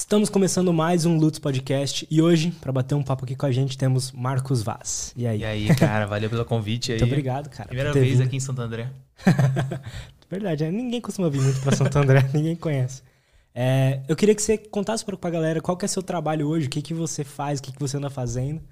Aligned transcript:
Estamos 0.00 0.30
começando 0.30 0.72
mais 0.72 1.04
um 1.04 1.18
Lutz 1.18 1.38
Podcast 1.38 2.08
e 2.10 2.22
hoje, 2.22 2.52
para 2.52 2.72
bater 2.72 2.94
um 2.94 3.02
papo 3.02 3.26
aqui 3.26 3.36
com 3.36 3.44
a 3.44 3.52
gente, 3.52 3.76
temos 3.76 4.10
Marcos 4.12 4.62
Vaz. 4.62 5.12
E 5.14 5.26
aí? 5.26 5.40
E 5.40 5.44
aí, 5.44 5.74
cara, 5.76 6.06
valeu 6.06 6.30
pelo 6.30 6.42
convite 6.46 6.90
aí. 6.90 6.98
Muito 6.98 7.10
obrigado, 7.12 7.50
cara. 7.50 7.68
Primeira 7.68 7.92
vez 7.92 8.12
vindo. 8.12 8.22
aqui 8.22 8.36
em 8.36 8.40
Santo 8.40 8.62
André. 8.62 8.90
Verdade, 10.28 10.64
né? 10.64 10.70
ninguém 10.70 11.02
costuma 11.02 11.28
vir 11.28 11.42
muito 11.42 11.60
para 11.60 11.76
Santo 11.76 11.98
André, 11.98 12.28
ninguém 12.32 12.56
conhece. 12.56 13.02
É, 13.54 14.00
eu 14.08 14.16
queria 14.16 14.34
que 14.34 14.40
você 14.40 14.56
contasse 14.56 15.04
para 15.04 15.18
a 15.20 15.30
galera 15.30 15.60
qual 15.60 15.76
que 15.76 15.84
é 15.84 15.88
seu 15.88 16.02
trabalho 16.02 16.48
hoje, 16.48 16.66
o 16.66 16.70
que, 16.70 16.80
que 16.80 16.94
você 16.94 17.22
faz, 17.22 17.60
o 17.60 17.62
que, 17.62 17.70
que 17.70 17.78
você 17.78 17.98
anda 17.98 18.08
fazendo 18.08 18.62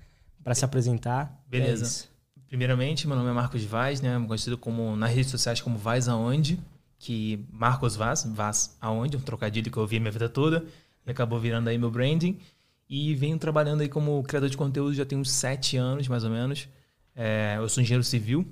para 0.42 0.54
se 0.54 0.64
apresentar. 0.64 1.44
Beleza. 1.46 2.06
É 2.06 2.40
Primeiramente, 2.48 3.06
meu 3.06 3.14
nome 3.14 3.28
é 3.28 3.34
Marcos 3.34 3.62
Vaz, 3.64 4.00
né? 4.00 4.18
Conhecido 4.26 4.56
como 4.56 4.96
nas 4.96 5.10
redes 5.10 5.30
sociais 5.30 5.60
como 5.60 5.76
Vaz 5.76 6.08
Aonde, 6.08 6.58
que 6.98 7.44
Marcos 7.52 7.96
Vaz, 7.96 8.24
Vaz 8.24 8.78
Aonde, 8.80 9.18
um 9.18 9.20
trocadilho 9.20 9.70
que 9.70 9.76
eu 9.76 9.82
ouvi 9.82 9.98
a 9.98 10.00
minha 10.00 10.10
vida 10.10 10.26
toda 10.26 10.64
acabou 11.12 11.38
virando 11.38 11.68
aí 11.68 11.78
meu 11.78 11.90
branding. 11.90 12.38
E 12.88 13.14
venho 13.14 13.38
trabalhando 13.38 13.82
aí 13.82 13.88
como 13.88 14.22
criador 14.22 14.48
de 14.48 14.56
conteúdo 14.56 14.94
já 14.94 15.04
tem 15.04 15.18
uns 15.18 15.30
sete 15.30 15.76
anos, 15.76 16.08
mais 16.08 16.24
ou 16.24 16.30
menos. 16.30 16.68
É, 17.14 17.56
eu 17.58 17.68
sou 17.68 17.82
engenheiro 17.82 18.04
civil, 18.04 18.46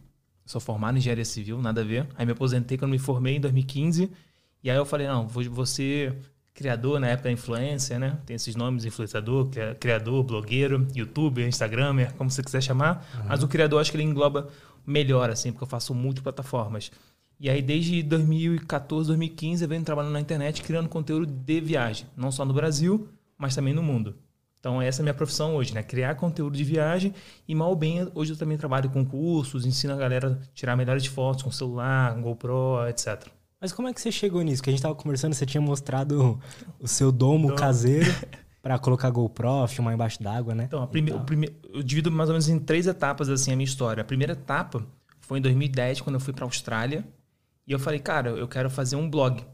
sou 0.44 0.60
formado 0.60 0.96
em 0.96 0.98
engenharia 0.98 1.24
civil, 1.24 1.60
nada 1.62 1.80
a 1.80 1.84
ver. 1.84 2.06
Aí 2.16 2.26
me 2.26 2.32
aposentei 2.32 2.76
quando 2.76 2.90
me 2.90 2.98
formei 2.98 3.36
em 3.36 3.40
2015. 3.40 4.10
E 4.62 4.70
aí 4.70 4.76
eu 4.76 4.84
falei, 4.84 5.06
não, 5.06 5.26
vou 5.26 5.64
ser 5.64 6.14
criador 6.52 6.98
na 6.98 7.08
época 7.08 7.28
da 7.28 7.32
influência, 7.32 7.98
né? 7.98 8.18
Tem 8.26 8.36
esses 8.36 8.56
nomes, 8.56 8.84
influenciador, 8.84 9.48
criador, 9.78 10.22
blogueiro, 10.24 10.86
youtuber, 10.94 11.46
instagramer, 11.46 12.12
como 12.14 12.30
você 12.30 12.42
quiser 12.42 12.62
chamar. 12.62 13.06
Uhum. 13.14 13.24
Mas 13.28 13.42
o 13.42 13.48
criador, 13.48 13.80
acho 13.80 13.90
que 13.90 13.96
ele 13.96 14.04
engloba 14.04 14.48
melhor, 14.86 15.30
assim, 15.30 15.52
porque 15.52 15.64
eu 15.64 15.68
faço 15.68 15.94
multiplataformas. 15.94 16.88
plataformas. 16.88 17.15
E 17.38 17.50
aí, 17.50 17.60
desde 17.60 18.02
2014, 18.02 19.08
2015, 19.08 19.62
eu 19.62 19.68
venho 19.68 19.84
trabalhando 19.84 20.12
na 20.12 20.20
internet, 20.20 20.62
criando 20.62 20.88
conteúdo 20.88 21.26
de 21.26 21.60
viagem. 21.60 22.06
Não 22.16 22.32
só 22.32 22.44
no 22.44 22.54
Brasil, 22.54 23.08
mas 23.36 23.54
também 23.54 23.74
no 23.74 23.82
mundo. 23.82 24.16
Então, 24.58 24.80
essa 24.80 25.00
é 25.00 25.02
a 25.02 25.04
minha 25.04 25.14
profissão 25.14 25.54
hoje, 25.54 25.74
né? 25.74 25.82
Criar 25.82 26.14
conteúdo 26.14 26.56
de 26.56 26.64
viagem. 26.64 27.14
E, 27.46 27.54
mal 27.54 27.68
ou 27.68 27.76
bem, 27.76 28.10
hoje 28.14 28.32
eu 28.32 28.36
também 28.36 28.56
trabalho 28.56 28.90
com 28.90 29.04
cursos, 29.04 29.66
ensino 29.66 29.92
a 29.92 29.96
galera 29.96 30.40
a 30.42 30.54
tirar 30.54 30.76
melhores 30.76 31.06
fotos 31.06 31.42
com 31.42 31.52
celular, 31.52 32.18
GoPro, 32.20 32.88
etc. 32.88 33.28
Mas 33.60 33.72
como 33.72 33.86
é 33.88 33.92
que 33.94 34.00
você 34.00 34.10
chegou 34.10 34.42
nisso? 34.42 34.62
Que 34.62 34.70
a 34.70 34.72
gente 34.72 34.78
estava 34.78 34.94
conversando, 34.94 35.34
você 35.34 35.46
tinha 35.46 35.60
mostrado 35.60 36.40
o 36.80 36.88
seu 36.88 37.12
domo 37.12 37.48
Dom. 37.48 37.54
caseiro 37.54 38.10
para 38.62 38.78
colocar 38.78 39.10
GoPro, 39.10 39.68
filmar 39.68 39.94
embaixo 39.94 40.22
d'água, 40.22 40.54
né? 40.54 40.64
Então, 40.64 40.84
prime... 40.86 41.12
o 41.12 41.20
prime... 41.20 41.48
eu 41.72 41.82
divido 41.82 42.10
mais 42.10 42.28
ou 42.28 42.32
menos 42.32 42.48
em 42.48 42.58
três 42.58 42.86
etapas 42.86 43.28
assim 43.28 43.52
a 43.52 43.56
minha 43.56 43.64
história. 43.64 44.00
A 44.00 44.04
primeira 44.04 44.32
etapa 44.32 44.84
foi 45.20 45.38
em 45.38 45.42
2010, 45.42 46.00
quando 46.00 46.16
eu 46.16 46.20
fui 46.20 46.32
para 46.32 46.44
a 46.44 46.48
Austrália. 46.48 47.04
E 47.66 47.72
eu 47.72 47.78
falei, 47.78 47.98
cara, 47.98 48.30
eu 48.30 48.46
quero 48.46 48.70
fazer 48.70 48.96
um 48.96 49.10
blog. 49.10 49.44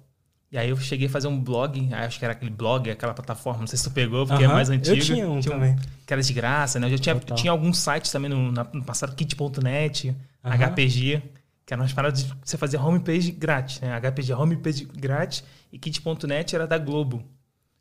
E 0.50 0.58
aí 0.58 0.68
eu 0.68 0.76
cheguei 0.76 1.06
a 1.06 1.10
fazer 1.10 1.28
um 1.28 1.40
blog, 1.40 1.88
acho 1.94 2.18
que 2.18 2.24
era 2.26 2.32
aquele 2.32 2.50
blog, 2.50 2.90
aquela 2.90 3.14
plataforma, 3.14 3.60
não 3.60 3.66
sei 3.66 3.78
se 3.78 3.84
tu 3.84 3.90
pegou, 3.90 4.26
porque 4.26 4.44
uh 4.44 4.48
-huh, 4.48 4.50
é 4.50 4.54
mais 4.54 4.68
antigo. 4.68 4.96
Eu 4.96 5.02
tinha 5.02 5.26
um 5.26 5.40
tinha 5.40 5.54
também. 5.54 5.76
que 6.06 6.12
era 6.12 6.20
de 6.22 6.32
graça, 6.34 6.78
né? 6.78 6.88
Eu 6.88 6.90
já 6.90 6.98
tinha, 6.98 7.14
tinha 7.34 7.50
alguns 7.50 7.78
sites 7.78 8.12
também 8.12 8.28
no, 8.28 8.52
no 8.52 8.84
passado, 8.84 9.16
kit.net, 9.16 10.10
uh 10.10 10.14
-huh. 10.44 10.68
HPG, 10.68 11.22
que 11.64 11.72
eram 11.72 11.82
umas 11.82 11.94
paradas 11.94 12.22
de 12.22 12.34
você 12.44 12.58
fazer 12.58 12.76
homepage 12.76 13.32
grátis, 13.32 13.80
né? 13.80 13.98
HPG 13.98 14.34
homepage 14.34 14.84
grátis 14.84 15.42
e 15.72 15.78
kit.net 15.78 16.54
era 16.54 16.66
da 16.66 16.76
Globo. 16.76 17.24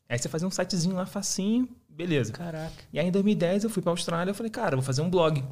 Aí 0.07 0.17
você 0.17 0.29
fazia 0.29 0.47
um 0.47 0.51
sitezinho 0.51 0.95
lá 0.95 1.05
facinho, 1.05 1.67
beleza. 1.89 2.31
Caraca. 2.31 2.71
E 2.93 2.97
aí 2.97 3.05
em 3.05 3.11
2010 3.11 3.65
eu 3.65 3.69
fui 3.69 3.83
pra 3.83 3.91
Austrália, 3.91 4.31
eu 4.31 4.35
falei, 4.35 4.49
cara, 4.49 4.75
eu 4.75 4.77
vou 4.77 4.85
fazer 4.85 5.01
um 5.01 5.09
blog. 5.09 5.43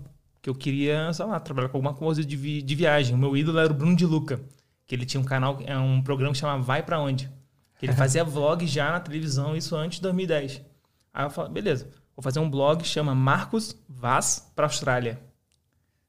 Que 0.42 0.50
eu 0.50 0.56
queria, 0.56 1.12
sei 1.12 1.26
lá, 1.26 1.38
trabalhar 1.38 1.68
com 1.68 1.76
alguma 1.76 1.94
coisa 1.94 2.24
de, 2.24 2.38
vi 2.38 2.62
de 2.62 2.76
viagem. 2.76 3.14
O 3.14 3.18
meu 3.18 3.36
ídolo 3.36 3.60
era 3.60 3.74
o 3.74 3.76
Bruno 3.76 3.94
de 3.94 4.06
Luca 4.06 4.40
que 4.90 4.96
ele 4.96 5.06
tinha 5.06 5.22
um 5.22 5.24
canal, 5.24 5.60
é 5.68 5.78
um 5.78 6.02
programa 6.02 6.34
que 6.34 6.40
chamava 6.40 6.64
Vai 6.64 6.82
Pra 6.82 7.00
Onde? 7.00 7.32
Que 7.78 7.86
ele 7.86 7.94
fazia 7.96 8.24
vlog 8.24 8.66
já 8.66 8.92
na 8.92 9.00
televisão, 9.00 9.56
isso 9.56 9.76
antes 9.76 10.00
de 10.00 10.02
2010. 10.02 10.64
Aí 11.14 11.26
eu 11.26 11.30
falei, 11.30 11.52
beleza, 11.52 11.92
vou 12.16 12.24
fazer 12.24 12.40
um 12.40 12.50
blog 12.50 12.84
chama 12.84 13.14
Marcos 13.14 13.78
Vaz 13.88 14.52
pra 14.56 14.66
Austrália. 14.66 15.22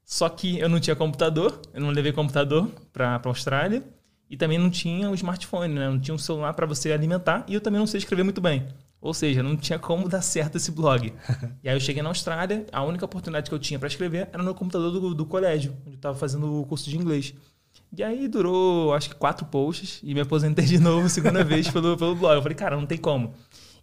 Só 0.03 0.27
que 0.27 0.57
eu 0.57 0.67
não 0.67 0.79
tinha 0.79 0.95
computador, 0.95 1.61
eu 1.75 1.79
não 1.79 1.91
levei 1.91 2.11
computador 2.11 2.67
pra, 2.91 3.19
pra 3.19 3.29
Austrália 3.29 3.83
e 4.27 4.35
também 4.35 4.57
não 4.57 4.71
tinha 4.71 5.07
um 5.07 5.13
smartphone, 5.13 5.75
né? 5.75 5.87
Não 5.87 5.99
tinha 5.99 6.15
um 6.15 6.17
celular 6.17 6.55
para 6.55 6.65
você 6.65 6.91
alimentar 6.91 7.45
e 7.47 7.53
eu 7.53 7.61
também 7.61 7.79
não 7.79 7.85
sei 7.85 7.99
escrever 7.99 8.23
muito 8.23 8.41
bem. 8.41 8.67
Ou 8.99 9.13
seja, 9.13 9.43
não 9.43 9.55
tinha 9.55 9.77
como 9.77 10.09
dar 10.09 10.23
certo 10.23 10.57
esse 10.57 10.71
blog. 10.71 11.13
e 11.63 11.69
aí 11.69 11.75
eu 11.75 11.79
cheguei 11.79 12.01
na 12.01 12.09
Austrália, 12.09 12.65
a 12.71 12.83
única 12.83 13.05
oportunidade 13.05 13.47
que 13.47 13.53
eu 13.53 13.59
tinha 13.59 13.77
para 13.77 13.87
escrever 13.87 14.27
era 14.33 14.41
no 14.41 14.55
computador 14.55 14.91
do, 14.91 15.13
do 15.13 15.25
colégio, 15.25 15.77
onde 15.81 15.91
eu 15.91 15.95
estava 15.97 16.17
fazendo 16.17 16.61
o 16.61 16.65
curso 16.65 16.89
de 16.89 16.97
inglês. 16.97 17.35
E 17.95 18.01
aí 18.01 18.27
durou, 18.27 18.93
acho 18.93 19.09
que 19.09 19.15
quatro 19.15 19.45
posts 19.45 19.99
e 20.01 20.13
me 20.13 20.21
aposentei 20.21 20.65
de 20.65 20.79
novo 20.79 21.09
segunda 21.09 21.43
vez 21.43 21.67
pelo, 21.69 21.97
pelo 21.97 22.15
blog. 22.15 22.35
Eu 22.35 22.41
falei, 22.41 22.55
cara, 22.55 22.77
não 22.77 22.85
tem 22.85 22.97
como. 22.97 23.33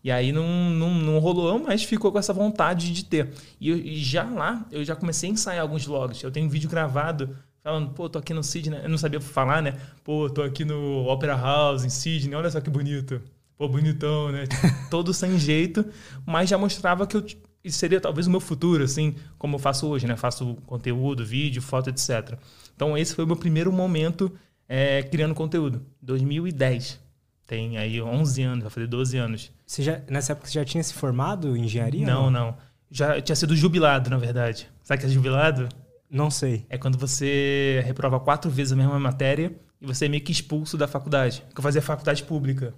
E 0.02 0.10
aí 0.10 0.32
não, 0.32 0.70
não, 0.70 0.94
não 0.94 1.18
rolou, 1.18 1.58
mas 1.58 1.82
ficou 1.82 2.10
com 2.10 2.18
essa 2.18 2.32
vontade 2.32 2.92
de 2.92 3.04
ter. 3.04 3.30
E, 3.60 3.68
eu, 3.68 3.76
e, 3.76 3.96
já 3.96 4.24
lá, 4.24 4.66
eu 4.70 4.84
já 4.84 4.96
comecei 4.96 5.28
a 5.28 5.32
ensaiar 5.32 5.62
alguns 5.62 5.84
vlogs. 5.84 6.22
Eu 6.22 6.30
tenho 6.30 6.46
um 6.46 6.48
vídeo 6.48 6.70
gravado 6.70 7.36
falando, 7.62 7.90
pô, 7.90 8.08
tô 8.08 8.18
aqui 8.18 8.32
no 8.32 8.42
Sydney. 8.42 8.80
Eu 8.82 8.88
não 8.88 8.96
sabia 8.96 9.20
falar, 9.20 9.60
né? 9.60 9.74
Pô, 10.04 10.30
tô 10.30 10.42
aqui 10.42 10.64
no 10.64 11.06
Opera 11.06 11.36
House, 11.36 11.84
em 11.84 11.90
Sydney, 11.90 12.34
olha 12.34 12.50
só 12.50 12.60
que 12.60 12.70
bonito. 12.70 13.20
Pô, 13.58 13.68
bonitão, 13.68 14.30
né? 14.30 14.46
Tipo, 14.46 14.66
todo 14.88 15.12
sem 15.12 15.36
jeito, 15.38 15.84
mas 16.24 16.48
já 16.48 16.56
mostrava 16.56 17.06
que 17.06 17.16
eu 17.16 17.26
seria 17.66 18.00
talvez 18.00 18.26
o 18.26 18.30
meu 18.30 18.40
futuro, 18.40 18.84
assim, 18.84 19.16
como 19.36 19.56
eu 19.56 19.58
faço 19.58 19.86
hoje, 19.86 20.06
né? 20.06 20.16
Faço 20.16 20.56
conteúdo, 20.64 21.26
vídeo, 21.26 21.60
foto, 21.60 21.90
etc. 21.90 22.38
Então, 22.78 22.96
esse 22.96 23.12
foi 23.12 23.24
o 23.24 23.26
meu 23.26 23.34
primeiro 23.34 23.72
momento 23.72 24.32
é, 24.68 25.02
criando 25.02 25.34
conteúdo. 25.34 25.84
2010. 26.00 27.00
Tem 27.44 27.76
aí 27.76 28.00
11 28.00 28.42
anos, 28.44 28.62
vai 28.62 28.70
fazer 28.70 28.86
12 28.86 29.16
anos. 29.16 29.50
Você 29.66 29.82
já, 29.82 30.00
nessa 30.08 30.30
época 30.30 30.46
você 30.46 30.54
já 30.54 30.64
tinha 30.64 30.84
se 30.84 30.94
formado 30.94 31.56
em 31.56 31.64
engenharia? 31.64 32.06
Não, 32.06 32.30
não. 32.30 32.56
Já 32.88 33.20
tinha 33.20 33.34
sido 33.34 33.56
jubilado, 33.56 34.08
na 34.08 34.16
verdade. 34.16 34.68
Sabe 34.84 34.98
o 34.98 35.00
que 35.00 35.06
é 35.06 35.12
jubilado? 35.12 35.68
Não 36.08 36.30
sei. 36.30 36.64
É 36.68 36.78
quando 36.78 36.96
você 36.96 37.82
reprova 37.84 38.20
quatro 38.20 38.48
vezes 38.48 38.72
a 38.72 38.76
mesma 38.76 39.00
matéria 39.00 39.52
e 39.80 39.84
você 39.84 40.04
é 40.04 40.08
meio 40.08 40.22
que 40.22 40.30
expulso 40.30 40.78
da 40.78 40.86
faculdade. 40.86 41.42
Eu 41.56 41.60
fazia 41.60 41.82
faculdade 41.82 42.22
pública. 42.22 42.72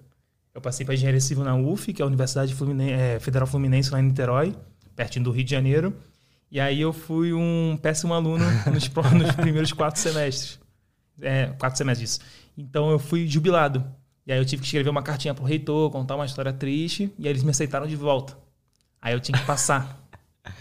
Eu 0.55 0.63
passei 0.63 0.87
para 0.87 0.95
engenharia 0.95 1.21
civil 1.21 1.45
na 1.45 1.55
UF, 1.55 1.93
que 1.93 2.01
é 2.01 2.05
a 2.05 2.09
Universidade 2.09 2.55
Fluminense, 2.55 2.95
é, 2.95 3.21
Federal 3.21 3.47
Fluminense 3.47 3.91
lá 3.91 4.01
em 4.01 4.05
Niterói, 4.05 4.57
pertinho 4.97 5.27
do 5.27 5.31
Rio 5.31 5.45
de 5.45 5.51
Janeiro. 5.51 5.95
E 6.51 6.59
aí 6.59 6.81
eu 6.81 6.93
fui 6.93 7.33
um 7.33 7.79
péssimo 7.81 8.13
aluno 8.13 8.45
nos, 8.67 8.89
nos 9.13 9.35
primeiros 9.37 9.73
quatro 9.73 10.01
semestres. 10.01 10.59
É, 11.21 11.47
quatro 11.59 11.79
semestres 11.79 12.11
disso. 12.11 12.31
Então 12.59 12.91
eu 12.91 12.99
fui 12.99 13.27
jubilado. 13.29 13.85
E 14.27 14.33
aí 14.33 14.39
eu 14.39 14.45
tive 14.45 14.63
que 14.63 14.67
escrever 14.67 14.91
uma 14.91 15.03
cartinha 15.03 15.33
pro 15.33 15.45
reitor, 15.45 15.91
contar 15.91 16.17
uma 16.17 16.25
história 16.25 16.53
triste, 16.53 17.13
e 17.19 17.27
aí 17.27 17.33
eles 17.33 17.43
me 17.43 17.51
aceitaram 17.51 17.87
de 17.87 17.97
volta. 17.97 18.37
Aí 19.01 19.15
eu 19.15 19.21
tinha 19.21 19.39
que 19.39 19.47
passar. 19.47 19.99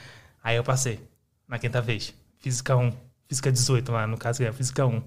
aí 0.43 0.55
eu 0.55 0.63
passei, 0.63 0.99
na 1.47 1.57
quinta 1.57 1.81
vez. 1.81 2.13
Física 2.37 2.75
1. 2.75 2.91
Física 3.27 3.51
18 3.51 3.91
lá, 3.91 4.07
no 4.07 4.17
caso 4.17 4.43
é 4.43 4.51
Física 4.51 4.85
1. 4.85 5.01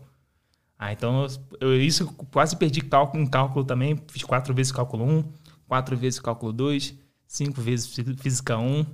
Ah, 0.79 0.93
então 0.93 1.27
eu, 1.61 1.69
eu 1.69 1.81
isso 1.81 2.07
quase 2.33 2.57
perdi 2.57 2.81
cálculo, 2.81 3.23
em 3.23 3.27
cálculo 3.27 3.65
também. 3.65 4.01
Fiz 4.09 4.25
quatro 4.25 4.53
vezes 4.53 4.73
cálculo 4.73 5.05
1, 5.05 5.33
quatro 5.67 5.97
vezes 5.97 6.19
cálculo 6.19 6.53
2, 6.53 6.95
cinco 7.27 7.61
vezes 7.61 7.95
Física 8.19 8.59
1 8.59 8.85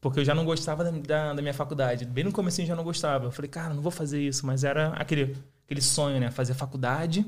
porque 0.00 0.20
eu 0.20 0.24
já 0.24 0.34
não 0.34 0.44
gostava 0.44 0.82
da, 0.82 0.90
da, 0.90 1.34
da 1.34 1.42
minha 1.42 1.54
faculdade. 1.54 2.04
Bem 2.04 2.24
no 2.24 2.32
começo 2.32 2.60
eu 2.60 2.66
já 2.66 2.74
não 2.74 2.84
gostava. 2.84 3.26
Eu 3.26 3.30
falei, 3.30 3.50
cara, 3.50 3.74
não 3.74 3.82
vou 3.82 3.92
fazer 3.92 4.20
isso. 4.20 4.46
Mas 4.46 4.64
era 4.64 4.88
aquele, 4.94 5.36
aquele 5.66 5.82
sonho, 5.82 6.18
né? 6.18 6.30
Fazer 6.30 6.54
faculdade, 6.54 7.26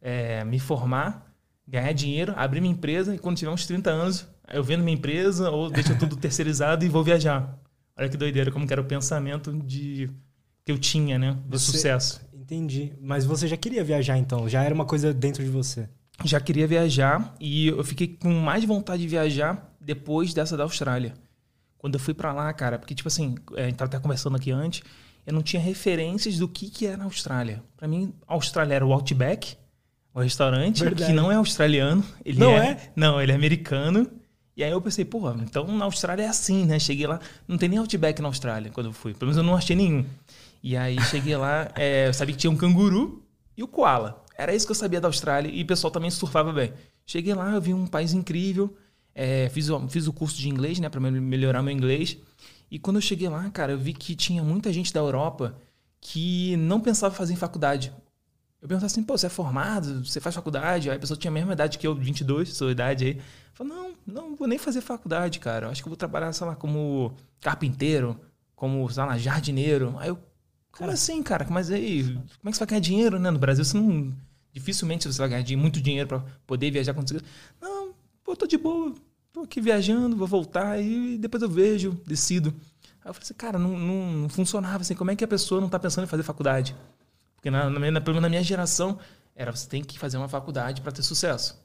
é, 0.00 0.42
me 0.44 0.58
formar, 0.58 1.30
ganhar 1.68 1.92
dinheiro, 1.92 2.32
abrir 2.36 2.60
minha 2.60 2.72
empresa 2.72 3.14
e 3.14 3.18
quando 3.18 3.36
tiver 3.36 3.50
uns 3.50 3.66
30 3.66 3.90
anos, 3.90 4.26
eu 4.52 4.64
vendo 4.64 4.82
minha 4.82 4.96
empresa 4.96 5.50
ou 5.50 5.68
deixo 5.68 5.98
tudo 5.98 6.16
terceirizado 6.16 6.84
e 6.84 6.88
vou 6.88 7.04
viajar. 7.04 7.58
Olha 7.96 8.08
que 8.08 8.16
doideira, 8.16 8.50
como 8.50 8.66
que 8.66 8.72
era 8.72 8.80
o 8.80 8.84
pensamento 8.84 9.52
de 9.52 10.10
que 10.64 10.72
eu 10.72 10.78
tinha, 10.78 11.18
né? 11.18 11.36
Do 11.46 11.58
você, 11.58 11.72
sucesso. 11.72 12.20
Entendi. 12.32 12.92
Mas 13.00 13.24
você 13.24 13.46
já 13.46 13.56
queria 13.56 13.84
viajar 13.84 14.16
então? 14.18 14.48
Já 14.48 14.62
era 14.62 14.74
uma 14.74 14.84
coisa 14.84 15.12
dentro 15.12 15.42
de 15.42 15.50
você? 15.50 15.88
Já 16.24 16.40
queria 16.40 16.66
viajar 16.66 17.34
e 17.38 17.68
eu 17.68 17.84
fiquei 17.84 18.08
com 18.08 18.32
mais 18.32 18.64
vontade 18.64 19.02
de 19.02 19.08
viajar 19.08 19.74
depois 19.80 20.32
dessa 20.32 20.56
da 20.56 20.62
Austrália. 20.64 21.14
Quando 21.86 21.94
eu 21.94 22.00
fui 22.00 22.14
para 22.14 22.32
lá, 22.32 22.52
cara, 22.52 22.80
porque, 22.80 22.96
tipo 22.96 23.06
assim, 23.06 23.36
é, 23.54 23.62
a 23.62 23.66
gente 23.66 23.76
tava 23.76 23.88
até 23.88 24.00
conversando 24.00 24.34
aqui 24.34 24.50
antes, 24.50 24.82
eu 25.24 25.32
não 25.32 25.40
tinha 25.40 25.62
referências 25.62 26.36
do 26.36 26.48
que, 26.48 26.68
que 26.68 26.84
era 26.84 27.00
a 27.00 27.04
Austrália. 27.04 27.62
Para 27.76 27.86
mim, 27.86 28.12
a 28.26 28.34
Austrália 28.34 28.74
era 28.74 28.84
o 28.84 28.92
Outback, 28.92 29.56
o 30.12 30.18
restaurante, 30.18 30.82
Verdade. 30.82 31.06
que 31.06 31.12
não 31.12 31.30
é 31.30 31.36
australiano. 31.36 32.04
Ele 32.24 32.40
não 32.40 32.50
é, 32.50 32.70
é? 32.70 32.92
Não, 32.96 33.22
ele 33.22 33.30
é 33.30 33.36
americano. 33.36 34.10
E 34.56 34.64
aí 34.64 34.72
eu 34.72 34.82
pensei, 34.82 35.04
pô, 35.04 35.30
então 35.34 35.64
na 35.76 35.84
Austrália 35.84 36.24
é 36.24 36.26
assim, 36.26 36.66
né? 36.66 36.76
Cheguei 36.80 37.06
lá, 37.06 37.20
não 37.46 37.56
tem 37.56 37.68
nem 37.68 37.78
Outback 37.78 38.20
na 38.20 38.26
Austrália 38.26 38.72
quando 38.72 38.86
eu 38.86 38.92
fui. 38.92 39.14
Pelo 39.14 39.26
menos 39.26 39.36
eu 39.36 39.44
não 39.44 39.54
achei 39.54 39.76
nenhum. 39.76 40.04
E 40.64 40.76
aí 40.76 41.00
cheguei 41.02 41.36
lá, 41.36 41.70
é, 41.78 42.08
eu 42.08 42.14
sabia 42.14 42.34
que 42.34 42.40
tinha 42.40 42.50
um 42.50 42.56
canguru 42.56 43.22
e 43.56 43.62
o 43.62 43.68
koala. 43.68 44.24
Era 44.36 44.52
isso 44.52 44.66
que 44.66 44.72
eu 44.72 44.76
sabia 44.76 45.00
da 45.00 45.06
Austrália 45.06 45.48
e 45.48 45.62
o 45.62 45.66
pessoal 45.66 45.92
também 45.92 46.10
surfava 46.10 46.52
bem. 46.52 46.72
Cheguei 47.06 47.32
lá, 47.32 47.52
eu 47.52 47.60
vi 47.60 47.72
um 47.72 47.86
país 47.86 48.12
incrível. 48.12 48.76
É, 49.18 49.48
fiz, 49.48 49.70
o, 49.70 49.88
fiz 49.88 50.06
o 50.06 50.12
curso 50.12 50.36
de 50.36 50.46
inglês, 50.46 50.78
né, 50.78 50.90
para 50.90 51.00
melhorar 51.00 51.62
meu 51.62 51.72
inglês. 51.72 52.18
E 52.70 52.78
quando 52.78 52.96
eu 52.96 53.02
cheguei 53.02 53.28
lá, 53.30 53.48
cara, 53.48 53.72
eu 53.72 53.78
vi 53.78 53.94
que 53.94 54.14
tinha 54.14 54.42
muita 54.42 54.70
gente 54.70 54.92
da 54.92 55.00
Europa 55.00 55.56
que 56.02 56.54
não 56.58 56.78
pensava 56.78 57.14
fazer 57.14 57.32
em 57.32 57.36
faculdade. 57.36 57.90
Eu 58.60 58.68
perguntava 58.68 58.86
assim, 58.86 59.02
pô, 59.02 59.16
você 59.16 59.26
é 59.26 59.30
formado? 59.30 60.04
Você 60.04 60.20
faz 60.20 60.34
faculdade? 60.34 60.90
Aí 60.90 60.96
a 60.96 61.00
pessoa 61.00 61.16
tinha 61.16 61.30
a 61.30 61.34
mesma 61.34 61.54
idade 61.54 61.78
que 61.78 61.86
eu, 61.86 61.94
22, 61.94 62.54
sua 62.54 62.70
idade 62.70 63.04
aí. 63.06 63.16
Eu 63.16 63.22
falei, 63.54 63.72
não, 63.72 63.94
não 64.06 64.36
vou 64.36 64.46
nem 64.46 64.58
fazer 64.58 64.82
faculdade, 64.82 65.38
cara. 65.38 65.66
Eu 65.66 65.70
acho 65.70 65.82
que 65.82 65.88
eu 65.88 65.90
vou 65.90 65.96
trabalhar, 65.96 66.32
sei 66.34 66.46
lá, 66.46 66.54
como 66.54 67.14
carpinteiro, 67.40 68.20
como, 68.54 68.86
sei 68.90 69.02
lá, 69.02 69.16
jardineiro. 69.16 69.94
Aí 69.98 70.08
eu, 70.08 70.18
como 70.72 70.90
assim, 70.90 71.22
cara? 71.22 71.46
Mas 71.48 71.70
aí, 71.70 72.04
como 72.04 72.48
é 72.48 72.50
que 72.50 72.56
você 72.56 72.60
vai 72.60 72.68
ganhar 72.68 72.80
dinheiro, 72.80 73.18
né? 73.18 73.30
No 73.30 73.38
Brasil, 73.38 73.64
você 73.64 73.76
não... 73.78 74.12
Dificilmente 74.52 75.06
você 75.06 75.18
vai 75.18 75.28
ganhar 75.28 75.58
muito 75.58 75.80
dinheiro 75.80 76.08
para 76.08 76.24
poder 76.46 76.70
viajar 76.70 76.94
com 76.94 77.02
você. 77.02 77.20
Não, 77.60 77.75
pô, 78.26 78.34
tô 78.34 78.46
de 78.46 78.58
boa. 78.58 78.92
Tô 79.32 79.42
aqui 79.42 79.60
viajando, 79.60 80.16
vou 80.16 80.26
voltar 80.26 80.80
e 80.80 81.16
depois 81.16 81.42
eu 81.42 81.48
vejo, 81.48 81.92
decido. 82.04 82.52
Aí 83.04 83.08
eu 83.08 83.14
falei 83.14 83.22
assim, 83.22 83.34
cara, 83.34 83.58
não, 83.58 83.78
não, 83.78 84.12
não 84.12 84.28
funcionava 84.28 84.80
assim. 84.80 84.94
Como 84.94 85.12
é 85.12 85.16
que 85.16 85.22
a 85.22 85.28
pessoa 85.28 85.60
não 85.60 85.68
tá 85.68 85.78
pensando 85.78 86.04
em 86.04 86.08
fazer 86.08 86.24
faculdade? 86.24 86.74
Porque 87.36 87.50
na, 87.50 87.70
na, 87.70 87.90
na, 87.90 88.00
na 88.00 88.28
minha 88.28 88.42
geração, 88.42 88.98
era 89.34 89.54
você 89.54 89.68
tem 89.68 89.84
que 89.84 89.98
fazer 89.98 90.16
uma 90.16 90.28
faculdade 90.28 90.80
para 90.80 90.90
ter 90.90 91.02
sucesso. 91.02 91.56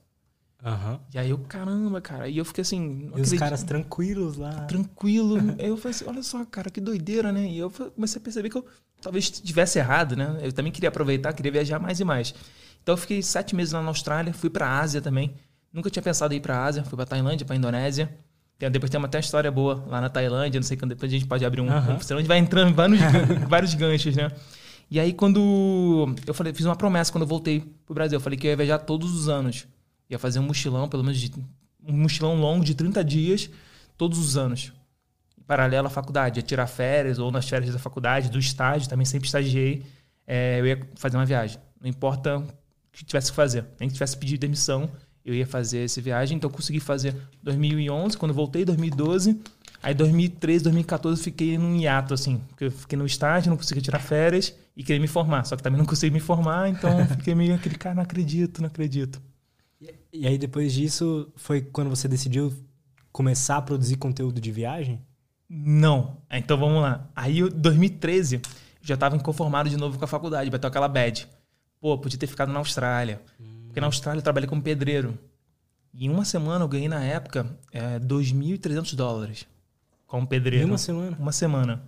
Uhum. 0.64 1.00
E 1.12 1.18
aí 1.18 1.32
eu, 1.32 1.40
caramba, 1.40 2.00
cara. 2.00 2.28
E 2.30 2.38
eu 2.38 2.46
fiquei 2.46 2.62
assim. 2.62 3.10
E 3.16 3.22
os 3.22 3.34
caras 3.34 3.64
tranquilos 3.64 4.38
lá. 4.38 4.66
Tranquilo. 4.66 5.38
aí 5.58 5.68
eu 5.68 5.78
falei 5.78 5.96
assim, 5.96 6.06
olha 6.08 6.22
só, 6.22 6.46
cara, 6.46 6.70
que 6.70 6.80
doideira, 6.80 7.32
né? 7.32 7.48
E 7.48 7.58
eu 7.58 7.72
comecei 7.72 8.22
a 8.22 8.24
perceber 8.24 8.50
que 8.50 8.58
eu 8.58 8.66
talvez 9.02 9.26
estivesse 9.26 9.80
errado, 9.80 10.16
né? 10.16 10.38
Eu 10.44 10.52
também 10.52 10.72
queria 10.72 10.90
aproveitar, 10.90 11.34
queria 11.34 11.52
viajar 11.52 11.80
mais 11.80 12.00
e 12.00 12.04
mais. 12.04 12.36
Então 12.84 12.94
eu 12.94 12.98
fiquei 12.98 13.24
sete 13.24 13.56
meses 13.56 13.74
lá 13.74 13.82
na 13.82 13.88
Austrália, 13.88 14.32
fui 14.34 14.50
pra 14.50 14.80
Ásia 14.80 15.02
também. 15.02 15.34
Nunca 15.74 15.90
tinha 15.90 16.04
pensado 16.04 16.34
em 16.34 16.38
ir 16.38 16.42
pra 16.42 16.64
Ásia, 16.64 16.84
fui 16.84 16.96
pra 16.96 17.06
Tailândia, 17.06 17.46
pra 17.46 17.56
Indonésia. 17.56 18.10
Depois 18.70 18.92
tem 18.92 19.00
uma 19.00 19.08
até 19.08 19.20
história 19.20 19.50
boa 19.50 19.84
lá 19.88 20.00
na 20.00 20.10
Tailândia, 20.10 20.60
não 20.60 20.68
sei 20.68 20.78
quando 20.78 20.90
depois 20.90 21.12
a 21.12 21.16
gente 21.16 21.26
pode 21.26 21.44
abrir 21.44 21.62
um. 21.62 21.66
Uhum. 21.66 22.00
Senão 22.00 22.20
a 22.20 22.22
gente 22.22 22.28
vai 22.28 22.38
entrando 22.38 22.70
em 22.70 22.74
vários, 22.74 23.00
vários 23.50 23.74
ganchos, 23.74 24.16
né? 24.16 24.30
E 24.92 25.00
aí, 25.00 25.14
quando. 25.14 26.14
Eu 26.28 26.34
falei, 26.34 26.54
fiz 26.54 26.66
uma 26.66 26.76
promessa 26.76 27.12
quando 27.14 27.22
eu 27.22 27.28
voltei 27.28 27.62
pro 27.86 27.96
Brasil. 27.96 28.18
Eu 28.18 28.22
falei 28.22 28.38
que 28.38 28.46
eu 28.46 28.52
ia 28.52 28.58
viajar 28.58 28.78
todos 28.80 29.16
os 29.16 29.30
anos. 29.30 29.66
Ia 30.10 30.20
fazer 30.20 30.40
um 30.40 30.44
mochilão, 30.44 30.90
pelo 30.90 31.02
menos 31.02 31.18
de, 31.18 31.32
um 31.88 31.94
mochilão 31.94 32.36
longo 32.36 32.66
de 32.66 32.76
30 32.76 33.02
dias, 33.04 33.50
todos 33.98 34.20
os 34.20 34.36
anos. 34.36 34.74
Paralelo 35.48 35.88
à 35.88 35.90
faculdade. 35.90 36.40
Ia 36.40 36.44
tirar 36.44 36.68
férias, 36.68 37.20
ou 37.20 37.32
nas 37.32 37.48
férias 37.48 37.72
da 37.72 37.80
faculdade, 37.80 38.30
do 38.30 38.38
estágio, 38.38 38.90
também 38.90 39.06
sempre 39.06 39.28
estagiei. 39.28 39.86
É, 40.28 40.60
eu 40.60 40.68
ia 40.68 40.90
fazer 40.96 41.16
uma 41.16 41.26
viagem. 41.26 41.58
Não 41.80 41.90
importa 41.90 42.40
o 42.40 42.46
que 42.92 43.06
tivesse 43.06 43.32
que 43.32 43.36
fazer. 43.36 43.66
Nem 43.80 43.88
que 43.88 43.94
tivesse 43.94 44.18
pedido 44.18 44.42
demissão, 44.42 44.92
eu 45.26 45.34
ia 45.34 45.46
fazer 45.46 45.86
essa 45.86 46.02
viagem. 46.02 46.38
Então, 46.38 46.50
eu 46.50 46.54
consegui 46.54 46.80
fazer 46.80 47.16
2011, 47.44 48.18
quando 48.18 48.34
voltei, 48.34 48.66
2012. 48.66 49.40
Aí 49.84 49.96
2013, 49.96 50.64
2014 50.66 51.24
fiquei 51.24 51.58
num 51.58 51.76
hiato, 51.76 52.14
assim. 52.14 52.40
Porque 52.50 52.66
eu 52.66 52.72
fiquei 52.72 52.98
no 52.98 53.06
estágio, 53.06 53.50
não 53.50 53.58
consegui 53.58 53.82
tirar 53.82 54.00
férias 54.00 54.54
e 54.76 54.84
queria 54.84 55.02
me 55.02 55.08
formar. 55.08 55.44
Só 55.46 55.56
que 55.56 55.64
também 55.64 55.80
não 55.80 55.86
consegui 55.86 56.14
me 56.14 56.20
formar, 56.20 56.70
então 56.70 57.08
fiquei 57.18 57.34
meio 57.34 57.56
aquele 57.56 57.76
cara, 57.76 57.96
não 57.96 58.04
acredito, 58.04 58.62
não 58.62 58.68
acredito. 58.68 59.20
E 60.14 60.28
aí 60.28 60.38
depois 60.38 60.74
disso, 60.74 61.32
foi 61.36 61.62
quando 61.62 61.90
você 61.90 62.08
decidiu 62.08 62.54
começar 63.12 63.58
a 63.58 63.62
produzir 63.62 63.96
conteúdo 63.96 64.40
de 64.40 64.52
viagem? 64.52 65.02
Não. 65.50 66.18
Então 66.30 66.58
vamos 66.58 66.82
lá. 66.82 67.10
Aí, 67.16 67.40
em 67.40 67.50
2013, 67.50 68.36
eu 68.36 68.42
já 68.82 68.94
estava 68.94 69.16
inconformado 69.16 69.70
de 69.70 69.78
novo 69.78 69.98
com 69.98 70.06
a 70.06 70.08
faculdade, 70.08 70.50
bateu 70.50 70.68
aquela 70.68 70.88
bad. 70.88 71.28
Pô, 71.80 71.98
podia 71.98 72.20
ter 72.20 72.28
ficado 72.28 72.52
na 72.54 72.60
Austrália. 72.60 73.20
Hum. 73.40 73.51
Porque 73.72 73.80
na 73.80 73.88
Austrália 73.88 74.20
eu 74.20 74.24
trabalhei 74.24 74.50
como 74.50 74.62
pedreiro. 74.62 75.18
E 75.94 76.06
em 76.06 76.10
uma 76.10 76.26
semana 76.26 76.66
eu 76.66 76.68
ganhei, 76.68 76.90
na 76.90 77.02
época, 77.02 77.58
é, 77.72 78.00
2.300 78.00 78.96
dólares 78.96 79.48
como 80.06 80.28
pedreiro. 80.28 80.68
Em 80.68 80.70
uma 80.70 80.78
semana? 80.78 81.18
Uma 81.18 81.32
semana. 81.32 81.82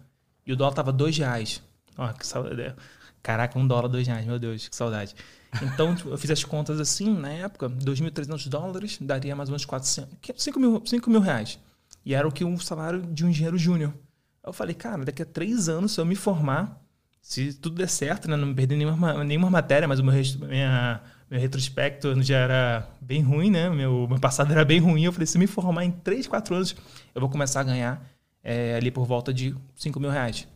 E 0.47 0.53
o 0.53 0.55
dólar 0.55 0.73
tava 0.73 0.93
dois 0.93 1.17
reais. 1.17 1.61
Ó, 1.97 2.07
que 2.13 2.25
saudade. 2.25 2.73
Caraca, 3.21 3.59
um 3.59 3.67
dólar, 3.67 3.89
dois 3.89 4.07
reais. 4.07 4.25
Meu 4.25 4.39
Deus, 4.39 4.69
que 4.69 4.75
saudade. 4.75 5.13
Então, 5.61 5.93
tipo, 5.95 6.09
eu 6.09 6.17
fiz 6.17 6.31
as 6.31 6.43
contas 6.45 6.79
assim, 6.79 7.13
na 7.13 7.29
época, 7.29 7.69
2.300 7.69 8.47
dólares 8.47 8.97
daria 9.01 9.35
mais 9.35 9.49
ou 9.49 9.51
menos 9.51 9.65
400, 9.65 10.41
5 10.41 10.59
mil, 10.59 10.81
5 10.85 11.09
mil 11.09 11.19
reais. 11.19 11.59
E 12.05 12.13
era 12.13 12.25
o 12.25 12.31
que 12.31 12.45
um 12.45 12.57
salário 12.57 13.01
de 13.01 13.25
um 13.25 13.29
engenheiro 13.29 13.57
júnior. 13.57 13.93
Eu 14.41 14.53
falei, 14.53 14.73
cara, 14.73 15.03
daqui 15.03 15.21
a 15.21 15.25
três 15.25 15.67
anos, 15.67 15.91
se 15.91 15.99
eu 15.99 16.05
me 16.05 16.15
formar, 16.15 16.81
se 17.21 17.53
tudo 17.53 17.75
der 17.75 17.89
certo, 17.89 18.29
né, 18.29 18.37
não 18.37 18.53
perder 18.55 18.77
nenhuma, 18.77 19.21
nenhuma 19.25 19.49
matéria, 19.49 19.85
mas 19.85 19.99
o 19.99 20.03
meu, 20.03 20.13
minha, 20.47 21.01
meu 21.33 21.41
retrospecto 21.41 22.21
já 22.21 22.37
era 22.37 22.87
bem 23.01 23.23
ruim, 23.23 23.49
né? 23.49 23.67
Meu, 23.67 24.07
meu 24.07 24.19
passado 24.19 24.51
era 24.51 24.63
bem 24.63 24.79
ruim. 24.79 25.05
Eu 25.05 25.11
falei, 25.11 25.25
se 25.25 25.39
me 25.39 25.47
formar 25.47 25.83
em 25.83 25.89
três, 25.89 26.27
quatro 26.27 26.53
anos, 26.53 26.75
eu 27.15 27.19
vou 27.19 27.27
começar 27.27 27.61
a 27.61 27.63
ganhar 27.63 28.07
é, 28.43 28.75
ali 28.75 28.91
por 28.91 29.03
volta 29.07 29.33
de 29.33 29.55
5 29.75 29.99
mil 29.99 30.11
reais. 30.11 30.47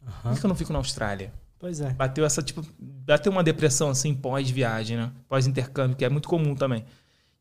Uhum. 0.00 0.30
Por 0.30 0.38
que 0.38 0.46
eu 0.46 0.48
não 0.48 0.54
fico 0.54 0.72
na 0.72 0.78
Austrália? 0.78 1.32
Pois 1.58 1.80
é. 1.80 1.90
Bateu 1.90 2.24
essa, 2.24 2.40
tipo, 2.44 2.64
bateu 2.78 3.32
uma 3.32 3.42
depressão 3.42 3.90
assim 3.90 4.14
pós-viagem, 4.14 4.98
né? 4.98 5.10
Pós-intercâmbio, 5.28 5.96
que 5.96 6.04
é 6.04 6.08
muito 6.08 6.28
comum 6.28 6.54
também. 6.54 6.84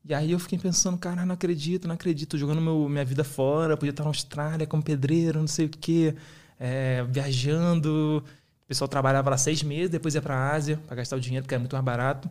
E 0.03 0.11
aí 0.11 0.31
eu 0.31 0.39
fiquei 0.39 0.57
pensando, 0.57 0.97
cara, 0.97 1.23
não 1.27 1.35
acredito, 1.35 1.87
não 1.87 1.93
acredito, 1.93 2.39
jogando 2.39 2.59
meu, 2.59 2.89
minha 2.89 3.05
vida 3.05 3.23
fora, 3.23 3.77
podia 3.77 3.91
estar 3.91 4.01
na 4.01 4.09
Austrália 4.09 4.65
como 4.65 4.81
pedreiro, 4.81 5.39
não 5.39 5.47
sei 5.47 5.67
o 5.67 5.69
quê, 5.69 6.15
é, 6.59 7.05
viajando. 7.07 8.25
O 8.63 8.67
pessoal 8.67 8.87
trabalhava 8.87 9.29
lá 9.29 9.37
seis 9.37 9.61
meses, 9.61 9.91
depois 9.91 10.15
ia 10.15 10.23
para 10.23 10.35
a 10.35 10.55
Ásia 10.55 10.79
para 10.87 10.95
gastar 10.95 11.17
o 11.17 11.19
dinheiro, 11.19 11.43
porque 11.43 11.53
era 11.53 11.59
muito 11.59 11.75
mais 11.75 11.85
barato. 11.85 12.27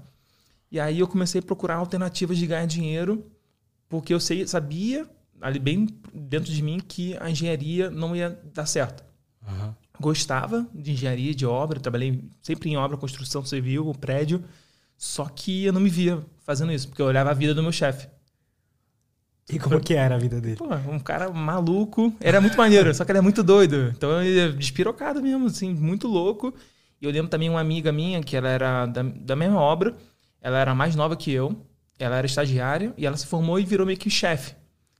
E 0.71 0.79
aí 0.79 0.99
eu 0.99 1.09
comecei 1.09 1.41
a 1.41 1.43
procurar 1.43 1.77
alternativas 1.77 2.37
de 2.37 2.47
ganhar 2.47 2.67
dinheiro, 2.67 3.27
porque 3.89 4.13
eu 4.13 4.21
sei, 4.21 4.47
sabia 4.47 5.09
ali 5.41 5.59
bem 5.59 5.89
dentro 6.13 6.53
de 6.53 6.63
mim 6.63 6.81
que 6.81 7.17
a 7.21 7.31
engenharia 7.31 7.91
não 7.91 8.15
ia 8.15 8.39
dar 8.53 8.67
certo. 8.67 9.05
Uhum. 9.47 9.73
Gostava 10.01 10.67
de 10.75 10.93
engenharia, 10.93 11.35
de 11.35 11.47
obra, 11.47 11.81
trabalhei 11.81 12.23
sempre 12.43 12.71
em 12.71 12.77
obra, 12.77 12.97
construção 12.97 13.45
civil, 13.45 13.93
prédio, 13.95 14.45
só 14.97 15.27
que 15.27 15.65
eu 15.65 15.73
não 15.73 15.81
me 15.81 15.91
via 15.91 16.23
fazendo 16.45 16.73
isso, 16.73 16.89
porque 16.89 17.01
eu 17.01 17.07
olhava 17.07 17.31
a 17.31 17.35
vida 17.35 17.55
do 17.55 17.63
meu 17.63 17.73
chefe. 17.73 18.09
E 19.51 19.59
como 19.59 19.81
que 19.81 19.95
era 19.95 20.15
a 20.15 20.19
vida 20.19 20.41
dele? 20.41 20.57
Pô, 20.57 20.67
um 20.91 20.99
cara 20.99 21.31
maluco. 21.31 22.13
Era 22.21 22.41
muito 22.41 22.57
maneiro, 22.57 22.95
só 22.95 23.05
que 23.05 23.11
ele 23.11 23.19
é 23.19 23.23
muito 23.23 23.43
doido. 23.43 23.95
Então 23.97 24.23
ele 24.23 24.41
é 24.41 24.49
despirocado 24.51 25.23
mesmo, 25.23 25.47
assim, 25.47 25.73
muito 25.73 26.07
louco. 26.07 26.53
E 27.01 27.07
eu 27.07 27.11
lembro 27.11 27.31
também 27.31 27.49
uma 27.49 27.61
amiga 27.61 27.91
minha, 27.91 28.23
que 28.23 28.37
ela 28.37 28.49
era 28.49 28.85
da, 28.87 29.03
da 29.03 29.35
mesma 29.35 29.59
obra, 29.59 29.97
ela 30.41 30.59
era 30.59 30.75
mais 30.75 30.95
nova 30.95 31.17
que 31.17 31.33
eu, 31.33 31.65
ela 31.99 32.17
era 32.17 32.27
estagiária, 32.27 32.93
e 32.97 33.05
ela 33.05 33.17
se 33.17 33.27
formou 33.27 33.59
e 33.59 33.65
virou 33.65 33.87
meio 33.87 33.99
que 33.99 34.11
chefe. 34.11 34.55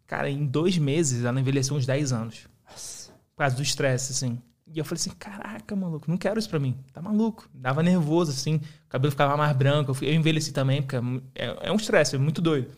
Cara, 0.07 0.29
em 0.29 0.47
dois 0.47 0.79
meses 0.79 1.25
ela 1.25 1.39
envelheceu 1.39 1.77
uns 1.77 1.87
10 1.87 2.13
anos. 2.13 2.49
Nossa. 2.69 3.13
Por 3.13 3.39
causa 3.39 3.55
do 3.55 3.63
estresse, 3.63 4.13
assim. 4.13 4.39
E 4.67 4.79
eu 4.79 4.85
falei 4.85 5.01
assim, 5.01 5.11
caraca, 5.19 5.75
maluco, 5.77 6.11
não 6.11 6.17
quero 6.19 6.39
isso 6.39 6.49
pra 6.49 6.59
mim. 6.59 6.77
Tá 6.93 7.01
maluco. 7.01 7.49
Dava 7.55 7.83
nervoso, 7.83 8.31
assim. 8.31 8.57
O 8.57 8.89
cabelo 8.89 9.11
ficava 9.11 9.37
mais 9.37 9.57
branco. 9.57 9.97
Eu 10.03 10.13
envelheci 10.13 10.53
também, 10.53 10.83
porque 10.83 10.97
é, 11.35 11.69
é 11.69 11.73
um 11.73 11.77
estresse, 11.77 12.17
é 12.17 12.19
muito 12.19 12.43
doido. 12.43 12.71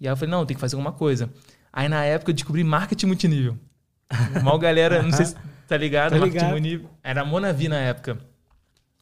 E 0.00 0.06
aí 0.06 0.12
eu 0.12 0.16
falei, 0.16 0.30
não, 0.30 0.44
tem 0.44 0.54
que 0.54 0.60
fazer 0.60 0.76
alguma 0.76 0.92
coisa. 0.92 1.30
Aí 1.72 1.88
na 1.88 2.04
época 2.04 2.30
eu 2.30 2.34
descobri 2.34 2.62
marketing 2.62 3.06
multinível. 3.06 3.58
Mal 4.42 4.58
galera, 4.58 5.02
não 5.02 5.12
sei 5.12 5.26
se 5.26 5.36
tá 5.66 5.76
ligado, 5.76 6.12
tá 6.12 6.18
marketing 6.18 6.44
multinível. 6.46 6.90
Era 7.02 7.24
Monavi 7.24 7.68
na 7.68 7.78
época. 7.78 8.18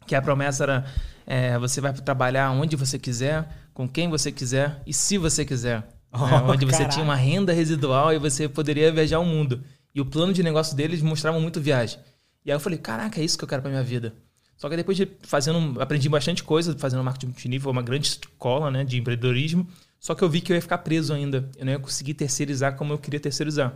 Que 0.07 0.15
a 0.15 0.23
promessa 0.23 0.65
era, 0.65 0.87
é, 1.27 1.59
você 1.59 1.81
vai 1.81 1.93
trabalhar 1.93 2.51
onde 2.51 2.77
você 2.77 2.99
quiser, 2.99 3.49
com 3.73 3.89
quem 3.89 4.09
você 4.09 4.31
quiser 4.31 4.83
e 4.87 4.93
se 4.93 5.19
você 5.19 5.45
quiser. 5.45 5.87
Oh, 6.13 6.27
né? 6.27 6.43
Onde 6.47 6.67
você 6.67 6.87
tinha 6.87 7.05
uma 7.05 7.17
renda 7.17 7.53
residual 7.53 8.13
e 8.13 8.19
você 8.19 8.49
poderia 8.49 8.93
viajar 8.93 9.19
o 9.19 9.25
mundo. 9.25 9.63
E 9.95 10.01
o 10.01 10.05
plano 10.05 10.33
de 10.33 10.43
negócio 10.43 10.77
deles 10.77 11.01
mostrava 11.03 11.39
muito 11.41 11.61
viagem. 11.61 11.99
E 12.45 12.51
aí 12.51 12.57
eu 12.57 12.61
falei, 12.61 12.79
caraca, 12.79 13.21
é 13.21 13.25
isso 13.25 13.39
que 13.39 13.45
eu 13.45 13.49
quero 13.49 13.63
pra 13.63 13.71
minha 13.71 13.83
vida. 13.83 14.15
Só 14.57 14.69
que 14.69 14.77
depois 14.77 14.97
de 14.97 15.09
fazendo, 15.23 15.81
aprendi 15.81 16.09
bastante 16.09 16.45
coisa, 16.45 16.77
fazendo 16.79 17.03
marketing 17.03 17.27
multinível, 17.27 17.71
uma 17.71 17.83
grande 17.83 18.09
escola 18.09 18.71
né, 18.71 18.85
de 18.85 18.99
empreendedorismo. 18.99 19.67
Só 19.99 20.15
que 20.15 20.23
eu 20.23 20.29
vi 20.29 20.41
que 20.41 20.53
eu 20.53 20.57
ia 20.57 20.63
ficar 20.63 20.79
preso 20.79 21.13
ainda. 21.13 21.49
Eu 21.57 21.65
não 21.65 21.73
ia 21.73 21.79
conseguir 21.79 22.15
terceirizar 22.15 22.77
como 22.77 22.93
eu 22.93 22.99
queria 22.99 23.21
terceirizar. 23.21 23.75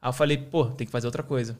Aí 0.00 0.08
eu 0.08 0.12
falei, 0.12 0.36
pô, 0.36 0.66
tem 0.66 0.86
que 0.86 0.90
fazer 0.90 1.06
outra 1.06 1.22
coisa. 1.22 1.58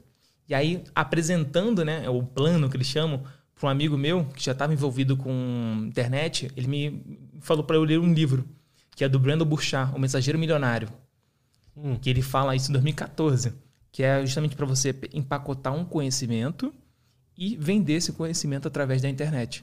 E 0.49 0.55
aí, 0.55 0.85
apresentando 0.95 1.85
né, 1.85 2.09
o 2.09 2.23
plano 2.23 2.69
que 2.69 2.77
eles 2.77 2.87
chamam, 2.87 3.23
para 3.59 3.69
um 3.69 3.71
amigo 3.71 3.97
meu 3.97 4.27
que 4.27 4.45
já 4.45 4.53
estava 4.53 4.73
envolvido 4.73 5.17
com 5.17 5.85
internet, 5.87 6.51
ele 6.55 6.69
me 6.69 7.21
falou 7.41 7.65
para 7.65 7.77
eu 7.77 7.83
ler 7.83 7.99
um 7.99 8.13
livro 8.13 8.47
que 8.95 9.05
é 9.05 9.09
do 9.09 9.19
Brandon 9.19 9.45
Burchard, 9.45 9.95
O 9.95 9.99
Mensageiro 9.99 10.39
Milionário. 10.39 10.89
Hum. 11.77 11.97
Que 11.97 12.09
ele 12.09 12.23
fala 12.23 12.57
isso 12.57 12.71
em 12.71 12.73
2014, 12.73 13.53
que 13.93 14.03
é 14.03 14.25
justamente 14.25 14.57
para 14.57 14.65
você 14.65 14.95
empacotar 15.13 15.75
um 15.75 15.85
conhecimento 15.85 16.73
e 17.37 17.57
vender 17.57 17.95
esse 17.95 18.13
conhecimento 18.13 18.67
através 18.67 19.03
da 19.03 19.09
internet. 19.09 19.63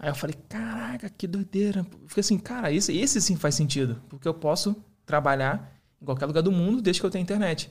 Aí 0.00 0.08
eu 0.08 0.14
falei, 0.14 0.34
caraca, 0.48 1.08
que 1.08 1.28
doideira. 1.28 1.86
Fiquei 2.08 2.20
assim, 2.20 2.36
cara, 2.36 2.72
esse, 2.72 2.96
esse 2.96 3.20
sim 3.20 3.36
faz 3.36 3.54
sentido, 3.54 4.02
porque 4.08 4.26
eu 4.26 4.34
posso 4.34 4.76
trabalhar 5.06 5.72
em 6.02 6.04
qualquer 6.04 6.26
lugar 6.26 6.42
do 6.42 6.50
mundo 6.50 6.82
desde 6.82 7.00
que 7.00 7.06
eu 7.06 7.10
tenha 7.10 7.22
internet. 7.22 7.70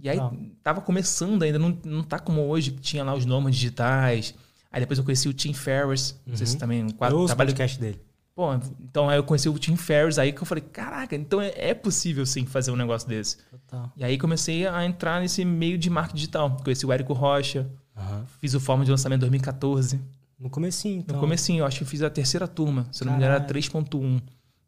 E 0.00 0.08
aí 0.08 0.16
não. 0.16 0.50
tava 0.62 0.80
começando 0.80 1.42
ainda, 1.42 1.58
não, 1.58 1.76
não 1.84 2.02
tá 2.02 2.18
como 2.18 2.40
hoje, 2.46 2.70
que 2.70 2.80
tinha 2.80 3.04
lá 3.04 3.14
os 3.14 3.26
nomes 3.26 3.54
digitais. 3.54 4.34
Aí 4.70 4.80
depois 4.80 4.98
eu 4.98 5.04
conheci 5.04 5.28
o 5.28 5.32
Tim 5.32 5.52
Ferriss, 5.52 6.10
uhum. 6.10 6.18
não 6.28 6.36
sei 6.36 6.46
se 6.46 6.54
uhum. 6.54 6.58
também... 6.58 6.84
Um 6.84 6.90
quadro, 6.90 7.20
eu 7.20 7.26
trabalho... 7.26 7.50
podcast 7.50 7.80
dele. 7.80 8.00
Pô, 8.34 8.54
então 8.80 9.08
aí 9.08 9.18
eu 9.18 9.24
conheci 9.24 9.48
o 9.48 9.58
Tim 9.58 9.74
Ferriss 9.74 10.16
aí 10.16 10.32
que 10.32 10.40
eu 10.40 10.46
falei, 10.46 10.62
caraca, 10.62 11.16
então 11.16 11.40
é, 11.40 11.52
é 11.56 11.74
possível 11.74 12.24
sim 12.24 12.46
fazer 12.46 12.70
um 12.70 12.76
negócio 12.76 13.08
desse. 13.08 13.38
Total. 13.50 13.92
E 13.96 14.04
aí 14.04 14.16
comecei 14.16 14.64
a 14.64 14.84
entrar 14.84 15.20
nesse 15.20 15.44
meio 15.44 15.76
de 15.76 15.90
marketing 15.90 16.16
digital. 16.16 16.56
Conheci 16.62 16.86
o 16.86 16.92
Érico 16.92 17.12
Rocha, 17.12 17.68
uhum. 17.96 18.24
fiz 18.40 18.54
o 18.54 18.60
Fórmula 18.60 18.84
de 18.84 18.92
Lançamento 18.92 19.20
2014. 19.22 20.00
No 20.38 20.48
comecinho, 20.48 21.00
então. 21.00 21.16
No 21.16 21.20
comecinho, 21.20 21.62
eu 21.62 21.66
acho 21.66 21.80
que 21.80 21.84
fiz 21.84 22.00
a 22.00 22.08
terceira 22.08 22.46
turma. 22.46 22.86
Se 22.92 23.04
não 23.04 23.10
me 23.10 23.18
engano, 23.18 23.34
era 23.34 23.44
3.1. 23.44 24.22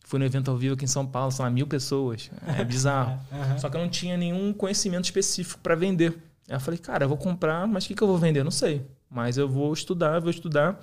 Fui 0.04 0.18
no 0.18 0.24
evento 0.24 0.50
ao 0.50 0.56
vivo 0.56 0.74
aqui 0.74 0.84
em 0.84 0.88
São 0.88 1.06
Paulo, 1.06 1.30
são 1.30 1.44
lá, 1.44 1.50
mil 1.50 1.68
pessoas. 1.68 2.28
É 2.58 2.64
bizarro. 2.66 3.20
Aham. 3.30 3.58
Só 3.58 3.68
que 3.68 3.76
eu 3.76 3.80
não 3.80 3.88
tinha 3.88 4.16
nenhum 4.16 4.52
conhecimento 4.52 5.04
específico 5.04 5.60
para 5.60 5.76
vender. 5.76 6.20
Aí 6.48 6.56
eu 6.56 6.60
falei, 6.60 6.76
cara, 6.76 7.04
eu 7.04 7.08
vou 7.08 7.16
comprar, 7.16 7.68
mas 7.68 7.84
o 7.84 7.86
que, 7.86 7.94
que 7.94 8.02
eu 8.02 8.08
vou 8.08 8.18
vender? 8.18 8.40
Eu 8.40 8.44
não 8.44 8.50
sei. 8.50 8.84
Mas 9.10 9.36
eu 9.36 9.48
vou 9.48 9.72
estudar, 9.72 10.20
vou 10.20 10.30
estudar. 10.30 10.80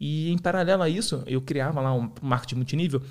E 0.00 0.32
em 0.32 0.38
paralelo 0.38 0.82
a 0.82 0.88
isso, 0.88 1.22
eu 1.26 1.42
criava 1.42 1.80
lá 1.80 1.92
um 1.92 2.10
marketing 2.22 2.54
multinível. 2.54 3.02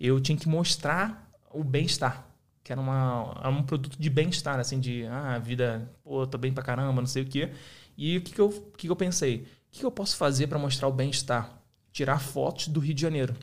Eu 0.00 0.18
tinha 0.18 0.36
que 0.36 0.48
mostrar 0.48 1.30
o 1.52 1.62
bem-estar. 1.62 2.26
Que 2.62 2.72
era, 2.72 2.80
uma, 2.80 3.34
era 3.38 3.50
um 3.50 3.62
produto 3.62 3.98
de 4.00 4.08
bem-estar, 4.08 4.58
assim, 4.58 4.80
de 4.80 5.04
ah, 5.06 5.38
vida, 5.38 5.92
pô, 6.02 6.26
tô 6.26 6.38
bem 6.38 6.50
pra 6.50 6.64
caramba, 6.64 7.02
não 7.02 7.06
sei 7.06 7.22
o 7.22 7.26
quê. 7.26 7.52
E 7.96 8.16
o 8.16 8.22
que, 8.22 8.32
que, 8.32 8.40
eu, 8.40 8.48
que, 8.78 8.86
que 8.86 8.90
eu 8.90 8.96
pensei? 8.96 9.36
O 9.36 9.46
que, 9.70 9.80
que 9.80 9.86
eu 9.86 9.90
posso 9.90 10.16
fazer 10.16 10.46
para 10.46 10.58
mostrar 10.58 10.88
o 10.88 10.92
bem-estar? 10.92 11.62
Tirar 11.92 12.18
fotos 12.18 12.68
do 12.68 12.80
Rio 12.80 12.94
de 12.94 13.02
Janeiro. 13.02 13.36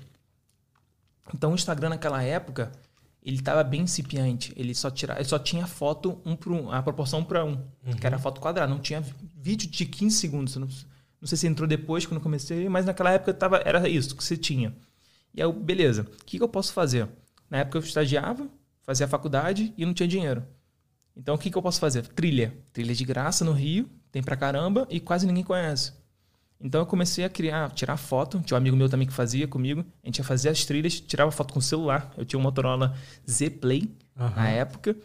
Então 1.33 1.51
o 1.51 1.55
Instagram 1.55 1.89
naquela 1.89 2.23
época, 2.23 2.71
ele 3.23 3.37
estava 3.37 3.63
bem 3.63 3.81
incipiente. 3.81 4.51
Ele 4.55 4.73
só, 4.73 4.89
tira, 4.89 5.15
ele 5.15 5.25
só 5.25 5.37
tinha 5.37 5.67
foto 5.67 6.19
um 6.25 6.35
por 6.35 6.51
um, 6.51 6.71
a 6.71 6.81
proporção 6.81 7.23
para 7.23 7.45
um, 7.45 7.57
que 7.99 8.05
era 8.05 8.17
foto 8.17 8.41
quadrada. 8.41 8.71
Não 8.71 8.79
tinha 8.79 9.03
vídeo 9.35 9.69
de 9.69 9.85
15 9.85 10.15
segundos. 10.15 10.55
Não, 10.55 10.67
não 10.67 11.27
sei 11.27 11.37
se 11.37 11.47
entrou 11.47 11.67
depois, 11.67 12.05
quando 12.05 12.17
eu 12.17 12.23
comecei, 12.23 12.67
mas 12.67 12.85
naquela 12.85 13.11
época 13.11 13.33
tava, 13.33 13.61
era 13.63 13.87
isso 13.87 14.15
que 14.15 14.23
você 14.23 14.35
tinha. 14.35 14.75
E 15.33 15.41
aí, 15.41 15.53
beleza, 15.53 16.01
o 16.01 16.25
que, 16.25 16.37
que 16.37 16.43
eu 16.43 16.49
posso 16.49 16.73
fazer? 16.73 17.07
Na 17.49 17.59
época 17.59 17.77
eu 17.77 17.81
estagiava, 17.83 18.47
fazia 18.81 19.07
faculdade 19.07 19.73
e 19.77 19.85
não 19.85 19.93
tinha 19.93 20.07
dinheiro. 20.07 20.43
Então 21.15 21.35
o 21.35 21.37
que, 21.37 21.51
que 21.51 21.57
eu 21.57 21.61
posso 21.61 21.79
fazer? 21.79 22.07
Trilha. 22.07 22.57
Trilha 22.73 22.95
de 22.95 23.05
graça 23.05 23.45
no 23.45 23.51
Rio, 23.51 23.89
tem 24.11 24.23
pra 24.23 24.35
caramba 24.35 24.87
e 24.89 24.99
quase 24.99 25.27
ninguém 25.27 25.43
conhece. 25.43 25.93
Então 26.63 26.81
eu 26.81 26.85
comecei 26.85 27.23
a 27.25 27.29
criar, 27.29 27.71
tirar 27.71 27.97
foto. 27.97 28.39
Tinha 28.45 28.55
um 28.55 28.57
amigo 28.59 28.75
meu 28.77 28.87
também 28.89 29.07
que 29.07 29.13
fazia 29.13 29.47
comigo. 29.47 29.83
A 30.03 30.07
gente 30.07 30.17
ia 30.19 30.23
fazer 30.23 30.49
as 30.49 30.63
trilhas, 30.65 30.99
tirava 30.99 31.31
foto 31.31 31.53
com 31.53 31.59
o 31.59 31.61
celular. 31.61 32.13
Eu 32.17 32.23
tinha 32.25 32.39
um 32.39 32.43
Motorola 32.43 32.95
Z 33.29 33.49
Play 33.51 33.89
Aham. 34.17 34.35
na 34.35 34.47
época 34.49 34.95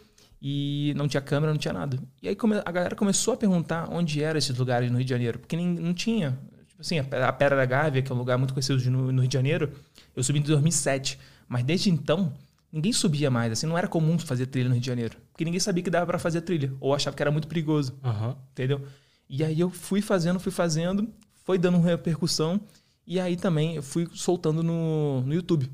e 0.41 0.93
não 0.95 1.07
tinha 1.07 1.21
câmera, 1.21 1.51
não 1.51 1.59
tinha 1.59 1.73
nada. 1.73 1.97
E 2.21 2.27
aí 2.29 2.37
a 2.65 2.71
galera 2.71 2.95
começou 2.95 3.33
a 3.33 3.37
perguntar 3.37 3.89
onde 3.91 4.21
eram 4.21 4.37
esses 4.37 4.55
lugares 4.57 4.89
no 4.91 4.97
Rio 4.97 5.05
de 5.05 5.09
Janeiro, 5.09 5.39
porque 5.39 5.55
nem, 5.55 5.67
não 5.67 5.93
tinha. 5.93 6.37
Tipo 6.67 6.81
assim, 6.81 6.99
a 6.99 7.03
Pe- 7.03 7.15
a 7.17 7.33
Pedra 7.33 7.55
da 7.55 7.65
Gávea, 7.65 8.01
que 8.03 8.11
é 8.11 8.15
um 8.15 8.17
lugar 8.19 8.37
muito 8.37 8.53
conhecido 8.53 8.79
no, 8.91 9.11
no 9.11 9.21
Rio 9.21 9.27
de 9.27 9.33
Janeiro, 9.33 9.71
eu 10.15 10.23
subi 10.23 10.39
em 10.39 10.43
2007. 10.43 11.17
Mas 11.49 11.63
desde 11.63 11.89
então, 11.89 12.31
ninguém 12.71 12.93
subia 12.93 13.31
mais. 13.31 13.51
Assim, 13.51 13.65
não 13.65 13.77
era 13.77 13.87
comum 13.87 14.19
fazer 14.19 14.45
trilha 14.45 14.67
no 14.69 14.75
Rio 14.75 14.81
de 14.81 14.87
Janeiro. 14.87 15.17
Porque 15.31 15.43
ninguém 15.43 15.59
sabia 15.59 15.81
que 15.83 15.89
dava 15.89 16.05
para 16.05 16.19
fazer 16.19 16.41
trilha. 16.41 16.71
Ou 16.79 16.93
achava 16.93 17.15
que 17.15 17.23
era 17.23 17.31
muito 17.31 17.47
perigoso 17.47 17.97
Aham. 18.03 18.35
entendeu? 18.51 18.81
E 19.29 19.43
aí 19.43 19.59
eu 19.59 19.69
fui 19.71 20.01
fazendo, 20.01 20.39
fui 20.39 20.51
fazendo, 20.51 21.09
foi 21.47 21.57
dando 21.57 21.79
repercussão 21.79 22.59
e 23.05 23.21
aí 23.21 23.37
também 23.37 23.77
eu 23.77 23.81
fui 23.81 24.05
soltando 24.13 24.61
no, 24.61 25.21
no 25.21 25.33
YouTube. 25.33 25.71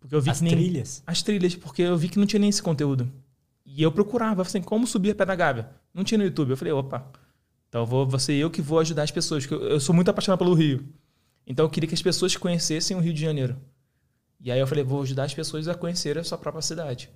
Porque 0.00 0.14
eu 0.14 0.20
vi 0.22 0.30
As 0.30 0.38
que 0.38 0.44
nem 0.44 0.54
trilhas. 0.54 1.02
as 1.06 1.20
trilhas, 1.22 1.54
porque 1.54 1.82
eu 1.82 1.94
vi 1.94 2.08
que 2.08 2.18
não 2.18 2.24
tinha 2.24 2.40
nem 2.40 2.48
esse 2.48 2.62
conteúdo. 2.62 3.12
E 3.66 3.82
eu 3.82 3.92
procurava 3.92 4.40
assim, 4.40 4.62
como 4.62 4.86
subir 4.86 5.10
a 5.10 5.14
Pé 5.14 5.26
da 5.26 5.34
Gávea. 5.34 5.68
Não 5.92 6.04
tinha 6.04 6.16
no 6.16 6.24
YouTube. 6.24 6.52
Eu 6.52 6.56
falei, 6.56 6.72
opa, 6.72 7.06
então 7.68 7.82
eu 7.82 7.86
vou, 7.86 8.06
vou 8.08 8.18
ser 8.18 8.32
eu 8.32 8.50
que 8.50 8.62
vou 8.62 8.78
ajudar 8.78 9.02
as 9.02 9.10
pessoas, 9.10 9.46
porque 9.46 9.62
eu, 9.62 9.72
eu 9.72 9.80
sou 9.80 9.94
muito 9.94 10.10
apaixonado 10.10 10.38
pelo 10.38 10.54
Rio. 10.54 10.88
Então 11.46 11.66
eu 11.66 11.70
queria 11.70 11.86
que 11.86 11.94
as 11.94 12.00
pessoas 12.00 12.34
conhecessem 12.34 12.96
o 12.96 13.00
Rio 13.00 13.12
de 13.12 13.20
Janeiro. 13.20 13.58
E 14.40 14.50
aí 14.50 14.58
eu 14.58 14.66
falei, 14.66 14.82
vou 14.84 15.02
ajudar 15.02 15.24
as 15.24 15.34
pessoas 15.34 15.68
a 15.68 15.74
conhecer 15.74 16.16
a 16.16 16.24
sua 16.24 16.38
própria 16.38 16.62
cidade. 16.62 17.10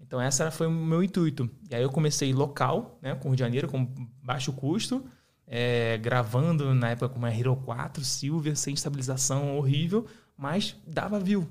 Então 0.00 0.18
essa 0.18 0.50
foi 0.50 0.66
o 0.66 0.70
meu 0.70 1.02
intuito. 1.04 1.50
E 1.70 1.74
aí 1.74 1.82
eu 1.82 1.90
comecei 1.90 2.32
local, 2.32 2.98
né, 3.02 3.14
com 3.14 3.28
o 3.28 3.30
Rio 3.32 3.36
de 3.36 3.40
Janeiro, 3.40 3.68
com 3.68 3.86
baixo 4.22 4.54
custo, 4.54 5.04
é, 5.52 5.98
gravando 5.98 6.72
na 6.72 6.90
época 6.90 7.08
com 7.08 7.18
uma 7.18 7.34
Hero 7.34 7.56
4 7.56 8.04
Silver, 8.04 8.56
sem 8.56 8.72
estabilização 8.72 9.58
horrível, 9.58 10.06
mas 10.36 10.76
dava 10.86 11.18
view. 11.18 11.48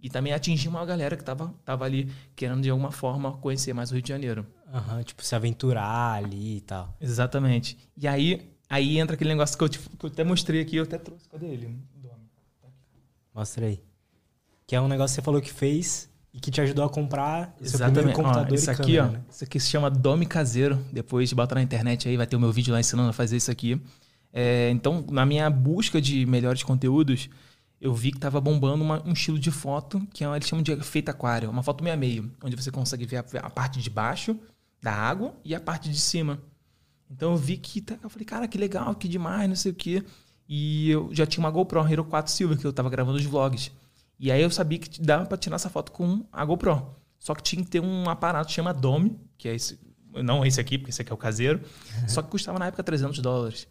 E 0.00 0.10
também 0.10 0.34
atingi 0.34 0.68
uma 0.68 0.84
galera 0.84 1.16
que 1.16 1.24
tava, 1.24 1.52
tava 1.64 1.86
ali 1.86 2.12
querendo 2.36 2.60
de 2.60 2.68
alguma 2.68 2.92
forma 2.92 3.32
conhecer 3.38 3.72
mais 3.72 3.90
o 3.90 3.94
Rio 3.94 4.02
de 4.02 4.10
Janeiro. 4.10 4.46
Aham, 4.72 5.02
tipo, 5.02 5.24
se 5.24 5.34
aventurar 5.34 6.12
ali 6.12 6.58
e 6.58 6.60
tal. 6.60 6.94
Exatamente. 7.00 7.76
E 7.96 8.06
aí, 8.06 8.52
aí 8.68 8.98
entra 8.98 9.14
aquele 9.14 9.30
negócio 9.30 9.56
que 9.56 9.64
eu, 9.64 9.68
que 9.70 10.04
eu 10.04 10.10
até 10.10 10.22
mostrei 10.22 10.60
aqui, 10.60 10.76
eu 10.76 10.84
até 10.84 10.98
trouxe. 10.98 11.26
Cadê 11.28 11.46
ele? 11.46 11.74
Mostra 13.34 13.66
aí. 13.66 13.82
Que 14.66 14.76
é 14.76 14.80
um 14.80 14.88
negócio 14.88 15.14
que 15.14 15.22
você 15.22 15.24
falou 15.24 15.40
que 15.40 15.52
fez 15.52 16.10
e 16.32 16.40
que 16.40 16.50
te 16.50 16.60
ajudou 16.60 16.84
a 16.84 16.90
comprar 16.90 17.54
o 17.60 17.64
seu 17.66 17.78
primeiro 17.78 18.10
Exatamente. 18.10 18.20
Ó, 18.20 18.22
computador 18.22 18.54
isso 18.54 18.70
aqui, 18.70 18.82
câmera, 18.96 19.04
ó. 19.06 19.10
né? 19.12 19.20
Isso 19.30 19.44
aqui 19.44 19.60
se 19.60 19.68
chama 19.70 19.90
Dome 19.90 20.26
Caseiro. 20.26 20.84
Depois 20.92 21.32
bota 21.32 21.54
na 21.54 21.62
internet 21.62 22.08
aí, 22.08 22.16
vai 22.16 22.26
ter 22.26 22.36
o 22.36 22.40
meu 22.40 22.52
vídeo 22.52 22.72
lá 22.72 22.80
ensinando 22.80 23.08
a 23.10 23.12
fazer 23.12 23.36
isso 23.36 23.50
aqui. 23.50 23.80
É, 24.32 24.70
então, 24.70 25.04
na 25.10 25.24
minha 25.24 25.48
busca 25.48 26.00
de 26.00 26.26
melhores 26.26 26.62
conteúdos, 26.62 27.30
eu 27.80 27.94
vi 27.94 28.12
que 28.12 28.18
tava 28.18 28.40
bombando 28.40 28.84
uma- 28.84 29.02
um 29.06 29.12
estilo 29.12 29.38
de 29.38 29.50
foto 29.50 30.06
que 30.12 30.22
é, 30.22 30.28
eles 30.28 30.46
chamam 30.46 30.62
de 30.62 30.72
efeito 30.72 31.08
aquário. 31.10 31.48
Uma 31.50 31.62
foto 31.62 31.82
meio 31.82 31.94
a 31.94 31.96
meio, 31.98 32.30
onde 32.42 32.54
você 32.56 32.70
consegue 32.70 33.06
ver 33.06 33.16
a, 33.16 33.24
a 33.42 33.50
parte 33.50 33.80
de 33.80 33.88
baixo 33.88 34.36
da 34.82 34.92
água 34.92 35.34
e 35.44 35.54
a 35.54 35.60
parte 35.60 35.88
de 35.88 35.98
cima. 35.98 36.38
Então 37.10 37.32
eu 37.32 37.36
vi 37.38 37.56
que. 37.56 37.80
tá- 37.80 37.96
Eu 38.02 38.10
falei, 38.10 38.26
cara, 38.26 38.46
que 38.46 38.58
legal, 38.58 38.94
que 38.94 39.08
demais, 39.08 39.48
não 39.48 39.56
sei 39.56 39.72
o 39.72 39.74
quê. 39.74 40.04
E 40.46 40.90
eu 40.90 41.08
já 41.12 41.24
tinha 41.26 41.42
uma 41.42 41.50
GoPro, 41.50 41.80
Hero 41.90 42.04
4 42.04 42.30
Silver, 42.32 42.58
que 42.58 42.66
eu 42.66 42.72
tava 42.72 42.90
gravando 42.90 43.16
os 43.18 43.24
vlogs. 43.24 43.70
E 44.18 44.32
aí 44.32 44.42
eu 44.42 44.50
sabia 44.50 44.78
que 44.78 45.00
dava 45.00 45.26
pra 45.26 45.38
tirar 45.38 45.56
essa 45.56 45.70
foto 45.70 45.92
com 45.92 46.24
a 46.32 46.44
GoPro. 46.44 46.94
Só 47.18 47.34
que 47.34 47.42
tinha 47.42 47.62
que 47.64 47.70
ter 47.70 47.80
um 47.80 48.08
aparato 48.08 48.48
que 48.48 48.52
chama 48.54 48.72
Dome, 48.74 49.18
que 49.36 49.48
é 49.48 49.54
esse. 49.54 49.78
Não 50.24 50.44
esse 50.44 50.60
aqui, 50.60 50.78
porque 50.78 50.90
esse 50.90 51.02
aqui 51.02 51.12
é 51.12 51.14
o 51.14 51.18
caseiro. 51.18 51.60
Só 52.08 52.22
que 52.22 52.28
custava 52.28 52.58
na 52.58 52.66
época 52.66 52.82
300 52.82 53.18
dólares. 53.20 53.66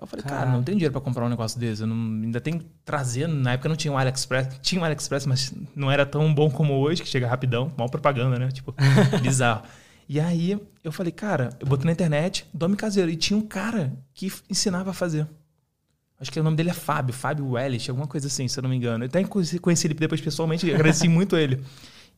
Eu 0.00 0.06
falei, 0.06 0.24
cara, 0.24 0.50
não 0.50 0.62
tenho 0.62 0.78
dinheiro 0.78 0.92
pra 0.92 1.00
comprar 1.02 1.26
um 1.26 1.28
negócio 1.28 1.60
desse. 1.60 1.82
Eu 1.82 1.86
não- 1.86 2.22
ainda 2.24 2.40
tem 2.40 2.58
que 2.58 2.64
trazer. 2.86 3.26
Na 3.26 3.52
época 3.52 3.68
não 3.68 3.76
tinha 3.76 3.92
um 3.92 3.98
AliExpress. 3.98 4.58
Tinha 4.62 4.80
um 4.80 4.84
AliExpress, 4.84 5.26
mas 5.26 5.52
não 5.76 5.90
era 5.90 6.06
tão 6.06 6.32
bom 6.32 6.50
como 6.50 6.72
hoje, 6.78 7.02
que 7.02 7.08
chega 7.08 7.28
rapidão. 7.28 7.70
Mal 7.76 7.88
propaganda, 7.90 8.38
né? 8.38 8.50
Tipo, 8.50 8.74
bizarro. 9.20 9.62
E 10.08 10.18
aí 10.18 10.58
eu 10.82 10.90
falei, 10.90 11.12
cara, 11.12 11.50
eu 11.60 11.66
botei 11.66 11.84
na 11.84 11.92
internet, 11.92 12.46
Dome 12.54 12.76
Caseiro. 12.76 13.10
E 13.10 13.16
tinha 13.16 13.38
um 13.38 13.42
cara 13.46 13.92
que 14.14 14.32
ensinava 14.48 14.90
a 14.90 14.94
fazer. 14.94 15.26
Acho 16.20 16.30
que 16.30 16.38
o 16.38 16.42
nome 16.42 16.56
dele 16.56 16.68
é 16.68 16.74
Fábio, 16.74 17.14
Fábio 17.14 17.52
Wellich, 17.52 17.88
alguma 17.88 18.06
coisa 18.06 18.26
assim, 18.26 18.46
se 18.46 18.58
eu 18.58 18.62
não 18.62 18.68
me 18.68 18.76
engano. 18.76 19.04
Eu 19.04 19.08
até 19.08 19.24
conheci 19.24 19.86
ele 19.86 19.94
depois 19.94 20.20
pessoalmente 20.20 20.70
agradeci 20.70 21.08
muito 21.08 21.34
ele. 21.34 21.64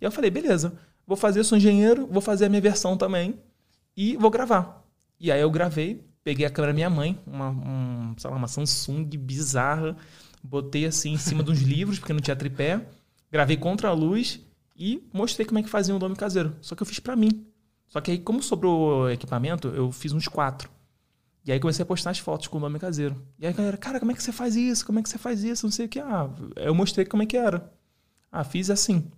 E 0.01 0.05
eu 0.05 0.11
falei, 0.11 0.29
beleza, 0.29 0.73
vou 1.07 1.17
fazer, 1.17 1.45
sou 1.45 1.57
engenheiro, 1.57 2.09
vou 2.11 2.21
fazer 2.21 2.47
a 2.47 2.49
minha 2.49 2.61
versão 2.61 2.97
também 2.97 3.39
e 3.97 4.17
vou 4.17 4.29
gravar. 4.29 4.85
E 5.21 5.31
aí 5.31 5.41
eu 5.41 5.49
gravei, 5.49 6.05
peguei 6.25 6.45
a 6.45 6.51
câmera 6.51 6.73
da 6.73 6.75
minha 6.75 6.91
mãe, 6.91 7.17
uma, 7.25 7.51
um, 7.51 8.15
sei 8.19 8.29
lá, 8.29 8.37
uma 8.37 8.49
Samsung 8.49 9.05
bizarra, 9.05 9.97
botei 10.43 10.85
assim 10.85 11.13
em 11.13 11.19
cima 11.19 11.45
de 11.45 11.53
uns 11.53 11.61
livros, 11.63 12.01
porque 12.01 12.13
não 12.13 12.21
tinha 12.21 12.35
tripé, 12.35 12.85
gravei 13.31 13.57
contra 13.57 13.89
a 13.89 13.93
luz 13.93 14.41
e 14.77 15.01
mostrei 15.13 15.47
como 15.47 15.61
é 15.61 15.63
que 15.63 15.71
fazia 15.71 15.95
um 15.95 15.99
dome 16.01 16.17
caseiro. 16.17 16.57
Só 16.61 16.75
que 16.75 16.83
eu 16.83 16.87
fiz 16.87 16.99
pra 16.99 17.15
mim. 17.15 17.47
Só 17.87 18.01
que 18.01 18.11
aí, 18.11 18.19
como 18.19 18.43
sobrou 18.43 19.09
equipamento, 19.11 19.69
eu 19.69 19.93
fiz 19.93 20.13
uns 20.13 20.27
quatro. 20.27 20.69
E 21.45 21.51
aí 21.51 21.59
comecei 21.59 21.83
a 21.83 21.87
postar 21.87 22.11
as 22.11 22.19
fotos 22.19 22.47
com 22.47 22.59
o 22.59 22.61
nome 22.61 22.79
caseiro. 22.79 23.21
E 23.39 23.47
aí 23.47 23.53
a 23.53 23.57
galera, 23.57 23.77
cara, 23.77 23.99
como 23.99 24.13
é 24.13 24.15
que 24.15 24.23
você 24.23 24.33
faz 24.33 24.55
isso? 24.55 24.87
Como 24.87 24.99
é 24.99 25.03
que 25.03 25.09
você 25.09 25.19
faz 25.19 25.43
isso? 25.43 25.67
Não 25.67 25.73
sei 25.73 25.87
o 25.87 25.89
que. 25.89 25.99
Ah, 25.99 26.31
eu 26.57 26.75
mostrei 26.75 27.05
como 27.05 27.23
é 27.23 27.27
que 27.27 27.37
era. 27.37 27.73
Ah, 28.31 28.45
fiz 28.45 28.71
assim. 28.71 29.11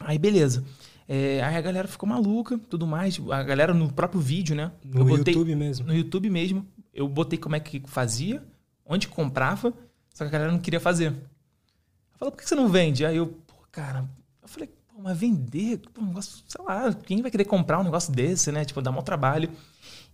Aí 0.00 0.18
beleza. 0.18 0.64
É, 1.06 1.42
aí 1.42 1.56
a 1.56 1.60
galera 1.60 1.86
ficou 1.86 2.08
maluca, 2.08 2.58
tudo 2.70 2.86
mais. 2.86 3.20
A 3.30 3.42
galera 3.42 3.74
no 3.74 3.92
próprio 3.92 4.20
vídeo, 4.20 4.56
né? 4.56 4.72
No 4.82 5.00
eu 5.00 5.04
botei, 5.04 5.34
YouTube 5.34 5.54
mesmo. 5.54 5.86
No 5.86 5.94
YouTube 5.94 6.30
mesmo. 6.30 6.66
Eu 6.92 7.06
botei 7.08 7.38
como 7.38 7.54
é 7.54 7.60
que 7.60 7.82
fazia, 7.86 8.42
onde 8.84 9.08
comprava, 9.08 9.74
só 10.14 10.24
que 10.24 10.28
a 10.28 10.32
galera 10.32 10.52
não 10.52 10.58
queria 10.58 10.80
fazer. 10.80 11.08
Eu 11.08 12.18
falei, 12.18 12.32
por 12.32 12.38
que 12.38 12.48
você 12.48 12.54
não 12.54 12.68
vende? 12.68 13.04
Aí 13.04 13.16
eu, 13.16 13.26
pô, 13.26 13.54
cara, 13.70 14.08
eu 14.40 14.48
falei, 14.48 14.68
pô, 14.68 15.02
mas 15.02 15.18
vender, 15.18 15.80
pô, 15.92 16.00
um 16.00 16.06
negócio, 16.06 16.42
sei 16.46 16.64
lá, 16.64 16.92
quem 16.94 17.20
vai 17.20 17.30
querer 17.30 17.44
comprar 17.44 17.78
um 17.78 17.84
negócio 17.84 18.12
desse, 18.12 18.50
né? 18.50 18.64
Tipo, 18.64 18.80
dá 18.80 18.90
mau 18.90 19.02
trabalho. 19.02 19.50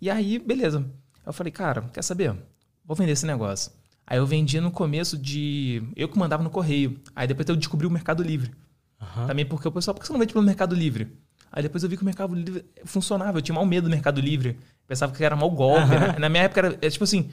E 0.00 0.08
aí, 0.08 0.38
beleza. 0.38 0.84
Eu 1.28 1.32
falei, 1.34 1.52
cara, 1.52 1.82
quer 1.92 2.02
saber? 2.02 2.34
Vou 2.82 2.96
vender 2.96 3.12
esse 3.12 3.26
negócio. 3.26 3.70
Aí 4.06 4.16
eu 4.16 4.26
vendia 4.26 4.62
no 4.62 4.70
começo 4.70 5.18
de. 5.18 5.82
Eu 5.94 6.08
que 6.08 6.18
mandava 6.18 6.42
no 6.42 6.48
correio. 6.48 6.98
Aí 7.14 7.28
depois 7.28 7.46
eu 7.46 7.54
descobri 7.54 7.86
o 7.86 7.90
Mercado 7.90 8.22
Livre. 8.22 8.50
Aham. 8.98 9.26
Também 9.26 9.44
porque 9.44 9.68
o 9.68 9.70
pessoal, 9.70 9.94
por 9.94 10.00
que 10.00 10.06
você 10.06 10.12
não 10.14 10.18
vende 10.18 10.32
pelo 10.32 10.44
Mercado 10.44 10.74
Livre? 10.74 11.12
Aí 11.52 11.62
depois 11.62 11.84
eu 11.84 11.90
vi 11.90 11.96
que 11.96 12.02
o 12.02 12.06
Mercado 12.06 12.34
Livre 12.34 12.64
funcionava. 12.86 13.36
Eu 13.36 13.42
tinha 13.42 13.54
mal 13.54 13.66
medo 13.66 13.84
do 13.84 13.90
Mercado 13.90 14.22
Livre. 14.22 14.58
Pensava 14.86 15.12
que 15.12 15.22
era 15.22 15.36
mal 15.36 15.50
golpe. 15.50 15.86
né? 15.86 16.16
Na 16.18 16.30
minha 16.30 16.44
época 16.44 16.60
era, 16.60 16.78
é 16.80 16.88
tipo 16.88 17.04
assim. 17.04 17.28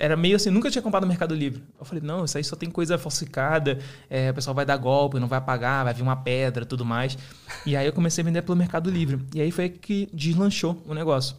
Era 0.00 0.16
meio 0.16 0.34
assim, 0.34 0.50
nunca 0.50 0.70
tinha 0.70 0.82
comprado 0.82 1.02
no 1.02 1.08
Mercado 1.08 1.34
Livre. 1.34 1.62
Eu 1.78 1.84
falei, 1.84 2.02
não, 2.02 2.24
isso 2.24 2.36
aí 2.38 2.44
só 2.44 2.54
tem 2.54 2.70
coisa 2.70 2.96
falsificada, 2.98 3.80
é, 4.08 4.30
o 4.30 4.34
pessoal 4.34 4.54
vai 4.54 4.64
dar 4.64 4.76
golpe, 4.76 5.18
não 5.18 5.26
vai 5.26 5.40
pagar, 5.40 5.82
vai 5.82 5.92
vir 5.92 6.02
uma 6.02 6.14
pedra 6.14 6.64
tudo 6.64 6.84
mais. 6.84 7.18
E 7.66 7.76
aí 7.76 7.84
eu 7.84 7.92
comecei 7.92 8.22
a 8.22 8.24
vender 8.24 8.42
pelo 8.42 8.56
Mercado 8.56 8.88
Livre. 8.90 9.24
E 9.34 9.40
aí 9.40 9.50
foi 9.50 9.68
que 9.68 10.08
deslanchou 10.12 10.80
o 10.86 10.94
negócio. 10.94 11.36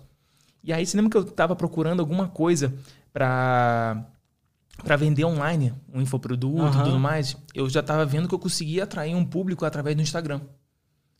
E 0.63 0.73
aí 0.73 0.85
você 0.85 0.97
lembra 0.97 1.11
que 1.11 1.17
eu 1.17 1.23
tava 1.23 1.55
procurando 1.55 1.99
alguma 1.99 2.27
coisa 2.27 2.73
pra, 3.13 4.05
pra 4.83 4.95
vender 4.95 5.25
online, 5.25 5.73
um 5.93 6.01
infoproduto 6.01 6.57
e 6.57 6.61
Aham. 6.61 6.83
tudo 6.83 6.99
mais? 6.99 7.35
Eu 7.53 7.69
já 7.69 7.81
tava 7.81 8.05
vendo 8.05 8.27
que 8.27 8.35
eu 8.35 8.39
conseguia 8.39 8.83
atrair 8.83 9.15
um 9.15 9.25
público 9.25 9.65
através 9.65 9.95
do 9.95 10.01
Instagram. 10.01 10.41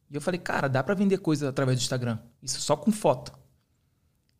E 0.10 0.16
eu 0.16 0.22
falei, 0.22 0.40
cara, 0.40 0.68
dá 0.68 0.84
pra 0.84 0.96
vender 0.96 1.20
coisa 1.20 1.50
através 1.50 1.78
do 1.78 1.82
Instagram. 1.82 2.18
Isso 2.42 2.60
só 2.62 2.76
com 2.76 2.92
foto. 2.92 3.32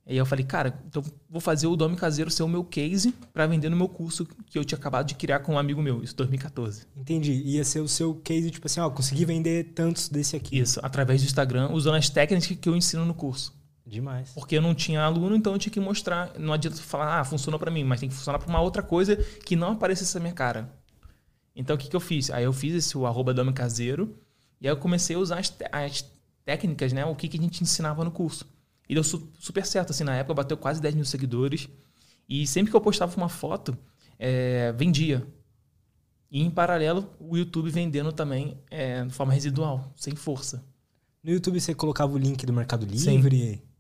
Aí 0.10 0.18
eu 0.18 0.26
falei, 0.26 0.44
cara, 0.44 0.82
então 0.88 1.04
vou 1.30 1.40
fazer 1.40 1.68
o 1.68 1.76
Dome 1.76 1.96
Caseiro 1.96 2.32
ser 2.32 2.42
o 2.42 2.48
meu 2.48 2.64
case 2.64 3.14
para 3.32 3.46
vender 3.46 3.70
no 3.70 3.78
meu 3.78 3.88
curso 3.88 4.26
que 4.48 4.58
eu 4.58 4.66
tinha 4.66 4.78
acabado 4.78 5.06
de 5.06 5.14
criar 5.14 5.40
com 5.42 5.54
um 5.54 5.60
amigo 5.60 5.84
meu, 5.84 6.02
isso 6.04 6.16
2014. 6.16 6.88
Entendi. 6.98 7.32
Ia 7.46 7.64
ser 7.64 7.80
o 7.80 7.88
seu 7.88 8.16
case, 8.16 8.50
tipo 8.50 8.66
assim, 8.66 8.80
ó, 8.80 8.90
consegui 8.90 9.24
vender 9.24 9.66
tantos 9.76 10.10
desse 10.10 10.36
aqui. 10.36 10.58
Isso, 10.58 10.80
através 10.82 11.22
do 11.22 11.26
Instagram, 11.26 11.70
usando 11.72 11.94
as 11.94 12.10
técnicas 12.10 12.48
que 12.48 12.68
eu 12.68 12.76
ensino 12.76 13.06
no 13.06 13.14
curso. 13.14 13.54
Demais. 13.90 14.30
Porque 14.36 14.56
eu 14.56 14.62
não 14.62 14.76
tinha 14.76 15.02
aluno, 15.02 15.36
então 15.36 15.54
eu 15.54 15.60
tinha 15.60 15.74
que 15.74 15.80
mostrar. 15.80 16.32
Não 16.38 16.54
adianta 16.54 16.78
falar, 16.78 17.20
ah, 17.20 17.24
funcionou 17.24 17.60
para 17.60 17.72
mim, 17.72 17.84
mas 17.84 18.00
tem 18.00 18.08
que 18.08 18.14
funcionar 18.14 18.38
para 18.38 18.48
uma 18.48 18.62
outra 18.62 18.84
coisa 18.84 19.16
que 19.16 19.56
não 19.56 19.72
aparecesse 19.72 20.14
na 20.14 20.22
minha 20.22 20.34
cara. 20.34 20.72
Então 21.56 21.76
o 21.76 21.80
que, 21.80 21.90
que 21.90 21.96
eu 21.96 22.00
fiz? 22.00 22.30
Aí 22.30 22.44
eu 22.44 22.54
fiz 22.54 22.74
esse 22.76 22.96
o 22.96 23.08
arroba 23.08 23.34
Dome 23.34 23.52
Caseiro 23.52 24.16
e 24.62 24.68
aí 24.68 24.72
eu 24.72 24.78
comecei 24.78 25.16
a 25.16 25.20
usar 25.20 25.40
as, 25.40 25.52
as 25.72 26.06
técnicas, 26.46 26.94
né? 26.94 27.04
O 27.04 27.16
que, 27.16 27.28
que 27.28 27.38
a 27.38 27.42
gente 27.42 27.64
ensinava 27.64 28.04
no 28.04 28.12
curso. 28.12 28.46
E 28.88 28.94
deu 28.94 29.04
su 29.04 29.28
super 29.40 29.66
certo, 29.66 29.90
assim, 29.90 30.04
na 30.04 30.16
época 30.16 30.36
bateu 30.36 30.56
quase 30.56 30.80
10 30.80 30.94
mil 30.94 31.06
seguidores. 31.06 31.68
E 32.28 32.46
sempre 32.46 32.70
que 32.70 32.78
eu 32.78 32.82
postava 32.82 33.16
uma 33.18 33.30
foto, 33.30 33.76
é, 34.20 34.72
vendia. 34.74 35.26
E 36.30 36.44
em 36.44 36.52
paralelo, 36.52 37.10
o 37.20 37.36
YouTube 37.36 37.72
vendendo 37.72 38.12
também 38.12 38.56
é, 38.70 39.04
de 39.04 39.14
forma 39.14 39.34
residual, 39.34 39.92
sem 39.96 40.16
força. 40.16 40.64
No 41.24 41.32
YouTube 41.32 41.60
você 41.60 41.74
colocava 41.74 42.14
o 42.14 42.18
link 42.20 42.46
do 42.46 42.54
Mercado 42.54 42.86
Livre? 42.86 43.00
Sim, 43.00 43.20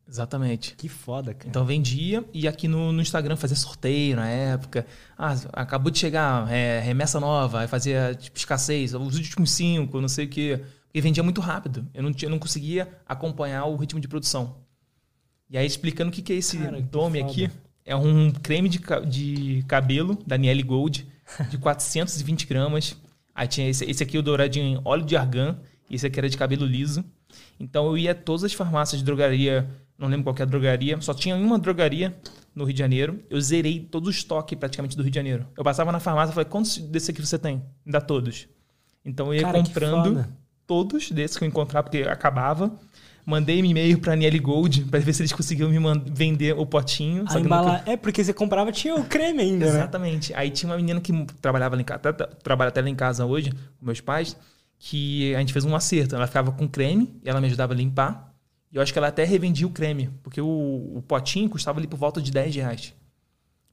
exatamente. 0.09 0.75
Que 0.75 0.89
foda, 0.89 1.33
cara. 1.33 1.47
Então 1.47 1.63
vendia 1.63 2.25
e 2.33 2.47
aqui 2.47 2.67
no, 2.67 2.91
no 2.91 3.01
Instagram 3.01 3.35
fazia 3.35 3.55
sorteio 3.55 4.15
na 4.15 4.27
época. 4.27 4.85
Ah, 5.17 5.35
acabou 5.53 5.91
de 5.91 5.99
chegar, 5.99 6.51
é, 6.51 6.79
remessa 6.79 7.19
nova, 7.19 7.61
aí 7.61 7.67
fazia 7.67 8.15
tipo, 8.15 8.37
escassez, 8.37 8.93
os 8.93 9.15
últimos 9.15 9.51
cinco, 9.51 10.01
não 10.01 10.09
sei 10.09 10.25
o 10.25 10.29
quê. 10.29 10.61
Porque 10.89 11.01
vendia 11.01 11.21
muito 11.21 11.39
rápido. 11.39 11.87
Eu 11.93 12.01
não, 12.01 12.11
tinha, 12.11 12.27
eu 12.27 12.31
não 12.31 12.39
conseguia 12.39 12.89
acompanhar 13.07 13.65
o 13.65 13.75
ritmo 13.75 13.99
de 13.99 14.07
produção. 14.07 14.57
E 15.49 15.57
aí, 15.57 15.65
explicando 15.65 16.09
o 16.09 16.13
que, 16.13 16.21
que 16.21 16.33
é 16.33 16.35
esse 16.35 16.57
Cara, 16.57 16.81
Dome 16.81 17.21
aqui. 17.21 17.49
É 17.85 17.95
um 17.95 18.31
creme 18.31 18.69
de, 18.69 18.79
de 19.07 19.63
cabelo 19.67 20.17
da 20.25 20.37
Niele 20.37 20.61
Gold, 20.63 21.07
de 21.49 21.57
420 21.59 22.45
gramas. 22.47 22.95
Aí 23.33 23.47
tinha 23.47 23.69
esse, 23.69 23.85
esse 23.85 24.03
aqui, 24.03 24.17
o 24.17 24.21
douradinho 24.21 24.65
em 24.65 24.81
óleo 24.83 25.05
de 25.05 25.15
argan. 25.15 25.57
E 25.89 25.95
esse 25.95 26.05
aqui 26.05 26.19
era 26.19 26.29
de 26.29 26.37
cabelo 26.37 26.65
liso. 26.65 27.03
Então 27.59 27.85
eu 27.87 27.97
ia 27.97 28.11
a 28.11 28.15
todas 28.15 28.43
as 28.43 28.53
farmácias 28.53 28.99
de 28.99 29.05
drogaria, 29.05 29.69
não 29.99 30.07
lembro 30.07 30.23
qual 30.23 30.35
é 30.39 30.41
a 30.41 30.45
drogaria, 30.45 30.99
só 31.01 31.13
tinha 31.13 31.35
uma 31.35 31.59
drogaria 31.59 32.15
no 32.55 32.63
Rio 32.63 32.73
de 32.73 32.79
Janeiro. 32.79 33.19
Eu 33.29 33.39
zerei 33.41 33.79
todo 33.79 34.07
o 34.07 34.09
estoque 34.09 34.55
praticamente 34.55 34.95
do 34.95 35.03
Rio 35.03 35.11
de 35.11 35.15
Janeiro. 35.15 35.45
Eu 35.57 35.63
passava 35.63 35.91
na 35.91 35.99
farmácia 35.99 36.31
e 36.31 36.33
falei, 36.33 36.49
quantos 36.49 36.77
desse 36.77 37.11
aqui 37.11 37.21
você 37.21 37.37
tem? 37.37 37.61
Me 37.85 37.91
dá 37.91 37.99
todos. 37.99 38.47
Então 39.03 39.27
eu 39.27 39.35
ia 39.35 39.41
Cara, 39.41 39.61
comprando 39.61 40.25
todos 40.65 41.11
desses 41.11 41.37
que 41.37 41.43
eu 41.43 41.47
encontrava, 41.47 41.83
porque 41.89 42.07
acabava. 42.07 42.71
Mandei 43.25 43.61
um 43.61 43.65
e-mail 43.65 43.99
pra 43.99 44.15
Niele 44.15 44.39
Gold 44.39 44.85
pra 44.85 44.99
ver 44.99 45.13
se 45.13 45.21
eles 45.21 45.31
conseguiam 45.31 45.69
me 45.69 45.77
vender 46.07 46.57
o 46.57 46.65
potinho. 46.65 47.25
A 47.27 47.39
embala... 47.39 47.83
É, 47.85 47.95
porque 47.95 48.23
você 48.23 48.33
comprava, 48.33 48.71
tinha 48.71 48.95
o 48.95 49.03
creme 49.03 49.41
ainda, 49.41 49.65
né? 49.65 49.71
Exatamente. 49.71 50.33
Aí 50.33 50.49
tinha 50.49 50.69
uma 50.69 50.77
menina 50.77 50.99
que 50.99 51.13
trabalhava 51.41 51.75
lá 51.75 51.81
em 51.81 51.85
casa, 51.85 52.13
trabalha 52.41 52.69
até 52.69 52.81
lá 52.81 52.89
em 52.89 52.95
casa 52.95 53.25
hoje, 53.25 53.51
com 53.51 53.85
meus 53.85 54.01
pais, 54.01 54.35
que 54.79 55.35
a 55.35 55.39
gente 55.39 55.53
fez 55.53 55.63
um 55.65 55.75
acerto. 55.75 56.15
Ela 56.15 56.25
ficava 56.25 56.51
com 56.51 56.67
creme 56.67 57.13
e 57.23 57.29
ela 57.29 57.39
me 57.39 57.47
ajudava 57.47 57.73
a 57.73 57.75
limpar. 57.75 58.28
E 58.71 58.75
eu 58.75 58.81
acho 58.81 58.93
que 58.93 58.99
ela 58.99 59.07
até 59.07 59.23
revendia 59.23 59.65
o 59.65 59.71
creme, 59.71 60.09
porque 60.21 60.39
o, 60.39 60.91
o 60.95 61.03
potinho 61.07 61.49
custava 61.49 61.79
ali 61.79 61.87
por 61.87 61.97
volta 61.97 62.21
de 62.21 62.31
10 62.31 62.55
reais. 62.55 62.93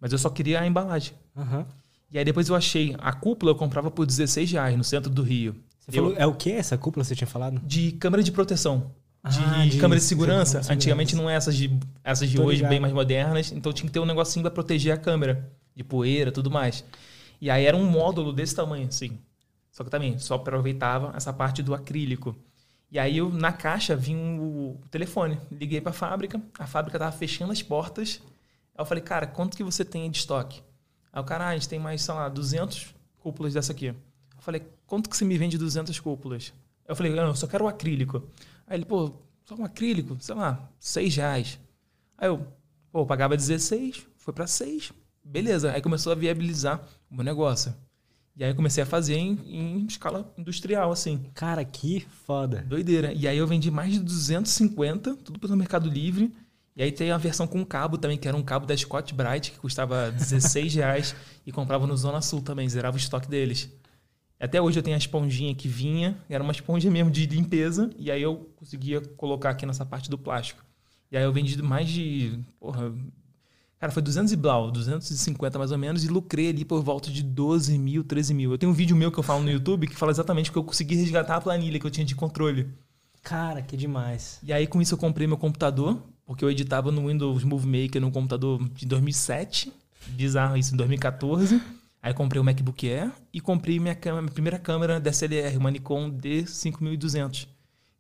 Mas 0.01 0.13
eu 0.13 0.19
só 0.19 0.31
queria 0.31 0.61
a 0.61 0.67
embalagem. 0.67 1.15
Uhum. 1.35 1.65
E 2.11 2.19
aí 2.19 2.25
depois 2.25 2.49
eu 2.49 2.55
achei, 2.55 2.95
a 2.99 3.13
cúpula 3.13 3.53
eu 3.53 3.57
comprava 3.57 3.91
por 3.91 4.07
16 4.07 4.53
reais 4.53 4.77
no 4.77 4.85
centro 4.85 5.11
do 5.11 5.23
Rio. 5.23 5.57
Você 5.81 5.99
eu, 5.99 6.05
falou, 6.05 6.19
é 6.19 6.27
o 6.27 6.35
que 6.35 6.53
essa 6.53 6.79
cúpula 6.79 7.05
você 7.05 7.15
tinha 7.15 7.27
falado? 7.27 7.61
De 7.65 7.93
câmera 7.93 8.23
de 8.23 8.33
proteção 8.33 8.91
de, 9.29 9.41
ah, 9.45 9.67
de 9.67 9.79
câmera 9.79 10.01
de 10.01 10.07
segurança. 10.07 10.61
De 10.61 10.73
Antigamente 10.73 11.17
não 11.17 11.29
é 11.29 11.35
essas 11.35 11.57
de, 11.57 11.71
essas 12.03 12.29
de 12.29 12.41
hoje 12.41 12.57
ligado. 12.57 12.71
bem 12.71 12.81
mais 12.81 12.93
modernas, 12.93 13.53
então 13.53 13.73
tinha 13.73 13.87
que 13.87 13.93
ter 13.93 14.01
um 14.01 14.07
negocinho 14.07 14.43
para 14.43 14.51
proteger 14.51 14.93
a 14.93 14.97
câmera 14.97 15.51
de 15.75 15.83
poeira, 15.83 16.31
tudo 16.31 16.51
mais. 16.51 16.85
E 17.41 17.51
aí 17.51 17.67
era 17.67 17.77
um 17.77 17.85
módulo 17.85 18.33
desse 18.33 18.55
tamanho, 18.55 18.87
assim. 18.87 19.19
Só 19.71 19.85
que 19.85 19.91
também 19.91 20.19
só 20.19 20.37
aproveitava 20.37 21.13
essa 21.15 21.33
parte 21.33 21.63
do 21.63 21.75
acrílico. 21.75 22.35
E 22.97 22.99
aí 22.99 23.19
eu, 23.19 23.29
na 23.29 23.53
caixa 23.53 23.95
vinha 23.95 24.41
o 24.41 24.81
telefone. 24.91 25.39
Liguei 25.53 25.83
para 25.83 25.91
a 25.91 25.93
fábrica, 25.93 26.41
a 26.59 26.67
fábrica 26.67 26.99
tava 26.99 27.13
fechando 27.13 27.53
as 27.53 27.63
portas. 27.63 28.23
Aí 28.75 28.81
eu 28.81 28.87
falei, 28.87 29.05
cara, 29.05 29.27
quanto 29.27 29.55
que 29.55 29.63
você 29.63 29.85
tem 29.85 30.11
de 30.11 30.17
estoque? 30.17 30.63
Aí 31.13 31.21
o 31.21 31.25
cara, 31.25 31.45
ah, 31.45 31.49
a 31.49 31.53
gente 31.53 31.69
tem 31.69 31.79
mais, 31.79 32.01
sei 32.01 32.15
lá, 32.15 32.27
200 32.31 32.95
cúpulas 33.19 33.53
dessa 33.53 33.71
aqui. 33.71 33.89
Eu 33.89 33.95
falei, 34.39 34.67
quanto 34.87 35.11
que 35.11 35.17
você 35.19 35.27
me 35.27 35.37
vende 35.37 35.59
200 35.59 36.01
cúpulas? 36.01 36.55
Eu 36.89 36.97
falei, 36.97 37.13
não, 37.13 37.27
eu 37.27 37.35
só 37.35 37.47
quero 37.47 37.67
o 37.67 37.69
acrílico. 37.69 38.23
Aí 38.67 38.79
ele, 38.79 38.87
pô, 38.87 39.13
só 39.45 39.55
um 39.57 39.65
acrílico, 39.67 40.17
sei 40.19 40.35
lá, 40.35 40.67
6 40.81 41.17
reais. 41.17 41.61
Aí 42.17 42.29
eu, 42.29 42.47
pô, 42.91 43.01
eu 43.01 43.07
pagava 43.07 43.37
16, 43.37 44.07
foi 44.17 44.33
para 44.33 44.47
6. 44.47 44.95
Beleza. 45.23 45.71
Aí 45.71 45.83
começou 45.83 46.13
a 46.13 46.17
viabilizar 46.17 46.81
o 47.11 47.15
meu 47.15 47.25
negócio. 47.25 47.75
E 48.37 48.45
aí 48.45 48.51
eu 48.51 48.55
comecei 48.55 48.83
a 48.83 48.87
fazer 48.87 49.17
em, 49.17 49.39
em, 49.47 49.87
escala 49.87 50.31
industrial, 50.37 50.93
assim. 50.93 51.25
Cara, 51.33 51.65
que 51.65 52.07
foda. 52.27 52.63
Doideira. 52.69 53.13
E 53.13 53.27
aí 53.27 53.39
eu 53.39 53.47
vendi 53.47 53.71
mais 53.71 53.93
de 53.93 54.01
250, 54.01 55.17
tudo 55.17 55.39
pelo 55.41 55.57
Mercado 55.57 55.89
Livre. 55.89 56.31
E 56.77 56.83
aí 56.83 56.93
tem 56.93 57.11
a 57.11 57.17
versão 57.17 57.47
com 57.47 57.65
cabo 57.65 57.97
também, 57.97 58.19
que 58.19 58.29
era 58.29 58.37
um 58.37 58.43
cabo 58.43 58.67
da 58.67 58.77
Scott 58.77 59.15
Bright, 59.15 59.53
que 59.53 59.59
custava 59.59 60.11
16 60.17 60.75
reais. 60.75 61.17
e 61.47 61.51
comprava 61.51 61.87
no 61.87 61.97
Zona 61.97 62.21
Sul 62.21 62.43
também, 62.43 62.69
zerava 62.69 62.97
o 62.97 63.01
estoque 63.01 63.29
deles. 63.29 63.71
Até 64.39 64.61
hoje 64.61 64.79
eu 64.79 64.83
tenho 64.83 64.97
a 64.97 64.99
esponjinha 64.99 65.55
que 65.55 65.67
vinha, 65.67 66.19
era 66.29 66.45
uma 66.45 66.53
esponja 66.53 66.91
mesmo 66.91 67.11
de 67.11 67.25
limpeza, 67.25 67.91
e 67.97 68.11
aí 68.11 68.21
eu 68.21 68.53
conseguia 68.57 69.01
colocar 69.01 69.49
aqui 69.49 69.65
nessa 69.65 69.87
parte 69.87 70.11
do 70.11 70.19
plástico. 70.19 70.63
E 71.11 71.17
aí 71.17 71.25
eu 71.25 71.33
vendi 71.33 71.61
mais 71.63 71.89
de. 71.89 72.39
Porra, 72.61 72.93
cara, 73.79 73.93
foi 73.93 74.03
200 74.03 74.33
e 74.33 74.37
blau, 74.37 74.71
250 74.71 75.59
mais 75.59 75.73
ou 75.73 75.79
menos, 75.79 76.05
e 76.05 76.09
lucrei 76.09 76.49
ali 76.49 76.65
por 76.65 76.83
volta 76.83 77.11
de 77.11 77.23
12 77.23 77.79
mil, 77.79 78.05
13 78.05 78.35
mil. 78.35 78.53
Eu 78.53 78.59
tenho 78.59 78.73
um 78.73 78.75
vídeo 78.75 78.97
meu 78.97 79.11
que 79.13 79.19
eu 79.19 79.23
falo 79.23 79.43
no 79.43 79.51
YouTube 79.51 79.87
que 79.87 79.97
fala 79.97 80.13
exatamente 80.13 80.51
que 80.51 80.59
eu 80.59 80.65
consegui 80.65 80.97
resgatar 80.97 81.37
a 81.37 81.41
planilha 81.41 81.79
que 81.79 81.87
eu 81.87 81.91
tinha 81.91 82.05
de 82.07 82.15
controle. 82.15 82.69
Cara, 83.23 83.61
que 83.61 83.77
demais. 83.77 84.39
E 84.43 84.53
aí 84.53 84.67
com 84.67 84.81
isso 84.81 84.95
eu 84.95 84.99
comprei 84.99 85.27
meu 85.27 85.37
computador, 85.37 86.01
porque 86.25 86.45
eu 86.45 86.51
editava 86.51 86.91
no 86.93 87.09
Windows 87.09 87.45
Movie 87.45 87.85
Maker 87.85 88.01
no 88.01 88.11
computador 88.11 88.63
de 88.71 88.87
2007. 88.87 89.73
Bizarro 90.09 90.57
isso, 90.57 90.75
em 90.75 90.77
2014. 90.77 91.61
Aí 92.03 92.15
comprei 92.15 92.41
o 92.41 92.45
MacBook 92.45 92.89
Air 92.89 93.11
e 93.33 93.41
comprei 93.41 93.81
minha, 93.81 93.95
câmera, 93.95 94.23
minha 94.23 94.33
primeira 94.33 94.59
câmera 94.61 95.01
DSLR, 95.01 95.57
uma 95.57 95.73
Nikon 95.73 96.11
D5200. 96.11 97.49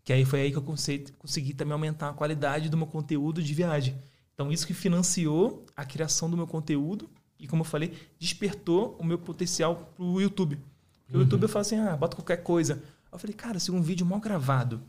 Que 0.04 0.12
aí 0.12 0.24
foi 0.24 0.42
aí 0.42 0.52
que 0.52 0.58
eu 0.58 0.62
consegui, 0.62 1.12
consegui 1.18 1.52
também 1.52 1.72
aumentar 1.72 2.10
a 2.10 2.12
qualidade 2.12 2.68
do 2.68 2.76
meu 2.76 2.86
conteúdo 2.86 3.42
de 3.42 3.52
viagem. 3.52 3.96
Então 4.36 4.52
isso 4.52 4.66
que 4.66 4.74
financiou 4.74 5.64
a 5.74 5.82
criação 5.82 6.28
do 6.28 6.36
meu 6.36 6.46
conteúdo 6.46 7.08
e, 7.40 7.48
como 7.48 7.62
eu 7.62 7.64
falei, 7.64 7.94
despertou 8.18 8.94
o 9.00 9.04
meu 9.04 9.18
potencial 9.18 9.90
pro 9.96 10.20
YouTube. 10.20 10.58
Porque 11.04 11.16
uhum. 11.16 11.20
o 11.20 11.24
YouTube 11.24 11.42
eu 11.44 11.48
falo 11.48 11.62
assim, 11.62 11.78
ah, 11.78 11.96
bota 11.96 12.14
qualquer 12.14 12.42
coisa. 12.42 12.82
Eu 13.10 13.18
falei, 13.18 13.34
cara, 13.34 13.58
se 13.58 13.72
um 13.72 13.80
vídeo 13.80 14.04
mal 14.04 14.20
gravado, 14.20 14.82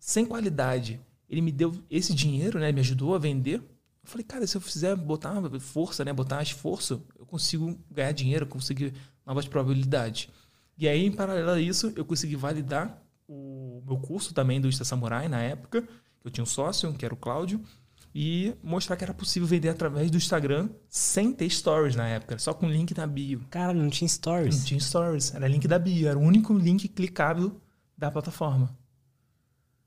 sem 0.00 0.24
qualidade, 0.24 0.98
ele 1.28 1.42
me 1.42 1.52
deu 1.52 1.74
esse 1.90 2.14
dinheiro, 2.14 2.58
né? 2.58 2.72
Me 2.72 2.80
ajudou 2.80 3.14
a 3.14 3.18
vender. 3.18 3.56
Eu 3.58 4.08
falei, 4.10 4.24
cara, 4.24 4.46
se 4.46 4.56
eu 4.56 4.62
fizer 4.62 4.96
botar 4.96 5.34
força, 5.60 6.02
né, 6.04 6.12
botar 6.12 6.42
esforço, 6.42 7.02
eu 7.18 7.26
consigo 7.26 7.78
ganhar 7.90 8.12
dinheiro, 8.12 8.46
conseguir 8.46 8.94
novas 9.26 9.46
probabilidades. 9.46 10.30
E 10.78 10.88
aí, 10.88 11.04
em 11.04 11.12
paralelo 11.12 11.50
a 11.50 11.60
isso, 11.60 11.92
eu 11.96 12.04
consegui 12.04 12.36
validar 12.36 13.02
o 13.28 13.82
meu 13.84 13.98
curso 13.98 14.32
também 14.32 14.58
do 14.58 14.68
Insta 14.68 14.84
Samurai 14.84 15.28
na 15.28 15.42
época. 15.42 15.86
Eu 16.24 16.30
tinha 16.30 16.44
um 16.44 16.46
sócio, 16.46 16.92
que 16.94 17.04
era 17.04 17.12
o 17.12 17.16
Cláudio, 17.16 17.60
e 18.18 18.56
mostrar 18.62 18.96
que 18.96 19.04
era 19.04 19.12
possível 19.12 19.46
vender 19.46 19.68
através 19.68 20.10
do 20.10 20.16
Instagram 20.16 20.70
sem 20.88 21.34
ter 21.34 21.50
stories 21.50 21.94
na 21.94 22.08
época, 22.08 22.38
só 22.38 22.54
com 22.54 22.66
link 22.66 22.96
na 22.96 23.06
bio. 23.06 23.44
Cara, 23.50 23.74
não 23.74 23.90
tinha 23.90 24.08
stories. 24.08 24.56
Não 24.56 24.64
tinha 24.64 24.80
stories, 24.80 25.34
era 25.34 25.46
link 25.46 25.68
da 25.68 25.78
bio, 25.78 26.08
era 26.08 26.18
o 26.18 26.22
único 26.22 26.54
link 26.54 26.88
clicável 26.88 27.60
da 27.94 28.10
plataforma. 28.10 28.74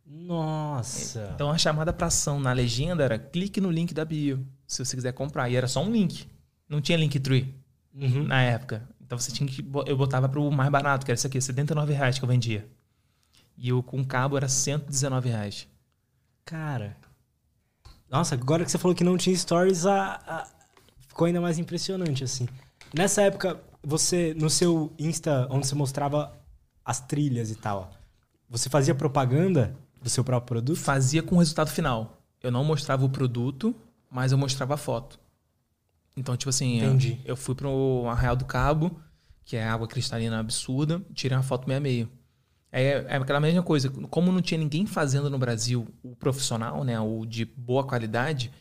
Nossa. 0.06 1.32
Então 1.34 1.50
a 1.50 1.58
chamada 1.58 1.92
para 1.92 2.06
ação 2.06 2.40
na 2.40 2.54
legenda 2.54 3.04
era 3.04 3.18
clique 3.18 3.60
no 3.60 3.72
link 3.72 3.96
da 3.96 4.06
bio, 4.06 4.46
se 4.68 4.86
você 4.86 4.96
quiser 4.96 5.14
comprar. 5.14 5.50
E 5.50 5.56
era 5.56 5.68
só 5.68 5.84
um 5.84 5.92
link. 5.92 6.28
Não 6.70 6.80
tinha 6.80 7.00
Linktree 7.00 7.56
uhum. 7.96 8.26
na 8.26 8.44
época. 8.44 8.88
Então 9.02 9.18
você 9.18 9.32
tinha 9.32 9.50
que. 9.50 9.68
Eu 9.88 9.98
botava 9.98 10.30
pro 10.30 10.52
mais 10.52 10.70
barato, 10.70 11.04
que 11.04 11.10
era 11.12 11.18
isso 11.18 11.26
aqui, 11.26 11.42
79 11.42 11.94
reais 11.94 12.20
que 12.20 12.26
eu 12.26 12.30
vendia. 12.30 12.70
E 13.58 13.74
o 13.74 13.82
com 13.82 14.06
cabo 14.06 14.38
era 14.38 14.48
119 14.48 15.30
reais. 15.30 15.68
Cara. 16.46 16.96
Nossa, 18.10 18.36
agora 18.36 18.66
que 18.66 18.72
você 18.72 18.78
falou 18.78 18.96
que 18.96 19.04
não 19.04 19.18
tinha 19.18 19.36
stories, 19.36 19.86
a, 19.86 20.20
a, 20.28 20.48
ficou 21.08 21.26
ainda 21.26 21.40
mais 21.40 21.60
impressionante, 21.60 22.24
assim. 22.24 22.48
Nessa 22.94 23.22
época, 23.22 23.60
você, 23.84 24.34
no 24.36 24.50
seu 24.50 24.92
Insta, 24.98 25.48
onde 25.50 25.68
você 25.68 25.76
mostrava 25.76 26.34
as 26.84 27.00
trilhas 27.00 27.52
e 27.52 27.56
tal, 27.56 27.92
você 28.50 28.70
fazia 28.70 28.96
propaganda 28.96 29.76
do 30.02 30.10
seu 30.10 30.24
próprio 30.24 30.48
produto? 30.48 30.80
Fazia 30.80 31.22
com 31.22 31.36
o 31.36 31.40
resultado 31.40 31.70
final. 31.70 32.18
Eu 32.42 32.52
não 32.52 32.64
mostrava 32.64 33.06
o 33.06 33.10
produto, 33.10 33.76
mas 34.10 34.32
eu 34.32 34.38
mostrava 34.38 34.74
a 34.74 34.78
foto. 34.78 35.20
Então, 36.18 36.36
tipo 36.36 36.50
assim, 36.50 36.82
eu, 36.82 36.98
eu 37.26 37.36
fui 37.36 37.54
pro 37.54 38.06
Arraial 38.10 38.36
do 38.36 38.46
Cabo, 38.46 39.00
que 39.46 39.56
é 39.56 39.68
água 39.68 39.88
cristalina 39.88 40.40
absurda, 40.40 41.02
tirei 41.14 41.38
uma 41.38 41.44
foto 41.44 41.68
meia 41.68 41.80
meio. 41.80 42.10
É, 42.72 43.06
é 43.08 43.16
aquela 43.16 43.40
mesma 43.40 43.64
coisa. 43.64 43.90
Como 43.90 44.32
não 44.32 44.42
tinha 44.42 44.58
ninguém 44.58 44.86
fazendo 44.86 45.30
no 45.30 45.38
Brasil 45.38 45.88
o 46.04 46.16
profissional, 46.16 46.84
né, 46.84 47.00
o 47.00 47.26
de 47.26 47.46
boa 47.46 47.84
qualidade, 47.84 48.52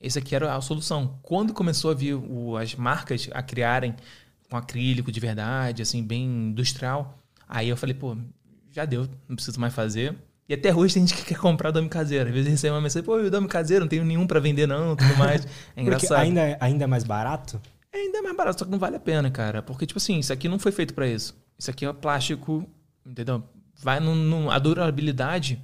Esse 0.00 0.18
aqui 0.18 0.34
era 0.34 0.54
a 0.54 0.60
solução. 0.60 1.18
Quando 1.22 1.52
começou 1.52 1.90
a 1.90 1.94
vir 1.94 2.14
o, 2.14 2.56
as 2.56 2.74
marcas 2.74 3.28
a 3.32 3.42
criarem 3.42 3.96
com 4.48 4.56
acrílico 4.56 5.10
de 5.10 5.20
verdade, 5.20 5.82
assim, 5.82 6.02
bem 6.02 6.24
industrial, 6.24 7.18
aí 7.48 7.68
eu 7.68 7.76
falei, 7.76 7.94
pô, 7.94 8.16
já 8.70 8.84
deu, 8.84 9.08
não 9.28 9.34
preciso 9.34 9.58
mais 9.60 9.74
fazer. 9.74 10.14
E 10.48 10.54
até 10.54 10.74
hoje 10.74 10.94
tem 10.94 11.06
gente 11.06 11.18
que 11.18 11.26
quer 11.26 11.38
comprar 11.38 11.70
dome 11.70 11.88
caseiro. 11.88 12.28
Às 12.28 12.34
vezes 12.34 12.50
recebe 12.50 12.72
uma 12.72 12.80
mensagem, 12.80 13.04
pô, 13.04 13.16
o 13.16 13.30
dome 13.30 13.48
caseiro, 13.48 13.84
não 13.84 13.88
tenho 13.88 14.04
nenhum 14.04 14.26
para 14.26 14.40
vender 14.40 14.66
não, 14.66 14.96
tudo 14.96 15.16
mais. 15.16 15.46
É 15.76 15.82
engraçado. 15.82 16.20
Ainda, 16.20 16.56
ainda 16.60 16.84
é 16.84 16.86
mais 16.86 17.04
barato? 17.04 17.60
É 17.92 17.98
ainda 17.98 18.22
mais 18.22 18.36
barato, 18.36 18.60
só 18.60 18.64
que 18.64 18.70
não 18.70 18.78
vale 18.78 18.96
a 18.96 19.00
pena, 19.00 19.30
cara. 19.30 19.62
Porque, 19.62 19.84
tipo 19.84 19.98
assim, 19.98 20.18
isso 20.18 20.32
aqui 20.32 20.48
não 20.48 20.58
foi 20.58 20.72
feito 20.72 20.94
para 20.94 21.06
isso. 21.06 21.36
Isso 21.58 21.70
aqui 21.70 21.84
é 21.84 21.92
plástico, 21.92 22.64
entendeu? 23.08 23.42
Vai 23.74 24.00
no, 24.00 24.50
a 24.50 24.58
durabilidade 24.58 25.62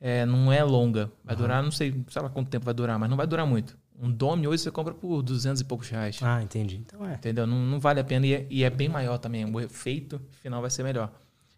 é, 0.00 0.24
não 0.24 0.52
é 0.52 0.62
longa. 0.62 1.10
Vai 1.24 1.34
uhum. 1.34 1.42
durar, 1.42 1.62
não 1.62 1.70
sei, 1.70 2.04
sei 2.08 2.22
lá 2.22 2.28
quanto 2.28 2.48
tempo 2.48 2.64
vai 2.64 2.74
durar, 2.74 2.98
mas 2.98 3.10
não 3.10 3.16
vai 3.16 3.26
durar 3.26 3.46
muito. 3.46 3.76
Um 3.98 4.10
dome 4.10 4.46
hoje 4.46 4.62
você 4.62 4.70
compra 4.70 4.92
por 4.92 5.22
200 5.22 5.60
e 5.60 5.64
poucos 5.64 5.88
reais. 5.88 6.18
Ah, 6.22 6.42
entendi. 6.42 6.76
Então 6.76 7.06
é. 7.06 7.14
Entendeu? 7.14 7.46
Não, 7.46 7.58
não 7.58 7.80
vale 7.80 7.98
a 7.98 8.04
pena 8.04 8.26
e 8.26 8.34
é, 8.34 8.46
e 8.50 8.64
é 8.64 8.70
bem 8.70 8.88
maior 8.88 9.18
também. 9.18 9.44
O 9.44 9.60
efeito 9.60 10.20
final 10.42 10.60
vai 10.60 10.70
ser 10.70 10.82
melhor. 10.82 11.10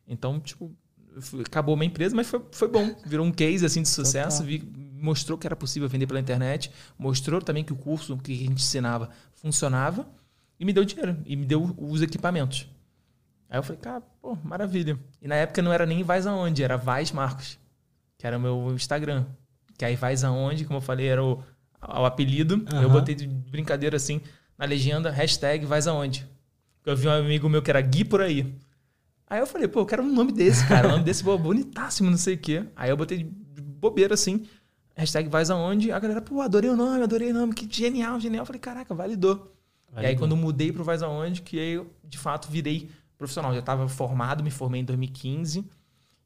Então, 0.07 0.38
tipo, 0.40 0.72
acabou 1.44 1.74
uma 1.74 1.85
empresa, 1.85 2.14
mas 2.14 2.29
foi, 2.29 2.40
foi 2.53 2.68
bom. 2.68 2.94
Virou 3.05 3.27
um 3.27 3.33
case 3.33 3.66
assim 3.66 3.83
de 3.83 3.88
sucesso, 3.88 4.44
vi, 4.44 4.62
mostrou 5.01 5.37
que 5.37 5.46
era 5.46 5.57
possível 5.57 5.88
vender 5.88 6.07
pela 6.07 6.20
internet, 6.20 6.70
mostrou 6.96 7.42
também 7.42 7.64
que 7.64 7.72
o 7.72 7.77
curso 7.77 8.16
que 8.16 8.33
a 8.33 8.37
gente 8.37 8.62
ensinava 8.62 9.11
funcionava 9.35 10.09
e 10.59 10.64
me 10.64 10.72
deu 10.72 10.85
dinheiro 10.85 11.16
e 11.27 11.37
me 11.37 11.44
deu 11.44 11.74
os 11.77 12.03
equipamentos. 12.03 12.68
Aí 13.51 13.59
eu 13.59 13.63
falei, 13.63 13.81
cara, 13.81 14.03
pô, 14.21 14.37
maravilha. 14.45 14.99
E 15.23 15.29
na 15.29 15.37
época 15.37 15.63
não 15.63 15.73
era 15.73 15.87
nem 15.87 16.03
Vais 16.03 16.27
Aonde, 16.27 16.63
era 16.63 16.77
Vais 16.77 17.11
Marcos, 17.13 17.59
que 18.19 18.27
era 18.27 18.37
o 18.37 18.41
meu 18.41 18.75
Instagram. 18.75 19.25
Que 19.77 19.85
aí 19.85 19.97
Vais 19.97 20.23
Aonde, 20.23 20.65
como 20.65 20.79
eu 20.79 20.83
falei, 20.83 21.07
era 21.07 21.25
o, 21.25 21.43
o 21.81 22.05
apelido. 22.05 22.57
Uhum. 22.57 22.83
Eu 22.83 22.91
botei 22.91 23.15
de 23.15 23.27
brincadeira 23.27 23.97
assim, 23.97 24.21
na 24.57 24.67
legenda, 24.67 25.11
hashtag 25.11 25.65
Vais 25.65 25.87
Aonde. 25.87 26.29
Eu 26.85 26.97
vi 26.97 27.09
um 27.09 27.11
amigo 27.11 27.49
meu 27.49 27.63
que 27.63 27.71
era 27.71 27.81
Gui 27.81 28.05
por 28.05 28.21
aí. 28.21 28.55
Aí 29.27 29.41
eu 29.41 29.47
falei, 29.47 29.69
pô, 29.69 29.81
eu 29.81 29.87
quero 29.87 30.03
um 30.03 30.13
nome 30.13 30.33
desse, 30.33 30.67
cara. 30.67 30.89
Um 30.89 30.93
nome 30.93 31.05
desse, 31.05 31.23
pô, 31.23 31.37
bonitássimo, 31.39 32.11
não 32.11 32.19
sei 32.19 32.35
o 32.35 32.39
quê. 32.39 32.65
Aí 32.75 32.91
eu 32.91 32.97
botei 32.97 33.19
de 33.19 33.61
bobeira 33.61 34.15
assim, 34.15 34.47
hashtag 34.95 35.29
Vais 35.29 35.51
Aonde. 35.51 35.93
A 35.93 35.99
galera, 35.99 36.21
pô, 36.21 36.41
adorei 36.41 36.71
o 36.71 36.77
nome, 36.77 37.03
adorei 37.03 37.31
o 37.31 37.35
nome, 37.35 37.55
que 37.55 37.69
genial, 37.71 38.21
genial. 38.21 38.43
Eu 38.43 38.47
falei, 38.47 38.61
caraca, 38.61 38.95
validou. 38.95 39.55
validou. 39.91 40.03
E 40.03 40.07
aí 40.07 40.17
quando 40.17 40.33
eu 40.33 40.37
mudei 40.37 40.73
pro 40.73 40.85
Vais 40.85 41.03
Aonde, 41.03 41.43
que 41.43 41.59
aí 41.59 41.73
eu, 41.73 41.91
de 42.05 42.19
fato, 42.19 42.51
virei 42.51 42.91
profissional. 43.19 43.53
Já 43.53 43.61
estava 43.61 43.89
formado, 43.89 44.43
me 44.43 44.51
formei 44.51 44.81
em 44.81 44.85
2015. 44.85 45.65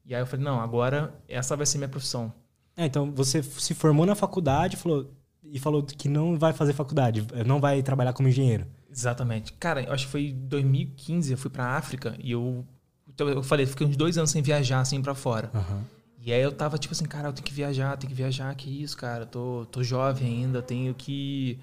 E 0.05 0.13
aí 0.13 0.21
eu 0.21 0.27
falei, 0.27 0.45
não, 0.45 0.61
agora 0.61 1.13
essa 1.27 1.55
vai 1.55 1.65
ser 1.65 1.77
minha 1.77 1.89
profissão. 1.89 2.31
É, 2.77 2.85
então 2.85 3.11
você 3.11 3.41
se 3.43 3.73
formou 3.73 4.05
na 4.05 4.15
faculdade 4.15 4.77
falou, 4.77 5.11
e 5.43 5.59
falou 5.59 5.83
que 5.83 6.07
não 6.07 6.37
vai 6.37 6.53
fazer 6.53 6.73
faculdade, 6.73 7.25
não 7.45 7.59
vai 7.59 7.81
trabalhar 7.81 8.13
como 8.13 8.29
engenheiro. 8.29 8.65
Exatamente. 8.91 9.53
Cara, 9.53 9.81
eu 9.81 9.91
acho 9.91 10.05
que 10.05 10.11
foi 10.11 10.27
em 10.27 10.47
2015, 10.47 11.31
eu 11.31 11.37
fui 11.37 11.49
pra 11.49 11.75
África 11.77 12.15
e 12.19 12.31
eu. 12.31 12.65
Então, 13.07 13.27
eu 13.27 13.43
falei, 13.43 13.65
fiquei 13.65 13.85
uns 13.85 13.97
dois 13.97 14.17
anos 14.17 14.31
sem 14.31 14.41
viajar, 14.41 14.79
assim, 14.79 15.01
para 15.01 15.13
fora. 15.13 15.51
Uhum. 15.53 15.81
E 16.25 16.31
aí 16.31 16.41
eu 16.41 16.51
tava 16.51 16.77
tipo 16.77 16.93
assim, 16.93 17.03
cara, 17.05 17.27
eu 17.27 17.33
tenho 17.33 17.45
que 17.45 17.53
viajar, 17.53 17.97
tenho 17.97 18.09
que 18.09 18.15
viajar, 18.15 18.55
que 18.55 18.81
isso, 18.81 18.95
cara, 18.95 19.25
tô, 19.25 19.65
tô 19.69 19.83
jovem 19.83 20.27
ainda, 20.27 20.61
tenho 20.61 20.93
que 20.93 21.59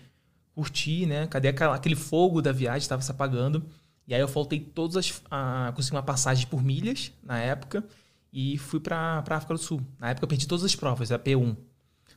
curtir, 0.55 1.07
né? 1.07 1.27
Cadê 1.27 1.49
aquele 1.49 1.97
fogo 1.97 2.43
da 2.43 2.53
viagem? 2.53 2.87
Tava 2.87 3.01
se 3.01 3.11
apagando. 3.11 3.64
E 4.11 4.14
aí 4.14 4.20
eu 4.20 4.27
faltei 4.27 4.59
todas 4.59 4.96
as. 4.96 5.23
A, 5.31 5.73
consegui 5.75 5.94
uma 5.94 6.03
passagem 6.03 6.44
por 6.49 6.61
milhas 6.64 7.12
na 7.23 7.38
época 7.38 7.85
e 8.33 8.59
fui 8.59 8.81
pra, 8.81 9.23
pra 9.23 9.37
África 9.37 9.55
do 9.55 9.61
Sul. 9.61 9.81
Na 10.01 10.11
época 10.11 10.25
eu 10.25 10.29
perdi 10.29 10.49
todas 10.49 10.64
as 10.64 10.75
provas, 10.75 11.12
a 11.12 11.18
P1. 11.18 11.57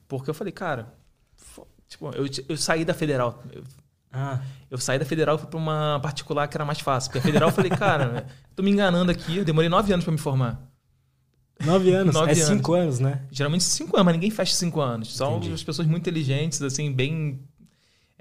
Porque 0.08 0.28
eu 0.28 0.34
falei, 0.34 0.52
cara, 0.52 0.92
tipo, 1.88 2.10
eu, 2.16 2.26
eu 2.50 2.58
saí 2.58 2.84
da 2.84 2.96
federal. 2.96 3.44
Eu, 3.52 3.64
ah. 4.12 4.42
eu 4.72 4.80
saí 4.80 4.98
da 4.98 5.06
federal 5.06 5.36
e 5.36 5.38
fui 5.38 5.48
pra 5.48 5.60
uma 5.60 6.00
particular 6.02 6.48
que 6.48 6.58
era 6.58 6.66
mais 6.66 6.80
fácil. 6.80 7.12
Porque 7.12 7.20
a 7.20 7.22
federal 7.22 7.50
eu 7.50 7.54
falei, 7.54 7.70
cara, 7.70 8.26
tô 8.56 8.64
me 8.64 8.72
enganando 8.72 9.12
aqui, 9.12 9.38
eu 9.38 9.46
demorei 9.46 9.70
nove 9.70 9.94
anos 9.94 10.04
para 10.04 10.12
me 10.12 10.18
formar. 10.18 10.68
Nove 11.64 11.94
anos? 11.94 12.16
Nove 12.16 12.32
é 12.32 12.34
anos. 12.34 12.46
cinco 12.48 12.74
anos, 12.74 13.00
né? 13.00 13.22
Geralmente 13.32 13.66
cinco 13.66 13.96
anos, 13.96 14.06
mas 14.06 14.16
ninguém 14.16 14.32
fecha 14.32 14.56
cinco 14.56 14.82
anos. 14.82 15.16
Só 15.16 15.40
as 15.54 15.62
pessoas 15.62 15.88
muito 15.88 16.02
inteligentes, 16.02 16.60
assim, 16.64 16.92
bem 16.92 17.40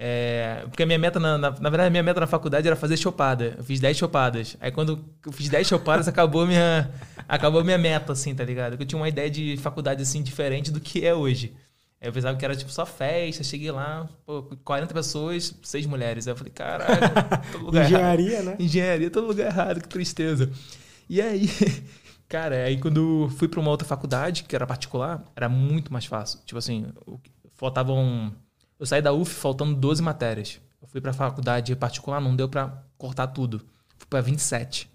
é, 0.05 0.65
porque 0.65 0.83
a 0.83 0.85
minha 0.85 0.99
meta, 0.99 1.17
na, 1.17 1.37
na, 1.37 1.49
na, 1.49 1.69
verdade, 1.69 1.87
a 1.87 1.89
minha 1.89 2.03
meta 2.03 2.19
na 2.19 2.27
faculdade 2.27 2.67
era 2.67 2.75
fazer 2.75 2.97
chopada. 2.97 3.55
Eu 3.57 3.63
fiz 3.63 3.79
10 3.79 3.95
chopadas. 3.95 4.57
Aí 4.59 4.69
quando 4.69 4.99
eu 5.25 5.31
fiz 5.31 5.47
10 5.47 5.65
chopadas, 5.65 6.09
acabou 6.09 6.45
minha 6.45 6.91
acabou 7.25 7.63
minha 7.63 7.77
meta, 7.77 8.11
assim, 8.11 8.35
tá 8.35 8.43
ligado? 8.43 8.75
Eu 8.77 8.85
tinha 8.85 8.99
uma 8.99 9.07
ideia 9.07 9.29
de 9.31 9.55
faculdade, 9.55 10.01
assim, 10.01 10.21
diferente 10.21 10.71
do 10.71 10.81
que 10.81 11.05
é 11.05 11.15
hoje. 11.15 11.53
Eu 12.01 12.11
pensava 12.11 12.37
que 12.37 12.43
era, 12.43 12.53
tipo, 12.53 12.69
só 12.69 12.85
festa. 12.85 13.45
Cheguei 13.45 13.71
lá, 13.71 14.09
pô, 14.25 14.43
40 14.65 14.93
pessoas, 14.93 15.55
6 15.63 15.85
mulheres. 15.85 16.27
Aí 16.27 16.33
eu 16.33 16.37
falei, 16.37 16.51
caralho, 16.51 16.99
todo 17.53 17.65
lugar 17.67 17.85
Engenharia, 17.85 18.31
errado. 18.33 18.45
né? 18.45 18.55
Engenharia, 18.59 19.09
todo 19.09 19.25
lugar 19.25 19.47
errado, 19.47 19.79
que 19.79 19.87
tristeza. 19.87 20.51
E 21.09 21.21
aí, 21.21 21.47
cara, 22.27 22.65
aí 22.65 22.77
quando 22.77 23.31
fui 23.37 23.47
para 23.47 23.61
uma 23.61 23.71
outra 23.71 23.87
faculdade, 23.87 24.43
que 24.43 24.53
era 24.53 24.67
particular, 24.67 25.23
era 25.33 25.47
muito 25.47 25.93
mais 25.93 26.05
fácil. 26.05 26.39
Tipo 26.45 26.59
assim, 26.59 26.87
faltavam 27.55 28.33
eu 28.83 28.85
saí 28.85 29.01
da 29.01 29.13
UF 29.13 29.33
faltando 29.33 29.73
12 29.75 30.03
matérias. 30.03 30.59
Eu 30.81 30.89
fui 30.89 30.99
para 30.99 31.11
a 31.11 31.13
faculdade 31.13 31.73
particular, 31.73 32.19
não 32.19 32.35
deu 32.35 32.49
para 32.49 32.83
cortar 32.97 33.27
tudo. 33.27 33.65
Fui 33.97 34.05
para 34.09 34.19
27. 34.19 34.91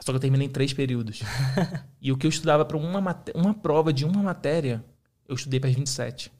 Só 0.00 0.10
que 0.10 0.16
eu 0.16 0.20
terminei 0.20 0.46
em 0.46 0.50
três 0.50 0.72
períodos. 0.72 1.20
e 2.00 2.10
o 2.10 2.16
que 2.16 2.26
eu 2.26 2.30
estudava 2.30 2.64
para 2.64 2.78
uma, 2.78 3.22
uma 3.34 3.52
prova 3.52 3.92
de 3.92 4.06
uma 4.06 4.22
matéria, 4.22 4.82
eu 5.28 5.34
estudei 5.34 5.60
para 5.60 5.68
27. 5.68 6.32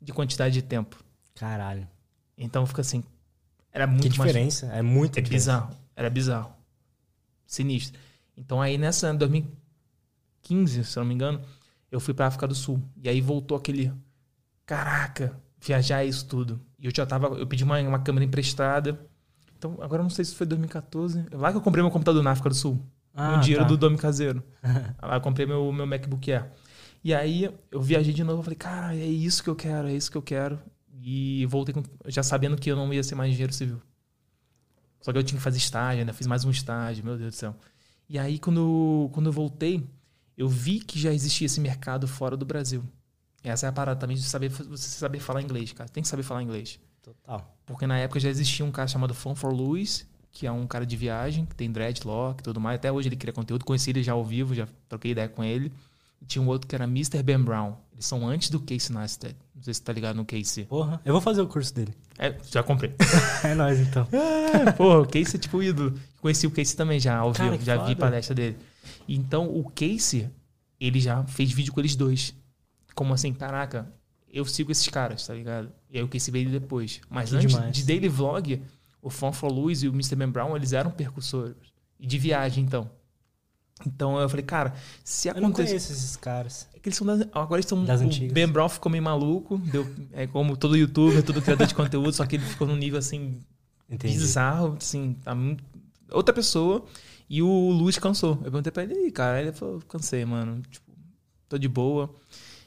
De 0.00 0.10
quantidade 0.10 0.54
de 0.54 0.62
tempo. 0.62 1.04
Caralho. 1.34 1.86
Então 2.38 2.64
fica 2.64 2.80
assim. 2.80 3.04
Era 3.70 3.86
muito 3.86 4.04
Que 4.04 4.08
diferença. 4.08 4.64
Mais... 4.64 4.78
É 4.78 4.82
muito 4.82 5.18
É 5.18 5.20
bizarro. 5.20 5.76
Era 5.94 6.08
bizarro. 6.08 6.50
Sinistro. 7.46 8.00
Então 8.34 8.62
aí 8.62 8.78
nessa 8.78 9.12
2015, 9.12 10.82
se 10.82 10.98
eu 10.98 11.02
não 11.02 11.08
me 11.08 11.14
engano, 11.14 11.42
eu 11.92 12.00
fui 12.00 12.14
para 12.14 12.26
África 12.26 12.48
do 12.48 12.54
Sul. 12.54 12.82
E 13.02 13.06
aí 13.06 13.20
voltou 13.20 13.54
aquele. 13.54 13.92
Caraca, 14.64 15.43
viajar 15.64 16.04
é 16.04 16.06
isso 16.06 16.26
tudo. 16.26 16.60
E 16.78 16.86
eu 16.86 16.92
já 16.94 17.06
tava, 17.06 17.28
eu 17.38 17.46
pedi 17.46 17.64
uma, 17.64 17.80
uma 17.80 17.98
câmera 17.98 18.24
emprestada. 18.24 19.00
Então, 19.56 19.78
agora 19.80 20.02
não 20.02 20.10
sei 20.10 20.24
se 20.24 20.34
foi 20.34 20.46
2014. 20.46 21.26
Lá 21.32 21.50
que 21.50 21.56
eu 21.56 21.62
comprei 21.62 21.82
meu 21.82 21.90
computador 21.90 22.22
na 22.22 22.32
África 22.32 22.50
do 22.50 22.54
Sul. 22.54 22.84
Ah, 23.14 23.32
com 23.32 23.38
o 23.38 23.40
dinheiro 23.40 23.64
tá. 23.64 23.68
do 23.68 23.76
Dome 23.76 23.96
Caseiro. 23.96 24.42
Lá 25.02 25.14
eu 25.16 25.20
comprei 25.20 25.46
meu, 25.46 25.72
meu 25.72 25.86
MacBook 25.86 26.32
Air. 26.32 26.50
E 27.02 27.14
aí 27.14 27.50
eu 27.70 27.80
viajei 27.80 28.12
de 28.12 28.24
novo, 28.24 28.40
eu 28.40 28.42
falei, 28.42 28.56
cara, 28.56 28.96
é 28.96 29.06
isso 29.06 29.42
que 29.42 29.48
eu 29.48 29.54
quero, 29.54 29.88
é 29.88 29.92
isso 29.92 30.10
que 30.10 30.16
eu 30.16 30.22
quero. 30.22 30.58
E 31.00 31.46
voltei 31.46 31.74
com, 31.74 31.82
já 32.06 32.22
sabendo 32.22 32.56
que 32.56 32.70
eu 32.70 32.76
não 32.76 32.92
ia 32.92 33.02
ser 33.02 33.14
mais 33.14 33.30
engenheiro 33.30 33.52
civil. 33.52 33.80
Só 35.00 35.12
que 35.12 35.18
eu 35.18 35.22
tinha 35.22 35.36
que 35.38 35.44
fazer 35.44 35.58
estágio, 35.58 36.00
ainda 36.00 36.14
fiz 36.14 36.26
mais 36.26 36.44
um 36.46 36.50
estágio, 36.50 37.04
meu 37.04 37.16
Deus 37.16 37.34
do 37.34 37.36
céu. 37.36 37.54
E 38.08 38.18
aí, 38.18 38.38
quando, 38.38 39.10
quando 39.12 39.26
eu 39.26 39.32
voltei, 39.32 39.86
eu 40.36 40.48
vi 40.48 40.80
que 40.80 40.98
já 40.98 41.12
existia 41.12 41.44
esse 41.44 41.60
mercado 41.60 42.08
fora 42.08 42.36
do 42.36 42.46
Brasil. 42.46 42.82
Essa 43.44 43.66
é 43.66 43.68
a 43.68 43.72
parada 43.72 44.00
também 44.00 44.16
de 44.16 44.22
saber, 44.22 44.48
você 44.48 44.88
saber 44.88 45.20
falar 45.20 45.42
inglês, 45.42 45.70
cara. 45.72 45.88
Tem 45.88 46.02
que 46.02 46.08
saber 46.08 46.22
falar 46.22 46.42
inglês. 46.42 46.80
Total. 47.02 47.54
Porque 47.66 47.86
na 47.86 47.98
época 47.98 48.18
já 48.18 48.30
existia 48.30 48.64
um 48.64 48.72
cara 48.72 48.88
chamado 48.88 49.12
Fun 49.12 49.34
for 49.34 49.52
Louis, 49.52 50.06
que 50.32 50.46
é 50.46 50.50
um 50.50 50.66
cara 50.66 50.86
de 50.86 50.96
viagem, 50.96 51.44
que 51.44 51.54
tem 51.54 51.70
dreadlock 51.70 52.40
e 52.40 52.42
tudo 52.42 52.58
mais. 52.58 52.76
Até 52.76 52.90
hoje 52.90 53.08
ele 53.08 53.16
cria 53.16 53.34
conteúdo. 53.34 53.62
Conheci 53.62 53.90
ele 53.90 54.02
já 54.02 54.12
ao 54.12 54.24
vivo, 54.24 54.54
já 54.54 54.66
troquei 54.88 55.10
ideia 55.10 55.28
com 55.28 55.44
ele. 55.44 55.70
E 56.22 56.24
tinha 56.24 56.40
um 56.40 56.48
outro 56.48 56.66
que 56.66 56.74
era 56.74 56.84
Mr. 56.84 57.22
Ben 57.22 57.38
Brown. 57.38 57.74
Eles 57.92 58.06
são 58.06 58.26
antes 58.26 58.48
do 58.48 58.58
Casey 58.58 58.96
Neistat. 58.96 59.36
Não 59.54 59.62
sei 59.62 59.74
se 59.74 59.80
você 59.80 59.84
tá 59.84 59.92
ligado 59.92 60.16
no 60.16 60.24
Casey. 60.24 60.64
Porra, 60.64 60.98
eu 61.04 61.12
vou 61.12 61.20
fazer 61.20 61.42
o 61.42 61.46
curso 61.46 61.74
dele. 61.74 61.94
É, 62.18 62.34
já 62.50 62.62
comprei. 62.62 62.94
é 63.44 63.54
nóis, 63.54 63.78
então. 63.78 64.08
É, 64.10 64.72
porra, 64.72 65.00
o 65.00 65.06
Casey 65.06 65.36
é 65.36 65.38
tipo 65.38 65.62
ídolo. 65.62 65.94
Conheci 66.22 66.46
o 66.46 66.50
Casey 66.50 66.74
também 66.74 66.98
já 66.98 67.18
ao 67.18 67.32
vivo, 67.32 67.62
já 67.62 67.76
foda. 67.76 67.88
vi 67.88 67.94
palestra 67.94 68.34
dele. 68.34 68.56
Então, 69.06 69.46
o 69.46 69.70
Casey, 69.70 70.30
ele 70.80 70.98
já 70.98 71.22
fez 71.24 71.52
vídeo 71.52 71.72
com 71.72 71.80
eles 71.80 71.94
dois 71.94 72.34
como 72.94 73.14
assim, 73.14 73.32
caraca, 73.32 73.92
eu 74.32 74.44
sigo 74.44 74.72
esses 74.72 74.88
caras, 74.88 75.26
tá 75.26 75.34
ligado? 75.34 75.70
E 75.90 75.96
aí 75.96 76.02
eu 76.02 76.08
quis 76.08 76.28
ver 76.28 76.40
ele 76.40 76.50
depois. 76.50 77.00
Mas 77.08 77.30
que 77.30 77.36
antes 77.36 77.54
demais. 77.54 77.76
de 77.76 77.84
Daily 77.84 78.08
Vlog, 78.08 78.62
o 79.00 79.10
Fun 79.10 79.32
for 79.32 79.50
Luz 79.50 79.82
e 79.82 79.88
o 79.88 79.92
Mr. 79.92 80.16
Ben 80.16 80.28
Brown, 80.28 80.56
eles 80.56 80.72
eram 80.72 80.90
percussores. 80.90 81.56
E 82.00 82.06
de 82.06 82.18
viagem, 82.18 82.64
então. 82.64 82.90
Então 83.86 84.18
eu 84.18 84.28
falei, 84.28 84.44
cara, 84.44 84.74
se 85.02 85.28
acontecer. 85.28 85.44
Eu 85.44 85.48
não 85.48 85.52
conheço 85.52 85.92
esses 85.92 86.16
caras. 86.16 86.68
É 86.74 86.78
que 86.78 86.88
eles 86.88 86.96
são 86.96 87.06
das, 87.06 87.20
agora 87.32 87.56
eles 87.60 87.66
são. 87.66 87.84
Das 87.84 88.00
o 88.00 88.04
antigas. 88.04 88.32
Ben 88.32 88.46
Brown 88.46 88.68
ficou 88.68 88.90
meio 88.90 89.02
maluco. 89.02 89.58
Deu, 89.58 89.86
é 90.12 90.26
como 90.26 90.56
todo 90.56 90.76
youtuber, 90.76 91.22
todo 91.22 91.42
criador 91.42 91.66
de 91.66 91.74
conteúdo, 91.74 92.12
só 92.12 92.24
que 92.24 92.36
ele 92.36 92.44
ficou 92.44 92.66
num 92.66 92.76
nível 92.76 92.98
assim. 92.98 93.40
Entendi. 93.88 94.14
Bizarro, 94.14 94.76
assim. 94.80 95.16
Tá 95.24 95.34
muito, 95.34 95.62
outra 96.10 96.34
pessoa. 96.34 96.84
E 97.28 97.42
o 97.42 97.70
Luiz 97.70 97.98
cansou. 97.98 98.32
Eu 98.36 98.50
perguntei 98.50 98.72
pra 98.72 98.82
ele, 98.84 99.10
cara. 99.10 99.40
Ele 99.40 99.52
falou, 99.52 99.80
cansei, 99.88 100.24
mano. 100.24 100.62
Tipo, 100.70 100.92
tô 101.48 101.58
de 101.58 101.68
boa. 101.68 102.14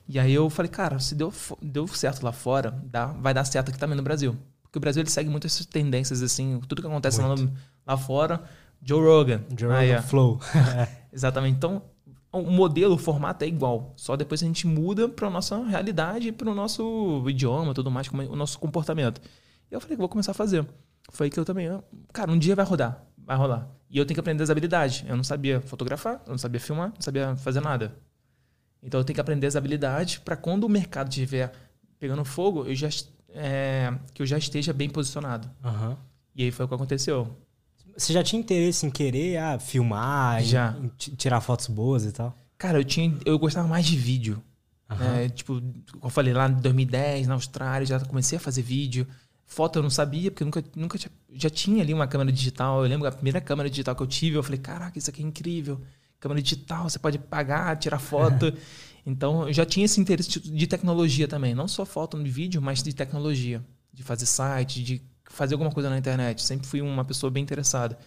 E 0.08 0.18
aí 0.18 0.34
eu 0.34 0.50
falei, 0.50 0.72
cara, 0.72 1.00
se 1.00 1.14
deu, 1.14 1.34
deu 1.62 1.88
certo 1.88 2.24
lá 2.24 2.32
fora, 2.32 2.72
dá, 2.86 3.08
vai 3.08 3.34
dar 3.34 3.44
certo 3.44 3.70
aqui 3.70 3.78
também 3.78 3.98
no 3.98 4.04
Brasil. 4.04 4.38
Porque 4.62 4.78
o 4.78 4.82
Brasil 4.82 5.02
ele 5.02 5.10
segue 5.10 5.30
muito 5.30 5.48
essas 5.48 5.66
tendências, 5.66 6.22
assim, 6.22 6.60
tudo 6.68 6.82
que 6.82 6.88
acontece 6.88 7.22
lá, 7.22 7.36
lá, 7.86 7.98
fora. 7.98 8.44
Joe 8.82 9.02
Rogan. 9.02 9.42
Joe 9.58 9.70
Rogan, 9.70 10.02
Flow. 10.02 10.40
Exatamente. 11.12 11.56
Então, 11.56 11.82
o 12.32 12.52
modelo, 12.52 12.96
o 12.96 12.98
formato 12.98 13.44
é 13.44 13.48
igual. 13.48 13.94
Só 13.96 14.16
depois 14.16 14.42
a 14.44 14.46
gente 14.46 14.68
muda 14.68 15.10
para 15.10 15.30
nossa 15.30 15.62
realidade, 15.64 16.32
para 16.32 16.50
o 16.50 16.56
nosso 16.56 17.24
idioma, 17.28 17.74
tudo 17.74 17.90
mais, 17.90 18.08
como 18.08 18.22
é 18.22 18.26
o 18.26 18.36
nosso 18.36 18.60
comportamento. 18.60 19.22
E 19.70 19.74
eu 19.74 19.82
falei 19.82 19.96
que 19.96 20.00
vou 20.00 20.10
começar 20.10 20.32
a 20.32 20.36
fazer. 20.36 20.66
Foi 21.10 21.30
que 21.30 21.40
eu 21.40 21.46
também, 21.46 21.70
cara, 22.14 22.32
um 22.32 22.38
dia 22.38 22.56
vai 22.56 22.66
rodar, 22.66 23.04
vai 23.18 23.38
rolar. 23.38 23.68
E 23.90 23.98
eu 23.98 24.06
tenho 24.06 24.16
que 24.16 24.20
aprender 24.20 24.44
as 24.44 24.50
habilidades. 24.50 25.04
Eu 25.08 25.16
não 25.16 25.24
sabia 25.24 25.62
fotografar, 25.62 26.22
eu 26.26 26.32
não 26.32 26.38
sabia 26.38 26.60
filmar, 26.60 26.90
não 26.90 27.02
sabia 27.02 27.36
fazer 27.38 27.62
nada. 27.62 27.96
Então 28.88 29.02
eu 29.02 29.04
tenho 29.04 29.16
que 29.16 29.22
aprender 29.22 29.46
as 29.46 29.58
habilidades 29.58 30.18
para 30.18 30.38
quando 30.38 30.64
o 30.64 30.70
mercado 30.70 31.10
estiver 31.10 31.52
pegando 32.00 32.24
fogo, 32.24 32.66
eu 32.66 32.74
já 32.74 32.88
é, 33.34 33.94
que 34.14 34.22
eu 34.22 34.26
já 34.26 34.38
esteja 34.38 34.72
bem 34.72 34.90
posicionado. 34.90 35.50
Uhum. 35.64 35.96
E 36.34 36.44
aí 36.44 36.52
foi 36.52 36.66
o 36.66 36.70
que 36.70 36.74
aconteceu. 36.74 37.28
Você 37.98 38.14
já 38.14 38.24
tinha 38.24 38.40
interesse 38.40 38.86
em 38.86 38.90
querer 38.90 39.38
ah, 39.38 39.60
filmar, 39.60 40.42
já. 40.42 40.74
Em, 40.80 40.86
em 40.86 41.16
tirar 41.16 41.42
fotos 41.42 41.68
boas 41.68 42.06
e 42.06 42.14
tal? 42.14 42.34
Cara, 42.58 42.80
eu 42.80 42.84
tinha, 42.86 43.14
eu 43.26 43.38
gostava 43.38 43.68
mais 43.68 43.86
de 43.86 43.98
vídeo. 43.98 44.42
Uhum. 44.90 44.98
Né? 44.98 45.30
Tipo, 45.30 45.54
como 45.92 46.06
eu 46.06 46.10
falei 46.10 46.34
lá 46.34 46.48
em 46.48 46.54
2010 46.54 47.28
na 47.28 47.34
Austrália, 47.34 47.86
já 47.86 48.00
comecei 48.00 48.38
a 48.38 48.42
fazer 48.42 48.62
vídeo. 48.62 49.06
Foto 49.46 49.80
eu 49.80 49.84
não 49.84 49.90
sabia, 49.90 50.32
porque 50.32 50.44
eu 50.44 50.46
nunca, 50.46 50.64
nunca 50.76 50.98
tinha, 50.98 51.12
já 51.34 51.50
tinha 51.50 51.84
ali 51.84 51.94
uma 51.94 52.08
câmera 52.08 52.32
digital. 52.32 52.84
Eu 52.84 52.90
lembro 52.90 53.08
a 53.08 53.12
primeira 53.12 53.42
câmera 53.42 53.70
digital 53.70 53.96
que 53.96 54.04
eu 54.04 54.08
tive, 54.08 54.38
eu 54.38 54.44
falei, 54.44 54.60
caraca, 54.60 54.98
isso 54.98 55.10
aqui 55.10 55.22
é 55.22 55.26
incrível. 55.26 55.82
Câmera 56.20 56.42
digital, 56.42 56.90
você 56.90 57.00
pode 57.00 57.18
pagar, 57.18 57.78
tirar 57.78 58.00
foto. 58.00 58.54
então, 59.06 59.48
eu 59.48 59.54
já 59.54 59.66
tinha 59.66 59.86
esse 59.86 60.00
interesse 60.00 60.40
de 60.40 60.68
tecnologia 60.68 61.28
também. 61.28 61.54
Não 61.54 61.68
só 61.68 61.86
foto 61.86 62.18
no 62.18 62.26
vídeo, 62.26 62.62
mas 62.62 62.82
de 62.82 62.94
tecnologia. 62.94 63.64
De 63.94 64.04
fazer 64.04 64.26
site, 64.26 64.84
de 64.84 65.02
fazer 65.30 65.56
alguma 65.56 65.72
coisa 65.72 65.90
na 65.90 65.98
internet. 65.98 66.42
Sempre 66.42 66.68
fui 66.68 66.82
uma 66.82 67.06
pessoa 67.06 67.30
bem 67.30 67.44
interessada. 67.44 67.98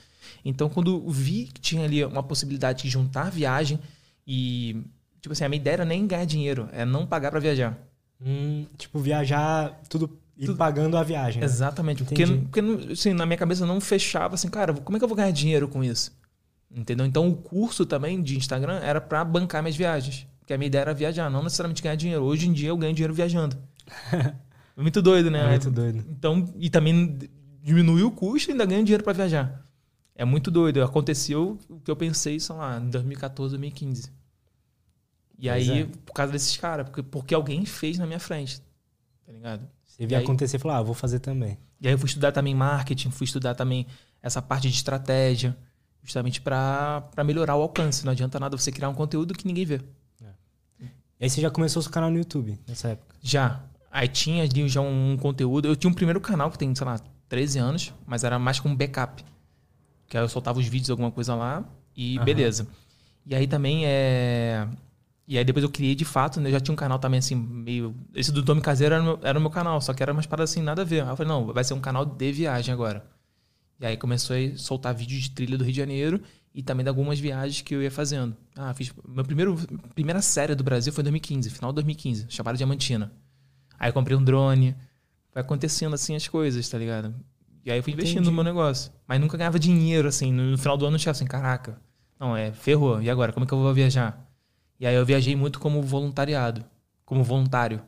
Então, 0.44 0.68
quando 0.68 1.08
vi 1.10 1.46
que 1.52 1.60
tinha 1.60 1.84
ali 1.84 2.04
uma 2.04 2.22
possibilidade 2.22 2.82
de 2.82 2.88
juntar 2.88 3.30
viagem 3.30 3.78
e... 4.26 4.82
Tipo 5.20 5.34
assim, 5.34 5.44
a 5.44 5.48
minha 5.50 5.60
ideia 5.60 5.74
era 5.74 5.84
nem 5.84 6.06
ganhar 6.06 6.24
dinheiro, 6.24 6.66
é 6.72 6.82
não 6.82 7.06
pagar 7.06 7.30
para 7.30 7.40
viajar. 7.40 7.76
Hum, 8.18 8.64
tipo, 8.78 8.98
viajar 8.98 9.78
tudo 9.86 10.18
e 10.40 10.46
Tudo... 10.46 10.56
pagando 10.56 10.96
a 10.96 11.02
viagem. 11.02 11.40
Né? 11.40 11.44
Exatamente. 11.44 12.02
Porque, 12.02 12.26
porque 12.26 12.60
assim, 12.92 13.12
na 13.12 13.26
minha 13.26 13.36
cabeça 13.36 13.66
não 13.66 13.78
fechava 13.78 14.34
assim, 14.34 14.48
cara, 14.48 14.72
como 14.72 14.96
é 14.96 14.98
que 14.98 15.04
eu 15.04 15.08
vou 15.08 15.16
ganhar 15.16 15.30
dinheiro 15.30 15.68
com 15.68 15.84
isso? 15.84 16.18
Entendeu? 16.70 17.04
Então 17.04 17.28
o 17.28 17.36
curso 17.36 17.84
também 17.84 18.22
de 18.22 18.36
Instagram 18.36 18.78
era 18.80 19.00
para 19.00 19.24
bancar 19.24 19.62
minhas 19.62 19.76
viagens. 19.76 20.26
Porque 20.38 20.54
a 20.54 20.58
minha 20.58 20.68
ideia 20.68 20.82
era 20.82 20.94
viajar, 20.94 21.28
não 21.28 21.42
necessariamente 21.42 21.82
ganhar 21.82 21.96
dinheiro. 21.96 22.22
Hoje 22.22 22.48
em 22.48 22.52
dia 22.52 22.68
eu 22.68 22.76
ganho 22.76 22.94
dinheiro 22.94 23.12
viajando. 23.12 23.56
muito 24.76 25.02
doido, 25.02 25.30
né? 25.30 25.44
É 25.44 25.48
muito 25.50 25.70
doido. 25.70 26.04
Então, 26.08 26.52
e 26.56 26.70
também 26.70 27.18
diminuiu 27.62 28.08
o 28.08 28.10
custo 28.10 28.50
e 28.50 28.52
ainda 28.52 28.64
ganho 28.64 28.84
dinheiro 28.84 29.02
para 29.02 29.12
viajar. 29.12 29.64
É 30.14 30.24
muito 30.24 30.50
doido. 30.50 30.82
Aconteceu 30.82 31.58
o 31.68 31.80
que 31.80 31.90
eu 31.90 31.96
pensei, 31.96 32.38
sei 32.38 32.54
lá, 32.54 32.78
em 32.78 32.88
2014, 32.88 33.52
2015. 33.52 34.12
E 35.38 35.48
pois 35.48 35.68
aí, 35.70 35.82
é. 35.82 35.86
por 36.04 36.12
causa 36.12 36.32
desses 36.32 36.56
caras, 36.56 36.86
porque, 36.86 37.02
porque 37.02 37.34
alguém 37.34 37.64
fez 37.64 37.98
na 37.98 38.06
minha 38.06 38.20
frente. 38.20 38.60
Tá 39.26 39.32
ligado? 39.32 39.68
Você 39.86 40.14
acontecer 40.14 40.56
e 40.56 40.60
falou, 40.60 40.76
ah, 40.76 40.82
vou 40.82 40.94
fazer 40.94 41.18
também. 41.18 41.58
E 41.80 41.88
aí 41.88 41.94
eu 41.94 41.98
fui 41.98 42.06
estudar 42.06 42.32
também 42.32 42.54
marketing, 42.54 43.10
fui 43.10 43.24
estudar 43.24 43.54
também 43.54 43.86
essa 44.22 44.42
parte 44.42 44.68
de 44.68 44.74
estratégia, 44.74 45.56
justamente 46.02 46.40
para 46.40 47.02
melhorar 47.24 47.56
o 47.56 47.62
alcance. 47.62 48.04
Não 48.04 48.12
adianta 48.12 48.38
nada 48.38 48.56
você 48.56 48.72
criar 48.72 48.88
um 48.88 48.94
conteúdo 48.94 49.34
que 49.34 49.46
ninguém 49.46 49.64
vê. 49.64 49.80
É. 50.22 50.84
E 51.20 51.24
aí 51.24 51.30
você 51.30 51.40
já 51.40 51.50
começou 51.50 51.80
o 51.80 51.82
seu 51.82 51.92
canal 51.92 52.10
no 52.10 52.18
YouTube 52.18 52.58
nessa 52.66 52.88
época? 52.88 53.14
Já. 53.20 53.60
Aí 53.90 54.08
tinha 54.08 54.44
ali 54.44 54.68
já 54.68 54.80
um, 54.80 55.16
conteúdo. 55.16 55.68
Eu 55.68 55.76
tinha 55.76 55.90
um 55.90 55.94
primeiro 55.94 56.20
canal 56.20 56.50
que 56.50 56.58
tem, 56.58 56.74
sei 56.74 56.86
lá, 56.86 57.00
13 57.28 57.58
anos, 57.58 57.94
mas 58.06 58.24
era 58.24 58.38
mais 58.38 58.60
como 58.60 58.76
backup. 58.76 59.24
Que 60.06 60.16
aí 60.16 60.24
eu 60.24 60.28
soltava 60.28 60.58
os 60.58 60.66
vídeos, 60.66 60.90
alguma 60.90 61.10
coisa 61.10 61.34
lá, 61.34 61.64
e 61.96 62.18
beleza. 62.20 62.66
E 63.26 63.34
aí 63.34 63.46
também 63.46 63.86
é 63.86 64.66
e 65.30 65.38
aí 65.38 65.44
depois 65.44 65.62
eu 65.62 65.70
criei 65.70 65.94
de 65.94 66.04
fato, 66.04 66.40
né? 66.40 66.48
Eu 66.48 66.54
já 66.54 66.58
tinha 66.58 66.72
um 66.72 66.76
canal 66.76 66.98
também 66.98 67.18
assim, 67.18 67.36
meio. 67.36 67.94
Esse 68.12 68.32
do 68.32 68.44
Tome 68.44 68.60
Caseiro 68.60 68.96
era, 68.96 69.18
era 69.22 69.38
o 69.38 69.40
meu 69.40 69.48
canal, 69.48 69.80
só 69.80 69.94
que 69.94 70.02
era 70.02 70.12
umas 70.12 70.26
paradas 70.26 70.50
assim, 70.50 70.60
nada 70.60 70.82
a 70.82 70.84
ver. 70.84 71.04
Aí 71.04 71.08
eu 71.08 71.14
falei, 71.16 71.32
não, 71.32 71.52
vai 71.52 71.62
ser 71.62 71.72
um 71.72 71.80
canal 71.80 72.04
de 72.04 72.32
viagem 72.32 72.74
agora. 72.74 73.06
E 73.80 73.86
aí 73.86 73.96
começou 73.96 74.36
a 74.36 74.58
soltar 74.58 74.94
vídeos 74.94 75.22
de 75.22 75.30
trilha 75.30 75.56
do 75.56 75.64
Rio 75.64 75.72
de 75.72 75.78
Janeiro 75.78 76.20
e 76.54 76.62
também 76.62 76.84
de 76.84 76.88
algumas 76.88 77.18
viagens 77.18 77.62
que 77.62 77.74
eu 77.74 77.82
ia 77.82 77.90
fazendo. 77.90 78.36
Ah, 78.54 78.74
fiz. 78.74 78.92
Meu 79.08 79.24
primeiro, 79.24 79.56
primeira 79.94 80.20
série 80.20 80.54
do 80.54 80.62
Brasil 80.62 80.92
foi 80.92 81.02
em 81.02 81.04
2015, 81.04 81.50
final 81.50 81.70
de 81.72 81.76
2015, 81.76 82.26
chamada 82.28 82.58
Diamantina. 82.58 83.10
Aí 83.78 83.88
eu 83.88 83.94
comprei 83.94 84.16
um 84.16 84.22
drone. 84.22 84.76
Vai 85.32 85.42
acontecendo 85.42 85.94
assim 85.94 86.14
as 86.14 86.28
coisas, 86.28 86.68
tá 86.68 86.76
ligado? 86.76 87.14
E 87.64 87.70
aí 87.70 87.78
eu 87.78 87.82
fui 87.82 87.92
investindo 87.92 88.18
Entendi. 88.18 88.30
no 88.30 88.34
meu 88.34 88.44
negócio. 88.44 88.92
Mas 89.06 89.20
nunca 89.20 89.38
ganhava 89.38 89.58
dinheiro, 89.58 90.08
assim. 90.08 90.32
No 90.32 90.58
final 90.58 90.76
do 90.76 90.84
ano 90.84 90.96
eu 90.96 91.00
tinha 91.00 91.12
assim, 91.12 91.24
caraca. 91.24 91.80
Não, 92.18 92.36
é, 92.36 92.52
ferrou. 92.52 93.00
E 93.00 93.08
agora? 93.08 93.32
Como 93.32 93.44
é 93.44 93.46
que 93.46 93.54
eu 93.54 93.58
vou 93.58 93.72
viajar? 93.72 94.28
E 94.78 94.86
aí 94.86 94.94
eu 94.94 95.06
viajei 95.06 95.34
muito 95.36 95.58
como 95.58 95.80
voluntariado. 95.82 96.64
Como 97.04 97.24
voluntário. 97.24 97.80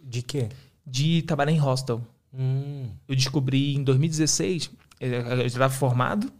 De 0.00 0.22
quê? 0.22 0.48
De 0.86 1.22
trabalhar 1.22 1.52
em 1.52 1.58
hostel. 1.58 2.06
Hum. 2.32 2.88
Eu 3.08 3.16
descobri 3.16 3.74
em 3.74 3.82
2016, 3.82 4.70
eu 5.00 5.38
já 5.38 5.46
estava 5.46 5.72
formado, 5.72 6.30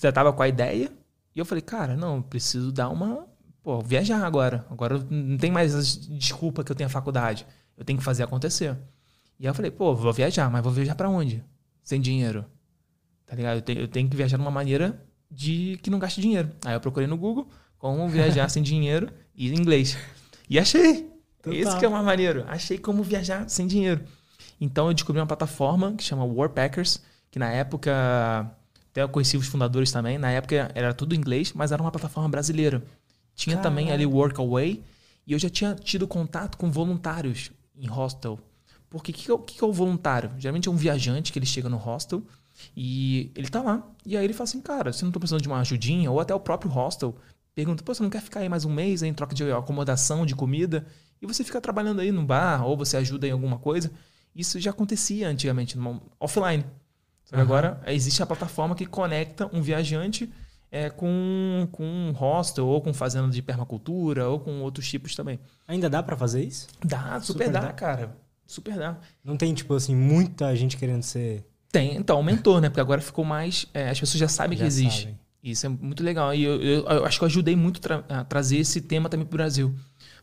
já 0.00 0.08
estava 0.10 0.32
com 0.32 0.42
a 0.42 0.48
ideia, 0.48 0.92
e 1.34 1.38
eu 1.38 1.44
falei, 1.44 1.62
cara, 1.62 1.96
não, 1.96 2.22
preciso 2.22 2.72
dar 2.72 2.88
uma. 2.88 3.26
Pô, 3.62 3.80
viajar 3.80 4.24
agora. 4.24 4.66
Agora 4.70 4.98
não 5.10 5.36
tem 5.36 5.50
mais 5.50 5.96
desculpa 6.08 6.64
que 6.64 6.72
eu 6.72 6.76
tenho 6.76 6.88
a 6.88 6.90
faculdade. 6.90 7.46
Eu 7.76 7.84
tenho 7.84 7.98
que 7.98 8.04
fazer 8.04 8.22
acontecer. 8.22 8.76
E 9.38 9.46
aí 9.46 9.50
eu 9.50 9.54
falei, 9.54 9.70
pô, 9.70 9.94
vou 9.94 10.12
viajar, 10.12 10.50
mas 10.50 10.62
vou 10.62 10.72
viajar 10.72 10.94
para 10.94 11.08
onde? 11.08 11.44
Sem 11.82 12.00
dinheiro. 12.00 12.44
Tá 13.26 13.36
ligado? 13.36 13.58
Eu 13.58 13.62
tenho, 13.62 13.80
eu 13.80 13.88
tenho 13.88 14.08
que 14.08 14.16
viajar 14.16 14.36
de 14.36 14.42
uma 14.42 14.50
maneira 14.50 15.00
de 15.30 15.78
que 15.82 15.90
não 15.90 15.98
gaste 15.98 16.20
dinheiro. 16.20 16.50
Aí 16.64 16.74
eu 16.74 16.80
procurei 16.80 17.06
no 17.06 17.16
Google 17.16 17.48
como 17.78 18.08
viajar 18.08 18.48
sem 18.48 18.62
dinheiro 18.62 19.10
e 19.34 19.48
inglês. 19.52 19.96
E 20.48 20.58
achei. 20.58 21.08
Total. 21.42 21.60
Esse 21.60 21.78
que 21.78 21.84
é 21.84 21.88
o 21.88 21.92
mais 21.92 22.04
maneiro. 22.04 22.44
Achei 22.48 22.78
como 22.78 23.02
viajar 23.02 23.48
sem 23.48 23.66
dinheiro. 23.66 24.02
Então 24.60 24.88
eu 24.88 24.94
descobri 24.94 25.20
uma 25.20 25.26
plataforma 25.26 25.94
que 25.94 26.02
chama 26.02 26.24
Warpackers, 26.24 27.00
que 27.30 27.38
na 27.38 27.50
época 27.50 27.92
até 28.90 29.02
eu 29.02 29.08
conheci 29.08 29.36
os 29.36 29.46
fundadores 29.46 29.92
também. 29.92 30.18
Na 30.18 30.30
época 30.30 30.70
era 30.74 30.92
tudo 30.92 31.14
inglês, 31.14 31.52
mas 31.52 31.72
era 31.72 31.80
uma 31.80 31.90
plataforma 31.90 32.28
brasileira. 32.28 32.82
Tinha 33.34 33.56
Caramba. 33.56 33.70
também 33.70 33.92
ali 33.92 34.04
Workaway 34.04 34.82
e 35.26 35.32
eu 35.32 35.38
já 35.38 35.48
tinha 35.48 35.74
tido 35.74 36.08
contato 36.08 36.58
com 36.58 36.70
voluntários 36.70 37.52
em 37.76 37.86
hostel. 37.86 38.38
Porque 38.90 39.12
o 39.12 39.14
que, 39.14 39.24
que, 39.24 39.62
é, 39.62 39.64
é 39.64 39.68
o 39.68 39.72
voluntário? 39.72 40.32
Geralmente 40.38 40.68
é 40.68 40.72
um 40.72 40.76
viajante 40.76 41.32
que 41.32 41.38
ele 41.38 41.46
chega 41.46 41.68
no 41.68 41.76
hostel 41.76 42.22
e 42.76 43.30
ele 43.34 43.48
tá 43.48 43.62
lá. 43.62 43.86
E 44.04 44.16
aí 44.16 44.24
ele 44.24 44.32
fala 44.32 44.44
assim, 44.44 44.60
cara, 44.60 44.92
se 44.92 45.04
não 45.04 45.12
tô 45.12 45.20
precisando 45.20 45.42
de 45.42 45.48
uma 45.48 45.60
ajudinha, 45.60 46.10
ou 46.10 46.18
até 46.18 46.34
o 46.34 46.40
próprio 46.40 46.70
hostel 46.70 47.14
pergunta, 47.54 47.82
pô, 47.82 47.94
você 47.94 48.02
não 48.02 48.10
quer 48.10 48.22
ficar 48.22 48.40
aí 48.40 48.48
mais 48.48 48.64
um 48.64 48.72
mês 48.72 49.02
em 49.02 49.12
troca 49.12 49.34
de 49.34 49.50
acomodação, 49.52 50.24
de 50.24 50.34
comida? 50.34 50.86
E 51.20 51.26
você 51.26 51.44
fica 51.44 51.60
trabalhando 51.60 52.00
aí 52.00 52.10
no 52.10 52.24
bar, 52.24 52.64
ou 52.64 52.76
você 52.76 52.96
ajuda 52.96 53.26
em 53.26 53.32
alguma 53.32 53.58
coisa. 53.58 53.90
Isso 54.34 54.58
já 54.60 54.70
acontecia 54.70 55.28
antigamente, 55.28 55.76
offline. 56.20 56.64
Uhum. 57.32 57.40
agora 57.40 57.80
existe 57.86 58.22
a 58.22 58.26
plataforma 58.26 58.74
que 58.74 58.86
conecta 58.86 59.48
um 59.52 59.60
viajante 59.60 60.30
é, 60.70 60.90
com, 60.90 61.68
com 61.72 61.84
um 61.84 62.12
hostel, 62.12 62.66
ou 62.66 62.80
com 62.80 62.92
fazenda 62.92 63.28
de 63.28 63.42
permacultura, 63.42 64.28
ou 64.28 64.38
com 64.38 64.60
outros 64.60 64.88
tipos 64.88 65.14
também. 65.14 65.38
Ainda 65.66 65.88
dá 65.88 66.02
para 66.02 66.16
fazer 66.16 66.44
isso? 66.44 66.68
Dá, 66.84 67.20
super, 67.20 67.44
super 67.44 67.50
dá, 67.50 67.60
dá, 67.60 67.72
cara. 67.72 68.16
Super 68.46 68.76
dá. 68.76 68.98
Não 69.24 69.36
tem, 69.36 69.52
tipo 69.54 69.74
assim, 69.74 69.94
muita 69.94 70.54
gente 70.56 70.76
querendo 70.76 71.02
ser. 71.02 71.44
Tem, 71.70 71.96
então 71.96 72.16
aumentou, 72.16 72.60
né? 72.60 72.68
Porque 72.68 72.80
agora 72.80 73.00
ficou 73.00 73.24
mais. 73.24 73.66
É, 73.74 73.90
as 73.90 74.00
pessoas 74.00 74.18
já 74.18 74.28
sabem 74.28 74.56
já 74.56 74.64
que 74.64 74.68
existe. 74.68 75.02
Sabem. 75.02 75.18
Isso 75.42 75.66
é 75.66 75.68
muito 75.68 76.02
legal. 76.02 76.34
E 76.34 76.42
eu, 76.42 76.60
eu, 76.60 76.84
eu 76.86 77.04
acho 77.04 77.18
que 77.18 77.24
eu 77.24 77.28
ajudei 77.28 77.54
muito 77.54 77.80
tra 77.80 78.04
a 78.08 78.24
trazer 78.24 78.58
esse 78.58 78.80
tema 78.80 79.08
também 79.08 79.26
para 79.26 79.34
o 79.34 79.38
Brasil. 79.38 79.74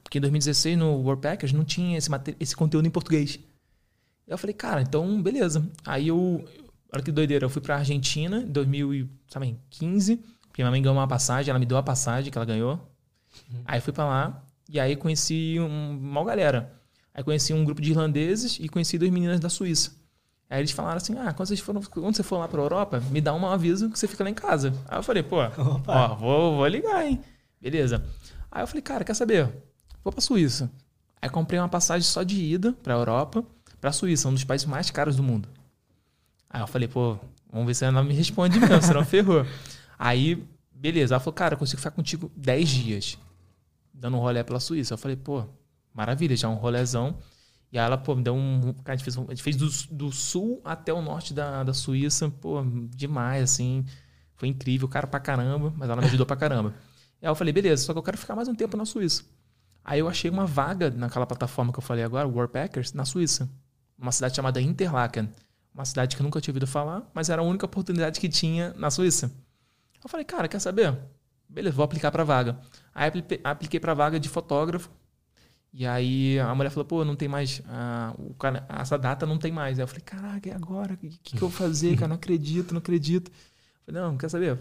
Porque 0.04 0.18
em 0.18 0.22
2016, 0.22 0.78
no 0.78 0.98
World 0.98 1.22
Packers, 1.22 1.54
não 1.54 1.64
tinha 1.64 1.98
esse, 1.98 2.10
esse 2.40 2.56
conteúdo 2.56 2.88
em 2.88 2.92
português. 2.92 3.40
Eu 4.28 4.38
falei, 4.38 4.54
cara, 4.54 4.82
então 4.82 5.22
beleza. 5.22 5.68
Aí 5.86 6.08
eu. 6.08 6.44
Olha 6.96 7.04
que 7.04 7.12
doideira, 7.12 7.44
eu 7.44 7.50
fui 7.50 7.62
pra 7.62 7.76
Argentina 7.76 8.38
em 8.38 8.48
2015. 8.48 10.16
Porque 10.48 10.64
minha 10.64 10.72
mãe 10.72 10.82
ganhou 10.82 10.96
uma 10.96 11.08
passagem, 11.08 11.50
ela 11.50 11.60
me 11.60 11.66
deu 11.66 11.78
a 11.78 11.84
passagem 11.84 12.32
que 12.32 12.38
ela 12.38 12.46
ganhou. 12.46 12.74
Uhum. 13.52 13.62
Aí 13.66 13.82
fui 13.82 13.92
para 13.92 14.06
lá 14.06 14.44
e 14.70 14.80
aí 14.80 14.96
conheci 14.96 15.58
um, 15.60 15.92
uma 15.92 16.24
galera. 16.24 16.74
Aí 17.14 17.22
conheci 17.22 17.54
um 17.54 17.66
grupo 17.66 17.82
de 17.82 17.92
irlandeses 17.92 18.58
e 18.62 18.70
conheci 18.70 18.98
duas 18.98 19.12
meninas 19.12 19.42
da 19.42 19.50
Suíça. 19.50 19.92
Aí 20.50 20.62
eles 20.62 20.72
falaram 20.72 20.96
assim: 20.96 21.18
ah, 21.18 21.34
quando, 21.34 21.50
vocês 21.50 21.60
foram, 21.60 21.82
quando 21.82 22.16
você 22.16 22.24
for 22.24 22.38
lá 22.38 22.48
pra 22.48 22.62
Europa, 22.62 23.02
me 23.12 23.20
dá 23.20 23.34
um 23.34 23.46
aviso 23.46 23.90
que 23.90 24.00
você 24.00 24.08
fica 24.08 24.24
lá 24.24 24.30
em 24.30 24.34
casa. 24.34 24.74
Aí 24.88 24.98
eu 24.98 25.04
falei, 25.04 25.22
pô, 25.22 25.38
ó, 25.88 26.16
vou, 26.16 26.56
vou 26.56 26.68
ligar, 26.68 27.06
hein? 27.06 27.20
Beleza. 27.60 28.06
Aí 28.50 28.64
eu 28.64 28.68
falei, 28.68 28.82
cara, 28.82 29.04
quer 29.04 29.16
saber? 29.16 29.52
Vou 30.02 30.14
pra 30.14 30.22
Suíça. 30.22 30.72
Aí 31.22 31.30
comprei 31.30 31.60
uma 31.60 31.68
passagem 31.68 32.08
só 32.08 32.24
de 32.24 32.42
ida 32.42 32.72
pra 32.72 32.94
Europa, 32.94 33.44
pra 33.82 33.92
Suíça, 33.92 34.30
um 34.30 34.34
dos 34.34 34.46
países 34.46 34.66
mais 34.66 34.90
caros 34.90 35.18
do 35.18 35.24
mundo. 35.24 35.50
Aí 36.56 36.62
eu 36.62 36.68
falei, 36.68 36.88
pô, 36.88 37.20
vamos 37.52 37.68
ver 37.68 37.74
se 37.74 37.84
ela 37.84 37.92
não 37.92 38.06
me 38.06 38.14
responde 38.14 38.58
mesmo, 38.58 38.82
senão 38.82 39.04
ferrou. 39.04 39.46
Aí, 40.00 40.42
beleza. 40.74 41.16
Ela 41.16 41.20
falou, 41.20 41.34
cara, 41.34 41.56
eu 41.56 41.58
consigo 41.58 41.82
ficar 41.82 41.92
contigo 41.92 42.32
10 42.34 42.70
dias, 42.70 43.18
dando 43.94 44.16
um 44.16 44.22
rolê 44.22 44.42
pela 44.42 44.62
Suíça. 44.62 44.94
Eu 44.94 44.98
falei, 44.98 45.18
pô, 45.18 45.44
maravilha, 45.94 46.34
já 46.34 46.48
um 46.48 46.54
rolezão. 46.54 47.18
E 47.74 47.78
aí 47.78 47.86
ela, 47.86 47.98
pô, 47.98 48.16
me 48.16 48.24
deu 48.24 48.34
um. 48.34 48.74
A 48.86 48.92
gente 48.92 49.04
fez, 49.04 49.18
a 49.18 49.22
gente 49.22 49.44
fez 49.44 49.58
do, 49.58 49.68
do 49.94 50.12
sul 50.14 50.62
até 50.64 50.94
o 50.94 51.02
norte 51.02 51.34
da, 51.34 51.62
da 51.62 51.74
Suíça, 51.74 52.30
pô, 52.30 52.64
demais, 52.90 53.44
assim. 53.44 53.84
Foi 54.36 54.48
incrível, 54.48 54.88
cara 54.88 55.08
pra 55.08 55.20
caramba, 55.20 55.74
mas 55.76 55.90
ela 55.90 56.02
me 56.02 56.08
ajudou 56.08 56.26
pra 56.26 56.38
caramba. 56.38 56.74
Aí 57.22 57.28
eu 57.28 57.36
falei, 57.36 57.52
beleza, 57.52 57.84
só 57.84 57.92
que 57.92 58.00
eu 58.00 58.04
quero 58.04 58.18
ficar 58.18 58.34
mais 58.34 58.48
um 58.48 58.56
tempo 58.56 58.78
na 58.78 58.86
Suíça. 58.86 59.26
Aí 59.84 60.00
eu 60.00 60.08
achei 60.08 60.32
uma 60.32 60.46
vaga 60.46 60.90
naquela 60.90 61.26
plataforma 61.26 61.74
que 61.74 61.80
eu 61.80 61.84
falei 61.84 62.06
agora, 62.06 62.26
Warpackers, 62.26 62.94
na 62.94 63.04
Suíça. 63.04 63.50
Uma 63.98 64.14
cidade 64.14 64.38
chamada 64.38 64.62
Interlaken. 64.62 65.30
Uma 65.76 65.84
cidade 65.84 66.16
que 66.16 66.22
eu 66.22 66.24
nunca 66.24 66.40
tinha 66.40 66.54
ouvido 66.54 66.66
falar, 66.66 67.04
mas 67.14 67.30
era 67.30 67.42
a 67.42 67.46
única 67.46 67.66
oportunidade 67.66 68.18
que 68.18 68.30
tinha 68.30 68.74
na 68.78 68.90
Suíça. 68.90 69.30
Eu 70.02 70.10
falei, 70.10 70.26
cara, 70.26 70.48
quer 70.48 70.60
saber? 70.60 70.98
Beleza, 71.50 71.76
vou 71.76 71.84
aplicar 71.84 72.12
pra 72.12 72.24
vaga. 72.24 72.58
Aí 72.94 73.12
apliquei 73.44 73.78
pra 73.78 73.94
vaga 73.94 74.18
de 74.18 74.30
fotógrafo. 74.30 74.90
E 75.74 75.86
aí 75.86 76.40
a 76.40 76.56
mulher 76.56 76.70
falou, 76.70 76.86
pô, 76.86 77.04
não 77.04 77.18
tem 77.18 77.28
mais. 77.28 77.60
Uh, 77.60 78.30
o 78.30 78.34
cara, 78.36 78.66
essa 78.70 78.98
data 78.98 79.26
não 79.26 79.38
tem 79.38 79.52
mais. 79.52 79.78
Aí 79.78 79.84
eu 79.84 79.88
falei, 79.88 80.02
caraca, 80.02 80.48
e 80.48 80.52
agora? 80.54 80.94
O 80.94 80.98
que, 80.98 81.10
que, 81.10 81.18
que, 81.32 81.36
eu 81.36 81.50
vou 81.50 81.52
fazer, 81.52 81.96
cara? 81.96 82.08
Não 82.08 82.16
acredito, 82.16 82.72
não 82.72 82.80
acredito. 82.80 83.30
Eu 83.30 83.94
falei, 83.94 84.02
não, 84.02 84.18
quer 84.18 84.30
saber? 84.30 84.58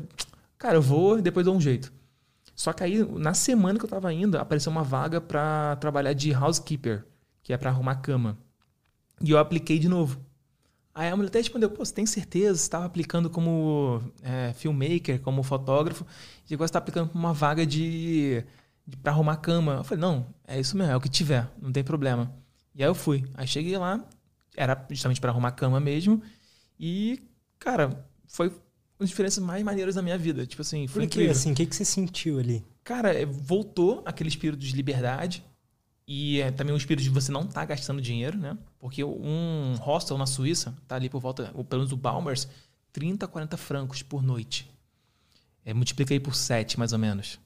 Cara, 0.58 0.76
eu 0.76 0.82
vou 0.82 1.16
e 1.20 1.22
depois 1.22 1.46
dou 1.46 1.54
um 1.54 1.60
jeito. 1.60 1.92
Só 2.56 2.72
que 2.72 2.82
aí, 2.82 3.04
na 3.04 3.34
semana 3.34 3.78
que 3.78 3.84
eu 3.84 3.88
tava 3.88 4.12
indo, 4.12 4.36
apareceu 4.36 4.72
uma 4.72 4.82
vaga 4.82 5.20
para 5.20 5.76
trabalhar 5.76 6.12
de 6.12 6.32
housekeeper, 6.32 7.04
que 7.42 7.52
é 7.52 7.56
para 7.56 7.70
arrumar 7.70 7.96
cama. 7.96 8.36
E 9.22 9.30
eu 9.30 9.38
apliquei 9.38 9.78
de 9.78 9.88
novo. 9.88 10.18
Aí 10.94 11.08
a 11.08 11.16
mulher 11.16 11.28
até 11.28 11.38
respondeu: 11.38 11.68
Pô, 11.70 11.84
você 11.84 11.92
tem 11.92 12.06
certeza? 12.06 12.56
Você 12.56 12.62
estava 12.62 12.84
aplicando 12.84 13.28
como 13.28 14.00
é, 14.22 14.52
filmmaker, 14.52 15.20
como 15.20 15.42
fotógrafo, 15.42 16.06
e 16.48 16.54
agora 16.54 16.68
você 16.68 16.70
está 16.70 16.78
aplicando 16.78 17.08
para 17.08 17.18
uma 17.18 17.32
vaga 17.32 17.66
de, 17.66 18.44
de 18.86 18.96
para 18.98 19.10
arrumar 19.10 19.36
cama. 19.36 19.74
Eu 19.74 19.84
falei: 19.84 20.00
Não, 20.00 20.26
é 20.46 20.60
isso 20.60 20.76
mesmo, 20.76 20.92
é 20.92 20.96
o 20.96 21.00
que 21.00 21.08
tiver, 21.08 21.50
não 21.60 21.72
tem 21.72 21.82
problema. 21.82 22.32
E 22.74 22.82
aí 22.82 22.88
eu 22.88 22.94
fui. 22.94 23.24
Aí 23.34 23.46
cheguei 23.46 23.76
lá, 23.76 24.04
era 24.56 24.86
justamente 24.90 25.20
para 25.20 25.30
arrumar 25.30 25.50
cama 25.52 25.80
mesmo, 25.80 26.22
e, 26.78 27.22
cara, 27.58 28.06
foi 28.28 28.52
as 29.00 29.08
diferenças 29.08 29.42
mais 29.42 29.64
maneiras 29.64 29.96
da 29.96 30.02
minha 30.02 30.16
vida. 30.16 30.46
Tipo 30.46 30.62
assim, 30.62 30.86
foi 30.86 31.02
Por 31.02 31.10
que, 31.10 31.28
assim, 31.28 31.52
o 31.52 31.54
que, 31.54 31.66
que 31.66 31.74
você 31.74 31.84
sentiu 31.84 32.38
ali? 32.38 32.64
Cara, 32.84 33.12
é, 33.12 33.24
voltou 33.24 34.02
aquele 34.06 34.28
espírito 34.28 34.60
de 34.60 34.76
liberdade 34.76 35.44
e 36.06 36.40
é, 36.40 36.50
também 36.50 36.74
o 36.74 36.76
espírito 36.76 37.02
de 37.02 37.10
você 37.10 37.32
não 37.32 37.42
estar 37.42 37.60
tá 37.60 37.64
gastando 37.64 38.00
dinheiro, 38.00 38.38
né? 38.38 38.56
Porque 38.78 39.02
um 39.02 39.74
hostel 39.80 40.18
na 40.18 40.26
Suíça 40.26 40.74
tá 40.86 40.96
ali 40.96 41.08
por 41.08 41.20
volta, 41.20 41.50
ou 41.54 41.64
pelo 41.64 41.80
menos 41.80 41.92
o 41.92 41.96
Balmers, 41.96 42.46
30, 42.92 43.26
40 43.26 43.56
francos 43.56 44.02
por 44.02 44.22
noite. 44.22 44.70
É, 45.64 45.72
multipliquei 45.72 46.20
por 46.20 46.34
7, 46.34 46.78
mais 46.78 46.92
ou 46.92 46.98
menos. 46.98 47.40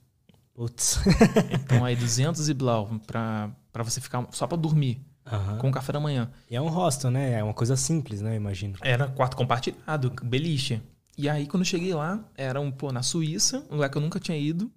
Putz. 0.52 0.98
então 1.52 1.84
aí 1.84 1.94
200 1.94 2.48
e 2.48 2.54
blau 2.54 3.00
pra, 3.06 3.50
pra 3.72 3.84
você 3.84 4.00
ficar 4.00 4.26
só 4.32 4.46
pra 4.46 4.56
dormir. 4.56 5.00
Uhum. 5.30 5.58
Com 5.58 5.68
o 5.68 5.72
café 5.72 5.92
da 5.92 6.00
manhã. 6.00 6.30
E 6.50 6.56
é 6.56 6.60
um 6.60 6.68
hostel, 6.68 7.10
né? 7.10 7.34
É 7.34 7.44
uma 7.44 7.54
coisa 7.54 7.76
simples, 7.76 8.22
né? 8.22 8.34
Imagino. 8.34 8.76
Era 8.80 9.06
quarto 9.08 9.36
compartilhado, 9.36 10.10
beliche. 10.24 10.82
E 11.16 11.28
aí, 11.28 11.46
quando 11.46 11.62
eu 11.62 11.66
cheguei 11.66 11.94
lá, 11.94 12.24
era 12.34 12.60
um, 12.60 12.70
pô, 12.70 12.90
na 12.90 13.02
Suíça, 13.02 13.64
um 13.70 13.74
lugar 13.74 13.90
que 13.90 13.98
eu 13.98 14.02
nunca 14.02 14.18
tinha 14.18 14.38
ido, 14.38 14.70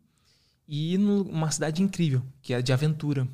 e 0.68 0.98
numa 0.98 1.50
cidade 1.52 1.82
incrível, 1.82 2.22
que 2.42 2.54
era 2.54 2.62
de 2.62 2.74
aventura. 2.74 3.28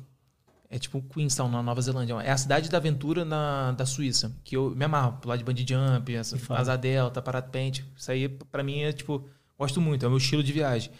É 0.70 0.78
tipo 0.78 1.02
Queenstown, 1.02 1.48
na 1.48 1.62
Nova 1.62 1.80
Zelândia. 1.80 2.14
É 2.22 2.30
a 2.30 2.36
cidade 2.36 2.68
da 2.68 2.76
aventura 2.76 3.24
na, 3.24 3.72
da 3.72 3.86
Suíça, 3.86 4.32
que 4.44 4.56
eu 4.56 4.70
me 4.70 4.84
amarro, 4.84 5.14
pular 5.14 5.36
de 5.36 5.44
bungee 5.44 5.66
jump, 5.66 6.14
essa, 6.14 6.36
asa 6.54 6.76
delta, 6.76 7.22
parapente. 7.22 7.84
Isso 7.96 8.10
aí, 8.10 8.28
pra 8.28 8.62
mim, 8.62 8.80
é 8.80 8.92
tipo, 8.92 9.26
gosto 9.58 9.80
muito, 9.80 10.04
é 10.04 10.06
o 10.06 10.10
meu 10.10 10.18
estilo 10.18 10.42
de 10.42 10.52
viagem. 10.52 10.90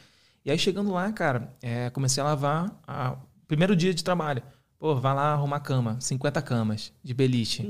E 0.44 0.50
aí, 0.50 0.58
chegando 0.58 0.90
lá, 0.90 1.12
cara, 1.12 1.54
é, 1.60 1.90
comecei 1.90 2.22
a 2.22 2.26
lavar. 2.26 2.80
A, 2.86 3.16
primeiro 3.46 3.76
dia 3.76 3.92
de 3.92 4.02
trabalho. 4.02 4.42
Pô, 4.78 4.94
vai 4.94 5.14
lá 5.14 5.32
arrumar 5.32 5.60
cama. 5.60 5.98
50 6.00 6.40
camas 6.40 6.92
de 7.02 7.12
beliche. 7.12 7.68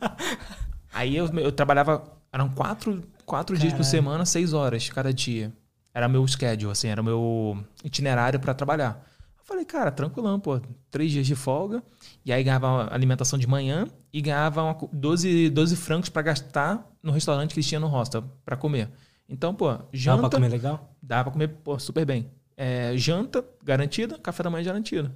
aí 0.92 1.16
eu, 1.16 1.26
eu 1.38 1.52
trabalhava. 1.52 2.18
Eram 2.32 2.48
quatro 2.48 3.02
Quatro 3.30 3.54
Caralho. 3.54 3.70
dias 3.70 3.72
por 3.74 3.84
semana, 3.84 4.26
seis 4.26 4.52
horas 4.52 4.88
cada 4.88 5.14
dia. 5.14 5.52
Era 5.94 6.08
meu 6.08 6.26
schedule, 6.26 6.72
assim, 6.72 6.88
era 6.88 7.00
meu 7.00 7.64
itinerário 7.84 8.40
para 8.40 8.52
trabalhar. 8.52 9.06
Falei, 9.50 9.64
cara, 9.64 9.90
tranquilão, 9.90 10.38
pô, 10.38 10.60
três 10.92 11.10
dias 11.10 11.26
de 11.26 11.34
folga. 11.34 11.82
E 12.24 12.32
aí 12.32 12.40
ganhava 12.44 12.88
alimentação 12.94 13.36
de 13.36 13.48
manhã 13.48 13.84
e 14.12 14.20
ganhava 14.20 14.62
uma, 14.62 14.78
12, 14.92 15.50
12 15.50 15.74
francos 15.74 16.08
para 16.08 16.22
gastar 16.22 16.88
no 17.02 17.10
restaurante 17.10 17.52
que 17.52 17.58
eles 17.58 17.66
tinham 17.66 17.80
no 17.80 17.88
hostel 17.88 18.22
para 18.44 18.56
comer. 18.56 18.88
Então, 19.28 19.52
pô, 19.52 19.76
janta. 19.92 20.22
Dá 20.22 20.28
pra 20.28 20.38
comer 20.38 20.48
legal? 20.48 20.96
Dá 21.02 21.24
pra 21.24 21.32
comer, 21.32 21.48
pô, 21.48 21.76
super 21.80 22.06
bem. 22.06 22.30
É, 22.56 22.96
janta 22.96 23.44
garantida, 23.60 24.20
café 24.20 24.44
da 24.44 24.50
manhã 24.50 24.66
garantido. 24.66 25.12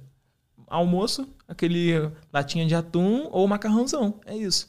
Almoço, 0.67 1.25
aquele 1.47 2.11
latinha 2.33 2.65
de 2.65 2.75
atum 2.75 3.29
ou 3.31 3.47
macarrãozão. 3.47 4.19
É 4.25 4.35
isso. 4.35 4.67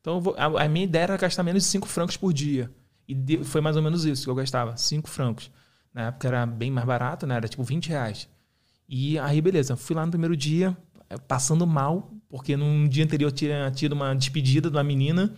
Então, 0.00 0.20
vou, 0.20 0.34
a, 0.36 0.64
a, 0.64 0.68
minha 0.68 0.86
ideia 0.86 1.04
era 1.04 1.16
gastar 1.16 1.44
menos 1.44 1.62
de 1.62 1.68
5 1.68 1.86
francos 1.86 2.16
por 2.16 2.32
dia. 2.32 2.68
E 3.06 3.14
de, 3.14 3.44
foi 3.44 3.60
mais 3.60 3.76
ou 3.76 3.82
menos 3.82 4.04
isso 4.04 4.24
que 4.24 4.30
eu 4.30 4.34
gastava, 4.34 4.76
5 4.76 5.08
francos. 5.08 5.52
Na 5.92 6.08
época 6.08 6.26
era 6.26 6.44
bem 6.44 6.72
mais 6.72 6.84
barato, 6.84 7.28
né? 7.28 7.36
Era 7.36 7.46
tipo 7.46 7.62
20 7.62 7.90
reais. 7.90 8.28
E 8.96 9.18
aí, 9.18 9.40
beleza, 9.40 9.74
fui 9.74 9.96
lá 9.96 10.06
no 10.06 10.12
primeiro 10.12 10.36
dia, 10.36 10.76
eh, 11.10 11.18
passando 11.18 11.66
mal, 11.66 12.12
porque 12.28 12.56
no 12.56 12.88
dia 12.88 13.02
anterior 13.02 13.32
tinha 13.32 13.68
tido 13.72 13.90
uma 13.90 14.14
despedida 14.14 14.70
de 14.70 14.76
uma 14.76 14.84
menina. 14.84 15.34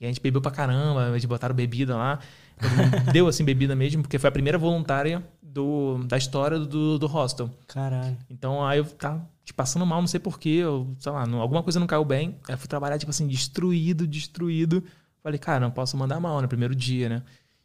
E 0.00 0.04
a 0.04 0.08
gente 0.08 0.20
bebeu 0.20 0.40
pra 0.40 0.52
caramba, 0.52 1.08
eles 1.08 1.24
botaram 1.24 1.52
bebida 1.52 1.96
lá. 1.96 2.20
Deu 3.12 3.26
assim 3.26 3.44
bebida 3.44 3.74
mesmo, 3.74 4.02
porque 4.02 4.20
foi 4.20 4.28
a 4.28 4.30
primeira 4.30 4.56
voluntária 4.56 5.20
do, 5.42 5.98
da 6.04 6.16
história 6.16 6.60
do, 6.60 6.96
do 6.96 7.08
hostel. 7.08 7.50
Caralho. 7.66 8.16
Então 8.30 8.64
aí 8.64 8.78
eu 8.78 8.84
tava 8.84 9.28
tipo, 9.44 9.56
passando 9.56 9.84
mal, 9.84 10.00
não 10.00 10.06
sei 10.06 10.20
porquê, 10.20 10.60
eu, 10.62 10.86
sei 11.00 11.10
lá, 11.10 11.26
não, 11.26 11.40
alguma 11.40 11.64
coisa 11.64 11.80
não 11.80 11.88
caiu 11.88 12.04
bem. 12.04 12.38
Aí 12.46 12.54
eu 12.54 12.58
fui 12.58 12.68
trabalhar, 12.68 12.98
tipo 12.98 13.10
assim, 13.10 13.26
destruído, 13.26 14.06
destruído. 14.06 14.84
Falei, 15.24 15.40
cara, 15.40 15.58
não 15.58 15.72
posso 15.72 15.96
mandar 15.96 16.20
mal 16.20 16.36
no 16.36 16.42
né? 16.42 16.46
primeiro 16.46 16.72
dia, 16.72 17.08
né? 17.08 17.22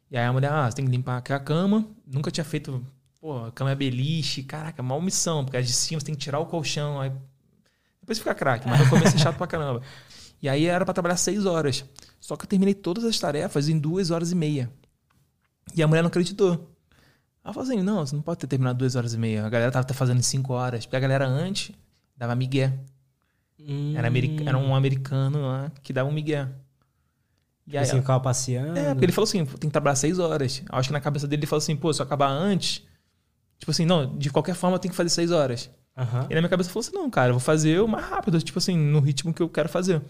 E 0.09 0.17
aí 0.17 0.25
a 0.25 0.33
mulher, 0.33 0.51
ah, 0.51 0.67
você 0.67 0.77
tem 0.77 0.85
que 0.85 0.91
limpar 0.91 1.17
aqui 1.17 1.31
a 1.31 1.39
cama. 1.39 1.85
Nunca 2.07 2.31
tinha 2.31 2.43
feito, 2.43 2.83
pô, 3.27 3.45
a 3.45 3.51
cama 3.51 3.71
é 3.71 3.75
beliche. 3.75 4.41
Caraca, 4.41 4.81
mal 4.81 5.01
missão, 5.01 5.43
porque 5.43 5.57
as 5.57 5.67
de 5.67 5.73
cima 5.73 5.99
você 5.99 6.05
tem 6.05 6.15
que 6.15 6.21
tirar 6.21 6.39
o 6.39 6.45
colchão. 6.45 7.01
Aí... 7.01 7.11
Depois 7.99 8.19
fica 8.19 8.33
craque, 8.33 8.65
mas 8.69 8.79
eu 8.79 8.89
comecei 8.89 9.19
chato 9.19 9.35
pra 9.37 9.45
caramba. 9.45 9.81
E 10.41 10.47
aí 10.47 10.65
era 10.65 10.85
para 10.85 10.93
trabalhar 10.93 11.17
seis 11.17 11.45
horas. 11.45 11.83
Só 12.21 12.37
que 12.37 12.45
eu 12.45 12.47
terminei 12.47 12.73
todas 12.73 13.03
as 13.03 13.19
tarefas 13.19 13.67
em 13.67 13.77
duas 13.77 14.11
horas 14.11 14.31
e 14.31 14.35
meia. 14.35 14.71
E 15.75 15.83
a 15.83 15.87
mulher 15.87 16.01
não 16.01 16.07
acreditou. 16.07 16.73
Ela 17.43 17.53
falou 17.53 17.67
assim: 17.69 17.81
não, 17.81 18.05
você 18.05 18.15
não 18.15 18.21
pode 18.21 18.39
ter 18.39 18.47
terminado 18.47 18.79
duas 18.79 18.95
horas 18.95 19.13
e 19.13 19.17
meia. 19.17 19.45
A 19.45 19.49
galera 19.49 19.71
tava 19.71 19.93
fazendo 19.93 20.19
em 20.19 20.23
cinco 20.23 20.53
horas. 20.53 20.85
Porque 20.85 20.95
a 20.95 20.99
galera 20.99 21.27
antes 21.27 21.75
dava 22.15 22.33
migué. 22.33 22.79
Hum. 23.59 23.93
Era, 23.93 24.07
era 24.45 24.57
um 24.57 24.73
americano 24.73 25.41
lá 25.41 25.69
que 25.83 25.91
dava 25.91 26.07
um 26.07 26.13
migué. 26.13 26.47
E 27.65 27.77
aí, 27.77 27.83
assim, 27.83 27.99
ficava 27.99 28.21
passeando. 28.21 28.79
É, 28.79 28.93
porque 28.93 29.03
ele 29.03 29.11
falou 29.11 29.27
assim, 29.27 29.45
tem 29.45 29.69
que 29.69 29.73
trabalhar 29.73 29.97
seis 29.97 30.17
horas. 30.17 30.63
Acho 30.69 30.87
que 30.87 30.93
na 30.93 31.01
cabeça 31.01 31.27
dele 31.27 31.41
ele 31.41 31.47
falou 31.47 31.61
assim, 31.61 31.75
pô, 31.75 31.91
se 31.91 32.01
eu 32.01 32.05
acabar 32.05 32.29
antes. 32.29 32.87
Tipo 33.57 33.71
assim, 33.71 33.85
não, 33.85 34.17
de 34.17 34.29
qualquer 34.29 34.55
forma 34.55 34.75
eu 34.75 34.79
tenho 34.79 34.91
que 34.91 34.97
fazer 34.97 35.09
seis 35.09 35.31
horas. 35.31 35.69
Uhum. 35.97 36.27
E 36.29 36.35
na 36.35 36.41
minha 36.41 36.49
cabeça 36.49 36.69
falou 36.69 36.81
assim, 36.81 36.95
não, 36.95 37.09
cara, 37.09 37.29
eu 37.29 37.33
vou 37.33 37.39
fazer 37.39 37.81
o 37.81 37.87
mais 37.87 38.05
rápido, 38.05 38.39
tipo 38.41 38.59
assim, 38.59 38.77
no 38.77 38.99
ritmo 38.99 39.33
que 39.33 39.41
eu 39.41 39.49
quero 39.49 39.67
fazer. 39.67 40.01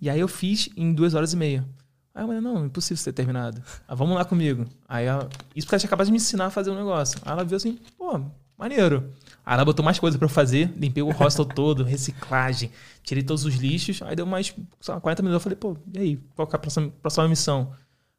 E 0.00 0.10
aí 0.10 0.18
eu 0.18 0.26
fiz 0.26 0.68
em 0.76 0.92
duas 0.92 1.14
horas 1.14 1.32
e 1.32 1.36
meia. 1.36 1.64
Aí 2.12 2.22
eu 2.24 2.26
falei, 2.26 2.40
não, 2.40 2.66
impossível 2.66 2.96
você 2.96 3.12
ter 3.12 3.22
terminado. 3.22 3.62
Ah, 3.86 3.94
vamos 3.94 4.16
lá 4.16 4.24
comigo. 4.24 4.66
Aí 4.88 5.06
ela, 5.06 5.28
isso 5.54 5.66
porque 5.66 5.76
ela 5.76 5.80
tinha 5.80 5.88
acabado 5.88 6.06
de 6.06 6.12
me 6.12 6.16
ensinar 6.16 6.46
a 6.46 6.50
fazer 6.50 6.70
um 6.70 6.74
negócio. 6.74 7.20
Aí 7.24 7.32
ela 7.32 7.44
viu 7.44 7.56
assim, 7.56 7.78
pô, 7.96 8.20
maneiro. 8.58 9.12
Aí 9.46 9.54
ela 9.54 9.64
botou 9.64 9.84
mais 9.84 9.98
coisa 9.98 10.18
para 10.18 10.26
eu 10.26 10.30
fazer, 10.30 10.72
limpei 10.76 11.02
o 11.02 11.10
hostel 11.10 11.44
todo, 11.54 11.84
reciclagem, 11.84 12.72
tirei 13.04 13.22
todos 13.22 13.44
os 13.44 13.54
lixos. 13.54 14.02
Aí 14.02 14.16
deu 14.16 14.26
mais, 14.26 14.52
sei 14.80 14.94
lá, 14.94 15.00
40 15.00 15.22
minutos. 15.22 15.46
Eu 15.46 15.56
falei, 15.56 15.56
pô, 15.56 15.76
e 15.94 15.98
aí, 15.98 16.16
qual 16.34 16.48
que 16.48 16.56
é 16.56 16.58
a 16.58 16.60
próxima, 16.60 16.92
próxima 17.00 17.28
missão? 17.28 17.72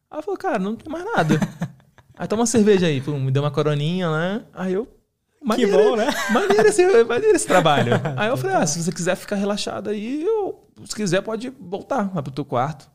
Ela 0.10 0.22
falou, 0.22 0.38
cara, 0.38 0.60
não 0.60 0.76
tem 0.76 0.92
mais 0.92 1.04
nada. 1.04 1.40
aí 2.16 2.28
toma 2.28 2.42
uma 2.42 2.48
cerveja 2.48 2.88
aí, 2.88 3.02
me 3.02 3.32
deu 3.32 3.44
uma 3.44 3.52
coroninha 3.52 4.10
lá. 4.10 4.42
Aí 4.54 4.74
eu. 4.74 4.88
Maneiro, 5.44 5.72
que 5.72 5.78
bom, 5.78 5.96
né? 5.96 6.08
Maneiro 6.32 6.68
esse, 6.68 7.04
maneiro 7.04 7.36
esse 7.36 7.48
trabalho. 7.48 7.94
Aí 8.16 8.30
eu 8.30 8.38
falei, 8.38 8.58
ah, 8.58 8.68
se 8.68 8.84
você 8.84 8.92
quiser 8.92 9.16
ficar 9.16 9.36
relaxado 9.36 9.90
aí, 9.90 10.24
eu, 10.24 10.70
se 10.86 10.96
quiser 10.96 11.24
pode 11.24 11.52
voltar 11.60 12.14
lá 12.14 12.22
pro 12.22 12.32
teu 12.32 12.46
quarto. 12.46 12.88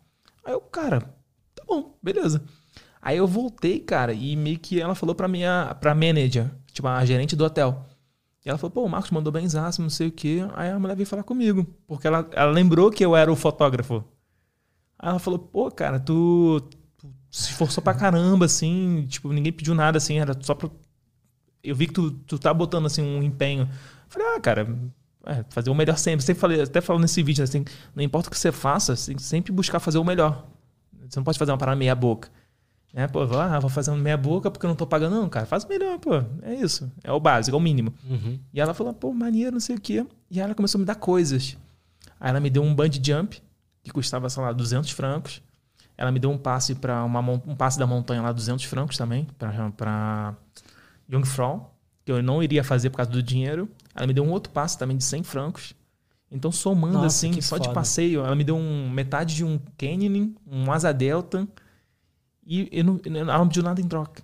Aí 0.44 0.52
eu, 0.52 0.60
cara, 0.60 1.00
tá 1.56 1.64
bom, 1.66 1.96
beleza. 2.00 2.40
Aí 3.02 3.16
eu 3.16 3.26
voltei, 3.26 3.80
cara, 3.80 4.12
e 4.12 4.36
meio 4.36 4.60
que 4.60 4.80
ela 4.80 4.94
falou 4.94 5.12
pra 5.12 5.26
minha, 5.26 5.76
pra 5.80 5.92
manager, 5.92 6.48
tipo, 6.72 6.86
a 6.86 7.04
gerente 7.04 7.34
do 7.34 7.44
hotel. 7.44 7.84
E 8.44 8.48
ela 8.48 8.58
falou, 8.58 8.70
pô, 8.70 8.84
o 8.84 8.88
Marcos 8.88 9.10
mandou 9.10 9.32
benzaço, 9.32 9.82
não 9.82 9.90
sei 9.90 10.06
o 10.06 10.12
quê. 10.12 10.38
Aí 10.54 10.70
a 10.70 10.78
mulher 10.78 10.94
veio 10.94 11.06
falar 11.06 11.24
comigo, 11.24 11.66
porque 11.84 12.06
ela, 12.06 12.28
ela 12.30 12.52
lembrou 12.52 12.92
que 12.92 13.04
eu 13.04 13.16
era 13.16 13.30
o 13.30 13.34
fotógrafo. 13.34 14.04
Aí 14.96 15.10
ela 15.10 15.18
falou, 15.18 15.38
pô, 15.38 15.68
cara, 15.68 15.98
tu 15.98 16.60
se 17.30 17.50
esforçou 17.50 17.82
pra 17.82 17.94
caramba, 17.94 18.46
assim, 18.46 19.06
tipo, 19.08 19.32
ninguém 19.32 19.52
pediu 19.52 19.74
nada, 19.74 19.98
assim, 19.98 20.18
era 20.18 20.36
só 20.40 20.54
pra... 20.54 20.70
Eu 21.62 21.74
vi 21.74 21.86
que 21.88 21.92
tu, 21.92 22.10
tu 22.10 22.38
tá 22.38 22.54
botando, 22.54 22.86
assim, 22.86 23.02
um 23.02 23.22
empenho. 23.22 23.68
Falei, 24.08 24.28
ah, 24.36 24.40
cara, 24.40 24.68
é, 25.26 25.44
fazer 25.50 25.68
o 25.68 25.74
melhor 25.74 25.98
sempre. 25.98 26.24
Sempre 26.24 26.40
falei, 26.40 26.62
até 26.62 26.80
falando 26.80 27.02
nesse 27.02 27.22
vídeo, 27.22 27.42
assim, 27.42 27.64
não 27.94 28.02
importa 28.02 28.28
o 28.28 28.30
que 28.30 28.38
você 28.38 28.52
faça, 28.52 28.94
que 28.94 29.22
sempre 29.22 29.52
buscar 29.52 29.80
fazer 29.80 29.98
o 29.98 30.04
melhor. 30.04 30.46
Você 31.08 31.18
não 31.18 31.24
pode 31.24 31.38
fazer 31.38 31.50
uma 31.50 31.58
parada 31.58 31.76
meia 31.76 31.94
boca. 31.94 32.30
É, 32.94 33.06
pô, 33.06 33.26
vou, 33.26 33.38
ah, 33.38 33.60
vou 33.60 33.68
fazer 33.68 33.90
uma 33.90 33.98
meia 33.98 34.16
boca 34.16 34.50
porque 34.50 34.64
eu 34.64 34.68
não 34.68 34.76
tô 34.76 34.86
pagando, 34.86 35.16
não, 35.16 35.28
cara. 35.28 35.44
Faz 35.44 35.64
melhor, 35.66 35.98
pô. 35.98 36.14
É 36.42 36.54
isso. 36.54 36.90
É 37.04 37.12
o 37.12 37.20
básico, 37.20 37.54
é 37.54 37.58
o 37.58 37.60
mínimo. 37.60 37.92
Uhum. 38.08 38.38
E 38.54 38.60
ela 38.60 38.72
falou, 38.72 38.94
pô, 38.94 39.12
maneiro, 39.12 39.52
não 39.52 39.60
sei 39.60 39.76
o 39.76 39.80
quê. 39.80 40.06
E 40.30 40.40
ela 40.40 40.54
começou 40.54 40.78
a 40.78 40.80
me 40.80 40.86
dar 40.86 40.94
coisas. 40.94 41.58
Aí 42.18 42.30
ela 42.30 42.40
me 42.40 42.48
deu 42.48 42.62
um 42.62 42.74
bungee 42.74 43.00
jump, 43.04 43.42
que 43.82 43.90
custava, 43.90 44.30
sei 44.30 44.42
lá, 44.42 44.52
200 44.52 44.90
francos. 44.92 45.42
Ela 45.98 46.12
me 46.12 46.18
deu 46.18 46.30
um 46.30 46.38
passe 46.38 46.74
para 46.74 47.04
um 47.04 47.56
passe 47.56 47.78
da 47.78 47.86
montanha 47.86 48.20
lá, 48.22 48.32
200 48.32 48.64
francos 48.66 48.96
também, 48.96 49.26
para 49.38 50.34
Jungfrau, 51.08 51.74
que 52.04 52.12
eu 52.12 52.22
não 52.22 52.42
iria 52.42 52.62
fazer 52.62 52.90
por 52.90 52.98
causa 52.98 53.10
do 53.10 53.22
dinheiro. 53.22 53.68
Ela 53.94 54.06
me 54.06 54.12
deu 54.12 54.24
um 54.24 54.30
outro 54.30 54.52
passe 54.52 54.78
também 54.78 54.96
de 54.96 55.04
100 55.04 55.22
francos. 55.22 55.74
Então, 56.30 56.50
somando 56.52 56.94
Nossa, 56.94 57.06
assim, 57.06 57.40
só 57.40 57.56
de 57.56 57.64
foda. 57.64 57.74
passeio, 57.74 58.20
ela 58.24 58.34
me 58.34 58.44
deu 58.44 58.56
um, 58.56 58.90
metade 58.90 59.34
de 59.34 59.44
um 59.44 59.58
Canyon, 59.78 60.32
um 60.46 60.70
Asa 60.70 60.92
Delta. 60.92 61.46
E 62.44 62.68
eu 62.72 62.84
não, 62.84 63.00
ela 63.04 63.38
não 63.38 63.48
pediu 63.48 63.62
nada 63.62 63.80
em 63.80 63.86
troca. 63.88 64.22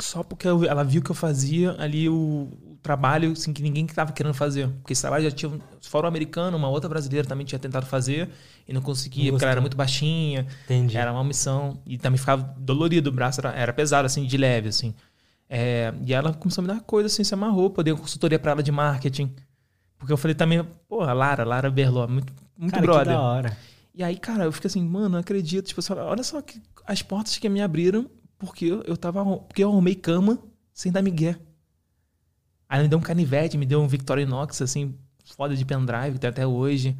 Só 0.00 0.22
porque 0.22 0.46
eu- 0.48 0.64
ela 0.64 0.82
viu 0.84 1.02
que 1.02 1.10
eu 1.10 1.14
fazia 1.14 1.74
ali 1.78 2.08
o 2.08 2.48
trabalho 2.88 3.32
assim, 3.32 3.52
que 3.52 3.62
ninguém 3.62 3.84
estava 3.84 4.12
querendo 4.12 4.32
fazer. 4.34 4.68
Porque 4.80 4.94
esse 4.94 5.02
trabalho 5.02 5.24
já 5.24 5.30
tinha, 5.30 5.52
fora 5.82 6.06
o 6.06 6.08
americano, 6.08 6.56
uma 6.56 6.68
outra 6.68 6.88
brasileira 6.88 7.28
também 7.28 7.44
tinha 7.44 7.58
tentado 7.58 7.84
fazer 7.84 8.30
e 8.66 8.72
não 8.72 8.80
conseguia, 8.80 9.24
Não 9.24 9.32
porque 9.32 9.44
ela 9.44 9.52
era 9.52 9.60
muito 9.60 9.76
baixinha. 9.76 10.46
Entendi. 10.64 10.96
Era 10.96 11.12
uma 11.12 11.22
missão. 11.22 11.78
E 11.86 11.98
também 11.98 12.18
ficava 12.18 12.42
dolorido, 12.58 13.10
o 13.10 13.12
braço 13.12 13.40
era, 13.40 13.52
era 13.52 13.72
pesado, 13.72 14.06
assim, 14.06 14.24
de 14.24 14.36
leve, 14.36 14.68
assim. 14.68 14.94
É, 15.48 15.92
e 16.04 16.14
ela 16.14 16.32
começou 16.32 16.62
a 16.62 16.66
me 16.66 16.72
dar 16.72 16.80
coisa, 16.80 17.06
assim, 17.06 17.22
se 17.22 17.34
amarrou. 17.34 17.72
Eu 17.76 17.84
dei 17.84 17.92
uma 17.92 18.00
consultoria 18.00 18.38
pra 18.38 18.52
ela 18.52 18.62
de 18.62 18.72
marketing. 18.72 19.34
Porque 19.98 20.12
eu 20.12 20.16
falei 20.16 20.34
também, 20.34 20.64
porra, 20.88 21.12
Lara, 21.12 21.44
Lara 21.44 21.70
Berló, 21.70 22.06
muito, 22.06 22.32
muito 22.56 22.72
Cara, 22.72 22.82
que 22.82 22.86
brother. 22.86 23.14
da 23.14 23.20
hora. 23.20 23.56
E 23.94 24.02
aí, 24.02 24.16
cara, 24.16 24.44
eu 24.44 24.52
fiquei 24.52 24.68
assim, 24.68 24.82
mano, 24.82 25.10
não 25.10 25.18
acredito. 25.18 25.66
Tipo, 25.66 25.80
olha 25.94 26.22
só 26.22 26.40
que 26.40 26.62
as 26.86 27.02
portas 27.02 27.36
que 27.36 27.48
me 27.48 27.60
abriram 27.60 28.08
porque 28.38 28.66
eu, 28.66 28.82
eu 28.82 28.96
tava. 28.96 29.24
Porque 29.38 29.62
eu 29.62 29.68
arrumei 29.70 29.94
cama 29.94 30.38
sem 30.72 30.92
dar 30.92 31.02
migué. 31.02 31.36
Aí 32.68 32.82
me 32.82 32.88
deu 32.88 32.98
um 32.98 33.02
canivete, 33.02 33.56
me 33.56 33.64
deu 33.64 33.80
um 33.80 33.88
Victorinox, 33.88 34.60
assim, 34.60 34.94
foda 35.36 35.56
de 35.56 35.64
pendrive, 35.64 36.14
que 36.14 36.20
tem 36.20 36.30
até 36.30 36.46
hoje. 36.46 36.96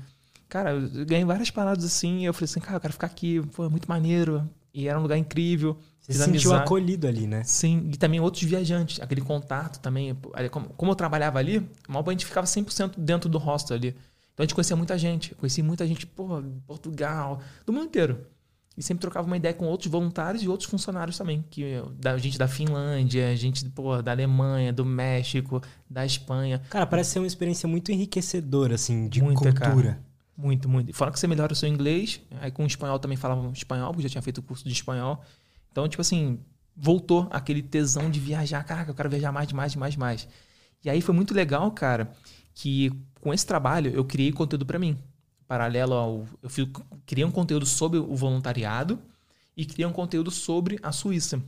Cara, 0.48 0.72
eu 0.72 1.04
ganhei 1.04 1.24
várias 1.24 1.50
paradas 1.50 1.84
assim. 1.84 2.20
E 2.20 2.24
eu 2.24 2.32
falei 2.32 2.44
assim, 2.44 2.60
cara, 2.60 2.76
eu 2.76 2.80
quero 2.80 2.92
ficar 2.92 3.06
aqui, 3.06 3.42
pô, 3.54 3.66
é 3.66 3.68
muito 3.68 3.88
maneiro. 3.88 4.48
E 4.72 4.88
era 4.88 4.98
um 4.98 5.02
lugar 5.02 5.18
incrível. 5.18 5.76
Você 6.00 6.12
se 6.12 6.18
sentiu 6.20 6.50
amizade. 6.50 6.62
acolhido 6.62 7.06
ali, 7.06 7.26
né? 7.26 7.42
Sim, 7.44 7.90
e 7.92 7.96
também 7.96 8.18
outros 8.18 8.42
viajantes, 8.44 9.00
aquele 9.00 9.20
contato 9.20 9.78
também. 9.80 10.16
como 10.76 10.92
eu 10.92 10.96
trabalhava 10.96 11.38
ali, 11.38 11.68
mal 11.86 12.02
a 12.06 12.10
gente 12.10 12.24
ficava 12.24 12.46
100% 12.46 12.94
dentro 12.96 13.28
do 13.28 13.36
hostel 13.36 13.76
ali. 13.76 13.88
Então 14.32 14.44
a 14.44 14.46
gente 14.46 14.54
conhecia 14.54 14.76
muita 14.76 14.96
gente. 14.96 15.34
Conheci 15.34 15.62
muita 15.62 15.86
gente, 15.86 16.06
pô, 16.06 16.42
Portugal, 16.66 17.40
do 17.66 17.72
mundo 17.72 17.86
inteiro. 17.86 18.24
E 18.78 18.82
sempre 18.82 19.00
trocava 19.00 19.26
uma 19.26 19.36
ideia 19.36 19.52
com 19.52 19.64
outros 19.64 19.90
voluntários 19.90 20.40
e 20.40 20.48
outros 20.48 20.70
funcionários 20.70 21.18
também. 21.18 21.44
Que, 21.50 21.82
da 21.98 22.16
gente 22.16 22.38
da 22.38 22.46
Finlândia, 22.46 23.34
gente 23.34 23.68
pô, 23.70 24.00
da 24.00 24.12
Alemanha, 24.12 24.72
do 24.72 24.84
México, 24.84 25.60
da 25.90 26.06
Espanha. 26.06 26.62
Cara, 26.70 26.86
parece 26.86 27.10
ser 27.10 27.18
uma 27.18 27.26
experiência 27.26 27.68
muito 27.68 27.90
enriquecedora, 27.90 28.76
assim, 28.76 29.08
de 29.08 29.20
Muita, 29.20 29.52
cultura. 29.52 29.98
Muito, 30.36 30.68
muito. 30.68 30.90
E 30.90 30.92
fora 30.92 31.10
que 31.10 31.18
você 31.18 31.26
melhora 31.26 31.52
o 31.52 31.56
seu 31.56 31.68
inglês, 31.68 32.20
aí 32.40 32.52
com 32.52 32.62
o 32.62 32.66
espanhol 32.68 33.00
também 33.00 33.16
falava 33.16 33.50
espanhol, 33.50 33.90
porque 33.90 34.04
já 34.04 34.10
tinha 34.10 34.22
feito 34.22 34.38
o 34.38 34.42
curso 34.42 34.62
de 34.64 34.72
espanhol. 34.72 35.24
Então, 35.72 35.88
tipo 35.88 36.00
assim, 36.00 36.38
voltou 36.76 37.26
aquele 37.32 37.62
tesão 37.62 38.08
de 38.08 38.20
viajar. 38.20 38.62
Caraca, 38.62 38.92
eu 38.92 38.94
quero 38.94 39.10
viajar 39.10 39.32
mais, 39.32 39.52
mais, 39.52 39.74
mais, 39.74 39.96
mais. 39.96 40.28
E 40.84 40.88
aí 40.88 41.00
foi 41.00 41.16
muito 41.16 41.34
legal, 41.34 41.68
cara, 41.72 42.12
que 42.54 42.92
com 43.20 43.34
esse 43.34 43.44
trabalho 43.44 43.90
eu 43.92 44.04
criei 44.04 44.30
conteúdo 44.30 44.64
pra 44.64 44.78
mim. 44.78 44.96
Paralelo 45.48 45.94
ao. 45.94 46.26
Eu 46.42 46.50
fui, 46.50 46.70
criei 47.06 47.24
um 47.24 47.30
conteúdo 47.30 47.64
sobre 47.66 47.98
o 47.98 48.14
voluntariado 48.14 49.00
e 49.56 49.64
criei 49.64 49.86
um 49.86 49.92
conteúdo 49.92 50.30
sobre 50.30 50.78
a 50.82 50.92
Suíça. 50.92 51.42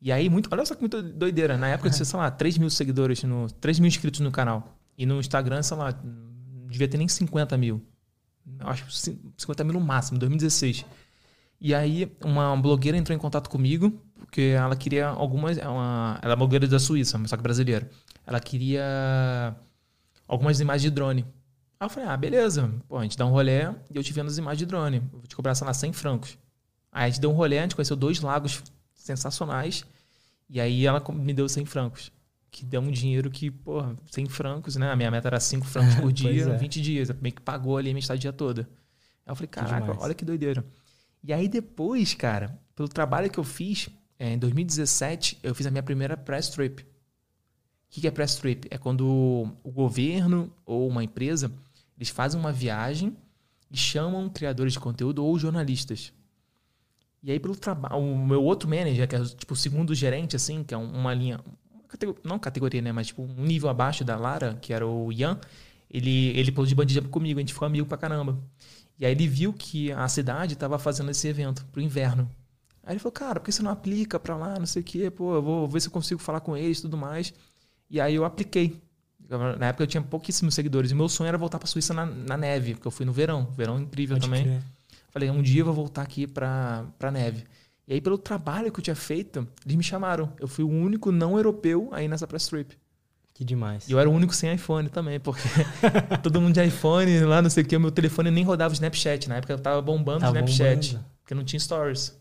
E 0.00 0.12
aí, 0.12 0.28
muito, 0.30 0.48
olha 0.52 0.64
só 0.64 0.74
que 0.74 0.80
muito 0.80 1.02
doideira. 1.02 1.58
Na 1.58 1.68
época 1.68 1.88
eu 1.88 1.92
tinha, 1.92 2.04
sei 2.04 2.18
lá, 2.18 2.30
3 2.30 2.56
mil 2.58 2.70
seguidores, 2.70 3.22
no, 3.24 3.50
3 3.50 3.78
mil 3.80 3.88
inscritos 3.88 4.20
no 4.20 4.30
canal. 4.30 4.76
E 4.96 5.04
no 5.04 5.18
Instagram, 5.18 5.62
sei 5.62 5.76
lá, 5.76 5.90
devia 6.70 6.86
ter 6.88 6.96
nem 6.98 7.08
50 7.08 7.56
mil. 7.58 7.82
Acho 8.60 8.84
que 8.86 8.96
cin- 8.96 9.18
50 9.36 9.64
mil 9.64 9.74
no 9.74 9.80
máximo, 9.80 10.18
2016. 10.18 10.84
E 11.60 11.74
aí, 11.74 12.12
uma 12.24 12.54
blogueira 12.56 12.96
entrou 12.96 13.16
em 13.16 13.18
contato 13.18 13.50
comigo, 13.50 13.90
porque 14.18 14.54
ela 14.56 14.76
queria 14.76 15.08
algumas. 15.08 15.58
é 15.58 15.66
Uma, 15.68 16.18
ela 16.22 16.34
é 16.34 16.36
blogueira 16.36 16.68
da 16.68 16.78
Suíça, 16.78 17.18
mas 17.18 17.30
só 17.30 17.36
que 17.36 17.42
brasileira. 17.42 17.90
Ela 18.26 18.38
queria 18.38 19.56
algumas 20.28 20.60
imagens 20.60 20.82
de 20.82 20.90
drone. 20.90 21.24
Aí 21.78 21.86
eu 21.86 21.90
falei, 21.90 22.08
ah, 22.08 22.16
beleza. 22.16 22.72
Pô, 22.88 22.98
a 22.98 23.02
gente 23.02 23.16
dá 23.16 23.26
um 23.26 23.30
rolê 23.30 23.62
e 23.90 23.96
eu 23.96 24.02
te 24.02 24.12
vendo 24.12 24.28
as 24.28 24.38
imagens 24.38 24.58
de 24.58 24.66
drone. 24.66 24.96
Eu 24.96 25.18
vou 25.18 25.26
te 25.26 25.36
cobrar, 25.36 25.54
sei 25.54 25.66
lá, 25.66 25.74
100 25.74 25.92
francos. 25.92 26.38
Aí 26.90 27.04
a 27.04 27.08
gente 27.08 27.20
deu 27.20 27.30
um 27.30 27.34
rolê, 27.34 27.58
a 27.58 27.62
gente 27.62 27.74
conheceu 27.74 27.96
dois 27.96 28.20
lagos 28.20 28.62
sensacionais. 28.94 29.84
E 30.48 30.60
aí 30.60 30.86
ela 30.86 31.02
me 31.12 31.34
deu 31.34 31.48
100 31.48 31.66
francos. 31.66 32.10
Que 32.50 32.64
deu 32.64 32.80
um 32.80 32.90
dinheiro 32.90 33.30
que, 33.30 33.50
porra, 33.50 33.96
100 34.10 34.26
francos, 34.28 34.76
né? 34.76 34.90
A 34.90 34.96
minha 34.96 35.10
meta 35.10 35.28
era 35.28 35.38
5 35.38 35.66
francos 35.66 35.94
por 36.00 36.12
dia, 36.12 36.44
é. 36.44 36.56
20 36.56 36.80
dias. 36.80 37.10
Meio 37.20 37.34
que 37.34 37.42
pagou 37.42 37.76
ali 37.76 37.90
a 37.90 37.92
minha 37.92 38.00
estadia 38.00 38.32
toda. 38.32 38.62
Aí 39.26 39.32
eu 39.32 39.36
falei, 39.36 39.48
caraca, 39.48 39.80
demais. 39.80 39.98
olha 40.00 40.14
que 40.14 40.24
doideira. 40.24 40.64
E 41.22 41.32
aí 41.32 41.48
depois, 41.48 42.14
cara, 42.14 42.58
pelo 42.74 42.88
trabalho 42.88 43.28
que 43.28 43.38
eu 43.38 43.44
fiz, 43.44 43.90
é, 44.18 44.32
em 44.32 44.38
2017, 44.38 45.40
eu 45.42 45.54
fiz 45.54 45.66
a 45.66 45.70
minha 45.70 45.82
primeira 45.82 46.16
press 46.16 46.48
trip. 46.48 46.82
O 46.82 46.86
que 47.90 48.00
que 48.00 48.08
é 48.08 48.10
press 48.10 48.36
trip? 48.36 48.66
É 48.70 48.78
quando 48.78 49.06
o 49.62 49.70
governo 49.70 50.52
ou 50.64 50.88
uma 50.88 51.04
empresa, 51.04 51.52
eles 51.96 52.08
fazem 52.08 52.38
uma 52.38 52.52
viagem 52.52 53.16
e 53.70 53.76
chamam 53.76 54.28
criadores 54.28 54.72
de 54.74 54.80
conteúdo 54.80 55.24
ou 55.24 55.38
jornalistas. 55.38 56.12
E 57.22 57.30
aí, 57.32 57.40
pelo 57.40 57.56
trabalho, 57.56 57.96
o 57.98 58.26
meu 58.26 58.42
outro 58.42 58.68
manager, 58.68 59.08
que 59.08 59.16
é 59.16 59.24
tipo 59.24 59.54
o 59.54 59.56
segundo 59.56 59.94
gerente, 59.94 60.36
assim, 60.36 60.62
que 60.62 60.72
é 60.74 60.78
um- 60.78 60.92
uma 60.92 61.12
linha, 61.12 61.40
não 62.22 62.38
categoria, 62.38 62.80
né, 62.82 62.92
mas 62.92 63.08
tipo 63.08 63.22
um 63.22 63.44
nível 63.44 63.68
abaixo 63.68 64.04
da 64.04 64.16
Lara, 64.16 64.56
que 64.60 64.72
era 64.72 64.86
o 64.86 65.10
Ian, 65.12 65.38
ele, 65.90 66.28
ele 66.38 66.52
pôs 66.52 66.68
de 66.68 66.74
bungee 66.74 66.94
jump 66.94 67.08
comigo, 67.08 67.38
a 67.38 67.42
gente 67.42 67.52
ficou 67.52 67.66
amigo 67.66 67.86
pra 67.86 67.96
caramba. 67.96 68.38
E 68.98 69.04
aí 69.06 69.12
ele 69.12 69.26
viu 69.26 69.52
que 69.52 69.90
a 69.92 70.06
cidade 70.08 70.54
estava 70.54 70.78
fazendo 70.78 71.10
esse 71.10 71.26
evento 71.28 71.64
pro 71.66 71.80
inverno. 71.82 72.30
Aí 72.82 72.92
ele 72.92 72.98
falou, 73.00 73.12
cara, 73.12 73.40
por 73.40 73.46
que 73.46 73.52
você 73.52 73.62
não 73.62 73.70
aplica 73.70 74.18
pra 74.20 74.36
lá, 74.36 74.58
não 74.58 74.66
sei 74.66 74.82
o 74.82 74.84
quê, 74.84 75.10
pô, 75.10 75.34
eu 75.34 75.42
vou 75.42 75.68
ver 75.68 75.80
se 75.80 75.88
eu 75.88 75.92
consigo 75.92 76.20
falar 76.20 76.40
com 76.40 76.56
eles 76.56 76.78
e 76.78 76.82
tudo 76.82 76.96
mais. 76.96 77.32
E 77.90 78.00
aí 78.00 78.14
eu 78.14 78.24
apliquei. 78.24 78.80
Na 79.58 79.66
época 79.68 79.82
eu 79.82 79.86
tinha 79.86 80.02
pouquíssimos 80.02 80.54
seguidores. 80.54 80.90
E 80.90 80.94
meu 80.94 81.08
sonho 81.08 81.28
era 81.28 81.38
voltar 81.38 81.58
pra 81.58 81.66
Suíça 81.66 81.92
na, 81.92 82.06
na 82.06 82.36
neve, 82.36 82.74
porque 82.74 82.86
eu 82.86 82.92
fui 82.92 83.04
no 83.06 83.12
verão. 83.12 83.48
Verão 83.56 83.78
incrível 83.80 84.16
Pode 84.16 84.26
também. 84.26 84.60
Falei, 85.10 85.30
um 85.30 85.42
dia 85.42 85.62
eu 85.62 85.64
vou 85.66 85.74
voltar 85.74 86.02
aqui 86.02 86.26
pra, 86.26 86.84
pra 86.98 87.10
neve. 87.10 87.44
E 87.88 87.94
aí, 87.94 88.00
pelo 88.00 88.18
trabalho 88.18 88.70
que 88.72 88.80
eu 88.80 88.82
tinha 88.84 88.96
feito, 88.96 89.46
eles 89.64 89.76
me 89.76 89.82
chamaram. 89.82 90.32
Eu 90.40 90.48
fui 90.48 90.64
o 90.64 90.68
único 90.68 91.12
não 91.12 91.36
europeu 91.36 91.88
aí 91.92 92.08
nessa 92.08 92.26
press 92.26 92.48
trip. 92.48 92.76
Que 93.32 93.44
demais. 93.44 93.88
E 93.88 93.92
eu 93.92 93.98
era 94.00 94.08
o 94.08 94.12
único 94.12 94.34
sem 94.34 94.52
iPhone 94.54 94.88
também, 94.88 95.20
porque 95.20 95.42
todo 96.22 96.40
mundo 96.40 96.54
de 96.54 96.64
iPhone, 96.64 97.20
lá 97.20 97.40
não 97.42 97.50
sei 97.50 97.62
o 97.62 97.66
que, 97.66 97.76
o 97.76 97.80
meu 97.80 97.90
telefone 97.90 98.30
nem 98.30 98.42
rodava 98.42 98.72
o 98.72 98.74
Snapchat. 98.74 99.28
Na 99.28 99.36
época 99.36 99.52
eu 99.52 99.58
tava 99.58 99.80
bombando 99.82 100.20
Tá 100.20 100.26
o 100.28 100.30
Snapchat, 100.30 100.88
bombando. 100.92 101.06
porque 101.22 101.34
não 101.34 101.44
tinha 101.44 101.60
stories. 101.60 102.14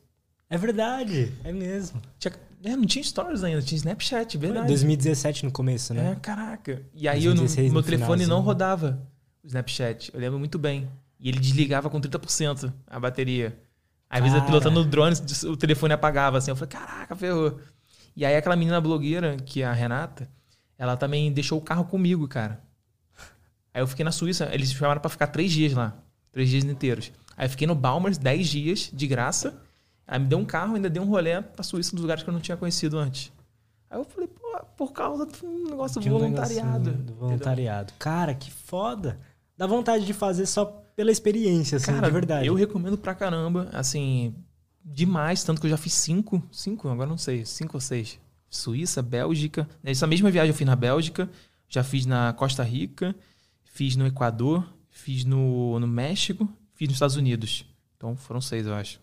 É 0.50 0.58
verdade, 0.58 1.32
é 1.44 1.52
mesmo. 1.52 2.02
Tinha, 2.20 2.34
é, 2.66 2.76
não 2.76 2.86
tinha 2.86 3.04
stories 3.04 3.44
ainda, 3.44 3.62
tinha 3.62 3.78
Snapchat, 3.78 4.38
verdade. 4.38 4.68
2017 4.68 5.46
no 5.46 5.52
começo, 5.52 5.94
né? 5.94 6.12
É, 6.12 6.16
caraca. 6.16 6.82
E 6.94 7.08
aí 7.08 7.24
eu 7.26 7.30
não- 7.32 7.44
2016 7.44 7.72
meu 7.74 7.84
telefone 7.84 8.10
não 8.10 8.26
finalzinho. 8.26 8.46
rodava 8.46 9.02
o 9.44 9.48
Snapchat. 9.48 10.12
Eu 10.14 10.20
lembro 10.20 10.40
muito 10.40 10.58
bem. 10.60 10.90
E 11.20 11.30
ele 11.30 11.40
desligava 11.40 11.90
com 11.90 12.00
30% 12.02 12.74
a 12.88 13.00
bateria. 13.00 13.58
Às 14.10 14.22
vezes 14.22 14.38
eu 14.38 14.44
pilotando 14.46 14.82
o 14.82 14.86
drone, 14.86 15.16
o 15.48 15.58
telefone 15.58 15.94
apagava 15.94 16.38
assim. 16.38 16.52
Eu 16.52 16.56
falei, 16.56 16.70
caraca, 16.70 17.16
ferrou. 17.16 17.60
E 18.16 18.24
aí 18.26 18.36
aquela 18.36 18.56
menina 18.56 18.80
blogueira, 18.80 19.36
que 19.38 19.62
é 19.62 19.66
a 19.66 19.74
Renata, 19.74 20.30
ela 20.78 20.96
também 20.98 21.32
deixou 21.32 21.58
o 21.58 21.62
carro 21.62 21.86
comigo, 21.86 22.28
cara. 22.28 22.62
Aí 23.74 23.82
eu 23.82 23.88
fiquei 23.88 24.06
na 24.06 24.12
Suíça, 24.12 24.50
eles 24.54 24.70
me 24.72 24.80
chamaram 24.80 25.02
pra 25.02 25.10
ficar 25.10 25.28
três 25.28 25.52
dias 25.52 25.74
lá. 25.74 25.98
Três 26.32 26.50
dias 26.50 26.64
inteiros. 26.64 27.12
Aí 27.36 27.46
eu 27.46 27.50
fiquei 27.50 27.68
no 27.68 27.76
Balmers 27.76 28.18
10 28.18 28.48
dias, 28.48 28.90
de 28.94 29.08
graça. 29.08 29.62
Aí 30.08 30.20
me 30.20 30.28
deu 30.28 30.38
um 30.38 30.46
carro, 30.46 30.76
ainda 30.76 30.90
deu 30.90 31.02
um 31.04 31.08
rolê 31.08 31.42
pra 31.42 31.64
Suíça, 31.64 31.92
dos 31.92 32.02
lugares 32.02 32.24
que 32.24 32.30
eu 32.30 32.34
não 32.34 32.40
tinha 32.40 32.58
conhecido 32.58 32.98
antes. 32.98 33.32
Aí 33.90 33.98
eu 34.00 34.04
falei, 34.04 34.28
pô, 34.28 34.60
por 34.78 34.92
causa 34.92 35.26
de 35.26 35.46
um 35.46 35.70
negócio 35.70 36.02
um 36.02 36.04
voluntariado. 36.04 36.92
Do 36.92 37.14
voluntariado. 37.16 37.94
Cara, 37.98 38.34
que 38.34 38.52
foda. 38.52 39.20
Dá 39.58 39.66
vontade 39.66 40.06
de 40.06 40.14
fazer 40.14 40.46
só 40.46 40.66
pela 40.96 41.12
experiência, 41.12 41.78
assim, 41.78 41.94
Cara, 41.94 42.08
de 42.08 42.14
verdade. 42.14 42.48
eu 42.48 42.54
recomendo 42.54 42.98
pra 42.98 43.16
caramba, 43.16 43.70
assim, 43.74 44.34
demais, 44.84 45.44
tanto 45.44 45.60
que 45.60 45.68
eu 45.68 45.72
já 45.72 45.78
fiz 45.78 45.94
cinco, 45.94 46.42
cinco, 46.52 46.88
agora 46.88 47.10
não 47.10 47.18
sei, 47.18 47.46
cinco 47.46 47.78
ou 47.78 47.82
seis. 47.82 48.20
Suíça, 48.50 49.02
Bélgica. 49.02 49.68
Essa 49.84 50.08
mesma 50.08 50.32
viagem 50.32 50.52
eu 50.52 50.56
fiz 50.56 50.68
na 50.68 50.76
Bélgica, 50.76 51.30
já 51.68 51.84
fiz 51.84 52.06
na 52.06 52.32
Costa 52.34 52.64
Rica, 52.64 53.16
fiz 53.64 53.96
no 53.96 54.06
Equador, 54.06 54.66
fiz 54.90 55.26
no, 55.26 55.80
no 55.80 55.88
México, 55.88 56.48
fiz 56.74 56.88
nos 56.88 56.96
Estados 56.96 57.16
Unidos. 57.18 57.66
Então 57.98 58.16
foram 58.16 58.40
seis, 58.40 58.66
eu 58.66 58.74
acho. 58.74 59.00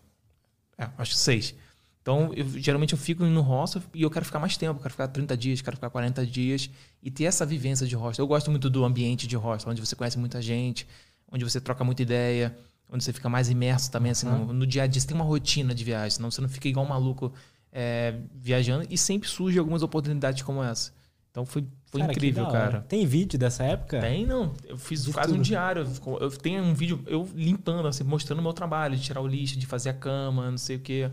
É, 0.77 0.89
acho 0.97 1.11
que 1.11 1.17
seis. 1.17 1.55
Então, 2.01 2.33
eu, 2.35 2.45
geralmente 2.59 2.91
eu 2.91 2.99
fico 2.99 3.23
no 3.23 3.41
hostel 3.41 3.81
e 3.93 4.01
eu 4.01 4.11
quero 4.11 4.25
ficar 4.25 4.37
mais 4.37 4.57
tempo, 4.57 4.81
quero 4.81 4.91
ficar 4.91 5.07
30 5.07 5.37
dias, 5.37 5.61
quero 5.61 5.77
ficar 5.77 5.89
40 5.89 6.25
dias 6.25 6.69
e 7.01 7.09
ter 7.09 7.23
essa 7.23 7.45
vivência 7.45 7.87
de 7.87 7.95
hostel. 7.95 8.23
Eu 8.23 8.27
gosto 8.27 8.51
muito 8.51 8.69
do 8.69 8.83
ambiente 8.83 9.25
de 9.25 9.37
hostel, 9.37 9.71
onde 9.71 9.79
você 9.79 9.95
conhece 9.95 10.19
muita 10.19 10.41
gente, 10.41 10.85
onde 11.31 11.45
você 11.45 11.61
troca 11.61 11.81
muita 11.83 12.01
ideia, 12.01 12.55
onde 12.89 13.03
você 13.03 13.13
fica 13.13 13.29
mais 13.29 13.49
imerso 13.49 13.89
também 13.89 14.11
assim, 14.11 14.27
no, 14.27 14.51
no 14.51 14.67
dia 14.67 14.83
a 14.83 14.87
dia. 14.87 14.99
Você 14.99 15.07
tem 15.07 15.15
uma 15.15 15.23
rotina 15.23 15.73
de 15.73 15.83
viagem, 15.83 16.11
senão 16.11 16.29
você 16.29 16.41
não 16.41 16.49
fica 16.49 16.67
igual 16.67 16.85
um 16.85 16.89
maluco 16.89 17.33
é, 17.71 18.15
viajando 18.35 18.85
e 18.89 18.97
sempre 18.97 19.29
surge 19.29 19.57
algumas 19.57 19.81
oportunidades 19.81 20.43
como 20.43 20.61
essa. 20.61 20.91
Então 21.33 21.47
foi, 21.47 21.65
foi 21.87 22.01
Cara, 22.01 22.11
incrível, 22.13 22.45
cara. 22.47 22.81
Tem 22.81 23.07
vídeo 23.07 23.39
dessa 23.39 23.63
época? 23.63 23.99
Tem, 23.99 24.23
não. 24.23 24.53
Eu 24.67 24.77
fiz 24.77 25.03
De 25.03 25.11
quase 25.11 25.31
um 25.31 25.37
tudo. 25.37 25.43
diário. 25.43 25.87
Eu- 26.21 26.29
tenho 26.29 26.61
um 26.63 26.75
vídeo 26.75 27.03
eu 27.07 27.27
limpando, 27.33 27.87
assim, 27.87 28.03
mostrando 28.03 28.37
o 28.37 28.43
meu 28.43 28.53
trabalho, 28.53 28.95
de 28.95 29.01
tirar 29.01 29.19
o 29.19 29.25
lixo, 29.27 29.57
de 29.57 29.65
fazer 29.65 29.89
a 29.89 29.93
cama, 29.95 30.51
não 30.51 30.59
sei 30.59 30.75
o 30.75 30.79
quê. 30.79 31.09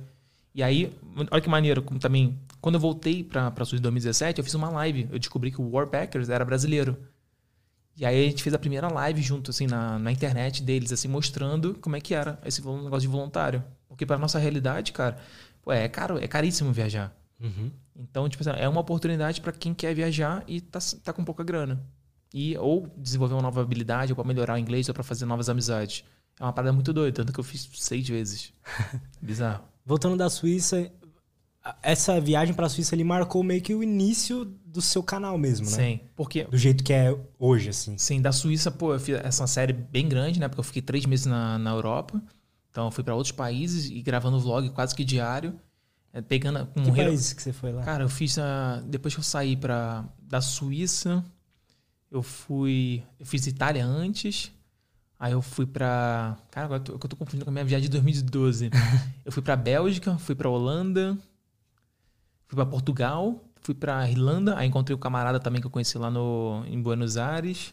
E 0.54 0.62
aí, 0.62 0.94
olha 1.30 1.40
que 1.40 1.48
maneiro, 1.48 1.80
como 1.80 1.98
também. 1.98 2.38
Quando 2.60 2.74
eu 2.74 2.80
voltei 2.80 3.24
pra, 3.24 3.50
pra 3.50 3.64
em 3.64 3.80
2017, 3.80 4.38
eu 4.40 4.44
fiz 4.44 4.52
uma 4.52 4.68
live. 4.68 5.08
Eu 5.10 5.18
descobri 5.18 5.50
que 5.50 5.58
o 5.62 5.70
Warpackers 5.70 6.28
era 6.28 6.44
brasileiro. 6.44 6.98
E 7.96 8.04
aí 8.04 8.26
a 8.26 8.28
gente 8.28 8.42
fez 8.42 8.52
a 8.52 8.58
primeira 8.58 8.88
live 8.92 9.22
junto, 9.22 9.50
assim, 9.50 9.66
na, 9.66 9.98
na 9.98 10.12
internet 10.12 10.62
deles, 10.62 10.92
assim, 10.92 11.08
mostrando 11.08 11.74
como 11.80 11.96
é 11.96 12.00
que 12.00 12.12
era 12.12 12.38
esse 12.44 12.60
negócio 12.60 13.00
de 13.00 13.08
voluntário. 13.08 13.64
Porque 13.88 14.04
pra 14.04 14.18
nossa 14.18 14.38
realidade, 14.38 14.92
cara, 14.92 15.16
pô, 15.62 15.72
é 15.72 15.88
caro, 15.88 16.18
é 16.18 16.28
caríssimo 16.28 16.72
viajar. 16.74 17.10
Uhum. 17.40 17.70
Então, 18.00 18.28
tipo 18.28 18.42
assim, 18.48 18.58
é 18.60 18.68
uma 18.68 18.80
oportunidade 18.80 19.40
pra 19.40 19.52
quem 19.52 19.74
quer 19.74 19.94
viajar 19.94 20.42
e 20.46 20.60
tá, 20.60 20.78
tá 21.02 21.12
com 21.12 21.24
pouca 21.24 21.44
grana. 21.44 21.80
E 22.32 22.56
ou 22.58 22.86
desenvolver 22.96 23.34
uma 23.34 23.42
nova 23.42 23.60
habilidade, 23.60 24.12
ou 24.12 24.16
pra 24.16 24.24
melhorar 24.24 24.54
o 24.54 24.58
inglês, 24.58 24.88
ou 24.88 24.94
pra 24.94 25.02
fazer 25.02 25.26
novas 25.26 25.48
amizades. 25.48 26.04
É 26.38 26.44
uma 26.44 26.52
parada 26.52 26.72
muito 26.72 26.92
doida, 26.92 27.14
tanto 27.16 27.32
que 27.32 27.40
eu 27.40 27.44
fiz 27.44 27.68
seis 27.74 28.08
vezes. 28.08 28.52
Bizarro. 29.20 29.64
Voltando 29.84 30.16
da 30.16 30.30
Suíça, 30.30 30.90
a- 31.62 31.76
essa 31.82 32.20
viagem 32.20 32.54
pra 32.54 32.68
Suíça 32.68 32.94
ele 32.94 33.04
marcou 33.04 33.42
meio 33.42 33.60
que 33.60 33.74
o 33.74 33.82
início 33.82 34.44
do 34.64 34.80
seu 34.80 35.02
canal 35.02 35.36
mesmo, 35.36 35.66
né? 35.68 35.72
Sim. 35.76 36.00
Porque 36.14 36.44
Do 36.44 36.56
jeito 36.56 36.84
que 36.84 36.92
é 36.92 37.14
hoje, 37.38 37.68
assim. 37.70 37.98
Sim, 37.98 38.22
da 38.22 38.30
Suíça, 38.32 38.70
pô, 38.70 38.94
eu 38.94 39.00
fiz 39.00 39.16
essa 39.16 39.46
série 39.46 39.72
bem 39.72 40.08
grande, 40.08 40.38
né? 40.40 40.48
Porque 40.48 40.60
eu 40.60 40.64
fiquei 40.64 40.80
três 40.82 41.04
meses 41.06 41.26
na, 41.26 41.58
na 41.58 41.70
Europa. 41.70 42.22
Então 42.70 42.84
eu 42.86 42.90
fui 42.92 43.02
pra 43.02 43.14
outros 43.14 43.32
países 43.32 43.90
e 43.90 44.00
gravando 44.00 44.38
vlog 44.38 44.70
quase 44.70 44.94
que 44.94 45.04
diário. 45.04 45.58
É, 46.12 46.20
pegando 46.20 46.66
com 46.66 46.82
Que 46.82 46.90
um 46.90 46.94
países 46.94 47.32
que 47.32 47.42
você 47.42 47.52
foi 47.52 47.72
lá? 47.72 47.82
Cara, 47.82 48.04
eu 48.04 48.08
fiz 48.08 48.38
a... 48.38 48.82
Depois 48.86 49.14
que 49.14 49.20
eu 49.20 49.24
saí 49.24 49.56
pra... 49.56 50.04
da 50.20 50.40
Suíça, 50.40 51.24
eu 52.10 52.22
fui. 52.22 53.04
Eu 53.18 53.24
fiz 53.24 53.46
Itália 53.46 53.86
antes. 53.86 54.52
Aí 55.18 55.32
eu 55.32 55.42
fui 55.42 55.66
pra. 55.66 56.36
Cara, 56.50 56.64
agora 56.64 56.80
eu 56.80 56.84
tô, 56.84 56.92
eu 56.94 56.98
tô 56.98 57.16
confundindo 57.16 57.44
com 57.44 57.50
a 57.50 57.52
minha 57.52 57.64
viagem 57.64 57.88
de 57.88 57.90
2012. 57.90 58.70
eu 59.24 59.30
fui 59.30 59.42
pra 59.42 59.54
Bélgica, 59.54 60.16
fui 60.18 60.34
pra 60.34 60.48
Holanda, 60.48 61.16
fui 62.48 62.56
pra 62.56 62.66
Portugal, 62.66 63.44
fui 63.60 63.74
pra 63.74 64.08
Irlanda. 64.08 64.56
Aí 64.56 64.66
encontrei 64.66 64.94
o 64.94 64.98
camarada 64.98 65.38
também 65.38 65.60
que 65.60 65.66
eu 65.66 65.70
conheci 65.70 65.96
lá 65.98 66.10
no, 66.10 66.64
em 66.66 66.80
Buenos 66.80 67.16
Aires. 67.16 67.72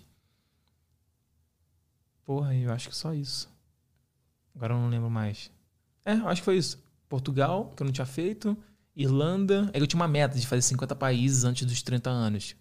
Porra, 2.26 2.54
eu 2.54 2.72
acho 2.74 2.90
que 2.90 2.96
só 2.96 3.14
isso. 3.14 3.50
Agora 4.54 4.74
eu 4.74 4.80
não 4.80 4.90
lembro 4.90 5.10
mais. 5.10 5.50
É, 6.04 6.14
eu 6.14 6.28
acho 6.28 6.42
que 6.42 6.46
foi 6.46 6.58
isso. 6.58 6.78
Portugal, 7.10 7.74
que 7.76 7.84
eu 7.84 7.86
não 7.86 7.92
tinha 7.92 8.06
feito. 8.06 8.58
Irlanda. 8.96 9.70
Aí 9.74 9.80
eu 9.80 9.88
tinha 9.88 10.00
uma 10.00 10.08
meta 10.08 10.38
de 10.38 10.48
fazer 10.48 10.62
50 10.64 10.96
países 10.96 11.44
antes 11.44 11.66
dos 11.66 11.82
30 11.82 12.10
anos. 12.10 12.56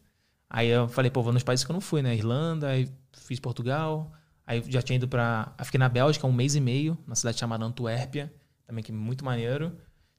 Aí 0.49 0.69
eu 0.69 0.87
falei, 0.89 1.11
pô, 1.11 1.23
vou 1.23 1.33
nos 1.33 1.43
países 1.43 1.65
que 1.65 1.71
eu 1.71 1.75
não 1.75 1.81
fui, 1.81 2.03
né? 2.03 2.15
Irlanda, 2.15 2.69
aí 2.69 2.89
fiz 3.13 3.41
Portugal. 3.41 4.13
Aí 4.47 4.63
já 4.69 4.81
tinha 4.81 4.97
ido 4.97 5.09
pra. 5.09 5.53
Aí 5.59 5.65
fiquei 5.65 5.79
na 5.79 5.89
Bélgica 5.89 6.27
um 6.27 6.33
mês 6.33 6.55
e 6.55 6.61
meio, 6.61 6.97
na 7.07 7.15
cidade 7.15 7.39
chamada 7.39 7.65
Antuérpia, 7.65 8.33
também 8.67 8.85
que 8.85 8.93
é 8.93 8.95
muito 8.95 9.25
maneiro. 9.25 9.73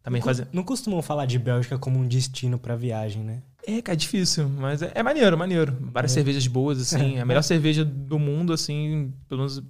Também 0.04 0.20
não, 0.20 0.26
fazer. 0.26 0.48
não 0.52 0.64
costumam 0.64 1.02
falar 1.02 1.26
de 1.26 1.38
Bélgica 1.38 1.78
como 1.78 2.00
um 2.00 2.08
destino 2.08 2.58
pra 2.58 2.76
viagem, 2.76 3.24
né? 3.24 3.44
É, 3.66 3.82
cara, 3.82 3.94
é 3.94 3.98
difícil, 3.98 4.48
mas 4.48 4.82
é, 4.82 4.92
é 4.96 5.04
maneiro, 5.04 5.38
maneiro. 5.38 5.78
Várias 5.92 6.14
cervejas 6.14 6.48
boas, 6.48 6.80
assim. 6.80 7.20
A 7.20 7.26
melhor 7.26 7.42
cerveja 7.42 7.84
do 7.84 8.18
mundo, 8.18 8.54
assim, 8.54 9.14
pelo 9.28 9.42
menos 9.42 9.58
é, 9.60 9.62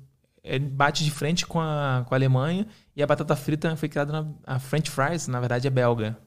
bate 0.72 1.04
de 1.04 1.12
frente 1.12 1.46
com 1.46 1.60
a, 1.60 2.04
com 2.08 2.14
a 2.14 2.18
Alemanha. 2.18 2.68
E 2.96 3.04
a 3.04 3.08
batata 3.08 3.36
frita 3.36 3.76
foi 3.76 3.90
criada 3.90 4.12
na. 4.12 4.28
A 4.46 4.60
French 4.60 4.90
fries, 4.90 5.28
na 5.28 5.40
verdade, 5.40 5.68
é 5.68 5.70
belga. 5.70 6.18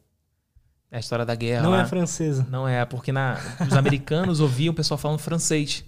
É 0.90 0.96
a 0.96 1.00
história 1.00 1.24
da 1.24 1.34
guerra. 1.34 1.62
não 1.62 1.70
lá. 1.70 1.82
é 1.82 1.86
francesa. 1.86 2.46
Não 2.50 2.66
é, 2.66 2.84
porque 2.84 3.12
na, 3.12 3.38
os 3.66 3.72
americanos 3.74 4.40
ouviam 4.40 4.72
o 4.72 4.74
pessoal 4.74 4.98
falando 4.98 5.18
francês. 5.18 5.84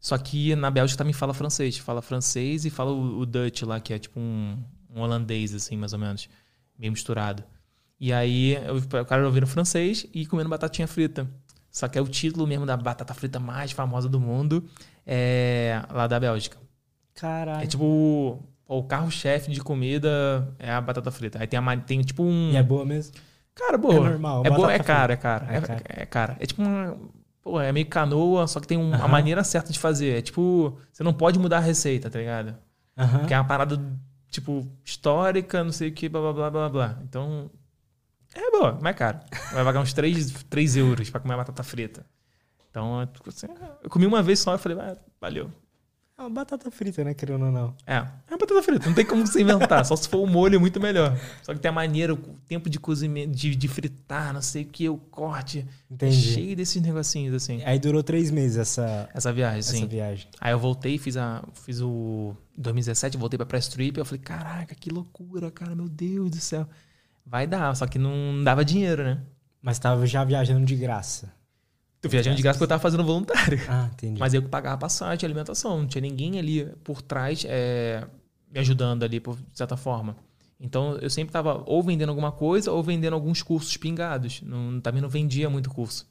Só 0.00 0.18
que 0.18 0.54
na 0.56 0.70
Bélgica 0.70 0.98
também 0.98 1.12
fala 1.12 1.32
francês. 1.32 1.78
Fala 1.78 2.02
francês 2.02 2.64
e 2.64 2.70
fala 2.70 2.90
o, 2.92 3.20
o 3.20 3.26
Dutch 3.26 3.62
lá, 3.62 3.80
que 3.80 3.92
é 3.92 3.98
tipo 3.98 4.18
um, 4.18 4.58
um 4.94 5.00
holandês, 5.00 5.54
assim, 5.54 5.76
mais 5.76 5.92
ou 5.92 5.98
menos. 5.98 6.28
Meio 6.78 6.92
misturado. 6.92 7.44
E 7.98 8.12
aí 8.12 8.56
o 8.68 9.04
cara 9.04 9.24
ouvindo 9.24 9.46
francês 9.46 10.06
e 10.12 10.26
comendo 10.26 10.48
batatinha 10.48 10.86
frita. 10.86 11.28
Só 11.70 11.88
que 11.88 11.98
é 11.98 12.00
o 12.00 12.06
título 12.06 12.46
mesmo 12.46 12.66
da 12.66 12.76
batata 12.76 13.14
frita 13.14 13.38
mais 13.38 13.72
famosa 13.72 14.08
do 14.08 14.18
mundo 14.18 14.64
é 15.06 15.82
lá 15.90 16.06
da 16.06 16.18
Bélgica. 16.18 16.58
Caralho. 17.16 17.64
É 17.64 17.66
tipo 17.66 18.38
o, 18.68 18.82
carro-chefe 18.84 19.50
de 19.50 19.60
comida 19.60 20.54
é 20.58 20.70
a 20.70 20.80
batata 20.80 21.10
frita. 21.10 21.38
Aí 21.40 21.46
tem, 21.46 21.58
a, 21.58 21.76
tem 21.78 22.00
tipo 22.02 22.22
um. 22.22 22.50
E 22.52 22.56
é 22.56 22.62
boa 22.62 22.84
mesmo? 22.84 23.14
Cara, 23.54 23.78
boa. 23.78 23.94
É 23.94 24.00
normal, 24.10 24.42
É 24.44 24.50
boa, 24.50 24.72
é 24.72 24.78
cara, 24.78 25.12
é 25.14 25.16
cara. 25.16 25.46
É 25.50 25.56
É, 25.56 25.60
cara. 25.60 25.82
é 25.86 26.06
cara. 26.06 26.36
É 26.40 26.46
tipo 26.46 26.62
uma. 26.62 26.96
Pô, 27.42 27.60
é 27.60 27.72
meio 27.72 27.86
canoa, 27.86 28.46
só 28.46 28.58
que 28.60 28.66
tem 28.66 28.76
um- 28.76 28.92
a 28.92 28.96
Aham. 28.98 29.08
maneira 29.08 29.42
certa 29.44 29.72
de 29.72 29.78
fazer. 29.78 30.18
É 30.18 30.22
tipo. 30.22 30.76
Você 30.92 31.02
não 31.02 31.12
pode 31.12 31.38
mudar 31.38 31.58
a 31.58 31.60
receita, 31.60 32.10
tá 32.10 32.18
ligado? 32.18 32.54
Aham. 32.98 33.18
Porque 33.20 33.32
é 33.34 33.38
uma 33.38 33.46
parada, 33.46 33.80
tipo, 34.30 34.66
histórica, 34.84 35.62
não 35.64 35.72
sei 35.72 35.88
o 35.88 35.92
que, 35.92 36.08
blá 36.08 36.20
blá 36.20 36.32
blá 36.32 36.50
blá 36.50 36.68
blá. 36.68 36.98
Então. 37.04 37.50
É 38.34 38.50
boa, 38.50 38.78
mas 38.82 38.90
é 38.90 38.98
caro. 38.98 39.20
Vai 39.54 39.64
pagar 39.64 39.80
uns 39.80 39.94
3, 39.94 40.30
3 40.50 40.76
euros 40.76 41.08
pra 41.08 41.20
comer 41.20 41.36
batata 41.36 41.62
frita. 41.62 42.04
Então, 42.70 43.00
é, 43.00 43.06
tipo 43.06 43.30
assim, 43.30 43.46
eu 43.82 43.88
comi 43.88 44.04
uma 44.06 44.22
vez 44.22 44.40
só 44.40 44.54
e 44.54 44.58
falei, 44.58 44.76
ah, 44.78 44.96
valeu. 45.18 45.50
É 46.18 46.22
uma 46.22 46.30
batata 46.30 46.70
frita, 46.70 47.04
né, 47.04 47.12
querendo 47.12 47.44
ou 47.44 47.52
não. 47.52 47.74
É, 47.86 47.96
é 47.96 48.00
uma 48.30 48.38
batata 48.38 48.62
frita, 48.62 48.86
não 48.86 48.94
tem 48.94 49.04
como 49.04 49.26
você 49.26 49.42
inventar, 49.42 49.84
só 49.84 49.94
se 49.94 50.08
for 50.08 50.22
o 50.22 50.26
molho 50.26 50.58
muito 50.58 50.80
melhor. 50.80 51.14
Só 51.42 51.52
que 51.52 51.60
tem 51.60 51.68
a 51.68 51.72
maneira, 51.72 52.14
o 52.14 52.16
tempo 52.48 52.70
de 52.70 52.80
cozimento, 52.80 53.32
de, 53.32 53.54
de 53.54 53.68
fritar, 53.68 54.32
não 54.32 54.40
sei 54.40 54.62
o 54.62 54.66
que, 54.66 54.88
o 54.88 54.96
corte. 54.96 55.66
Entendi. 55.90 56.16
Cheio 56.16 56.56
desses 56.56 56.80
negocinhos, 56.80 57.34
assim. 57.34 57.62
Aí 57.66 57.78
durou 57.78 58.02
três 58.02 58.30
meses 58.30 58.56
essa, 58.56 59.10
Essa 59.12 59.30
viagem, 59.30 59.58
essa 59.58 59.72
sim. 59.72 59.86
viagem. 59.86 60.26
Aí 60.40 60.52
eu 60.52 60.58
voltei, 60.58 60.96
fiz, 60.96 61.18
a, 61.18 61.44
fiz 61.52 61.82
o. 61.82 62.34
Em 62.56 62.62
2017, 62.62 63.18
voltei 63.18 63.36
pra 63.36 63.44
Press 63.44 63.68
Trip. 63.68 63.98
Eu 63.98 64.04
falei, 64.06 64.20
caraca, 64.20 64.74
que 64.74 64.88
loucura, 64.88 65.50
cara, 65.50 65.74
meu 65.74 65.86
Deus 65.88 66.30
do 66.30 66.40
céu. 66.40 66.66
Vai 67.26 67.46
dar, 67.46 67.76
só 67.76 67.86
que 67.86 67.98
não 67.98 68.42
dava 68.42 68.64
dinheiro, 68.64 69.04
né? 69.04 69.20
Mas 69.60 69.78
tava 69.78 70.06
já 70.06 70.24
viajando 70.24 70.64
de 70.64 70.76
graça. 70.76 71.30
Tô 72.00 72.08
viajando 72.08 72.36
de 72.36 72.42
graça 72.42 72.56
porque 72.58 72.64
eu 72.64 72.68
tava 72.68 72.82
fazendo 72.82 73.04
voluntário. 73.04 73.58
Ah, 73.68 73.88
entendi. 73.92 74.18
Mas 74.20 74.34
eu 74.34 74.42
que 74.42 74.48
pagava 74.48 74.76
passagem, 74.78 75.26
alimentação. 75.26 75.78
Não 75.78 75.86
tinha 75.86 76.02
ninguém 76.02 76.38
ali 76.38 76.64
por 76.84 77.02
trás 77.02 77.44
é, 77.48 78.06
me 78.52 78.60
ajudando 78.60 79.02
ali, 79.02 79.18
por 79.18 79.36
de 79.36 79.42
certa 79.56 79.76
forma. 79.76 80.16
Então 80.60 80.96
eu 80.98 81.10
sempre 81.10 81.32
tava 81.32 81.62
ou 81.66 81.82
vendendo 81.82 82.08
alguma 82.10 82.32
coisa 82.32 82.70
ou 82.70 82.82
vendendo 82.82 83.14
alguns 83.14 83.42
cursos 83.42 83.76
pingados. 83.76 84.40
Não, 84.42 84.80
também 84.80 85.02
não 85.02 85.08
vendia 85.08 85.50
muito 85.50 85.68
curso. 85.70 86.06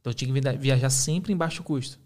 Então 0.00 0.10
eu 0.10 0.14
tinha 0.14 0.32
que 0.32 0.56
viajar 0.58 0.90
sempre 0.90 1.32
em 1.32 1.36
baixo 1.36 1.62
custo. 1.62 1.98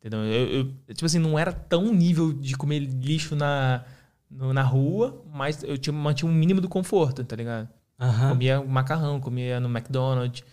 Entendeu? 0.00 0.20
Eu, 0.20 0.48
eu- 0.88 0.94
tipo 0.94 1.06
assim, 1.06 1.18
não 1.18 1.38
era 1.38 1.52
tão 1.52 1.92
nível 1.92 2.32
de 2.32 2.56
comer 2.56 2.78
lixo 2.80 3.34
na, 3.34 3.84
no- 4.30 4.52
na 4.52 4.62
rua, 4.62 5.22
mas 5.32 5.62
eu 5.62 5.78
tinha, 5.78 5.92
mantinha 5.94 6.30
um 6.30 6.34
mínimo 6.34 6.60
do 6.60 6.68
conforto, 6.68 7.24
tá 7.24 7.34
ligado? 7.36 7.68
Aham. 7.98 8.30
Comia 8.30 8.62
macarrão, 8.62 9.18
comia 9.20 9.58
no 9.60 9.68
McDonald's. 9.68 10.44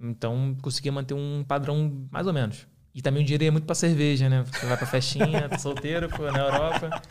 Então, 0.00 0.56
conseguia 0.62 0.90
manter 0.92 1.14
um 1.14 1.44
padrão 1.46 2.06
mais 2.10 2.26
ou 2.26 2.32
menos. 2.32 2.66
E 2.92 3.00
também 3.00 3.22
o 3.22 3.24
dinheiro 3.24 3.44
ia 3.44 3.52
muito 3.52 3.66
pra 3.66 3.74
cerveja, 3.74 4.28
né? 4.28 4.44
Você 4.50 4.66
vai 4.66 4.76
pra 4.76 4.86
festinha, 4.86 5.48
tá 5.48 5.56
solteiro, 5.58 6.08
pô, 6.08 6.24
na 6.30 6.38
Europa. 6.40 7.02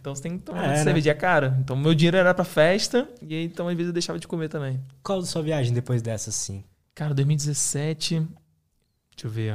Então 0.00 0.14
você 0.14 0.22
tem 0.22 0.38
que 0.38 0.44
tomar 0.44 0.64
É, 0.64 0.68
né? 0.68 0.82
cerveja, 0.84 1.10
é 1.10 1.14
cara. 1.14 1.56
Então 1.60 1.74
meu 1.74 1.94
dinheiro 1.94 2.16
era 2.16 2.32
pra 2.32 2.44
festa, 2.44 3.08
e 3.20 3.34
aí 3.34 3.44
então 3.44 3.66
às 3.66 3.74
vezes 3.74 3.88
eu 3.88 3.92
deixava 3.92 4.18
de 4.20 4.28
comer 4.28 4.48
também. 4.48 4.80
Qual 5.02 5.18
a 5.18 5.24
sua 5.26 5.42
viagem 5.42 5.72
depois 5.72 6.00
dessa, 6.00 6.30
assim? 6.30 6.62
Cara, 6.94 7.12
2017. 7.12 8.20
Deixa 8.20 8.28
eu 9.24 9.30
ver. 9.30 9.54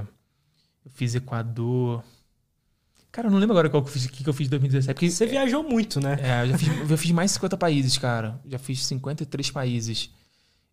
Eu 0.84 0.92
fiz 0.94 1.16
Equador. 1.16 2.04
Cara, 3.12 3.28
eu 3.28 3.32
não 3.32 3.40
lembro 3.40 3.54
agora 3.54 3.70
qual 3.70 3.82
que 3.84 3.90
eu 3.90 3.94
fiz, 3.94 4.06
o 4.06 4.10
que 4.10 4.28
eu 4.28 4.34
fiz 4.34 4.48
em 4.48 4.50
2017. 4.50 4.94
Porque, 4.94 5.10
Você 5.10 5.26
viajou 5.26 5.64
muito, 5.64 6.00
né? 6.02 6.18
É, 6.22 6.44
eu 6.44 6.50
já 6.50 6.58
fiz, 6.58 6.90
eu 6.92 6.98
fiz 6.98 7.12
mais 7.12 7.32
de 7.32 7.36
50 7.36 7.56
países, 7.58 7.98
cara. 7.98 8.40
Já 8.46 8.58
fiz 8.60 8.86
53 8.86 9.52
países. 9.52 10.10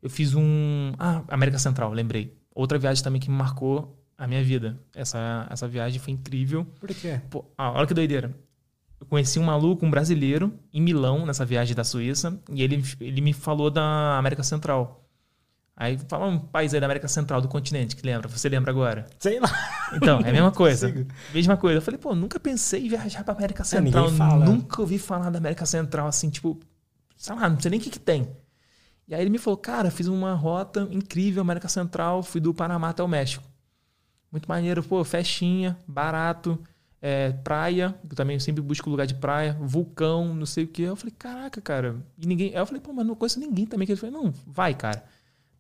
Eu 0.03 0.09
fiz 0.11 0.35
um. 0.35 0.93
Ah, 0.99 1.23
América 1.29 1.59
Central, 1.59 1.93
lembrei. 1.93 2.37
Outra 2.55 2.79
viagem 2.79 3.03
também 3.03 3.21
que 3.21 3.31
me 3.31 3.37
marcou 3.37 3.97
a 4.17 4.27
minha 4.27 4.43
vida. 4.43 4.79
Essa, 4.95 5.47
essa 5.51 5.67
viagem 5.69 5.99
foi 6.01 6.13
incrível. 6.13 6.65
Por 6.81 6.89
quê? 6.89 7.21
Pô, 7.31 7.45
ah, 7.57 7.73
olha 7.73 7.87
que 7.87 7.95
doideira. 7.95 8.35
Eu 9.01 9.07
conheci 9.07 9.39
um 9.39 9.45
maluco, 9.45 9.87
um 9.87 9.91
brasileiro, 9.91 10.53
em 10.73 10.81
Milão, 10.83 11.25
nessa 11.25 11.45
viagem 11.45 11.75
da 11.75 11.85
Suíça, 11.85 12.37
e 12.51 12.63
ele, 12.65 12.83
ele 13.01 13.21
me 13.21 13.33
falou 13.33 13.71
da 13.71 14.19
América 14.19 14.43
Central. 14.43 15.05
Aí 15.77 15.97
fala 16.09 16.27
um 16.27 16.41
país 16.41 16.75
aí 16.75 16.81
da 16.81 16.87
América 16.87 17.07
Central, 17.07 17.41
do 17.41 17.47
continente, 17.47 17.95
que 17.95 18.05
lembra? 18.05 18.27
Você 18.29 18.49
lembra 18.49 18.73
agora? 18.73 19.07
Sei 19.21 19.39
lá. 19.39 19.49
Então, 19.95 20.19
é 20.19 20.31
a 20.31 20.33
mesma 20.33 20.51
coisa. 20.53 20.89
consigo. 20.91 21.09
Mesma 21.33 21.57
coisa. 21.57 21.79
Eu 21.79 21.83
falei, 21.83 21.99
pô, 21.99 22.13
nunca 22.17 22.41
pensei 22.41 22.87
em 22.87 22.89
viajar 22.89 23.23
pra 23.23 23.33
América 23.35 23.63
É, 23.63 23.65
Central. 23.65 24.11
fala. 24.11 24.45
Nunca 24.45 24.81
ouvi 24.81 24.99
falar 24.99 25.31
da 25.31 25.39
América 25.39 25.65
Central, 25.65 26.09
assim, 26.09 26.29
tipo, 26.29 26.59
sei 27.17 27.37
lá, 27.37 27.49
não 27.49 27.61
sei 27.61 27.71
nem 27.71 27.79
o 27.79 27.83
que, 27.83 27.91
que 27.91 28.01
tem. 28.01 28.29
E 29.09 29.15
aí 29.15 29.23
ele 29.23 29.31
me 29.31 29.39
falou, 29.39 29.57
cara, 29.57 29.91
fiz 29.91 30.07
uma 30.07 30.35
rota 30.35 30.87
incrível, 30.91 31.41
América 31.41 31.69
Central, 31.69 32.23
fui 32.23 32.41
do 32.41 32.53
Panamá 32.53 32.91
até 32.91 33.03
o 33.03 33.09
México. 33.09 33.45
Muito 34.31 34.47
maneiro, 34.49 34.83
pô, 34.83 35.03
festinha, 35.05 35.79
barato, 35.87 36.59
é, 37.01 37.33
praia, 37.33 37.95
eu 38.09 38.15
também 38.17 38.39
sempre 38.39 38.61
busco 38.61 38.91
lugar 38.91 39.07
de 39.07 39.15
praia, 39.15 39.57
vulcão, 39.61 40.35
não 40.35 40.45
sei 40.45 40.65
o 40.65 40.69
que. 40.69 40.83
Eu 40.83 40.97
falei, 40.97 41.15
caraca, 41.19 41.61
cara. 41.61 41.97
E 42.19 42.27
ninguém. 42.27 42.49
Aí 42.51 42.57
eu 42.57 42.67
falei, 42.67 42.81
pô, 42.83 42.93
mas 42.93 43.07
não 43.07 43.15
conheço 43.15 43.41
ninguém 43.41 43.67
também. 43.67 43.87
Que 43.87 43.93
ele 43.93 44.01
falou, 44.01 44.25
não, 44.25 44.35
vai, 44.47 44.75
cara. 44.75 45.03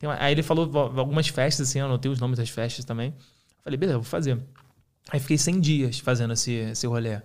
Uma- 0.03 0.17
Aí 0.23 0.33
ele 0.33 0.43
falou 0.43 0.71
algumas 0.99 1.29
festas, 1.29 1.69
assim, 1.69 1.79
eu 1.81 1.87
anotei 1.87 2.11
os 2.11 2.21
nomes 2.21 2.39
das 2.39 2.51
festas 2.51 2.85
também. 2.85 3.11
Eu 3.11 3.63
falei, 3.65 3.79
beleza, 3.79 3.99
vou 3.99 4.05
fazer. 4.05 4.39
Aí 5.11 5.21
fiquei 5.21 5.39
100 5.39 5.61
dias 5.61 5.99
fazendo 5.99 6.35
esse, 6.35 6.53
esse 6.53 6.87
rolê. 6.87 7.21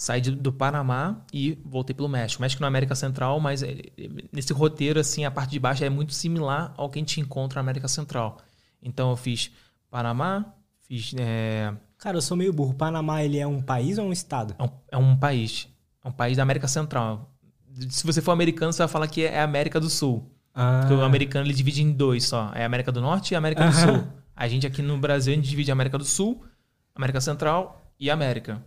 Saí 0.00 0.18
de, 0.18 0.30
do 0.30 0.50
Panamá 0.50 1.20
e 1.30 1.58
voltei 1.62 1.94
pelo 1.94 2.08
México. 2.08 2.40
México 2.40 2.62
na 2.62 2.68
América 2.68 2.94
Central, 2.94 3.38
mas 3.38 3.62
é, 3.62 3.72
é, 3.98 4.08
nesse 4.32 4.50
roteiro, 4.50 4.98
assim, 4.98 5.26
a 5.26 5.30
parte 5.30 5.50
de 5.50 5.58
baixo 5.58 5.84
é 5.84 5.90
muito 5.90 6.14
similar 6.14 6.72
ao 6.78 6.88
que 6.88 6.98
a 6.98 7.02
gente 7.02 7.20
encontra 7.20 7.56
na 7.56 7.60
América 7.60 7.86
Central. 7.86 8.38
Então 8.82 9.10
eu 9.10 9.16
fiz 9.16 9.50
Panamá, 9.90 10.54
fiz. 10.88 11.12
É, 11.18 11.74
Cara, 11.98 12.16
eu 12.16 12.22
sou 12.22 12.34
meio 12.34 12.50
burro. 12.50 12.72
Panamá, 12.72 13.22
ele 13.22 13.38
é 13.38 13.46
um 13.46 13.60
país 13.60 13.98
ou 13.98 14.06
é 14.06 14.08
um 14.08 14.12
estado? 14.12 14.54
é 14.58 14.64
um, 14.64 14.70
é 14.92 14.96
um 14.96 15.14
país. 15.14 15.68
É 16.02 16.08
um 16.08 16.12
país 16.12 16.38
da 16.38 16.44
América 16.44 16.66
Central. 16.66 17.30
Se 17.90 18.06
você 18.06 18.22
for 18.22 18.32
americano, 18.32 18.72
você 18.72 18.78
vai 18.78 18.88
falar 18.88 19.06
que 19.06 19.22
é 19.22 19.42
América 19.42 19.78
do 19.78 19.90
Sul. 19.90 20.34
Ah, 20.54 20.78
Porque 20.80 20.94
o 20.94 21.04
americano 21.04 21.44
ele 21.44 21.52
divide 21.52 21.82
em 21.82 21.92
dois 21.92 22.24
só. 22.24 22.50
É 22.54 22.64
América 22.64 22.90
do 22.90 23.02
Norte 23.02 23.32
e 23.32 23.34
América 23.34 23.66
do. 23.66 23.72
Sul. 23.76 24.02
A 24.34 24.48
gente 24.48 24.66
aqui 24.66 24.80
no 24.80 24.96
Brasil, 24.96 25.34
a 25.34 25.36
gente 25.36 25.50
divide 25.50 25.70
a 25.70 25.74
América 25.74 25.98
do 25.98 26.06
Sul, 26.06 26.42
América 26.94 27.20
Central 27.20 27.92
e 28.00 28.08
América. 28.08 28.64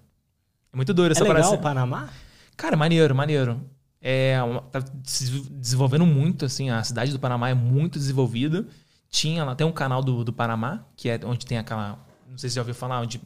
É 0.74 0.76
muito 0.76 0.93
doido 0.93 1.11
é 1.11 1.13
essa 1.13 1.24
legal 1.24 1.41
parada. 1.41 1.55
o 1.55 1.61
Panamá? 1.61 2.09
Cara, 2.57 2.76
maneiro, 2.76 3.13
maneiro. 3.15 3.61
É, 4.01 4.36
tá 4.71 4.84
se 5.03 5.30
desenvolvendo 5.51 6.05
muito, 6.05 6.43
assim, 6.43 6.69
a 6.69 6.84
cidade 6.84 7.11
do 7.11 7.19
Panamá 7.19 7.49
é 7.49 7.53
muito 7.53 7.97
desenvolvida. 7.97 8.65
Tinha 9.09 9.45
lá, 9.45 9.55
tem 9.55 9.65
um 9.65 9.71
canal 9.71 10.01
do, 10.03 10.24
do 10.24 10.34
Panamá, 10.34 10.84
que 10.97 11.07
é 11.09 11.19
onde 11.24 11.45
tem 11.45 11.57
aquela, 11.57 12.03
não 12.30 12.38
sei 12.38 12.49
se 12.49 12.53
você 12.53 12.55
já 12.55 12.61
ouviu 12.61 12.76
falar, 12.76 12.99
onde 12.99 13.21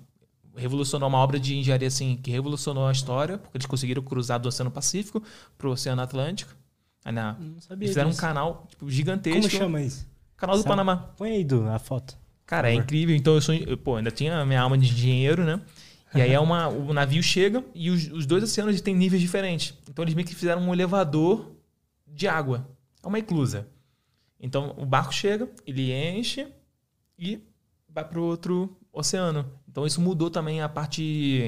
revolucionou 0.56 1.08
uma 1.08 1.18
obra 1.20 1.40
de 1.40 1.56
engenharia, 1.56 1.88
assim, 1.88 2.18
que 2.22 2.30
revolucionou 2.30 2.88
a 2.88 2.92
história, 2.92 3.38
porque 3.38 3.58
eles 3.58 3.66
conseguiram 3.66 4.02
cruzar 4.04 4.40
do 4.40 4.48
Oceano 4.50 4.70
Pacífico 4.70 5.24
pro 5.58 5.72
Oceano 5.72 6.02
Atlântico. 6.02 6.54
Aí 7.06 7.14
na, 7.14 7.34
Não 7.40 7.62
sabia 7.62 7.86
eles 7.86 7.92
fizeram 7.92 8.10
um 8.10 8.12
disso. 8.12 8.22
canal 8.22 8.66
tipo, 8.70 8.90
gigantesco. 8.90 9.42
Como 9.42 9.50
chama 9.50 9.82
isso? 9.82 10.06
Canal 10.36 10.56
do 10.58 10.64
Sabe? 10.64 10.70
Panamá. 10.70 10.98
Põe 11.16 11.32
aí 11.32 11.44
do, 11.44 11.68
a 11.70 11.80
foto. 11.80 12.18
Cara, 12.46 12.70
é 12.70 12.74
incrível. 12.74 13.16
Então 13.16 13.36
eu 13.36 13.42
sou. 13.42 13.56
eu, 13.56 13.78
pô, 13.78 13.96
ainda 13.96 14.12
tinha 14.12 14.38
a 14.38 14.46
minha 14.46 14.62
alma 14.62 14.78
de 14.78 14.86
engenheiro, 14.86 15.44
né? 15.44 15.60
E 16.16 16.22
aí 16.22 16.32
é 16.32 16.40
uma, 16.40 16.68
o 16.68 16.94
navio 16.94 17.22
chega 17.22 17.64
e 17.76 17.90
os, 17.90 18.12
os 18.12 18.26
dois 18.26 18.44
oceanos 18.44 18.80
têm 18.82 18.96
níveis 18.96 19.22
diferentes. 19.22 19.74
Então 19.90 20.04
eles 20.04 20.14
meio 20.14 20.28
que 20.28 20.36
fizeram 20.36 20.62
um 20.62 20.74
elevador 20.74 21.52
de 22.08 22.28
água. 22.28 22.68
É 23.04 23.08
uma 23.08 23.20
eclusa. 23.20 23.68
Então 24.40 24.74
o 24.78 24.86
barco 24.86 25.14
chega, 25.14 25.50
ele 25.66 25.92
enche 25.92 26.48
e 27.18 27.40
vai 27.90 28.06
para 28.06 28.20
o 28.20 28.24
outro 28.24 28.78
oceano. 28.92 29.46
Então 29.68 29.86
isso 29.86 30.02
mudou 30.02 30.30
também 30.30 30.62
a 30.62 30.70
parte 30.70 31.04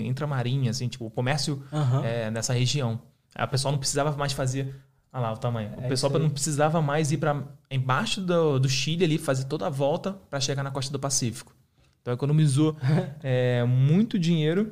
intramarinha, 0.05 0.72
assim, 0.72 0.88
tipo, 0.88 1.05
o 1.05 1.12
comércio 1.12 1.64
Aham. 1.72 2.03
é, 2.03 2.30
nessa 2.30 2.53
região. 2.53 3.01
A 3.34 3.47
pessoa 3.47 3.72
não 3.72 3.80
precisava 3.80 4.16
mais 4.18 4.34
fazer. 4.34 4.76
Olha 5.12 5.22
lá 5.24 5.34
o 5.34 5.38
tamanho. 5.38 5.72
O 5.78 5.82
É 5.82 5.88
pessoal 5.88 6.12
não 6.20 6.30
precisava 6.30 6.82
mais 6.82 7.12
ir 7.12 7.18
para 7.18 7.43
embaixo 7.72 8.22
do, 8.22 8.60
do 8.60 8.70
Chile 8.70 9.03
ali, 9.03 9.18
fazer 9.18 9.45
toda 9.45 9.66
a 9.66 9.70
volta 9.70 10.14
para 10.30 10.39
chegar 10.39 10.64
na 10.64 10.70
costa 10.70 10.91
do 10.91 10.99
Pacífico. 10.99 11.55
Então 12.02 12.14
economizou 12.14 12.76
é, 13.22 13.64
muito 13.66 14.18
dinheiro 14.18 14.72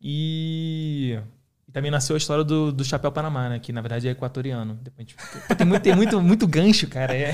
e, 0.00 1.18
e 1.66 1.72
também 1.72 1.90
nasceu 1.90 2.14
a 2.14 2.18
história 2.18 2.44
do, 2.44 2.72
do 2.72 2.84
chapéu 2.84 3.10
Panamá, 3.10 3.48
né? 3.48 3.58
Que 3.58 3.72
na 3.72 3.80
verdade 3.80 4.08
é 4.08 4.10
equatoriano. 4.10 4.78
Depois 4.82 5.08
Tem 5.56 5.66
muito, 5.66 5.82
tem 5.82 5.94
muito, 5.94 6.20
muito 6.20 6.46
gancho, 6.46 6.86
cara. 6.88 7.14
É, 7.14 7.30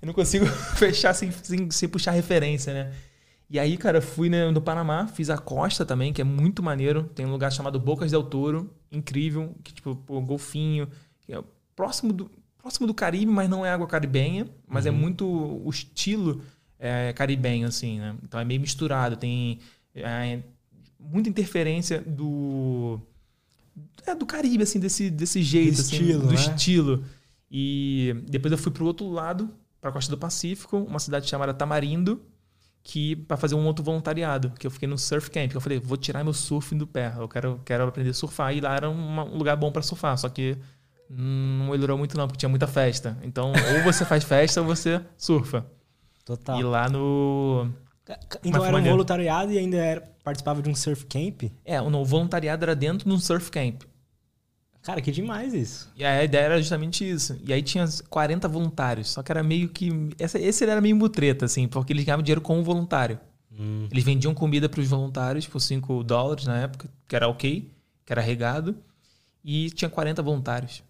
eu 0.00 0.06
não 0.06 0.12
consigo 0.12 0.46
fechar 0.76 1.14
sem, 1.14 1.30
sem, 1.30 1.70
sem 1.70 1.88
puxar 1.88 2.12
referência, 2.12 2.72
né? 2.72 2.92
E 3.48 3.58
aí, 3.58 3.76
cara, 3.76 3.98
eu 3.98 4.02
fui 4.02 4.30
né, 4.30 4.50
no 4.50 4.62
Panamá, 4.62 5.06
fiz 5.06 5.28
a 5.28 5.36
costa 5.36 5.84
também, 5.84 6.10
que 6.10 6.22
é 6.22 6.24
muito 6.24 6.62
maneiro. 6.62 7.04
Tem 7.14 7.26
um 7.26 7.30
lugar 7.30 7.52
chamado 7.52 7.78
Bocas 7.78 8.10
del 8.10 8.22
Toro, 8.22 8.70
incrível, 8.90 9.54
que 9.62 9.74
tipo, 9.74 9.94
pô, 9.94 10.22
golfinho, 10.22 10.88
que 11.20 11.34
é 11.34 11.44
próximo 11.76 12.14
do, 12.14 12.30
próximo 12.56 12.86
do 12.86 12.94
Caribe, 12.94 13.30
mas 13.30 13.50
não 13.50 13.66
é 13.66 13.70
água 13.70 13.86
caribenha, 13.86 14.46
mas 14.66 14.86
é 14.86 14.90
muito 14.90 15.26
o 15.26 15.68
estilo 15.68 16.40
é, 16.82 17.12
caribenho, 17.12 17.66
assim, 17.68 17.98
né? 18.00 18.14
Então 18.24 18.40
é 18.40 18.44
meio 18.44 18.60
misturado, 18.60 19.16
tem 19.16 19.60
é, 19.94 20.40
muita 20.98 21.28
interferência 21.28 22.00
do. 22.00 23.00
É, 24.06 24.14
do 24.14 24.26
Caribe, 24.26 24.64
assim, 24.64 24.80
desse, 24.80 25.08
desse 25.08 25.42
jeito, 25.42 25.80
assim, 25.80 25.96
estilo, 25.96 26.22
do 26.22 26.28
né? 26.28 26.34
estilo. 26.34 27.04
E 27.50 28.14
depois 28.28 28.50
eu 28.50 28.58
fui 28.58 28.72
pro 28.72 28.84
outro 28.84 29.08
lado, 29.08 29.48
pra 29.80 29.92
costa 29.92 30.10
do 30.10 30.18
Pacífico, 30.18 30.76
uma 30.78 30.98
cidade 30.98 31.28
chamada 31.28 31.54
Tamarindo, 31.54 32.20
que 32.82 33.14
para 33.14 33.36
fazer 33.36 33.54
um 33.54 33.64
outro 33.64 33.84
voluntariado, 33.84 34.50
que 34.58 34.66
eu 34.66 34.70
fiquei 34.70 34.88
no 34.88 34.98
surf 34.98 35.30
camp. 35.30 35.50
que 35.50 35.56
Eu 35.56 35.60
falei, 35.60 35.78
vou 35.78 35.96
tirar 35.96 36.24
meu 36.24 36.32
surf 36.32 36.74
do 36.74 36.86
pé, 36.86 37.14
eu 37.16 37.28
quero, 37.28 37.60
quero 37.64 37.84
aprender 37.86 38.10
a 38.10 38.14
surfar. 38.14 38.54
E 38.56 38.60
lá 38.60 38.74
era 38.74 38.90
uma- 38.90 39.24
um 39.24 39.36
lugar 39.38 39.56
bom 39.56 39.70
para 39.70 39.82
surfar, 39.82 40.18
só 40.18 40.28
que 40.28 40.56
não 41.08 41.70
melhorou 41.70 41.96
muito 41.96 42.16
não, 42.16 42.26
porque 42.26 42.38
tinha 42.40 42.48
muita 42.48 42.66
festa. 42.66 43.16
Então, 43.22 43.52
ou 43.52 43.82
você 43.84 44.04
faz 44.04 44.24
festa 44.24 44.60
ou 44.60 44.66
você 44.66 45.00
surfa. 45.16 45.64
Total. 46.24 46.58
E 46.58 46.62
lá 46.62 46.88
no... 46.88 47.68
Então 48.44 48.64
era 48.64 48.76
um 48.76 48.82
voluntariado 48.82 49.52
e 49.52 49.58
ainda 49.58 49.76
era, 49.76 50.00
participava 50.22 50.60
de 50.60 50.68
um 50.68 50.74
surf 50.74 51.06
camp? 51.06 51.44
É, 51.64 51.80
o 51.80 52.04
voluntariado 52.04 52.64
era 52.64 52.74
dentro 52.74 53.08
de 53.08 53.14
um 53.14 53.18
surf 53.18 53.50
camp. 53.50 53.82
Cara, 54.82 55.00
que 55.00 55.12
demais 55.12 55.54
isso. 55.54 55.90
E 55.96 56.04
a 56.04 56.24
ideia 56.24 56.44
era 56.44 56.58
justamente 56.58 57.08
isso. 57.08 57.38
E 57.46 57.52
aí 57.52 57.62
tinha 57.62 57.86
40 58.10 58.48
voluntários. 58.48 59.10
Só 59.10 59.22
que 59.22 59.30
era 59.30 59.42
meio 59.42 59.68
que. 59.68 60.10
Essa, 60.18 60.40
esse 60.40 60.64
era 60.64 60.80
meio 60.80 60.96
mutreta, 60.96 61.44
assim, 61.44 61.68
porque 61.68 61.92
eles 61.92 62.04
ganhavam 62.04 62.22
dinheiro 62.22 62.40
com 62.40 62.58
o 62.58 62.64
voluntário. 62.64 63.18
Eles 63.90 64.02
vendiam 64.02 64.34
comida 64.34 64.68
para 64.68 64.80
os 64.80 64.88
voluntários 64.88 65.46
por 65.46 65.60
5 65.60 66.02
dólares 66.02 66.46
na 66.46 66.58
época, 66.58 66.88
que 67.06 67.14
era 67.14 67.28
ok, 67.28 67.70
que 68.04 68.12
era 68.12 68.20
regado. 68.20 68.74
E 69.44 69.70
tinha 69.70 69.88
40 69.88 70.22
voluntários. 70.22 70.82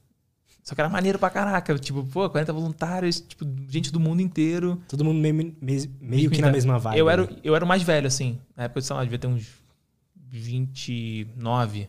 Só 0.62 0.74
que 0.74 0.80
era 0.80 0.88
maneiro 0.88 1.18
pra 1.18 1.28
caraca. 1.28 1.76
Tipo, 1.78 2.04
pô, 2.04 2.30
40 2.30 2.52
voluntários, 2.52 3.20
tipo, 3.20 3.44
gente 3.68 3.92
do 3.92 3.98
mundo 3.98 4.22
inteiro. 4.22 4.80
Todo 4.88 5.04
mundo 5.04 5.18
meio, 5.18 5.34
meio, 5.34 5.90
meio 6.00 6.30
que 6.30 6.40
na 6.40 6.52
mesma 6.52 6.78
vibe. 6.78 6.98
Eu 6.98 7.10
era, 7.10 7.22
né? 7.26 7.36
eu 7.42 7.56
era 7.56 7.64
o 7.64 7.68
mais 7.68 7.82
velho, 7.82 8.06
assim. 8.06 8.38
Na 8.56 8.64
época, 8.64 8.80
sei 8.80 8.94
lá, 8.94 9.02
devia 9.02 9.18
ter 9.18 9.26
uns 9.26 9.48
29. 10.28 11.88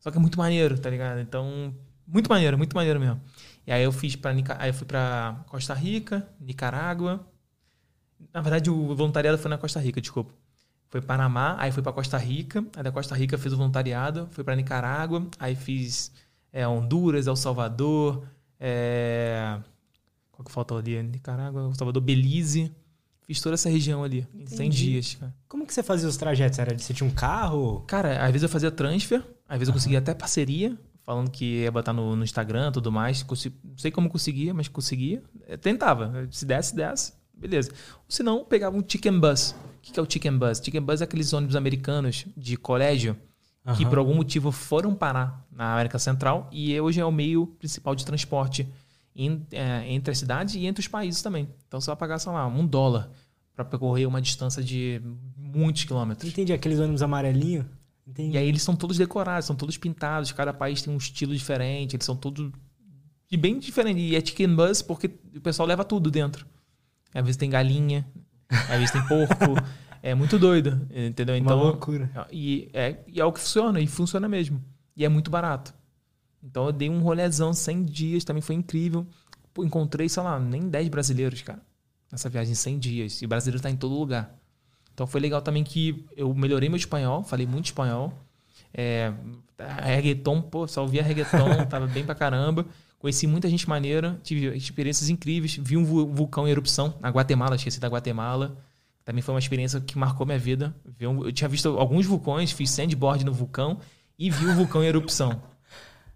Só 0.00 0.10
que 0.10 0.16
é 0.16 0.20
muito 0.20 0.38
maneiro, 0.38 0.78
tá 0.78 0.88
ligado? 0.88 1.20
Então, 1.20 1.74
muito 2.06 2.30
maneiro, 2.30 2.56
muito 2.56 2.74
maneiro 2.74 2.98
mesmo. 2.98 3.20
E 3.66 3.72
aí 3.72 3.82
eu 3.82 3.92
fiz 3.92 4.16
para 4.16 4.30
aí 4.30 4.70
eu 4.70 4.74
fui 4.74 4.86
para 4.86 5.44
Costa 5.48 5.74
Rica, 5.74 6.26
Nicarágua. 6.40 7.26
Na 8.32 8.40
verdade, 8.40 8.70
o 8.70 8.94
voluntariado 8.94 9.36
foi 9.36 9.50
na 9.50 9.58
Costa 9.58 9.80
Rica, 9.80 10.00
desculpa. 10.00 10.32
Foi 10.88 11.02
Panamá, 11.02 11.56
aí 11.58 11.72
fui 11.72 11.82
para 11.82 11.92
Costa 11.92 12.16
Rica, 12.16 12.64
aí 12.76 12.82
da 12.82 12.92
Costa 12.92 13.14
Rica 13.14 13.36
fiz 13.36 13.52
o 13.52 13.56
voluntariado, 13.56 14.28
fui 14.30 14.44
para 14.44 14.54
Nicarágua, 14.54 15.26
aí 15.38 15.56
fiz 15.56 16.12
é, 16.56 16.66
Honduras, 16.66 17.26
El 17.26 17.36
Salvador, 17.36 18.22
é... 18.58 19.58
qual 20.32 20.44
que 20.44 20.50
faltou 20.52 20.78
ali? 20.78 21.02
Nicarágua, 21.02 21.62
El 21.62 21.74
Salvador, 21.74 22.02
Belize. 22.02 22.72
Fiz 23.26 23.40
toda 23.40 23.54
essa 23.54 23.68
região 23.68 24.04
ali, 24.04 24.26
em 24.32 24.46
100 24.46 24.54
Entendi. 24.68 24.84
dias, 24.92 25.16
cara. 25.16 25.34
Como 25.48 25.66
que 25.66 25.74
você 25.74 25.82
fazia 25.82 26.08
os 26.08 26.16
trajetos? 26.16 26.58
Era 26.60 26.74
de 26.74 26.80
você 26.82 26.94
tinha 26.94 27.08
um 27.08 27.12
carro? 27.12 27.80
Cara, 27.88 28.24
às 28.24 28.30
vezes 28.30 28.44
eu 28.44 28.48
fazia 28.48 28.70
transfer, 28.70 29.20
às 29.48 29.58
vezes 29.58 29.68
eu 29.68 29.74
conseguia 29.74 29.98
até 29.98 30.14
parceria, 30.14 30.78
falando 31.04 31.28
que 31.30 31.62
ia 31.62 31.72
botar 31.72 31.92
no, 31.92 32.14
no 32.14 32.22
Instagram 32.22 32.68
e 32.68 32.72
tudo 32.72 32.92
mais. 32.92 33.24
Consi- 33.24 33.52
Não 33.64 33.76
sei 33.76 33.90
como 33.90 34.08
conseguia, 34.08 34.54
mas 34.54 34.68
conseguia. 34.68 35.22
Eu 35.48 35.58
tentava. 35.58 36.26
Se 36.30 36.46
desse, 36.46 36.74
desse. 36.76 37.12
Beleza. 37.34 37.70
Ou 37.96 38.04
se 38.08 38.22
não, 38.22 38.44
pegava 38.44 38.76
um 38.76 38.84
chicken 38.86 39.18
bus. 39.18 39.50
O 39.50 39.80
que 39.82 39.92
que 39.92 39.98
é 39.98 40.02
o 40.02 40.06
chicken 40.08 40.38
bus? 40.38 40.58
Chicken 40.64 40.80
bus 40.82 41.00
é 41.00 41.04
aqueles 41.04 41.32
ônibus 41.32 41.56
americanos 41.56 42.26
de 42.36 42.56
colégio 42.56 43.16
que 43.76 43.82
Aham. 43.82 43.88
por 43.90 43.98
algum 43.98 44.14
motivo 44.14 44.52
foram 44.52 44.94
parar 44.94 45.44
na 45.56 45.72
América 45.72 45.98
Central 45.98 46.48
e 46.52 46.78
hoje 46.80 47.00
é 47.00 47.04
o 47.04 47.10
meio 47.10 47.46
principal 47.58 47.94
de 47.94 48.04
transporte 48.04 48.68
em- 49.14 49.44
é, 49.50 49.90
entre 49.90 50.12
as 50.12 50.18
cidades 50.18 50.54
e 50.54 50.66
entre 50.66 50.80
os 50.82 50.88
países 50.88 51.22
também. 51.22 51.48
Então 51.66 51.80
você 51.80 51.86
vai 51.86 51.96
pagar, 51.96 52.18
sei 52.18 52.30
lá, 52.30 52.46
um 52.46 52.66
dólar 52.66 53.10
para 53.54 53.64
percorrer 53.64 54.06
uma 54.06 54.20
distância 54.20 54.62
de 54.62 55.00
muitos 55.36 55.84
quilômetros. 55.84 56.30
Entendi, 56.30 56.52
aqueles 56.52 56.78
ônibus 56.78 57.00
amarelinho? 57.02 57.66
Entendi. 58.06 58.34
E 58.34 58.38
aí 58.38 58.46
eles 58.46 58.62
são 58.62 58.76
todos 58.76 58.98
decorados, 58.98 59.46
são 59.46 59.56
todos 59.56 59.76
pintados, 59.78 60.30
cada 60.30 60.52
país 60.52 60.82
tem 60.82 60.92
um 60.92 60.96
estilo 60.98 61.34
diferente, 61.34 61.96
eles 61.96 62.04
são 62.04 62.14
todos 62.14 62.52
de 63.28 63.36
bem 63.36 63.58
diferente. 63.58 63.98
E 64.00 64.14
é 64.14 64.20
chicken 64.20 64.54
bus 64.54 64.82
porque 64.82 65.10
o 65.34 65.40
pessoal 65.40 65.66
leva 65.66 65.82
tudo 65.84 66.10
dentro. 66.10 66.46
Às 67.14 67.22
vezes 67.24 67.36
tem 67.38 67.48
galinha, 67.48 68.06
às 68.50 68.78
vezes 68.78 68.90
tem 68.90 69.02
porco. 69.08 69.34
É 70.02 70.14
muito 70.14 70.38
doido, 70.38 70.86
entendeu? 70.94 71.34
Uma 71.34 71.40
Então, 71.40 71.58
loucura. 71.58 72.08
e 72.30 72.68
é, 72.72 72.98
e 73.08 73.20
é 73.20 73.24
o 73.24 73.32
que 73.32 73.40
funciona, 73.40 73.80
e 73.80 73.88
funciona 73.88 74.28
mesmo. 74.28 74.62
E 74.96 75.04
é 75.04 75.08
muito 75.08 75.30
barato. 75.30 75.74
Então 76.42 76.66
eu 76.66 76.72
dei 76.72 76.88
um 76.88 77.00
rolezão 77.00 77.52
100 77.52 77.84
dias, 77.84 78.24
também 78.24 78.40
foi 78.42 78.54
incrível. 78.54 79.06
Pô, 79.52 79.64
encontrei, 79.64 80.08
sei 80.08 80.22
lá, 80.22 80.38
nem 80.38 80.68
10 80.68 80.88
brasileiros, 80.88 81.42
cara. 81.42 81.60
Nessa 82.10 82.28
viagem, 82.28 82.54
100 82.54 82.78
dias. 82.78 83.22
E 83.22 83.26
brasileiro 83.26 83.62
tá 83.62 83.70
em 83.70 83.76
todo 83.76 83.94
lugar. 83.94 84.34
Então 84.94 85.06
foi 85.06 85.20
legal 85.20 85.42
também 85.42 85.62
que 85.64 86.06
eu 86.16 86.32
melhorei 86.34 86.68
meu 86.68 86.76
espanhol, 86.76 87.22
falei 87.22 87.46
muito 87.46 87.66
espanhol. 87.66 88.12
É, 88.72 89.12
reggaeton, 89.82 90.40
pô, 90.42 90.66
só 90.66 90.82
ouvia 90.82 91.02
reggaeton, 91.02 91.64
tava 91.68 91.86
bem 91.86 92.04
pra 92.04 92.14
caramba. 92.14 92.64
Conheci 92.98 93.26
muita 93.26 93.48
gente 93.48 93.68
maneira, 93.68 94.18
tive 94.22 94.56
experiências 94.56 95.08
incríveis. 95.10 95.56
Vi 95.56 95.76
um 95.76 95.84
vu- 95.84 96.06
vulcão 96.06 96.46
em 96.48 96.50
erupção 96.50 96.94
na 97.00 97.10
Guatemala, 97.10 97.56
esqueci 97.56 97.78
da 97.78 97.88
Guatemala. 97.88 98.56
Também 99.04 99.22
foi 99.22 99.34
uma 99.34 99.38
experiência 99.38 99.80
que 99.80 99.96
marcou 99.98 100.26
minha 100.26 100.38
vida. 100.38 100.74
Eu 100.98 101.30
tinha 101.32 101.48
visto 101.48 101.68
alguns 101.78 102.06
vulcões, 102.06 102.50
fiz 102.50 102.70
sandboard 102.70 103.24
no 103.24 103.32
vulcão 103.32 103.78
e 104.18 104.30
vi 104.30 104.46
o 104.46 104.54
vulcão 104.54 104.82
em 104.82 104.86
erupção. 104.86 105.40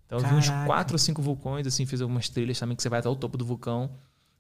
Então 0.07 0.18
eu 0.18 0.26
vi 0.26 0.34
uns 0.34 0.48
quatro 0.66 0.94
ou 0.94 0.98
cinco 0.98 1.22
vulcões, 1.22 1.66
assim, 1.66 1.86
fiz 1.86 2.01
algumas 2.01 2.28
trilhas 2.28 2.59
também 2.59 2.74
que 2.76 2.82
você 2.82 2.88
vai 2.88 2.98
até 2.98 3.09
o 3.09 3.14
topo 3.16 3.36
do 3.38 3.44
vulcão. 3.44 3.90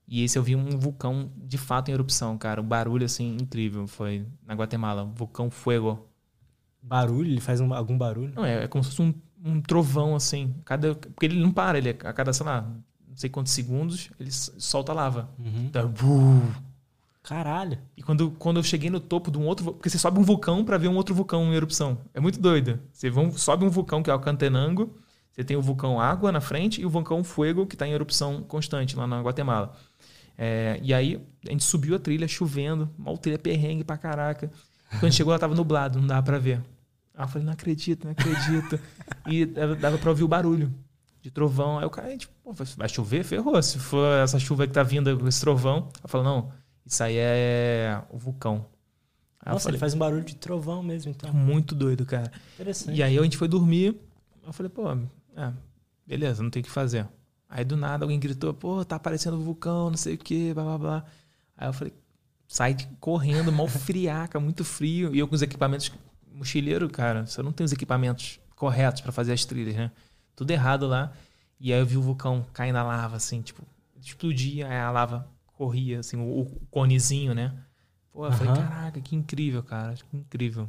E 0.08 0.24
esse 0.24 0.36
eu 0.36 0.42
vi 0.42 0.56
um 0.56 0.76
vulcão 0.76 1.30
de 1.36 1.56
fato 1.56 1.88
em 1.88 1.92
erupção, 1.92 2.36
cara. 2.36 2.60
Um 2.60 2.66
barulho, 2.66 3.04
assim, 3.06 3.36
incrível. 3.40 3.86
Foi 3.86 4.26
na 4.44 4.54
Guatemala, 4.54 5.04
vulcão 5.04 5.48
Fuego. 5.50 6.08
Barulho? 6.82 7.30
Ele 7.30 7.40
faz 7.40 7.60
um- 7.60 7.72
algum 7.72 7.96
barulho? 7.96 8.32
Não, 8.34 8.44
é, 8.44 8.64
é 8.64 8.66
como 8.68 8.82
se 8.82 8.90
fosse 8.90 9.02
um, 9.02 9.14
um 9.44 9.60
trovão, 9.60 10.16
assim. 10.16 10.52
Cada, 10.64 10.94
porque 10.96 11.26
ele 11.26 11.38
não 11.40 11.52
para, 11.52 11.78
ele 11.78 11.90
a 11.90 12.12
cada, 12.12 12.32
sei 12.32 12.44
lá, 12.44 12.62
não 13.08 13.16
sei 13.16 13.30
quantos 13.30 13.52
segundos, 13.52 14.10
ele 14.18 14.32
solta 14.32 14.92
lava. 14.92 15.30
Uhum. 15.38 15.66
Então. 15.66 15.92
Caralho. 17.22 17.78
E 17.96 18.02
quando, 18.02 18.30
quando 18.32 18.56
eu 18.58 18.62
cheguei 18.62 18.90
no 18.90 18.98
topo 18.98 19.30
de 19.30 19.38
um 19.38 19.46
outro. 19.46 19.72
Porque 19.74 19.90
você 19.90 19.98
sobe 19.98 20.18
um 20.18 20.22
vulcão 20.22 20.64
para 20.64 20.78
ver 20.78 20.88
um 20.88 20.96
outro 20.96 21.14
vulcão 21.14 21.44
em 21.44 21.54
erupção. 21.54 21.98
É 22.14 22.20
muito 22.20 22.40
doido. 22.40 22.80
Você 22.92 23.10
vão, 23.10 23.30
sobe 23.32 23.64
um 23.64 23.70
vulcão 23.70 24.02
que 24.02 24.10
é 24.10 24.14
o 24.14 24.18
Cantenango. 24.18 24.98
Você 25.30 25.44
tem 25.44 25.56
o 25.56 25.62
vulcão 25.62 26.00
Água 26.00 26.32
na 26.32 26.40
frente 26.40 26.80
e 26.80 26.86
o 26.86 26.90
vulcão 26.90 27.22
Fuego, 27.22 27.66
que 27.66 27.74
está 27.74 27.86
em 27.86 27.92
erupção 27.92 28.42
constante 28.42 28.96
lá 28.96 29.06
na 29.06 29.20
Guatemala. 29.22 29.76
É, 30.36 30.80
e 30.82 30.92
aí 30.92 31.22
a 31.46 31.52
gente 31.52 31.64
subiu 31.64 31.94
a 31.94 31.98
trilha 31.98 32.26
chovendo, 32.26 32.90
mal 32.98 33.16
trilha 33.16 33.38
perrengue 33.38 33.84
pra 33.84 33.96
caraca. 33.96 34.50
Quando 34.98 35.12
chegou, 35.12 35.32
ela 35.32 35.38
tava 35.38 35.54
nublado, 35.54 36.00
não 36.00 36.06
dava 36.06 36.22
pra 36.22 36.38
ver. 36.38 36.60
Aí 37.14 37.24
eu 37.24 37.28
falei, 37.28 37.44
não 37.44 37.52
acredito, 37.52 38.04
não 38.04 38.12
acredito. 38.12 38.80
e 39.28 39.44
dava 39.44 39.98
pra 39.98 40.10
ouvir 40.10 40.24
o 40.24 40.28
barulho 40.28 40.74
de 41.22 41.30
trovão. 41.30 41.78
Aí 41.78 41.84
o 41.84 41.90
cara, 41.90 42.16
tipo, 42.16 42.32
vai 42.76 42.88
chover? 42.88 43.22
Ferrou. 43.22 43.62
Se 43.62 43.78
for 43.78 44.18
essa 44.18 44.38
chuva 44.38 44.66
que 44.66 44.72
tá 44.72 44.82
vindo 44.82 45.16
com 45.18 45.28
esse 45.28 45.40
trovão. 45.40 45.88
Eu 46.02 46.08
falo, 46.08 46.24
não, 46.24 46.50
isso 46.84 47.02
aí 47.02 47.16
é 47.16 48.02
o 48.10 48.18
vulcão. 48.18 48.66
Aí 49.40 49.52
Nossa, 49.52 49.64
falei, 49.64 49.76
ele 49.76 49.80
faz 49.80 49.94
um 49.94 49.98
barulho 49.98 50.24
de 50.24 50.34
trovão 50.36 50.82
mesmo, 50.82 51.10
então. 51.10 51.32
Muito 51.32 51.74
doido, 51.74 52.04
cara. 52.04 52.30
Interessante. 52.54 52.96
E 52.96 53.02
aí 53.02 53.18
a 53.18 53.22
gente 53.22 53.36
foi 53.36 53.48
dormir. 53.48 53.96
Eu 54.44 54.52
falei, 54.52 54.70
pô, 54.70 54.90
é, 55.36 55.52
beleza, 56.06 56.42
não 56.42 56.50
tem 56.50 56.60
o 56.60 56.64
que 56.64 56.70
fazer. 56.70 57.06
Aí 57.48 57.64
do 57.64 57.76
nada 57.76 58.04
alguém 58.04 58.20
gritou, 58.20 58.52
pô, 58.54 58.84
tá 58.84 58.96
aparecendo 58.96 59.36
um 59.36 59.42
vulcão, 59.42 59.90
não 59.90 59.96
sei 59.96 60.14
o 60.14 60.18
que, 60.18 60.52
blá 60.54 60.62
blá 60.62 60.78
blá. 60.78 61.04
Aí 61.56 61.68
eu 61.68 61.72
falei, 61.72 61.94
sai 62.46 62.76
correndo, 63.00 63.50
mal 63.50 63.66
friaca, 63.66 64.38
muito 64.40 64.64
frio. 64.64 65.14
E 65.14 65.18
eu 65.18 65.26
com 65.26 65.34
os 65.34 65.42
equipamentos 65.42 65.90
mochileiro, 66.32 66.88
cara, 66.88 67.26
você 67.26 67.42
não 67.42 67.52
tem 67.52 67.64
os 67.64 67.72
equipamentos 67.72 68.40
corretos 68.54 69.00
para 69.00 69.10
fazer 69.10 69.32
as 69.32 69.44
trilhas, 69.44 69.74
né? 69.74 69.90
Tudo 70.36 70.50
errado 70.50 70.86
lá. 70.86 71.12
E 71.58 71.72
aí 71.72 71.80
eu 71.80 71.86
vi 71.86 71.96
o 71.96 72.02
vulcão 72.02 72.46
cair 72.52 72.72
na 72.72 72.82
lava, 72.82 73.16
assim, 73.16 73.42
tipo, 73.42 73.62
explodia, 74.00 74.68
aí 74.68 74.78
a 74.78 74.90
lava 74.90 75.28
corria, 75.60 76.00
assim, 76.00 76.16
o, 76.16 76.40
o 76.40 76.46
conezinho, 76.70 77.34
né? 77.34 77.52
Pô, 78.10 78.24
eu 78.24 78.30
uhum. 78.30 78.36
falei, 78.36 78.54
caraca, 78.54 78.98
que 78.98 79.14
incrível, 79.14 79.62
cara, 79.62 79.92
que 79.92 80.16
incrível. 80.16 80.66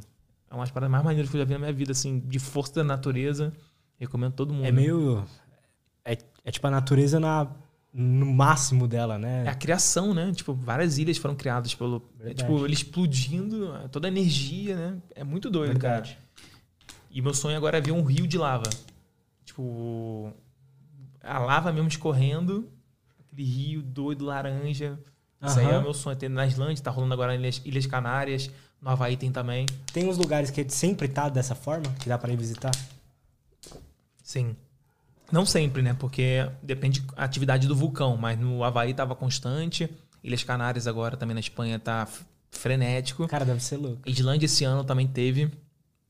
É 0.50 0.54
uma 0.54 0.64
das 0.64 0.70
paradas 0.70 0.92
mais 0.92 1.02
maneiras 1.02 1.30
que 1.30 1.36
eu 1.36 1.40
já 1.40 1.46
vi 1.46 1.54
na 1.54 1.60
minha 1.60 1.72
vida, 1.72 1.92
assim, 1.92 2.20
de 2.20 2.38
força 2.38 2.74
da 2.74 2.84
natureza. 2.84 3.54
Recomendo 3.98 4.34
todo 4.34 4.52
mundo. 4.52 4.66
É 4.66 4.70
meio. 4.70 5.24
É, 6.04 6.18
é 6.44 6.50
tipo 6.50 6.66
a 6.66 6.70
natureza 6.70 7.18
na, 7.18 7.50
no 7.90 8.26
máximo 8.26 8.86
dela, 8.86 9.18
né? 9.18 9.46
É 9.46 9.48
a 9.48 9.54
criação, 9.54 10.12
né? 10.12 10.30
Tipo, 10.30 10.52
várias 10.52 10.98
ilhas 10.98 11.16
foram 11.16 11.34
criadas 11.34 11.74
pelo. 11.74 12.02
É, 12.20 12.34
tipo, 12.34 12.62
ele 12.66 12.74
explodindo, 12.74 13.72
toda 13.90 14.08
a 14.08 14.10
energia, 14.10 14.76
né? 14.76 14.98
É 15.14 15.24
muito 15.24 15.48
doido, 15.48 15.72
Verdade. 15.72 16.16
cara. 16.16 16.46
E 17.10 17.22
meu 17.22 17.32
sonho 17.32 17.56
agora 17.56 17.78
é 17.78 17.80
ver 17.80 17.92
um 17.92 18.02
rio 18.02 18.26
de 18.26 18.36
lava. 18.36 18.68
Tipo, 19.42 20.34
a 21.22 21.38
lava 21.38 21.72
mesmo 21.72 21.88
escorrendo, 21.88 22.68
aquele 23.32 23.48
rio 23.48 23.82
doido, 23.82 24.24
laranja. 24.24 24.98
Isso 25.42 25.58
uhum. 25.58 25.66
aí 25.66 25.74
é 25.74 25.78
o 25.78 25.82
meu 25.82 25.94
sonho. 25.94 26.16
Tem 26.16 26.28
na 26.28 26.46
Islândia, 26.46 26.84
tá 26.84 26.90
rolando 26.90 27.14
agora 27.14 27.32
nas 27.32 27.40
Ilhas, 27.40 27.62
Ilhas 27.64 27.86
Canárias, 27.86 28.50
no 28.80 28.90
Havaí 28.90 29.16
tem 29.16 29.32
também. 29.32 29.66
Tem 29.92 30.08
uns 30.08 30.18
lugares 30.18 30.50
que 30.50 30.68
sempre 30.68 31.08
tá 31.08 31.28
dessa 31.28 31.54
forma, 31.54 31.92
que 31.98 32.08
dá 32.08 32.18
para 32.18 32.32
ir 32.32 32.36
visitar? 32.36 32.72
Sim. 34.22 34.54
Não 35.30 35.46
sempre, 35.46 35.82
né? 35.82 35.94
Porque 35.94 36.48
depende 36.62 37.00
da 37.00 37.24
atividade 37.24 37.66
do 37.66 37.74
vulcão, 37.74 38.16
mas 38.16 38.38
no 38.38 38.62
Havaí 38.62 38.90
estava 38.90 39.14
constante. 39.14 39.88
Ilhas 40.22 40.44
Canárias 40.44 40.86
agora 40.86 41.16
também 41.16 41.34
na 41.34 41.40
Espanha 41.40 41.78
tá 41.78 42.06
frenético. 42.50 43.26
Cara, 43.26 43.44
deve 43.44 43.60
ser 43.60 43.78
louco. 43.78 44.02
Islândia 44.06 44.46
esse 44.46 44.62
ano 44.64 44.84
também 44.84 45.08
teve. 45.08 45.50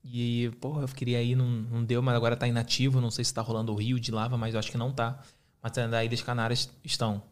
E, 0.04 0.50
porra, 0.60 0.82
eu 0.82 0.88
queria 0.88 1.22
ir, 1.22 1.36
não, 1.36 1.46
não 1.46 1.84
deu, 1.84 2.02
mas 2.02 2.14
agora 2.16 2.36
tá 2.36 2.46
inativo. 2.46 3.00
Não 3.00 3.10
sei 3.10 3.24
se 3.24 3.32
tá 3.32 3.40
rolando 3.40 3.72
o 3.72 3.76
rio 3.76 3.98
de 4.00 4.10
lava, 4.10 4.36
mas 4.36 4.52
eu 4.52 4.58
acho 4.58 4.70
que 4.70 4.76
não 4.76 4.92
tá. 4.92 5.22
Mas 5.62 5.78
ainda 5.78 6.04
Ilhas 6.04 6.22
Canárias 6.22 6.68
estão. 6.84 7.22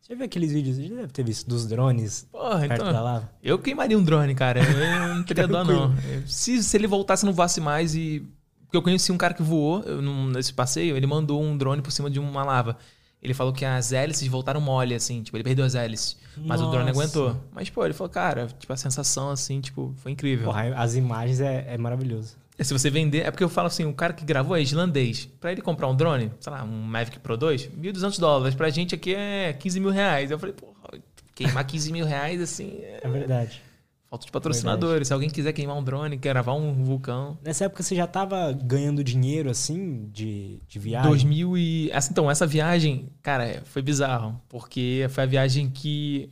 Você 0.00 0.12
já 0.12 0.16
viu 0.16 0.24
aqueles 0.26 0.52
vídeos? 0.52 0.76
Você 0.76 0.88
já 0.88 0.94
deve 0.94 1.08
ter 1.08 1.22
visto 1.22 1.48
dos 1.48 1.66
drones 1.66 2.26
Porra, 2.30 2.60
perto 2.60 2.82
então, 2.82 2.92
da 2.92 3.00
lava? 3.00 3.30
Eu 3.42 3.58
queimaria 3.58 3.98
um 3.98 4.02
drone, 4.02 4.34
cara. 4.34 4.60
Eu 4.60 5.16
não 5.16 5.22
teria 5.24 5.46
dó, 5.46 5.64
não. 5.64 5.94
Se, 6.26 6.62
se 6.62 6.76
ele 6.76 6.86
voltasse, 6.86 7.24
não 7.24 7.32
voasse 7.32 7.60
mais 7.60 7.94
e 7.94 8.26
porque 8.68 8.76
eu 8.76 8.82
conheci 8.82 9.10
um 9.10 9.16
cara 9.16 9.32
que 9.32 9.42
voou 9.42 9.82
nesse 10.30 10.52
passeio, 10.52 10.94
ele 10.94 11.06
mandou 11.06 11.42
um 11.42 11.56
drone 11.56 11.80
por 11.80 11.90
cima 11.90 12.10
de 12.10 12.20
uma 12.20 12.44
lava. 12.44 12.76
Ele 13.20 13.32
falou 13.32 13.52
que 13.52 13.64
as 13.64 13.92
hélices 13.92 14.28
voltaram 14.28 14.60
mole, 14.60 14.94
assim, 14.94 15.22
tipo, 15.22 15.36
ele 15.36 15.42
perdeu 15.42 15.64
as 15.64 15.74
hélices. 15.74 16.18
Mas 16.36 16.60
Nossa. 16.60 16.64
o 16.64 16.70
drone 16.70 16.90
aguentou. 16.90 17.36
Mas, 17.50 17.70
pô, 17.70 17.84
ele 17.84 17.94
falou, 17.94 18.10
cara, 18.10 18.46
tipo, 18.46 18.70
a 18.72 18.76
sensação, 18.76 19.30
assim, 19.30 19.60
tipo, 19.60 19.92
foi 19.96 20.12
incrível. 20.12 20.44
Porra, 20.44 20.74
as 20.76 20.94
imagens 20.94 21.40
é, 21.40 21.64
é 21.66 21.78
maravilhoso. 21.78 22.36
É, 22.58 22.64
se 22.64 22.72
você 22.72 22.90
vender, 22.90 23.24
é 23.24 23.30
porque 23.30 23.44
eu 23.44 23.48
falo 23.48 23.68
assim, 23.68 23.84
o 23.84 23.94
cara 23.94 24.12
que 24.12 24.24
gravou 24.24 24.56
é 24.56 24.60
islandês. 24.60 25.26
Pra 25.40 25.52
ele 25.52 25.62
comprar 25.62 25.86
um 25.86 25.94
drone, 25.94 26.32
sei 26.40 26.52
lá, 26.52 26.64
um 26.64 26.82
Mavic 26.82 27.20
Pro 27.20 27.36
2, 27.36 27.68
1.200 27.68 28.18
dólares. 28.18 28.54
Pra 28.56 28.68
gente 28.68 28.94
aqui 28.94 29.14
é 29.14 29.52
15 29.52 29.78
mil 29.78 29.90
reais. 29.90 30.30
Eu 30.30 30.38
falei, 30.38 30.54
porra, 30.54 31.00
queimar 31.34 31.64
15 31.64 31.92
mil 31.92 32.04
reais, 32.04 32.40
assim... 32.40 32.78
É, 32.82 33.00
é 33.04 33.08
verdade. 33.08 33.62
Falta 34.10 34.24
de 34.24 34.32
patrocinadores. 34.32 34.90
Verdade. 34.90 35.06
Se 35.06 35.12
alguém 35.12 35.28
quiser 35.28 35.52
queimar 35.52 35.76
um 35.76 35.84
drone, 35.84 36.16
quer 36.16 36.30
gravar 36.30 36.54
um 36.54 36.82
vulcão. 36.82 37.38
Nessa 37.44 37.66
época 37.66 37.82
você 37.82 37.94
já 37.94 38.04
estava 38.04 38.52
ganhando 38.52 39.04
dinheiro 39.04 39.50
assim 39.50 40.08
de, 40.10 40.60
de 40.66 40.78
viagem? 40.78 41.08
2000 41.10 41.58
e 41.58 41.90
essa 41.92 42.10
então 42.10 42.30
essa 42.30 42.46
viagem, 42.46 43.10
cara, 43.22 43.62
foi 43.66 43.82
bizarro, 43.82 44.40
porque 44.48 45.06
foi 45.10 45.24
a 45.24 45.26
viagem 45.26 45.68
que 45.68 46.30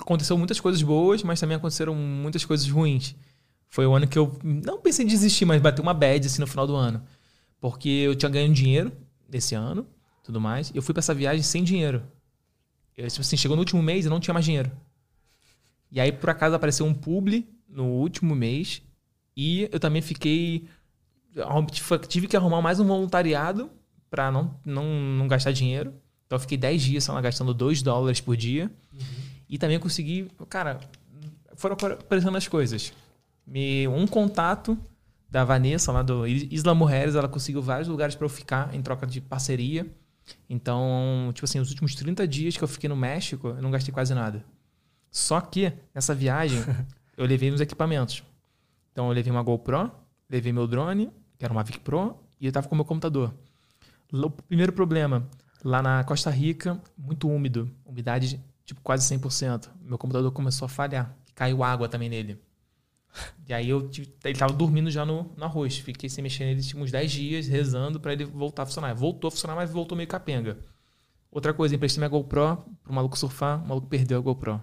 aconteceu 0.00 0.36
muitas 0.36 0.58
coisas 0.58 0.82
boas, 0.82 1.22
mas 1.22 1.38
também 1.38 1.56
aconteceram 1.56 1.94
muitas 1.94 2.44
coisas 2.44 2.68
ruins. 2.68 3.14
Foi 3.68 3.86
o 3.86 3.94
ano 3.94 4.06
que 4.06 4.18
eu 4.18 4.38
não 4.42 4.80
pensei 4.80 5.04
em 5.04 5.08
desistir, 5.08 5.44
mas 5.44 5.60
bateu 5.60 5.82
uma 5.82 5.94
bad 5.94 6.26
assim 6.26 6.40
no 6.40 6.46
final 6.46 6.66
do 6.66 6.74
ano, 6.74 7.02
porque 7.60 7.88
eu 7.88 8.14
tinha 8.14 8.30
ganho 8.30 8.52
dinheiro 8.52 8.92
desse 9.28 9.54
ano, 9.54 9.86
tudo 10.22 10.40
mais. 10.40 10.70
E 10.70 10.76
eu 10.76 10.82
fui 10.82 10.94
para 10.94 11.00
essa 11.00 11.14
viagem 11.14 11.42
sem 11.42 11.62
dinheiro. 11.62 12.02
Eu, 12.96 13.06
tipo 13.08 13.20
assim, 13.20 13.36
chegou 13.36 13.56
no 13.56 13.60
último 13.60 13.82
mês 13.82 14.06
e 14.06 14.08
não 14.08 14.20
tinha 14.20 14.32
mais 14.32 14.44
dinheiro. 14.46 14.70
E 15.90 16.00
aí, 16.00 16.10
por 16.10 16.30
acaso, 16.30 16.54
apareceu 16.54 16.86
um 16.86 16.94
publi 16.94 17.46
no 17.68 17.84
último 17.84 18.34
mês. 18.34 18.82
E 19.36 19.68
eu 19.70 19.78
também 19.78 20.00
fiquei. 20.00 20.66
Tive 22.08 22.26
que 22.26 22.36
arrumar 22.36 22.62
mais 22.62 22.80
um 22.80 22.86
voluntariado 22.86 23.70
para 24.08 24.32
não, 24.32 24.58
não, 24.64 24.84
não 24.84 25.28
gastar 25.28 25.52
dinheiro. 25.52 25.92
Então 26.26 26.36
eu 26.36 26.40
fiquei 26.40 26.56
10 26.56 26.82
dias 26.82 27.04
só 27.04 27.20
gastando 27.20 27.52
2 27.52 27.82
dólares 27.82 28.20
por 28.20 28.36
dia. 28.36 28.70
Uhum. 28.92 29.00
E 29.48 29.58
também 29.58 29.78
consegui. 29.78 30.28
Cara, 30.48 30.80
foram 31.54 31.74
aparecendo 31.74 32.36
as 32.36 32.48
coisas. 32.48 32.92
Me, 33.46 33.86
um 33.88 34.06
contato 34.06 34.76
da 35.30 35.44
Vanessa, 35.44 35.92
lá 35.92 36.02
do 36.02 36.26
Isla 36.26 36.74
Mujeres, 36.74 37.14
ela 37.14 37.28
conseguiu 37.28 37.62
vários 37.62 37.88
lugares 37.88 38.14
para 38.14 38.24
eu 38.24 38.28
ficar 38.28 38.74
em 38.74 38.82
troca 38.82 39.06
de 39.06 39.20
parceria. 39.20 39.86
Então, 40.48 41.30
tipo 41.34 41.44
assim, 41.44 41.60
os 41.60 41.70
últimos 41.70 41.94
30 41.94 42.26
dias 42.26 42.56
que 42.56 42.64
eu 42.64 42.68
fiquei 42.68 42.88
no 42.88 42.96
México, 42.96 43.48
eu 43.48 43.62
não 43.62 43.70
gastei 43.70 43.92
quase 43.92 44.14
nada. 44.14 44.44
Só 45.10 45.40
que 45.40 45.72
nessa 45.94 46.14
viagem 46.14 46.58
eu 47.16 47.26
levei 47.26 47.52
uns 47.52 47.60
equipamentos. 47.60 48.22
Então 48.92 49.06
eu 49.08 49.12
levei 49.12 49.30
uma 49.30 49.42
GoPro, 49.42 49.90
levei 50.28 50.52
meu 50.52 50.66
drone, 50.66 51.10
que 51.38 51.44
era 51.44 51.52
uma 51.52 51.60
Mavic 51.60 51.80
Pro, 51.80 52.18
e 52.40 52.46
eu 52.46 52.52
tava 52.52 52.68
com 52.68 52.74
meu 52.74 52.84
computador. 52.84 53.32
O 54.12 54.30
primeiro 54.30 54.72
problema, 54.72 55.28
lá 55.62 55.82
na 55.82 56.02
Costa 56.04 56.30
Rica, 56.30 56.80
muito 56.96 57.28
úmido, 57.28 57.70
umidade 57.84 58.40
tipo 58.64 58.80
quase 58.80 59.14
100%. 59.14 59.68
Meu 59.82 59.98
computador 59.98 60.30
começou 60.32 60.66
a 60.66 60.68
falhar, 60.68 61.14
caiu 61.34 61.62
água 61.62 61.88
também 61.88 62.08
nele. 62.08 62.38
E 63.48 63.54
aí 63.54 63.68
eu 63.68 63.90
ele 64.24 64.38
tava 64.38 64.52
dormindo 64.52 64.90
já 64.90 65.04
no, 65.04 65.32
no 65.36 65.44
arroz. 65.44 65.78
Fiquei 65.78 66.08
sem 66.08 66.22
mexer 66.22 66.44
nele 66.44 66.62
tipo, 66.62 66.80
uns 66.80 66.90
10 66.90 67.12
dias, 67.12 67.48
rezando 67.48 68.00
para 68.00 68.12
ele 68.12 68.24
voltar 68.24 68.64
a 68.64 68.66
funcionar. 68.66 68.94
Voltou 68.94 69.28
a 69.28 69.30
funcionar, 69.30 69.54
mas 69.54 69.70
voltou 69.70 69.96
meio 69.96 70.08
capenga. 70.08 70.58
Outra 71.30 71.52
coisa, 71.52 71.74
emprestei 71.74 72.00
minha 72.00 72.08
GoPro 72.08 72.64
pro 72.82 72.92
maluco 72.92 73.18
surfar, 73.18 73.62
o 73.62 73.68
maluco 73.68 73.86
perdeu 73.86 74.18
a 74.18 74.20
GoPro. 74.22 74.62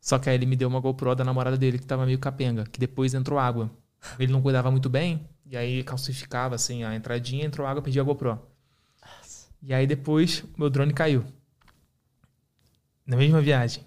Só 0.00 0.18
que 0.18 0.28
aí 0.28 0.34
ele 0.34 0.46
me 0.46 0.56
deu 0.56 0.68
uma 0.68 0.80
GoPro 0.80 1.14
da 1.14 1.24
namorada 1.24 1.56
dele 1.56 1.78
que 1.78 1.86
tava 1.86 2.06
meio 2.06 2.18
capenga, 2.18 2.64
que 2.64 2.78
depois 2.78 3.14
entrou 3.14 3.38
água. 3.38 3.70
Ele 4.18 4.32
não 4.32 4.40
cuidava 4.40 4.70
muito 4.70 4.88
bem, 4.88 5.28
e 5.44 5.56
aí 5.56 5.82
calcificava 5.82 6.54
assim 6.54 6.84
a 6.84 6.94
entradinha, 6.94 7.44
entrou 7.44 7.66
água, 7.66 7.82
perdi 7.82 8.00
a 8.00 8.02
GoPro. 8.02 8.38
E 9.62 9.74
aí 9.74 9.86
depois 9.86 10.44
meu 10.56 10.70
drone 10.70 10.92
caiu. 10.92 11.24
Na 13.06 13.16
mesma 13.16 13.40
viagem. 13.40 13.84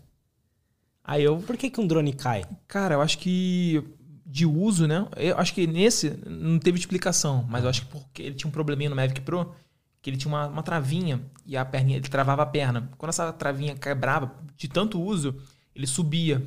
Aí 1.03 1.23
eu. 1.23 1.37
Por 1.37 1.57
que, 1.57 1.69
que 1.69 1.81
um 1.81 1.87
drone 1.87 2.13
cai? 2.13 2.45
Cara, 2.67 2.95
eu 2.95 3.01
acho 3.01 3.17
que 3.17 3.83
de 4.25 4.45
uso, 4.45 4.87
né? 4.87 5.05
Eu 5.15 5.37
acho 5.37 5.53
que 5.53 5.67
nesse 5.67 6.17
não 6.25 6.57
teve 6.57 6.79
explicação, 6.79 7.45
mas 7.47 7.63
eu 7.63 7.69
acho 7.69 7.81
que 7.81 7.87
porque 7.87 8.23
ele 8.23 8.35
tinha 8.35 8.47
um 8.47 8.51
probleminha 8.51 8.89
no 8.89 8.95
Mavic 8.95 9.21
Pro, 9.21 9.53
que 10.01 10.09
ele 10.09 10.17
tinha 10.17 10.33
uma, 10.33 10.47
uma 10.47 10.63
travinha 10.63 11.21
e 11.45 11.55
a 11.55 11.63
perninha, 11.63 11.97
ele 11.97 12.07
travava 12.07 12.41
a 12.43 12.45
perna. 12.45 12.89
Quando 12.97 13.09
essa 13.09 13.31
travinha 13.31 13.75
quebrava 13.75 14.33
de 14.57 14.67
tanto 14.67 14.99
uso, 15.01 15.35
ele 15.75 15.85
subia 15.85 16.45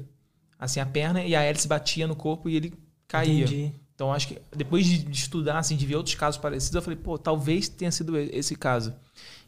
assim 0.58 0.80
a 0.80 0.86
perna 0.86 1.22
e 1.22 1.36
a 1.36 1.42
hélice 1.42 1.68
batia 1.68 2.06
no 2.06 2.16
corpo 2.16 2.48
e 2.48 2.56
ele 2.56 2.74
caía. 3.06 3.44
Entendi. 3.44 3.72
Então 3.94 4.12
acho 4.12 4.28
que 4.28 4.38
depois 4.54 4.84
de, 4.84 5.10
estudar, 5.10 5.58
assim, 5.58 5.76
de 5.76 5.86
ver 5.86 5.96
outros 5.96 6.14
casos 6.14 6.38
parecidos, 6.38 6.74
eu 6.74 6.82
falei, 6.82 6.98
pô, 6.98 7.16
talvez 7.16 7.68
tenha 7.68 7.90
sido 7.90 8.18
esse 8.18 8.54
caso. 8.54 8.94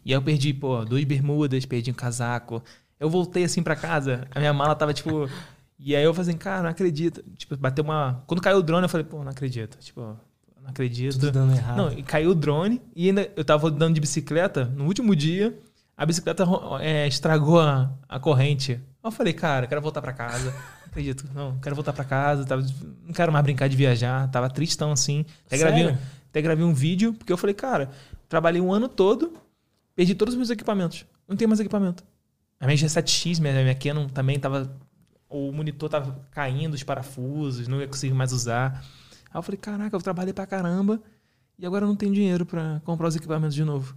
E 0.05 0.11
aí 0.11 0.17
eu 0.17 0.23
perdi, 0.23 0.55
pô, 0.55 0.85
duas 0.85 1.05
bermudas, 1.05 1.67
perdi 1.67 1.91
um 1.91 1.95
casaco. 1.95 2.63
Eu 2.99 3.09
voltei 3.09 3.45
assim 3.45 3.63
para 3.63 3.77
casa, 3.77 4.27
a 4.35 4.39
minha 4.39 4.53
mala 4.53 4.75
tava 4.75 4.93
tipo. 4.93 5.29
E 5.79 5.95
aí 5.95 6.03
eu 6.03 6.13
falei 6.13 6.31
assim, 6.31 6.39
cara, 6.39 6.63
não 6.63 6.71
acredito. 6.71 7.23
Tipo, 7.37 7.57
bateu 7.57 7.85
uma. 7.85 8.23
Quando 8.27 8.43
caiu 8.43 8.59
o 8.59 8.63
drone, 8.63 8.85
eu 8.85 8.89
falei, 8.89 9.05
pô, 9.05 9.23
não 9.23 9.31
acredito. 9.31 9.79
Tipo, 9.79 10.01
não 10.61 10.71
acredito. 10.71 11.13
Tudo 11.13 11.31
dando 11.31 11.55
errado. 11.55 11.77
Não, 11.77 11.93
e 11.93 12.03
caiu 12.03 12.31
o 12.31 12.35
drone 12.35 12.83
e 12.95 13.09
ainda 13.09 13.31
eu 13.37 13.45
tava 13.45 13.69
andando 13.69 13.95
de 13.95 14.01
bicicleta 14.01 14.65
no 14.65 14.87
último 14.87 15.15
dia, 15.15 15.57
a 15.97 16.05
bicicleta 16.05 16.45
é, 16.81 17.07
estragou 17.07 17.61
a, 17.61 17.93
a 18.09 18.19
corrente. 18.19 18.81
Eu 19.03 19.11
falei, 19.11 19.33
cara, 19.33 19.67
quero 19.67 19.81
voltar 19.81 20.03
para 20.03 20.13
casa. 20.13 20.51
Não 20.51 20.87
acredito, 20.87 21.25
não, 21.35 21.59
quero 21.59 21.75
voltar 21.75 21.93
para 21.93 22.05
casa, 22.05 22.45
tava, 22.45 22.67
não 23.05 23.13
quero 23.13 23.33
mais 23.33 23.45
brincar 23.45 23.69
de 23.69 23.77
viajar, 23.77 24.29
tava 24.31 24.49
tristão 24.49 24.91
assim. 24.91 25.25
Até 25.47 25.59
gravei, 25.59 25.97
até 26.29 26.43
gravei 26.43 26.65
um 26.65 26.73
vídeo, 26.73 27.15
porque 27.15 27.33
eu 27.33 27.37
falei, 27.37 27.55
cara, 27.55 27.91
trabalhei 28.29 28.61
um 28.61 28.73
ano 28.73 28.89
todo, 28.89 29.35
perdi 29.95 30.15
todos 30.15 30.35
os 30.35 30.39
meus 30.39 30.51
equipamentos. 30.51 31.05
Não 31.29 31.37
tenho 31.37 31.49
mais 31.49 31.61
equipamento. 31.61 32.03
A 32.61 32.67
minha 32.67 32.77
G7X, 32.77 33.41
minha, 33.41 33.55
minha 33.63 33.75
Canon 33.75 34.09
também 34.09 34.39
tava. 34.39 34.75
O 35.29 35.53
monitor 35.53 35.89
tava 35.89 36.21
caindo, 36.31 36.75
os 36.75 36.83
parafusos, 36.83 37.69
não 37.69 37.81
ia 37.81 37.87
conseguir 37.87 38.15
mais 38.15 38.33
usar. 38.33 38.83
Aí 39.31 39.39
eu 39.39 39.43
falei, 39.43 39.59
caraca, 39.59 39.95
eu 39.95 40.01
trabalhei 40.01 40.33
pra 40.33 40.47
caramba 40.47 41.01
e 41.59 41.67
agora 41.67 41.85
eu 41.85 41.89
não 41.89 41.97
tenho 41.97 42.15
dinheiro 42.15 42.47
para 42.47 42.81
comprar 42.85 43.09
os 43.09 43.17
equipamentos 43.17 43.55
de 43.55 43.63
novo. 43.63 43.95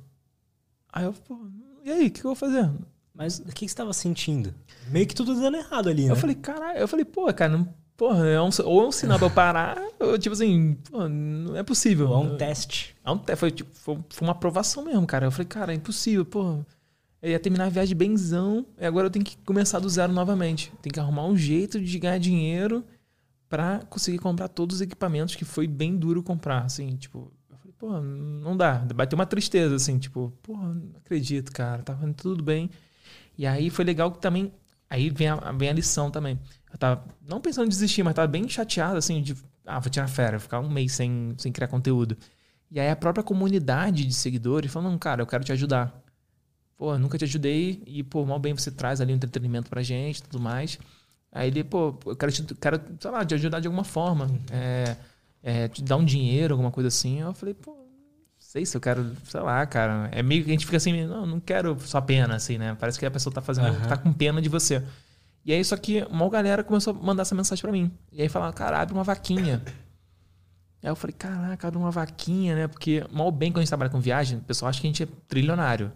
Aí 0.91 1.05
eu, 1.05 1.13
pô, 1.13 1.39
e 1.85 1.91
aí, 1.91 2.07
o 2.07 2.11
que, 2.11 2.19
que, 2.21 2.25
eu 2.25 2.29
vou 2.29 2.35
fazer? 2.35 2.69
Mas 3.13 3.39
o 3.39 3.45
que, 3.45 3.65
que 3.65 3.69
você 3.69 3.75
tava 3.75 3.93
sentindo? 3.93 4.53
Meio 4.89 5.07
que 5.07 5.15
tudo 5.15 5.33
dando 5.35 5.57
errado 5.57 5.89
ali, 5.89 6.05
né? 6.05 6.11
Eu 6.11 6.15
falei, 6.15 6.35
caralho, 6.35 6.79
eu 6.79 6.87
falei, 6.87 7.05
pô, 7.05 7.31
cara, 7.33 7.57
não, 7.57 7.73
porra, 7.95 8.27
é 8.27 8.41
um, 8.41 8.49
ou 8.65 8.83
é 8.83 8.87
um 8.87 8.91
sinal 8.91 9.17
pra 9.17 9.27
eu 9.27 9.31
parar, 9.31 9.77
ou 9.99 10.17
tipo 10.17 10.33
assim, 10.33 10.75
pô, 10.89 11.07
não 11.07 11.55
é 11.55 11.63
possível. 11.63 12.09
Ou 12.09 12.15
é 12.15 12.27
um 12.27 12.37
teste. 12.37 12.95
É 13.05 13.11
um, 13.11 13.19
foi, 13.37 13.51
tipo, 13.51 13.69
foi, 13.73 13.97
foi 14.09 14.27
uma 14.27 14.33
aprovação 14.33 14.83
mesmo, 14.83 15.05
cara. 15.07 15.27
Eu 15.27 15.31
falei, 15.31 15.47
cara, 15.47 15.71
é 15.71 15.75
impossível, 15.75 16.25
pô. 16.25 16.59
Eu 17.21 17.29
ia 17.29 17.39
terminar 17.39 17.65
a 17.65 17.69
viagem 17.69 17.95
benzão, 17.95 18.65
e 18.79 18.85
agora 18.85 19.05
eu 19.05 19.11
tenho 19.11 19.23
que 19.23 19.37
começar 19.45 19.79
do 19.79 19.87
zero 19.87 20.11
novamente. 20.11 20.73
Tem 20.81 20.91
que 20.91 20.99
arrumar 20.99 21.25
um 21.25 21.37
jeito 21.37 21.79
de 21.79 21.99
ganhar 21.99 22.17
dinheiro 22.17 22.83
para 23.47 23.79
conseguir 23.89 24.17
comprar 24.17 24.47
todos 24.47 24.77
os 24.77 24.81
equipamentos 24.81 25.35
que 25.35 25.45
foi 25.45 25.67
bem 25.67 25.97
duro 25.97 26.23
comprar, 26.23 26.63
assim, 26.63 26.95
tipo, 26.95 27.31
eu 27.49 27.57
falei, 27.57 27.73
pô, 27.77 28.01
não 28.01 28.55
dá, 28.55 28.79
bateu 28.95 29.19
uma 29.19 29.25
tristeza, 29.25 29.75
assim, 29.75 29.99
tipo, 29.99 30.33
pô, 30.41 30.55
não 30.55 30.93
acredito, 30.97 31.51
cara, 31.51 31.83
tava 31.83 32.07
tá 32.07 32.13
tudo 32.13 32.41
bem. 32.41 32.69
E 33.37 33.45
aí 33.45 33.69
foi 33.69 33.85
legal 33.85 34.11
que 34.11 34.19
também, 34.19 34.51
aí 34.89 35.09
vem 35.09 35.27
a, 35.27 35.51
vem 35.51 35.69
a 35.69 35.73
lição 35.73 36.09
também. 36.09 36.39
Eu 36.71 36.77
tava 36.77 37.03
não 37.27 37.41
pensando 37.41 37.65
em 37.65 37.69
desistir, 37.69 38.03
mas 38.03 38.13
tava 38.13 38.27
bem 38.27 38.47
chateado, 38.47 38.97
assim, 38.97 39.21
de, 39.21 39.35
ah, 39.65 39.79
vou 39.79 39.91
tirar 39.91 40.07
férias, 40.07 40.43
ficar 40.43 40.59
um 40.59 40.69
mês 40.69 40.93
sem, 40.93 41.35
sem 41.37 41.51
criar 41.51 41.67
conteúdo. 41.67 42.17
E 42.71 42.79
aí 42.79 42.89
a 42.89 42.95
própria 42.95 43.23
comunidade 43.23 44.05
de 44.05 44.13
seguidores 44.13 44.71
falou, 44.71 44.89
não, 44.89 44.97
cara, 44.97 45.21
eu 45.21 45.27
quero 45.27 45.43
te 45.43 45.51
ajudar. 45.51 46.00
Pô, 46.81 46.97
nunca 46.97 47.15
te 47.15 47.25
ajudei 47.25 47.83
e, 47.85 48.01
pô, 48.01 48.25
mal 48.25 48.39
bem 48.39 48.55
você 48.55 48.71
traz 48.71 48.99
ali 48.99 49.13
um 49.13 49.15
entretenimento 49.15 49.69
pra 49.69 49.83
gente 49.83 50.23
tudo 50.23 50.39
mais. 50.39 50.79
Aí 51.31 51.49
ele, 51.49 51.63
pô, 51.63 51.95
eu 52.07 52.15
quero, 52.15 52.31
te, 52.31 52.55
quero 52.55 52.81
sei 52.99 53.11
lá, 53.11 53.23
te 53.23 53.35
ajudar 53.35 53.59
de 53.59 53.67
alguma 53.67 53.83
forma. 53.83 54.25
Uhum. 54.25 54.39
É, 54.51 54.97
é, 55.43 55.67
te 55.67 55.83
dar 55.83 55.97
um 55.97 56.03
dinheiro, 56.03 56.55
alguma 56.55 56.71
coisa 56.71 56.87
assim. 56.87 57.21
Eu 57.21 57.35
falei, 57.35 57.53
pô, 57.53 57.77
sei 58.39 58.65
se 58.65 58.75
eu 58.75 58.81
quero, 58.81 59.15
sei 59.25 59.41
lá, 59.41 59.63
cara. 59.67 60.09
É 60.11 60.23
meio 60.23 60.43
que 60.43 60.49
a 60.49 60.53
gente 60.53 60.65
fica 60.65 60.77
assim, 60.77 61.05
não, 61.05 61.23
não 61.23 61.39
quero 61.39 61.79
só 61.81 62.01
pena, 62.01 62.33
assim, 62.33 62.57
né? 62.57 62.75
Parece 62.79 62.97
que 62.97 63.05
a 63.05 63.11
pessoa 63.11 63.31
tá 63.31 63.41
fazendo, 63.41 63.67
uhum. 63.67 63.87
tá 63.87 63.95
com 63.95 64.11
pena 64.11 64.41
de 64.41 64.49
você. 64.49 64.83
E 65.45 65.53
aí, 65.53 65.63
só 65.63 65.77
que 65.77 66.01
uma 66.09 66.27
galera 66.31 66.63
começou 66.63 66.95
a 66.95 66.97
mandar 66.97 67.21
essa 67.21 67.35
mensagem 67.35 67.61
para 67.61 67.71
mim. 67.71 67.91
E 68.11 68.23
aí 68.23 68.27
falava, 68.27 68.53
cara, 68.53 68.81
abre 68.81 68.95
uma 68.95 69.03
vaquinha. 69.03 69.61
Aí 70.83 70.89
eu 70.89 70.95
falei, 70.95 71.15
caraca, 71.15 71.67
abre 71.67 71.77
uma 71.77 71.91
vaquinha, 71.91 72.55
né? 72.55 72.67
Porque 72.67 73.05
mal 73.11 73.31
bem 73.31 73.51
quando 73.51 73.57
a 73.57 73.61
gente 73.61 73.69
trabalha 73.69 73.91
com 73.91 73.99
viagem, 73.99 74.39
o 74.39 74.41
pessoal 74.41 74.67
acha 74.67 74.81
que 74.81 74.87
a 74.87 74.89
gente 74.89 75.03
é 75.03 75.07
trilionário. 75.27 75.91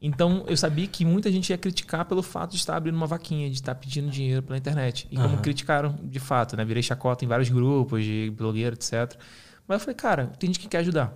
Então, 0.00 0.44
eu 0.46 0.56
sabia 0.56 0.86
que 0.86 1.04
muita 1.04 1.32
gente 1.32 1.50
ia 1.50 1.58
criticar 1.58 2.04
pelo 2.04 2.22
fato 2.22 2.50
de 2.50 2.58
estar 2.58 2.76
abrindo 2.76 2.94
uma 2.94 3.06
vaquinha, 3.06 3.48
de 3.48 3.56
estar 3.56 3.74
pedindo 3.74 4.10
dinheiro 4.10 4.42
pela 4.42 4.58
internet. 4.58 5.08
E 5.10 5.16
uhum. 5.16 5.22
como 5.22 5.38
criticaram 5.38 5.98
de 6.02 6.20
fato, 6.20 6.56
né? 6.56 6.64
Virei 6.64 6.82
chacota 6.82 7.24
em 7.24 7.28
vários 7.28 7.48
grupos 7.48 8.04
de 8.04 8.32
blogueiro, 8.36 8.74
etc. 8.74 9.18
Mas 9.66 9.76
eu 9.76 9.80
falei, 9.80 9.94
cara, 9.94 10.26
tem 10.38 10.48
gente 10.48 10.60
que 10.60 10.68
quer 10.68 10.78
ajudar. 10.78 11.14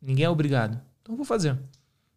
Ninguém 0.00 0.24
é 0.24 0.30
obrigado. 0.30 0.80
Então 1.02 1.12
eu 1.12 1.16
vou 1.16 1.26
fazer. 1.26 1.58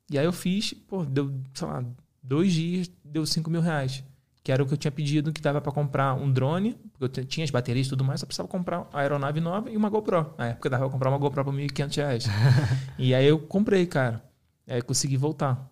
E 0.10 0.18
aí 0.18 0.26
eu 0.26 0.32
fiz, 0.32 0.74
pô, 0.74 1.03
deu, 1.03 1.34
sei 1.53 1.68
lá, 1.68 1.84
dois 2.24 2.53
dias, 2.53 2.89
deu 3.03 3.26
5 3.26 3.49
mil 3.49 3.62
reais. 3.62 4.03
Que 4.43 4.51
era 4.51 4.64
o 4.64 4.66
que 4.66 4.74
eu 4.74 4.78
tinha 4.78 4.91
pedido, 4.91 5.34
que 5.34 5.41
dava 5.41 5.60
para 5.60 5.74
comprar 5.74 6.14
um 6.14 6.32
drone, 6.32 6.78
porque 6.93 7.20
eu 7.20 7.26
tinha 7.26 7.43
as 7.43 7.51
baterias 7.51 7.88
e 7.88 7.89
tudo 7.89 8.05
mais, 8.05 8.22
só 8.22 8.26
precisava 8.26 8.47
comprar 8.47 8.88
a 8.93 9.01
aeronave 9.01 9.41
nova 9.41 9.70
e 9.70 9.76
uma 9.76 9.89
GoPro. 9.89 10.34
Na 10.38 10.47
época 10.47 10.70
dava 10.70 10.86
pra 10.86 10.91
comprar 10.93 11.10
uma 11.10 11.18
GoPro 11.18 11.43
por 11.43 11.53
1.500 11.53 11.95
reais. 11.97 12.26
e 12.97 13.14
aí 13.14 13.26
eu 13.26 13.39
comprei, 13.39 13.86
cara. 13.86 14.24
Aí 14.66 14.82
consegui 14.82 15.18
voltar. 15.18 15.70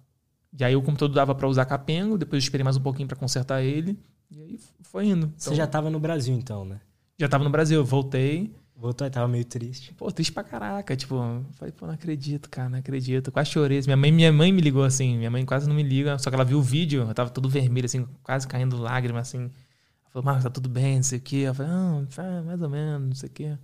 E 0.57 0.63
aí 0.63 0.75
o 0.75 0.81
computador 0.81 1.13
dava 1.13 1.35
para 1.35 1.47
usar 1.47 1.65
capengo, 1.65 2.17
depois 2.17 2.41
eu 2.41 2.45
esperei 2.45 2.63
mais 2.63 2.77
um 2.77 2.81
pouquinho 2.81 3.07
para 3.07 3.17
consertar 3.17 3.61
ele. 3.61 3.97
E 4.31 4.41
aí 4.41 4.59
foi 4.83 5.07
indo. 5.07 5.25
Então, 5.25 5.33
Você 5.37 5.55
já 5.55 5.67
tava 5.67 5.89
no 5.89 5.99
Brasil 5.99 6.33
então, 6.35 6.63
né? 6.65 6.79
Já 7.17 7.27
tava 7.27 7.43
no 7.43 7.49
Brasil, 7.49 7.83
voltei. 7.83 8.53
Voltou 8.77 9.07
e 9.07 9.09
tava 9.09 9.25
meio 9.25 9.45
triste. 9.45 9.93
Pô, 9.93 10.11
triste 10.11 10.33
pra 10.33 10.43
caraca. 10.43 10.95
Tipo, 10.97 11.15
falei, 11.53 11.71
pô, 11.71 11.87
não 11.87 11.93
acredito, 11.93 12.49
cara, 12.49 12.67
não 12.67 12.79
acredito. 12.79 13.31
Quase 13.31 13.49
chorei. 13.49 13.81
Minha 13.85 13.95
mãe, 13.95 14.11
minha 14.11 14.33
mãe 14.33 14.51
me 14.51 14.59
ligou 14.59 14.83
assim, 14.83 15.17
minha 15.17 15.31
mãe 15.31 15.45
quase 15.45 15.67
não 15.67 15.73
me 15.73 15.83
liga, 15.83 16.17
só 16.19 16.29
que 16.29 16.35
ela 16.35 16.43
viu 16.43 16.57
o 16.57 16.61
vídeo, 16.61 17.03
eu 17.07 17.13
tava 17.13 17.29
todo 17.29 17.47
vermelho, 17.47 17.85
assim, 17.85 18.05
quase 18.21 18.45
caindo 18.45 18.77
lágrimas, 18.77 19.29
assim. 19.29 19.43
Ela 19.43 20.09
falou, 20.09 20.25
Marcos, 20.25 20.43
tá 20.43 20.49
tudo 20.49 20.67
bem, 20.67 20.97
não 20.97 21.03
sei 21.03 21.19
o 21.19 21.21
quê. 21.21 21.35
Eu 21.37 21.53
falei, 21.53 21.71
não, 21.71 22.05
tá 22.05 22.43
mais 22.43 22.61
ou 22.61 22.69
menos, 22.69 23.07
não 23.07 23.15
sei 23.15 23.29
o 23.29 23.31
quê. 23.31 23.57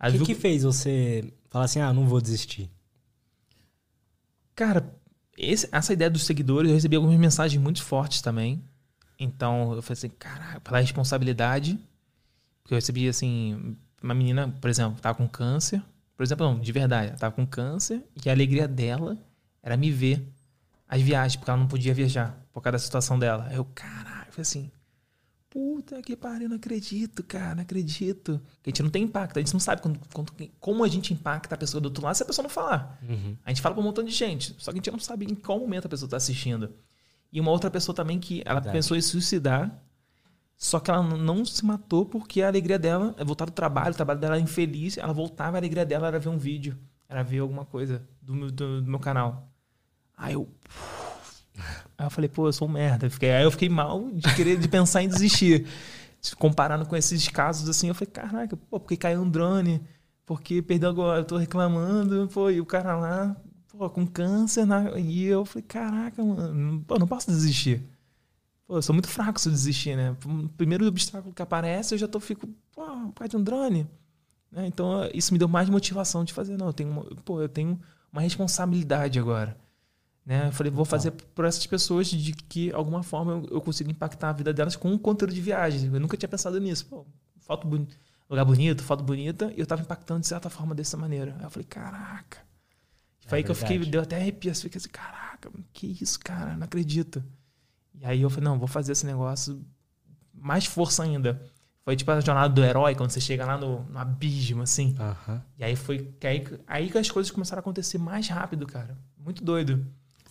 O 0.00 0.04
que, 0.06 0.10
viu... 0.12 0.26
que 0.26 0.34
fez 0.34 0.62
você 0.62 1.30
falar 1.50 1.66
assim, 1.66 1.80
ah, 1.80 1.92
não 1.92 2.06
vou 2.06 2.20
desistir? 2.20 2.70
Cara, 4.54 4.90
esse, 5.40 5.68
essa 5.72 5.92
ideia 5.92 6.10
dos 6.10 6.24
seguidores, 6.24 6.68
eu 6.68 6.74
recebi 6.74 6.96
algumas 6.96 7.18
mensagens 7.18 7.60
muito 7.60 7.82
fortes 7.82 8.20
também. 8.20 8.62
Então, 9.18 9.74
eu 9.74 9.82
falei 9.82 9.98
assim, 9.98 10.08
caralho, 10.10 10.60
pela 10.60 10.80
responsabilidade. 10.80 11.78
Porque 12.62 12.74
eu 12.74 12.76
recebi, 12.76 13.08
assim, 13.08 13.76
uma 14.02 14.14
menina, 14.14 14.48
por 14.60 14.68
exemplo, 14.68 15.00
tava 15.00 15.16
com 15.16 15.28
câncer. 15.28 15.82
Por 16.16 16.22
exemplo, 16.22 16.46
não, 16.46 16.58
de 16.58 16.72
verdade, 16.72 17.08
ela 17.08 17.16
tava 17.16 17.34
com 17.34 17.46
câncer 17.46 18.04
e 18.24 18.28
a 18.28 18.32
alegria 18.32 18.68
dela 18.68 19.16
era 19.62 19.76
me 19.76 19.90
ver 19.90 20.22
as 20.86 21.00
viagens, 21.00 21.36
porque 21.36 21.50
ela 21.50 21.58
não 21.58 21.68
podia 21.68 21.94
viajar 21.94 22.38
por 22.52 22.60
causa 22.60 22.72
da 22.72 22.78
situação 22.78 23.18
dela. 23.18 23.48
Eu, 23.52 23.64
caralho, 23.64 24.30
foi 24.30 24.42
assim, 24.42 24.70
Puta 25.50 26.00
que 26.00 26.16
pariu, 26.16 26.48
não 26.48 26.56
acredito, 26.56 27.24
cara, 27.24 27.56
não 27.56 27.62
acredito. 27.62 28.40
a 28.64 28.68
gente 28.68 28.84
não 28.84 28.88
tem 28.88 29.02
impacto, 29.02 29.36
a 29.36 29.40
gente 29.40 29.52
não 29.52 29.58
sabe 29.58 29.82
quando, 29.82 29.98
quando, 30.14 30.32
como 30.60 30.84
a 30.84 30.88
gente 30.88 31.12
impacta 31.12 31.56
a 31.56 31.58
pessoa 31.58 31.80
do 31.80 31.86
outro 31.86 32.04
lado 32.04 32.14
se 32.14 32.22
a 32.22 32.26
pessoa 32.26 32.44
não 32.44 32.50
falar. 32.50 32.96
Uhum. 33.02 33.36
A 33.44 33.50
gente 33.50 33.60
fala 33.60 33.74
pra 33.74 33.82
um 33.82 33.84
montão 33.84 34.04
de 34.04 34.12
gente, 34.12 34.54
só 34.58 34.70
que 34.70 34.78
a 34.78 34.78
gente 34.78 34.90
não 34.92 35.00
sabe 35.00 35.26
em 35.26 35.34
qual 35.34 35.58
momento 35.58 35.86
a 35.86 35.88
pessoa 35.88 36.08
tá 36.08 36.16
assistindo. 36.16 36.72
E 37.32 37.40
uma 37.40 37.50
outra 37.50 37.68
pessoa 37.68 37.94
também 37.94 38.20
que 38.20 38.42
ela 38.44 38.60
Verdade. 38.60 38.78
pensou 38.78 38.96
em 38.96 39.00
suicidar, 39.00 39.76
só 40.56 40.78
que 40.78 40.88
ela 40.88 41.02
não 41.02 41.44
se 41.44 41.64
matou 41.64 42.06
porque 42.06 42.42
a 42.42 42.46
alegria 42.46 42.78
dela 42.78 43.12
é 43.18 43.24
voltar 43.24 43.46
do 43.46 43.52
trabalho, 43.52 43.90
o 43.90 43.96
trabalho 43.96 44.20
dela 44.20 44.36
é 44.36 44.40
infeliz, 44.40 44.98
ela 44.98 45.12
voltava, 45.12 45.56
a 45.56 45.58
alegria 45.58 45.84
dela 45.84 46.06
era 46.06 46.20
ver 46.20 46.28
um 46.28 46.38
vídeo, 46.38 46.78
era 47.08 47.24
ver 47.24 47.40
alguma 47.40 47.64
coisa 47.64 48.06
do 48.22 48.34
meu, 48.34 48.52
do, 48.52 48.82
do 48.82 48.90
meu 48.90 49.00
canal. 49.00 49.50
Aí 50.16 50.34
eu 50.34 50.48
Aí 52.00 52.06
eu 52.06 52.10
falei, 52.10 52.30
pô, 52.30 52.48
eu 52.48 52.52
sou 52.52 52.66
um 52.66 52.70
merda. 52.72 53.10
Fiquei, 53.10 53.30
aí 53.30 53.44
eu 53.44 53.50
fiquei 53.50 53.68
mal 53.68 54.10
de 54.10 54.34
querer 54.34 54.58
de 54.58 54.66
pensar 54.66 55.02
em 55.02 55.08
desistir. 55.08 55.66
Comparando 56.38 56.86
com 56.86 56.96
esses 56.96 57.28
casos 57.28 57.68
assim, 57.68 57.88
eu 57.88 57.94
falei, 57.94 58.10
caraca, 58.10 58.56
pô, 58.56 58.80
porque 58.80 58.96
caiu 58.96 59.20
um 59.20 59.28
drone, 59.28 59.82
porque 60.24 60.62
perdeu 60.62 60.88
agora, 60.88 61.20
eu 61.20 61.24
tô 61.26 61.36
reclamando, 61.36 62.26
pô, 62.32 62.48
e 62.48 62.58
o 62.58 62.64
cara 62.64 62.96
lá, 62.96 63.36
pô, 63.68 63.90
com 63.90 64.06
câncer, 64.06 64.64
na... 64.64 64.98
e 64.98 65.24
eu 65.24 65.44
falei, 65.44 65.62
caraca, 65.68 66.24
mano, 66.24 66.82
pô, 66.86 66.98
não 66.98 67.06
posso 67.06 67.30
desistir. 67.30 67.82
Pô, 68.66 68.76
eu 68.76 68.82
sou 68.82 68.94
muito 68.94 69.08
fraco 69.08 69.38
se 69.38 69.48
eu 69.48 69.52
desistir, 69.52 69.94
né? 69.94 70.16
O 70.24 70.48
primeiro 70.48 70.86
obstáculo 70.86 71.34
que 71.34 71.42
aparece, 71.42 71.94
eu 71.94 71.98
já 71.98 72.08
tô, 72.08 72.18
fico, 72.18 72.48
pô, 72.72 72.82
por 72.82 73.12
causa 73.12 73.28
de 73.28 73.36
um 73.36 73.42
drone. 73.42 73.86
Né? 74.50 74.66
Então, 74.66 75.06
isso 75.12 75.34
me 75.34 75.38
deu 75.38 75.48
mais 75.48 75.68
motivação 75.68 76.24
de 76.24 76.32
fazer, 76.32 76.56
não, 76.56 76.68
eu 76.68 76.72
tenho, 76.72 76.94
pô, 77.26 77.42
eu 77.42 77.48
tenho 77.48 77.78
uma 78.10 78.22
responsabilidade 78.22 79.18
agora. 79.18 79.54
Né? 80.30 80.46
Eu 80.46 80.52
falei, 80.52 80.70
vou 80.70 80.84
fazer 80.84 81.10
por 81.10 81.44
essas 81.44 81.66
pessoas 81.66 82.06
de 82.06 82.32
que, 82.32 82.70
alguma 82.70 83.02
forma, 83.02 83.32
eu, 83.32 83.48
eu 83.50 83.60
consigo 83.60 83.90
impactar 83.90 84.28
a 84.28 84.32
vida 84.32 84.52
delas 84.52 84.76
com 84.76 84.88
um 84.88 84.96
conteúdo 84.96 85.34
de 85.34 85.40
viagem. 85.40 85.92
Eu 85.92 85.98
nunca 85.98 86.16
tinha 86.16 86.28
pensado 86.28 86.60
nisso. 86.60 86.86
Pô, 86.86 87.04
foto 87.40 87.66
lugar 88.30 88.44
bonito, 88.44 88.80
foto 88.84 89.02
bonita, 89.02 89.52
e 89.56 89.58
eu 89.58 89.64
estava 89.64 89.82
impactando 89.82 90.20
de 90.20 90.28
certa 90.28 90.48
forma 90.48 90.72
dessa 90.72 90.96
maneira. 90.96 91.34
Aí 91.36 91.42
eu 91.42 91.50
falei, 91.50 91.66
caraca. 91.66 92.38
É 93.24 93.28
foi 93.28 93.38
aí 93.38 93.44
que 93.44 93.50
eu 93.50 93.56
fiquei, 93.56 93.76
deu 93.80 94.02
até 94.02 94.18
arrepio. 94.18 94.52
Eu 94.52 94.54
fiquei 94.54 94.78
assim, 94.78 94.88
caraca, 94.88 95.50
que 95.72 95.98
isso, 96.00 96.20
cara, 96.20 96.56
não 96.56 96.62
acredito. 96.62 97.24
E 97.92 98.06
aí 98.06 98.22
eu 98.22 98.30
falei, 98.30 98.44
não, 98.44 98.56
vou 98.56 98.68
fazer 98.68 98.92
esse 98.92 99.04
negócio 99.04 99.60
mais 100.32 100.64
força 100.64 101.02
ainda. 101.02 101.42
Foi 101.84 101.96
tipo 101.96 102.08
a 102.08 102.20
jornada 102.20 102.54
do 102.54 102.62
herói, 102.62 102.94
quando 102.94 103.10
você 103.10 103.20
chega 103.20 103.44
lá 103.44 103.58
no, 103.58 103.82
no 103.82 103.98
abismo, 103.98 104.62
assim. 104.62 104.94
Uhum. 104.96 105.40
E 105.58 105.64
aí 105.64 105.74
foi 105.74 106.14
que 106.20 106.26
aí, 106.28 106.46
aí 106.68 106.88
que 106.88 106.98
as 106.98 107.10
coisas 107.10 107.32
começaram 107.32 107.58
a 107.58 107.62
acontecer 107.62 107.98
mais 107.98 108.28
rápido, 108.28 108.64
cara. 108.64 108.96
Muito 109.18 109.42
doido. 109.42 109.84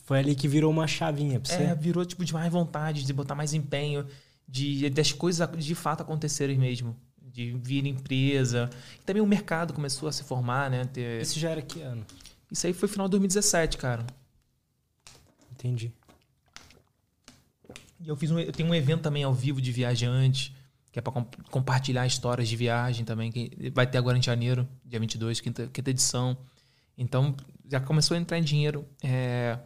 Foi 0.09 0.17
ali 0.17 0.33
que 0.33 0.47
virou 0.47 0.71
uma 0.71 0.87
chavinha 0.87 1.39
pra 1.39 1.53
você? 1.53 1.61
É, 1.61 1.75
virou 1.75 2.03
tipo 2.03 2.25
de 2.25 2.33
mais 2.33 2.51
vontade, 2.51 3.05
de 3.05 3.13
botar 3.13 3.35
mais 3.35 3.53
empenho, 3.53 4.07
de 4.47 4.89
das 4.89 5.11
coisas 5.11 5.47
de 5.63 5.75
fato 5.75 6.01
acontecerem 6.01 6.57
mesmo. 6.57 6.95
De 7.21 7.51
vir 7.51 7.85
empresa. 7.85 8.71
E 8.99 9.03
também 9.03 9.21
o 9.21 9.27
mercado 9.27 9.71
começou 9.71 10.09
a 10.09 10.11
se 10.11 10.23
formar, 10.23 10.71
né? 10.71 10.83
Ter... 10.85 11.21
Isso 11.21 11.39
já 11.39 11.51
era 11.51 11.61
que 11.61 11.81
ano? 11.81 12.03
Isso 12.51 12.65
aí 12.65 12.73
foi 12.73 12.89
final 12.89 13.05
de 13.05 13.11
2017, 13.11 13.77
cara. 13.77 14.03
Entendi. 15.51 15.93
E 17.99 18.07
eu 18.07 18.15
fiz 18.15 18.31
um, 18.31 18.39
eu 18.39 18.51
tenho 18.51 18.67
um 18.67 18.73
evento 18.73 19.03
também 19.03 19.23
ao 19.23 19.31
vivo 19.31 19.61
de 19.61 19.71
viajante. 19.71 20.55
que 20.91 20.97
é 20.97 21.03
para 21.03 21.23
compartilhar 21.51 22.07
histórias 22.07 22.49
de 22.49 22.55
viagem 22.55 23.05
também, 23.05 23.31
que 23.31 23.71
vai 23.75 23.85
ter 23.85 23.99
agora 23.99 24.17
em 24.17 24.23
janeiro, 24.23 24.67
dia 24.83 24.99
22, 24.99 25.39
quinta, 25.39 25.67
quinta 25.67 25.91
edição. 25.91 26.35
Então, 26.97 27.35
já 27.69 27.79
começou 27.79 28.17
a 28.17 28.19
entrar 28.19 28.39
em 28.39 28.43
dinheiro 28.43 28.83
é, 29.03 29.59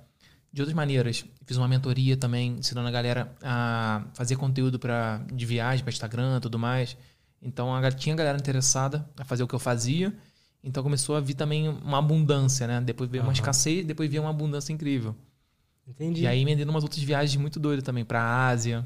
de 0.53 0.61
outras 0.61 0.75
maneiras. 0.75 1.25
Fiz 1.45 1.57
uma 1.57 1.67
mentoria 1.67 2.15
também, 2.15 2.57
ensinando 2.59 2.87
a 2.87 2.91
galera 2.91 3.35
a 3.41 4.05
fazer 4.13 4.35
conteúdo 4.35 4.77
pra, 4.77 5.17
de 5.33 5.45
viagem 5.47 5.83
para 5.83 5.91
Instagram 5.91 6.37
e 6.37 6.41
tudo 6.41 6.59
mais. 6.59 6.95
Então, 7.41 7.75
a, 7.75 7.91
tinha 7.91 8.15
galera 8.15 8.37
interessada 8.37 9.09
a 9.17 9.25
fazer 9.25 9.41
o 9.41 9.47
que 9.47 9.55
eu 9.55 9.59
fazia. 9.59 10.15
Então, 10.63 10.83
começou 10.83 11.15
a 11.15 11.19
vir 11.19 11.33
também 11.33 11.67
uma 11.67 11.97
abundância, 11.97 12.67
né? 12.67 12.79
Depois 12.79 13.09
veio 13.09 13.23
uhum. 13.23 13.29
uma 13.29 13.33
escassez, 13.33 13.83
depois 13.83 14.09
veio 14.09 14.21
uma 14.21 14.29
abundância 14.29 14.71
incrível. 14.71 15.15
Entendi. 15.87 16.21
E 16.21 16.27
aí, 16.27 16.45
me 16.45 16.63
umas 16.63 16.83
outras 16.83 17.01
viagens 17.01 17.35
muito 17.35 17.59
doidas 17.59 17.83
também, 17.83 18.05
pra 18.05 18.47
Ásia. 18.47 18.85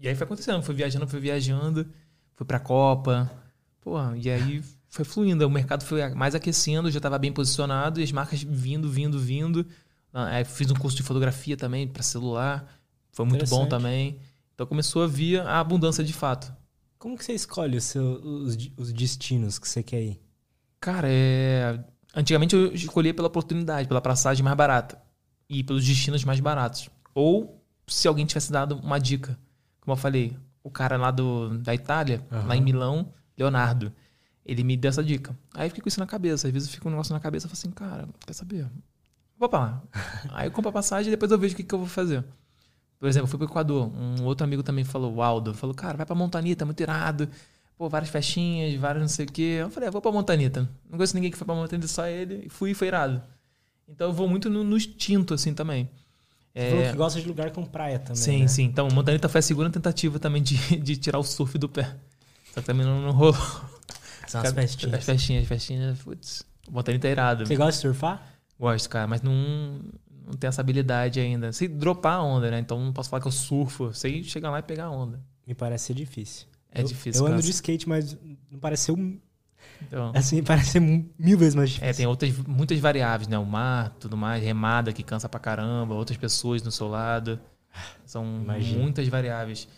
E 0.00 0.08
aí 0.08 0.14
foi 0.14 0.24
acontecendo, 0.24 0.62
foi 0.62 0.74
viajando, 0.74 1.06
foi 1.08 1.20
viajando, 1.20 1.86
foi 2.34 2.46
pra 2.46 2.60
Copa. 2.60 3.30
Pô, 3.80 3.98
e 4.14 4.30
aí 4.30 4.62
foi 4.88 5.04
fluindo. 5.04 5.44
O 5.44 5.50
mercado 5.50 5.84
foi 5.84 6.08
mais 6.14 6.36
aquecendo, 6.36 6.90
já 6.90 6.98
estava 6.98 7.18
bem 7.18 7.32
posicionado 7.32 8.00
e 8.00 8.04
as 8.04 8.12
marcas 8.12 8.42
vindo, 8.42 8.88
vindo, 8.88 9.18
vindo. 9.18 9.66
Ah, 10.12 10.26
aí 10.26 10.44
fiz 10.44 10.70
um 10.70 10.74
curso 10.74 10.96
de 10.96 11.02
fotografia 11.02 11.56
também 11.56 11.88
para 11.88 12.02
celular. 12.02 12.66
Foi 13.12 13.24
muito 13.24 13.46
bom 13.48 13.66
também. 13.66 14.18
Então 14.54 14.66
começou 14.66 15.02
a 15.02 15.06
vir 15.06 15.40
a 15.40 15.60
abundância 15.60 16.04
de 16.04 16.12
fato. 16.12 16.54
Como 16.98 17.16
que 17.16 17.24
você 17.24 17.32
escolhe 17.32 17.76
os, 17.76 17.84
seus, 17.84 18.22
os, 18.24 18.70
os 18.76 18.92
destinos 18.92 19.58
que 19.58 19.68
você 19.68 19.82
quer 19.82 20.02
ir? 20.02 20.20
Cara, 20.80 21.08
é... 21.10 21.82
antigamente 22.14 22.54
eu 22.54 22.72
escolhia 22.72 23.14
pela 23.14 23.28
oportunidade, 23.28 23.88
pela 23.88 24.00
passagem 24.00 24.44
mais 24.44 24.56
barata. 24.56 25.00
E 25.48 25.62
pelos 25.62 25.84
destinos 25.84 26.24
mais 26.24 26.40
baratos. 26.40 26.88
Ou 27.14 27.62
se 27.86 28.06
alguém 28.06 28.24
tivesse 28.24 28.52
dado 28.52 28.76
uma 28.76 28.98
dica. 28.98 29.38
Como 29.80 29.92
eu 29.92 29.96
falei, 29.96 30.36
o 30.62 30.70
cara 30.70 30.96
lá 30.96 31.10
do, 31.10 31.58
da 31.58 31.74
Itália, 31.74 32.24
uhum. 32.30 32.46
lá 32.46 32.56
em 32.56 32.60
Milão, 32.60 33.12
Leonardo 33.36 33.92
ele 34.44 34.64
me 34.64 34.76
deu 34.76 34.88
essa 34.88 35.02
dica. 35.02 35.36
Aí 35.54 35.66
eu 35.66 35.70
fiquei 35.70 35.82
com 35.82 35.88
isso 35.88 36.00
na 36.00 36.06
cabeça. 36.06 36.46
Às 36.46 36.52
vezes 36.52 36.68
eu 36.68 36.74
fico 36.74 36.88
um 36.88 36.90
negócio 36.90 37.14
na 37.14 37.20
cabeça 37.20 37.46
e 37.46 37.48
falo 37.48 37.58
assim, 37.58 37.70
cara, 37.70 38.08
quer 38.26 38.32
saber? 38.32 38.66
Vou 39.42 39.48
pra 39.48 39.58
lá. 39.58 39.82
Aí 40.30 40.46
eu 40.46 40.52
compro 40.52 40.68
a 40.68 40.72
passagem 40.72 41.08
e 41.08 41.10
depois 41.10 41.28
eu 41.32 41.36
vejo 41.36 41.54
o 41.54 41.56
que, 41.56 41.64
que 41.64 41.74
eu 41.74 41.78
vou 41.80 41.88
fazer. 41.88 42.22
Por 42.96 43.08
exemplo, 43.08 43.24
eu 43.24 43.28
fui 43.28 43.38
pro 43.38 43.48
Equador. 43.48 43.90
Um 43.92 44.22
outro 44.22 44.44
amigo 44.44 44.62
também 44.62 44.84
falou, 44.84 45.12
o 45.12 45.20
Aldo, 45.20 45.52
falou, 45.52 45.74
cara, 45.74 45.96
vai 45.96 46.06
pra 46.06 46.14
Montanita, 46.14 46.64
muito 46.64 46.80
irado. 46.80 47.28
Pô, 47.76 47.88
várias 47.88 48.08
festinhas, 48.08 48.72
várias 48.76 49.02
não 49.02 49.08
sei 49.08 49.26
o 49.26 49.28
quê. 49.28 49.58
Eu 49.62 49.68
falei, 49.68 49.88
ah, 49.88 49.90
vou 49.90 50.00
pra 50.00 50.12
Montanita. 50.12 50.70
Não 50.88 50.96
conheço 50.96 51.16
ninguém 51.16 51.28
que 51.28 51.36
foi 51.36 51.44
pra 51.44 51.56
Montanita, 51.56 51.88
só 51.88 52.06
ele. 52.06 52.44
E 52.46 52.48
fui 52.48 52.70
e 52.70 52.74
foi 52.74 52.86
irado. 52.86 53.20
Então 53.88 54.10
eu 54.10 54.12
vou 54.12 54.28
muito 54.28 54.48
no, 54.48 54.62
no 54.62 54.76
instinto, 54.76 55.34
assim, 55.34 55.52
também. 55.52 55.90
Você 56.54 56.60
é... 56.62 56.70
falou 56.70 56.90
que 56.92 56.96
gosta 56.96 57.20
de 57.20 57.26
lugar 57.26 57.50
com 57.50 57.64
praia 57.64 57.98
também. 57.98 58.14
Sim, 58.14 58.42
né? 58.42 58.46
sim. 58.46 58.62
Então, 58.62 58.86
Montanita 58.92 59.28
foi 59.28 59.40
a 59.40 59.42
segunda 59.42 59.70
tentativa 59.70 60.20
também 60.20 60.40
de, 60.40 60.56
de 60.78 60.96
tirar 60.96 61.18
o 61.18 61.24
surf 61.24 61.58
do 61.58 61.68
pé. 61.68 61.96
Só 62.54 62.60
que 62.60 62.66
também 62.66 62.86
não, 62.86 63.02
não 63.02 63.10
rolou. 63.10 63.34
São 64.28 64.40
as 64.40 64.52
festinhas. 64.52 64.94
As 64.94 65.04
festinhas, 65.04 65.42
as 65.42 65.48
festinhas, 65.48 65.98
putz, 65.98 66.46
botanica 66.70 67.08
irado. 67.08 67.44
Você 67.44 67.56
gosta 67.56 67.72
de 67.72 67.78
surfar? 67.78 68.31
Gosto, 68.58 68.88
cara, 68.88 69.06
mas 69.06 69.22
não, 69.22 69.80
não 70.26 70.34
tenho 70.34 70.48
essa 70.48 70.60
habilidade 70.60 71.20
ainda. 71.20 71.52
Sei 71.52 71.68
dropar 71.68 72.18
a 72.18 72.22
onda, 72.22 72.50
né? 72.50 72.58
Então 72.58 72.78
não 72.78 72.92
posso 72.92 73.10
falar 73.10 73.20
que 73.20 73.28
eu 73.28 73.32
surfo. 73.32 73.92
Sei 73.92 74.22
chegar 74.22 74.50
lá 74.50 74.58
e 74.60 74.62
pegar 74.62 74.84
a 74.84 74.90
onda. 74.90 75.20
Me 75.46 75.54
parece 75.54 75.86
ser 75.86 75.94
difícil. 75.94 76.46
É 76.70 76.82
eu, 76.82 76.86
difícil. 76.86 77.26
Eu 77.26 77.32
ando 77.32 77.42
de 77.42 77.50
skate, 77.50 77.88
mas 77.88 78.16
não 78.50 78.58
parece 78.58 78.84
ser 78.84 78.92
um. 78.92 79.18
Então, 79.82 80.12
assim, 80.14 80.42
parece 80.44 80.70
ser 80.70 80.80
mil 80.80 81.36
vezes 81.36 81.54
mais 81.54 81.70
difícil. 81.70 81.88
É, 81.88 81.92
tem 81.92 82.06
outras, 82.06 82.36
muitas 82.38 82.78
variáveis, 82.78 83.28
né? 83.28 83.38
O 83.38 83.44
mar, 83.44 83.90
tudo 83.98 84.16
mais, 84.16 84.42
remada 84.42 84.92
que 84.92 85.02
cansa 85.02 85.28
pra 85.28 85.40
caramba, 85.40 85.94
outras 85.94 86.16
pessoas 86.16 86.62
no 86.62 86.70
seu 86.70 86.88
lado. 86.88 87.38
São 88.04 88.24
Imagina. 88.42 88.80
muitas 88.80 89.08
variáveis. 89.08 89.68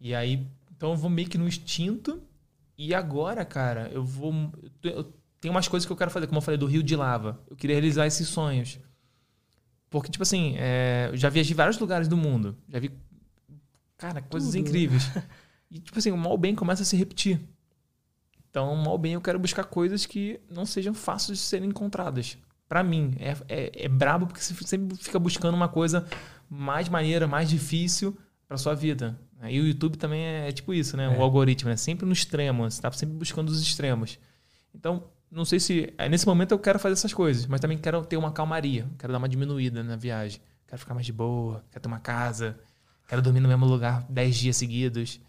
E 0.00 0.14
aí, 0.14 0.46
então 0.76 0.90
eu 0.90 0.96
vou 0.96 1.10
meio 1.10 1.28
que 1.28 1.38
no 1.38 1.48
instinto 1.48 2.22
e 2.76 2.94
agora, 2.94 3.44
cara, 3.44 3.90
eu 3.92 4.04
vou. 4.04 4.32
Eu 4.82 5.12
tenho 5.40 5.52
umas 5.52 5.68
coisas 5.68 5.86
que 5.86 5.92
eu 5.92 5.96
quero 5.96 6.10
fazer, 6.10 6.26
como 6.26 6.38
eu 6.38 6.42
falei, 6.42 6.58
do 6.58 6.66
Rio 6.66 6.82
de 6.82 6.96
Lava. 6.96 7.40
Eu 7.48 7.56
queria 7.56 7.76
realizar 7.76 8.06
esses 8.06 8.28
sonhos. 8.28 8.78
Porque, 9.90 10.10
tipo 10.10 10.22
assim, 10.22 10.54
é, 10.58 11.08
eu 11.10 11.16
já 11.16 11.28
viajei 11.28 11.54
vários 11.54 11.78
lugares 11.78 12.08
do 12.08 12.16
mundo. 12.16 12.56
Já 12.68 12.78
vi, 12.78 12.92
cara, 13.96 14.20
coisas 14.22 14.50
Tudo. 14.50 14.60
incríveis. 14.60 15.10
E, 15.70 15.78
tipo 15.78 15.98
assim, 15.98 16.10
o 16.10 16.16
mal 16.16 16.38
bem 16.38 16.54
começa 16.54 16.82
a 16.82 16.86
se 16.86 16.96
repetir. 16.96 17.38
Então, 18.48 18.74
mal 18.74 18.96
bem, 18.96 19.12
eu 19.12 19.20
quero 19.20 19.38
buscar 19.38 19.64
coisas 19.64 20.06
que 20.06 20.40
não 20.50 20.64
sejam 20.64 20.94
fáceis 20.94 21.36
de 21.36 21.44
serem 21.44 21.68
encontradas. 21.68 22.38
para 22.66 22.82
mim, 22.82 23.14
é, 23.18 23.36
é, 23.46 23.84
é 23.84 23.86
brabo 23.86 24.26
porque 24.26 24.40
você 24.40 24.54
sempre 24.64 24.96
fica 24.96 25.18
buscando 25.18 25.54
uma 25.54 25.68
coisa 25.68 26.06
mais 26.48 26.88
maneira, 26.88 27.26
mais 27.26 27.50
difícil 27.50 28.16
para 28.46 28.56
sua 28.56 28.74
vida. 28.74 29.20
E 29.46 29.60
o 29.60 29.66
YouTube 29.66 29.98
também 29.98 30.22
é, 30.22 30.48
é 30.48 30.52
tipo 30.52 30.72
isso, 30.72 30.96
né? 30.96 31.04
É. 31.04 31.18
O 31.18 31.22
algoritmo, 31.22 31.68
né? 31.68 31.76
Sempre 31.76 32.06
no 32.06 32.12
extremo. 32.12 32.68
Você 32.68 32.80
tá 32.80 32.90
sempre 32.92 33.14
buscando 33.14 33.50
os 33.50 33.60
extremos. 33.60 34.18
Então, 34.74 35.04
não 35.30 35.44
sei 35.44 35.60
se. 35.60 35.92
É, 35.98 36.08
nesse 36.08 36.26
momento 36.26 36.52
eu 36.52 36.58
quero 36.58 36.78
fazer 36.78 36.94
essas 36.94 37.12
coisas, 37.12 37.46
mas 37.46 37.60
também 37.60 37.78
quero 37.78 38.04
ter 38.04 38.16
uma 38.16 38.32
calmaria. 38.32 38.86
Quero 38.98 39.12
dar 39.12 39.18
uma 39.18 39.28
diminuída 39.28 39.82
na 39.82 39.96
viagem. 39.96 40.40
Quero 40.66 40.80
ficar 40.80 40.94
mais 40.94 41.06
de 41.06 41.12
boa. 41.12 41.64
Quero 41.70 41.82
ter 41.82 41.88
uma 41.88 42.00
casa. 42.00 42.58
Quero 43.06 43.22
dormir 43.22 43.40
no 43.40 43.48
mesmo 43.48 43.66
lugar 43.66 44.04
10 44.08 44.36
dias 44.36 44.56
seguidos. 44.56 45.20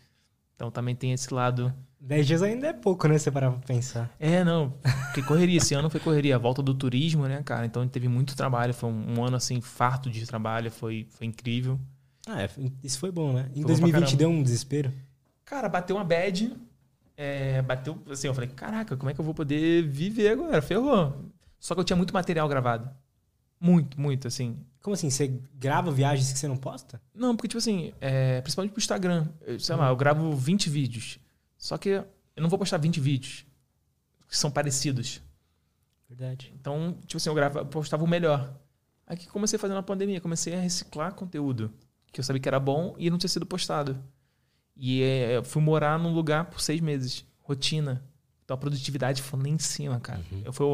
Então 0.55 0.69
também 0.69 0.95
tem 0.95 1.13
esse 1.13 1.33
lado. 1.33 1.73
10 2.01 2.27
dias 2.27 2.43
ainda 2.43 2.67
é 2.67 2.73
pouco, 2.73 3.07
né? 3.07 3.17
Você 3.17 3.31
parar 3.31 3.51
pra 3.51 3.59
pensar. 3.61 4.13
É, 4.19 4.43
não. 4.43 4.73
Porque 5.05 5.21
correria. 5.21 5.57
Esse 5.57 5.73
ano 5.73 5.89
foi 5.89 5.99
correria. 5.99 6.35
A 6.35 6.39
volta 6.39 6.61
do 6.61 6.73
turismo, 6.73 7.27
né, 7.27 7.41
cara? 7.43 7.65
Então 7.65 7.87
teve 7.87 8.07
muito 8.07 8.35
trabalho. 8.35 8.73
Foi 8.73 8.89
um, 8.89 9.19
um 9.19 9.23
ano, 9.23 9.37
assim, 9.37 9.61
farto 9.61 10.09
de 10.09 10.25
trabalho. 10.25 10.71
Foi, 10.71 11.07
foi 11.09 11.27
incrível. 11.27 11.79
Ah, 12.27 12.43
é, 12.43 12.49
isso 12.83 12.99
foi 12.99 13.11
bom, 13.11 13.33
né? 13.33 13.49
Em 13.51 13.61
foi 13.61 13.75
2020 13.75 14.15
deu 14.15 14.29
um 14.29 14.43
desespero? 14.43 14.93
Cara, 15.45 15.67
bateu 15.67 15.95
uma 15.95 16.05
bad. 16.05 16.53
É, 17.21 17.61
bateu, 17.61 18.01
assim, 18.09 18.27
eu 18.27 18.33
falei, 18.33 18.49
caraca, 18.49 18.95
como 18.95 19.09
é 19.09 19.13
que 19.13 19.19
eu 19.19 19.25
vou 19.25 19.33
poder 19.33 19.85
viver 19.85 20.29
agora? 20.29 20.61
Ferrou. 20.61 21.25
Só 21.59 21.75
que 21.75 21.81
eu 21.81 21.83
tinha 21.83 21.97
muito 21.97 22.13
material 22.13 22.47
gravado. 22.47 22.89
Muito, 23.59 23.99
muito, 23.99 24.25
assim. 24.25 24.57
Como 24.81 24.93
assim? 24.93 25.09
Você 25.09 25.27
grava 25.53 25.91
viagens 25.91 26.31
que 26.31 26.39
você 26.39 26.47
não 26.47 26.55
posta? 26.55 27.01
Não, 27.13 27.35
porque, 27.35 27.49
tipo 27.49 27.57
assim, 27.57 27.93
é, 27.99 28.39
principalmente 28.39 28.71
pro 28.71 28.79
Instagram. 28.79 29.27
Eu, 29.41 29.59
sei 29.59 29.75
hum. 29.75 29.79
lá, 29.79 29.89
eu 29.89 29.97
gravo 29.97 30.33
20 30.33 30.69
vídeos. 30.69 31.19
Só 31.57 31.77
que 31.77 31.89
eu 31.89 32.05
não 32.37 32.47
vou 32.47 32.57
postar 32.57 32.77
20 32.77 33.01
vídeos 33.01 33.45
que 34.29 34.37
são 34.37 34.49
parecidos. 34.49 35.21
Verdade. 36.07 36.53
Então, 36.57 36.97
tipo 37.01 37.17
assim, 37.17 37.29
eu, 37.29 37.35
grava, 37.35 37.65
postava 37.65 38.01
o 38.01 38.07
melhor. 38.07 38.57
Aí 39.05 39.17
que 39.17 39.27
comecei 39.27 39.57
a 39.57 39.59
fazer 39.59 39.73
na 39.73 39.83
pandemia, 39.83 40.21
comecei 40.21 40.55
a 40.55 40.59
reciclar 40.61 41.13
conteúdo 41.13 41.69
que 42.13 42.21
eu 42.21 42.23
sabia 42.23 42.41
que 42.41 42.47
era 42.47 42.61
bom 42.61 42.95
e 42.97 43.09
não 43.09 43.17
tinha 43.17 43.27
sido 43.27 43.45
postado. 43.45 44.01
E 44.81 45.03
é, 45.03 45.43
fui 45.43 45.61
morar 45.61 45.99
num 45.99 46.13
lugar 46.13 46.45
por 46.45 46.61
seis 46.61 46.79
meses. 46.79 47.25
Rotina. 47.41 48.01
Então 48.45 48.55
a 48.55 48.57
produtividade 48.57 49.21
foi 49.21 49.37
lá 49.37 49.49
em 49.49 49.59
cima, 49.59 49.99
cara. 49.99 50.21
Uhum. 50.31 50.41
Eu 50.45 50.53
fui, 50.53 50.65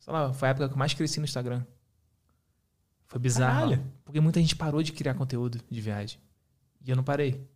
sei 0.00 0.12
lá, 0.12 0.32
foi 0.32 0.48
a 0.48 0.50
época 0.50 0.68
que 0.68 0.74
eu 0.74 0.78
mais 0.78 0.92
cresci 0.92 1.20
no 1.20 1.24
Instagram. 1.24 1.62
Foi 3.06 3.20
bizarro. 3.20 3.70
Caralho. 3.70 3.92
Porque 4.04 4.20
muita 4.20 4.40
gente 4.40 4.56
parou 4.56 4.82
de 4.82 4.92
criar 4.92 5.14
conteúdo 5.14 5.60
de 5.70 5.80
viagem. 5.80 6.18
E 6.84 6.90
eu 6.90 6.96
não 6.96 7.04
parei. 7.04 7.48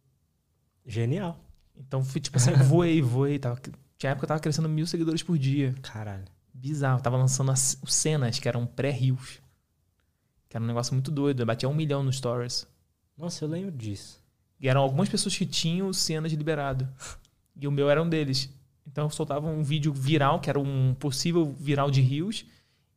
Genial. 0.87 1.37
Então 1.77 2.05
fui 2.05 2.21
tipo 2.21 2.37
assim, 2.37 2.53
voei, 2.63 3.03
voei. 3.03 3.37
Tava, 3.41 3.61
tinha 3.99 4.13
época 4.13 4.21
que 4.21 4.25
eu 4.25 4.29
tava 4.29 4.41
crescendo 4.41 4.69
mil 4.69 4.87
seguidores 4.87 5.25
por 5.25 5.37
dia. 5.37 5.75
Caralho. 5.83 6.27
Bizarro. 6.55 7.01
Eu 7.01 7.03
tava 7.03 7.17
lançando 7.17 7.51
as, 7.51 7.77
cenas, 7.89 8.39
que 8.39 8.49
eram 8.49 8.65
pré-rios. 8.65 9.41
Que 10.49 10.57
era 10.57 10.63
um 10.63 10.69
negócio 10.69 10.95
muito 10.95 11.11
doido. 11.11 11.43
Eu 11.43 11.47
batia 11.47 11.69
um 11.69 11.75
milhão 11.75 12.05
nos 12.05 12.19
stories. 12.19 12.69
Nossa, 13.17 13.45
eu 13.45 13.49
lembro 13.49 13.73
disso. 13.73 14.18
E 14.61 14.69
eram 14.69 14.81
algumas 14.81 15.09
pessoas 15.09 15.37
que 15.37 15.47
tinham 15.47 15.93
cenas 15.93 16.31
de 16.31 16.37
liberado. 16.37 16.89
E 17.55 17.67
o 17.67 17.71
meu 17.71 17.89
era 17.89 18.03
um 18.03 18.09
deles. 18.09 18.53
Então 18.87 19.05
eu 19.05 19.11
soltava 19.11 19.47
um 19.47 19.63
vídeo 19.63 19.93
viral, 19.93 20.41
que 20.41 20.49
era 20.51 20.59
um 20.59 20.95
possível 20.95 21.53
viral 21.59 21.91
de 21.91 22.01
rios, 22.01 22.47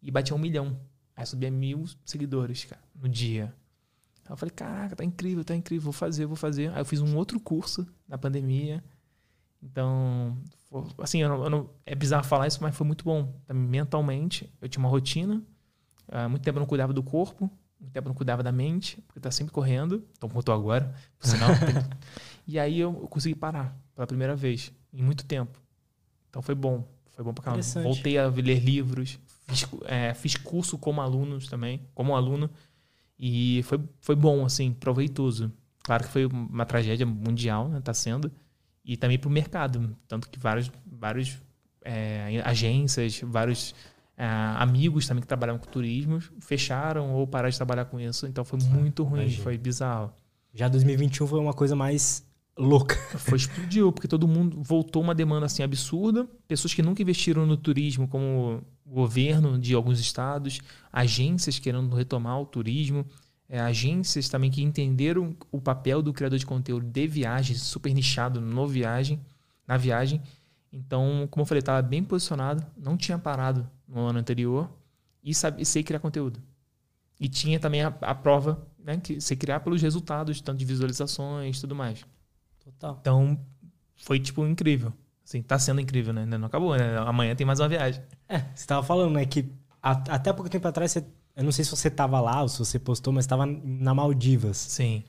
e 0.01 0.09
batia 0.09 0.35
um 0.35 0.39
milhão. 0.39 0.79
Aí 1.15 1.25
subia 1.25 1.51
mil 1.51 1.85
seguidores, 2.05 2.65
cara, 2.65 2.81
no 2.95 3.07
dia. 3.07 3.53
Aí 4.25 4.31
eu 4.31 4.37
falei, 4.37 4.51
caraca, 4.51 4.95
tá 4.95 5.03
incrível, 5.03 5.43
tá 5.43 5.55
incrível, 5.55 5.83
vou 5.83 5.93
fazer, 5.93 6.25
vou 6.25 6.35
fazer. 6.35 6.71
Aí 6.71 6.81
eu 6.81 6.85
fiz 6.85 7.01
um 7.01 7.15
outro 7.15 7.39
curso 7.39 7.85
na 8.07 8.17
pandemia. 8.17 8.83
Então, 9.61 10.37
assim, 10.97 11.21
eu 11.21 11.29
não, 11.29 11.43
eu 11.43 11.49
não, 11.49 11.69
é 11.85 11.93
bizarro 11.93 12.23
falar 12.23 12.47
isso, 12.47 12.59
mas 12.61 12.75
foi 12.75 12.87
muito 12.87 13.03
bom. 13.03 13.33
Mentalmente, 13.53 14.51
eu 14.61 14.69
tinha 14.69 14.83
uma 14.83 14.89
rotina. 14.89 15.41
Há 16.07 16.27
muito 16.27 16.43
tempo 16.43 16.57
eu 16.57 16.61
não 16.61 16.67
cuidava 16.67 16.93
do 16.93 17.03
corpo 17.03 17.51
muito 17.81 17.93
tempo 17.93 18.07
não 18.07 18.15
cuidava 18.15 18.43
da 18.43 18.51
mente, 18.51 19.01
porque 19.07 19.19
tá 19.19 19.31
sempre 19.31 19.51
correndo. 19.51 20.05
Então, 20.15 20.29
como 20.29 20.39
eu 20.39 20.43
tô 20.43 20.51
agora, 20.51 20.93
por 21.17 21.27
sinal. 21.27 21.49
e 22.47 22.59
aí 22.59 22.79
eu 22.79 22.93
consegui 23.09 23.35
parar 23.35 23.75
pela 23.95 24.05
primeira 24.05 24.35
vez, 24.35 24.71
em 24.93 25.01
muito 25.01 25.25
tempo. 25.25 25.59
Então 26.29 26.41
foi 26.41 26.53
bom. 26.53 26.87
Foi 27.13 27.25
bom 27.25 27.33
pra 27.33 27.43
caramba. 27.43 27.63
Voltei 27.81 28.17
a 28.17 28.27
ler 28.27 28.59
livros, 28.59 29.19
fiz, 29.47 29.67
é, 29.85 30.13
fiz 30.13 30.35
curso 30.35 30.77
como 30.77 31.01
alunos 31.01 31.47
também, 31.47 31.81
como 31.93 32.15
aluno. 32.15 32.49
E 33.19 33.61
foi, 33.63 33.79
foi 33.99 34.15
bom, 34.15 34.45
assim, 34.45 34.71
proveitoso. 34.73 35.51
Claro 35.83 36.03
que 36.03 36.09
foi 36.09 36.25
uma 36.25 36.65
tragédia 36.65 37.05
mundial, 37.05 37.67
né? 37.67 37.81
Tá 37.81 37.93
sendo. 37.93 38.31
E 38.85 38.95
também 38.95 39.17
pro 39.17 39.29
mercado. 39.29 39.95
Tanto 40.07 40.29
que 40.29 40.39
vários, 40.39 40.71
vários 40.85 41.37
é, 41.83 42.41
agências, 42.45 43.21
vários 43.23 43.75
é, 44.21 44.25
amigos 44.57 45.07
também 45.07 45.19
que 45.19 45.27
trabalhavam 45.27 45.59
com 45.59 45.65
turismo 45.65 46.19
fecharam 46.41 47.11
ou 47.11 47.25
pararam 47.25 47.49
de 47.49 47.57
trabalhar 47.57 47.85
com 47.85 47.99
isso. 47.99 48.27
Então 48.27 48.45
foi 48.45 48.59
muito 48.59 49.01
ruim, 49.01 49.21
Imagina. 49.21 49.43
foi 49.43 49.57
bizarro. 49.57 50.13
Já 50.53 50.67
2021 50.67 51.25
foi 51.25 51.39
uma 51.39 51.55
coisa 51.55 51.75
mais 51.75 52.23
louca. 52.55 52.95
Foi 53.17 53.37
explodiu, 53.37 53.91
porque 53.91 54.07
todo 54.07 54.27
mundo 54.27 54.61
voltou 54.61 55.01
uma 55.01 55.15
demanda 55.15 55.47
assim 55.47 55.63
absurda. 55.63 56.27
Pessoas 56.47 56.71
que 56.71 56.83
nunca 56.83 57.01
investiram 57.01 57.47
no 57.47 57.57
turismo, 57.57 58.07
como 58.07 58.61
o 58.85 58.91
governo 58.91 59.57
de 59.57 59.73
alguns 59.73 59.99
estados, 59.99 60.59
agências 60.93 61.57
querendo 61.57 61.95
retomar 61.95 62.39
o 62.39 62.45
turismo, 62.45 63.05
é, 63.49 63.59
agências 63.59 64.29
também 64.29 64.51
que 64.51 64.61
entenderam 64.61 65.35
o 65.51 65.59
papel 65.59 66.01
do 66.01 66.13
criador 66.13 66.37
de 66.37 66.45
conteúdo 66.45 66.85
de 66.85 67.07
viagem, 67.07 67.55
super 67.55 67.91
nichado 67.91 68.39
no 68.39 68.67
viagem, 68.67 69.19
na 69.65 69.77
viagem. 69.77 70.21
Então, 70.71 71.27
como 71.31 71.41
eu 71.41 71.47
falei, 71.47 71.59
estava 71.59 71.81
bem 71.81 72.03
posicionado, 72.03 72.63
não 72.77 72.95
tinha 72.95 73.17
parado 73.17 73.67
no 73.91 74.07
ano 74.07 74.19
anterior 74.19 74.69
e 75.23 75.33
sabe, 75.35 75.63
sei 75.65 75.83
criar 75.83 75.99
conteúdo. 75.99 76.41
E 77.19 77.29
tinha 77.29 77.59
também 77.59 77.83
a, 77.83 77.93
a 78.01 78.15
prova, 78.15 78.67
né, 78.79 78.97
que 78.97 79.21
sei 79.21 79.37
criar 79.37 79.59
pelos 79.59 79.81
resultados, 79.81 80.41
tanto 80.41 80.57
de 80.57 80.65
visualizações 80.65 81.57
e 81.57 81.61
tudo 81.61 81.75
mais. 81.75 82.03
Total. 82.63 82.97
Então, 82.99 83.39
foi, 83.95 84.19
tipo, 84.19 84.45
incrível. 84.47 84.91
Assim, 85.23 85.41
tá 85.41 85.59
sendo 85.59 85.79
incrível, 85.79 86.13
né? 86.13 86.23
Ainda 86.23 86.37
não 86.37 86.47
acabou, 86.47 86.75
né? 86.75 86.97
Amanhã 86.97 87.35
tem 87.35 87.45
mais 87.45 87.59
uma 87.59 87.69
viagem. 87.69 88.01
É, 88.27 88.39
você 88.55 88.65
tava 88.65 88.81
falando, 88.85 89.13
né, 89.13 89.25
que 89.25 89.51
a, 89.81 89.91
até 89.91 90.33
pouco 90.33 90.49
tempo 90.49 90.67
atrás, 90.67 90.91
você, 90.91 91.05
eu 91.35 91.43
não 91.43 91.51
sei 91.51 91.63
se 91.63 91.71
você 91.71 91.89
tava 91.89 92.19
lá 92.19 92.41
ou 92.41 92.47
se 92.49 92.57
você 92.57 92.79
postou, 92.79 93.13
mas 93.13 93.27
tava 93.27 93.45
na 93.45 93.93
Maldivas. 93.93 94.57
Sim. 94.57 95.03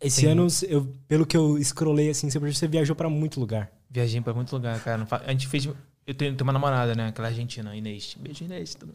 Esse 0.00 0.22
Sim. 0.22 0.26
ano, 0.28 0.46
eu, 0.68 0.92
pelo 1.08 1.26
que 1.26 1.36
eu 1.36 1.62
scrollei, 1.62 2.10
assim, 2.10 2.30
você 2.30 2.38
você 2.38 2.68
viajou 2.68 2.94
pra 2.94 3.08
muito 3.08 3.40
lugar. 3.40 3.72
Viajei 3.90 4.20
pra 4.20 4.34
muito 4.34 4.52
lugar, 4.52 4.82
cara. 4.82 5.06
A 5.24 5.30
gente 5.32 5.48
fez. 5.48 5.68
Eu 6.06 6.14
tenho, 6.14 6.34
tenho 6.34 6.44
uma 6.44 6.52
namorada, 6.52 6.94
né? 6.94 7.08
Aquela 7.08 7.28
argentina, 7.28 7.74
Inês. 7.74 8.16
Beijo, 8.18 8.44
Inês. 8.44 8.74
Tudo. 8.74 8.94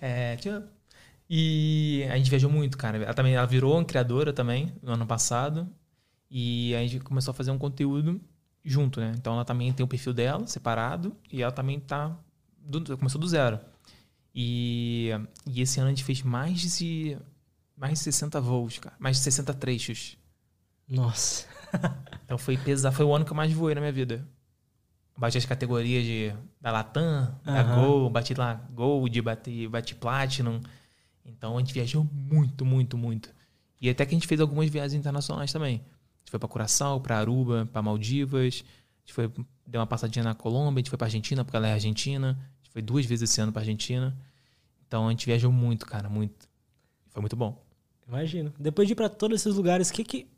É, 0.00 0.36
tchau. 0.36 0.62
E 1.30 2.04
a 2.10 2.16
gente 2.16 2.30
viajou 2.30 2.50
muito, 2.50 2.76
cara. 2.76 2.98
Ela 2.98 3.14
também 3.14 3.34
ela 3.34 3.46
virou 3.46 3.74
uma 3.74 3.84
criadora 3.84 4.32
também 4.32 4.72
no 4.82 4.92
ano 4.92 5.06
passado. 5.06 5.68
E 6.30 6.74
a 6.74 6.80
gente 6.80 7.00
começou 7.00 7.32
a 7.32 7.34
fazer 7.34 7.50
um 7.50 7.58
conteúdo 7.58 8.20
junto, 8.64 9.00
né? 9.00 9.12
Então 9.16 9.34
ela 9.34 9.44
também 9.44 9.72
tem 9.72 9.84
o 9.84 9.88
perfil 9.88 10.12
dela 10.12 10.46
separado 10.46 11.16
e 11.30 11.42
ela 11.42 11.52
também 11.52 11.78
tá. 11.78 12.16
Do, 12.58 12.96
começou 12.98 13.20
do 13.20 13.28
zero. 13.28 13.58
E, 14.34 15.10
e 15.46 15.60
esse 15.62 15.80
ano 15.80 15.88
a 15.88 15.90
gente 15.90 16.04
fez 16.04 16.22
mais 16.22 16.78
de, 16.78 17.16
mais 17.76 17.94
de 17.94 17.98
60 18.00 18.40
voos, 18.40 18.78
cara. 18.78 18.94
Mais 18.98 19.16
de 19.16 19.22
60 19.22 19.54
trechos. 19.54 20.16
Nossa. 20.88 21.46
Então 22.24 22.36
foi 22.36 22.58
pesado, 22.58 22.94
foi 22.94 23.06
o 23.06 23.14
ano 23.14 23.24
que 23.24 23.32
eu 23.32 23.36
mais 23.36 23.50
voei 23.52 23.74
na 23.74 23.80
minha 23.80 23.92
vida. 23.92 24.22
Bati 25.18 25.36
as 25.36 25.44
categorias 25.44 26.04
de, 26.04 26.32
da 26.60 26.70
Latam, 26.70 27.34
da 27.44 27.60
Aham. 27.60 27.74
Gol, 27.84 28.10
bati 28.10 28.34
lá 28.34 28.54
Gold, 28.72 29.20
bati, 29.20 29.66
bati 29.66 29.94
Platinum. 29.96 30.60
Então 31.26 31.56
a 31.56 31.58
gente 31.58 31.74
viajou 31.74 32.04
muito, 32.12 32.64
muito, 32.64 32.96
muito. 32.96 33.34
E 33.80 33.90
até 33.90 34.06
que 34.06 34.14
a 34.14 34.16
gente 34.16 34.28
fez 34.28 34.40
algumas 34.40 34.70
viagens 34.70 34.94
internacionais 34.94 35.52
também. 35.52 35.76
A 35.76 36.18
gente 36.20 36.30
foi 36.30 36.38
pra 36.38 36.48
Curaçao, 36.48 37.00
pra 37.00 37.18
Aruba, 37.18 37.68
pra 37.72 37.82
Maldivas. 37.82 38.64
A 38.64 39.00
gente 39.00 39.12
foi, 39.12 39.28
deu 39.66 39.80
uma 39.80 39.86
passadinha 39.88 40.24
na 40.24 40.34
Colômbia, 40.34 40.78
a 40.78 40.80
gente 40.82 40.90
foi 40.90 40.96
pra 40.96 41.08
Argentina, 41.08 41.44
porque 41.44 41.56
ela 41.56 41.66
é 41.66 41.72
argentina. 41.72 42.30
A 42.30 42.56
gente 42.62 42.72
foi 42.72 42.80
duas 42.80 43.04
vezes 43.04 43.28
esse 43.28 43.40
ano 43.40 43.50
pra 43.50 43.62
Argentina. 43.62 44.16
Então 44.86 45.08
a 45.08 45.10
gente 45.10 45.26
viajou 45.26 45.50
muito, 45.50 45.84
cara, 45.84 46.08
muito. 46.08 46.48
Foi 47.10 47.20
muito 47.20 47.34
bom. 47.34 47.60
Imagino. 48.06 48.52
Depois 48.58 48.86
de 48.86 48.92
ir 48.92 48.96
pra 48.96 49.08
todos 49.08 49.40
esses 49.40 49.56
lugares, 49.56 49.90
o 49.90 49.92
que 49.92 50.04
que, 50.04 50.28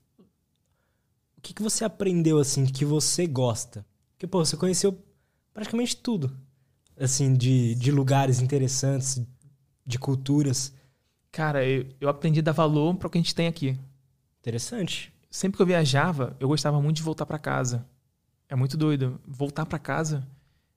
o 1.37 1.41
que 1.43 1.53
que 1.53 1.63
você 1.63 1.85
aprendeu, 1.85 2.39
assim, 2.39 2.65
que 2.65 2.85
você 2.85 3.27
gosta? 3.27 3.85
Porque, 4.21 4.27
pô, 4.27 4.45
você 4.45 4.55
conheceu 4.55 5.03
praticamente 5.55 5.97
tudo. 5.97 6.37
Assim, 6.95 7.33
de, 7.33 7.75
de 7.75 7.91
lugares 7.91 8.39
interessantes, 8.39 9.19
de 9.87 9.99
culturas. 9.99 10.75
Cara, 11.33 11.67
eu, 11.67 11.87
eu 11.99 12.07
aprendi 12.07 12.41
a 12.41 12.43
dar 12.43 12.53
valor 12.53 12.95
para 12.97 13.09
o 13.09 13.11
que 13.11 13.17
a 13.17 13.21
gente 13.23 13.35
tem 13.35 13.47
aqui. 13.47 13.79
Interessante. 14.41 15.11
Sempre 15.31 15.57
que 15.57 15.63
eu 15.63 15.67
viajava, 15.67 16.37
eu 16.39 16.49
gostava 16.49 16.83
muito 16.83 16.97
de 16.97 17.03
voltar 17.03 17.25
para 17.25 17.39
casa. 17.39 17.89
É 18.47 18.55
muito 18.55 18.77
doido. 18.77 19.19
Voltar 19.27 19.65
para 19.65 19.79
casa 19.79 20.29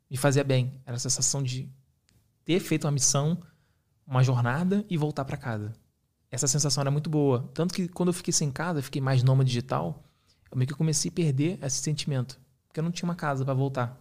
me 0.10 0.16
fazia 0.16 0.46
bem. 0.46 0.80
Era 0.86 0.96
a 0.96 1.00
sensação 1.00 1.44
de 1.44 1.70
ter 2.46 2.62
feito 2.62 2.86
uma 2.86 2.92
missão, 2.92 3.38
uma 4.08 4.24
jornada 4.24 4.86
e 4.90 4.96
voltar 4.96 5.26
para 5.26 5.36
casa. 5.36 5.74
Essa 6.32 6.48
sensação 6.48 6.80
era 6.80 6.92
muito 6.92 7.10
boa. 7.10 7.52
Tanto 7.54 7.74
que 7.74 7.90
quando 7.90 8.08
eu 8.08 8.14
fiquei 8.14 8.32
sem 8.32 8.50
casa, 8.50 8.82
fiquei 8.82 9.02
mais 9.02 9.22
nômade 9.22 9.50
digital, 9.50 10.02
eu 10.50 10.58
meio 10.58 10.70
que 10.70 10.74
comecei 10.74 11.12
a 11.12 11.14
perder 11.14 11.60
esse 11.62 11.82
sentimento. 11.82 12.42
Porque 12.74 12.80
eu 12.80 12.84
não 12.84 12.92
tinha 12.92 13.08
uma 13.08 13.14
casa 13.14 13.46
para 13.46 13.54
voltar. 13.54 13.96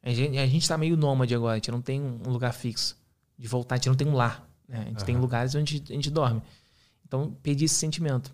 A 0.00 0.10
gente, 0.14 0.38
a 0.38 0.46
gente 0.46 0.68
tá 0.68 0.78
meio 0.78 0.96
nômade 0.96 1.34
agora, 1.34 1.54
a 1.54 1.56
gente 1.56 1.72
não 1.72 1.82
tem 1.82 2.00
um 2.00 2.30
lugar 2.30 2.52
fixo 2.52 2.96
de 3.36 3.48
voltar, 3.48 3.74
a 3.74 3.78
gente 3.78 3.88
não 3.88 3.96
tem 3.96 4.06
um 4.06 4.14
lar. 4.14 4.48
Né? 4.68 4.82
A 4.82 4.84
gente 4.84 5.04
tem 5.04 5.16
Aham. 5.16 5.22
lugares 5.22 5.56
onde 5.56 5.82
a 5.90 5.92
gente 5.92 6.08
dorme. 6.08 6.40
Então, 7.04 7.36
perdi 7.42 7.64
esse 7.64 7.74
sentimento. 7.74 8.32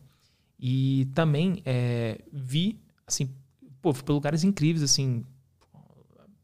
E 0.60 1.06
também 1.14 1.62
é, 1.64 2.20
vi, 2.30 2.78
assim, 3.06 3.34
pô, 3.80 3.94
fui 3.94 4.04
para 4.04 4.12
lugares 4.12 4.44
incríveis, 4.44 4.82
assim, 4.82 5.24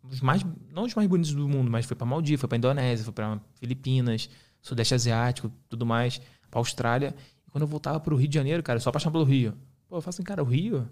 os 0.02 0.22
mais, 0.22 0.42
não 0.72 0.84
os 0.84 0.94
mais 0.94 1.06
bonitos 1.06 1.34
do 1.34 1.46
mundo, 1.46 1.70
mas 1.70 1.84
foi 1.84 1.94
para 1.94 2.06
Maldivas, 2.06 2.40
foi 2.40 2.48
para 2.48 2.56
Indonésia, 2.56 3.04
foi 3.04 3.12
para 3.12 3.38
Filipinas, 3.56 4.30
Sudeste 4.62 4.94
Asiático, 4.94 5.52
tudo 5.68 5.84
mais, 5.84 6.22
para 6.50 6.58
Austrália. 6.58 7.14
E 7.46 7.50
quando 7.50 7.62
eu 7.62 7.68
voltava 7.68 8.00
para 8.00 8.14
o 8.14 8.16
Rio 8.16 8.28
de 8.28 8.34
Janeiro, 8.34 8.62
cara, 8.62 8.80
só 8.80 8.88
apaixonado 8.88 9.12
pelo 9.12 9.24
Rio. 9.24 9.52
Pô, 9.90 9.98
eu 9.98 10.00
falo 10.00 10.08
assim, 10.08 10.22
cara, 10.22 10.42
o 10.42 10.46
Rio 10.46 10.88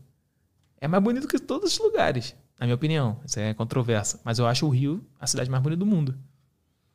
é 0.80 0.88
mais 0.88 1.02
bonito 1.02 1.28
que 1.28 1.38
todos 1.38 1.72
os 1.72 1.78
lugares, 1.78 2.34
na 2.58 2.66
minha 2.66 2.74
opinião. 2.74 3.18
Isso 3.24 3.38
é 3.40 3.54
controversa. 3.54 4.20
Mas 4.24 4.38
eu 4.38 4.46
acho 4.46 4.66
o 4.66 4.70
Rio 4.70 5.04
a 5.18 5.26
cidade 5.26 5.50
mais 5.50 5.62
bonita 5.62 5.78
do 5.80 5.86
mundo. 5.86 6.16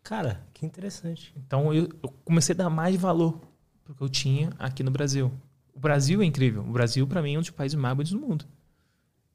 Cara, 0.04 0.42
que 0.54 0.66
interessante. 0.66 1.34
Então 1.38 1.74
eu, 1.74 1.90
eu 2.04 2.10
comecei 2.26 2.54
a 2.54 2.58
dar 2.58 2.70
mais 2.70 2.96
valor 2.96 3.40
pro 3.84 3.96
que 3.96 4.02
eu 4.02 4.10
tinha 4.10 4.50
aqui 4.60 4.84
no 4.84 4.92
Brasil. 4.92 5.32
O 5.74 5.80
Brasil 5.80 6.22
é 6.22 6.26
incrível. 6.26 6.62
O 6.62 6.72
Brasil, 6.72 7.06
para 7.08 7.22
mim, 7.22 7.36
é 7.36 7.38
um 7.38 7.42
dos 7.42 7.50
países 7.50 7.76
mais 7.78 7.96
bonitos 7.96 8.14
do 8.14 8.20
mundo. 8.20 8.46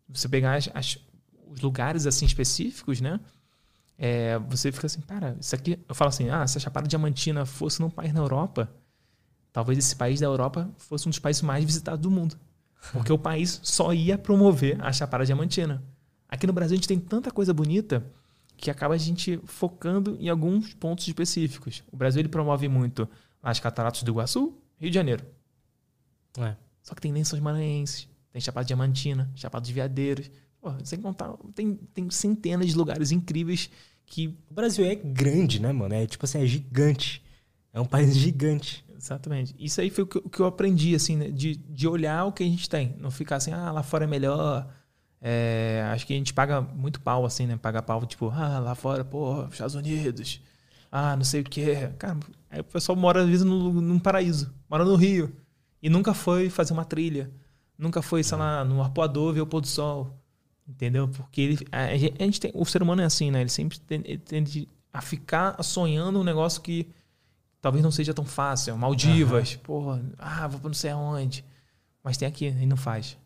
Você 0.08 0.28
pegar 0.28 0.54
as- 0.56 0.70
as- 0.74 0.98
os 1.46 1.60
lugares 1.60 2.06
assim 2.06 2.26
específicos, 2.26 3.00
né? 3.00 3.18
É, 3.96 4.38
você 4.38 4.70
fica 4.70 4.86
assim, 4.86 5.00
cara, 5.00 5.36
isso 5.40 5.54
aqui. 5.54 5.78
Eu 5.88 5.94
falo 5.94 6.10
assim, 6.10 6.28
ah, 6.28 6.46
se 6.46 6.56
a 6.56 6.60
Chapada 6.60 6.86
Diamantina 6.86 7.44
fosse 7.44 7.80
num 7.80 7.90
país 7.90 8.12
na 8.12 8.20
Europa, 8.20 8.70
talvez 9.52 9.78
esse 9.78 9.96
país 9.96 10.20
da 10.20 10.26
Europa 10.26 10.70
fosse 10.76 11.08
um 11.08 11.10
dos 11.10 11.18
países 11.18 11.42
mais 11.42 11.64
visitados 11.64 12.00
do 12.00 12.10
mundo. 12.10 12.38
Porque 12.92 13.12
o 13.12 13.18
país 13.18 13.60
só 13.62 13.92
ia 13.92 14.16
promover 14.16 14.80
a 14.80 14.92
Chapada 14.92 15.24
Diamantina. 15.24 15.82
Aqui 16.28 16.46
no 16.46 16.52
Brasil 16.52 16.74
a 16.74 16.76
gente 16.76 16.88
tem 16.88 16.98
tanta 16.98 17.30
coisa 17.30 17.52
bonita 17.52 18.04
que 18.56 18.70
acaba 18.70 18.94
a 18.94 18.98
gente 18.98 19.40
focando 19.44 20.16
em 20.20 20.28
alguns 20.28 20.74
pontos 20.74 21.06
específicos. 21.06 21.82
O 21.92 21.96
Brasil 21.96 22.20
ele 22.20 22.28
promove 22.28 22.68
muito 22.68 23.08
as 23.42 23.60
Cataratas 23.60 24.02
do 24.02 24.10
Iguaçu, 24.10 24.54
Rio 24.76 24.90
de 24.90 24.94
Janeiro. 24.94 25.24
É. 26.38 26.56
Só 26.82 26.94
que 26.94 27.00
tem 27.00 27.12
Lençóis 27.12 27.42
Maranhenses, 27.42 28.08
tem 28.32 28.40
Chapada 28.40 28.66
Diamantina, 28.66 29.30
Chapada 29.34 29.62
dos 29.62 29.70
Veadeiros. 29.70 30.30
Pô, 30.60 30.72
sem 30.84 31.00
contar, 31.00 31.32
tem, 31.54 31.76
tem 31.94 32.10
centenas 32.10 32.66
de 32.66 32.76
lugares 32.76 33.12
incríveis 33.12 33.70
que. 34.04 34.36
O 34.50 34.54
Brasil 34.54 34.84
é 34.84 34.94
grande, 34.94 35.60
né, 35.60 35.72
mano? 35.72 35.94
É 35.94 36.06
tipo 36.06 36.24
assim, 36.24 36.42
é 36.42 36.46
gigante. 36.46 37.22
É 37.72 37.80
um 37.80 37.84
país 37.86 38.16
gigante. 38.16 38.84
Exatamente. 38.98 39.54
Isso 39.58 39.80
aí 39.80 39.90
foi 39.90 40.04
o 40.04 40.06
que, 40.06 40.18
o 40.18 40.28
que 40.28 40.40
eu 40.40 40.46
aprendi, 40.46 40.94
assim, 40.94 41.16
né? 41.16 41.30
de, 41.30 41.54
de 41.54 41.86
olhar 41.86 42.24
o 42.24 42.32
que 42.32 42.42
a 42.42 42.46
gente 42.46 42.68
tem. 42.68 42.96
Não 42.98 43.10
ficar 43.10 43.36
assim, 43.36 43.52
ah, 43.52 43.70
lá 43.70 43.82
fora 43.82 44.04
é 44.04 44.08
melhor. 44.08 44.68
É, 45.20 45.88
acho 45.92 46.04
que 46.04 46.12
a 46.12 46.16
gente 46.16 46.34
paga 46.34 46.60
muito 46.60 47.00
pau, 47.00 47.24
assim, 47.24 47.46
né? 47.46 47.56
Paga 47.56 47.80
pau, 47.80 48.04
tipo, 48.04 48.28
ah, 48.30 48.58
lá 48.58 48.74
fora, 48.74 49.04
pô, 49.04 49.46
Estados 49.46 49.76
Unidos. 49.76 50.40
Ah, 50.90 51.14
não 51.16 51.24
sei 51.24 51.42
o 51.42 51.44
quê. 51.44 51.90
Cara, 51.96 52.18
aí 52.50 52.60
o 52.60 52.64
pessoal 52.64 52.96
mora, 52.96 53.22
às 53.22 53.28
vezes, 53.28 53.44
no, 53.44 53.72
num 53.80 54.00
paraíso. 54.00 54.52
Mora 54.68 54.84
no 54.84 54.96
Rio. 54.96 55.32
E 55.80 55.88
nunca 55.88 56.12
foi 56.12 56.50
fazer 56.50 56.72
uma 56.72 56.84
trilha. 56.84 57.30
Nunca 57.78 58.02
foi, 58.02 58.24
sei 58.24 58.36
lá, 58.36 58.64
no 58.64 58.82
arpoador 58.82 59.32
ver 59.32 59.42
o 59.42 59.46
pôr 59.46 59.60
do 59.60 59.68
sol. 59.68 60.18
Entendeu? 60.66 61.08
Porque 61.08 61.40
ele, 61.40 61.58
a, 61.70 61.96
gente, 61.96 62.40
tem, 62.40 62.50
o 62.52 62.64
ser 62.64 62.82
humano 62.82 63.00
é 63.00 63.04
assim, 63.04 63.30
né? 63.30 63.40
Ele 63.40 63.48
sempre 63.48 63.78
tende 63.78 64.68
a 64.92 65.00
ficar 65.00 65.62
sonhando 65.62 66.18
um 66.18 66.24
negócio 66.24 66.60
que 66.60 66.88
talvez 67.60 67.82
não 67.82 67.90
seja 67.90 68.14
tão 68.14 68.24
fácil. 68.24 68.76
Maldivas, 68.76 69.56
porra, 69.56 70.02
ah, 70.18 70.46
vou 70.46 70.60
pra 70.60 70.68
não 70.68 70.74
sei 70.74 70.90
aonde. 70.90 71.44
Mas 72.02 72.16
tem 72.16 72.26
aqui, 72.26 72.46
e 72.46 72.66
não 72.66 72.76
faz. 72.76 73.18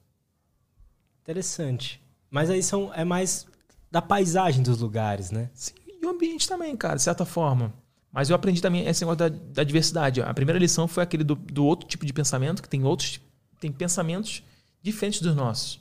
Interessante. 1.23 2.03
Mas 2.31 2.51
aí 2.51 2.63
são, 2.63 2.93
é 2.95 3.05
mais 3.05 3.47
da 3.91 4.01
paisagem 4.01 4.63
dos 4.63 4.81
lugares, 4.81 5.31
né? 5.31 5.51
Sim, 5.55 5.75
e 5.87 6.05
o 6.05 6.11
ambiente 6.11 6.49
também, 6.49 6.75
cara, 6.77 6.97
de 6.97 7.03
certa 7.03 7.25
forma. 7.25 7.73
Mas 8.11 8.29
eu 8.29 8.37
aprendi 8.37 8.61
também 8.61 8.87
esse 8.87 9.03
negócio 9.03 9.19
da, 9.19 9.29
da 9.29 9.65
diversidade. 9.65 10.21
A 10.21 10.35
primeira 10.35 10.59
lição 10.59 10.89
foi 10.89 11.03
aquele 11.03 11.25
do, 11.25 11.35
do 11.35 11.65
outro 11.65 11.89
tipo 11.89 12.05
de 12.05 12.13
pensamento, 12.13 12.63
que 12.63 12.69
tem 12.69 12.85
outros, 12.85 13.21
tem 13.61 13.71
pensamentos 13.71 14.43
diferentes 14.83 15.21
dos 15.21 15.35
nossos. 15.35 15.81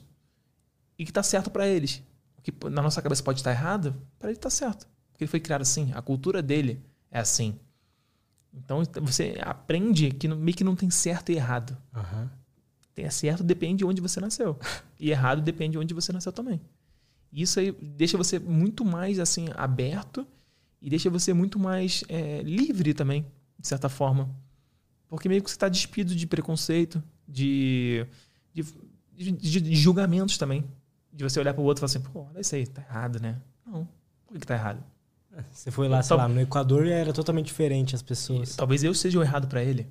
E 0.97 1.05
que 1.05 1.11
tá 1.11 1.23
certo 1.23 1.49
para 1.49 1.67
eles. 1.67 2.03
O 2.37 2.41
que 2.41 2.53
na 2.69 2.81
nossa 2.81 3.01
cabeça 3.01 3.23
pode 3.23 3.39
estar 3.39 3.51
errado, 3.51 3.95
para 4.19 4.29
ele 4.29 4.39
tá 4.39 4.49
certo. 4.49 4.87
Porque 5.11 5.23
ele 5.23 5.31
foi 5.31 5.39
criado 5.39 5.61
assim, 5.61 5.91
a 5.93 6.01
cultura 6.01 6.41
dele 6.41 6.81
é 7.09 7.19
assim. 7.19 7.59
Então 8.53 8.83
você 9.01 9.37
aprende 9.41 10.11
que 10.11 10.27
meio 10.27 10.55
que 10.55 10.63
não 10.63 10.75
tem 10.75 10.89
certo 10.89 11.31
e 11.31 11.35
errado. 11.35 11.77
Aham. 11.93 12.29
Tem 12.93 13.09
certo 13.09 13.43
depende 13.43 13.77
de 13.79 13.85
onde 13.85 14.01
você 14.01 14.19
nasceu. 14.19 14.59
E 14.99 15.09
errado 15.09 15.41
depende 15.41 15.71
de 15.73 15.77
onde 15.77 15.93
você 15.93 16.11
nasceu 16.11 16.31
também. 16.31 16.59
Isso 17.31 17.59
aí 17.59 17.71
deixa 17.71 18.17
você 18.17 18.37
muito 18.37 18.83
mais 18.83 19.19
assim 19.19 19.47
aberto 19.55 20.27
e 20.81 20.89
deixa 20.89 21.09
você 21.09 21.33
muito 21.33 21.57
mais 21.57 22.03
é, 22.09 22.41
livre 22.41 22.93
também, 22.93 23.25
de 23.57 23.67
certa 23.67 23.87
forma. 23.87 24.29
Porque 25.07 25.29
meio 25.29 25.41
que 25.41 25.49
você 25.49 25.55
está 25.55 25.69
despido 25.69 26.13
de 26.13 26.27
preconceito, 26.27 27.01
de, 27.27 28.05
de, 28.53 28.63
de, 29.31 29.61
de- 29.61 29.75
julgamentos 29.75 30.37
também. 30.37 30.65
De 31.13 31.23
você 31.23 31.39
olhar 31.39 31.53
pro 31.53 31.63
outro 31.63 31.79
e 31.85 31.87
falar 31.87 31.99
assim, 32.01 32.11
pô, 32.11 32.27
olha 32.29 32.41
isso 32.41 32.55
aí, 32.55 32.65
tá 32.67 32.81
errado, 32.81 33.21
né? 33.21 33.39
Não, 33.65 33.87
por 34.25 34.33
que, 34.33 34.39
que 34.39 34.47
tá 34.47 34.55
errado? 34.55 34.83
Você 35.51 35.71
foi 35.71 35.87
lá, 35.87 36.03
sei 36.03 36.15
lá, 36.15 36.27
no 36.27 36.41
Equador 36.41 36.85
e 36.85 36.91
era 36.91 37.13
totalmente 37.13 37.47
diferente 37.47 37.95
as 37.95 38.01
pessoas. 38.01 38.55
Talvez 38.55 38.83
eu 38.83 38.93
seja 38.93 39.17
o 39.17 39.21
errado 39.21 39.47
para 39.47 39.63
ele. 39.63 39.87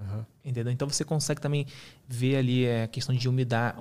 Aham. 0.00 0.26
Entendeu? 0.44 0.72
Então 0.72 0.88
você 0.88 1.04
consegue 1.04 1.40
também 1.40 1.66
ver 2.08 2.36
ali 2.36 2.64
é, 2.64 2.84
a 2.84 2.88
questão 2.88 3.14
de 3.14 3.28
umidade, 3.28 3.78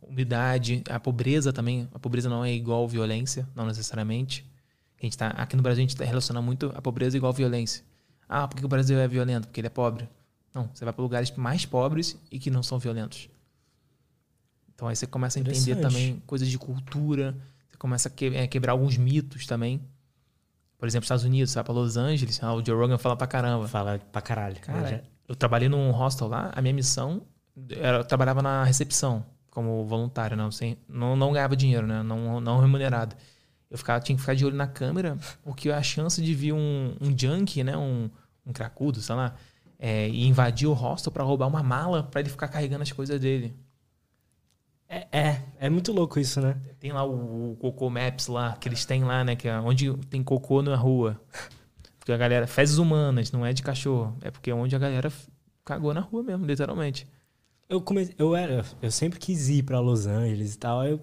umidade, 0.00 0.82
a 0.88 0.98
pobreza 0.98 1.52
também. 1.52 1.88
A 1.92 1.98
pobreza 1.98 2.28
não 2.28 2.44
é 2.44 2.52
igual 2.52 2.88
violência, 2.88 3.46
não 3.54 3.66
necessariamente. 3.66 4.46
A 4.98 5.04
gente 5.04 5.18
tá, 5.18 5.28
aqui 5.28 5.56
no 5.56 5.62
Brasil 5.62 5.80
a 5.80 5.86
gente 5.86 5.96
tá 5.96 6.04
relaciona 6.04 6.40
muito 6.40 6.72
a 6.74 6.80
pobreza 6.80 7.16
igual 7.16 7.32
violência. 7.32 7.84
Ah, 8.28 8.48
por 8.48 8.56
que 8.56 8.64
o 8.64 8.68
Brasil 8.68 8.98
é 8.98 9.06
violento? 9.06 9.48
Porque 9.48 9.60
ele 9.60 9.66
é 9.66 9.70
pobre. 9.70 10.08
Não, 10.54 10.70
você 10.72 10.84
vai 10.84 10.94
para 10.94 11.02
lugares 11.02 11.30
mais 11.32 11.66
pobres 11.66 12.16
e 12.30 12.38
que 12.38 12.50
não 12.50 12.62
são 12.62 12.78
violentos. 12.78 13.28
Então 14.74 14.88
aí 14.88 14.96
você 14.96 15.06
começa 15.06 15.38
a 15.38 15.40
entender 15.40 15.76
também 15.76 16.22
coisas 16.26 16.48
de 16.48 16.58
cultura, 16.58 17.36
você 17.72 17.78
começa 17.78 18.08
a 18.08 18.12
que- 18.12 18.26
é, 18.36 18.46
quebrar 18.46 18.72
alguns 18.72 18.96
mitos 18.96 19.46
também. 19.46 19.80
Por 20.78 20.86
exemplo, 20.86 21.04
Estados 21.04 21.24
Unidos, 21.24 21.50
você 21.50 21.56
vai 21.56 21.64
para 21.64 21.74
Los 21.74 21.96
Angeles, 21.96 22.42
ah, 22.42 22.54
o 22.54 22.64
Joe 22.64 22.76
Rogan 22.76 22.98
fala 22.98 23.16
pra 23.16 23.26
caramba. 23.26 23.66
Fala 23.68 23.98
pra 24.10 24.20
caralho. 24.20 24.56
Cara, 24.60 24.88
Já- 24.88 25.00
eu 25.28 25.34
trabalhei 25.36 25.68
num 25.68 25.90
hostel 25.90 26.28
lá, 26.28 26.50
a 26.54 26.60
minha 26.60 26.74
missão 26.74 27.22
era 27.70 27.98
eu 27.98 28.04
trabalhava 28.04 28.42
na 28.42 28.64
recepção 28.64 29.24
como 29.50 29.84
voluntário, 29.86 30.36
não, 30.36 30.50
sem, 30.50 30.78
não, 30.88 31.14
não 31.14 31.32
ganhava 31.32 31.54
dinheiro, 31.54 31.86
né? 31.86 32.02
Não, 32.02 32.40
não 32.40 32.58
remunerado. 32.60 33.14
Eu 33.70 33.78
ficava, 33.78 34.00
tinha 34.00 34.16
que 34.16 34.20
ficar 34.20 34.34
de 34.34 34.44
olho 34.44 34.56
na 34.56 34.66
câmera, 34.66 35.16
porque 35.42 35.70
a 35.70 35.82
chance 35.82 36.20
de 36.22 36.34
vir 36.34 36.52
um, 36.52 36.94
um 37.00 37.16
junkie, 37.16 37.62
né? 37.64 37.76
Um, 37.76 38.10
um 38.46 38.52
cracudo, 38.52 39.00
sei 39.00 39.14
lá, 39.14 39.34
é, 39.78 40.08
e 40.08 40.26
invadir 40.26 40.66
o 40.66 40.72
hostel 40.72 41.12
pra 41.12 41.22
roubar 41.22 41.46
uma 41.48 41.62
mala 41.62 42.02
pra 42.02 42.20
ele 42.20 42.28
ficar 42.28 42.48
carregando 42.48 42.82
as 42.82 42.92
coisas 42.92 43.18
dele. 43.20 43.54
É, 44.94 45.06
é, 45.10 45.42
é 45.58 45.70
muito 45.70 45.90
louco 45.90 46.20
isso, 46.20 46.38
né? 46.38 46.54
Tem 46.78 46.92
lá 46.92 47.02
o, 47.02 47.52
o 47.52 47.56
Cocô 47.56 47.88
Maps 47.88 48.26
lá, 48.26 48.54
que 48.60 48.68
eles 48.68 48.84
têm 48.84 49.02
lá, 49.04 49.24
né? 49.24 49.34
Que 49.34 49.48
é 49.48 49.58
onde 49.58 49.90
tem 50.10 50.22
cocô 50.22 50.60
na 50.60 50.76
rua. 50.76 51.18
Porque 51.98 52.12
a 52.12 52.16
galera. 52.18 52.46
Fezes 52.46 52.76
humanas, 52.76 53.32
não 53.32 53.46
é 53.46 53.54
de 53.54 53.62
cachorro. 53.62 54.14
É 54.20 54.30
porque 54.30 54.50
é 54.50 54.54
onde 54.54 54.76
a 54.76 54.78
galera 54.78 55.10
cagou 55.64 55.94
na 55.94 56.00
rua 56.02 56.22
mesmo, 56.22 56.44
literalmente. 56.44 57.06
Eu 57.70 57.80
comecei, 57.80 58.14
eu 58.18 58.36
era, 58.36 58.66
eu 58.82 58.90
sempre 58.90 59.18
quis 59.18 59.48
ir 59.48 59.62
pra 59.62 59.80
Los 59.80 60.06
Angeles 60.06 60.54
e 60.54 60.58
tal. 60.58 60.80
aí 60.80 60.90
Eu 60.90 61.00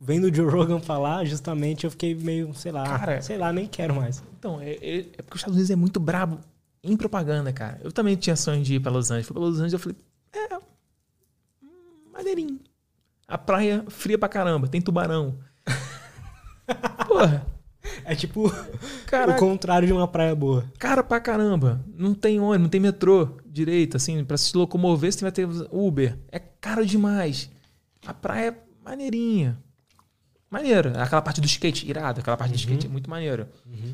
vendo 0.00 0.24
o 0.24 0.34
Joe 0.34 0.50
Rogan 0.50 0.80
falar, 0.80 1.24
justamente 1.24 1.84
eu 1.84 1.90
fiquei 1.92 2.16
meio, 2.16 2.52
sei 2.54 2.72
lá, 2.72 2.82
Cara- 2.98 3.22
sei 3.22 3.38
lá, 3.38 3.52
nem 3.52 3.68
quero 3.68 3.94
mais. 3.94 4.24
Então, 4.40 4.60
é, 4.60 4.72
é- 4.72 4.98
é 4.98 5.22
porque 5.22 5.34
os 5.34 5.40
Estados 5.40 5.54
Unidos 5.54 5.70
é 5.70 5.76
muito 5.76 6.00
brabo 6.00 6.40
em 6.82 6.96
propaganda, 6.96 7.52
cara. 7.52 7.80
Eu 7.84 7.92
também 7.92 8.16
tinha 8.16 8.34
sonho 8.34 8.60
de 8.64 8.74
ir 8.74 8.80
pra 8.80 8.90
Los 8.90 9.08
Angeles. 9.12 9.26
Fui 9.28 9.34
pra 9.34 9.42
Los 9.44 9.54
Angeles 9.60 9.72
eu 9.74 9.78
falei, 9.78 9.96
é. 10.32 10.56
hum, 11.62 11.68
Maneirinho. 12.12 12.58
A 13.28 13.36
praia 13.36 13.84
fria 13.88 14.16
pra 14.18 14.26
caramba, 14.28 14.66
tem 14.66 14.80
tubarão. 14.80 15.38
Porra, 17.06 17.46
É 18.04 18.14
tipo 18.14 18.50
cara, 19.06 19.32
o 19.32 19.36
contrário 19.36 19.86
de 19.86 19.92
uma 19.92 20.08
praia 20.08 20.34
boa. 20.34 20.64
cara 20.78 21.04
pra 21.04 21.20
caramba. 21.20 21.84
Não 21.94 22.14
tem 22.14 22.40
ônibus, 22.40 22.62
não 22.62 22.68
tem 22.70 22.80
metrô 22.80 23.36
direito, 23.44 23.98
assim, 23.98 24.24
pra 24.24 24.38
se 24.38 24.56
locomover 24.56 25.12
você 25.12 25.20
vai 25.20 25.30
ter 25.32 25.46
Uber. 25.70 26.18
É 26.32 26.38
caro 26.38 26.86
demais. 26.86 27.50
A 28.06 28.14
praia 28.14 28.48
é 28.48 28.56
maneirinha. 28.82 29.58
Maneira. 30.50 31.02
Aquela 31.02 31.20
parte 31.20 31.42
do 31.42 31.46
skate, 31.46 31.86
irado. 31.86 32.20
Aquela 32.20 32.36
parte 32.36 32.52
do 32.52 32.56
skate 32.56 32.86
é 32.86 32.88
muito 32.88 33.10
maneira. 33.10 33.50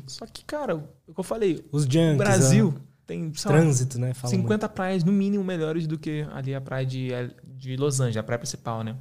Só 0.07 0.25
que, 0.25 0.45
cara, 0.45 0.77
o 0.77 1.13
que 1.13 1.19
eu 1.19 1.23
falei, 1.23 1.61
Os 1.73 1.83
junkies, 1.83 2.13
o 2.13 2.17
Brasil 2.17 2.73
ah, 2.77 2.81
tem, 3.05 3.33
sei 3.35 3.51
lá, 3.51 3.57
trânsito, 3.57 3.99
né? 3.99 4.13
Fala 4.13 4.31
50 4.31 4.69
praias, 4.69 5.03
no 5.03 5.11
mínimo, 5.11 5.43
melhores 5.43 5.85
do 5.85 5.97
que 5.97 6.25
ali 6.31 6.55
a 6.55 6.61
praia 6.61 6.85
de, 6.85 7.09
de 7.43 7.75
Los 7.75 7.99
Angeles, 7.99 8.15
a 8.15 8.23
praia 8.23 8.39
principal, 8.39 8.81
né? 8.83 8.95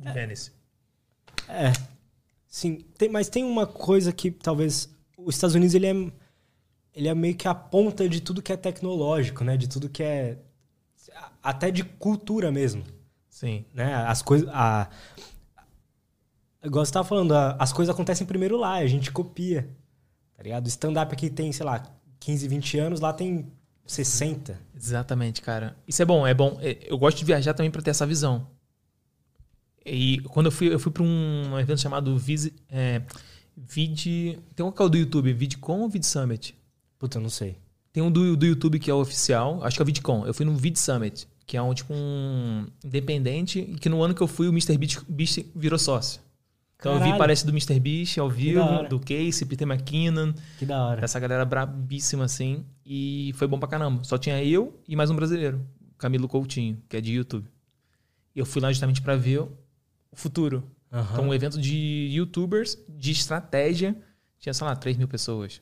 De 0.00 0.12
Venice. 0.12 0.50
muito. 1.48 1.50
É. 1.50 1.72
Sim, 2.48 2.84
tem, 2.98 3.08
mas 3.08 3.28
tem 3.28 3.44
uma 3.44 3.66
coisa 3.66 4.12
que 4.12 4.30
talvez 4.30 4.88
os 5.16 5.34
Estados 5.36 5.54
Unidos 5.54 5.74
ele 5.74 5.86
é 5.86 5.94
ele 6.92 7.06
é 7.08 7.14
meio 7.14 7.36
que 7.36 7.46
a 7.46 7.54
ponta 7.54 8.08
de 8.08 8.20
tudo 8.20 8.42
que 8.42 8.52
é 8.52 8.56
tecnológico, 8.56 9.44
né? 9.44 9.56
De 9.56 9.68
tudo 9.68 9.88
que 9.88 10.02
é 10.02 10.38
até 11.42 11.70
de 11.70 11.84
cultura 11.84 12.50
mesmo. 12.50 12.82
Sim. 13.28 13.64
né? 13.72 13.94
As 13.94 14.20
coisas. 14.22 14.48
A... 14.52 14.88
Igual 16.62 16.84
você 16.84 16.92
tava 16.92 17.06
falando, 17.08 17.32
a- 17.34 17.56
as 17.58 17.72
coisas 17.72 17.94
acontecem 17.94 18.26
primeiro 18.26 18.56
lá, 18.56 18.74
a 18.74 18.86
gente 18.86 19.10
copia. 19.10 19.68
Tá 20.36 20.42
ligado? 20.42 20.64
O 20.66 20.68
stand-up 20.68 21.12
aqui 21.12 21.30
tem, 21.30 21.52
sei 21.52 21.64
lá, 21.64 21.82
15, 22.18 22.48
20 22.48 22.78
anos, 22.78 23.00
lá 23.00 23.12
tem 23.12 23.50
60. 23.86 24.58
Exatamente, 24.76 25.40
cara. 25.40 25.76
Isso 25.86 26.02
é 26.02 26.04
bom, 26.04 26.26
é 26.26 26.34
bom. 26.34 26.58
É, 26.60 26.78
Eu 26.82 26.98
gosto 26.98 27.18
de 27.18 27.24
viajar 27.24 27.54
também 27.54 27.70
pra 27.70 27.80
ter 27.82 27.90
essa 27.90 28.06
visão. 28.06 28.46
E 29.84 30.18
quando 30.28 30.46
eu 30.46 30.52
fui, 30.52 30.72
eu 30.72 30.78
fui 30.78 30.92
pra 30.92 31.02
um 31.02 31.58
evento 31.58 31.80
chamado 31.80 32.16
Visi, 32.18 32.52
é, 32.68 33.02
Vid. 33.56 34.38
Tem 34.54 34.64
um 34.64 34.70
canal 34.72 34.88
do 34.90 34.98
YouTube, 34.98 35.32
VidCon 35.32 35.80
ou 35.80 35.88
Vid 35.88 36.04
Summit? 36.04 36.54
Puta, 36.98 37.18
eu 37.18 37.22
não 37.22 37.30
sei. 37.30 37.56
Tem 37.92 38.02
um 38.02 38.10
do, 38.10 38.36
do 38.36 38.46
YouTube 38.46 38.78
que 38.78 38.90
é 38.90 38.94
o 38.94 39.00
oficial, 39.00 39.62
acho 39.64 39.76
que 39.76 39.82
é 39.82 39.84
o 39.84 39.86
VidCon. 39.86 40.26
Eu 40.26 40.34
fui 40.34 40.44
no 40.46 40.54
Vid 40.54 40.78
Summit, 40.78 41.26
que 41.46 41.56
é 41.56 41.62
um 41.62 41.72
tipo 41.74 41.92
um 41.92 42.66
independente, 42.84 43.58
e 43.60 43.74
que 43.76 43.88
no 43.88 44.02
ano 44.02 44.14
que 44.14 44.20
eu 44.22 44.28
fui, 44.28 44.46
o 44.48 44.50
Mr. 44.52 44.76
Beast, 44.78 45.00
Beast 45.08 45.44
virou 45.56 45.78
sócio. 45.78 46.20
Então 46.78 46.92
eu 46.92 46.98
vi 46.98 47.04
Caralho. 47.04 47.18
parece 47.18 47.44
do 47.44 47.50
Mr. 47.52 47.78
Beast 47.78 48.16
ao 48.18 48.30
vivo, 48.30 48.62
do 48.88 48.98
Casey, 49.00 49.44
Peter 49.46 49.68
McKinnon, 49.68 50.32
Que 50.58 50.64
da 50.64 50.82
hora. 50.86 51.04
essa 51.04 51.18
galera 51.20 51.44
brabíssima 51.44 52.24
assim. 52.24 52.64
E 52.86 53.32
foi 53.34 53.46
bom 53.46 53.58
pra 53.58 53.68
caramba. 53.68 54.02
Só 54.04 54.16
tinha 54.16 54.42
eu 54.42 54.80
e 54.88 54.96
mais 54.96 55.10
um 55.10 55.16
brasileiro, 55.16 55.60
Camilo 55.98 56.26
Coutinho, 56.26 56.78
que 56.88 56.96
é 56.96 57.00
de 57.00 57.12
YouTube. 57.12 57.46
E 58.34 58.38
eu 58.38 58.46
fui 58.46 58.62
lá 58.62 58.72
justamente 58.72 59.02
pra 59.02 59.14
ver 59.14 59.42
o 60.12 60.16
futuro. 60.16 60.64
Aham. 60.92 61.08
Então, 61.12 61.28
um 61.28 61.34
evento 61.34 61.60
de 61.60 62.08
youtubers 62.12 62.78
de 62.88 63.10
estratégia. 63.12 63.96
Tinha, 64.38 64.52
sei 64.52 64.66
lá, 64.66 64.74
3 64.74 64.96
mil 64.96 65.06
pessoas. 65.06 65.60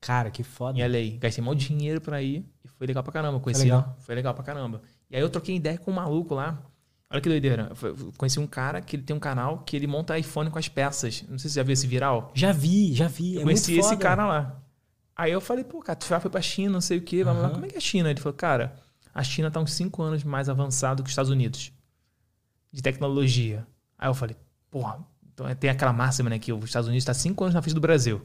Cara, 0.00 0.30
que 0.30 0.42
foda. 0.42 0.78
Em 0.78 0.82
LA. 0.86 1.18
Gastei 1.18 1.42
mal 1.42 1.54
dinheiro 1.54 2.00
pra 2.00 2.22
ir 2.22 2.44
e 2.64 2.68
foi 2.68 2.86
legal 2.86 3.02
pra 3.02 3.12
caramba. 3.12 3.40
Conheci, 3.40 3.64
legal. 3.64 3.96
Foi 3.98 4.14
legal 4.14 4.34
pra 4.34 4.44
caramba. 4.44 4.82
E 5.10 5.16
aí 5.16 5.22
eu 5.22 5.30
troquei 5.30 5.56
ideia 5.56 5.78
com 5.78 5.90
um 5.90 5.94
maluco 5.94 6.34
lá. 6.34 6.62
Olha 7.10 7.20
que 7.20 7.28
doideira. 7.28 7.72
Eu 7.82 8.12
Conheci 8.16 8.38
um 8.38 8.46
cara 8.46 8.80
que 8.80 8.96
ele 8.96 9.02
tem 9.02 9.16
um 9.16 9.20
canal 9.20 9.60
que 9.60 9.74
ele 9.76 9.86
monta 9.86 10.18
iPhone 10.18 10.50
com 10.50 10.58
as 10.58 10.68
peças. 10.68 11.24
Não 11.28 11.38
sei 11.38 11.48
se 11.48 11.54
você 11.54 11.60
já 11.60 11.62
viu 11.62 11.72
esse 11.72 11.86
viral. 11.86 12.30
Já 12.34 12.52
vi, 12.52 12.92
já 12.92 13.08
vi. 13.08 13.36
Eu 13.36 13.40
é 13.40 13.44
conheci 13.44 13.78
esse 13.78 13.96
cara 13.96 14.26
lá. 14.26 14.62
Aí 15.16 15.32
eu 15.32 15.40
falei, 15.40 15.64
pô, 15.64 15.80
cara, 15.80 15.96
tu 15.96 16.06
já 16.06 16.20
foi 16.20 16.30
pra 16.30 16.42
China, 16.42 16.74
não 16.74 16.80
sei 16.80 16.98
o 16.98 17.02
quê. 17.02 17.24
Vamos 17.24 17.40
lá. 17.42 17.48
Aham. 17.48 17.54
Como 17.54 17.66
é 17.66 17.68
que 17.68 17.74
é 17.76 17.78
a 17.78 17.80
China? 17.80 18.10
Ele 18.10 18.20
falou, 18.20 18.36
cara, 18.36 18.76
a 19.14 19.22
China 19.24 19.50
tá 19.50 19.58
uns 19.60 19.72
5 19.72 20.02
anos 20.02 20.24
mais 20.24 20.48
avançado 20.48 21.02
que 21.02 21.06
os 21.06 21.12
Estados 21.12 21.30
Unidos. 21.30 21.72
De 22.76 22.82
tecnologia. 22.82 23.66
Aí 23.96 24.06
eu 24.06 24.12
falei, 24.12 24.36
porra, 24.70 24.98
então 25.32 25.46
tem 25.54 25.70
aquela 25.70 25.94
máxima, 25.94 26.28
né, 26.28 26.38
que 26.38 26.52
os 26.52 26.62
Estados 26.62 26.86
Unidos 26.86 27.06
tá 27.06 27.14
5 27.14 27.42
anos 27.42 27.54
na 27.54 27.62
frente 27.62 27.72
do 27.72 27.80
Brasil. 27.80 28.20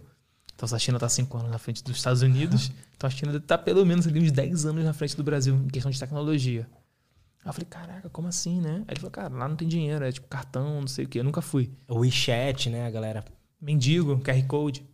Então 0.53 0.67
se 0.67 0.75
a 0.75 0.77
China 0.77 0.99
tá 0.99 1.07
5 1.07 1.37
anos 1.37 1.49
na 1.49 1.57
frente 1.57 1.81
dos 1.81 1.95
Estados 1.95 2.21
Unidos, 2.21 2.69
então 2.97 3.07
a 3.07 3.09
China 3.09 3.31
deve 3.31 3.45
tá 3.45 3.57
pelo 3.57 3.85
menos 3.85 4.05
ali 4.05 4.19
uns 4.19 4.29
10 4.29 4.65
anos 4.65 4.83
na 4.83 4.91
frente 4.91 5.15
do 5.15 5.23
Brasil 5.23 5.55
em 5.55 5.69
questão 5.69 5.89
de 5.89 5.97
tecnologia. 5.97 6.67
Aí 7.45 7.49
eu 7.49 7.53
falei, 7.53 7.65
caraca, 7.69 8.09
como 8.09 8.27
assim, 8.27 8.59
né? 8.59 8.83
Aí 8.85 8.93
ele 8.93 8.99
falou, 8.99 9.11
cara, 9.11 9.33
lá 9.33 9.47
não 9.47 9.55
tem 9.55 9.69
dinheiro, 9.69 10.03
é 10.03 10.11
tipo 10.11 10.27
cartão, 10.27 10.81
não 10.81 10.87
sei 10.87 11.05
o 11.05 11.07
quê. 11.07 11.19
Eu 11.19 11.23
nunca 11.23 11.41
fui. 11.41 11.71
O 11.87 11.99
WeChat, 11.99 12.69
né, 12.69 12.85
a 12.85 12.91
galera. 12.91 13.23
Mendigo, 13.61 14.19
QR 14.19 14.45
Code. 14.47 14.85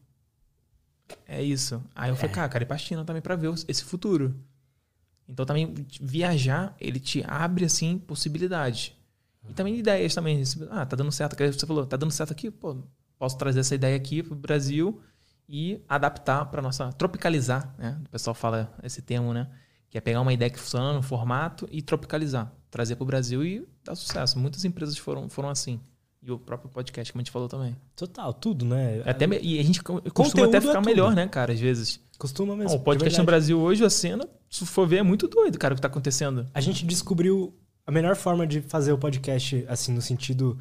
É 1.28 1.42
isso. 1.42 1.84
Aí 1.96 2.12
eu 2.12 2.16
falei, 2.16 2.32
cara, 2.32 2.48
quero 2.48 2.64
ir 2.64 2.68
pra 2.68 2.78
China 2.78 3.04
também 3.04 3.24
pra 3.24 3.36
ver 3.36 3.52
esse 3.68 3.84
futuro. 3.84 4.36
Então 5.28 5.48
também 5.48 5.74
viajar, 6.00 6.76
ele 6.80 7.00
te 7.00 7.24
abre, 7.28 7.66
assim, 7.66 7.98
possibilidades. 7.98 8.96
E 9.50 9.54
também 9.54 9.76
ideias 9.78 10.14
também. 10.14 10.42
Ah, 10.70 10.86
tá 10.86 10.96
dando 10.96 11.12
certo. 11.12 11.36
que 11.36 11.52
Você 11.52 11.66
falou, 11.66 11.86
tá 11.86 11.98
dando 11.98 12.12
certo 12.12 12.32
aqui? 12.32 12.50
Pô, 12.52 12.78
posso 13.18 13.38
trazer 13.38 13.60
essa 13.62 13.76
ideia 13.76 13.96
aqui 13.96 14.22
pro 14.24 14.36
Brasil 14.36 15.00
e 15.50 15.82
adaptar 15.88 16.46
pra 16.46 16.62
nossa... 16.62 16.92
Tropicalizar, 16.94 17.74
né? 17.78 18.00
O 18.06 18.10
pessoal 18.10 18.34
fala 18.34 18.74
esse 18.84 19.02
termo, 19.02 19.34
né? 19.34 19.48
Que 19.90 19.98
é 19.98 20.02
pegar 20.02 20.22
uma 20.22 20.34
ideia 20.34 20.50
que 20.52 20.60
funciona 20.60 20.92
no 20.94 21.02
formato 21.02 21.68
e 21.72 21.82
tropicalizar. 21.82 22.52
Trazer 22.70 22.96
pro 22.98 23.06
Brasil 23.06 23.44
e 23.46 23.66
dar 23.84 23.96
sucesso. 23.96 24.38
Muitas 24.38 24.66
empresas 24.66 24.98
foram, 24.98 25.30
foram 25.30 25.50
assim. 25.50 25.80
E 26.22 26.30
o 26.32 26.38
próprio 26.38 26.70
podcast, 26.70 27.14
como 27.14 27.22
a 27.22 27.24
gente 27.24 27.32
falou 27.32 27.48
também. 27.48 27.76
Total, 27.96 28.34
tudo, 28.34 28.66
né? 28.66 28.98
É 29.06 29.10
Até, 29.12 29.26
e 29.42 29.58
a 29.60 29.64
gente 29.64 29.82
co- 29.82 30.02
costuma 30.12 30.12
Conteúdo 30.12 30.48
até 30.50 30.58
é 30.58 30.62
ficar 30.62 30.74
tudo. 30.74 30.86
melhor, 30.86 31.16
né, 31.16 31.26
cara, 31.28 31.54
às 31.54 31.60
vezes. 31.60 32.02
Costuma 32.18 32.56
mesmo. 32.56 32.76
o 32.76 32.80
podcast 32.82 33.14
de 33.14 33.20
no. 33.20 33.26
Brasil 33.26 33.58
hoje, 33.60 33.86
a 33.86 33.90
cena, 33.90 34.28
se 34.50 34.66
for 34.66 34.86
ver, 34.88 34.98
é 34.98 35.04
muito 35.04 35.28
doido, 35.28 35.58
cara, 35.58 35.74
o 35.74 35.76
que 35.76 35.82
tá 35.82 35.88
acontecendo. 35.88 36.46
A 36.54 36.60
gente 36.60 36.86
descobriu 36.86 37.56
a 37.88 37.92
melhor 37.92 38.16
forma 38.16 38.46
de 38.46 38.62
fazer 38.62 38.92
o 38.92 38.98
podcast, 38.98 39.66
assim, 39.68 39.94
no 39.94 40.02
sentido 40.02 40.60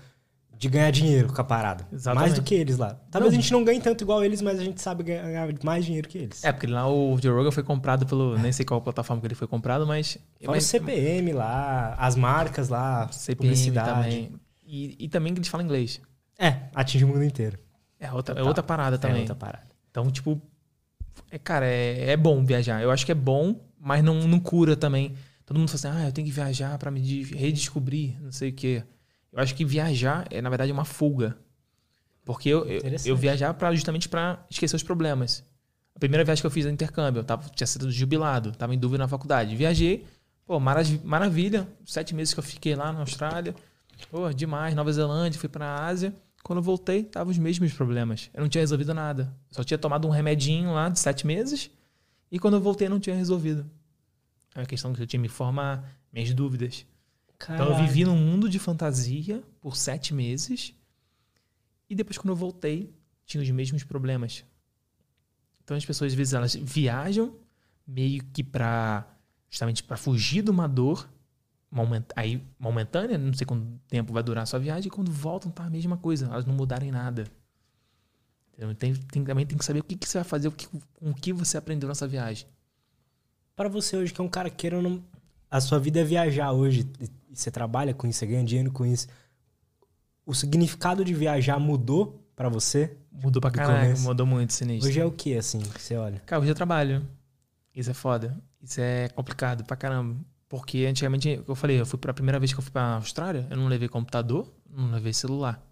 de 0.57 0.69
ganhar 0.71 0.91
dinheiro 0.91 1.31
com 1.31 1.41
a 1.41 1.45
parada. 1.45 1.87
Exatamente. 1.93 2.23
Mais 2.31 2.35
do 2.35 2.43
que 2.43 2.55
eles 2.55 2.79
lá. 2.79 2.95
Talvez 3.11 3.33
Não. 3.33 3.39
a 3.39 3.43
gente 3.43 3.53
não 3.53 3.63
ganhe 3.65 3.81
tanto 3.81 4.03
igual 4.03 4.25
eles, 4.25 4.41
mas 4.41 4.59
a 4.59 4.65
gente 4.65 4.81
sabe 4.81 5.03
ganhar 5.03 5.47
mais 5.63 5.85
dinheiro 5.85 6.09
que 6.09 6.17
eles. 6.17 6.43
É, 6.43 6.51
porque 6.53 6.67
lá 6.67 6.89
o 6.89 7.19
Joe 7.21 7.35
Rogan 7.35 7.51
foi 7.51 7.63
comprado 7.63 8.07
pelo. 8.07 8.39
Nem 8.39 8.53
sei 8.53 8.65
qual 8.65 8.81
plataforma 8.81 9.21
que 9.21 9.27
ele 9.27 9.35
foi 9.35 9.47
comprado, 9.47 9.87
mas. 9.87 10.17
Mas 10.47 10.65
o 10.65 10.69
CPM 10.69 11.33
lá, 11.33 11.95
as 11.99 12.17
marcas 12.17 12.69
lá, 12.71 13.07
CPM 13.13 13.51
publicidade. 13.51 13.91
também. 13.91 14.33
E, 14.65 14.97
e 14.99 15.09
também 15.09 15.35
que 15.35 15.41
eles 15.41 15.49
falam 15.49 15.67
inglês. 15.67 16.01
É, 16.39 16.57
atinge 16.75 17.05
o 17.05 17.09
mundo 17.09 17.25
inteiro. 17.25 17.59
É 18.01 18.11
outra, 18.13 18.39
é 18.39 18.43
outra 18.43 18.63
parada 18.63 18.97
É 18.97 18.99
também. 18.99 19.21
outra 19.21 19.35
parada. 19.35 19.67
Então, 19.91 20.11
tipo. 20.11 20.41
É, 21.31 21.39
cara, 21.39 21.67
é, 21.67 22.13
é 22.13 22.17
bom 22.17 22.45
viajar. 22.45 22.81
Eu 22.83 22.91
acho 22.91 23.05
que 23.05 23.13
é 23.13 23.15
bom, 23.15 23.57
mas 23.79 24.03
não, 24.03 24.15
não 24.27 24.39
cura 24.41 24.75
também. 24.77 25.15
Todo 25.47 25.59
mundo 25.59 25.69
fala 25.69 25.95
assim, 25.95 26.03
ah, 26.03 26.09
eu 26.09 26.13
tenho 26.13 26.27
que 26.27 26.33
viajar 26.33 26.77
para 26.77 26.91
me 26.91 27.01
redescobrir, 27.23 28.21
não 28.21 28.33
sei 28.33 28.51
o 28.51 28.53
quê. 28.53 28.83
Eu 29.33 29.39
acho 29.39 29.55
que 29.55 29.65
viajar 29.65 30.27
é, 30.29 30.43
na 30.43 30.49
verdade, 30.49 30.73
uma 30.73 30.85
fuga. 30.85 31.39
Porque 32.25 32.49
eu, 32.49 32.67
eu, 32.67 32.83
eu 33.05 33.17
viajava 33.17 33.55
pra, 33.55 33.73
justamente 33.73 34.09
para 34.09 34.45
esquecer 34.51 34.75
os 34.75 34.83
problemas. 34.83 35.45
A 35.95 36.01
primeira 36.01 36.25
viagem 36.25 36.43
que 36.43 36.47
eu 36.47 36.51
fiz 36.51 36.65
no 36.65 36.73
intercâmbio, 36.73 37.21
eu 37.21 37.25
tava, 37.25 37.49
tinha 37.51 37.67
sido 37.67 37.91
jubilado, 37.91 38.51
tava 38.53 38.75
em 38.75 38.79
dúvida 38.79 39.05
na 39.05 39.09
faculdade. 39.09 39.55
Viajei, 39.55 40.05
pô, 40.45 40.59
maravilha. 40.59 41.69
Sete 41.85 42.13
meses 42.13 42.35
que 42.35 42.41
eu 42.41 42.45
fiquei 42.45 42.75
lá 42.75 42.93
na 42.93 43.01
Austrália. 43.01 43.55
Pô, 44.11 44.33
demais. 44.33 44.75
Nova 44.75 44.93
Zelândia, 44.93 45.39
fui 45.39 45.49
pra 45.49 45.87
Ásia. 45.87 46.13
Quando 46.43 46.59
eu 46.59 46.63
voltei, 46.63 47.05
tava 47.05 47.31
os 47.31 47.39
mesmos 47.39 47.73
problemas. 47.73 48.31
Eu 48.35 48.41
não 48.43 48.49
tinha 48.49 48.63
resolvido 48.63 48.93
nada. 48.93 49.33
Só 49.51 49.63
tinha 49.63 49.79
tomado 49.79 50.09
um 50.09 50.11
remedinho 50.11 50.73
lá 50.73 50.89
de 50.89 50.99
sete 50.99 51.27
meses. 51.27 51.71
E 52.31 52.39
quando 52.39 52.55
eu 52.55 52.61
voltei, 52.61 52.89
não 52.89 52.99
tinha 52.99 53.15
resolvido. 53.15 53.65
É 54.57 54.61
uma 54.61 54.67
questão 54.67 54.93
que 54.93 55.01
eu 55.01 55.07
tinha 55.07 55.21
me 55.21 55.29
formar, 55.29 55.97
minhas 56.13 56.35
dúvidas. 56.35 56.85
Então 57.45 57.69
eu 57.69 57.77
vivi 57.77 58.05
num 58.05 58.17
mundo 58.17 58.49
de 58.49 58.59
fantasia 58.59 59.45
por 59.61 59.77
sete 59.77 60.13
meses 60.13 60.75
e 61.89 61.95
depois, 61.95 62.19
quando 62.19 62.31
eu 62.31 62.37
voltei, 62.37 62.95
tinha 63.25 63.43
os 63.43 63.51
mesmos 63.51 63.85
problemas. 63.85 64.45
Então, 65.63 65.77
as 65.77 65.85
pessoas, 65.85 66.13
às 66.13 66.17
vezes, 66.17 66.35
elas 66.35 66.55
viajam 66.55 67.35
meio 67.87 68.25
que 68.33 68.43
para 68.43 69.07
justamente 69.49 69.83
para 69.83 69.97
fugir 69.97 70.43
de 70.43 70.51
uma 70.51 70.69
dor 70.69 71.09
moment, 71.71 72.05
aí, 72.17 72.45
momentânea, 72.59 73.17
não 73.17 73.33
sei 73.33 73.47
quanto 73.47 73.81
tempo 73.87 74.13
vai 74.13 74.23
durar 74.23 74.43
a 74.43 74.47
sua 74.47 74.59
viagem, 74.59 74.89
e 74.89 74.91
quando 74.91 75.11
voltam, 75.11 75.51
tá 75.51 75.65
a 75.65 75.71
mesma 75.71 75.97
coisa, 75.97 76.27
elas 76.27 76.45
não 76.45 76.55
mudarem 76.55 76.91
nada. 76.91 77.25
Então, 78.55 78.75
tem, 78.75 78.95
tem, 78.95 79.25
também 79.25 79.47
tem 79.47 79.57
que 79.57 79.65
saber 79.65 79.81
o 79.81 79.85
que, 79.85 79.97
que 79.97 80.09
você 80.09 80.19
vai 80.19 80.25
fazer, 80.25 80.49
o 80.49 80.53
que, 80.53 80.67
com 80.67 81.11
o 81.11 81.15
que 81.15 81.33
você 81.33 81.57
aprendeu 81.57 81.89
nessa 81.89 82.09
viagem. 82.09 82.49
Para 83.57 83.69
você 83.69 83.97
hoje, 83.97 84.13
que 84.13 84.21
é 84.21 84.25
um 84.25 84.29
cara 84.29 84.49
que 84.49 84.71
não. 84.71 85.03
A 85.51 85.61
sua 85.61 85.79
vida 85.79 86.01
é 86.01 86.05
viajar 86.05 86.53
hoje, 86.53 86.87
e 87.01 87.09
você 87.35 87.51
trabalha 87.51 87.95
com 87.95 88.07
isso, 88.07 88.21
você 88.21 88.27
ganha 88.27 88.45
dinheiro 88.45 88.71
com 88.71 88.85
isso 88.87 89.09
o 90.27 90.35
significado 90.35 91.05
de 91.05 91.15
viajar 91.15 91.59
mudou 91.61 92.21
para 92.35 92.49
você? 92.49 92.97
Mudou 93.13 93.41
pra 93.41 93.51
caralho, 93.51 93.99
mudou 94.01 94.27
muito, 94.27 94.53
sinistro. 94.53 94.91
Hoje 94.91 95.01
é 95.01 95.05
o 95.05 95.13
que, 95.13 95.35
assim, 95.39 95.61
que 95.61 95.81
você 95.81 95.97
olha? 95.97 96.21
Cara, 96.27 96.43
hoje 96.43 96.51
eu 96.51 96.55
trabalho. 96.55 97.07
Isso 97.75 97.91
é 97.91 97.95
foda. 97.95 98.37
Isso 98.61 98.81
é 98.81 99.09
complicado 99.11 99.65
pra 99.65 99.77
caramba. 99.77 100.17
Porque 100.49 100.85
antigamente, 100.85 101.43
eu 101.47 101.55
falei, 101.55 101.81
eu 101.81 101.87
fui 101.87 101.99
pra 101.99 102.13
primeira 102.13 102.39
vez 102.39 102.53
que 102.53 102.59
eu 102.59 102.63
fui 102.63 102.73
pra 102.73 102.97
Austrália, 102.97 103.47
eu 103.49 103.57
não 103.57 103.69
levei 103.69 103.89
computador, 103.89 104.53
não 104.69 104.91
levei 104.91 105.13
celular. 105.13 105.65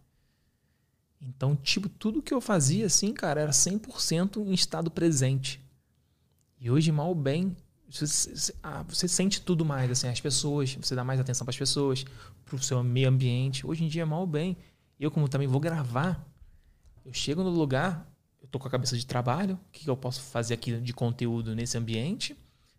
Então, 1.20 1.56
tipo, 1.56 1.88
tudo 1.88 2.22
que 2.22 2.32
eu 2.32 2.40
fazia, 2.40 2.86
assim, 2.86 3.12
cara, 3.12 3.40
era 3.40 3.50
100% 3.50 4.46
em 4.46 4.52
estado 4.52 4.90
presente. 4.90 5.60
E 6.60 6.70
hoje, 6.70 6.90
mal 6.92 7.14
bem, 7.14 7.56
você, 7.94 8.54
ah, 8.62 8.82
você, 8.88 9.06
sente 9.06 9.40
tudo 9.40 9.64
mais, 9.64 9.90
assim, 9.90 10.08
as 10.08 10.20
pessoas, 10.20 10.74
você 10.74 10.94
dá 10.94 11.04
mais 11.04 11.20
atenção 11.20 11.44
para 11.44 11.52
as 11.52 11.58
pessoas, 11.58 12.04
para 12.44 12.56
o 12.56 12.62
seu 12.62 12.82
meio 12.82 13.08
ambiente. 13.08 13.66
Hoje 13.66 13.84
em 13.84 13.88
dia, 13.88 14.04
mal 14.04 14.26
bem. 14.26 14.56
Eu, 14.98 15.10
como 15.10 15.28
também 15.28 15.46
vou 15.46 15.60
gravar, 15.60 16.24
eu 17.04 17.12
chego 17.12 17.42
no 17.42 17.50
lugar, 17.50 18.08
eu 18.42 18.48
tô 18.48 18.58
com 18.58 18.66
a 18.66 18.70
cabeça 18.70 18.96
de 18.96 19.06
trabalho, 19.06 19.54
o 19.54 19.72
que, 19.72 19.88
eu 19.88 19.96
posso 19.96 20.20
fazer 20.22 20.54
aqui 20.54 20.78
de 20.80 20.92
conteúdo 20.92 21.54
nesse 21.54 21.76
ambiente? 21.76 22.36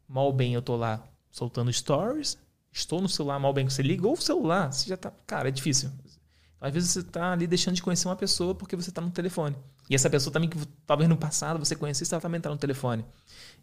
Mal 0.07 0.31
bem, 0.33 0.53
eu 0.53 0.61
tô 0.61 0.75
lá 0.75 1.03
soltando 1.29 1.71
stories, 1.71 2.37
estou 2.71 3.01
no 3.01 3.09
celular, 3.09 3.39
mal 3.39 3.53
bem, 3.53 3.69
você 3.69 3.81
ligou 3.81 4.13
o 4.13 4.21
celular, 4.21 4.71
você 4.71 4.89
já 4.89 4.97
tá. 4.97 5.11
Cara, 5.25 5.49
é 5.49 5.51
difícil. 5.51 5.91
Às 6.59 6.73
vezes 6.73 6.91
você 6.91 7.03
tá 7.03 7.31
ali 7.31 7.45
deixando 7.45 7.75
de 7.75 7.83
conhecer 7.83 8.07
uma 8.07 8.15
pessoa 8.15 8.55
porque 8.55 8.75
você 8.75 8.91
tá 8.91 9.01
no 9.01 9.11
telefone. 9.11 9.55
E 9.89 9.95
essa 9.95 10.09
pessoa 10.09 10.33
também 10.33 10.49
que 10.49 10.57
talvez 10.85 11.07
no 11.07 11.17
passado 11.17 11.59
você 11.59 11.75
conhecesse, 11.75 12.13
ela 12.13 12.21
também 12.21 12.41
tá 12.41 12.49
no 12.49 12.57
telefone. 12.57 13.05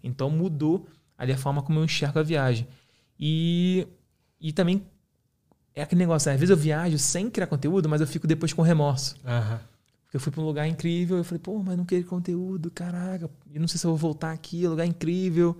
Então 0.03 0.31
mudou 0.31 0.87
ali 1.23 1.33
a 1.33 1.39
forma 1.39 1.63
como 1.63 1.79
eu 1.79 1.85
enxergo 1.85 2.19
a 2.19 2.23
viagem. 2.23 2.67
E, 3.19 3.87
e 4.41 4.53
também 4.53 4.85
é 5.73 5.83
aquele 5.83 6.01
negócio, 6.01 6.33
às 6.33 6.39
vezes 6.39 6.51
eu 6.51 6.57
viajo 6.57 6.99
sem 6.99 7.31
criar 7.31 7.47
conteúdo, 7.47 7.89
mas 7.89 8.01
eu 8.01 8.07
fico 8.09 8.27
depois 8.27 8.53
com 8.53 8.61
remorso. 8.61 9.15
Uhum. 9.25 9.59
Porque 10.03 10.17
eu 10.17 10.21
fui 10.21 10.33
para 10.33 10.43
um 10.43 10.45
lugar 10.45 10.67
incrível, 10.67 11.19
eu 11.19 11.25
falei, 11.25 11.39
pô, 11.39 11.63
mas 11.63 11.77
não 11.77 11.85
queria 11.85 12.05
conteúdo, 12.05 12.73
caraca, 12.73 13.31
e 13.49 13.59
não 13.59 13.69
sei 13.69 13.79
se 13.79 13.87
eu 13.87 13.91
vou 13.91 13.97
voltar 13.97 14.33
aqui, 14.33 14.67
lugar 14.67 14.85
incrível. 14.85 15.57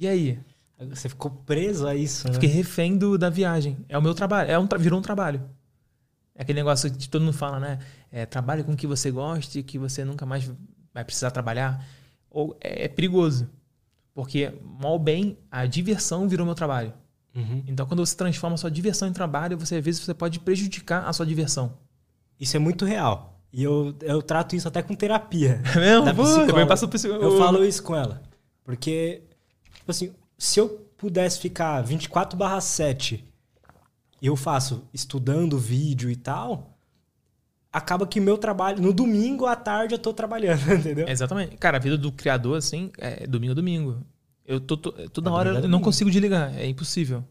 E 0.00 0.08
aí? 0.08 0.40
Você 0.88 1.10
ficou 1.10 1.30
preso 1.30 1.86
a 1.86 1.94
isso, 1.94 2.26
né? 2.26 2.32
Fiquei 2.32 2.48
refém 2.48 2.96
do, 2.96 3.18
da 3.18 3.28
viagem. 3.28 3.76
É 3.86 3.98
o 3.98 4.02
meu 4.02 4.14
trabalho, 4.14 4.50
é 4.50 4.58
um, 4.58 4.66
virou 4.78 4.98
um 4.98 5.02
trabalho. 5.02 5.42
É 6.34 6.42
aquele 6.42 6.58
negócio 6.58 6.90
que 6.90 7.06
todo 7.06 7.22
mundo 7.22 7.34
fala, 7.34 7.60
né? 7.60 7.78
É, 8.10 8.24
trabalhe 8.24 8.64
com 8.64 8.72
o 8.72 8.76
que 8.76 8.86
você 8.86 9.10
goste, 9.10 9.62
que 9.62 9.78
você 9.78 10.06
nunca 10.06 10.24
mais 10.24 10.50
vai 10.94 11.04
precisar 11.04 11.30
trabalhar. 11.30 11.86
Ou 12.30 12.56
é, 12.62 12.86
é 12.86 12.88
perigoso. 12.88 13.46
Porque, 14.14 14.52
mal 14.62 14.98
bem, 14.98 15.36
a 15.50 15.66
diversão 15.66 16.28
virou 16.28 16.46
meu 16.46 16.54
trabalho. 16.54 16.92
Uhum. 17.34 17.64
Então, 17.66 17.84
quando 17.84 18.06
você 18.06 18.16
transforma 18.16 18.54
a 18.54 18.56
sua 18.56 18.70
diversão 18.70 19.08
em 19.08 19.12
trabalho, 19.12 19.58
você 19.58 19.76
às 19.76 19.84
vezes 19.84 20.00
você 20.00 20.14
pode 20.14 20.38
prejudicar 20.38 21.06
a 21.06 21.12
sua 21.12 21.26
diversão. 21.26 21.76
Isso 22.38 22.56
é 22.56 22.60
muito 22.60 22.84
real. 22.84 23.40
E 23.52 23.62
eu, 23.62 23.94
eu 24.02 24.22
trato 24.22 24.54
isso 24.54 24.68
até 24.68 24.82
com 24.82 24.94
terapia. 24.94 25.60
É 25.74 25.80
mesmo? 25.80 26.14
Pô, 26.14 26.46
também 26.46 26.66
passo 26.66 26.88
por... 26.88 27.04
Eu 27.04 27.38
falo 27.38 27.64
isso 27.64 27.82
com 27.82 27.96
ela. 27.96 28.22
Porque, 28.62 29.22
tipo 29.74 29.90
assim, 29.90 30.12
se 30.38 30.60
eu 30.60 30.68
pudesse 30.96 31.38
ficar 31.40 31.82
24 31.82 32.38
barra 32.38 32.60
7 32.60 33.24
e 34.22 34.26
eu 34.26 34.36
faço 34.36 34.84
estudando 34.92 35.58
vídeo 35.58 36.10
e 36.10 36.16
tal, 36.16 36.73
acaba 37.74 38.06
que 38.06 38.20
meu 38.20 38.38
trabalho. 38.38 38.80
No 38.80 38.92
domingo 38.92 39.46
à 39.46 39.56
tarde 39.56 39.94
eu 39.94 39.98
tô 39.98 40.14
trabalhando, 40.14 40.62
entendeu? 40.72 41.08
Exatamente. 41.08 41.56
Cara, 41.56 41.76
a 41.76 41.80
vida 41.80 41.98
do 41.98 42.12
criador, 42.12 42.56
assim, 42.56 42.92
é 42.96 43.26
domingo 43.26 43.50
a 43.50 43.54
domingo. 43.54 44.00
Eu 44.46 44.60
tô, 44.60 44.76
tô 44.76 44.92
toda 45.08 45.32
hora 45.32 45.50
eu 45.58 45.68
não 45.68 45.80
consigo 45.80 46.08
desligar. 46.08 46.56
É 46.56 46.66
impossível. 46.66 47.24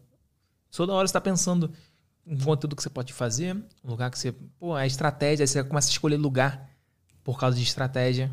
Toda 0.70 0.92
hora 0.92 1.06
você 1.08 1.14
tá 1.14 1.20
pensando 1.20 1.72
um 2.26 2.36
conteúdo 2.36 2.76
que 2.76 2.82
você 2.82 2.90
pode 2.90 3.12
fazer, 3.12 3.56
um 3.82 3.90
lugar 3.90 4.10
que 4.10 4.18
você. 4.18 4.32
Pô, 4.58 4.74
a 4.74 4.86
estratégia, 4.86 5.44
aí 5.44 5.48
você 5.48 5.64
começa 5.64 5.88
a 5.88 5.92
escolher 5.92 6.16
lugar 6.16 6.68
por 7.22 7.38
causa 7.38 7.56
de 7.56 7.62
estratégia. 7.62 8.30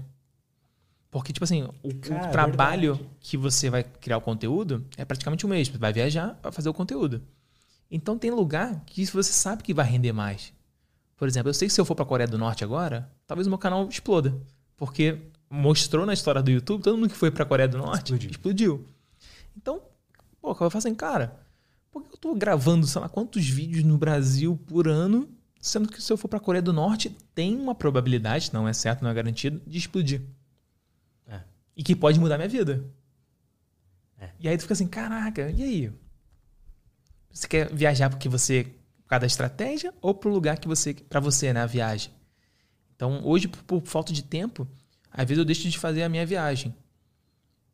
Porque, 1.09 1.31
tipo 1.31 1.43
assim, 1.43 1.67
o, 1.83 1.93
Cara, 1.95 2.23
o 2.23 2.27
é 2.27 2.31
trabalho 2.31 2.99
é 3.01 3.05
que 3.19 3.37
você 3.37 3.69
vai 3.69 3.83
criar 3.83 4.17
o 4.17 4.21
conteúdo 4.21 4.85
é 4.97 5.05
praticamente 5.05 5.45
o 5.45 5.49
mesmo. 5.49 5.75
Você 5.75 5.79
vai 5.79 5.93
viajar 5.93 6.35
para 6.41 6.51
fazer 6.51 6.67
o 6.67 6.73
conteúdo. 6.73 7.21
Então 7.89 8.17
tem 8.17 8.31
lugar 8.31 8.81
que 8.85 9.05
você 9.05 9.31
sabe 9.31 9.63
que 9.63 9.73
vai 9.73 9.85
render 9.85 10.13
mais. 10.13 10.53
Por 11.21 11.27
exemplo, 11.27 11.49
eu 11.51 11.53
sei 11.53 11.67
que 11.67 11.73
se 11.75 11.79
eu 11.79 11.85
for 11.85 11.93
para 11.93 12.01
a 12.01 12.07
Coreia 12.07 12.27
do 12.27 12.35
Norte 12.35 12.63
agora, 12.63 13.07
talvez 13.27 13.45
o 13.45 13.49
meu 13.51 13.59
canal 13.59 13.87
exploda. 13.87 14.35
Porque 14.75 15.19
mostrou 15.47 16.03
na 16.03 16.13
história 16.15 16.41
do 16.41 16.49
YouTube, 16.49 16.81
todo 16.81 16.97
mundo 16.97 17.11
que 17.11 17.15
foi 17.15 17.29
para 17.29 17.43
a 17.43 17.45
Coreia 17.45 17.67
do 17.69 17.77
Norte 17.77 18.05
explodiu. 18.05 18.31
explodiu. 18.31 18.87
Então, 19.55 19.83
pô, 20.41 20.49
eu 20.49 20.55
falo 20.55 20.77
assim, 20.77 20.95
cara, 20.95 21.39
por 21.91 22.01
que 22.01 22.09
eu 22.09 22.15
estou 22.15 22.33
gravando, 22.33 22.87
sei 22.87 22.99
lá, 23.01 23.07
quantos 23.07 23.47
vídeos 23.47 23.83
no 23.83 23.99
Brasil 23.99 24.59
por 24.65 24.87
ano, 24.87 25.29
sendo 25.59 25.87
que 25.87 26.01
se 26.01 26.11
eu 26.11 26.17
for 26.17 26.27
para 26.27 26.37
a 26.37 26.41
Coreia 26.41 26.63
do 26.63 26.73
Norte, 26.73 27.15
tem 27.35 27.55
uma 27.55 27.75
probabilidade, 27.75 28.49
não 28.51 28.67
é 28.67 28.73
certo, 28.73 29.03
não 29.03 29.11
é 29.11 29.13
garantido, 29.13 29.61
de 29.67 29.77
explodir. 29.77 30.23
É. 31.27 31.41
E 31.77 31.83
que 31.83 31.95
pode 31.95 32.19
mudar 32.19 32.39
minha 32.39 32.49
vida. 32.49 32.83
É. 34.19 34.31
E 34.39 34.49
aí 34.49 34.57
tu 34.57 34.61
fica 34.61 34.73
assim, 34.73 34.87
caraca, 34.87 35.51
e 35.51 35.61
aí? 35.61 35.93
Você 37.31 37.47
quer 37.47 37.71
viajar 37.71 38.09
porque 38.09 38.27
você 38.27 38.80
cada 39.11 39.25
estratégia 39.25 39.93
ou 40.01 40.13
para 40.13 40.29
o 40.29 40.31
lugar 40.31 40.57
que 40.57 40.69
você 40.69 40.93
para 40.93 41.19
você 41.19 41.51
né, 41.51 41.59
a 41.59 41.65
viagem. 41.65 42.13
Então 42.95 43.19
hoje 43.25 43.49
por, 43.49 43.61
por, 43.63 43.81
falta 43.81 44.13
de 44.13 44.23
tempo, 44.23 44.65
às 45.11 45.27
vezes 45.27 45.37
eu 45.37 45.43
deixo 45.43 45.69
de 45.69 45.77
fazer 45.77 46.03
a 46.03 46.07
minha 46.07 46.25
viagem. 46.25 46.73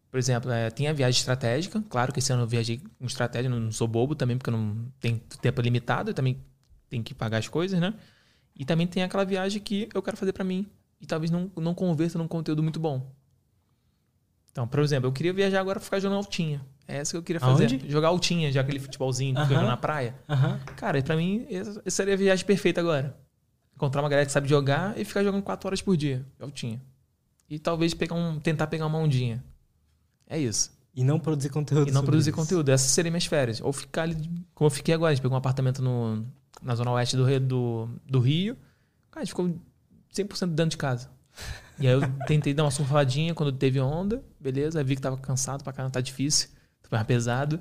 Por 0.09 0.17
exemplo, 0.17 0.49
é, 0.49 0.71
tem 0.71 0.87
a 0.87 0.93
viagem 0.93 1.19
estratégica. 1.19 1.83
Claro 1.89 2.11
que 2.11 2.17
esse 2.17 2.33
ano 2.33 2.41
eu 2.41 2.47
viajei 2.47 2.81
com 2.97 3.05
estratégia, 3.05 3.51
não, 3.51 3.59
não 3.59 3.71
sou 3.71 3.87
bobo 3.87 4.15
também 4.15 4.35
porque 4.35 4.49
eu 4.49 4.57
não 4.57 4.91
tenho 4.99 5.19
tempo 5.39 5.61
limitado, 5.61 6.09
eu 6.09 6.13
também 6.15 6.43
tenho 6.89 7.03
que 7.03 7.13
pagar 7.13 7.37
as 7.37 7.47
coisas, 7.47 7.79
né? 7.79 7.93
E 8.55 8.65
também 8.65 8.87
tem 8.87 9.03
aquela 9.03 9.23
viagem 9.23 9.61
que 9.61 9.87
eu 9.93 10.01
quero 10.01 10.17
fazer 10.17 10.33
para 10.33 10.43
mim 10.43 10.65
e 10.99 11.05
talvez 11.05 11.29
não 11.29 11.51
não 11.55 11.75
converta 11.75 12.17
num 12.17 12.27
conteúdo 12.27 12.63
muito 12.63 12.79
bom. 12.79 13.13
Então, 14.51 14.67
por 14.67 14.79
exemplo, 14.79 15.07
eu 15.07 15.13
queria 15.13 15.33
viajar 15.33 15.59
agora 15.59 15.79
para 15.79 15.99
ficar 15.99 16.11
altinha. 16.11 16.65
É 16.87 16.97
essa 16.97 17.11
que 17.11 17.17
eu 17.17 17.23
queria 17.23 17.39
fazer. 17.39 17.63
Aonde? 17.63 17.89
Jogar 17.89 18.07
altinha, 18.07 18.51
já 18.51 18.61
aquele 18.61 18.79
futebolzinho 18.79 19.35
que 19.35 19.41
uh 19.41 19.59
-huh. 19.59 19.65
na 19.65 19.75
praia. 19.75 20.15
Uh 20.27 20.33
-huh. 20.33 20.59
Cara, 20.75 21.01
pra 21.01 21.17
mim, 21.17 21.45
essa 21.49 21.81
seria 21.89 22.13
a 22.13 22.17
viagem 22.17 22.45
perfeita 22.45 22.79
agora. 22.79 23.17
Encontrar 23.75 24.01
uma 24.01 24.09
galera 24.09 24.25
que 24.25 24.31
sabe 24.31 24.47
jogar 24.47 24.97
e 24.97 25.03
ficar 25.03 25.23
jogando 25.23 25.43
4 25.43 25.67
horas 25.67 25.81
por 25.81 25.97
dia. 25.97 26.25
Altinha. 26.39 26.81
E 27.49 27.59
talvez 27.59 27.93
pegar 27.93 28.15
um, 28.15 28.39
tentar 28.39 28.67
pegar 28.67 28.85
uma 28.85 28.97
ondinha. 28.97 29.43
É 30.27 30.39
isso. 30.39 30.71
E 30.95 31.03
não 31.03 31.19
produzir 31.19 31.49
conteúdo. 31.49 31.89
E 31.89 31.91
não 31.91 32.03
produzir 32.03 32.29
isso. 32.29 32.39
conteúdo. 32.39 32.69
Essas 32.69 32.89
seriam 32.91 33.11
minhas 33.11 33.25
férias. 33.25 33.61
Ou 33.61 33.73
ficar 33.73 34.03
ali, 34.03 34.15
como 34.55 34.67
eu 34.67 34.71
fiquei 34.71 34.95
agora. 34.95 35.11
A 35.11 35.13
gente 35.13 35.21
pegou 35.21 35.35
um 35.35 35.37
apartamento 35.37 35.81
no, 35.81 36.25
na 36.61 36.73
zona 36.73 36.91
oeste 36.93 37.17
do, 37.17 37.39
do, 37.39 37.89
do 38.05 38.19
Rio. 38.19 38.55
Cara, 39.11 39.21
a 39.21 39.25
gente 39.25 39.29
ficou 39.29 39.53
100% 40.15 40.47
dentro 40.47 40.71
de 40.71 40.77
casa. 40.77 41.09
E 41.79 41.87
aí 41.87 41.93
eu 41.93 42.01
tentei 42.25 42.53
dar 42.53 42.63
uma 42.63 42.71
surfadinha 42.71 43.35
quando 43.35 43.51
teve 43.51 43.79
onda. 43.79 44.23
Beleza. 44.39 44.79
Aí 44.79 44.85
vi 44.85 44.95
que 44.95 45.01
tava 45.01 45.17
cansado 45.17 45.63
pra 45.63 45.71
caramba, 45.71 45.91
tá 45.91 46.01
difícil 46.01 46.56
foi 46.87 46.97
mais 46.97 47.07
pesado, 47.07 47.59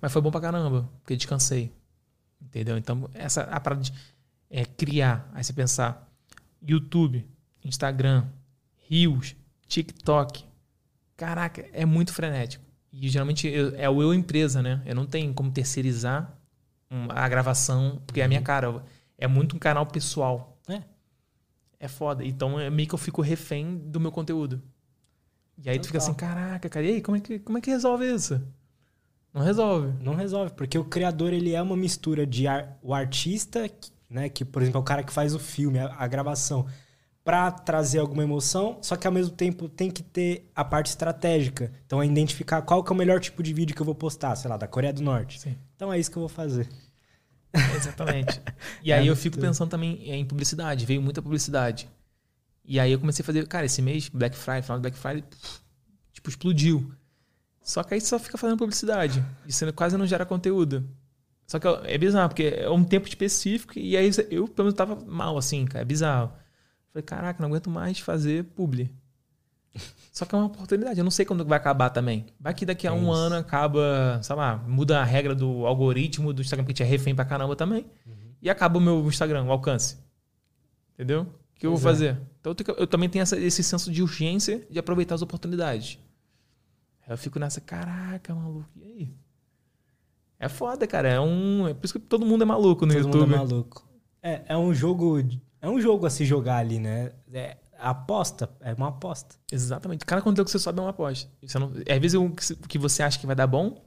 mas 0.00 0.12
foi 0.12 0.20
bom 0.22 0.30
pra 0.30 0.40
caramba, 0.40 0.88
porque 1.02 1.16
descansei. 1.16 1.72
Entendeu? 2.40 2.76
Então, 2.76 3.08
essa 3.14 3.42
a 3.42 3.58
parada 3.60 3.82
de 3.82 3.92
é, 4.50 4.64
criar, 4.64 5.28
aí 5.34 5.42
você 5.42 5.52
pensar 5.52 6.08
YouTube, 6.62 7.26
Instagram, 7.64 8.24
Reels, 8.88 9.34
TikTok. 9.66 10.44
Caraca, 11.16 11.64
é 11.72 11.84
muito 11.84 12.12
frenético. 12.12 12.64
E 12.92 13.08
geralmente 13.08 13.48
eu- 13.48 13.74
é 13.76 13.88
o 13.90 14.00
eu 14.02 14.14
empresa, 14.14 14.62
né? 14.62 14.82
Eu 14.86 14.94
não 14.94 15.06
tenho 15.06 15.32
como 15.34 15.50
terceirizar 15.50 16.32
a 17.10 17.28
gravação, 17.28 18.00
porque 18.06 18.20
é 18.20 18.24
a 18.24 18.28
minha 18.28 18.40
cara. 18.42 18.82
É 19.18 19.26
muito 19.26 19.56
um 19.56 19.58
canal 19.58 19.84
pessoal. 19.86 20.58
É. 20.68 20.82
É 21.80 21.88
foda. 21.88 22.24
Então 22.24 22.58
é 22.60 22.70
meio 22.70 22.88
que 22.88 22.94
eu 22.94 22.98
fico 22.98 23.20
refém 23.22 23.76
do 23.78 23.98
meu 23.98 24.12
conteúdo. 24.12 24.62
E 25.58 25.68
aí 25.68 25.78
tu 25.78 25.86
fica 25.86 25.98
Total. 25.98 26.10
assim, 26.10 26.18
caraca, 26.18 26.68
cara, 26.68 26.84
e 26.86 26.90
aí, 26.94 27.02
como 27.02 27.16
é 27.16 27.20
que, 27.20 27.38
como 27.38 27.56
é 27.58 27.60
que 27.60 27.70
resolve 27.70 28.06
isso? 28.06 28.40
Não 29.36 29.42
resolve. 29.44 29.92
Não 30.02 30.14
resolve, 30.14 30.52
porque 30.54 30.78
o 30.78 30.84
criador 30.84 31.32
ele 31.32 31.52
é 31.54 31.60
uma 31.60 31.76
mistura 31.76 32.26
de 32.26 32.46
ar- 32.48 32.78
o 32.82 32.94
artista, 32.94 33.70
né, 34.08 34.28
que 34.30 34.44
por 34.44 34.62
exemplo 34.62 34.78
é 34.78 34.80
o 34.80 34.84
cara 34.84 35.02
que 35.04 35.12
faz 35.12 35.34
o 35.34 35.38
filme, 35.38 35.78
a, 35.78 35.94
a 35.98 36.06
gravação, 36.06 36.66
pra 37.22 37.50
trazer 37.50 37.98
alguma 37.98 38.22
emoção, 38.22 38.78
só 38.80 38.96
que 38.96 39.06
ao 39.06 39.12
mesmo 39.12 39.34
tempo 39.34 39.68
tem 39.68 39.90
que 39.90 40.02
ter 40.02 40.50
a 40.54 40.64
parte 40.64 40.86
estratégica. 40.86 41.72
Então 41.84 42.00
é 42.02 42.06
identificar 42.06 42.62
qual 42.62 42.82
que 42.82 42.90
é 42.90 42.94
o 42.94 42.96
melhor 42.96 43.20
tipo 43.20 43.42
de 43.42 43.52
vídeo 43.52 43.74
que 43.76 43.82
eu 43.82 43.86
vou 43.86 43.94
postar, 43.96 44.34
sei 44.36 44.48
lá, 44.48 44.56
da 44.56 44.66
Coreia 44.66 44.92
do 44.92 45.02
Norte. 45.02 45.40
Sim. 45.40 45.56
Então 45.74 45.92
é 45.92 45.98
isso 45.98 46.10
que 46.10 46.16
eu 46.16 46.20
vou 46.22 46.28
fazer. 46.28 46.68
Exatamente. 47.74 48.40
E 48.82 48.92
aí 48.92 49.06
É 49.06 49.10
eu 49.10 49.16
fico 49.16 49.36
muito- 49.36 49.48
pensando 49.48 49.68
também 49.68 50.08
em 50.10 50.24
publicidade. 50.24 50.86
Veio 50.86 51.02
muita 51.02 51.20
publicidade. 51.20 51.88
E 52.64 52.78
aí 52.78 52.92
eu 52.92 52.98
comecei 53.00 53.22
a 53.22 53.26
fazer, 53.26 53.46
cara, 53.48 53.66
esse 53.66 53.82
mês, 53.82 54.08
Black 54.08 54.36
Friday, 54.36 54.62
final 54.62 54.78
do 54.78 54.82
Black 54.82 54.96
Friday, 54.96 55.24
tipo, 56.12 56.28
explodiu. 56.30 56.92
Só 57.66 57.82
que 57.82 57.94
aí 57.94 58.00
só 58.00 58.16
fica 58.16 58.38
fazendo 58.38 58.56
publicidade. 58.58 59.24
E 59.44 59.52
você 59.52 59.72
quase 59.72 59.96
não 59.98 60.06
gera 60.06 60.24
conteúdo. 60.24 60.88
Só 61.48 61.58
que 61.58 61.66
é 61.66 61.98
bizarro, 61.98 62.28
porque 62.28 62.44
é 62.44 62.70
um 62.70 62.84
tempo 62.84 63.08
específico 63.08 63.76
e 63.76 63.96
aí 63.96 64.08
eu, 64.30 64.46
pelo 64.46 64.66
menos, 64.66 64.74
tava 64.74 64.96
mal, 65.04 65.36
assim, 65.36 65.64
cara. 65.64 65.82
É 65.82 65.84
bizarro. 65.84 66.32
Falei, 66.92 67.02
caraca, 67.02 67.40
não 67.42 67.48
aguento 67.48 67.68
mais 67.68 67.98
fazer 67.98 68.44
publi. 68.44 68.88
Só 70.12 70.24
que 70.24 70.32
é 70.34 70.38
uma 70.38 70.46
oportunidade. 70.46 70.98
Eu 71.00 71.04
não 71.04 71.10
sei 71.10 71.26
quando 71.26 71.44
vai 71.44 71.58
acabar 71.58 71.90
também. 71.90 72.26
Vai 72.38 72.54
que 72.54 72.64
daqui 72.64 72.86
a 72.86 72.90
É 72.90 72.92
um 72.94 73.02
isso. 73.02 73.10
ano 73.10 73.34
acaba, 73.34 74.20
sei 74.22 74.36
lá, 74.36 74.56
muda 74.58 75.00
a 75.00 75.04
regra 75.04 75.34
do 75.34 75.66
algoritmo 75.66 76.32
do 76.32 76.40
Instagram, 76.42 76.62
porque 76.64 76.72
tinha 76.74 76.86
refém 76.88 77.14
pra 77.16 77.24
caramba 77.24 77.56
também. 77.56 77.84
E 78.40 78.48
acaba 78.48 78.78
o 78.78 78.80
meu 78.80 79.04
Instagram, 79.08 79.42
o 79.44 79.50
alcance. 79.50 79.98
Entendeu? 80.94 81.22
O 81.22 81.58
que 81.58 81.66
eu 81.66 81.72
vou 81.72 81.80
Pois 81.80 82.00
é. 82.00 82.14
fazer? 82.14 82.20
Então 82.40 82.54
eu, 82.68 82.74
eu 82.82 82.86
também 82.86 83.08
tenho 83.08 83.22
essa- 83.24 83.38
esse 83.38 83.62
senso 83.62 83.90
de 83.90 84.02
urgência 84.02 84.64
de 84.70 84.78
aproveitar 84.78 85.14
as 85.16 85.22
oportunidades. 85.22 85.98
Eu 87.08 87.16
fico 87.16 87.38
nessa, 87.38 87.60
caraca, 87.60 88.34
maluco, 88.34 88.68
e 88.76 88.82
aí? 88.82 89.14
É 90.38 90.48
foda, 90.48 90.86
cara. 90.86 91.08
É 91.08 91.20
um. 91.20 91.66
É 91.68 91.74
por 91.74 91.84
isso 91.84 91.98
que 91.98 92.06
todo 92.06 92.26
mundo 92.26 92.42
é 92.42 92.44
maluco 92.44 92.84
no 92.84 92.92
Todo 92.92 93.04
YouTube. 93.04 93.20
mundo 93.20 93.34
é 93.34 93.38
maluco. 93.38 93.88
É, 94.22 94.42
é 94.48 94.56
um 94.56 94.74
jogo. 94.74 95.18
É 95.60 95.68
um 95.68 95.80
jogo 95.80 96.06
a 96.06 96.10
se 96.10 96.24
jogar 96.24 96.58
ali, 96.58 96.78
né? 96.78 97.12
É 97.32 97.56
aposta, 97.78 98.48
é 98.60 98.74
uma 98.74 98.88
aposta. 98.88 99.36
Exatamente. 99.50 100.04
Cada 100.04 100.22
conteúdo 100.22 100.46
que 100.46 100.50
você 100.50 100.58
sobe 100.58 100.78
é 100.78 100.82
uma 100.82 100.90
aposta. 100.90 101.30
Você 101.42 101.58
não, 101.58 101.68
às 101.68 101.98
vezes 101.98 102.14
o 102.14 102.30
que 102.68 102.78
você 102.78 103.02
acha 103.02 103.18
que 103.18 103.26
vai 103.26 103.36
dar 103.36 103.46
bom, 103.46 103.82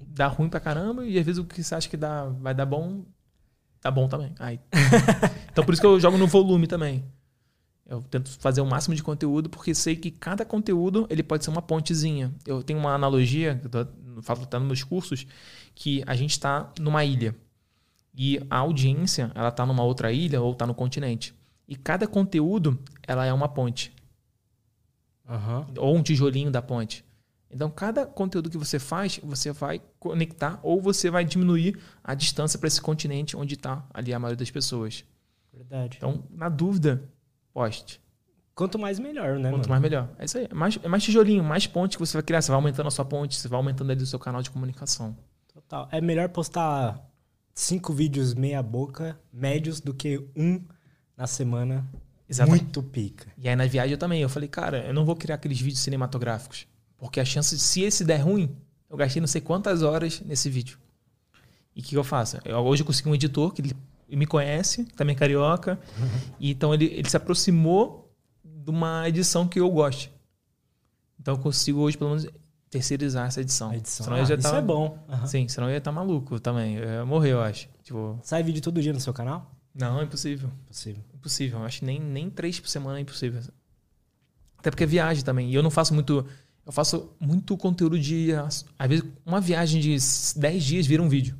dá 0.00 0.26
ruim 0.26 0.48
pra 0.48 0.60
caramba, 0.60 1.04
e 1.06 1.18
às 1.18 1.24
vezes 1.24 1.38
o 1.38 1.44
que 1.44 1.62
você 1.62 1.74
acha 1.74 1.88
que 1.88 1.96
dá, 1.96 2.26
vai 2.26 2.54
dar 2.54 2.66
bom, 2.66 3.04
dá 3.82 3.90
bom 3.90 4.08
também. 4.08 4.34
Aí. 4.38 4.60
então 5.50 5.64
por 5.64 5.72
isso 5.72 5.80
que 5.80 5.86
eu 5.86 6.00
jogo 6.00 6.18
no 6.18 6.26
volume 6.26 6.66
também. 6.66 7.04
Eu 7.90 8.00
tento 8.02 8.30
fazer 8.38 8.60
o 8.60 8.66
máximo 8.66 8.94
de 8.94 9.02
conteúdo, 9.02 9.50
porque 9.50 9.74
sei 9.74 9.96
que 9.96 10.12
cada 10.12 10.44
conteúdo 10.44 11.08
ele 11.10 11.24
pode 11.24 11.42
ser 11.44 11.50
uma 11.50 11.60
pontezinha. 11.60 12.32
Eu 12.46 12.62
tenho 12.62 12.78
uma 12.78 12.94
analogia, 12.94 13.60
que 13.60 13.76
eu 13.76 14.22
falo 14.22 14.44
até 14.44 14.56
nos 14.60 14.68
meus 14.68 14.84
cursos, 14.84 15.26
que 15.74 16.00
a 16.06 16.14
gente 16.14 16.30
está 16.30 16.72
numa 16.78 17.04
ilha. 17.04 17.34
E 18.14 18.40
a 18.48 18.58
audiência, 18.58 19.32
ela 19.34 19.50
tá 19.50 19.66
numa 19.66 19.82
outra 19.82 20.12
ilha 20.12 20.40
ou 20.40 20.54
tá 20.54 20.68
no 20.68 20.74
continente. 20.74 21.34
E 21.66 21.74
cada 21.74 22.06
conteúdo, 22.06 22.78
ela 23.08 23.26
é 23.26 23.32
uma 23.32 23.48
ponte 23.48 23.92
Aham. 25.28 25.66
ou 25.76 25.96
um 25.96 26.02
tijolinho 26.02 26.50
da 26.50 26.62
ponte. 26.62 27.04
Então, 27.50 27.68
cada 27.68 28.06
conteúdo 28.06 28.48
que 28.48 28.56
você 28.56 28.78
faz, 28.78 29.18
você 29.20 29.50
vai 29.50 29.82
conectar 29.98 30.60
ou 30.62 30.80
você 30.80 31.10
vai 31.10 31.24
diminuir 31.24 31.76
a 32.04 32.14
distância 32.14 32.56
para 32.56 32.68
esse 32.68 32.80
continente 32.80 33.36
onde 33.36 33.54
está 33.54 33.84
ali 33.92 34.14
a 34.14 34.18
maioria 34.20 34.36
das 34.36 34.50
pessoas. 34.50 35.04
Verdade. 35.52 35.96
Então, 35.96 36.22
na 36.30 36.48
dúvida, 36.48 37.02
poste. 37.52 38.00
Quanto 38.54 38.78
mais 38.78 38.98
melhor, 38.98 39.38
né, 39.38 39.50
Quanto 39.50 39.68
mano? 39.68 39.68
mais 39.68 39.82
melhor. 39.82 40.08
É 40.18 40.24
isso 40.24 40.36
aí. 40.36 40.46
É 40.50 40.54
mais, 40.54 40.78
é 40.82 40.88
mais 40.88 41.02
tijolinho, 41.02 41.42
mais 41.42 41.66
ponte 41.66 41.96
que 41.96 42.04
você 42.04 42.14
vai 42.14 42.22
criar. 42.22 42.42
Você 42.42 42.50
vai 42.50 42.56
aumentando 42.56 42.88
a 42.88 42.90
sua 42.90 43.04
ponte, 43.04 43.36
você 43.36 43.48
vai 43.48 43.56
aumentando 43.56 43.90
ali 43.90 44.02
o 44.02 44.06
seu 44.06 44.18
canal 44.18 44.42
de 44.42 44.50
comunicação. 44.50 45.16
Total. 45.52 45.88
É 45.90 46.00
melhor 46.00 46.28
postar 46.28 47.00
cinco 47.54 47.92
vídeos 47.92 48.34
meia 48.34 48.62
boca, 48.62 49.18
médios, 49.32 49.80
do 49.80 49.94
que 49.94 50.22
um 50.36 50.62
na 51.16 51.26
semana 51.26 51.86
Exatamente. 52.28 52.62
muito 52.64 52.82
pica. 52.82 53.26
E 53.38 53.48
aí 53.48 53.56
na 53.56 53.66
viagem 53.66 53.92
eu 53.92 53.98
também, 53.98 54.20
eu 54.20 54.28
falei, 54.28 54.48
cara, 54.48 54.84
eu 54.86 54.94
não 54.94 55.04
vou 55.04 55.16
criar 55.16 55.36
aqueles 55.36 55.60
vídeos 55.60 55.80
cinematográficos. 55.80 56.66
Porque 56.98 57.18
a 57.18 57.24
chance, 57.24 57.56
de, 57.56 57.62
se 57.62 57.82
esse 57.82 58.04
der 58.04 58.18
ruim, 58.18 58.54
eu 58.90 58.96
gastei 58.96 59.20
não 59.20 59.26
sei 59.26 59.40
quantas 59.40 59.82
horas 59.82 60.20
nesse 60.20 60.50
vídeo. 60.50 60.78
E 61.74 61.80
o 61.80 61.82
que, 61.82 61.90
que 61.90 61.96
eu 61.96 62.04
faço? 62.04 62.38
Eu, 62.44 62.58
hoje 62.58 62.82
eu 62.82 62.86
consegui 62.86 63.08
um 63.08 63.14
editor 63.14 63.52
que 63.52 63.62
ele 63.62 63.74
me 64.16 64.26
conhece, 64.26 64.84
também 64.96 65.14
é 65.14 65.18
carioca. 65.18 65.78
E 66.38 66.50
então 66.50 66.72
ele, 66.74 66.86
ele 66.86 67.08
se 67.08 67.16
aproximou 67.16 68.12
de 68.44 68.70
uma 68.70 69.08
edição 69.08 69.46
que 69.48 69.58
eu 69.60 69.70
gosto. 69.70 70.10
Então 71.18 71.34
eu 71.34 71.38
consigo 71.38 71.80
hoje, 71.80 71.96
pelo 71.98 72.10
menos, 72.10 72.26
terceirizar 72.70 73.26
essa 73.26 73.40
edição. 73.40 73.70
A 73.70 73.76
edição. 73.76 74.04
Senão 74.04 74.16
Ah, 74.18 74.24
já 74.24 74.34
isso 74.34 74.42
tava- 74.42 74.58
é 74.58 74.62
bom. 74.62 74.98
Aham. 75.08 75.26
Sim, 75.26 75.48
senão 75.48 75.68
eu 75.68 75.72
ia 75.72 75.78
estar 75.78 75.92
maluco 75.92 76.38
também. 76.40 76.76
Eu 76.76 76.88
ia 76.88 77.04
morrer, 77.04 77.32
eu 77.32 77.40
acho. 77.42 77.68
Tipo, 77.82 78.18
Sai 78.22 78.42
vídeo 78.42 78.62
todo 78.62 78.80
dia 78.80 78.92
no 78.92 79.00
seu 79.00 79.12
canal? 79.12 79.50
não, 79.74 80.00
é 80.00 80.04
impossível. 80.04 80.50
Possível. 80.66 81.02
Impossível. 81.14 81.58
Eu 81.60 81.64
acho 81.64 81.80
que 81.80 81.84
nem, 81.84 82.00
nem 82.00 82.28
três 82.30 82.58
por 82.60 82.68
semana 82.68 82.98
é 82.98 83.02
impossível. 83.02 83.40
Até 84.58 84.70
porque 84.70 84.84
é 84.84 84.86
viagem 84.86 85.24
também. 85.24 85.50
E 85.50 85.54
eu 85.54 85.62
não 85.62 85.70
faço 85.70 85.94
muito. 85.94 86.24
Eu 86.66 86.72
faço 86.72 87.10
muito 87.18 87.56
conteúdo 87.56 87.98
de. 87.98 88.32
Às 88.34 88.64
vezes, 88.88 89.04
uma 89.24 89.40
viagem 89.40 89.80
de 89.80 89.96
10 90.36 90.62
dias 90.64 90.86
vira 90.86 91.02
um 91.02 91.08
vídeo. 91.08 91.36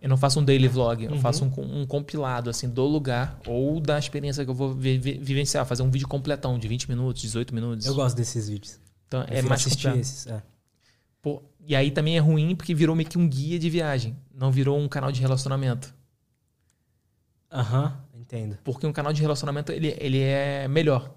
Eu 0.00 0.08
não 0.10 0.16
faço 0.16 0.38
um 0.38 0.44
daily 0.44 0.68
vlog, 0.68 1.04
eu 1.04 1.12
Uhum. 1.12 1.20
faço 1.20 1.44
um, 1.44 1.80
um 1.80 1.86
compilado 1.86 2.50
assim 2.50 2.68
do 2.68 2.84
lugar 2.84 3.40
ou 3.46 3.80
da 3.80 3.98
experiência 3.98 4.44
que 4.44 4.50
eu 4.50 4.54
vou 4.54 4.72
vi- 4.74 4.98
vi- 4.98 5.18
vivenciar, 5.18 5.64
fazer 5.64 5.82
um 5.82 5.90
vídeo 5.90 6.06
completão 6.06 6.58
de 6.58 6.68
20 6.68 6.88
minutos, 6.88 7.22
18 7.22 7.54
minutos. 7.54 7.86
Eu 7.86 7.94
gosto 7.94 8.14
desses 8.16 8.48
vídeos. 8.48 8.78
Então 9.08 9.22
é 9.22 9.26
Prefiro 9.26 9.48
mais 9.48 9.60
assistir 9.62 9.84
completo. 9.88 10.00
esses. 10.00 10.26
É. 10.26 10.42
Pô, 11.22 11.42
e 11.60 11.74
aí 11.74 11.90
também 11.90 12.16
é 12.16 12.20
ruim 12.20 12.54
porque 12.54 12.74
virou 12.74 12.94
meio 12.94 13.08
que 13.08 13.16
um 13.18 13.26
guia 13.28 13.58
de 13.58 13.70
viagem, 13.70 14.16
não 14.34 14.52
virou 14.52 14.78
um 14.78 14.86
canal 14.86 15.10
de 15.10 15.20
relacionamento. 15.20 15.94
Aham, 17.50 17.98
entendo. 18.14 18.58
Porque 18.64 18.86
um 18.86 18.92
canal 18.92 19.12
de 19.12 19.22
relacionamento 19.22 19.72
ele, 19.72 19.96
ele 19.98 20.20
é 20.20 20.68
melhor. 20.68 21.14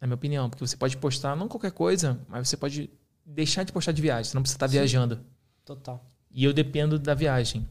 Na 0.00 0.06
minha 0.06 0.14
opinião. 0.16 0.48
Porque 0.50 0.66
você 0.66 0.76
pode 0.76 0.96
postar 0.96 1.36
não 1.36 1.46
qualquer 1.46 1.70
coisa, 1.72 2.18
mas 2.28 2.48
você 2.48 2.56
pode 2.56 2.90
deixar 3.24 3.62
de 3.64 3.72
postar 3.72 3.92
de 3.92 4.00
viagem. 4.02 4.24
Você 4.24 4.34
não 4.34 4.42
precisa 4.42 4.56
estar 4.56 4.68
Sim. 4.68 4.72
viajando. 4.72 5.20
Total. 5.64 6.04
E 6.30 6.44
eu 6.44 6.52
dependo 6.52 6.98
da 6.98 7.14
viagem. 7.14 7.68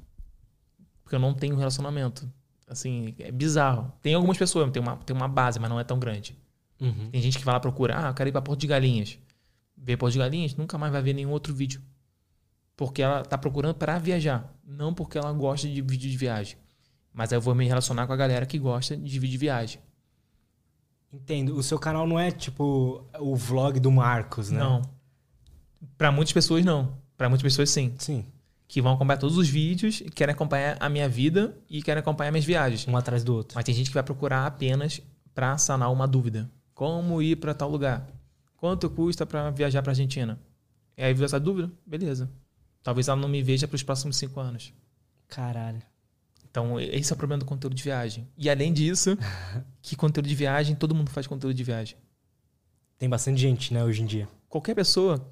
Porque 1.03 1.15
eu 1.15 1.19
não 1.19 1.34
tenho 1.34 1.56
relacionamento. 1.56 2.30
Assim, 2.68 3.15
é 3.19 3.31
bizarro. 3.31 3.91
Tem 4.02 4.14
algumas 4.14 4.38
pessoas, 4.38 4.69
tem 4.72 4.81
uma, 4.81 4.98
tem 4.98 5.15
uma 5.15 5.27
base, 5.27 5.60
mas 5.60 5.69
não 5.69 5.80
é 5.80 5.84
tão 5.84 5.98
grande. 5.98 6.38
Uhum. 6.80 7.10
Tem 7.10 7.22
gente 7.22 7.38
que 7.38 7.44
vai 7.44 7.53
lá 7.53 7.60
procurar, 7.60 8.06
ah, 8.06 8.10
eu 8.10 8.14
quero 8.14 8.30
ir 8.30 8.31
pra 8.31 8.41
Porto 8.41 8.60
de 8.60 8.68
Galinhas. 8.68 9.18
Vê 9.76 9.98
Porto 9.98 10.14
de 10.14 10.19
Galinhas, 10.19 10.56
nunca 10.56 10.77
mais 10.77 10.91
vai 10.91 11.02
ver 11.02 11.14
nenhum 11.14 11.31
outro 11.31 11.53
vídeo. 11.53 11.81
Porque 12.77 13.02
ela 13.02 13.23
tá 13.23 13.38
procurando 13.38 13.76
para 13.76 13.98
viajar, 13.98 14.53
não 14.64 14.94
porque 14.94 15.18
ela 15.18 15.34
gosta 15.34 15.68
de 15.68 15.81
vídeo 15.81 16.10
de 16.10 16.15
viagem. 16.15 16.57
Mas 17.11 17.34
aí 17.34 17.38
eu 17.38 17.41
vou 17.41 17.56
me 17.56 17.65
relacionar 17.65 18.07
com 18.07 18.14
a 18.14 18.15
galera 18.15 18.45
que 18.45 18.57
gosta 18.57 18.95
de 18.95 19.19
vídeo 19.19 19.31
de 19.31 19.38
viagem. 19.38 19.81
Entendo. 21.11 21.56
O 21.56 21.64
seu 21.64 21.80
canal 21.80 22.07
não 22.07 22.19
é 22.19 22.30
tipo 22.30 23.03
o 23.19 23.36
vlog 23.36 23.80
do 23.80 23.91
Marcos, 23.91 24.49
né? 24.49 24.60
Não. 24.60 24.81
Para 25.98 26.11
muitas 26.11 26.31
pessoas 26.31 26.64
não. 26.64 26.98
Para 27.18 27.27
muitas 27.27 27.44
pessoas 27.44 27.69
sim, 27.69 27.94
Sim. 27.98 28.26
Que 28.69 28.83
vão 28.83 28.93
acompanhar 28.93 29.17
todos 29.17 29.35
os 29.35 29.49
vídeos, 29.49 29.99
e 29.99 30.11
querem 30.11 30.31
acompanhar 30.31 30.77
a 30.79 30.87
minha 30.87 31.09
vida 31.09 31.57
e 31.67 31.81
querem 31.81 31.99
acompanhar 31.99 32.29
minhas 32.29 32.45
viagens. 32.45 32.87
Um 32.87 32.95
atrás 32.95 33.23
do 33.23 33.35
outro. 33.35 33.55
Mas 33.55 33.65
tem 33.65 33.73
gente 33.73 33.89
que 33.89 33.95
vai 33.95 34.03
procurar 34.03 34.45
apenas 34.45 35.01
para 35.33 35.57
sanar 35.57 35.91
uma 35.91 36.07
dúvida. 36.07 36.47
Como 36.75 37.19
ir 37.19 37.35
para 37.37 37.55
tal 37.55 37.67
lugar? 37.67 38.07
Quanto 38.55 38.87
custa 38.87 39.25
para 39.25 39.49
viajar 39.49 39.81
para 39.81 39.91
Argentina? 39.91 40.39
E 40.95 41.03
aí 41.03 41.15
viu 41.15 41.25
essa 41.25 41.39
dúvida? 41.39 41.71
Beleza. 41.83 42.29
Talvez 42.83 43.07
ela 43.07 43.19
não 43.19 43.27
me 43.27 43.41
veja 43.41 43.67
para 43.67 43.75
os 43.75 43.81
próximos 43.81 44.17
cinco 44.17 44.39
anos. 44.39 44.71
Caralho. 45.27 45.81
Então, 46.47 46.79
esse 46.79 47.11
é 47.11 47.15
o 47.15 47.17
problema 47.17 47.39
do 47.39 47.45
conteúdo 47.45 47.75
de 47.75 47.81
viagem. 47.81 48.27
E 48.37 48.51
além 48.51 48.71
disso, 48.71 49.17
que 49.81 49.95
conteúdo 49.95 50.29
de 50.29 50.35
viagem, 50.35 50.75
todo 50.75 50.93
mundo 50.93 51.09
faz 51.09 51.25
conteúdo 51.25 51.55
de 51.55 51.63
viagem. 51.63 51.97
Tem 52.99 53.09
bastante 53.09 53.41
gente, 53.41 53.73
né, 53.73 53.83
hoje 53.83 54.03
em 54.03 54.05
dia. 54.05 54.29
Qualquer 54.47 54.75
pessoa, 54.75 55.27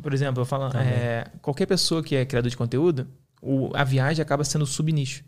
por 0.00 0.14
exemplo, 0.14 0.40
eu 0.42 0.46
falo, 0.46 0.74
é, 0.76 1.26
qualquer 1.42 1.66
pessoa 1.66 2.02
que 2.02 2.16
é 2.16 2.24
criador 2.24 2.50
de 2.50 2.56
conteúdo, 2.56 3.06
o- 3.42 3.70
a 3.74 3.84
viagem 3.84 4.22
acaba 4.22 4.44
sendo 4.44 4.64
subnicho. 4.66 5.22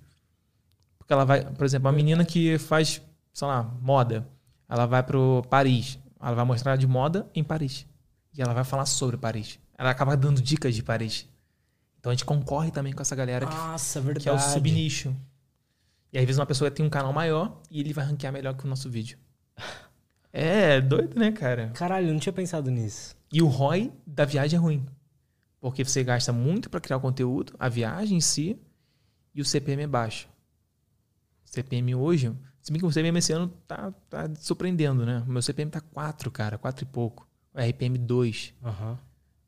Porque 0.98 1.12
ela 1.12 1.24
vai, 1.24 1.44
por 1.44 1.64
exemplo, 1.64 1.86
uma 1.88 1.92
menina 1.96 2.24
que 2.24 2.58
faz, 2.58 3.02
sei 3.32 3.46
lá, 3.48 3.62
moda, 3.80 4.26
ela 4.68 4.86
vai 4.86 5.02
pro 5.02 5.42
Paris, 5.50 5.98
ela 6.20 6.34
vai 6.34 6.44
mostrar 6.44 6.76
de 6.76 6.86
moda 6.86 7.28
em 7.34 7.44
Paris. 7.44 7.86
E 8.36 8.42
ela 8.42 8.52
vai 8.54 8.64
falar 8.64 8.86
sobre 8.86 9.16
Paris. 9.16 9.58
Ela 9.78 9.90
acaba 9.90 10.16
dando 10.16 10.40
dicas 10.42 10.74
de 10.74 10.82
Paris. 10.82 11.28
Então 11.98 12.10
a 12.10 12.14
gente 12.14 12.24
concorre 12.24 12.70
também 12.70 12.92
com 12.92 13.02
essa 13.02 13.14
galera 13.16 13.46
que 13.46 13.54
Nossa, 13.54 14.00
verdade. 14.00 14.22
que 14.24 14.28
é 14.28 14.32
o 14.32 14.38
subnicho. 14.38 15.14
E 16.12 16.18
aí, 16.18 16.22
às 16.22 16.26
vezes 16.26 16.38
uma 16.38 16.46
pessoa 16.46 16.70
tem 16.70 16.84
um 16.84 16.90
canal 16.90 17.12
maior 17.12 17.60
e 17.70 17.80
ele 17.80 17.92
vai 17.92 18.04
ranquear 18.04 18.32
melhor 18.32 18.54
que 18.54 18.64
o 18.64 18.68
nosso 18.68 18.88
vídeo. 18.88 19.18
É 20.38 20.82
doido, 20.82 21.18
né, 21.18 21.32
cara? 21.32 21.70
Caralho, 21.74 22.08
eu 22.08 22.12
não 22.12 22.20
tinha 22.20 22.32
pensado 22.32 22.70
nisso. 22.70 23.15
E 23.32 23.42
o 23.42 23.46
ROI 23.46 23.92
da 24.06 24.24
viagem 24.24 24.56
é 24.56 24.60
ruim. 24.60 24.86
Porque 25.60 25.84
você 25.84 26.02
gasta 26.04 26.32
muito 26.32 26.70
para 26.70 26.80
criar 26.80 26.96
o 26.96 27.00
conteúdo, 27.00 27.54
a 27.58 27.68
viagem 27.68 28.18
em 28.18 28.20
si, 28.20 28.58
e 29.34 29.40
o 29.40 29.44
CPM 29.44 29.82
é 29.82 29.86
baixo. 29.86 30.28
O 31.44 31.48
CPM 31.48 31.94
hoje, 31.94 32.32
se 32.60 32.70
bem 32.72 32.80
que 32.80 32.86
o 32.86 32.92
CPM 32.92 33.18
esse 33.18 33.32
ano 33.32 33.48
tá, 33.66 33.92
tá 34.08 34.28
surpreendendo, 34.38 35.04
né? 35.06 35.22
O 35.26 35.30
meu 35.30 35.42
CPM 35.42 35.70
tá 35.70 35.80
4, 35.80 36.30
cara, 36.30 36.58
4 36.58 36.84
e 36.84 36.86
pouco. 36.86 37.26
O 37.54 37.58
RPM 37.60 37.98
2. 37.98 38.54
Aham. 38.64 38.98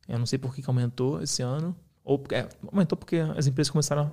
Eu 0.09 0.19
não 0.19 0.27
sei 0.27 0.39
por 0.39 0.55
que, 0.55 0.63
que 0.63 0.71
aumentou 0.71 1.23
esse 1.23 1.43
ano. 1.43 1.77
Ou 2.03 2.25
é, 2.33 2.49
aumentou 2.73 2.97
porque 2.97 3.17
as 3.17 3.47
empresas 3.47 3.71
começaram 3.71 4.13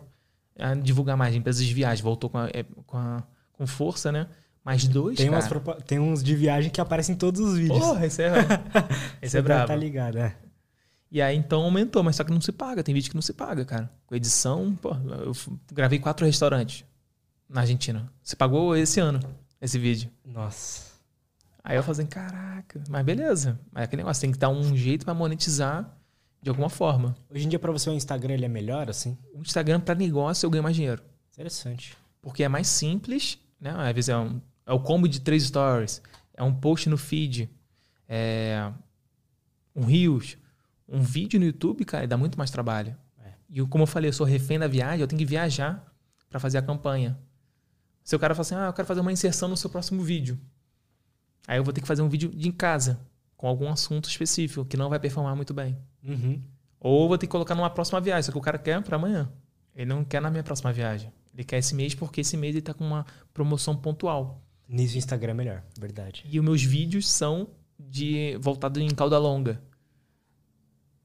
a 0.59 0.73
divulgar 0.75 1.15
mais. 1.15 1.33
Empresas 1.33 1.65
de 1.65 1.73
viagem 1.73 2.03
voltou 2.03 2.29
com, 2.29 2.37
a, 2.37 2.47
é, 2.49 2.63
com, 2.85 2.97
a- 2.97 3.23
com 3.53 3.65
força, 3.65 4.11
né? 4.11 4.27
Mais 4.65 4.87
dois, 4.87 5.15
Tem, 5.15 5.29
cara. 5.29 5.59
umas 5.59 5.83
tem 5.83 5.99
uns 5.99 6.23
de 6.23 6.35
viagem 6.35 6.71
que 6.71 6.81
aparecem 6.81 7.13
em 7.13 7.17
todos 7.17 7.39
os 7.39 7.55
vídeos. 7.55 7.77
Porra, 7.77 8.07
esse 8.07 8.23
é, 8.23 8.33
esse 9.21 9.31
Você 9.31 9.37
é 9.37 9.41
brabo. 9.41 9.67
Tá 9.67 9.75
ligado, 9.75 10.17
é. 10.17 10.35
E 11.11 11.21
aí 11.21 11.37
então 11.37 11.61
aumentou, 11.61 12.01
mas 12.03 12.15
só 12.15 12.23
que 12.23 12.31
não 12.31 12.41
se 12.41 12.51
paga. 12.51 12.83
Tem 12.83 12.93
vídeo 12.93 13.09
que 13.09 13.15
não 13.15 13.21
se 13.21 13.31
paga, 13.31 13.63
cara. 13.63 13.91
Com 14.07 14.15
edição, 14.15 14.75
pô, 14.81 14.95
eu 15.23 15.33
gravei 15.71 15.99
quatro 15.99 16.25
restaurantes 16.25 16.83
na 17.47 17.61
Argentina. 17.61 18.11
Se 18.23 18.35
pagou 18.35 18.75
esse 18.75 18.99
ano, 18.99 19.19
esse 19.61 19.77
vídeo. 19.77 20.09
Nossa. 20.25 20.95
Aí 21.63 21.75
eu 21.77 21.83
falei 21.83 22.01
assim, 22.01 22.07
caraca, 22.07 22.83
mas 22.89 23.05
beleza. 23.05 23.59
Mas 23.71 23.81
é 23.81 23.85
aquele 23.85 24.01
negócio, 24.01 24.21
tem 24.21 24.31
que 24.31 24.37
dar 24.37 24.49
um 24.49 24.75
jeito 24.75 25.05
pra 25.05 25.13
monetizar 25.13 25.95
de 26.41 26.49
alguma 26.49 26.69
forma. 26.69 27.15
Hoje 27.29 27.45
em 27.45 27.49
dia, 27.49 27.59
pra 27.59 27.71
você, 27.71 27.89
o 27.89 27.93
Instagram 27.93 28.33
ele 28.33 28.45
é 28.45 28.49
melhor, 28.49 28.89
assim? 28.89 29.17
O 29.33 29.41
Instagram, 29.41 29.79
pra 29.79 29.95
negócio, 29.95 30.45
eu 30.45 30.49
ganho 30.49 30.63
mais 30.63 30.75
dinheiro. 30.75 31.01
Interessante. 31.33 31.95
Porque 32.21 32.43
é 32.43 32.47
mais 32.47 32.67
simples, 32.67 33.39
né? 33.59 33.71
Às 33.71 33.93
vezes 33.93 34.09
é, 34.09 34.17
um, 34.17 34.39
é 34.65 34.73
o 34.73 34.79
combo 34.79 35.07
de 35.07 35.21
três 35.21 35.43
stories, 35.43 36.01
é 36.33 36.43
um 36.43 36.53
post 36.53 36.89
no 36.89 36.97
feed, 36.97 37.49
é 38.07 38.71
um 39.75 39.85
Reels, 39.85 40.37
um 40.87 41.01
vídeo 41.01 41.39
no 41.39 41.45
YouTube, 41.45 41.83
cara, 41.85 42.07
dá 42.07 42.17
muito 42.17 42.37
mais 42.37 42.49
trabalho. 42.49 42.95
É. 43.23 43.33
E 43.49 43.61
como 43.67 43.83
eu 43.83 43.87
falei, 43.87 44.09
eu 44.09 44.13
sou 44.13 44.25
refém 44.25 44.57
da 44.57 44.67
viagem, 44.67 45.01
eu 45.01 45.07
tenho 45.07 45.19
que 45.19 45.25
viajar 45.25 45.85
pra 46.29 46.39
fazer 46.39 46.57
a 46.57 46.61
campanha. 46.61 47.17
Se 48.03 48.15
o 48.15 48.19
cara 48.19 48.35
fala 48.35 48.41
assim, 48.41 48.55
ah, 48.55 48.67
eu 48.67 48.73
quero 48.73 48.87
fazer 48.87 49.01
uma 49.01 49.11
inserção 49.11 49.49
no 49.49 49.57
seu 49.57 49.69
próximo 49.69 50.03
vídeo. 50.03 50.39
Aí 51.47 51.57
eu 51.57 51.63
vou 51.63 51.73
ter 51.73 51.81
que 51.81 51.87
fazer 51.87 52.01
um 52.01 52.09
vídeo 52.09 52.29
de 52.29 52.47
em 52.47 52.51
casa, 52.51 52.99
com 53.35 53.47
algum 53.47 53.69
assunto 53.69 54.07
específico, 54.07 54.65
que 54.65 54.77
não 54.77 54.89
vai 54.89 54.99
performar 54.99 55.35
muito 55.35 55.53
bem. 55.53 55.77
Uhum. 56.03 56.41
Ou 56.79 57.07
vou 57.07 57.17
ter 57.17 57.25
que 57.25 57.31
colocar 57.31 57.55
numa 57.55 57.69
próxima 57.69 57.99
viagem, 57.99 58.23
só 58.23 58.31
que 58.31 58.37
o 58.37 58.41
cara 58.41 58.57
quer 58.57 58.81
pra 58.83 58.95
amanhã. 58.95 59.31
Ele 59.75 59.85
não 59.85 60.05
quer 60.05 60.21
na 60.21 60.29
minha 60.29 60.43
próxima 60.43 60.71
viagem. 60.71 61.11
Ele 61.33 61.43
quer 61.43 61.57
esse 61.57 61.73
mês 61.75 61.95
porque 61.95 62.21
esse 62.21 62.37
mês 62.37 62.55
ele 62.55 62.61
tá 62.61 62.73
com 62.73 62.85
uma 62.85 63.05
promoção 63.33 63.75
pontual. 63.75 64.44
Nisso 64.67 64.95
o 64.95 64.97
Instagram 64.97 65.31
é 65.31 65.35
melhor, 65.35 65.63
verdade. 65.79 66.25
E 66.29 66.39
os 66.39 66.45
meus 66.45 66.63
vídeos 66.63 67.07
são 67.09 67.47
de 67.79 68.37
voltado 68.41 68.79
em 68.79 68.89
cauda 68.89 69.17
longa. 69.19 69.61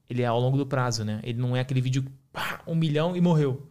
Ele 0.09 0.21
é 0.21 0.25
ao 0.25 0.39
longo 0.39 0.57
do 0.57 0.65
prazo, 0.65 1.03
né? 1.05 1.19
Ele 1.23 1.39
não 1.39 1.55
é 1.55 1.59
aquele 1.61 1.79
vídeo 1.81 2.05
pá, 2.33 2.61
um 2.67 2.75
milhão 2.75 3.15
e 3.15 3.21
morreu. 3.21 3.67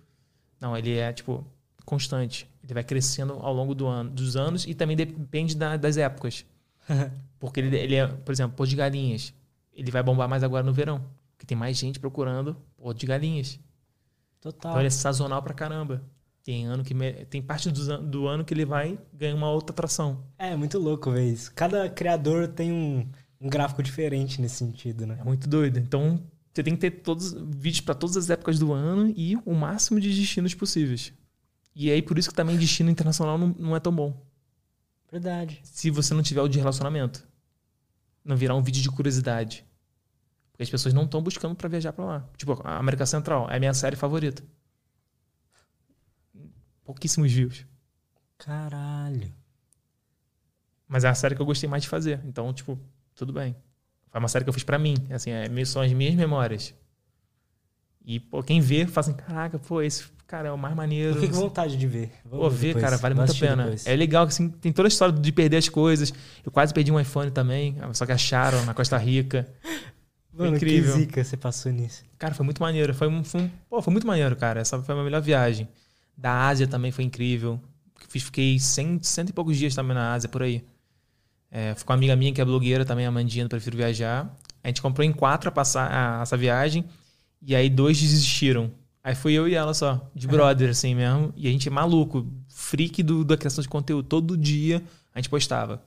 Não, 0.60 0.76
ele 0.76 0.96
é 0.96 1.12
tipo 1.12 1.46
constante. 1.84 2.48
Ele 2.62 2.72
vai 2.74 2.84
crescendo 2.84 3.34
ao 3.34 3.52
longo 3.52 3.74
do 3.74 3.86
ano, 3.86 4.10
dos 4.10 4.36
anos 4.36 4.64
e 4.66 4.74
também 4.74 4.96
depende 4.96 5.56
da- 5.56 5.76
das 5.76 5.96
épocas. 5.96 6.44
Porque 7.38 7.60
ele, 7.60 7.76
ele 7.76 7.94
é, 7.94 8.06
por 8.06 8.32
exemplo, 8.32 8.56
pôr 8.56 8.66
de 8.66 8.76
galinhas. 8.76 9.34
Ele 9.72 9.90
vai 9.90 10.02
bombar 10.02 10.28
mais 10.28 10.42
agora 10.42 10.62
no 10.64 10.72
verão. 10.72 11.04
Porque 11.32 11.46
tem 11.46 11.56
mais 11.56 11.76
gente 11.76 11.98
procurando 11.98 12.56
pôr 12.76 12.94
de 12.94 13.06
galinhas. 13.06 13.58
Total. 14.40 14.70
Então 14.72 14.80
ele 14.80 14.86
é 14.88 14.90
sazonal 14.90 15.42
pra 15.42 15.52
caramba. 15.54 16.02
Tem 16.42 16.66
ano 16.66 16.82
que 16.82 16.94
tem 17.28 17.42
parte 17.42 17.70
do, 17.70 17.98
do 17.98 18.26
ano 18.26 18.44
que 18.44 18.54
ele 18.54 18.64
vai 18.64 18.98
ganhar 19.12 19.34
uma 19.34 19.50
outra 19.50 19.72
atração. 19.72 20.24
É, 20.38 20.56
muito 20.56 20.78
louco 20.78 21.10
ver 21.10 21.30
isso. 21.30 21.52
Cada 21.54 21.88
criador 21.88 22.48
tem 22.48 22.72
um, 22.72 23.06
um 23.40 23.48
gráfico 23.48 23.82
diferente 23.82 24.40
nesse 24.40 24.56
sentido, 24.56 25.06
né? 25.06 25.18
É 25.20 25.24
muito 25.24 25.48
doido. 25.48 25.78
Então 25.78 26.22
você 26.52 26.62
tem 26.62 26.74
que 26.74 26.80
ter 26.80 26.90
todos 27.02 27.32
vídeos 27.32 27.82
pra 27.82 27.94
todas 27.94 28.16
as 28.16 28.30
épocas 28.30 28.58
do 28.58 28.72
ano 28.72 29.12
e 29.16 29.36
o 29.44 29.54
máximo 29.54 30.00
de 30.00 30.14
destinos 30.14 30.54
possíveis. 30.54 31.12
E 31.74 31.90
aí 31.90 32.02
por 32.02 32.18
isso 32.18 32.30
que 32.30 32.34
também 32.34 32.56
destino 32.56 32.90
internacional 32.90 33.36
não, 33.36 33.54
não 33.58 33.76
é 33.76 33.80
tão 33.80 33.94
bom. 33.94 34.20
Verdade. 35.10 35.60
Se 35.62 35.90
você 35.90 36.14
não 36.14 36.22
tiver 36.22 36.40
o 36.40 36.48
de 36.48 36.58
relacionamento, 36.58 37.26
não 38.24 38.36
virar 38.36 38.54
um 38.54 38.62
vídeo 38.62 38.82
de 38.82 38.90
curiosidade. 38.90 39.64
Porque 40.52 40.62
as 40.62 40.70
pessoas 40.70 40.94
não 40.94 41.04
estão 41.04 41.22
buscando 41.22 41.54
pra 41.54 41.68
viajar 41.68 41.92
pra 41.92 42.04
lá. 42.04 42.28
Tipo, 42.36 42.60
a 42.64 42.78
América 42.78 43.06
Central 43.06 43.48
é 43.50 43.56
a 43.56 43.58
minha 43.58 43.74
série 43.74 43.96
favorita. 43.96 44.42
Pouquíssimos 46.90 47.30
views. 47.32 47.64
Caralho. 48.38 49.32
Mas 50.88 51.04
é 51.04 51.08
a 51.08 51.14
série 51.14 51.36
que 51.36 51.40
eu 51.40 51.46
gostei 51.46 51.68
mais 51.68 51.84
de 51.84 51.88
fazer. 51.88 52.20
Então, 52.24 52.52
tipo, 52.52 52.76
tudo 53.14 53.32
bem. 53.32 53.54
Foi 54.10 54.18
uma 54.18 54.26
série 54.28 54.44
que 54.44 54.48
eu 54.48 54.52
fiz 54.54 54.64
pra 54.64 54.76
mim. 54.78 54.96
Assim, 55.10 55.30
é, 55.30 55.64
são 55.64 55.80
as 55.82 55.92
minhas 55.92 56.14
memórias. 56.16 56.74
E, 58.04 58.18
pô, 58.18 58.42
quem 58.42 58.60
vê, 58.60 58.86
fala 58.86 59.06
assim, 59.06 59.14
caraca, 59.14 59.56
pô, 59.58 59.80
esse 59.80 60.04
cara 60.26 60.48
é 60.48 60.52
o 60.52 60.58
mais 60.58 60.74
maneiro. 60.74 61.10
Eu 61.10 61.14
fiquei 61.20 61.28
com 61.28 61.36
vontade 61.42 61.76
de 61.76 61.86
ver. 61.86 62.10
Vou 62.24 62.40
Pô, 62.40 62.50
ver, 62.50 62.74
cara, 62.80 62.96
vale 62.96 63.14
muito 63.14 63.30
a 63.30 63.34
pena. 63.36 63.62
depois. 63.64 63.86
É 63.86 63.94
legal 63.94 64.26
que 64.26 64.32
assim, 64.32 64.48
tem 64.48 64.72
toda 64.72 64.88
a 64.88 64.90
história 64.90 65.14
de 65.14 65.30
perder 65.30 65.58
as 65.58 65.68
coisas. 65.68 66.12
Eu 66.44 66.50
quase 66.50 66.74
perdi 66.74 66.90
um 66.90 66.98
iPhone 66.98 67.30
também, 67.30 67.76
só 67.92 68.04
que 68.04 68.10
acharam 68.12 68.64
na 68.64 68.74
Costa 68.74 68.96
Rica. 68.96 69.46
Mano, 70.32 70.56
incrível. 70.56 70.94
que 70.94 71.00
zica 71.00 71.22
você 71.24 71.36
passou 71.36 71.70
nisso. 71.70 72.02
Cara, 72.18 72.34
foi 72.34 72.44
muito 72.44 72.60
maneiro. 72.62 72.94
Foi, 72.94 73.06
um, 73.08 73.22
foi, 73.22 73.42
um- 73.42 73.50
pô, 73.68 73.82
foi 73.82 73.92
muito 73.92 74.06
maneiro, 74.06 74.34
cara. 74.36 74.60
Essa 74.60 74.80
foi 74.82 74.92
a 74.92 74.96
minha 74.96 75.04
melhor 75.04 75.20
viagem. 75.20 75.68
Da 76.20 76.48
Ásia 76.48 76.66
também 76.66 76.90
foi 76.92 77.05
incrível. 77.05 77.59
Fiquei 78.09 78.59
cento, 78.59 79.06
cento 79.06 79.30
e 79.30 79.32
poucos 79.32 79.56
dias 79.56 79.74
também 79.74 79.94
na 79.94 80.12
Ásia, 80.12 80.28
por 80.28 80.42
aí. 80.42 80.62
É, 81.51 81.74
fui 81.74 81.84
com 81.84 81.92
uma 81.92 81.97
amiga 81.98 82.14
minha 82.14 82.32
que 82.32 82.40
é 82.40 82.44
blogueira 82.44 82.84
também, 82.84 83.06
a 83.06 83.09
Amandinha, 83.09 83.44
do 83.44 83.48
Prefiro 83.48 83.76
Viajar. 83.76 84.30
A 84.62 84.68
gente 84.68 84.82
comprou 84.82 85.05
em 85.05 85.12
quatro 85.12 85.48
a 85.48 85.52
passar 85.52 85.90
a- 85.90 86.22
essa 86.22 86.36
viagem. 86.36 86.84
E 87.40 87.55
aí 87.56 87.70
dois 87.70 87.98
desistiram. 87.98 88.70
Aí 89.02 89.14
fui 89.14 89.32
eu 89.32 89.48
e 89.48 89.55
ela 89.55 89.72
só, 89.72 90.10
de 90.14 90.28
brother, 90.28 90.68
assim 90.70 90.94
mesmo. 90.94 91.32
E 91.34 91.48
a 91.48 91.51
gente 91.51 91.66
é 91.68 91.70
maluco, 91.70 92.26
freak 92.48 93.02
do, 93.02 93.24
da 93.24 93.36
criação 93.36 93.62
de 93.62 93.68
conteúdo. 93.68 94.06
Todo 94.06 94.36
dia 94.36 94.82
a 95.14 95.18
gente 95.18 95.30
postava. 95.30 95.82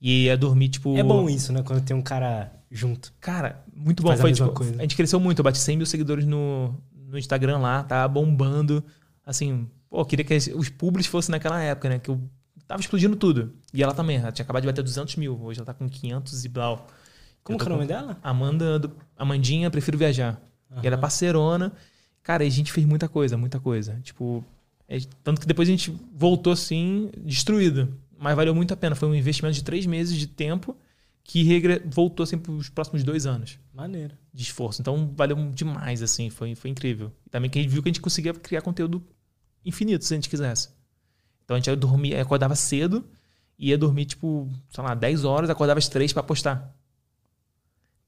E 0.00 0.24
ia 0.24 0.36
dormir, 0.36 0.68
tipo. 0.68 0.96
É 0.98 1.02
bom 1.04 1.28
isso, 1.30 1.52
né? 1.52 1.62
Quando 1.62 1.84
tem 1.84 1.96
um 1.96 2.02
cara 2.02 2.52
junto. 2.70 3.12
Cara, 3.20 3.62
muito 3.74 4.02
bom. 4.02 4.08
Faz 4.08 4.18
a 4.20 4.22
Foi, 4.22 4.30
mesma 4.30 4.46
tipo, 4.46 4.58
coisa. 4.58 4.74
A 4.76 4.82
gente 4.82 4.96
cresceu 4.96 5.20
muito. 5.20 5.38
Eu 5.38 5.44
bati 5.44 5.58
100 5.58 5.76
mil 5.76 5.86
seguidores 5.86 6.26
no, 6.26 6.74
no 6.92 7.16
Instagram 7.16 7.58
lá, 7.58 7.84
tava 7.84 8.08
bombando. 8.08 8.84
Assim, 9.24 9.68
pô, 9.88 10.00
eu 10.00 10.04
queria 10.04 10.24
que 10.24 10.34
os 10.54 10.68
públicos 10.68 11.06
fossem 11.06 11.32
naquela 11.32 11.60
época, 11.60 11.88
né? 11.88 11.98
Que 11.98 12.10
eu 12.10 12.20
tava 12.66 12.80
explodindo 12.80 13.16
tudo. 13.16 13.52
E 13.72 13.82
ela 13.82 13.94
também, 13.94 14.16
ela 14.18 14.32
tinha 14.32 14.44
acabado 14.44 14.62
de 14.62 14.68
bater 14.68 14.82
200 14.82 15.16
mil. 15.16 15.40
Hoje 15.42 15.60
ela 15.60 15.66
tá 15.66 15.74
com 15.74 15.88
500 15.88 16.44
e 16.44 16.48
blau. 16.48 16.86
Como 17.42 17.58
que 17.58 17.64
é 17.64 17.68
o 17.68 17.74
nome 17.74 17.86
dela? 17.86 18.18
Amanda, 18.22 18.78
do, 18.78 18.92
Amandinha, 19.16 19.70
prefiro 19.70 19.98
viajar. 19.98 20.40
E 20.82 20.86
ela 20.86 20.96
é 20.96 20.98
parceirona. 20.98 21.72
Cara, 22.22 22.42
e 22.42 22.46
a 22.48 22.50
gente 22.50 22.72
fez 22.72 22.86
muita 22.86 23.08
coisa, 23.08 23.36
muita 23.36 23.60
coisa. 23.60 24.00
Tipo, 24.02 24.42
é- 24.88 24.98
tanto 25.22 25.40
que 25.40 25.46
depois 25.46 25.68
a 25.68 25.70
gente 25.70 25.94
voltou 26.14 26.52
assim, 26.52 27.10
destruído. 27.18 27.94
Mas 28.18 28.34
valeu 28.34 28.54
muito 28.54 28.72
a 28.72 28.76
pena. 28.76 28.94
Foi 28.94 29.08
um 29.08 29.14
investimento 29.14 29.54
de 29.54 29.62
três 29.62 29.84
meses 29.86 30.16
de 30.16 30.26
tempo 30.26 30.74
que 31.26 31.42
regre- 31.42 31.82
voltou 31.86 32.22
assim 32.22 32.36
pros 32.38 32.68
próximos 32.68 33.02
dois 33.02 33.24
anos 33.26 33.58
Maneiro. 33.72 34.14
de 34.32 34.42
esforço. 34.42 34.80
Então 34.82 35.10
valeu 35.16 35.36
demais, 35.50 36.02
assim, 36.02 36.28
foi, 36.30 36.54
foi 36.54 36.70
incrível. 36.70 37.10
E 37.26 37.30
também 37.30 37.50
que 37.50 37.58
a 37.58 37.62
gente 37.62 37.70
viu 37.72 37.82
que 37.82 37.88
a 37.88 37.92
gente 37.92 38.00
conseguia 38.00 38.32
criar 38.34 38.60
conteúdo 38.62 39.02
infinito 39.64 40.04
se 40.04 40.12
a 40.14 40.16
gente 40.16 40.28
quisesse. 40.28 40.68
Então 41.44 41.56
a 41.56 41.58
gente 41.58 41.66
ia 41.68 41.76
dormir, 41.76 42.14
acordava 42.16 42.54
cedo, 42.54 43.04
ia 43.58 43.76
dormir, 43.78 44.04
tipo, 44.04 44.48
sei 44.70 44.84
lá, 44.84 44.94
10 44.94 45.24
horas, 45.24 45.48
acordava 45.50 45.78
às 45.78 45.88
3 45.88 46.12
pra 46.12 46.22
postar. 46.22 46.74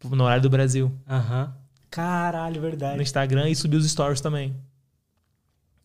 No 0.05 0.25
horário 0.25 0.43
do 0.43 0.51
Brasil. 0.51 0.93
Aham. 1.09 1.57
Caralho, 1.91 2.57
No 2.57 2.61
verdade. 2.61 3.03
Instagram 3.03 3.49
e 3.49 3.57
subir 3.57 3.77
os 3.77 3.91
stories 3.91 4.21
também. 4.21 4.55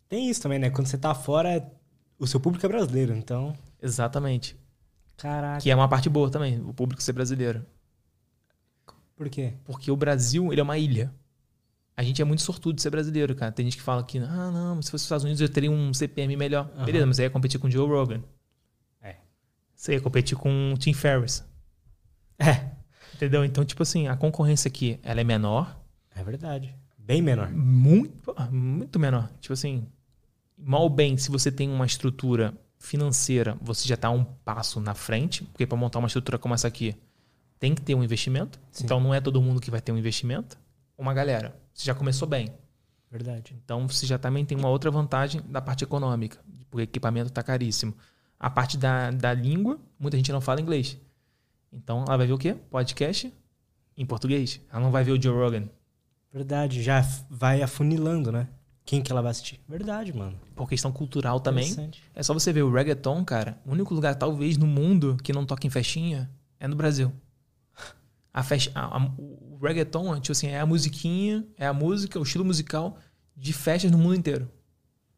Tem 0.10 0.30
isso 0.30 0.42
também, 0.42 0.60
né? 0.60 0.70
Quando 0.70 0.88
você 0.88 0.98
tá 0.98 1.16
fora, 1.16 1.66
o 2.20 2.28
seu 2.28 2.40
público 2.40 2.66
é 2.66 2.70
brasileiro, 2.70 3.16
então. 3.16 3.56
Exatamente. 3.82 4.56
Caraca. 5.22 5.62
Que 5.62 5.70
é 5.70 5.76
uma 5.76 5.88
parte 5.88 6.10
boa 6.10 6.32
também, 6.32 6.60
o 6.60 6.74
público 6.74 7.02
ser 7.02 7.14
brasileiro. 7.14 7.64
Por 9.16 9.30
quê? 9.30 9.54
Porque 9.64 9.92
o 9.92 9.96
Brasil, 9.96 10.52
ele 10.52 10.60
é 10.60 10.64
uma 10.64 10.80
ilha. 10.80 11.14
A 11.96 12.02
gente 12.02 12.20
é 12.20 12.26
muito 12.26 12.42
sortudo 12.42 12.76
de 12.76 12.82
ser 12.82 12.90
brasileiro, 12.90 13.36
cara. 13.36 13.52
Tem 13.52 13.64
gente 13.64 13.78
que 13.78 13.84
fala 13.84 14.04
que, 14.04 14.18
ah, 14.18 14.52
não, 14.52 14.82
se 14.82 14.90
fosse 14.90 15.02
os 15.02 15.06
Estados 15.06 15.24
Unidos 15.24 15.40
eu 15.40 15.48
teria 15.48 15.70
um 15.70 15.94
CPM 15.94 16.36
melhor. 16.36 16.72
Aham. 16.76 16.86
Beleza, 16.86 17.06
mas 17.06 17.18
você 17.18 17.24
ia 17.24 17.30
competir 17.30 17.60
com 17.60 17.68
o 17.68 17.72
Joe 17.72 17.88
Rogan. 17.88 18.24
É. 19.00 19.18
Você 19.76 19.94
ia 19.94 20.02
competir 20.02 20.36
com 20.36 20.74
o 20.74 20.78
Tim 20.78 20.94
Ferriss. 20.94 21.46
É. 22.40 22.72
Entendeu? 23.14 23.46
Então, 23.46 23.64
tipo 23.64 23.84
assim, 23.84 24.08
a 24.08 24.18
concorrência 24.18 24.68
aqui, 24.68 25.00
ela 25.04 25.22
é 25.22 25.24
menor. 25.24 25.80
É 26.16 26.24
verdade. 26.24 26.76
Bem 26.98 27.22
menor. 27.22 27.52
Muito, 27.52 28.34
muito 28.50 29.00
menor. 29.00 29.30
Tipo 29.40 29.54
assim, 29.54 29.86
mal 30.58 30.82
ou 30.82 30.90
bem, 30.90 31.16
se 31.16 31.30
você 31.30 31.52
tem 31.52 31.70
uma 31.70 31.86
estrutura 31.86 32.56
financeira, 32.82 33.56
você 33.62 33.88
já 33.88 33.96
está 33.96 34.10
um 34.10 34.24
passo 34.24 34.82
na 34.82 34.96
frente, 34.96 35.44
porque 35.44 35.66
para 35.68 35.78
montar 35.78 36.00
uma 36.00 36.08
estrutura 36.08 36.40
como 36.40 36.54
essa 36.54 36.68
aqui, 36.68 36.96
tem 37.60 37.76
que 37.76 37.82
ter 37.82 37.94
um 37.94 38.04
investimento. 38.04 38.60
Sim. 38.72 38.86
Então 38.86 39.00
não 39.00 39.14
é 39.14 39.22
todo 39.22 39.42
mundo 39.42 39.62
que 39.62 39.70
vai 39.70 39.80
ter 39.80 39.92
um 39.92 39.98
investimento. 39.98 40.58
Uma 40.98 41.14
galera, 41.14 41.56
você 41.74 41.86
já 41.86 41.94
começou 41.94 42.28
bem. 42.28 42.50
Verdade. 43.10 43.56
Então 43.64 43.88
você 43.88 44.06
já 44.06 44.18
também 44.18 44.44
tem 44.44 44.58
uma 44.58 44.68
outra 44.68 44.90
vantagem 44.90 45.42
da 45.48 45.62
parte 45.62 45.84
econômica, 45.84 46.40
porque 46.70 46.78
o 46.78 46.82
equipamento 46.82 47.28
está 47.28 47.44
caríssimo. 47.44 47.94
A 48.40 48.50
parte 48.50 48.78
da, 48.78 49.12
da 49.12 49.34
língua, 49.34 49.80
muita 50.00 50.18
gente 50.18 50.32
não 50.32 50.42
fala 50.42 50.60
inglês. 50.60 50.98
Então 51.72 52.04
ela 52.08 52.18
vai 52.18 52.26
ver 52.26 52.34
o 52.34 52.38
quê? 52.38 52.56
Podcast 52.70 53.32
em 53.96 54.06
português. 54.06 54.60
Ela 54.72 54.82
não 54.82 54.92
vai 54.92 55.04
ver 55.04 55.12
o 55.12 55.22
Joe 55.22 55.36
Rogan. 55.36 55.70
Verdade, 56.34 56.82
já 56.82 57.02
vai 57.30 57.62
afunilando, 57.62 58.32
né? 58.32 58.48
Quem 58.92 59.02
que 59.02 59.10
ela 59.10 59.22
vai 59.22 59.32
assistir? 59.32 59.58
Verdade, 59.70 60.12
mano. 60.12 60.38
Por 60.54 60.68
questão 60.68 60.92
cultural 60.92 61.40
também. 61.40 61.94
É 62.14 62.22
só 62.22 62.34
você 62.34 62.52
ver 62.52 62.64
o 62.64 62.70
reggaeton, 62.70 63.24
cara. 63.24 63.58
O 63.66 63.72
único 63.72 63.94
lugar, 63.94 64.16
talvez, 64.16 64.58
no 64.58 64.68
mundo 64.68 65.16
que 65.24 65.32
não 65.32 65.46
toca 65.46 65.66
em 65.66 65.70
festinha 65.70 66.30
é 66.60 66.68
no 66.68 66.76
Brasil. 66.76 67.10
A 68.34 68.44
festa, 68.44 68.78
a, 68.78 68.98
a, 68.98 69.12
o 69.18 69.58
reggaeton, 69.62 70.20
tipo 70.20 70.34
assim, 70.34 70.48
é 70.48 70.60
a 70.60 70.66
musiquinha, 70.66 71.46
é 71.58 71.68
a 71.68 71.74
música, 71.74 72.20
o 72.20 72.24
estilo 72.24 72.44
musical 72.44 72.98
de 73.34 73.54
festas 73.54 73.90
no 73.92 73.98
mundo 73.98 74.16
inteiro. 74.16 74.52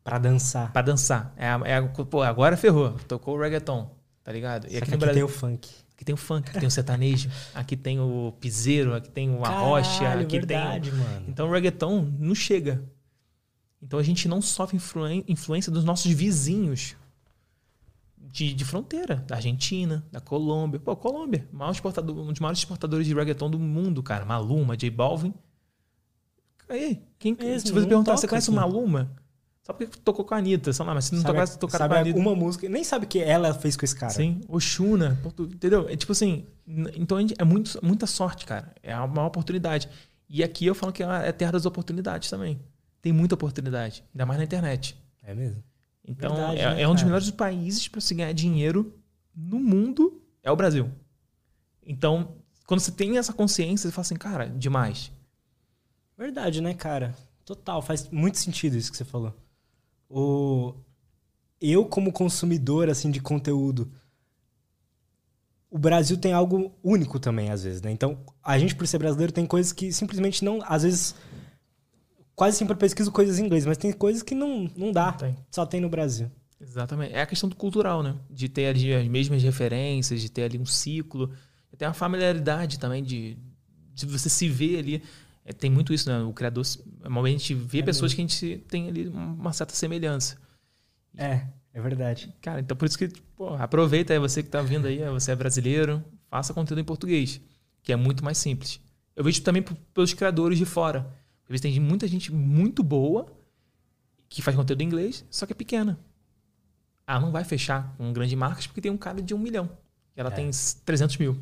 Pra 0.03 0.19
dançar. 0.19 0.71
Pra 0.71 0.83
dançar. 0.83 1.33
É, 1.35 1.47
é 1.47 1.81
pô, 1.81 2.21
agora 2.21 2.55
ferrou. 2.55 2.91
Tocou 3.07 3.35
o 3.35 3.41
reggaeton, 3.41 3.89
tá 4.23 4.31
ligado? 4.31 4.67
E 4.69 4.77
aqui, 4.77 4.91
no 4.91 4.97
Brasil, 4.99 5.15
tem 5.15 5.23
o 5.23 5.27
funk. 5.27 5.69
Aqui 5.95 6.05
tem 6.05 6.13
o 6.13 6.17
funk, 6.17 6.49
aqui 6.49 6.59
tem 6.59 6.67
o 6.67 6.71
sertanejo, 6.71 7.29
aqui 7.55 7.75
tem 7.75 7.99
o 7.99 8.33
piseiro, 8.39 8.93
aqui 8.93 9.09
tem 9.09 9.31
o 9.31 9.43
arrocha, 9.43 10.13
aqui 10.13 10.37
verdade, 10.37 10.91
tem. 10.91 10.99
Mano. 10.99 11.25
Então 11.27 11.47
o 11.47 11.51
reggaeton 11.51 12.07
não 12.19 12.35
chega. 12.35 12.83
Então 13.83 13.99
a 13.99 14.03
gente 14.03 14.29
não 14.29 14.41
sofre 14.41 14.79
influência 15.27 15.69
dos 15.69 15.83
nossos 15.83 16.09
vizinhos 16.09 16.95
de, 18.17 18.53
de 18.53 18.63
fronteira, 18.63 19.17
da 19.27 19.35
Argentina, 19.35 20.05
da 20.09 20.21
Colômbia. 20.21 20.79
Pô, 20.79 20.95
Colômbia, 20.95 21.45
maior 21.51 21.71
exportador, 21.71 22.17
um 22.17 22.31
dos 22.31 22.39
maiores 22.39 22.59
exportadores 22.59 23.05
de 23.05 23.13
reggaeton 23.13 23.49
do 23.49 23.59
mundo, 23.59 24.01
cara. 24.01 24.23
Maluma, 24.23 24.77
J 24.77 24.89
Balvin. 24.89 25.33
Aí, 26.69 27.03
quem, 27.19 27.35
se 27.59 27.73
você 27.73 27.85
perguntar, 27.85 28.15
você 28.15 28.25
conhece 28.25 28.49
o 28.49 28.53
Maluma? 28.53 29.11
Só 29.61 29.73
porque 29.73 29.97
tocou 29.99 30.23
com 30.23 30.33
a 30.33 30.37
Anitta, 30.37 30.71
sei 30.71 30.85
lá, 30.85 30.93
mas 30.93 31.05
se 31.05 31.15
não 31.15 31.21
sabe, 31.21 31.33
tocasse, 31.33 31.59
tocar 31.59 31.87
com 31.87 31.93
a 31.93 31.99
Anitta. 31.99 32.19
uma 32.19 32.35
música, 32.35 32.69
nem 32.69 32.85
sabe 32.85 33.05
o 33.05 33.07
que 33.07 33.19
ela 33.19 33.53
fez 33.53 33.75
com 33.75 33.83
esse 33.83 33.95
cara. 33.95 34.13
Sim, 34.13 34.41
Oxuna, 34.47 35.21
entendeu? 35.39 35.89
É 35.89 35.95
tipo 35.95 36.13
assim, 36.13 36.45
então 36.95 37.17
é 37.19 37.43
muito, 37.43 37.79
muita 37.85 38.07
sorte, 38.07 38.45
cara. 38.45 38.73
É 38.81 38.97
uma 38.97 39.25
oportunidade. 39.25 39.89
E 40.29 40.41
aqui 40.41 40.65
eu 40.65 40.73
falo 40.73 40.93
que 40.93 41.03
é 41.03 41.31
terra 41.33 41.51
das 41.51 41.65
oportunidades 41.65 42.29
também. 42.29 42.59
Tem 43.03 43.11
muita 43.11 43.35
oportunidade, 43.35 44.01
ainda 44.13 44.25
mais 44.25 44.39
na 44.39 44.45
internet. 44.45 44.97
É 45.21 45.35
mesmo. 45.35 45.61
Então, 46.07 46.33
Verdade, 46.33 46.59
é, 46.59 46.75
né, 46.75 46.81
é, 46.81 46.87
um 46.87 46.93
dos 46.93 47.03
melhores 47.03 47.29
países 47.29 47.85
para 47.87 47.99
se 47.99 48.15
ganhar 48.15 48.33
dinheiro 48.33 48.97
no 49.35 49.59
mundo, 49.59 50.21
é 50.41 50.49
o 50.49 50.55
Brasil. 50.55 50.89
Então, 51.85 52.37
quando 52.65 52.79
você 52.79 52.93
tem 52.93 53.17
essa 53.17 53.33
consciência, 53.33 53.89
você 53.89 53.93
fala 53.93 54.01
assim, 54.03 54.15
cara, 54.15 54.47
demais. 54.47 55.11
Verdade, 56.17 56.61
né, 56.61 56.73
cara? 56.73 57.13
Total, 57.43 57.81
faz 57.81 58.09
muito 58.09 58.37
sentido 58.37 58.77
isso 58.77 58.89
que 58.89 58.95
você 58.97 59.03
falou. 59.03 59.35
O... 60.09 60.73
Eu, 61.59 61.85
como 61.85 62.11
consumidor 62.11 62.89
assim 62.89 63.11
de 63.11 63.19
conteúdo, 63.19 63.91
o 65.69 65.77
Brasil 65.77 66.17
tem 66.17 66.31
algo 66.31 66.71
único 66.81 67.19
também, 67.19 67.49
às 67.49 67.63
vezes, 67.63 67.81
né? 67.81 67.91
Então, 67.91 68.17
a 68.41 68.57
gente, 68.57 68.75
por 68.75 68.87
ser 68.87 68.97
brasileiro, 68.97 69.33
tem 69.33 69.45
coisas 69.45 69.73
que 69.73 69.91
simplesmente 69.91 70.45
não. 70.45 70.59
Às 70.63 70.83
vezes. 70.83 71.15
Quase 72.35 72.57
sempre 72.57 72.75
pesquiso 72.75 73.11
coisas 73.11 73.39
em 73.39 73.45
inglês, 73.45 73.65
mas 73.65 73.77
tem 73.77 73.91
coisas 73.93 74.23
que 74.23 74.33
não, 74.33 74.69
não 74.75 74.91
dá. 74.91 75.11
Não 75.11 75.17
tem. 75.17 75.37
Só 75.51 75.65
tem 75.65 75.79
no 75.79 75.89
Brasil. 75.89 76.31
Exatamente. 76.59 77.13
É 77.13 77.21
a 77.21 77.25
questão 77.25 77.49
do 77.49 77.55
cultural, 77.55 78.01
né? 78.01 78.15
De 78.29 78.49
ter 78.49 78.67
ali 78.67 78.93
as 78.93 79.07
mesmas 79.07 79.43
referências, 79.43 80.21
de 80.21 80.29
ter 80.29 80.43
ali 80.43 80.57
um 80.57 80.65
ciclo. 80.65 81.31
Tem 81.77 81.87
uma 81.87 81.93
familiaridade 81.93 82.79
também 82.79 83.03
de, 83.03 83.37
de 83.93 84.05
você 84.05 84.29
se 84.29 84.47
ver 84.47 84.79
ali. 84.79 85.03
É, 85.45 85.51
tem 85.51 85.69
muito 85.69 85.93
isso, 85.93 86.09
né? 86.09 86.21
O 86.23 86.33
criador, 86.33 86.63
normalmente 87.01 87.35
a 87.35 87.39
gente 87.39 87.53
vê 87.55 87.79
é 87.79 87.83
pessoas 87.83 88.13
mesmo. 88.13 88.27
que 88.27 88.35
a 88.35 88.51
gente 88.51 88.63
tem 88.67 88.87
ali 88.87 89.07
uma 89.07 89.51
certa 89.51 89.73
semelhança. 89.73 90.37
É, 91.17 91.45
é 91.73 91.81
verdade. 91.81 92.33
Cara, 92.41 92.61
então 92.61 92.77
por 92.77 92.85
isso 92.85 92.97
que, 92.97 93.09
pô, 93.35 93.53
aproveita 93.55 94.13
aí, 94.13 94.19
você 94.19 94.41
que 94.41 94.47
está 94.47 94.61
vindo 94.61 94.87
aí, 94.87 95.03
você 95.09 95.31
é 95.31 95.35
brasileiro, 95.35 96.03
faça 96.29 96.53
conteúdo 96.53 96.79
em 96.79 96.85
português, 96.85 97.41
que 97.83 97.91
é 97.91 97.95
muito 97.95 98.23
mais 98.23 98.37
simples. 98.37 98.79
Eu 99.15 99.23
vejo 99.23 99.41
também 99.41 99.63
pelos 99.93 100.13
criadores 100.13 100.57
de 100.57 100.65
fora. 100.65 101.13
Às 101.43 101.49
vezes 101.49 101.61
tem 101.61 101.79
muita 101.79 102.07
gente 102.07 102.31
muito 102.31 102.83
boa 102.83 103.27
que 104.29 104.41
faz 104.41 104.55
conteúdo 104.55 104.81
em 104.81 104.85
inglês, 104.85 105.25
só 105.29 105.45
que 105.45 105.53
é 105.53 105.55
pequena. 105.55 105.99
Ela 107.05 107.19
não 107.19 107.31
vai 107.31 107.43
fechar 107.43 107.93
com 107.97 108.11
grandes 108.13 108.33
marcas 108.35 108.65
porque 108.65 108.81
tem 108.81 108.91
um 108.91 108.97
cara 108.97 109.21
de 109.21 109.33
um 109.33 109.37
milhão. 109.37 109.69
E 110.15 110.19
ela 110.19 110.29
é. 110.29 110.33
tem 110.33 110.49
300 110.85 111.17
mil. 111.17 111.37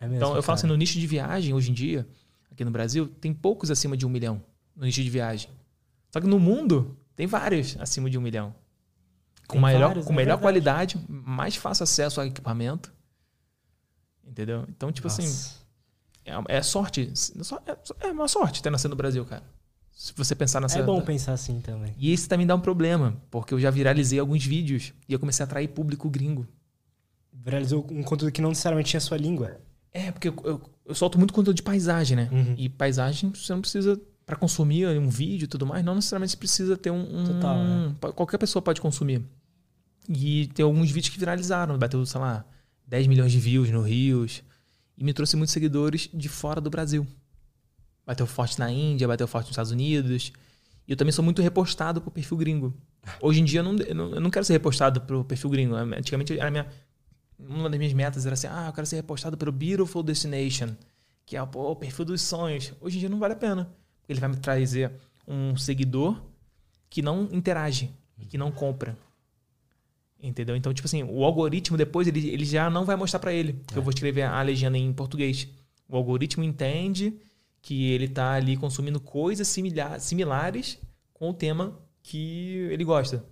É 0.00 0.04
mesmo, 0.04 0.16
então, 0.16 0.28
eu 0.28 0.34
cara. 0.34 0.42
falo 0.42 0.54
assim, 0.54 0.66
no 0.66 0.76
nicho 0.76 0.98
de 0.98 1.06
viagem, 1.06 1.54
hoje 1.54 1.70
em 1.70 1.74
dia, 1.74 2.06
aqui 2.50 2.64
no 2.64 2.70
Brasil, 2.70 3.06
tem 3.06 3.32
poucos 3.32 3.70
acima 3.70 3.96
de 3.96 4.06
um 4.06 4.08
milhão 4.08 4.42
no 4.74 4.84
nicho 4.84 5.02
de 5.02 5.10
viagem. 5.10 5.50
Só 6.10 6.20
que 6.20 6.26
no 6.26 6.38
mundo, 6.38 6.96
tem 7.14 7.26
vários 7.26 7.76
acima 7.78 8.08
de 8.08 8.18
um 8.18 8.20
milhão. 8.20 8.54
Com, 9.46 9.60
melhor, 9.60 9.88
vários, 9.88 10.06
com 10.06 10.12
é 10.12 10.16
melhor 10.16 10.38
qualidade, 10.38 10.98
mais 11.08 11.56
fácil 11.56 11.84
acesso 11.84 12.20
ao 12.20 12.26
equipamento. 12.26 12.92
Entendeu? 14.26 14.64
Então, 14.68 14.90
tipo 14.90 15.06
Nossa. 15.06 15.22
assim, 15.22 15.63
é, 16.24 16.56
é, 16.56 16.62
sorte. 16.62 17.12
É, 17.66 18.08
é 18.08 18.12
uma 18.12 18.28
sorte 18.28 18.62
ter 18.62 18.70
nascido 18.70 18.90
no 18.90 18.96
Brasil, 18.96 19.24
cara. 19.24 19.42
Se 19.92 20.12
você 20.16 20.34
pensar 20.34 20.60
nessa. 20.60 20.78
É 20.78 20.82
bom 20.82 21.00
pensar 21.00 21.32
assim 21.32 21.60
também. 21.60 21.94
E 21.98 22.12
isso 22.12 22.28
também 22.28 22.46
dá 22.46 22.54
um 22.54 22.60
problema, 22.60 23.16
porque 23.30 23.54
eu 23.54 23.60
já 23.60 23.70
viralizei 23.70 24.18
alguns 24.18 24.44
vídeos 24.44 24.92
e 25.08 25.12
eu 25.12 25.18
comecei 25.18 25.42
a 25.42 25.46
atrair 25.46 25.68
público 25.68 26.10
gringo. 26.10 26.46
Viralizou 27.32 27.86
um 27.90 28.02
conteúdo 28.02 28.32
que 28.32 28.40
não 28.40 28.48
necessariamente 28.48 28.90
tinha 28.90 29.00
sua 29.00 29.16
língua. 29.16 29.58
É, 29.92 30.10
porque 30.10 30.28
eu, 30.28 30.34
eu, 30.44 30.60
eu 30.86 30.94
solto 30.94 31.18
muito 31.18 31.32
conteúdo 31.32 31.56
de 31.56 31.62
paisagem, 31.62 32.16
né? 32.16 32.28
Uhum. 32.32 32.54
E 32.58 32.68
paisagem 32.68 33.30
você 33.30 33.52
não 33.52 33.60
precisa 33.60 34.00
para 34.26 34.36
consumir 34.36 34.88
um 34.98 35.08
vídeo 35.08 35.44
e 35.44 35.48
tudo 35.48 35.66
mais, 35.66 35.84
não 35.84 35.94
necessariamente 35.94 36.32
você 36.32 36.38
precisa 36.38 36.76
ter 36.76 36.90
um, 36.90 37.20
um 37.20 37.24
Total, 37.24 37.56
né? 37.56 37.94
qualquer 38.14 38.38
pessoa 38.38 38.62
pode 38.62 38.80
consumir. 38.80 39.22
E 40.08 40.48
tem 40.48 40.64
alguns 40.64 40.90
vídeos 40.90 41.12
que 41.12 41.18
viralizaram, 41.18 41.78
bateu, 41.78 42.04
sei 42.04 42.20
lá, 42.20 42.44
10 42.86 43.06
milhões 43.06 43.30
de 43.32 43.38
views 43.38 43.70
no 43.70 43.82
Rios 43.82 44.42
e 44.96 45.04
me 45.04 45.12
trouxe 45.12 45.36
muitos 45.36 45.52
seguidores 45.52 46.08
de 46.12 46.28
fora 46.28 46.60
do 46.60 46.70
Brasil. 46.70 47.06
Bateu 48.06 48.26
forte 48.26 48.58
na 48.58 48.70
Índia, 48.70 49.08
bateu 49.08 49.26
forte 49.26 49.46
nos 49.46 49.52
Estados 49.52 49.72
Unidos. 49.72 50.32
E 50.86 50.92
eu 50.92 50.96
também 50.96 51.12
sou 51.12 51.24
muito 51.24 51.40
repostado 51.40 52.00
pro 52.00 52.10
perfil 52.10 52.36
gringo. 52.36 52.74
Hoje 53.20 53.40
em 53.40 53.44
dia 53.44 53.60
eu 53.60 53.64
não, 53.64 53.76
eu 53.76 54.20
não, 54.20 54.30
quero 54.30 54.44
ser 54.44 54.54
repostado 54.54 55.00
pro 55.00 55.24
perfil 55.24 55.50
gringo. 55.50 55.74
Antigamente 55.74 56.38
era 56.38 56.50
minha, 56.50 56.66
uma 57.38 57.68
das 57.68 57.78
minhas 57.78 57.92
metas 57.92 58.26
era 58.26 58.34
assim, 58.34 58.46
ah, 58.46 58.66
eu 58.68 58.72
quero 58.72 58.86
ser 58.86 58.96
repostado 58.96 59.36
pelo 59.36 59.52
Beautiful 59.52 60.02
Destination, 60.02 60.74
que 61.24 61.36
é 61.36 61.46
pô, 61.46 61.70
o 61.70 61.76
perfil 61.76 62.04
dos 62.04 62.22
sonhos. 62.22 62.72
Hoje 62.80 62.96
em 62.96 63.00
dia 63.00 63.08
não 63.08 63.18
vale 63.18 63.34
a 63.34 63.36
pena. 63.36 63.70
Ele 64.08 64.20
vai 64.20 64.28
me 64.28 64.36
trazer 64.36 64.92
um 65.26 65.56
seguidor 65.56 66.20
que 66.90 67.02
não 67.02 67.28
interage 67.32 67.90
e 68.18 68.26
que 68.26 68.36
não 68.36 68.52
compra. 68.52 68.96
Entendeu? 70.26 70.56
Então, 70.56 70.72
tipo 70.72 70.86
assim, 70.86 71.02
o 71.02 71.22
algoritmo 71.22 71.76
depois 71.76 72.08
ele, 72.08 72.30
ele 72.30 72.46
já 72.46 72.70
não 72.70 72.86
vai 72.86 72.96
mostrar 72.96 73.20
para 73.20 73.32
ele. 73.32 73.60
É. 73.72 73.78
Eu 73.78 73.82
vou 73.82 73.90
escrever 73.90 74.22
a 74.22 74.40
legenda 74.40 74.78
em 74.78 74.90
português. 74.90 75.46
O 75.86 75.96
algoritmo 75.96 76.42
entende 76.42 77.14
que 77.60 77.90
ele 77.90 78.08
tá 78.08 78.32
ali 78.32 78.56
consumindo 78.56 78.98
coisas 78.98 79.46
similar, 79.46 80.00
similares 80.00 80.78
com 81.12 81.28
o 81.28 81.34
tema 81.34 81.78
que 82.02 82.68
ele 82.70 82.84
gosta. 82.84 83.24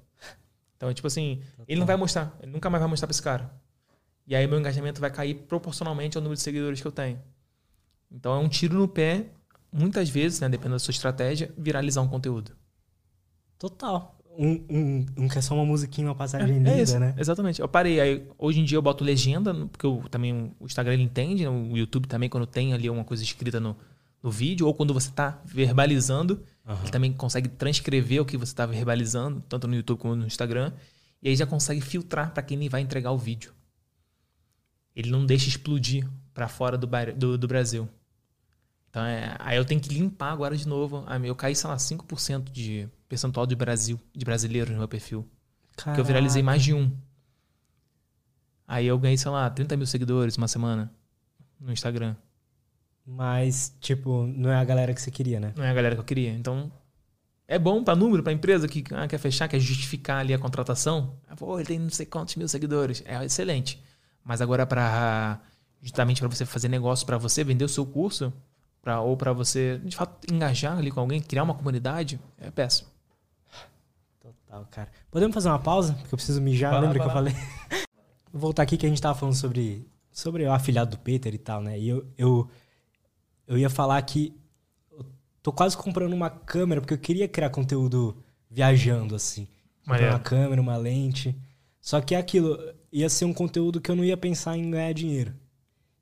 Então, 0.77 0.93
tipo 0.93 1.07
assim, 1.07 1.41
ele 1.69 1.79
não 1.79 1.87
vai 1.87 1.97
mostrar, 1.97 2.37
ele 2.43 2.51
nunca 2.51 2.69
mais 2.69 2.83
vai 2.83 2.91
mostrar 2.91 3.07
para 3.07 3.13
esse 3.13 3.23
cara. 3.23 3.55
E 4.27 4.35
aí 4.35 4.47
meu 4.49 4.59
engajamento 4.59 5.01
vai 5.01 5.11
cair 5.11 5.35
proporcionalmente 5.35 6.17
ao 6.17 6.23
número 6.23 6.37
de 6.37 6.43
seguidores 6.43 6.81
que 6.81 6.87
eu 6.87 6.93
tenho. 6.93 7.23
Então 8.11 8.35
é 8.35 8.39
um 8.39 8.49
tiro 8.49 8.77
no 8.77 8.89
pé, 8.89 9.27
muitas 9.73 10.09
vezes, 10.11 10.41
né, 10.41 10.49
dependendo 10.49 10.75
da 10.75 10.79
sua 10.81 10.91
estratégia, 10.91 11.55
viralizar 11.57 12.03
um 12.03 12.09
conteúdo. 12.09 12.51
Total. 13.59 14.19
Um, 14.39 14.65
um, 14.71 15.07
um 15.19 15.29
que 15.29 15.39
é 15.39 15.43
só 15.43 15.55
uma 15.55 15.65
musiquinha, 15.65 16.09
uma 16.09 16.15
passagem 16.15 16.49
é, 16.49 16.53
linda, 16.53 16.71
é 16.71 16.83
isso, 16.83 16.99
né? 16.99 17.15
Exatamente. 17.19 17.61
Eu 17.61 17.69
parei. 17.69 18.01
Aí, 18.01 18.27
hoje 18.39 18.61
em 18.61 18.65
dia 18.65 18.79
eu 18.79 18.83
boto 18.83 19.05
legenda, 19.05 19.55
porque 19.67 19.85
eu, 19.85 20.03
também 20.11 20.53
o 20.59 20.65
Instagram 20.65 20.95
ele 20.95 21.03
entende, 21.03 21.45
né? 21.45 21.51
o 21.51 21.77
YouTube 21.77 22.09
também, 22.09 22.29
quando 22.29 22.47
tem 22.47 22.73
ali 22.73 22.89
uma 22.89 23.05
coisa 23.05 23.23
escrita 23.23 23.61
no, 23.61 23.77
no 24.23 24.31
vídeo, 24.31 24.67
ou 24.67 24.73
quando 24.73 24.95
você 24.95 25.11
está 25.11 25.41
verbalizando, 25.45 26.41
uhum. 26.67 26.77
ele 26.83 26.91
também 26.91 27.13
consegue 27.13 27.49
transcrever 27.49 28.23
o 28.23 28.25
que 28.25 28.37
você 28.37 28.53
está 28.53 28.65
verbalizando, 28.65 29.43
tanto 29.49 29.69
no 29.69 29.75
YouTube 29.75 29.99
como 29.99 30.17
no 30.17 30.27
Instagram. 30.27 30.73
E 31.23 31.29
aí 31.29 31.37
já 31.37 31.47
consegue 31.47 31.81
filtrar 31.81 32.33
para 32.33 32.43
quem 32.43 32.69
vai 32.69 32.81
entregar 32.81 33.13
o 33.13 33.19
vídeo 33.19 33.53
ele 34.95 35.11
não 35.11 35.25
deixa 35.25 35.49
explodir 35.49 36.07
para 36.33 36.49
fora 36.49 36.77
do, 36.77 36.89
do, 37.17 37.39
do, 37.39 37.49
Brasil. 37.49 37.89
Então, 38.93 39.07
é, 39.07 39.35
aí 39.39 39.57
eu 39.57 39.65
tenho 39.65 39.81
que 39.81 39.89
limpar 39.89 40.33
agora 40.33 40.55
de 40.55 40.69
novo. 40.69 41.03
Eu 41.25 41.35
caí, 41.35 41.57
sei 41.57 41.71
lá, 41.71 41.77
5% 41.77 42.53
de 42.53 42.87
percentual 43.09 43.47
de 43.47 43.57
Brasil, 43.57 43.99
de 44.15 44.23
brasileiros 44.23 44.71
no 44.71 44.81
meu 44.81 44.87
perfil. 44.87 45.27
Caraca. 45.75 45.93
Porque 45.93 46.01
eu 46.03 46.05
viralizei 46.05 46.43
mais 46.43 46.63
de 46.63 46.75
um. 46.75 46.95
Aí 48.69 48.87
eu 48.87 48.99
ganhei, 48.99 49.17
sei 49.17 49.31
lá, 49.31 49.49
30 49.49 49.79
mil 49.79 49.87
seguidores 49.87 50.37
uma 50.37 50.47
semana 50.47 50.93
no 51.59 51.73
Instagram. 51.73 52.15
Mas, 53.07 53.75
tipo, 53.81 54.27
não 54.27 54.51
é 54.51 54.57
a 54.57 54.65
galera 54.65 54.93
que 54.93 55.01
você 55.01 55.11
queria, 55.11 55.41
né? 55.41 55.55
Não 55.57 55.65
é 55.65 55.71
a 55.71 55.75
galera 55.75 55.95
que 55.95 56.01
eu 56.03 56.05
queria. 56.05 56.31
Então, 56.31 56.71
é 57.49 57.59
bom 57.59 57.83
para 57.83 57.97
número, 57.97 58.23
para 58.23 58.35
empresa 58.35 58.69
que 58.69 58.85
ah, 58.91 59.09
quer 59.09 59.17
fechar, 59.17 59.49
quer 59.49 59.59
justificar 59.59 60.19
ali 60.19 60.35
a 60.35 60.39
contratação. 60.39 61.17
Pô, 61.39 61.59
ele 61.59 61.67
tem 61.67 61.79
não 61.79 61.89
sei 61.89 62.05
quantos 62.05 62.37
mil 62.37 62.47
seguidores. 62.47 63.03
É 63.07 63.25
excelente. 63.25 63.83
Mas 64.23 64.43
agora 64.43 64.67
para 64.67 65.41
justamente 65.81 66.21
para 66.21 66.29
você 66.29 66.45
fazer 66.45 66.69
negócio, 66.69 67.07
para 67.07 67.17
você 67.17 67.43
vender 67.43 67.65
o 67.65 67.69
seu 67.69 67.87
curso, 67.87 68.31
para 68.83 69.01
ou 69.01 69.17
para 69.17 69.33
você 69.33 69.79
de 69.85 69.97
fato 69.97 70.31
engajar 70.33 70.77
ali 70.77 70.91
com 70.91 71.01
alguém, 71.01 71.23
criar 71.23 71.45
uma 71.45 71.55
comunidade, 71.55 72.21
é 72.39 72.51
péssimo. 72.51 72.89
Total, 74.21 74.67
cara. 74.71 74.91
Podemos 75.11 75.33
fazer 75.33 75.49
uma 75.49 75.59
pausa? 75.59 75.95
Porque 75.95 76.15
eu 76.15 76.17
preciso 76.17 76.43
mijar, 76.43 76.81
lembra 76.81 76.99
que 76.99 77.07
eu 77.07 77.11
falei? 77.11 77.35
Vou 78.33 78.41
voltar 78.41 78.65
aqui 78.65 78.77
que 78.77 78.85
a 78.85 78.89
gente 78.89 79.01
tava 79.01 79.19
falando 79.19 79.35
sobre 79.35 79.87
sobre 80.11 80.45
o 80.45 80.53
afilhado 80.53 80.91
do 80.91 80.99
Peter 80.99 81.33
e 81.33 81.39
tal, 81.39 81.63
né? 81.63 81.79
E 81.79 81.89
eu, 81.89 82.07
eu 82.19 82.51
eu 83.47 83.59
ia 83.59 83.71
falar 83.71 84.01
que 84.03 84.35
eu 84.91 85.05
tô 85.43 85.53
quase 85.53 85.77
comprando 85.77 86.13
uma 86.13 86.31
câmera, 86.31 86.81
porque 86.81 86.95
eu 86.95 86.99
queria 86.99 87.29
criar 87.29 87.51
conteúdo 87.51 88.17
viajando, 88.51 89.15
assim. 89.15 89.47
Comprar 89.81 89.95
Maneiro. 89.95 90.15
uma 90.15 90.21
câmera, 90.21 90.63
uma 90.63 90.77
lente. 90.77 91.37
Só 91.81 92.01
que 92.01 92.15
é 92.15 92.19
aquilo, 92.19 92.59
ia 92.93 93.09
ser 93.09 93.25
um 93.25 93.33
conteúdo 93.33 93.81
que 93.81 93.91
eu 93.91 93.97
não 93.97 94.05
ia 94.05 94.17
pensar 94.17 94.57
em 94.57 94.71
ganhar 94.71 94.93
dinheiro. 94.93 95.35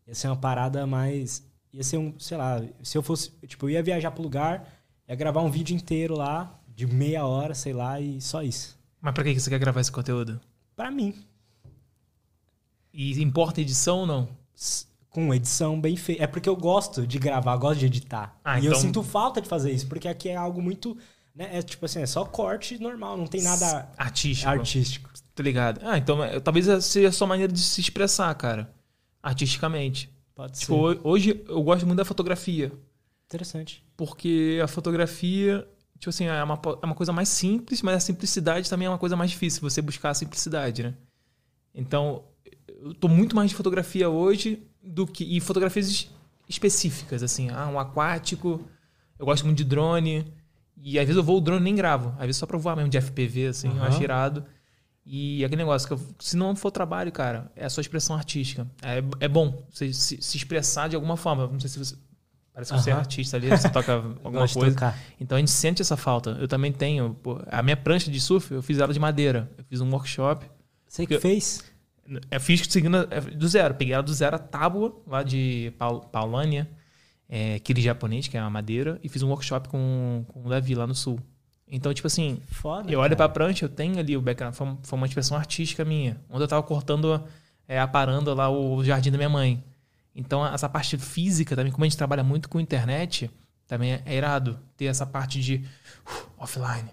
Ia 0.06 0.14
ser 0.14 0.28
uma 0.28 0.36
parada 0.36 0.86
mais. 0.86 1.48
Ia 1.72 1.84
ser 1.84 1.98
um, 1.98 2.18
sei 2.18 2.36
lá, 2.36 2.60
se 2.82 2.98
eu 2.98 3.02
fosse. 3.02 3.30
Tipo, 3.46 3.66
eu 3.66 3.70
ia 3.74 3.82
viajar 3.82 4.10
pro 4.10 4.22
lugar, 4.22 4.66
ia 5.08 5.14
gravar 5.14 5.40
um 5.42 5.50
vídeo 5.50 5.74
inteiro 5.76 6.16
lá, 6.16 6.58
de 6.68 6.86
meia 6.86 7.24
hora, 7.26 7.54
sei 7.54 7.72
lá, 7.72 8.00
e 8.00 8.20
só 8.20 8.42
isso. 8.42 8.78
Mas 9.00 9.14
pra 9.14 9.22
que 9.24 9.38
você 9.38 9.48
quer 9.48 9.58
gravar 9.58 9.80
esse 9.80 9.92
conteúdo? 9.92 10.40
Pra 10.74 10.90
mim. 10.90 11.14
E 12.92 13.20
importa 13.22 13.60
edição 13.60 13.98
ou 14.00 14.06
não? 14.06 14.28
Com 15.08 15.32
edição 15.32 15.80
bem 15.80 15.96
feita. 15.96 16.24
É 16.24 16.26
porque 16.26 16.48
eu 16.48 16.56
gosto 16.56 17.06
de 17.06 17.18
gravar, 17.18 17.54
eu 17.54 17.58
gosto 17.58 17.80
de 17.80 17.86
editar. 17.86 18.36
Ah, 18.44 18.58
e 18.58 18.66
eu 18.66 18.70
então- 18.72 18.80
sinto 18.80 19.02
falta 19.02 19.40
de 19.40 19.48
fazer 19.48 19.72
isso, 19.72 19.86
porque 19.86 20.08
aqui 20.08 20.28
é 20.28 20.36
algo 20.36 20.60
muito. 20.60 20.96
Né, 21.34 21.48
é 21.58 21.62
tipo 21.62 21.86
assim, 21.86 22.00
é 22.00 22.06
só 22.06 22.24
corte 22.24 22.78
normal, 22.80 23.16
não 23.16 23.26
tem 23.26 23.40
nada 23.40 23.88
Artístico. 23.96 24.50
artístico. 24.50 25.10
Tá 25.32 25.42
ligado? 25.44 25.80
Ah, 25.84 25.96
então 25.96 26.22
é, 26.22 26.40
talvez 26.40 26.66
seja 26.84 27.08
a 27.08 27.12
sua 27.12 27.26
maneira 27.26 27.52
de 27.52 27.60
se 27.60 27.80
expressar, 27.80 28.34
cara. 28.34 28.74
Artisticamente. 29.22 30.10
Pode 30.40 30.58
Tipo, 30.58 30.92
ser. 30.92 30.98
ho- 30.98 31.08
hoje 31.08 31.44
eu 31.48 31.62
gosto 31.62 31.86
muito 31.86 31.98
da 31.98 32.04
fotografia. 32.04 32.72
Interessante. 33.26 33.84
Porque 33.96 34.58
a 34.62 34.66
fotografia, 34.66 35.66
tipo 35.98 36.10
assim, 36.10 36.24
é 36.24 36.42
uma, 36.42 36.58
é 36.82 36.86
uma 36.86 36.94
coisa 36.94 37.12
mais 37.12 37.28
simples, 37.28 37.82
mas 37.82 37.96
a 37.96 38.00
simplicidade 38.00 38.68
também 38.68 38.86
é 38.86 38.88
uma 38.90 38.98
coisa 38.98 39.16
mais 39.16 39.30
difícil, 39.30 39.60
você 39.60 39.82
buscar 39.82 40.10
a 40.10 40.14
simplicidade, 40.14 40.82
né? 40.82 40.94
Então, 41.74 42.24
eu 42.82 42.94
tô 42.94 43.06
muito 43.08 43.36
mais 43.36 43.50
de 43.50 43.56
fotografia 43.56 44.08
hoje 44.08 44.62
do 44.82 45.06
que. 45.06 45.24
E 45.24 45.40
fotografias 45.40 45.88
es- 45.88 46.10
específicas, 46.48 47.22
assim. 47.22 47.50
Ah, 47.50 47.68
um 47.68 47.78
aquático. 47.78 48.60
Eu 49.18 49.26
gosto 49.26 49.44
muito 49.44 49.58
de 49.58 49.64
drone. 49.64 50.26
E 50.82 50.98
às 50.98 51.04
vezes 51.06 51.16
eu 51.18 51.22
vou 51.22 51.36
o 51.36 51.40
drone 51.40 51.60
e 51.60 51.64
nem 51.64 51.74
gravo. 51.74 52.10
Às 52.18 52.20
vezes 52.26 52.36
só 52.38 52.46
pra 52.46 52.56
voar 52.56 52.74
mesmo 52.74 52.88
de 52.90 52.96
FPV, 52.96 53.48
assim, 53.48 53.68
eu 53.68 53.74
Aham. 53.74 53.86
acho 53.86 54.02
irado. 54.02 54.44
E 55.12 55.44
aquele 55.44 55.62
negócio 55.62 55.88
que 55.88 55.94
eu- 55.94 56.00
se 56.20 56.36
não 56.36 56.54
for 56.54 56.70
trabalho, 56.70 57.10
cara, 57.10 57.50
é 57.56 57.64
a 57.64 57.70
sua 57.70 57.80
expressão 57.80 58.14
artística. 58.14 58.64
É, 58.80 59.02
é 59.24 59.26
bom 59.28 59.60
você 59.68 59.92
se, 59.92 60.22
se 60.22 60.36
expressar 60.36 60.88
de 60.88 60.94
alguma 60.94 61.16
forma. 61.16 61.48
Não 61.48 61.58
sei 61.58 61.68
se 61.68 61.78
você. 61.80 61.96
Parece 62.52 62.72
que 62.72 62.78
você 62.80 62.90
é 62.90 62.92
artista 62.92 63.36
ali, 63.36 63.48
você 63.48 63.68
toca 63.70 63.92
alguma 64.22 64.46
coisa. 64.46 64.94
Então 65.20 65.36
a 65.36 65.38
gente 65.40 65.50
sente 65.50 65.82
essa 65.82 65.96
falta. 65.96 66.36
Eu 66.40 66.46
também 66.46 66.70
tenho. 66.70 67.14
pô, 67.22 67.40
a 67.48 67.60
minha 67.62 67.76
prancha 67.76 68.08
de 68.10 68.20
surf, 68.20 68.52
eu 68.54 68.62
fiz 68.62 68.78
ela 68.78 68.92
de 68.92 69.00
madeira. 69.00 69.50
Eu 69.58 69.64
fiz 69.64 69.80
um 69.80 69.90
workshop. 69.90 70.46
Você 70.86 71.04
que 71.06 71.14
Eu- 71.14 71.20
fez? 71.20 71.64
Eu 72.30 72.40
fiz 72.40 72.62
seguindo 72.68 72.96
a- 72.98 73.04
do 73.36 73.48
zero. 73.48 73.74
Peguei 73.74 73.94
ela 73.94 74.02
do 74.02 74.12
zero, 74.14 74.36
a 74.36 74.38
tábua, 74.38 74.94
lá 75.06 75.22
de 75.24 75.72
Paul, 75.78 76.00
Paulânia, 76.02 76.68
é, 77.28 77.54
aquele 77.54 77.80
japonês, 77.80 78.26
que 78.28 78.36
é 78.36 78.40
a 78.40 78.50
madeira, 78.50 78.98
e 79.02 79.08
fiz 79.08 79.22
um 79.22 79.28
workshop 79.28 79.68
com, 79.68 80.24
com 80.28 80.44
o 80.44 80.48
Davi 80.48 80.74
lá 80.74 80.86
no 80.86 80.94
sul. 80.94 81.18
Então, 81.70 81.94
tipo 81.94 82.06
assim, 82.06 82.40
Foda. 82.50 82.90
eu 82.90 82.98
olho 82.98 83.10
pra 83.16 83.28
cara. 83.28 83.32
prancha, 83.32 83.64
eu 83.64 83.68
tenho 83.68 83.98
ali 83.98 84.16
o 84.16 84.20
background. 84.20 84.54
Foi, 84.54 84.76
foi 84.82 84.96
uma 84.96 85.06
expressão 85.06 85.36
artística 85.36 85.84
minha. 85.84 86.20
Onde 86.28 86.42
eu 86.42 86.48
tava 86.48 86.62
cortando, 86.62 87.22
é, 87.68 87.78
aparando 87.78 88.34
lá 88.34 88.50
o 88.50 88.82
jardim 88.82 89.10
da 89.10 89.16
minha 89.16 89.28
mãe. 89.28 89.62
Então, 90.14 90.44
essa 90.44 90.68
parte 90.68 90.98
física 90.98 91.54
também, 91.54 91.72
como 91.72 91.84
a 91.84 91.88
gente 91.88 91.96
trabalha 91.96 92.24
muito 92.24 92.48
com 92.48 92.58
internet, 92.58 93.30
também 93.68 93.92
é, 94.04 94.16
irado 94.16 94.58
ter 94.76 94.86
essa 94.86 95.06
parte 95.06 95.40
de 95.40 95.64
uh, 96.06 96.42
offline. 96.42 96.90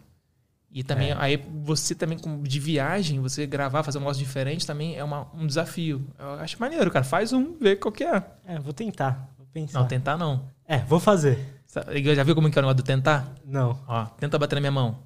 E 0.71 0.83
também, 0.83 1.09
É. 1.09 1.15
aí 1.17 1.43
você 1.63 1.95
também, 1.95 2.19
com- 2.19 2.43
de 2.43 2.59
viagem, 2.59 3.19
você 3.19 3.47
gravar, 3.47 3.81
fazer 3.81 3.97
um 3.97 4.01
negócio 4.01 4.23
diferente 4.23 4.67
também 4.67 4.95
é 4.95 5.03
uma- 5.03 5.27
um 5.33 5.47
desafio. 5.47 6.05
Eu 6.19 6.33
acho 6.33 6.59
maneiro, 6.59 6.91
cara. 6.91 7.03
Faz 7.03 7.33
um, 7.33 7.57
vê 7.57 7.75
qual 7.75 7.91
que 7.91 8.03
é. 8.03 8.21
É, 8.45 8.59
vou 8.59 8.73
tentar. 8.73 9.27
Vou 9.37 9.47
pensar. 9.51 9.79
Não, 9.79 9.87
tentar 9.87 10.17
não. 10.17 10.45
É, 10.67 10.77
vou 10.79 10.99
fazer. 10.99 11.56
Sabe- 11.85 12.15
Já 12.15 12.23
viu 12.23 12.35
como 12.35 12.49
que 12.51 12.57
é 12.57 12.61
o 12.61 12.63
negócio 12.63 12.77
do 12.77 12.83
tentar? 12.83 13.33
Não. 13.45 13.79
Ó, 13.87 14.05
tenta 14.05 14.37
bater 14.39 14.55
na 14.55 14.61
minha 14.61 14.71
mão. 14.71 14.99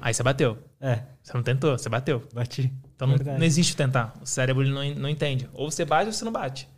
Aí 0.00 0.12
você 0.14 0.22
bateu. 0.22 0.58
É, 0.80 1.02
Você 1.22 1.34
não 1.34 1.42
tentou, 1.42 1.76
você 1.78 1.88
bateu. 1.88 2.26
bati. 2.32 2.72
Então 2.96 3.06
não, 3.06 3.16
não 3.16 3.44
existe 3.44 3.76
tentar. 3.76 4.14
O 4.20 4.26
cérebro 4.26 4.62
ele 4.62 4.72
não, 4.72 5.02
não 5.02 5.08
entende. 5.08 5.48
Ou 5.52 5.70
você 5.70 5.84
bate 5.84 6.06
ou 6.06 6.12
você 6.12 6.24
não 6.24 6.32
bate. 6.32 6.68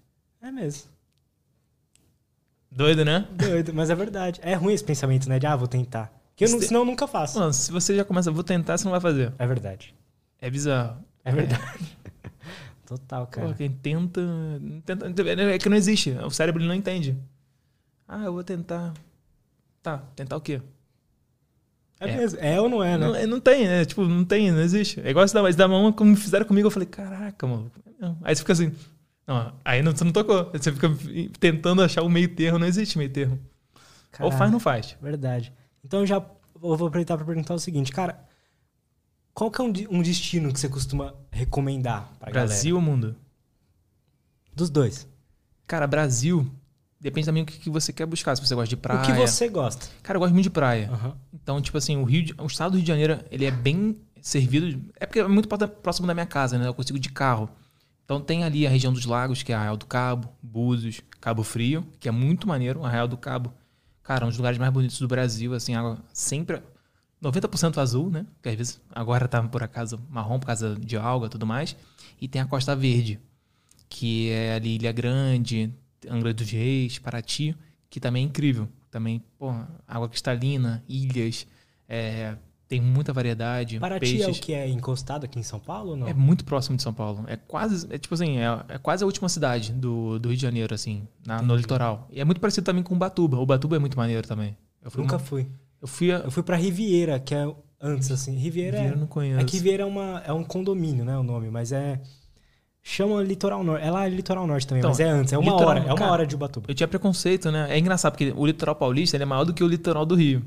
É 0.42 0.50
mesmo. 0.50 0.90
Doido, 2.70 3.04
né? 3.04 3.26
Doido, 3.32 3.72
mas 3.74 3.90
é 3.90 3.94
verdade. 3.94 4.40
É 4.42 4.54
ruim 4.54 4.72
esse 4.74 4.82
pensamento, 4.84 5.28
né? 5.28 5.38
De, 5.38 5.46
ah, 5.46 5.54
vou 5.54 5.68
tentar. 5.68 6.12
Porque 6.30 6.44
eu 6.44 6.50
não, 6.50 6.58
Se- 6.60 6.68
senão 6.68 6.80
eu 6.80 6.84
nunca 6.86 7.06
faço. 7.06 7.38
Mano, 7.38 7.52
se 7.52 7.70
você 7.70 7.94
já 7.94 8.04
começa, 8.04 8.30
vou 8.30 8.42
tentar, 8.42 8.76
você 8.78 8.84
não 8.84 8.92
vai 8.92 9.00
fazer. 9.00 9.32
É 9.38 9.46
verdade. 9.46 9.94
É 10.40 10.50
bizarro. 10.50 10.96
É 11.24 11.30
verdade. 11.30 11.96
Total, 12.86 13.26
Pô, 13.26 13.32
cara. 13.32 13.54
quem 13.54 13.70
tenta, 13.70 14.20
tenta. 14.84 15.06
É 15.52 15.58
que 15.58 15.68
não 15.68 15.76
existe. 15.76 16.10
O 16.24 16.30
cérebro 16.30 16.62
não 16.64 16.74
entende. 16.74 17.16
Ah, 18.06 18.24
eu 18.24 18.32
vou 18.32 18.44
tentar. 18.44 18.92
Tá, 19.82 19.98
tentar 20.14 20.36
o 20.36 20.40
quê? 20.40 20.60
É, 22.00 22.08
É. 22.08 22.16
mesmo. 22.16 22.38
É 22.40 22.60
ou 22.60 22.68
não 22.68 22.82
é, 22.82 22.98
né? 22.98 23.06
Não, 23.06 23.14
é, 23.14 23.26
não 23.26 23.40
tem, 23.40 23.66
né? 23.66 23.84
Tipo, 23.84 24.04
não 24.04 24.24
tem, 24.24 24.50
não 24.50 24.60
existe. 24.60 25.00
É 25.00 25.10
igual 25.10 25.24
esse 25.24 25.34
da, 25.34 25.48
esse 25.48 25.58
da 25.58 25.68
mão, 25.68 25.92
como 25.92 26.16
fizeram 26.16 26.44
comigo, 26.46 26.66
eu 26.66 26.70
falei, 26.70 26.86
caraca, 26.86 27.46
mano. 27.46 27.70
Não. 27.98 28.18
Aí 28.22 28.34
você 28.34 28.40
fica 28.40 28.52
assim. 28.52 28.72
Não, 29.26 29.54
aí 29.64 29.82
não, 29.82 29.92
você 29.94 30.04
não 30.04 30.12
tocou. 30.12 30.50
Você 30.52 30.72
fica 30.72 30.88
tentando 31.38 31.82
achar 31.82 32.02
o 32.02 32.08
meio 32.08 32.34
termo, 32.34 32.58
não 32.58 32.66
existe 32.66 32.98
meio 32.98 33.10
termo. 33.10 33.38
Ou 34.20 34.30
faz 34.30 34.42
ou 34.42 34.52
não 34.52 34.60
faz. 34.60 34.96
Verdade. 35.00 35.52
Então 35.84 36.00
eu 36.00 36.06
já 36.06 36.16
eu 36.16 36.76
vou 36.76 36.86
aproveitar 36.86 37.16
pra 37.16 37.24
perguntar 37.26 37.54
o 37.54 37.58
seguinte, 37.58 37.90
cara. 37.90 38.24
Qual 39.34 39.50
que 39.50 39.60
é 39.60 39.64
um, 39.64 39.72
um 39.90 40.02
destino 40.02 40.52
que 40.52 40.60
você 40.60 40.68
costuma 40.68 41.14
recomendar 41.30 42.12
pra 42.18 42.30
Brasil 42.30 42.76
ou 42.76 42.82
mundo? 42.82 43.06
galera? 43.06 43.20
Dos 44.54 44.68
dois. 44.68 45.08
Cara, 45.66 45.86
Brasil 45.86 46.50
depende 47.02 47.26
também 47.26 47.44
do 47.44 47.52
que 47.52 47.58
que 47.58 47.68
você 47.70 47.92
quer 47.92 48.06
buscar. 48.06 48.34
Se 48.36 48.46
você 48.46 48.54
gosta 48.54 48.68
de 48.68 48.76
praia. 48.76 49.00
O 49.00 49.04
que 49.04 49.12
você 49.12 49.48
gosta. 49.48 49.86
Cara, 50.02 50.16
eu 50.16 50.20
gosto 50.20 50.32
muito 50.32 50.44
de 50.44 50.50
praia. 50.50 50.88
Aham. 50.90 51.14
Então, 51.34 51.60
tipo 51.60 51.76
assim, 51.76 51.96
o 51.96 52.04
Rio, 52.04 52.22
de- 52.24 52.34
o 52.38 52.46
estado 52.46 52.70
do 52.70 52.74
Rio 52.76 52.82
de 52.84 52.88
Janeiro, 52.88 53.18
ele 53.30 53.44
é 53.44 53.50
bem 53.50 53.96
servido. 54.20 54.80
É 54.98 55.04
porque 55.04 55.18
é 55.20 55.26
muito 55.28 55.48
pró- 55.48 55.66
próximo 55.68 56.06
da 56.06 56.14
minha 56.14 56.26
casa, 56.26 56.56
né? 56.56 56.66
Eu 56.66 56.74
consigo 56.74 56.98
de 56.98 57.08
carro. 57.10 57.50
Então 58.04 58.20
tem 58.20 58.44
ali 58.44 58.66
a 58.66 58.70
região 58.70 58.92
dos 58.92 59.04
lagos, 59.04 59.42
que 59.42 59.52
é 59.52 59.54
Arraial 59.54 59.76
do 59.76 59.86
Cabo, 59.86 60.28
Búzios, 60.42 61.00
Cabo 61.20 61.42
Frio, 61.42 61.86
que 62.00 62.08
é 62.08 62.12
muito 62.12 62.46
maneiro. 62.48 62.84
Arraial 62.84 63.08
do 63.08 63.16
Cabo, 63.16 63.52
cara, 64.02 64.24
um 64.24 64.28
dos 64.28 64.36
lugares 64.36 64.58
mais 64.58 64.72
bonitos 64.72 64.98
do 64.98 65.08
Brasil, 65.08 65.54
assim, 65.54 65.74
água 65.74 65.98
sempre 66.12 66.60
90% 67.22 67.78
azul, 67.78 68.10
né? 68.10 68.26
Que 68.42 68.48
às 68.48 68.54
vezes 68.56 68.80
agora 68.94 69.26
tá 69.28 69.42
por 69.42 69.62
acaso 69.62 69.98
marrom 70.10 70.38
por 70.38 70.46
causa 70.46 70.74
de 70.76 70.96
alga 70.96 71.26
e 71.26 71.30
tudo 71.30 71.46
mais. 71.46 71.76
E 72.20 72.26
tem 72.28 72.42
a 72.42 72.46
Costa 72.46 72.74
Verde, 72.76 73.20
que 73.88 74.30
é 74.30 74.54
ali 74.54 74.74
Ilha 74.76 74.92
Grande, 74.92 75.72
Angra 76.08 76.32
dos 76.34 76.50
Reis, 76.50 76.98
Paraty, 76.98 77.56
que 77.90 78.00
também 78.00 78.24
é 78.24 78.26
incrível. 78.26 78.68
Também, 78.90 79.22
pô, 79.38 79.52
água 79.88 80.08
cristalina, 80.08 80.82
ilhas, 80.88 81.46
é, 81.88 82.36
tem 82.68 82.80
muita 82.80 83.12
variedade. 83.12 83.78
Paraty 83.78 84.00
peixes. 84.00 84.26
é 84.26 84.30
o 84.30 84.34
que 84.34 84.52
é 84.52 84.68
encostado 84.68 85.24
aqui 85.24 85.38
em 85.38 85.42
São 85.42 85.58
Paulo 85.60 85.90
ou 85.90 85.96
não? 85.96 86.08
É 86.08 86.12
muito 86.14 86.44
próximo 86.44 86.76
de 86.76 86.82
São 86.82 86.92
Paulo. 86.92 87.24
É 87.26 87.36
quase, 87.36 87.86
é 87.90 87.98
tipo 87.98 88.14
assim, 88.14 88.38
é, 88.38 88.44
é 88.68 88.78
quase 88.78 89.02
a 89.02 89.06
última 89.06 89.28
cidade 89.28 89.72
do, 89.72 90.18
do 90.18 90.28
Rio 90.28 90.36
de 90.36 90.42
Janeiro, 90.42 90.74
assim, 90.74 91.06
na- 91.26 91.40
no 91.42 91.54
litoral. 91.56 92.06
E 92.10 92.20
é 92.20 92.24
muito 92.24 92.40
parecido 92.40 92.64
também 92.64 92.82
com 92.82 92.94
Ubatuba. 92.94 93.38
Ubatuba 93.38 93.76
é 93.76 93.78
muito 93.78 93.96
maneiro 93.96 94.26
também. 94.26 94.56
Eu 94.82 94.90
fui 94.90 95.02
Nunca 95.02 95.16
uma- 95.16 95.20
fui. 95.20 95.46
eu 95.80 95.88
fui 95.88 96.12
a, 96.12 96.16
Eu 96.18 96.30
fui 96.30 96.42
pra 96.42 96.56
Riviera, 96.56 97.18
que 97.20 97.34
é 97.34 97.46
antes, 97.80 98.10
assim. 98.10 98.36
Riviera, 98.36 98.76
Riviera 98.78 98.94
eu 98.94 98.98
não 98.98 99.04
é. 99.04 99.08
conheço. 99.08 99.40
É 99.40 99.44
que 99.44 99.56
Riviera 99.56 99.82
é, 99.82 99.86
uma, 99.86 100.22
é 100.26 100.32
um 100.32 100.44
condomínio, 100.44 101.04
né? 101.04 101.16
O 101.16 101.22
nome, 101.22 101.50
mas 101.50 101.72
é. 101.72 102.00
Chama 102.82 103.22
Litoral 103.22 103.62
Norte. 103.62 103.84
É 103.84 103.90
lá 103.90 104.06
Litoral 104.08 104.46
Norte 104.46 104.66
também, 104.66 104.80
Então, 104.80 104.90
mas 104.90 105.00
é 105.00 105.08
antes. 105.08 105.32
É 105.32 105.38
uma 105.38 105.52
Litoral- 105.52 105.68
hora. 105.68 105.80
É 105.80 105.86
uma 105.86 105.94
cara, 105.96 106.10
hora 106.12 106.26
de 106.26 106.34
Ubatuba. 106.34 106.66
Eu 106.68 106.74
tinha 106.74 106.88
preconceito, 106.88 107.50
né? 107.50 107.66
É 107.70 107.78
engraçado, 107.78 108.12
porque 108.12 108.32
o 108.36 108.44
litoral 108.44 108.74
paulista 108.74 109.16
é 109.16 109.24
maior 109.24 109.44
do 109.44 109.54
que 109.54 109.62
o 109.62 109.68
litoral 109.68 110.04
do 110.04 110.14
Rio. 110.14 110.44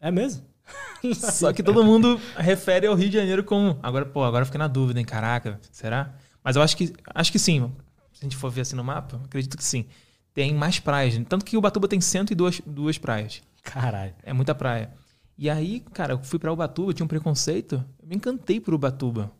É 0.00 0.10
mesmo? 0.10 0.42
Só 1.14 1.52
que 1.52 1.62
todo 1.62 1.84
mundo 1.84 2.18
refere 2.36 2.86
ao 2.86 2.94
Rio 2.94 3.10
de 3.10 3.16
Janeiro 3.18 3.44
como. 3.44 3.78
Agora, 3.82 4.06
pô, 4.06 4.24
agora 4.24 4.42
eu 4.42 4.46
fiquei 4.46 4.58
na 4.58 4.66
dúvida, 4.66 4.98
hein? 4.98 5.04
Caraca, 5.04 5.60
será? 5.70 6.14
Mas 6.42 6.56
eu 6.56 6.62
acho 6.62 6.74
que 6.76 6.92
acho 7.14 7.30
que 7.30 7.38
sim. 7.38 7.70
Se 8.12 8.20
a 8.22 8.24
gente 8.24 8.36
for 8.36 8.50
ver 8.50 8.62
assim 8.62 8.76
no 8.76 8.82
mapa, 8.84 9.20
acredito 9.24 9.56
que 9.56 9.64
sim. 9.64 9.84
Tem 10.32 10.54
mais 10.54 10.80
praias. 10.80 11.18
né? 11.18 11.24
Tanto 11.28 11.44
que 11.44 11.56
Ubatuba 11.56 11.86
tem 11.86 12.00
102 12.00 12.62
duas 12.66 12.96
praias. 12.96 13.42
Caralho. 13.62 14.14
É 14.22 14.32
muita 14.32 14.54
praia. 14.54 14.90
E 15.36 15.50
aí, 15.50 15.80
cara, 15.92 16.14
eu 16.14 16.18
fui 16.22 16.38
pra 16.38 16.52
Ubatuba, 16.52 16.92
tinha 16.94 17.04
um 17.04 17.08
preconceito. 17.08 17.84
Eu 18.02 18.08
me 18.08 18.16
encantei 18.16 18.58
por 18.58 18.72
Ubatuba. 18.74 19.30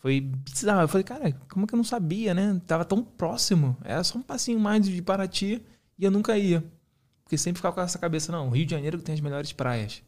Foi 0.00 0.20
bizarro. 0.20 0.82
Eu 0.82 0.88
falei, 0.88 1.04
cara, 1.04 1.32
como 1.50 1.66
que 1.66 1.74
eu 1.74 1.76
não 1.76 1.84
sabia, 1.84 2.32
né? 2.34 2.60
Tava 2.66 2.84
tão 2.84 3.02
próximo. 3.02 3.76
Era 3.84 4.02
só 4.04 4.18
um 4.18 4.22
passinho 4.22 4.58
mais 4.60 4.86
de 4.86 5.02
Paraty 5.02 5.60
e 5.98 6.04
eu 6.04 6.10
nunca 6.10 6.36
ia. 6.38 6.62
Porque 7.24 7.36
sempre 7.36 7.58
ficava 7.58 7.74
com 7.74 7.80
essa 7.80 7.98
cabeça, 7.98 8.30
não, 8.32 8.48
o 8.48 8.50
Rio 8.50 8.64
de 8.64 8.70
Janeiro 8.72 8.98
tem 9.00 9.14
as 9.14 9.20
melhores 9.20 9.52
praias. 9.52 10.02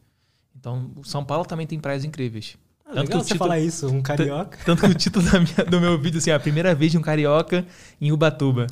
Então, 0.57 0.91
o 0.95 1.03
São 1.03 1.23
Paulo 1.23 1.45
também 1.45 1.67
tem 1.67 1.79
praias 1.79 2.03
incríveis. 2.03 2.57
Ah, 2.85 2.93
Tanto 2.95 2.99
legal 2.99 3.07
que 3.09 3.15
o 3.15 3.19
você 3.19 3.33
título- 3.33 3.47
falar 3.49 3.59
isso, 3.59 3.87
um 3.89 4.01
carioca. 4.01 4.57
Tanto 4.65 4.81
que 4.81 4.87
o 4.87 4.93
título 4.95 5.25
minha- 5.25 5.65
do 5.69 5.79
meu 5.79 5.97
vídeo, 5.99 6.17
assim, 6.17 6.31
é 6.31 6.33
a 6.33 6.39
primeira 6.39 6.73
vez 6.73 6.91
de 6.91 6.97
um 6.97 7.01
carioca 7.01 7.65
em 7.99 8.11
Ubatuba. 8.11 8.67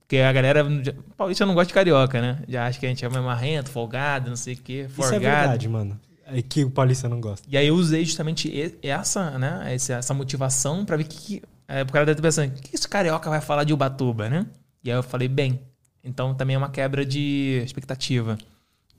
Porque 0.00 0.18
a 0.18 0.32
galera. 0.32 0.64
Paulista 1.16 1.46
não 1.46 1.54
gosta 1.54 1.68
de 1.68 1.74
carioca, 1.74 2.20
né? 2.20 2.42
Já 2.48 2.66
acha 2.66 2.78
que 2.78 2.84
a 2.86 2.88
gente 2.88 3.04
é 3.04 3.08
mais 3.08 3.24
marrento, 3.24 3.70
folgado, 3.70 4.28
não 4.28 4.36
sei 4.36 4.54
o 4.54 4.56
quê, 4.56 4.86
Isso 4.88 5.00
é 5.00 5.04
forgado. 5.04 5.20
verdade, 5.20 5.68
mano. 5.68 5.98
É 6.32 6.42
que 6.42 6.64
o 6.64 6.70
paulista 6.70 7.08
não 7.08 7.20
gosta. 7.20 7.46
E 7.50 7.56
aí 7.56 7.66
eu 7.66 7.74
usei 7.74 8.04
justamente 8.04 8.52
essa, 8.82 9.38
né? 9.38 9.74
Essa, 9.74 9.94
essa 9.94 10.14
motivação 10.14 10.84
pra 10.84 10.96
ver 10.96 11.04
que. 11.04 11.16
que 11.40 11.42
é, 11.68 11.82
o 11.82 11.86
cara 11.86 12.04
deve 12.06 12.18
estar 12.26 12.42
pensando, 12.42 12.56
o 12.58 12.62
que 12.62 12.74
esse 12.74 12.88
carioca 12.88 13.28
vai 13.30 13.40
falar 13.40 13.64
de 13.64 13.72
Ubatuba, 13.72 14.28
né? 14.28 14.46
E 14.82 14.90
aí 14.90 14.96
eu 14.96 15.02
falei, 15.02 15.28
bem, 15.28 15.60
Então 16.02 16.34
também 16.34 16.54
é 16.56 16.58
uma 16.58 16.70
quebra 16.70 17.04
de 17.04 17.62
expectativa. 17.64 18.36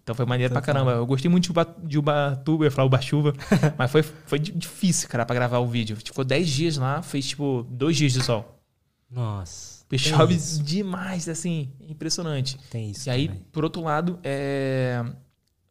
Então 0.03 0.15
foi 0.15 0.25
maneiro 0.25 0.51
pra 0.53 0.61
caramba. 0.61 0.91
Eu 0.91 1.05
gostei 1.05 1.29
muito 1.29 1.43
de, 1.45 1.51
Uba, 1.51 1.75
de 1.83 1.97
Ubatuba, 1.99 2.63
eu 2.63 2.67
ia 2.67 2.71
falar 2.71 2.85
Uba-chuva, 2.87 3.33
mas 3.77 3.91
foi, 3.91 4.01
foi 4.03 4.39
di- 4.39 4.51
difícil, 4.51 5.07
cara, 5.09 5.25
pra 5.25 5.35
gravar 5.35 5.59
o 5.59 5.67
vídeo. 5.67 5.95
Ficou 5.97 6.23
10 6.25 6.49
dias 6.49 6.77
lá, 6.77 7.01
fez 7.01 7.27
tipo 7.27 7.65
dois 7.69 7.95
dias 7.97 8.13
de 8.13 8.23
sol. 8.23 8.57
Nossa. 9.09 9.81
Chove 9.97 10.37
demais, 10.63 11.27
assim, 11.27 11.69
impressionante. 11.89 12.57
Tem 12.69 12.91
isso. 12.91 13.09
E 13.09 13.11
aí, 13.11 13.27
também. 13.27 13.41
por 13.51 13.63
outro 13.65 13.83
lado, 13.83 14.17
é... 14.23 15.03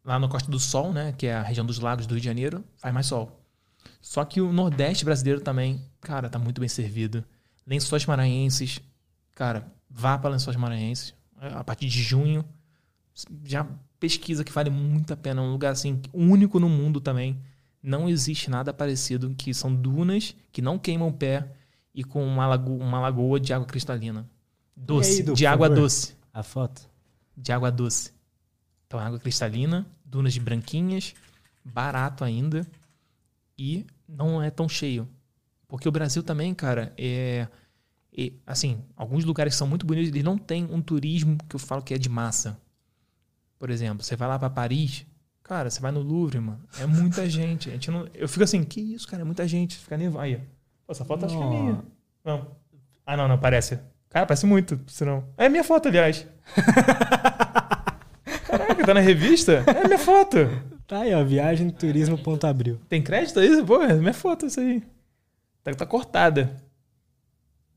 lá 0.05 0.19
na 0.19 0.29
Costa 0.29 0.51
do 0.51 0.59
Sol, 0.59 0.93
né, 0.93 1.13
que 1.13 1.27
é 1.27 1.35
a 1.35 1.43
região 1.43 1.65
dos 1.65 1.79
lagos 1.79 2.07
do 2.07 2.15
Rio 2.15 2.21
de 2.21 2.27
Janeiro, 2.27 2.65
faz 2.77 2.93
mais 2.93 3.07
sol. 3.07 3.41
Só 4.01 4.25
que 4.25 4.41
o 4.41 4.53
Nordeste 4.53 5.05
brasileiro 5.05 5.41
também, 5.41 5.83
cara, 6.01 6.29
tá 6.29 6.39
muito 6.39 6.61
bem 6.61 6.69
servido. 6.69 7.25
Lençóis 7.67 8.05
Maranhenses, 8.07 8.81
cara, 9.35 9.67
vá 9.89 10.19
para 10.19 10.31
Lençóis 10.31 10.57
Maranhenses 10.57 11.15
a 11.41 11.65
partir 11.65 11.87
de 11.87 12.03
junho. 12.03 12.45
Já 13.45 13.67
pesquisa 13.99 14.45
que 14.45 14.53
vale 14.53 14.71
muito 14.71 15.13
a 15.13 15.17
pena. 15.17 15.41
É 15.41 15.45
um 15.45 15.53
lugar 15.53 15.73
assim 15.73 16.01
único 16.13 16.59
no 16.59 16.69
mundo 16.69 17.01
também. 17.01 17.41
Não 17.83 18.09
existe 18.09 18.51
nada 18.51 18.73
parecido, 18.73 19.35
que 19.37 19.55
são 19.55 19.75
dunas 19.75 20.35
que 20.53 20.61
não 20.61 20.79
queimam 20.79 21.09
o 21.09 21.13
pé 21.13 21.51
e 21.95 22.05
com 22.05 22.25
uma, 22.25 22.47
lago 22.47 22.77
uma 22.77 23.01
lagoa 23.01 23.41
de 23.41 23.53
água 23.53 23.67
cristalina. 23.67 24.29
Doce, 24.77 25.23
aí, 25.23 25.35
de 25.35 25.47
água 25.47 25.69
favor? 25.69 25.83
doce 25.83 26.15
A 26.33 26.43
foto. 26.43 26.83
de 27.37 27.53
água 27.53 27.71
doce. 27.71 28.13
Então, 28.91 28.99
água 28.99 29.21
cristalina, 29.21 29.87
dunas 30.05 30.33
de 30.35 30.41
branquinhas, 30.41 31.15
barato 31.65 32.25
ainda 32.25 32.67
e 33.57 33.87
não 34.09 34.43
é 34.43 34.51
tão 34.51 34.69
cheio. 34.69 35.09
Porque 35.69 35.89
o 35.89 35.93
Brasil 35.93 36.25
também, 36.25 36.53
cara, 36.53 36.93
é, 36.99 37.47
é- 38.19 38.33
assim, 38.45 38.83
alguns 38.97 39.25
lugares 39.25 39.55
que 39.55 39.59
são 39.59 39.69
muito 39.69 39.87
bonitos, 39.87 40.09
eles 40.09 40.25
não 40.25 40.37
têm 40.37 40.65
um 40.65 40.83
turismo 40.83 41.39
que 41.49 41.55
eu 41.55 41.61
falo 41.61 41.83
que 41.83 41.95
é 41.95 41.99
de 41.99 42.09
massa. 42.09 42.61
Por 43.61 43.71
exemplo, 43.71 44.03
você 44.03 44.17
vai 44.17 44.27
lá 44.27 44.37
pra 44.41 44.51
Paris, 44.51 45.07
cara, 45.41 45.71
você 45.71 45.81
vai 45.81 45.93
no 45.93 46.03
Louvre, 46.03 46.41
mano, 46.41 46.61
é 46.81 46.85
muita 46.85 47.25
gente. 47.31 47.69
A 47.69 47.73
gente 47.75 47.93
não, 47.93 48.09
eu 48.13 48.29
fico 48.29 48.43
assim, 48.43 48.65
que 48.65 48.81
isso, 48.81 49.07
cara, 49.07 49.23
é 49.23 49.25
muita 49.25 49.47
gente, 49.47 49.77
fica 49.79 49.97
nevado. 49.97 50.25
Aí, 50.25 50.35
ó. 50.89 50.91
Essa 50.91 51.05
foto 51.05 51.27
acho 51.27 51.39
que 51.39 51.45
é 51.45 51.47
minha. 51.49 51.73
Não. 52.25 52.39
Não. 52.39 52.57
Ah, 53.07 53.17
não, 53.17 53.29
não, 53.29 53.39
parece. 53.39 53.79
Cara, 54.09 54.27
parece 54.27 54.47
muito, 54.47 54.81
senão. 54.89 55.29
É 55.37 55.49
minha 55.49 55.63
foto, 55.63 55.87
aliás. 55.87 56.27
Caraca, 58.81 58.87
tá 58.87 58.95
na 58.95 59.01
revista? 59.01 59.65
É 59.67 59.87
minha 59.87 59.99
foto. 59.99 60.39
Tá 60.87 61.01
aí, 61.01 61.15
ó. 61.15 61.23
Viagem 61.23 61.71
turismo 61.71 62.19
ponto 62.19 62.47
abril. 62.47 62.79
Tem 62.89 63.03
crédito 63.03 63.39
aí? 63.39 63.65
Pô, 63.65 63.83
é 63.83 63.95
minha 63.95 64.15
foto 64.15 64.47
isso 64.47 64.61
aí. 64.61 64.83
Tá, 65.63 65.75
tá 65.75 65.87
cortada. 65.87 66.57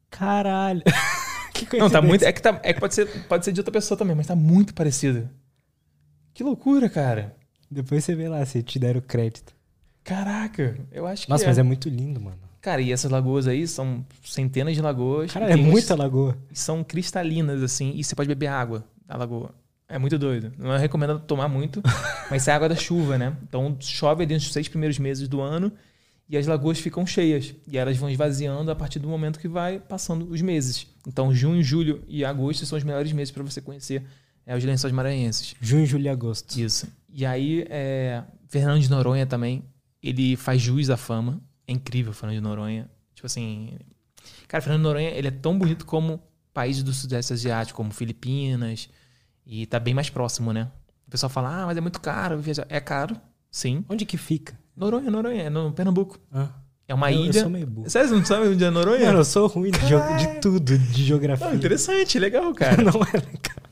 Caralho. 0.09 0.81
que 1.53 1.77
Não, 1.77 1.89
tá 1.89 2.01
muito. 2.01 2.23
É 2.23 2.31
que, 2.31 2.41
tá, 2.41 2.59
é 2.63 2.73
que 2.73 2.79
pode, 2.79 2.95
ser, 2.95 3.07
pode 3.27 3.45
ser 3.45 3.51
de 3.51 3.59
outra 3.59 3.71
pessoa 3.71 3.97
também, 3.97 4.15
mas 4.15 4.27
tá 4.27 4.35
muito 4.35 4.73
parecido. 4.73 5.29
Que 6.33 6.43
loucura, 6.43 6.89
cara. 6.89 7.35
Depois 7.69 8.03
você 8.03 8.15
vê 8.15 8.27
lá 8.27 8.45
se 8.45 8.63
te 8.63 8.79
deram 8.79 9.01
crédito. 9.01 9.53
Caraca, 10.03 10.77
eu 10.91 11.07
acho 11.07 11.25
que. 11.25 11.29
Nossa, 11.29 11.45
é. 11.45 11.47
mas 11.47 11.57
é 11.57 11.63
muito 11.63 11.89
lindo, 11.89 12.19
mano. 12.19 12.39
Cara, 12.61 12.81
e 12.81 12.91
essas 12.91 13.11
lagoas 13.11 13.47
aí 13.47 13.67
são 13.67 14.05
centenas 14.23 14.75
de 14.75 14.81
lagoas. 14.81 15.31
Cara, 15.31 15.51
é 15.51 15.55
muita 15.55 15.95
lagoa. 15.95 16.37
São 16.53 16.83
cristalinas, 16.83 17.61
assim, 17.61 17.93
e 17.95 18.03
você 18.03 18.15
pode 18.15 18.27
beber 18.27 18.47
água 18.47 18.85
da 19.05 19.17
lagoa. 19.17 19.53
É 19.93 19.99
muito 19.99 20.17
doido. 20.17 20.51
Não 20.57 20.73
é 20.73 20.79
recomendado 20.79 21.19
tomar 21.19 21.47
muito, 21.47 21.79
mas 22.27 22.41
isso 22.41 22.49
é 22.49 22.53
água 22.53 22.67
da 22.67 22.75
chuva, 22.75 23.15
né? 23.15 23.37
Então 23.43 23.77
chove 23.79 24.23
ali 24.23 24.33
nos 24.33 24.51
seis 24.51 24.67
primeiros 24.67 24.97
meses 24.97 25.27
do 25.27 25.39
ano 25.39 25.71
e 26.27 26.35
as 26.35 26.47
lagoas 26.47 26.79
ficam 26.79 27.05
cheias. 27.05 27.53
E 27.67 27.77
elas 27.77 27.95
vão 27.95 28.09
esvaziando 28.09 28.71
a 28.71 28.75
partir 28.75 28.97
do 28.97 29.07
momento 29.07 29.37
que 29.37 29.47
vai 29.47 29.79
passando 29.79 30.27
os 30.31 30.41
meses. 30.41 30.87
Então 31.07 31.31
junho, 31.31 31.61
julho 31.61 32.03
e 32.07 32.25
agosto 32.25 32.65
são 32.65 32.75
os 32.75 32.83
melhores 32.83 33.11
meses 33.11 33.29
para 33.29 33.43
você 33.43 33.61
conhecer 33.61 34.03
é, 34.47 34.57
os 34.57 34.63
lençóis 34.63 34.91
maranhenses. 34.91 35.53
Junho, 35.61 35.85
julho 35.85 36.05
e 36.05 36.09
agosto. 36.09 36.59
Isso. 36.59 36.87
E 37.07 37.23
aí, 37.23 37.63
é, 37.69 38.23
Fernando 38.49 38.81
de 38.81 38.89
Noronha 38.89 39.27
também, 39.27 39.63
ele 40.01 40.35
faz 40.35 40.59
jus 40.59 40.89
à 40.89 40.97
fama. 40.97 41.39
É 41.67 41.71
incrível, 41.71 42.13
Fernando 42.13 42.37
de 42.37 42.41
Noronha. 42.41 42.89
Tipo 43.13 43.27
assim. 43.27 43.77
Cara, 44.47 44.59
Fernando 44.59 44.79
de 44.79 44.83
Noronha, 44.85 45.09
ele 45.11 45.27
é 45.27 45.31
tão 45.31 45.55
bonito 45.55 45.85
como 45.85 46.19
países 46.51 46.81
do 46.81 46.91
Sudeste 46.91 47.31
Asiático, 47.31 47.77
como 47.77 47.93
Filipinas. 47.93 48.89
E 49.45 49.65
tá 49.65 49.79
bem 49.79 49.93
mais 49.93 50.09
próximo, 50.09 50.53
né? 50.53 50.67
O 51.07 51.11
pessoal 51.11 51.29
fala, 51.29 51.63
ah, 51.63 51.65
mas 51.65 51.77
é 51.77 51.81
muito 51.81 51.99
caro 52.01 52.37
viajar. 52.39 52.65
É 52.69 52.79
caro, 52.79 53.15
sim. 53.51 53.83
Onde 53.89 54.05
que 54.05 54.17
fica? 54.17 54.57
Noronha, 54.75 55.11
Noronha, 55.11 55.43
é 55.43 55.49
no 55.49 55.71
Pernambuco. 55.71 56.17
Ah, 56.31 56.47
É 56.87 56.93
uma 56.93 57.11
eu, 57.11 57.19
eu 57.19 57.25
ilha. 57.25 57.41
sou 57.41 57.49
meio 57.49 57.67
burro. 57.67 57.89
Sério, 57.89 58.09
você 58.09 58.15
não 58.15 58.25
sabe 58.25 58.47
onde 58.47 58.63
é 58.63 58.69
Noronha? 58.69 59.05
Mano, 59.07 59.19
eu 59.19 59.25
sou 59.25 59.47
ruim 59.47 59.71
de, 59.71 59.79
de 59.79 60.39
tudo, 60.41 60.77
de 60.77 61.03
geografia. 61.03 61.47
Ah, 61.47 61.55
interessante, 61.55 62.17
legal, 62.17 62.53
cara. 62.53 62.77
Não 62.81 62.99
é 63.01 63.13
legal. 63.17 63.63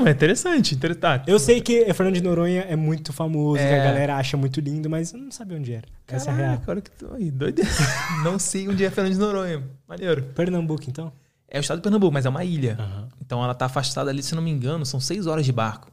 Não, 0.00 0.08
é 0.08 0.10
interessante. 0.10 0.74
inter- 0.74 0.96
Tá. 0.96 1.22
Eu 1.26 1.38
sei 1.38 1.60
que 1.60 1.84
Fernando 1.94 2.14
de 2.16 2.22
Noronha 2.22 2.62
é 2.62 2.74
muito 2.74 3.12
famoso, 3.12 3.62
É. 3.62 3.68
que 3.68 3.74
a 3.80 3.84
galera 3.84 4.16
acha 4.16 4.36
muito 4.36 4.60
lindo, 4.60 4.90
mas 4.90 5.12
eu 5.12 5.20
não 5.20 5.30
sabia 5.30 5.56
onde 5.56 5.72
era. 5.72 5.86
Essa 6.08 6.30
é 6.30 6.32
a 6.32 6.36
real. 6.36 6.48
Caraca, 6.54 6.70
olha 6.72 6.80
que 6.80 6.90
tô 6.90 7.14
aí, 7.14 7.30
doido. 7.30 7.62
Não 8.24 8.38
sei 8.40 8.66
onde 8.68 8.84
é 8.84 8.90
Fernando 8.90 9.12
de 9.12 9.18
Noronha. 9.20 9.62
Maneiro. 9.86 10.22
Pernambuco, 10.34 10.82
então? 10.88 11.12
É 11.48 11.58
o 11.58 11.60
estado 11.60 11.78
de 11.78 11.82
Pernambuco, 11.82 12.12
mas 12.12 12.26
é 12.26 12.28
uma 12.28 12.44
ilha. 12.44 12.76
Aham. 12.78 13.08
Então 13.20 13.42
ela 13.42 13.54
tá 13.54 13.66
afastada 13.66 14.10
ali, 14.10 14.22
se 14.22 14.34
não 14.34 14.42
me 14.42 14.50
engano, 14.50 14.84
são 14.84 15.00
seis 15.00 15.26
horas 15.26 15.46
de 15.46 15.52
barco. 15.52 15.90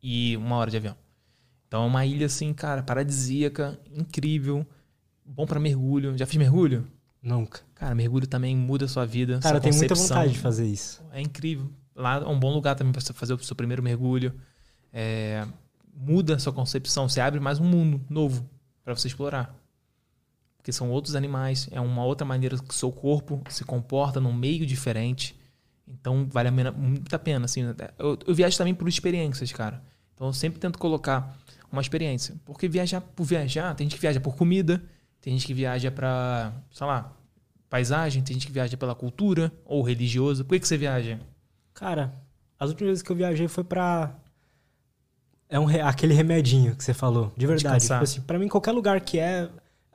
E 0.00 0.36
uma 0.36 0.56
hora 0.56 0.70
de 0.70 0.76
avião. 0.76 0.96
Então 1.66 1.82
é 1.82 1.86
uma 1.86 2.06
ilha, 2.06 2.26
assim, 2.26 2.52
cara, 2.52 2.82
paradisíaca, 2.82 3.78
incrível. 3.92 4.64
Bom 5.24 5.46
pra 5.46 5.58
mergulho. 5.58 6.16
Já 6.16 6.24
fiz 6.26 6.36
mergulho? 6.36 6.86
Nunca. 7.20 7.60
Cara, 7.74 7.92
mergulho 7.92 8.26
também 8.26 8.56
muda 8.56 8.84
a 8.84 8.88
sua 8.88 9.04
vida. 9.04 9.40
Cara, 9.40 9.48
sua 9.48 9.56
eu 9.56 9.60
tenho 9.60 9.74
muita 9.74 9.94
vontade 9.96 10.32
de 10.32 10.38
fazer 10.38 10.64
isso. 10.64 11.02
É 11.12 11.20
incrível. 11.20 11.68
Lá 11.94 12.16
é 12.16 12.26
um 12.26 12.38
bom 12.38 12.52
lugar 12.52 12.76
também 12.76 12.92
para 12.92 13.00
você 13.00 13.12
fazer 13.12 13.34
o 13.34 13.38
seu 13.42 13.56
primeiro 13.56 13.82
mergulho. 13.82 14.32
É, 14.92 15.44
muda 15.92 16.36
a 16.36 16.38
sua 16.38 16.52
concepção. 16.52 17.08
Você 17.08 17.20
abre 17.20 17.40
mais 17.40 17.58
um 17.58 17.64
mundo 17.64 18.00
novo 18.08 18.48
para 18.84 18.94
você 18.94 19.08
explorar. 19.08 19.52
Porque 20.66 20.72
são 20.72 20.90
outros 20.90 21.14
animais. 21.14 21.68
É 21.70 21.80
uma 21.80 22.04
outra 22.04 22.26
maneira 22.26 22.58
que 22.58 22.70
o 22.70 22.72
seu 22.72 22.90
corpo 22.90 23.40
se 23.48 23.62
comporta 23.62 24.20
num 24.20 24.32
meio 24.32 24.66
diferente. 24.66 25.38
Então 25.86 26.26
vale 26.28 26.48
a 26.48 26.52
pena, 26.52 26.72
muito 26.72 27.14
a 27.14 27.18
pena. 27.20 27.44
Assim, 27.44 27.60
eu, 27.96 28.18
eu 28.26 28.34
viajo 28.34 28.58
também 28.58 28.74
por 28.74 28.88
experiências, 28.88 29.52
cara. 29.52 29.80
Então 30.12 30.26
eu 30.26 30.32
sempre 30.32 30.58
tento 30.58 30.76
colocar 30.76 31.38
uma 31.70 31.80
experiência. 31.80 32.34
Porque 32.44 32.66
viajar 32.66 33.00
por 33.00 33.22
viajar, 33.22 33.76
tem 33.76 33.84
gente 33.84 33.94
que 33.94 34.00
viaja 34.00 34.18
por 34.18 34.34
comida, 34.34 34.82
tem 35.20 35.34
gente 35.34 35.46
que 35.46 35.54
viaja 35.54 35.88
para, 35.88 36.52
sei 36.72 36.84
lá, 36.84 37.12
paisagem, 37.70 38.20
tem 38.24 38.34
gente 38.34 38.48
que 38.48 38.52
viaja 38.52 38.76
pela 38.76 38.96
cultura 38.96 39.52
ou 39.64 39.84
religioso. 39.84 40.44
Por 40.44 40.54
que, 40.54 40.60
que 40.62 40.66
você 40.66 40.76
viaja? 40.76 41.20
Cara, 41.74 42.12
as 42.58 42.70
últimas 42.70 42.88
vezes 42.88 43.02
que 43.04 43.12
eu 43.12 43.14
viajei 43.14 43.46
foi 43.46 43.62
pra. 43.62 44.16
É 45.48 45.60
um 45.60 45.68
aquele 45.86 46.12
remedinho 46.12 46.74
que 46.74 46.82
você 46.82 46.92
falou. 46.92 47.32
De 47.36 47.46
verdade. 47.46 47.84
Tipo 47.84 48.02
assim, 48.02 48.20
pra 48.20 48.36
mim, 48.36 48.48
qualquer 48.48 48.72
lugar 48.72 49.00
que 49.00 49.20
é. 49.20 49.48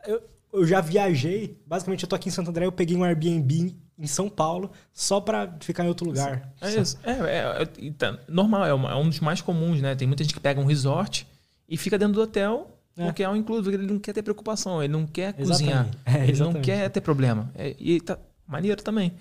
Eu, 0.07 0.31
eu 0.53 0.65
já 0.65 0.81
viajei. 0.81 1.57
Basicamente, 1.65 2.03
eu 2.03 2.09
tô 2.09 2.15
aqui 2.15 2.29
em 2.29 2.31
Santo 2.31 2.49
André, 2.49 2.65
eu 2.65 2.71
peguei 2.71 2.95
um 2.97 3.03
Airbnb 3.03 3.75
em 3.97 4.07
São 4.07 4.29
Paulo 4.29 4.71
só 4.93 5.21
pra 5.21 5.55
ficar 5.59 5.85
em 5.85 5.87
outro 5.87 6.05
lugar. 6.07 6.53
É 6.59 6.75
isso. 6.75 6.97
É, 7.03 7.11
é, 7.11 7.61
é, 7.63 7.67
e 7.79 7.91
tá- 7.91 8.17
normal, 8.27 8.65
é, 8.65 8.73
uma- 8.73 8.91
é 8.91 8.95
um 8.95 9.07
dos 9.07 9.19
mais 9.19 9.41
comuns, 9.41 9.81
né? 9.81 9.95
Tem 9.95 10.07
muita 10.07 10.23
gente 10.23 10.33
que 10.33 10.39
pega 10.39 10.59
um 10.59 10.65
resort 10.65 11.27
e 11.69 11.77
fica 11.77 11.97
dentro 11.97 12.15
do 12.15 12.21
hotel 12.21 12.69
É. 12.97 13.05
porque 13.05 13.23
é 13.23 13.29
um 13.29 13.35
incluso, 13.35 13.63
porque 13.63 13.77
ele 13.77 13.85
não 13.91 13.99
quer 13.99 14.13
ter 14.13 14.23
preocupação, 14.23 14.81
ele 14.83 14.91
não 14.91 15.05
quer 15.05 15.33
cozinhar, 15.33 15.87
Exatamente. 15.87 15.97
É, 16.05 16.27
ele 16.27 16.39
não 16.39 16.53
quer 16.61 16.89
ter 16.89 17.01
problema. 17.01 17.51
É, 17.55 17.75
e 17.79 18.01
tá 18.01 18.17
maneiro 18.47 18.81
também. 18.81 19.13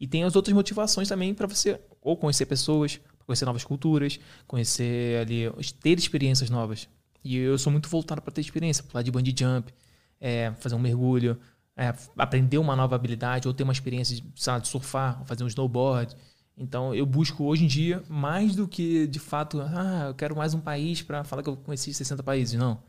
E 0.00 0.06
tem 0.06 0.22
as 0.22 0.36
outras 0.36 0.54
motivações 0.54 1.08
também 1.08 1.34
para 1.34 1.46
você 1.48 1.80
ou 2.00 2.16
conhecer 2.16 2.46
pessoas, 2.46 3.00
conhecer 3.26 3.44
novas 3.44 3.64
culturas, 3.64 4.18
conhecer 4.46 5.20
ali, 5.20 5.50
ter 5.82 5.98
experiências 5.98 6.48
novas. 6.48 6.88
E 7.24 7.36
eu 7.36 7.58
sou 7.58 7.70
muito 7.72 7.88
voltado 7.88 8.22
para 8.22 8.32
ter 8.32 8.40
experiência, 8.40 8.84
pular 8.84 9.02
de 9.02 9.10
bungee 9.10 9.34
jump, 9.36 9.74
é, 10.20 10.52
fazer 10.58 10.74
um 10.74 10.78
mergulho, 10.78 11.38
é, 11.76 11.94
aprender 12.16 12.58
uma 12.58 12.74
nova 12.74 12.96
habilidade 12.96 13.46
ou 13.46 13.54
ter 13.54 13.62
uma 13.62 13.72
experiência 13.72 14.16
de, 14.16 14.24
lá, 14.46 14.58
de 14.58 14.68
surfar, 14.68 15.22
fazer 15.24 15.44
um 15.44 15.46
snowboard. 15.48 16.14
Então 16.56 16.92
eu 16.94 17.06
busco 17.06 17.44
hoje 17.44 17.64
em 17.64 17.68
dia 17.68 18.02
mais 18.08 18.56
do 18.56 18.66
que 18.66 19.06
de 19.06 19.18
fato, 19.20 19.60
ah, 19.60 20.06
eu 20.08 20.14
quero 20.14 20.34
mais 20.36 20.54
um 20.54 20.60
país 20.60 21.02
para 21.02 21.22
falar 21.22 21.42
que 21.42 21.48
eu 21.48 21.56
conheci 21.56 21.94
60 21.94 22.22
países. 22.22 22.58
Não. 22.58 22.82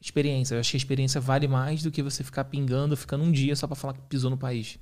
Experiência. 0.00 0.54
Eu 0.54 0.60
acho 0.60 0.70
que 0.70 0.76
a 0.76 0.78
experiência 0.78 1.20
vale 1.20 1.48
mais 1.48 1.82
do 1.82 1.90
que 1.90 2.00
você 2.02 2.22
ficar 2.22 2.44
pingando, 2.44 2.96
ficando 2.96 3.24
um 3.24 3.32
dia 3.32 3.56
só 3.56 3.66
para 3.66 3.74
falar 3.74 3.94
que 3.94 4.00
pisou 4.02 4.30
no 4.30 4.38
país. 4.38 4.78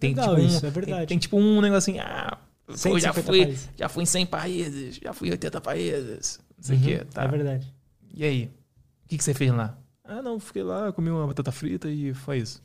Tem, 0.00 0.10
Legal 0.10 0.30
tipo, 0.34 0.40
um, 0.42 0.46
isso, 0.46 0.66
é 0.66 0.70
verdade. 0.70 0.98
Tem, 1.00 1.06
tem 1.06 1.18
tipo 1.18 1.36
um 1.36 1.60
negócio 1.60 1.92
assim, 1.92 2.00
ah, 2.00 2.36
pô, 2.66 2.98
já 2.98 3.12
150 3.12 3.22
fui, 3.22 3.44
países. 3.44 3.70
já 3.76 3.88
fui 3.88 4.02
em 4.02 4.06
100 4.06 4.26
países, 4.26 4.96
já 5.00 5.12
fui 5.12 5.28
em 5.28 5.30
80 5.30 5.60
países. 5.60 6.40
Não 6.56 6.64
sei 6.64 6.76
o 6.76 6.78
Uhum, 6.80 6.84
quê. 6.84 7.04
Tá. 7.12 7.22
É 7.22 7.28
verdade. 7.28 7.72
E 8.12 8.24
aí? 8.24 8.50
O 9.04 9.08
que, 9.08 9.18
que 9.18 9.22
você 9.22 9.34
fez 9.34 9.52
lá? 9.52 9.78
Ah, 10.04 10.20
não, 10.20 10.38
fiquei 10.40 10.62
lá, 10.62 10.92
comi 10.92 11.10
uma 11.10 11.26
batata 11.26 11.52
frita 11.52 11.88
e 11.88 12.12
foi 12.12 12.38
isso. 12.38 12.62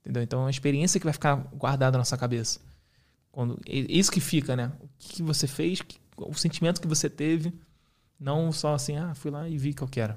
Entendeu? 0.00 0.22
Então 0.22 0.40
é 0.40 0.44
uma 0.44 0.50
experiência 0.50 1.00
que 1.00 1.06
vai 1.06 1.12
ficar 1.12 1.36
guardada 1.52 1.98
na 1.98 2.04
sua 2.04 2.16
cabeça. 2.16 2.60
Quando, 3.32 3.58
é 3.66 3.74
isso 3.76 4.10
que 4.10 4.20
fica, 4.20 4.54
né? 4.54 4.72
O 4.80 4.88
que, 4.98 5.22
você 5.22 5.46
fez, 5.46 5.80
o 6.16 6.34
sentimento 6.34 6.80
que 6.80 6.86
você 6.86 7.10
teve. 7.10 7.52
Não 8.18 8.50
só 8.50 8.74
assim, 8.74 8.96
ah, 8.96 9.14
fui 9.14 9.30
lá 9.30 9.46
e 9.48 9.58
vi 9.58 9.74
que 9.74 9.82
eu 9.82 9.88
quero. 9.88 10.16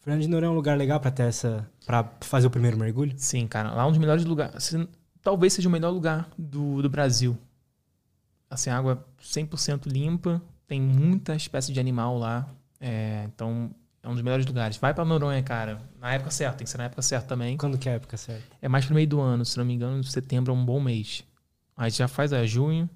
Fernando 0.00 0.22
de 0.22 0.28
Noronha 0.28 0.48
é 0.48 0.52
um 0.52 0.56
lugar 0.56 0.76
legal 0.76 0.98
pra 1.00 1.10
ter 1.10 1.24
essa. 1.24 1.68
pra 1.86 2.04
fazer 2.20 2.46
o 2.46 2.50
primeiro 2.50 2.76
mergulho? 2.76 3.14
Sim, 3.16 3.46
cara, 3.46 3.72
lá 3.72 3.84
é 3.84 3.86
um 3.86 3.90
dos 3.90 3.98
melhores 3.98 4.24
lugares. 4.24 4.74
Talvez 5.22 5.52
seja 5.52 5.68
o 5.68 5.72
melhor 5.72 5.90
lugar 5.90 6.28
do, 6.36 6.82
do 6.82 6.90
Brasil. 6.90 7.38
Assim, 8.50 8.70
água 8.70 9.06
100% 9.22 9.86
limpa, 9.86 10.42
tem 10.66 10.80
muita 10.80 11.34
espécie 11.34 11.72
de 11.72 11.78
animal 11.78 12.18
lá. 12.18 12.48
É, 12.80 13.24
então, 13.26 13.70
é 14.02 14.08
um 14.08 14.14
dos 14.14 14.22
melhores 14.22 14.46
lugares. 14.46 14.76
Vai 14.76 14.94
pra 14.94 15.04
Noronha, 15.04 15.42
cara. 15.42 15.80
Na 16.00 16.12
época 16.12 16.30
certa, 16.30 16.58
tem 16.58 16.64
que 16.64 16.70
ser 16.70 16.78
na 16.78 16.84
época 16.84 17.02
certa 17.02 17.28
também. 17.28 17.56
Quando 17.56 17.76
que 17.76 17.88
é 17.88 17.92
a 17.92 17.94
época 17.96 18.16
certa? 18.16 18.44
É 18.60 18.68
mais 18.68 18.86
pro 18.86 18.94
meio 18.94 19.06
do 19.06 19.20
ano, 19.20 19.44
se 19.44 19.58
não 19.58 19.64
me 19.64 19.74
engano, 19.74 20.02
setembro 20.04 20.52
é 20.52 20.56
um 20.56 20.64
bom 20.64 20.80
mês. 20.80 21.24
Aí 21.76 21.90
já 21.90 22.08
faz, 22.08 22.32
é 22.32 22.46
junho. 22.46 22.88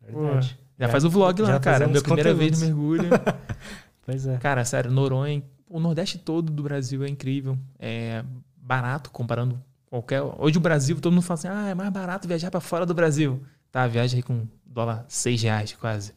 Verdade. 0.00 0.58
Já, 0.78 0.86
já 0.86 0.92
faz 0.92 1.04
o 1.04 1.10
vlog 1.10 1.40
lá, 1.42 1.58
cara. 1.58 1.88
Minha 1.88 2.02
primeira 2.02 2.32
vez 2.34 2.60
no 2.60 2.66
mergulho. 2.66 3.10
pois 4.06 4.26
é. 4.26 4.38
Cara, 4.38 4.64
sério, 4.64 4.90
Noronha, 4.90 5.42
o 5.68 5.80
Nordeste 5.80 6.18
todo 6.18 6.52
do 6.52 6.62
Brasil 6.62 7.02
é 7.04 7.08
incrível. 7.08 7.58
É 7.78 8.24
barato 8.56 9.10
comparando 9.10 9.60
qualquer. 9.86 10.22
Hoje 10.22 10.56
o 10.58 10.60
Brasil, 10.60 11.00
todo 11.00 11.12
mundo 11.12 11.22
fala 11.22 11.38
assim: 11.38 11.48
ah, 11.48 11.68
é 11.68 11.74
mais 11.74 11.90
barato 11.90 12.28
viajar 12.28 12.50
para 12.50 12.60
fora 12.60 12.86
do 12.86 12.94
Brasil. 12.94 13.42
Tá, 13.70 13.86
viaja 13.86 14.16
aí 14.16 14.22
com 14.22 14.46
dólar 14.64 15.04
6 15.08 15.42
reais 15.42 15.72
quase. 15.72 16.14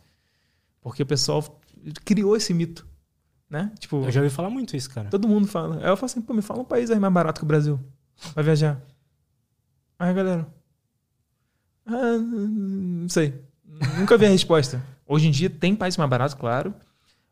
Porque 0.81 1.03
o 1.03 1.05
pessoal 1.05 1.59
criou 2.05 2.35
esse 2.35 2.53
mito. 2.53 2.87
Né? 3.51 3.69
Tipo, 3.77 4.05
eu 4.05 4.11
já 4.11 4.21
ouvi 4.21 4.33
falar 4.33 4.49
muito 4.49 4.77
isso, 4.77 4.89
cara. 4.89 5.09
Todo 5.09 5.27
mundo 5.27 5.45
fala. 5.45 5.75
Aí 5.83 5.89
eu 5.89 5.97
falo 5.97 6.05
assim, 6.05 6.21
pô, 6.21 6.33
me 6.33 6.41
fala 6.41 6.61
um 6.61 6.65
país 6.65 6.89
aí 6.89 6.97
mais 6.97 7.13
barato 7.13 7.41
que 7.41 7.43
o 7.43 7.47
Brasil. 7.47 7.77
Vai 8.33 8.45
viajar. 8.45 8.81
Aí, 9.99 10.13
galera. 10.13 10.47
Ah, 11.85 12.17
não 12.17 13.09
sei. 13.09 13.43
Nunca 13.99 14.17
vi 14.17 14.25
a 14.25 14.29
resposta. 14.29 14.81
Hoje 15.05 15.27
em 15.27 15.31
dia 15.31 15.49
tem 15.49 15.75
país 15.75 15.97
mais 15.97 16.09
barato, 16.09 16.37
claro. 16.37 16.73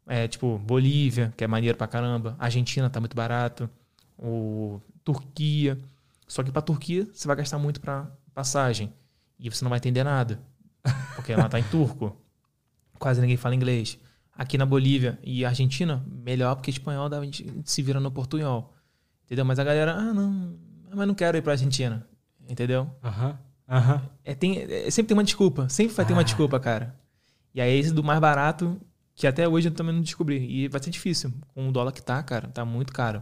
É, 0.06 0.28
tipo, 0.28 0.58
Bolívia, 0.58 1.34
que 1.38 1.44
é 1.46 1.48
maneiro 1.48 1.78
pra 1.78 1.88
caramba. 1.88 2.36
Argentina 2.38 2.90
tá 2.90 3.00
muito 3.00 3.16
barato. 3.16 3.70
O 4.18 4.82
Turquia. 5.06 5.80
Só 6.28 6.44
que 6.44 6.52
pra 6.52 6.62
Turquia 6.62 7.08
você 7.14 7.28
vai 7.28 7.38
gastar 7.38 7.58
muito 7.58 7.80
pra 7.80 8.12
passagem. 8.34 8.92
E 9.40 9.50
você 9.50 9.64
não 9.64 9.70
vai 9.70 9.78
entender 9.78 10.04
nada. 10.04 10.38
Porque 11.16 11.32
ela 11.32 11.48
tá 11.48 11.58
em 11.58 11.64
turco. 11.64 12.14
Quase 13.00 13.22
ninguém 13.22 13.38
fala 13.38 13.56
inglês. 13.56 13.98
Aqui 14.40 14.58
na 14.58 14.66
Bolívia 14.66 15.20
e 15.22 15.44
Argentina, 15.44 16.02
melhor 16.08 16.56
porque 16.56 16.72
espanhol 16.72 17.14
a 17.14 17.26
gente 17.26 17.46
se 17.66 17.82
vira 17.82 18.00
no 18.00 18.10
portunhol. 18.10 18.74
Entendeu? 19.26 19.44
Mas 19.44 19.60
a 19.60 19.66
galera, 19.66 19.94
ah, 19.94 20.14
não, 20.14 20.58
mas 20.96 21.06
não 21.06 21.14
quero 21.14 21.38
ir 21.38 21.42
pra 21.42 21.52
Argentina. 21.52 22.08
Entendeu? 22.48 22.90
Aham. 23.04 23.38
Aham. 23.68 24.02
É, 24.24 24.34
tem, 24.34 24.60
é, 24.60 24.90
sempre 24.90 25.10
tem 25.10 25.18
uma 25.18 25.26
desculpa. 25.26 25.68
Sempre 25.68 25.94
vai 25.94 26.06
ter 26.06 26.14
uma 26.14 26.22
ah. 26.22 26.24
desculpa, 26.24 26.58
cara. 26.58 26.96
E 27.54 27.60
aí 27.60 27.78
esse 27.78 27.92
do 27.92 28.02
mais 28.02 28.22
barato, 28.22 28.80
que 29.14 29.28
até 29.28 29.46
hoje 29.46 29.68
eu 29.68 29.74
também 29.74 29.94
não 29.94 30.02
descobri. 30.02 30.38
E 30.50 30.70
vai 30.70 30.82
ser 30.82 30.90
difícil. 30.90 31.34
Com 31.54 31.68
o 31.68 31.72
dólar 31.74 31.92
que 31.92 32.02
tá, 32.02 32.24
cara, 32.24 32.48
tá 32.48 32.64
muito 32.64 32.94
caro. 32.94 33.22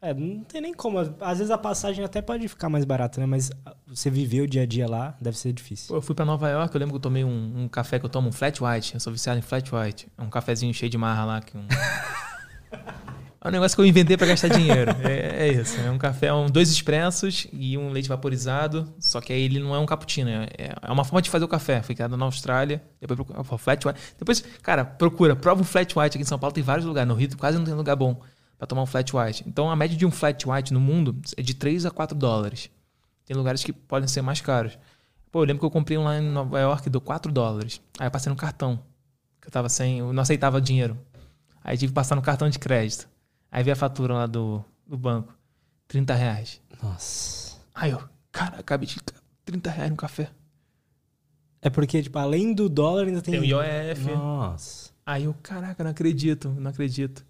É, 0.00 0.12
não 0.12 0.44
tem 0.44 0.60
nem 0.60 0.74
como. 0.74 0.98
Às 0.98 1.38
vezes 1.38 1.50
a 1.50 1.56
passagem 1.56 2.04
até 2.04 2.20
pode 2.20 2.46
ficar 2.48 2.68
mais 2.68 2.84
barata, 2.84 3.18
né? 3.20 3.26
Mas 3.26 3.50
você 3.86 4.10
viver 4.10 4.42
o 4.42 4.46
dia 4.46 4.62
a 4.62 4.66
dia 4.66 4.86
lá 4.86 5.16
deve 5.20 5.38
ser 5.38 5.52
difícil. 5.52 5.88
Pô, 5.88 5.96
eu 5.96 6.02
fui 6.02 6.14
para 6.14 6.24
Nova 6.24 6.48
York, 6.48 6.74
eu 6.74 6.78
lembro 6.78 6.92
que 6.92 6.96
eu 6.96 7.02
tomei 7.02 7.24
um, 7.24 7.62
um, 7.62 7.68
café 7.68 7.98
que 7.98 8.04
eu 8.04 8.10
tomo, 8.10 8.28
um 8.28 8.32
flat 8.32 8.62
white. 8.62 8.94
Eu 8.94 9.00
sou 9.00 9.12
viciado 9.12 9.38
em 9.38 9.42
flat 9.42 9.74
white. 9.74 10.06
É 10.16 10.22
um 10.22 10.28
cafezinho 10.28 10.72
cheio 10.74 10.90
de 10.90 10.98
marra 10.98 11.24
lá. 11.24 11.40
Que 11.40 11.56
um... 11.56 11.66
é 13.40 13.48
um 13.48 13.50
negócio 13.50 13.74
que 13.74 13.80
eu 13.80 13.86
inventei 13.86 14.18
para 14.18 14.26
gastar 14.26 14.48
dinheiro. 14.48 14.90
É, 15.02 15.48
é, 15.48 15.52
isso. 15.52 15.80
É 15.80 15.90
um 15.90 15.96
café, 15.96 16.30
um, 16.30 16.46
dois 16.46 16.70
expressos 16.70 17.46
e 17.50 17.78
um 17.78 17.90
leite 17.90 18.08
vaporizado. 18.08 18.92
Só 19.00 19.18
que 19.22 19.32
aí 19.32 19.40
ele 19.40 19.60
não 19.60 19.74
é 19.74 19.78
um 19.78 19.86
cappuccino. 19.86 20.28
É, 20.28 20.74
é 20.82 20.92
uma 20.92 21.04
forma 21.04 21.22
de 21.22 21.30
fazer 21.30 21.46
o 21.46 21.48
café. 21.48 21.80
Fui 21.80 21.94
criado 21.94 22.18
na 22.18 22.26
Austrália. 22.26 22.82
Depois 23.00 23.16
procura, 23.16 23.58
flat 23.58 23.88
white. 23.88 24.00
Depois, 24.18 24.44
cara, 24.62 24.84
procura. 24.84 25.34
Prova 25.34 25.62
um 25.62 25.64
flat 25.64 25.98
white 25.98 26.16
aqui 26.16 26.22
em 26.22 26.24
São 26.24 26.38
Paulo. 26.38 26.52
Tem 26.52 26.62
vários 26.62 26.84
lugares. 26.84 27.08
No 27.08 27.14
Rio 27.14 27.30
quase 27.38 27.56
não 27.56 27.64
tem 27.64 27.72
lugar 27.72 27.96
bom 27.96 28.20
para 28.58 28.66
tomar 28.66 28.82
um 28.82 28.86
flat 28.86 29.14
white. 29.14 29.44
Então 29.46 29.70
a 29.70 29.76
média 29.76 29.96
de 29.96 30.06
um 30.06 30.10
flat 30.10 30.48
white 30.48 30.72
no 30.72 30.80
mundo 30.80 31.16
é 31.36 31.42
de 31.42 31.54
3 31.54 31.86
a 31.86 31.90
4 31.90 32.16
dólares. 32.16 32.70
Tem 33.24 33.36
lugares 33.36 33.62
que 33.62 33.72
podem 33.72 34.08
ser 34.08 34.22
mais 34.22 34.40
caros. 34.40 34.78
Pô, 35.30 35.42
eu 35.42 35.46
lembro 35.46 35.60
que 35.60 35.66
eu 35.66 35.70
comprei 35.70 35.98
um 35.98 36.04
lá 36.04 36.18
em 36.18 36.22
Nova 36.22 36.58
York, 36.58 36.88
deu 36.88 37.00
4 37.00 37.30
dólares. 37.30 37.80
Aí 37.98 38.06
eu 38.06 38.10
passei 38.10 38.30
no 38.30 38.36
cartão. 38.36 38.78
Que 39.40 39.48
eu 39.48 39.52
tava 39.52 39.68
sem. 39.68 39.98
Eu 39.98 40.12
não 40.12 40.22
aceitava 40.22 40.60
dinheiro. 40.60 40.96
Aí 41.62 41.76
tive 41.76 41.90
que 41.90 41.94
passar 41.94 42.14
no 42.14 42.22
cartão 42.22 42.48
de 42.48 42.58
crédito. 42.58 43.08
Aí 43.50 43.62
vi 43.62 43.70
a 43.70 43.76
fatura 43.76 44.14
lá 44.14 44.26
do, 44.26 44.64
do 44.86 44.96
banco. 44.96 45.34
30 45.88 46.14
reais. 46.14 46.60
Nossa. 46.82 47.56
Aí 47.74 47.90
eu, 47.90 48.02
cara, 48.30 48.60
acabei 48.60 48.88
de 48.88 48.96
30 49.44 49.70
reais 49.70 49.90
no 49.90 49.96
café. 49.96 50.30
É 51.60 51.68
porque, 51.68 52.02
tipo, 52.02 52.18
além 52.18 52.54
do 52.54 52.68
dólar 52.68 53.06
ainda 53.06 53.20
tem. 53.20 53.40
Tem 53.40 53.40
o 53.40 53.44
IOF. 53.44 54.04
Nossa. 54.12 54.90
Aí 55.04 55.24
eu, 55.24 55.34
caraca, 55.42 55.82
não 55.82 55.90
acredito, 55.90 56.48
não 56.50 56.70
acredito. 56.70 57.24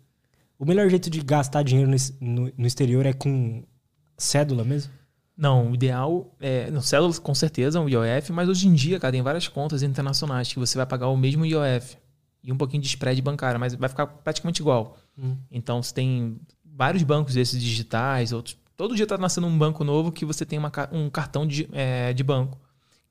O 0.59 0.65
melhor 0.65 0.89
jeito 0.89 1.11
de 1.11 1.20
gastar 1.20 1.62
dinheiro 1.62 1.91
no, 2.20 2.53
no, 2.57 2.66
exterior 2.66 3.05
é 3.05 3.12
com 3.12 3.62
cédula 4.16 4.65
mesmo? 4.65 4.91
Não, 5.37 5.70
o 5.70 5.74
ideal 5.74 6.35
é. 6.41 6.69
Cédula, 6.81 7.12
com 7.15 7.35
certeza, 7.35 7.78
um 7.78 7.89
IOF, 7.89 8.33
mas 8.33 8.49
hoje 8.49 8.66
em 8.66 8.73
dia, 8.73 8.99
cara, 8.99 9.12
tem 9.12 9.23
várias 9.23 9.49
contas 9.49 9.83
internacionais 9.83 10.51
que 10.51 10.59
você 10.59 10.78
vai 10.78 10.87
pagar 10.87 11.09
o 11.09 11.16
mesmo 11.16 11.45
IOF 11.45 11.99
e 12.43 12.53
um 12.53 12.57
pouquinho 12.57 12.83
de 12.83 12.89
spread 12.89 13.20
bancário, 13.20 13.59
mas 13.61 13.74
vai 13.74 13.89
ficar 13.89 14.07
praticamente 14.07 14.62
igual. 14.62 14.97
Hum. 15.19 15.37
Então, 15.51 15.83
você 15.83 15.93
tem 15.93 16.41
vários 16.65 17.03
bancos 17.03 17.35
desses 17.35 17.61
digitais, 17.61 18.33
outros. 18.33 18.57
Todo 18.77 18.95
dia 18.95 19.03
está 19.03 19.19
nascendo 19.19 19.47
um 19.47 19.59
banco 19.59 19.83
novo 19.83 20.12
que 20.12 20.24
você 20.24 20.47
tem 20.47 20.59
uma, 20.59 20.70
um 20.93 21.11
cartão 21.11 21.47
de, 21.47 21.69
é, 21.73 22.12
de 22.12 22.23
banco. 22.23 22.59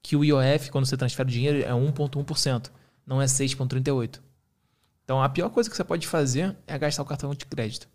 Que 0.01 0.15
o 0.15 0.23
IOF, 0.23 0.71
quando 0.71 0.85
você 0.85 0.95
transfere 0.95 1.27
o 1.27 1.31
dinheiro, 1.31 1.59
é 1.59 1.71
1,1%, 1.71 2.71
não 3.05 3.21
é 3.21 3.25
6,38%. 3.25 4.19
Então, 5.05 5.21
a 5.21 5.29
pior 5.29 5.49
coisa 5.49 5.69
que 5.69 5.75
você 5.75 5.83
pode 5.83 6.07
fazer 6.07 6.57
é 6.67 6.77
gastar 6.77 7.03
o 7.03 7.05
cartão 7.05 7.33
de 7.33 7.45
crédito. 7.45 7.87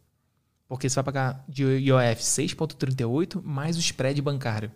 Porque 0.68 0.88
você 0.88 0.94
vai 0.94 1.04
pagar 1.04 1.44
de 1.48 1.64
IOF 1.64 2.22
6,38 2.22 3.42
mais 3.42 3.76
o 3.76 3.80
spread 3.80 4.22
bancário. 4.22 4.70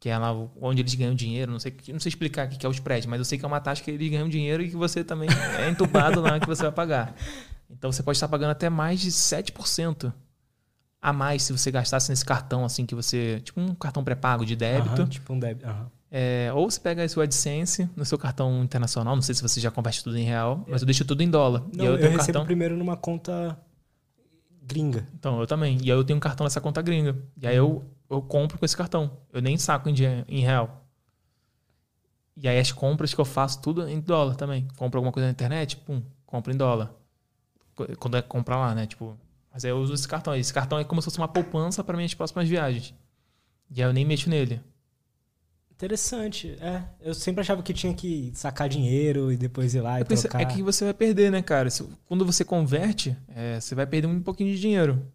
Que 0.00 0.08
é 0.08 0.16
lá 0.16 0.32
onde 0.60 0.80
eles 0.80 0.94
ganham 0.94 1.14
dinheiro. 1.14 1.52
Não 1.52 1.60
sei, 1.60 1.76
não 1.88 2.00
sei 2.00 2.08
explicar 2.08 2.46
o 2.46 2.50
que 2.50 2.64
é 2.64 2.68
o 2.68 2.72
spread, 2.72 3.06
mas 3.06 3.18
eu 3.18 3.24
sei 3.26 3.38
que 3.38 3.44
é 3.44 3.48
uma 3.48 3.60
taxa 3.60 3.84
que 3.84 3.90
eles 3.90 4.10
ganham 4.10 4.28
dinheiro 4.28 4.62
e 4.62 4.70
que 4.70 4.76
você 4.76 5.04
também 5.04 5.28
é 5.58 5.68
entubado 5.68 6.20
lá 6.22 6.40
que 6.40 6.46
você 6.46 6.62
vai 6.62 6.72
pagar. 6.72 7.14
Então 7.70 7.92
você 7.92 8.02
pode 8.02 8.16
estar 8.16 8.28
pagando 8.28 8.52
até 8.52 8.70
mais 8.70 8.98
de 8.98 9.10
7% 9.10 10.10
a 11.02 11.12
mais 11.12 11.42
se 11.42 11.52
você 11.52 11.70
gastasse 11.70 12.10
nesse 12.10 12.24
cartão, 12.24 12.64
assim, 12.64 12.86
que 12.86 12.94
você. 12.94 13.40
Tipo 13.44 13.60
um 13.60 13.74
cartão 13.74 14.02
pré-pago 14.02 14.46
de 14.46 14.56
débito. 14.56 15.02
Uhum, 15.02 15.08
tipo 15.08 15.32
um 15.34 15.38
débito. 15.38 15.68
Uhum. 15.68 15.86
É, 16.10 16.50
ou 16.54 16.70
você 16.70 16.80
pega 16.80 17.04
esse 17.04 17.20
AdSense 17.20 17.88
no 17.94 18.04
seu 18.04 18.16
cartão 18.16 18.62
internacional, 18.64 19.14
não 19.14 19.22
sei 19.22 19.34
se 19.34 19.42
você 19.42 19.60
já 19.60 19.70
converte 19.70 20.02
tudo 20.02 20.16
em 20.16 20.24
real, 20.24 20.64
mas 20.66 20.80
eu 20.80 20.86
deixo 20.86 21.04
tudo 21.04 21.22
em 21.22 21.30
dólar. 21.30 21.64
Não, 21.74 21.84
eu, 21.84 21.92
eu 21.92 22.10
recebo 22.10 22.18
cartão... 22.18 22.44
primeiro 22.46 22.76
numa 22.76 22.96
conta 22.96 23.58
gringa. 24.62 25.06
Então, 25.14 25.40
eu 25.40 25.46
também. 25.46 25.78
E 25.82 25.90
aí 25.90 25.98
eu 25.98 26.04
tenho 26.04 26.16
um 26.16 26.20
cartão 26.20 26.44
nessa 26.44 26.60
conta 26.60 26.82
gringa. 26.82 27.16
E 27.40 27.46
aí 27.46 27.56
eu, 27.56 27.84
eu 28.08 28.22
compro 28.22 28.58
com 28.58 28.64
esse 28.64 28.76
cartão. 28.76 29.10
Eu 29.32 29.40
nem 29.40 29.56
saco 29.56 29.88
em, 29.88 29.94
em 30.28 30.40
real. 30.40 30.86
E 32.36 32.46
aí 32.46 32.58
as 32.58 32.70
compras 32.70 33.12
que 33.12 33.20
eu 33.20 33.24
faço 33.24 33.60
tudo 33.60 33.88
em 33.88 34.00
dólar 34.00 34.36
também. 34.36 34.68
Compro 34.76 34.98
alguma 34.98 35.12
coisa 35.12 35.26
na 35.26 35.32
internet, 35.32 35.76
pum, 35.76 36.02
compro 36.24 36.52
em 36.52 36.56
dólar. 36.56 36.94
Quando 37.98 38.16
é 38.16 38.22
comprar 38.22 38.56
lá, 38.58 38.74
né? 38.74 38.86
Tipo, 38.86 39.16
mas 39.52 39.64
aí 39.64 39.70
eu 39.70 39.78
uso 39.78 39.94
esse 39.94 40.06
cartão. 40.06 40.34
Esse 40.34 40.52
cartão 40.52 40.78
é 40.78 40.84
como 40.84 41.00
se 41.00 41.06
fosse 41.06 41.18
uma 41.18 41.28
poupança 41.28 41.82
para 41.82 41.96
minhas 41.96 42.14
próximas 42.14 42.48
viagens. 42.48 42.94
E 43.70 43.82
aí 43.82 43.88
eu 43.88 43.92
nem 43.92 44.04
mexo 44.04 44.30
nele. 44.30 44.60
Interessante. 45.78 46.56
É, 46.60 46.82
eu 47.00 47.14
sempre 47.14 47.40
achava 47.40 47.62
que 47.62 47.72
tinha 47.72 47.94
que 47.94 48.32
sacar 48.34 48.68
dinheiro 48.68 49.30
e 49.30 49.36
depois 49.36 49.76
ir 49.76 49.80
lá 49.80 50.00
eu 50.00 50.02
e 50.02 50.04
pensei, 50.04 50.28
trocar. 50.28 50.42
É 50.42 50.52
que 50.52 50.60
você 50.60 50.84
vai 50.84 50.92
perder, 50.92 51.30
né, 51.30 51.40
cara? 51.40 51.68
Quando 52.04 52.26
você 52.26 52.44
converte, 52.44 53.16
é, 53.28 53.60
você 53.60 53.76
vai 53.76 53.86
perder 53.86 54.08
um 54.08 54.20
pouquinho 54.20 54.52
de 54.52 54.60
dinheiro. 54.60 55.06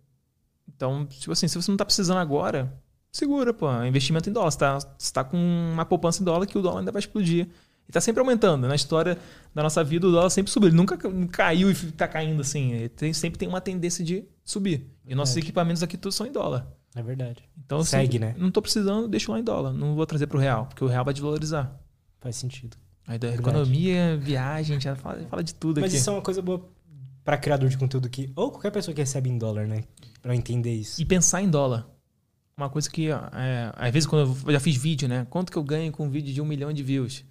Então, 0.73 1.05
tipo 1.05 1.33
assim, 1.33 1.49
se 1.49 1.61
você 1.61 1.69
não 1.69 1.75
tá 1.75 1.83
precisando 1.83 2.19
agora, 2.19 2.73
segura, 3.11 3.53
pô. 3.53 3.69
É 3.69 3.89
investimento 3.89 4.29
em 4.29 4.31
dólar. 4.31 4.51
Você 4.51 4.57
tá, 4.57 4.79
você 4.97 5.13
tá 5.13 5.21
com 5.25 5.37
uma 5.37 5.83
poupança 5.83 6.21
em 6.21 6.25
dólar 6.25 6.45
que 6.45 6.57
o 6.57 6.61
dólar 6.61 6.79
ainda 6.79 6.93
vai 6.93 7.01
explodir. 7.01 7.49
E 7.85 7.91
tá 7.91 7.99
sempre 7.99 8.21
aumentando. 8.21 8.65
Na 8.65 8.75
história 8.75 9.17
da 9.53 9.61
nossa 9.61 9.83
vida, 9.83 10.07
o 10.07 10.11
dólar 10.13 10.29
sempre 10.29 10.49
subiu. 10.49 10.69
Ele 10.69 10.77
nunca 10.77 10.97
caiu 11.29 11.69
e 11.69 11.75
tá 11.91 12.07
caindo 12.07 12.39
assim. 12.39 12.89
Tem, 12.95 13.11
sempre 13.11 13.37
tem 13.37 13.49
uma 13.49 13.59
tendência 13.59 14.01
de 14.01 14.23
subir. 14.45 14.89
E 15.05 15.13
nossos 15.13 15.35
equipamentos 15.35 15.83
aqui 15.83 15.97
todos 15.97 16.15
são 16.15 16.25
em 16.25 16.31
dólar. 16.31 16.65
É 16.95 17.01
verdade. 17.01 17.43
Então, 17.65 17.79
assim, 17.79 17.91
Segue, 17.91 18.19
né? 18.19 18.35
Não 18.37 18.51
tô 18.51 18.61
precisando, 18.61 19.07
deixo 19.07 19.31
lá 19.31 19.39
em 19.39 19.43
dólar. 19.43 19.73
Não 19.73 19.95
vou 19.95 20.05
trazer 20.05 20.27
pro 20.27 20.39
real, 20.39 20.67
porque 20.67 20.83
o 20.83 20.87
real 20.87 21.03
vai 21.03 21.13
desvalorizar. 21.13 21.79
Faz 22.19 22.35
sentido. 22.35 22.77
Aí 23.07 23.17
da 23.17 23.29
verdade. 23.29 23.49
economia, 23.49 24.17
viagem, 24.17 24.79
já 24.79 24.95
fala, 24.95 25.25
fala 25.27 25.43
de 25.43 25.53
tudo 25.53 25.81
Mas 25.81 25.89
aqui. 25.89 25.95
Mas 25.95 26.01
isso 26.01 26.09
é 26.09 26.13
uma 26.13 26.21
coisa 26.21 26.41
boa 26.41 26.69
para 27.23 27.37
criador 27.37 27.69
de 27.69 27.77
conteúdo 27.77 28.09
que 28.09 28.31
ou 28.35 28.51
qualquer 28.51 28.71
pessoa 28.71 28.93
que 28.93 29.01
recebe 29.01 29.29
em 29.29 29.37
dólar, 29.37 29.67
né? 29.67 29.83
Para 30.21 30.35
entender 30.35 30.73
isso. 30.73 31.01
E 31.01 31.05
pensar 31.05 31.41
em 31.41 31.49
dólar. 31.49 31.87
Uma 32.55 32.69
coisa 32.69 32.89
que 32.89 33.09
é, 33.09 33.71
às 33.75 33.91
vezes 33.91 34.07
quando 34.07 34.37
eu 34.45 34.53
já 34.53 34.59
fiz 34.59 34.77
vídeo, 34.77 35.07
né? 35.07 35.25
Quanto 35.29 35.51
que 35.51 35.57
eu 35.57 35.63
ganho 35.63 35.91
com 35.91 36.05
um 36.05 36.09
vídeo 36.09 36.33
de 36.33 36.41
um 36.41 36.45
milhão 36.45 36.71
de 36.71 36.83
views? 36.83 37.25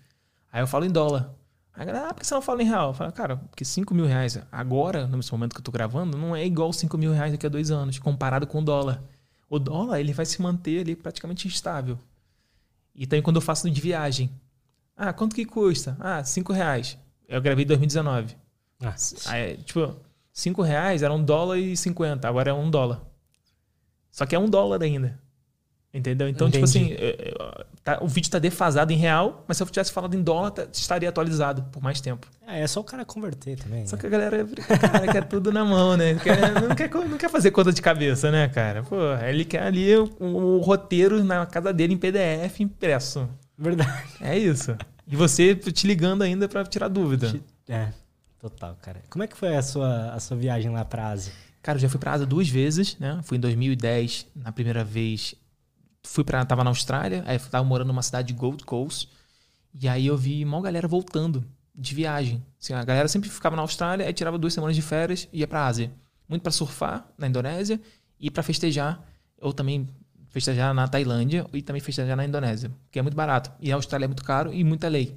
Aí 0.52 0.60
eu 0.60 0.66
falo 0.66 0.84
em 0.84 0.90
dólar. 0.90 1.34
Aí, 1.74 1.89
ah, 1.89 2.12
por 2.12 2.20
que 2.20 2.26
você 2.26 2.34
não 2.34 2.43
fala 2.43 2.62
em 2.62 2.66
real? 2.66 2.89
Eu 2.89 2.94
falo, 2.94 3.12
cara, 3.12 3.36
porque 3.36 3.64
5 3.64 3.94
mil 3.94 4.05
reais 4.05 4.39
agora, 4.51 5.06
nesse 5.06 5.32
momento 5.32 5.55
que 5.55 5.60
eu 5.60 5.64
tô 5.64 5.72
gravando, 5.72 6.18
não 6.18 6.36
é 6.36 6.44
igual 6.44 6.70
5 6.70 6.98
mil 6.98 7.12
reais 7.12 7.32
daqui 7.32 7.47
a 7.47 7.48
dois 7.48 7.70
anos, 7.70 7.98
comparado 7.98 8.47
com 8.47 8.59
o 8.59 8.62
dólar 8.62 9.02
o 9.52 9.58
dólar 9.58 10.00
ele 10.00 10.14
vai 10.14 10.24
se 10.24 10.40
manter 10.40 10.80
ali 10.80 10.96
praticamente 10.96 11.46
estável. 11.46 11.98
E 12.94 13.06
também 13.06 13.20
quando 13.22 13.36
eu 13.36 13.42
faço 13.42 13.70
de 13.70 13.80
viagem. 13.82 14.30
Ah, 14.96 15.12
quanto 15.12 15.36
que 15.36 15.44
custa? 15.44 15.94
Ah, 16.00 16.24
5 16.24 16.54
reais. 16.54 16.96
Eu 17.28 17.38
gravei 17.42 17.62
em 17.62 17.68
2019. 17.68 18.34
Ah, 18.82 18.94
Aí, 19.26 19.58
tipo, 19.58 19.94
5 20.32 20.62
reais 20.62 21.02
era 21.02 21.12
um 21.12 21.22
dólar 21.22 21.58
e 21.58 21.76
50, 21.76 22.26
agora 22.26 22.48
é 22.48 22.54
um 22.54 22.70
dólar. 22.70 23.02
Só 24.10 24.24
que 24.24 24.34
é 24.34 24.38
um 24.38 24.48
dólar 24.48 24.82
ainda. 24.82 25.20
Entendeu? 25.94 26.27
Então, 26.27 26.51
tipo 26.51 26.64
Entendi. 26.64 26.94
assim, 26.94 26.97
é, 26.98 27.28
é, 27.28 27.64
tá- 27.85 27.98
o 28.01 28.09
vídeo 28.09 28.31
tá 28.31 28.39
defasado 28.39 28.93
em 28.94 28.97
real, 28.97 29.44
mas 29.47 29.59
se 29.59 29.62
eu 29.62 29.66
tivesse 29.66 29.93
falado 29.93 30.14
em 30.16 30.23
dólar, 30.23 30.51
tá- 30.51 30.66
estaria 30.73 31.06
atualizado 31.06 31.64
por 31.64 31.82
mais 31.82 32.01
tempo. 32.01 32.27
É, 32.47 32.62
é 32.62 32.66
só 32.66 32.81
o 32.81 32.85
cara 32.85 33.05
converter 33.05 33.56
também. 33.59 33.86
Só 33.86 33.97
né? 33.97 34.01
que 34.01 34.06
a 34.06 34.10
galera 34.10 34.47
cara, 34.81 35.12
quer 35.12 35.24
tudo 35.28 35.52
na 35.52 35.62
mão, 35.66 35.94
né? 35.94 36.14
Quer- 36.14 36.60
não, 36.62 36.74
quer, 36.74 36.90
não 36.90 37.19
quer 37.19 37.28
fazer 37.28 37.51
conta 37.51 37.70
de 37.73 37.82
cabeça, 37.82 38.31
né, 38.31 38.48
cara? 38.48 38.82
Pô, 38.82 38.97
ele 39.23 39.44
quer 39.44 39.64
ali 39.64 39.94
o, 39.94 40.09
o 40.19 40.59
roteiro 40.60 41.23
na 41.23 41.44
casa 41.44 41.74
dele 41.74 41.93
em 41.93 41.98
PDF 41.98 42.60
impresso. 42.60 43.28
Verdade. 43.59 44.02
É 44.23 44.36
isso. 44.39 44.74
E 45.06 45.14
você 45.14 45.55
te 45.55 45.86
ligando 45.86 46.23
ainda 46.23 46.48
pra 46.48 46.64
tirar 46.64 46.89
dúvida. 46.89 47.39
É, 47.69 47.89
total, 48.40 48.78
cara. 48.81 49.02
Como 49.10 49.23
é 49.23 49.27
que 49.27 49.36
foi 49.36 49.55
a 49.55 49.60
sua, 49.62 50.12
a 50.14 50.19
sua 50.20 50.39
viagem 50.39 50.70
lá 50.70 50.86
pra 50.86 51.09
Ásia? 51.09 51.35
Cara, 51.62 51.77
eu 51.77 51.82
já 51.82 51.89
fui 51.89 52.01
pra 52.01 52.12
Ásia 52.12 52.27
duas 52.27 52.48
vezes, 52.48 52.97
né? 52.98 53.20
Fui 53.23 53.36
em 53.36 53.40
2010, 53.40 54.27
na 54.35 54.51
primeira 54.51 54.82
vez. 54.82 55.35
Fui 56.04 56.24
para 56.24 56.44
Tava 56.44 56.64
na 56.64 56.70
Austrália, 56.70 57.22
aí 57.26 57.36
eu 57.36 57.40
tava 57.40 57.64
morando 57.64 57.88
numa 57.88 58.02
cidade 58.02 58.28
de 58.28 58.34
Gold 58.34 58.64
Coast. 58.64 59.08
E 59.74 59.88
aí 59.88 60.06
eu 60.06 60.16
vi 60.16 60.44
uma 60.44 60.60
galera 60.60 60.86
voltando 60.86 61.44
de 61.74 61.94
viagem. 61.94 62.44
Assim, 62.60 62.74
a 62.74 62.84
galera 62.84 63.08
sempre 63.08 63.30
ficava 63.30 63.56
na 63.56 63.62
Austrália, 63.62 64.06
aí 64.06 64.12
tirava 64.12 64.36
duas 64.38 64.52
semanas 64.52 64.76
de 64.76 64.82
férias 64.82 65.28
e 65.32 65.40
ia 65.40 65.46
pra 65.46 65.66
Ásia. 65.66 65.90
Muito 66.28 66.42
pra 66.42 66.52
surfar 66.52 67.06
na 67.16 67.26
Indonésia 67.26 67.80
e 68.18 68.30
pra 68.30 68.42
festejar. 68.42 69.02
Ou 69.40 69.52
também 69.52 69.88
festejar 70.28 70.74
na 70.74 70.86
Tailândia 70.88 71.46
e 71.52 71.62
também 71.62 71.80
festejar 71.80 72.16
na 72.16 72.24
Indonésia. 72.24 72.70
Que 72.90 72.98
é 72.98 73.02
muito 73.02 73.14
barato. 73.14 73.50
E 73.60 73.72
a 73.72 73.74
Austrália 73.76 74.04
é 74.04 74.08
muito 74.08 74.24
caro 74.24 74.52
e 74.52 74.62
muita 74.64 74.88
lei. 74.88 75.16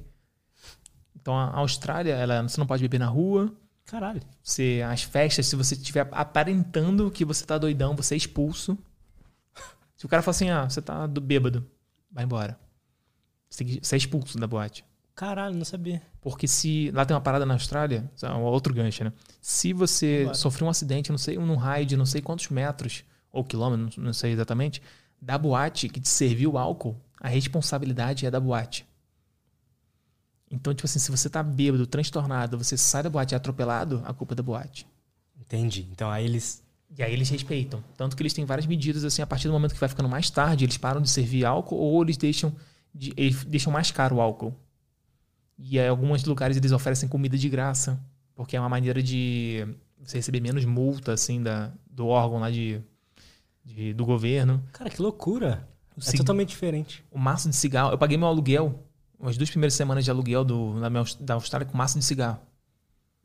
Então 1.16 1.36
a 1.36 1.58
Austrália, 1.58 2.14
ela, 2.14 2.44
você 2.44 2.60
não 2.60 2.68
pode 2.68 2.84
beber 2.84 3.00
na 3.00 3.08
rua, 3.08 3.52
Caralho. 3.86 4.22
você, 4.44 4.84
as 4.88 5.04
festas, 5.04 5.48
se 5.48 5.56
você 5.56 5.76
estiver 5.76 6.08
aparentando 6.12 7.10
que 7.10 7.26
você 7.26 7.46
tá 7.46 7.58
doidão, 7.58 7.96
você 7.96 8.14
é 8.14 8.18
expulso. 8.18 8.78
Se 10.06 10.08
o 10.08 10.10
cara 10.10 10.22
fala 10.22 10.36
assim, 10.36 10.50
ah, 10.52 10.70
você 10.70 10.84
tá 10.84 11.08
do 11.08 11.20
bêbado, 11.20 11.66
vai 12.12 12.24
embora. 12.24 12.60
Você, 13.50 13.64
tem 13.64 13.74
que- 13.74 13.84
você 13.84 13.96
é 13.96 13.98
expulso 13.98 14.38
da 14.38 14.46
boate. 14.46 14.86
Caralho, 15.16 15.56
não 15.56 15.66
sabia. 15.66 16.00
Porque 16.22 16.48
se. 16.48 16.92
Lá 16.92 17.04
tem 17.06 17.16
uma 17.16 17.22
parada 17.22 17.44
na 17.44 17.56
Austrália, 17.56 18.08
é 18.22 18.30
um 18.30 18.44
outro 18.44 18.72
gancho, 18.72 19.04
né? 19.04 19.12
Se 19.42 19.74
você 19.74 20.26
sofrer 20.36 20.64
um 20.66 20.70
acidente, 20.70 21.10
não 21.10 21.18
sei, 21.18 21.40
num 21.40 21.56
raio 21.56 21.88
de 21.88 21.98
não 21.98 22.06
sei 22.06 22.22
quantos 22.22 22.50
metros, 22.50 23.04
ou 23.32 23.44
quilômetros, 23.44 23.98
não 23.98 24.14
sei 24.14 24.34
exatamente, 24.34 24.80
da 25.20 25.40
boate 25.40 25.90
que 25.90 26.00
te 26.00 26.08
serviu 26.08 26.52
o 26.54 26.58
álcool, 26.60 26.96
a 27.20 27.28
responsabilidade 27.28 28.28
é 28.28 28.30
da 28.32 28.40
boate. 28.40 28.86
Então, 30.52 30.72
tipo 30.74 30.86
assim, 30.86 31.00
se 31.00 31.10
você 31.10 31.30
tá 31.30 31.42
bêbado, 31.42 31.88
transtornado, 31.88 32.58
você 32.60 32.78
sai 32.78 33.02
da 33.02 33.10
boate 33.10 33.34
atropelado, 33.34 34.04
a 34.06 34.14
culpa 34.14 34.34
é 34.34 34.36
da 34.36 34.44
boate. 34.44 34.86
Entendi. 35.40 35.88
Então 35.92 36.12
aí 36.12 36.26
eles. 36.26 36.64
E 36.98 37.04
aí 37.04 37.12
eles 37.14 37.30
respeitam. 37.30 37.84
Tanto 37.98 38.16
que 38.16 38.22
eles 38.24 38.34
têm 38.34 38.46
várias 38.46 38.66
medidas, 38.66 39.04
assim, 39.04 39.22
a 39.22 39.28
partir 39.28 39.48
do 39.48 39.54
momento 39.54 39.74
que 39.74 39.80
vai 39.80 39.90
ficando 39.90 40.08
mais 40.08 40.30
tarde, 40.30 40.64
eles 40.66 40.78
param 40.78 41.02
de 41.02 41.10
servir 41.10 41.44
álcool 41.46 41.76
ou 41.76 42.02
eles 42.04 42.16
deixam, 42.18 42.56
de, 42.94 43.14
eles 43.18 43.44
deixam 43.44 43.72
mais 43.72 43.92
caro 43.92 44.16
o 44.18 44.22
álcool. 44.22 44.54
E 45.58 45.78
em 45.78 45.88
alguns 45.88 46.24
lugares 46.26 46.56
eles 46.58 46.72
oferecem 46.72 47.08
comida 47.10 47.38
de 47.38 47.50
graça, 47.50 48.00
porque 48.34 48.56
é 48.56 48.60
uma 48.60 48.70
maneira 48.70 49.02
de 49.04 49.66
você 50.02 50.18
receber 50.18 50.40
menos 50.40 50.64
multa, 50.66 51.14
assim, 51.14 51.42
da, 51.42 51.72
do 51.90 52.08
órgão 52.08 52.40
lá 52.40 52.50
de, 52.52 52.82
de- 53.64 53.94
do 53.94 54.06
governo. 54.06 54.64
Cara, 54.74 54.90
que 54.90 55.02
loucura. 55.02 55.68
O, 55.96 56.00
É 56.00 56.04
cig- 56.04 56.18
totalmente 56.18 56.50
diferente. 56.50 57.04
o 57.12 57.18
maço 57.20 57.50
de 57.50 57.56
cigarro, 57.56 57.92
eu 57.92 57.98
paguei 57.98 58.18
meu 58.18 58.28
aluguel, 58.28 58.84
umas 59.20 59.38
duas 59.38 59.50
primeiras 59.50 59.74
semanas 59.74 60.04
de 60.04 60.12
aluguel 60.12 60.44
do, 60.44 60.80
da, 60.80 60.90
minha, 60.90 61.04
da 61.22 61.34
Austrália 61.36 61.66
com 61.66 61.78
maço 61.78 61.98
de 61.98 62.04
cigarro. 62.06 62.40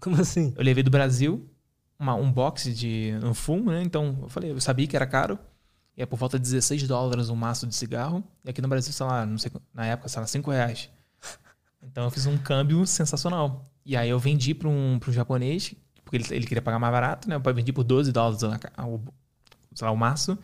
Como 0.00 0.16
assim? 0.20 0.52
Eu 0.56 0.62
levei 0.64 0.82
do 0.82 0.90
Brasil 0.90 1.48
uma- 2.00 2.14
um 2.16 2.32
box 2.32 2.74
de 2.74 3.12
um 3.22 3.34
fumo, 3.34 3.70
né? 3.70 3.82
Então 3.82 4.18
eu 4.22 4.28
falei, 4.28 4.50
eu 4.50 4.60
sabia 4.60 4.86
que 4.86 4.96
era 4.96 5.06
caro. 5.06 5.38
E 5.96 6.02
é 6.02 6.06
por 6.06 6.16
volta 6.18 6.38
de 6.38 6.42
16 6.42 6.86
dólares 6.88 7.28
um 7.28 7.36
maço 7.36 7.66
de 7.66 7.74
cigarro. 7.74 8.24
E 8.44 8.50
aqui 8.50 8.62
no 8.62 8.68
Brasil, 8.68 8.92
sei 8.92 9.06
lá, 9.06 9.26
não 9.26 9.36
sei, 9.38 9.52
na 9.74 9.86
época, 9.86 10.08
sei 10.08 10.20
lá, 10.20 10.26
5 10.26 10.50
reais. 10.50 10.88
Então 11.82 12.04
eu 12.04 12.10
fiz 12.10 12.26
um 12.26 12.38
câmbio 12.38 12.86
sensacional. 12.86 13.70
E 13.84 13.96
aí 13.96 14.08
eu 14.10 14.18
vendi 14.18 14.54
para 14.54 14.68
um, 14.68 14.98
pra 14.98 15.10
um 15.10 15.12
japonês, 15.12 15.74
porque 16.04 16.16
ele, 16.16 16.24
ele 16.30 16.46
queria 16.46 16.62
pagar 16.62 16.78
mais 16.78 16.92
barato, 16.92 17.28
né? 17.28 17.34
Eu 17.36 17.54
vendi 17.54 17.72
por 17.72 17.84
12 17.84 18.12
dólares 18.12 18.42
o, 18.42 19.00
sei 19.74 19.86
lá, 19.86 19.90
o 19.90 19.96
maço. 19.96 20.38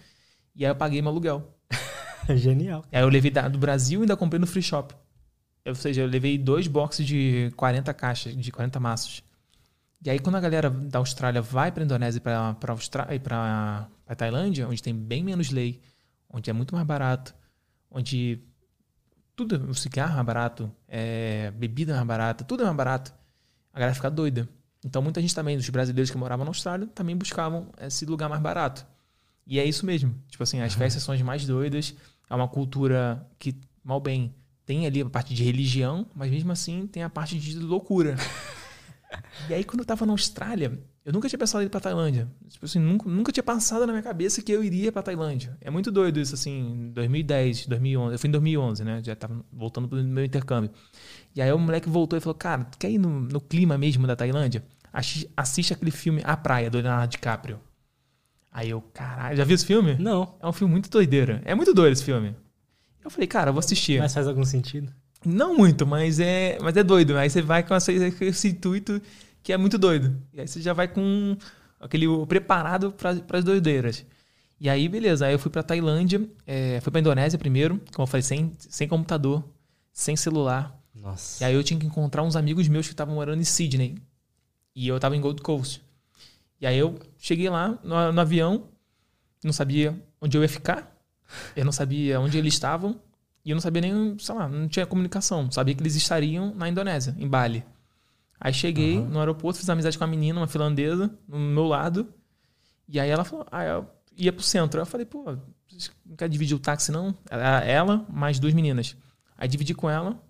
E 0.55 0.65
aí 0.65 0.71
eu 0.71 0.77
paguei 0.77 1.01
meu 1.03 1.11
aluguel. 1.11 1.55
Genial. 2.35 2.85
Aí 2.93 3.03
eu 3.03 3.09
levei 3.09 3.31
da- 3.31 3.49
do 3.49 3.59
Brasil 3.59 4.01
e 4.01 4.03
ainda 4.03 4.17
comprei 4.17 4.39
no 4.41 4.47
free 4.47 4.63
shop. 4.63 4.95
Ou 5.67 5.75
seja, 5.75 6.03
eu 6.03 6.07
levei 6.07 6.39
dois 6.39 6.67
boxes 6.67 7.07
de 7.07 7.53
40 7.57 7.93
caixas, 7.95 8.37
de 8.37 8.51
40 8.53 8.79
maços. 8.81 9.23
E 10.05 10.11
aí, 10.11 10.19
quando 10.19 10.37
a 10.37 10.41
galera 10.41 10.71
da 10.71 10.99
Austrália 10.99 11.41
vai 11.43 11.73
para 11.73 11.85
Indonésia 11.85 12.19
e 12.19 12.21
para 12.21 12.55
para 12.55 14.15
Tailândia, 14.17 14.69
onde 14.69 14.83
tem 14.83 14.95
bem 14.95 15.25
menos 15.25 15.51
lei, 15.51 15.81
onde 16.31 16.49
é 16.49 16.53
muito 16.53 16.75
mais 16.75 16.87
barato, 16.87 17.35
onde 17.91 18.41
tudo, 19.35 19.69
o 19.69 19.75
cigarro 19.75 20.13
é 20.13 20.15
mais 20.17 20.27
barato, 20.27 20.73
é, 20.87 21.51
bebida 21.53 21.93
é 21.93 21.97
mais 21.97 22.07
barata, 22.07 22.45
tudo 22.45 22.63
é 22.63 22.67
mais 22.67 22.77
barato, 22.77 23.13
a 23.73 23.79
galera 23.79 23.95
fica 23.95 24.11
doida. 24.11 24.49
Então, 24.85 25.03
muita 25.03 25.21
gente 25.21 25.35
também, 25.35 25.57
os 25.57 25.69
brasileiros 25.69 26.11
que 26.11 26.17
moravam 26.17 26.45
na 26.45 26.51
Austrália, 26.51 26.87
também 26.87 27.17
buscavam 27.17 27.69
esse 27.81 28.07
lugar 28.07 28.29
mais 28.29 28.41
barato. 28.41 28.87
E 29.47 29.59
é 29.59 29.65
isso 29.65 29.85
mesmo. 29.85 30.15
Tipo 30.29 30.43
assim, 30.43 30.61
as 30.61 30.75
festas 30.75 31.03
são 31.03 31.15
as 31.15 31.23
mais 31.23 31.45
doidas, 31.47 31.95
é 32.29 32.35
uma 32.35 32.49
cultura 32.49 33.27
que, 33.39 33.55
mal 33.83 34.01
bem, 34.01 34.35
tem 34.65 34.87
ali 34.87 35.01
a 35.01 35.09
parte 35.09 35.35
de 35.35 35.45
religião, 35.45 36.07
mas 36.15 36.31
mesmo 36.31 36.53
assim 36.53 36.87
tem 36.87 37.03
a 37.03 37.11
parte 37.11 37.39
de 37.39 37.59
loucura. 37.59 38.17
e 39.49 39.55
aí, 39.55 39.65
quando 39.65 39.81
eu 39.81 39.87
tava 39.87 40.05
na 40.07 40.13
Austrália, 40.13 40.79
eu 41.05 41.13
nunca 41.13 41.29
tinha 41.29 41.39
pensado 41.39 41.63
em 41.63 41.67
ir 41.67 41.71
pra 41.71 41.81
Tailândia. 41.81 42.29
Tipo 42.49 42.65
assim, 42.65 42.79
nunca, 42.79 43.09
nunca 43.09 43.33
tinha 43.33 43.43
passado 43.43 43.87
na 43.87 43.93
minha 43.93 44.03
cabeça 44.03 44.43
que 44.43 44.51
eu 44.53 44.63
iria 44.65 44.91
pra 44.91 45.03
Tailândia. 45.03 45.57
É 45.61 45.71
muito 45.71 45.91
doido 45.91 46.19
isso, 46.21 46.35
assim, 46.35 46.53
em 46.73 46.91
2010, 46.93 47.67
2011. 47.67 48.15
Eu 48.15 48.19
fui 48.19 48.29
em 48.29 48.33
2011, 48.33 48.85
né? 48.85 49.01
Já 49.05 49.15
tava 49.17 49.45
voltando 49.53 49.89
pro 49.89 50.03
meu 50.03 50.25
intercâmbio. 50.25 50.71
E 51.35 51.43
aí 51.43 51.53
o 51.53 51.59
moleque 51.59 51.89
voltou 51.89 52.17
e 52.17 52.21
falou, 52.21 52.35
cara, 52.35 52.65
tu 52.65 52.79
quer 52.79 52.91
ir 52.91 52.99
no, 52.99 53.21
no 53.21 53.41
clima 53.41 53.77
mesmo 53.79 54.07
da 54.07 54.17
Tailândia? 54.17 54.65
Assi- 54.93 55.31
Assiste 55.37 55.73
aquele 55.73 55.91
filme 55.91 56.23
A 56.25 56.37
Praia, 56.37 56.71
do 56.71 56.79
Leonardo 56.79 57.11
DiCaprio. 57.13 57.61
Aí 58.51 58.71
eu, 58.71 58.81
caralho, 58.81 59.37
já 59.37 59.45
viu 59.45 59.55
esse 59.55 59.67
filme? 59.67 59.97
Não. 59.99 60.35
É 60.41 60.47
um 60.47 60.53
filme 60.53 60.73
muito 60.73 60.89
doideira. 60.89 61.43
É 61.45 61.55
muito 61.55 61.75
doido 61.75 61.93
esse 61.93 62.05
filme. 62.05 62.35
Eu 63.05 63.11
falei, 63.11 63.27
cara, 63.27 63.51
eu 63.51 63.53
vou 63.53 63.61
assistir. 63.61 64.01
Mas 64.01 64.15
faz 64.15 64.27
algum 64.27 64.45
sentido? 64.45 64.93
Não 65.27 65.57
muito, 65.57 65.87
mas 65.87 66.21
é, 66.21 66.59
mas 66.63 66.77
é 66.77 66.83
doido. 66.85 67.17
Aí 67.17 67.29
você 67.29 67.43
vai 67.43 67.63
com 67.63 67.75
essa- 67.75 67.93
esse 67.93 68.49
intuito 68.49 69.01
que 69.43 69.53
é 69.53 69.57
muito 69.57 69.77
doido. 69.77 70.17
E 70.33 70.41
aí 70.41 70.47
você 70.49 70.61
já 70.63 70.73
vai 70.73 70.87
com 70.89 71.37
aquele 71.81 72.07
preparado 72.27 72.93
para 72.93 73.39
as 73.39 73.45
doideiras. 73.45 74.05
E 74.61 74.69
aí, 74.71 74.89
beleza. 74.89 75.27
Aí 75.27 75.35
eu 75.35 75.39
fui 75.39 75.51
pra 75.51 75.63
Tailândia, 75.63 76.27
é, 76.47 76.81
fui 76.81 76.91
pra 76.91 77.01
Indonésia 77.01 77.39
primeiro, 77.39 77.81
como 77.95 78.05
eu 78.05 78.07
falei, 78.07 78.23
sem, 78.23 78.53
sem 78.59 78.87
computador, 78.89 79.45
sem 79.93 80.17
celular. 80.17 80.79
Nossa. 80.95 81.43
E 81.43 81.47
aí 81.47 81.55
eu 81.55 81.63
tinha 81.63 81.79
que 81.79 81.87
encontrar 81.87 82.23
uns 82.23 82.37
amigos 82.37 82.67
meus 82.69 82.87
que 82.87 82.93
estavam 82.95 83.15
morando 83.15 83.41
em 83.41 83.45
Sydney. 83.45 83.97
E 84.75 84.89
eu 84.89 84.99
tava 85.01 85.17
em 85.17 85.21
Gold 85.21 85.43
Coast. 85.43 85.83
E 86.61 86.67
aí 86.67 86.79
eu 86.79 86.99
cheguei 87.19 87.51
lá 87.51 87.79
no, 87.83 88.13
no 88.13 88.21
avião, 88.21 88.69
não 89.45 89.53
sabia 89.53 89.95
onde 90.21 90.37
eu 90.39 90.43
ia 90.43 90.49
ficar, 90.49 90.97
eu 91.55 91.65
não 91.65 91.73
sabia 91.73 92.19
onde 92.21 92.39
eles 92.39 92.55
estavam, 92.55 92.99
e 93.47 93.51
eu 93.51 93.55
não 93.55 93.61
sabia 93.63 93.81
nem, 93.81 94.19
sei 94.19 94.35
lá, 94.35 94.49
não 94.49 94.67
tinha 94.69 94.85
comunicação. 94.85 95.51
Sabia 95.53 95.75
que 95.75 95.81
eles 95.83 95.95
estariam 95.95 96.53
na 96.55 96.69
Indonésia, 96.69 97.15
em 97.17 97.29
Bali. 97.29 97.65
Aí 98.41 98.53
cheguei 98.53 98.99
Aham. 98.99 99.07
no 99.09 99.19
aeroporto, 99.21 99.59
fiz 99.61 99.71
amizade 99.71 99.97
com 99.97 100.05
uma 100.05 100.11
menina, 100.11 100.39
uma 100.41 100.47
finlandesa, 100.49 101.11
no 101.29 101.39
meu 101.39 101.65
lado. 101.65 102.09
E 102.89 102.99
aí 103.01 103.09
ela 103.09 103.25
falou, 103.25 103.47
ah, 103.51 103.65
eu 103.65 103.87
ia 104.19 104.33
pro 104.33 104.43
centro. 104.43 104.79
Aí 104.81 104.83
eu 104.83 104.87
falei, 104.87 105.07
pô, 105.07 105.37
não 106.05 106.17
quer 106.17 106.29
dividir 106.29 106.55
o 106.55 106.59
táxi, 106.59 106.91
não? 106.93 107.15
Ela, 107.31 107.61
ela 107.65 108.05
mais 108.11 108.39
duas 108.39 108.53
meninas. 108.53 108.97
Aí 109.39 109.49
dividi 109.49 109.75
com 109.75 109.89
ela. 109.89 110.21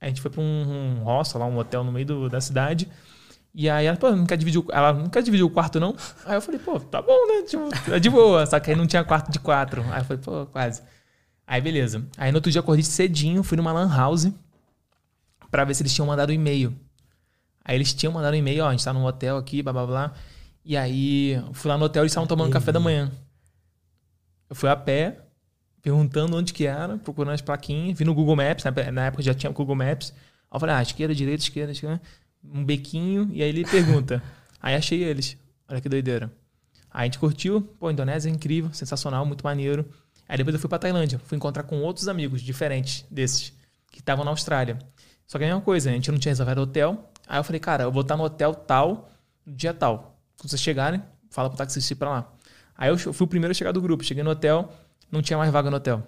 A 0.00 0.08
gente 0.08 0.20
foi 0.20 0.30
pra 0.30 0.40
um, 0.40 1.00
um 1.00 1.04
hostel 1.04 1.40
lá, 1.40 1.46
um 1.46 1.56
hotel 1.58 1.84
no 1.84 1.92
meio 1.92 2.06
do- 2.06 2.28
da 2.30 2.40
cidade. 2.40 2.88
E 3.54 3.70
aí 3.70 3.86
ela, 3.86 3.96
pô, 3.96 4.10
não 4.10 4.26
quer 4.26 4.36
dividir 4.36 4.58
o, 4.60 4.66
ela 4.72 4.92
não 4.92 5.08
quer 5.08 5.22
dividir 5.22 5.44
o 5.44 5.50
quarto, 5.50 5.78
não? 5.78 5.94
Aí 6.24 6.34
eu 6.36 6.40
falei, 6.42 6.58
pô, 6.60 6.80
tá 6.80 7.00
bom, 7.00 7.26
né? 7.28 7.42
Tipo, 7.46 7.68
é 7.92 8.00
de 8.00 8.10
boa. 8.10 8.44
Só 8.46 8.58
que 8.58 8.70
aí 8.70 8.76
não 8.76 8.86
tinha 8.86 9.04
quarto 9.04 9.30
de 9.30 9.38
quatro. 9.38 9.82
Aí 9.92 10.00
eu 10.00 10.04
falei, 10.04 10.22
pô, 10.22 10.46
quase. 10.46 10.82
Aí 11.46 11.60
beleza. 11.60 12.06
Aí 12.16 12.30
no 12.32 12.38
outro 12.38 12.50
dia 12.50 12.60
acordei 12.60 12.82
cedinho, 12.84 13.42
fui 13.42 13.56
numa 13.56 13.72
lan 13.72 13.88
house 13.88 14.30
pra 15.50 15.64
ver 15.64 15.74
se 15.74 15.82
eles 15.82 15.92
tinham 15.94 16.06
mandado 16.06 16.30
um 16.30 16.32
e-mail. 16.34 16.74
Aí 17.64 17.76
eles 17.76 17.92
tinham 17.94 18.12
mandado 18.12 18.34
um 18.34 18.36
e-mail, 18.38 18.64
ó, 18.64 18.68
a 18.68 18.70
gente 18.72 18.84
tá 18.84 18.92
num 18.92 19.04
hotel 19.04 19.36
aqui, 19.36 19.62
blá 19.62 19.72
blá 19.72 19.86
blá. 19.86 20.14
E 20.64 20.76
aí, 20.76 21.32
eu 21.32 21.52
fui 21.52 21.68
lá 21.70 21.76
no 21.76 21.84
hotel 21.84 22.04
e 22.04 22.06
estavam 22.06 22.26
tomando 22.26 22.50
café 22.50 22.72
da 22.72 22.80
manhã. 22.80 23.10
Eu 24.48 24.56
fui 24.56 24.68
a 24.68 24.76
pé, 24.76 25.20
perguntando 25.82 26.36
onde 26.36 26.52
que 26.54 26.66
era, 26.66 26.96
procurando 26.98 27.34
as 27.34 27.40
plaquinhas, 27.42 27.98
vi 27.98 28.04
no 28.04 28.14
Google 28.14 28.36
Maps, 28.36 28.64
na- 28.64 28.92
na 28.92 29.06
época 29.06 29.22
já 29.22 29.34
tinha 29.34 29.50
o 29.50 29.54
Google 29.54 29.74
Maps. 29.76 30.12
Aí 30.50 30.56
eu 30.56 30.60
falei, 30.60 30.74
ah, 30.74 30.82
esquerda, 30.82 31.14
direita, 31.14 31.42
esquerda, 31.42 31.72
esquerda, 31.72 32.00
um 32.42 32.64
bequinho, 32.64 33.28
e 33.32 33.42
aí 33.42 33.48
ele 33.48 33.64
pergunta. 33.68 34.22
aí 34.60 34.74
achei 34.74 35.02
eles. 35.02 35.36
Olha 35.68 35.80
que 35.80 35.88
doideira. 35.88 36.30
Aí 36.90 37.02
a 37.02 37.04
gente 37.04 37.18
curtiu, 37.18 37.60
pô, 37.78 37.90
Indonésia 37.90 38.28
é 38.30 38.32
incrível, 38.32 38.72
sensacional, 38.72 39.26
muito 39.26 39.42
maneiro. 39.44 39.84
Aí 40.28 40.36
depois 40.36 40.54
eu 40.54 40.60
fui 40.60 40.68
pra 40.68 40.78
Tailândia, 40.78 41.18
fui 41.18 41.36
encontrar 41.36 41.62
com 41.64 41.80
outros 41.82 42.08
amigos 42.08 42.40
diferentes 42.40 43.04
desses, 43.10 43.52
que 43.90 44.00
estavam 44.00 44.24
na 44.24 44.30
Austrália. 44.30 44.78
Só 45.26 45.38
que 45.38 45.44
a 45.44 45.46
mesma 45.46 45.60
coisa, 45.60 45.90
a 45.90 45.92
gente 45.92 46.10
não 46.10 46.18
tinha 46.18 46.32
reservado 46.32 46.60
hotel. 46.60 47.10
Aí 47.26 47.38
eu 47.38 47.44
falei, 47.44 47.60
cara, 47.60 47.84
eu 47.84 47.92
vou 47.92 48.02
estar 48.02 48.16
no 48.16 48.24
hotel 48.24 48.54
tal, 48.54 49.10
no 49.44 49.54
dia 49.54 49.72
tal. 49.72 50.18
Quando 50.38 50.50
vocês 50.50 50.60
chegarem, 50.60 51.02
fala 51.30 51.48
pro 51.48 51.56
taxista 51.56 51.92
ir 51.92 51.96
pra 51.96 52.10
lá. 52.10 52.32
Aí 52.76 52.90
eu 52.90 52.98
fui 52.98 53.24
o 53.24 53.28
primeiro 53.28 53.52
a 53.52 53.54
chegar 53.54 53.72
do 53.72 53.80
grupo. 53.80 54.04
Cheguei 54.04 54.22
no 54.22 54.30
hotel, 54.30 54.72
não 55.10 55.22
tinha 55.22 55.38
mais 55.38 55.50
vaga 55.50 55.70
no 55.70 55.76
hotel. 55.76 56.02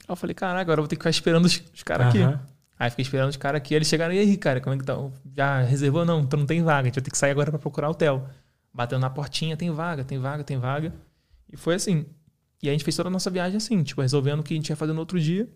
Aí 0.00 0.12
eu 0.12 0.16
falei, 0.16 0.34
caraca, 0.34 0.60
agora 0.60 0.80
eu 0.80 0.82
vou 0.82 0.88
ter 0.88 0.96
que 0.96 1.00
ficar 1.00 1.10
esperando 1.10 1.44
os, 1.44 1.62
os 1.74 1.82
caras 1.82 2.08
aqui. 2.08 2.22
Aham. 2.22 2.40
Aí 2.78 2.90
fiquei 2.90 3.02
esperando 3.02 3.30
os 3.30 3.36
caras 3.36 3.58
aqui. 3.58 3.74
Eles 3.74 3.88
chegaram, 3.88 4.14
e 4.14 4.18
aí, 4.18 4.36
cara, 4.36 4.60
como 4.60 4.74
é 4.74 4.78
que 4.78 4.84
tá? 4.84 4.94
Já 5.36 5.62
reservou? 5.62 6.04
Não, 6.04 6.20
então 6.20 6.38
não 6.38 6.46
tem 6.46 6.62
vaga. 6.62 6.82
A 6.82 6.84
gente 6.84 6.94
vai 6.94 7.02
ter 7.02 7.10
que 7.10 7.18
sair 7.18 7.32
agora 7.32 7.50
pra 7.50 7.58
procurar 7.58 7.90
hotel. 7.90 8.28
Batendo 8.72 9.00
na 9.00 9.10
portinha, 9.10 9.56
tem 9.56 9.70
vaga, 9.70 10.04
tem 10.04 10.18
vaga, 10.18 10.44
tem 10.44 10.58
vaga. 10.58 10.92
E 11.52 11.56
foi 11.56 11.74
assim. 11.74 12.06
E 12.62 12.68
a 12.68 12.72
gente 12.72 12.84
fez 12.84 12.96
toda 12.96 13.08
a 13.08 13.12
nossa 13.12 13.30
viagem 13.30 13.56
assim, 13.56 13.82
tipo, 13.82 14.00
resolvendo 14.00 14.40
o 14.40 14.42
que 14.42 14.52
a 14.52 14.56
gente 14.56 14.68
ia 14.68 14.76
fazer 14.76 14.92
no 14.92 15.00
outro 15.00 15.20
dia, 15.20 15.48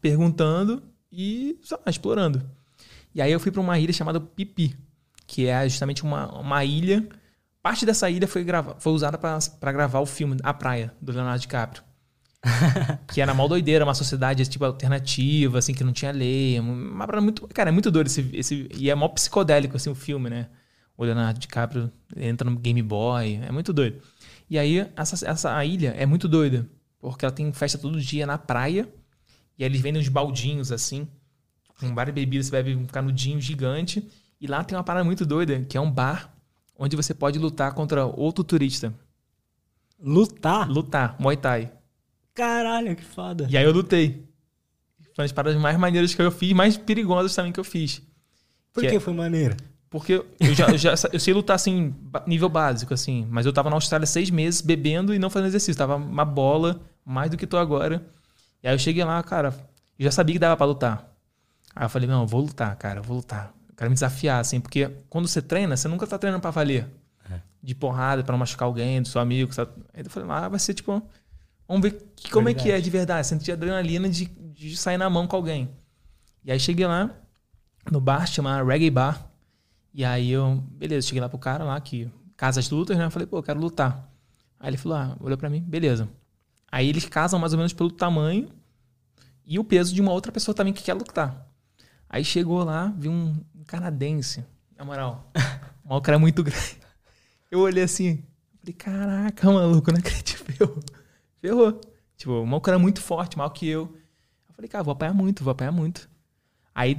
perguntando 0.00 0.82
e 1.10 1.58
lá, 1.70 1.78
explorando. 1.86 2.42
E 3.14 3.22
aí 3.22 3.32
eu 3.32 3.40
fui 3.40 3.50
pra 3.50 3.60
uma 3.60 3.78
ilha 3.78 3.92
chamada 3.92 4.20
Pipi, 4.20 4.76
que 5.26 5.46
é 5.46 5.68
justamente 5.68 6.02
uma, 6.02 6.26
uma 6.38 6.64
ilha. 6.64 7.08
Parte 7.62 7.86
dessa 7.86 8.10
ilha 8.10 8.26
foi, 8.26 8.44
grava, 8.44 8.76
foi 8.78 8.92
usada 8.92 9.16
pra 9.16 9.38
pra 9.58 9.72
gravar 9.72 10.00
o 10.00 10.06
filme 10.06 10.36
A 10.42 10.52
Praia, 10.52 10.92
do 11.00 11.12
Leonardo 11.12 11.40
DiCaprio. 11.40 11.82
que 13.12 13.20
era 13.20 13.32
mal 13.32 13.48
doideira, 13.48 13.84
uma 13.84 13.94
sociedade 13.94 14.46
tipo 14.46 14.64
alternativa, 14.64 15.58
assim, 15.58 15.72
que 15.72 15.84
não 15.84 15.92
tinha 15.92 16.10
lei. 16.10 16.60
Uma 16.60 17.06
muito. 17.20 17.48
Cara, 17.48 17.70
é 17.70 17.72
muito 17.72 17.90
doido 17.90 18.06
esse, 18.06 18.28
esse. 18.32 18.68
E 18.74 18.90
é 18.90 18.94
mó 18.94 19.08
psicodélico, 19.08 19.76
assim, 19.76 19.90
o 19.90 19.94
filme, 19.94 20.28
né? 20.28 20.48
O 20.96 21.04
Leonardo 21.04 21.40
DiCaprio 21.40 21.90
entra 22.16 22.48
no 22.48 22.56
Game 22.56 22.82
Boy. 22.82 23.40
É 23.42 23.50
muito 23.50 23.72
doido. 23.72 24.00
E 24.48 24.58
aí, 24.58 24.90
essa, 24.96 25.28
essa 25.28 25.64
ilha 25.64 25.90
é 25.96 26.04
muito 26.06 26.28
doida. 26.28 26.68
Porque 27.00 27.24
ela 27.24 27.32
tem 27.34 27.52
festa 27.52 27.78
todo 27.78 28.00
dia 28.00 28.26
na 28.26 28.38
praia. 28.38 28.88
E 29.58 29.64
aí 29.64 29.68
eles 29.70 29.80
vendem 29.80 30.00
uns 30.00 30.08
baldinhos, 30.08 30.72
assim. 30.72 31.06
Com 31.78 31.94
várias 31.94 32.14
bebidas, 32.14 32.46
você 32.46 32.52
bebe 32.52 32.74
um 32.74 32.86
canudinho 32.86 33.40
gigante. 33.40 34.08
E 34.40 34.46
lá 34.46 34.62
tem 34.64 34.76
uma 34.76 34.84
parada 34.84 35.04
muito 35.04 35.24
doida, 35.26 35.60
que 35.60 35.76
é 35.76 35.80
um 35.80 35.90
bar 35.90 36.34
onde 36.76 36.96
você 36.96 37.14
pode 37.14 37.38
lutar 37.38 37.72
contra 37.72 38.04
outro 38.04 38.42
turista. 38.44 38.92
Lutar? 39.98 40.68
Lutar, 40.70 41.16
Muay 41.18 41.36
Thai. 41.36 41.72
Caralho, 42.34 42.96
que 42.96 43.04
foda. 43.04 43.46
E 43.48 43.56
aí 43.56 43.64
eu 43.64 43.72
lutei. 43.72 44.28
Foi 45.14 45.22
uma 45.22 45.24
das 45.24 45.32
paradas 45.32 45.60
mais 45.60 45.78
maneiras 45.78 46.14
que 46.14 46.20
eu 46.20 46.30
fiz, 46.30 46.52
mais 46.52 46.76
perigosas 46.76 47.34
também 47.34 47.52
que 47.52 47.60
eu 47.60 47.64
fiz. 47.64 48.02
Por 48.72 48.82
que 48.82 48.90
que 48.90 48.96
é- 48.96 49.00
foi 49.00 49.14
maneiro? 49.14 49.56
Porque 49.94 50.24
eu 50.40 50.52
já, 50.56 50.66
eu 50.70 50.76
já 50.76 50.94
eu 51.12 51.20
sei 51.20 51.32
lutar 51.32 51.54
assim, 51.54 51.94
nível 52.26 52.48
básico, 52.48 52.92
assim. 52.92 53.24
Mas 53.30 53.46
eu 53.46 53.52
tava 53.52 53.70
na 53.70 53.76
Austrália 53.76 54.04
seis 54.08 54.28
meses 54.28 54.60
bebendo 54.60 55.14
e 55.14 55.20
não 55.20 55.30
fazendo 55.30 55.46
exercício. 55.46 55.78
Tava 55.78 55.94
uma 55.94 56.24
bola, 56.24 56.80
mais 57.04 57.30
do 57.30 57.36
que 57.36 57.46
tô 57.46 57.56
agora. 57.56 58.04
E 58.60 58.66
aí 58.66 58.74
eu 58.74 58.78
cheguei 58.80 59.04
lá, 59.04 59.22
cara, 59.22 59.54
eu 59.96 60.04
já 60.04 60.10
sabia 60.10 60.32
que 60.34 60.38
dava 60.40 60.56
pra 60.56 60.66
lutar. 60.66 61.08
Aí 61.76 61.84
eu 61.84 61.88
falei, 61.88 62.08
não, 62.08 62.22
eu 62.22 62.26
vou 62.26 62.40
lutar, 62.40 62.74
cara, 62.74 62.98
eu 62.98 63.02
vou 63.04 63.18
lutar. 63.18 63.54
Eu 63.68 63.74
quero 63.76 63.88
me 63.88 63.94
desafiar, 63.94 64.40
assim, 64.40 64.60
porque 64.60 64.90
quando 65.08 65.28
você 65.28 65.40
treina, 65.40 65.76
você 65.76 65.86
nunca 65.86 66.08
tá 66.08 66.18
treinando 66.18 66.42
pra 66.42 66.50
valer. 66.50 66.88
É. 67.30 67.38
De 67.62 67.72
porrada, 67.72 68.24
pra 68.24 68.32
não 68.32 68.38
machucar 68.40 68.66
alguém, 68.66 69.00
do 69.00 69.06
seu 69.06 69.20
amigo. 69.20 69.54
Sabe? 69.54 69.70
Aí 69.94 70.02
eu 70.02 70.10
falei, 70.10 70.28
ah, 70.28 70.48
vai 70.48 70.58
ser 70.58 70.74
tipo. 70.74 71.00
Vamos 71.68 71.82
ver 71.84 72.04
que- 72.16 72.32
como 72.32 72.48
é 72.48 72.52
que 72.52 72.62
é 72.62 72.64
Verdade. 72.72 72.82
de 72.84 72.90
verdade. 72.90 73.26
Sentir 73.28 73.52
adrenalina 73.52 74.08
de, 74.08 74.24
de 74.26 74.76
sair 74.76 74.98
na 74.98 75.08
mão 75.08 75.28
com 75.28 75.36
alguém. 75.36 75.70
E 76.44 76.50
aí 76.50 76.58
cheguei 76.58 76.84
lá, 76.84 77.10
no 77.92 78.00
bar, 78.00 78.26
chama 78.26 78.60
Reggae 78.60 78.90
Bar. 78.90 79.30
E 79.94 80.04
aí 80.04 80.32
eu, 80.32 80.56
beleza, 80.72 81.06
cheguei 81.06 81.20
lá 81.20 81.28
pro 81.28 81.38
cara 81.38 81.62
lá, 81.62 81.80
que 81.80 82.10
casa 82.36 82.58
as 82.58 82.68
lutas, 82.68 82.98
né? 82.98 83.04
Eu 83.04 83.10
falei, 83.12 83.26
pô, 83.28 83.38
eu 83.38 83.42
quero 83.44 83.60
lutar. 83.60 84.10
Aí 84.58 84.70
ele 84.70 84.76
falou, 84.76 84.98
ah, 84.98 85.16
olhou 85.20 85.38
pra 85.38 85.48
mim, 85.48 85.60
beleza. 85.60 86.08
Aí 86.70 86.88
eles 86.88 87.04
casam 87.04 87.38
mais 87.38 87.52
ou 87.52 87.58
menos 87.58 87.72
pelo 87.72 87.92
tamanho 87.92 88.48
e 89.46 89.56
o 89.56 89.62
peso 89.62 89.94
de 89.94 90.00
uma 90.00 90.10
outra 90.10 90.32
pessoa 90.32 90.52
também 90.52 90.72
que 90.72 90.82
quer 90.82 90.94
lutar. 90.94 91.46
Aí 92.08 92.24
chegou 92.24 92.64
lá, 92.64 92.92
vi 92.96 93.08
um 93.08 93.40
canadense, 93.66 94.44
na 94.76 94.84
moral. 94.84 95.30
O 95.84 95.88
maluco 95.90 96.08
era 96.08 96.18
muito 96.18 96.42
grande. 96.42 96.78
Eu 97.50 97.60
olhei 97.60 97.84
assim, 97.84 98.24
falei, 98.58 98.72
caraca, 98.72 99.52
maluco, 99.52 99.92
não 99.92 99.98
acredito. 99.98 100.38
Ferrou. 100.42 100.80
Ferrou. 101.42 101.80
Tipo, 102.16 102.40
o 102.40 102.46
maluco 102.46 102.70
era 102.70 102.78
muito 102.78 103.02
forte, 103.02 103.36
maior 103.36 103.50
que 103.50 103.68
eu. 103.68 103.94
Eu 104.48 104.54
falei, 104.54 104.66
cara, 104.66 104.82
vou 104.82 104.92
apanhar 104.92 105.12
muito, 105.12 105.44
vou 105.44 105.50
apanhar 105.50 105.72
muito. 105.72 106.08
Aí, 106.74 106.98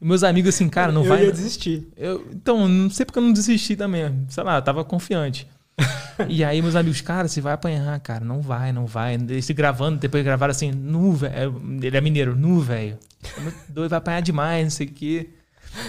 meus 0.00 0.22
amigos 0.24 0.54
assim, 0.54 0.68
cara, 0.68 0.90
não 0.90 1.02
eu 1.02 1.08
vai. 1.08 1.24
ia 1.24 1.32
desistir. 1.32 1.88
Eu, 1.96 2.26
então, 2.32 2.66
não 2.66 2.90
sei 2.90 3.04
porque 3.04 3.18
eu 3.18 3.22
não 3.22 3.32
desisti 3.32 3.76
também. 3.76 4.26
Sei 4.28 4.42
lá, 4.42 4.56
eu 4.56 4.62
tava 4.62 4.84
confiante. 4.84 5.46
e 6.28 6.44
aí, 6.44 6.60
meus 6.60 6.76
amigos, 6.76 7.00
cara, 7.00 7.28
você 7.28 7.40
vai 7.40 7.52
apanhar, 7.52 7.98
cara. 8.00 8.24
Não 8.24 8.40
vai, 8.40 8.72
não 8.72 8.86
vai. 8.86 9.14
Eles 9.14 9.44
se 9.44 9.52
gravando, 9.52 9.98
depois 9.98 10.24
gravaram 10.24 10.50
assim, 10.50 10.70
nu, 10.70 11.12
velho. 11.12 11.60
Ele 11.82 11.96
é 11.96 12.00
mineiro, 12.00 12.34
nu, 12.36 12.60
velho. 12.60 12.98
É 13.22 13.52
Doido, 13.68 13.90
vai 13.90 13.98
apanhar 13.98 14.20
demais, 14.20 14.64
não 14.64 14.70
sei 14.70 14.86
o 14.86 14.90
quê. 14.90 15.30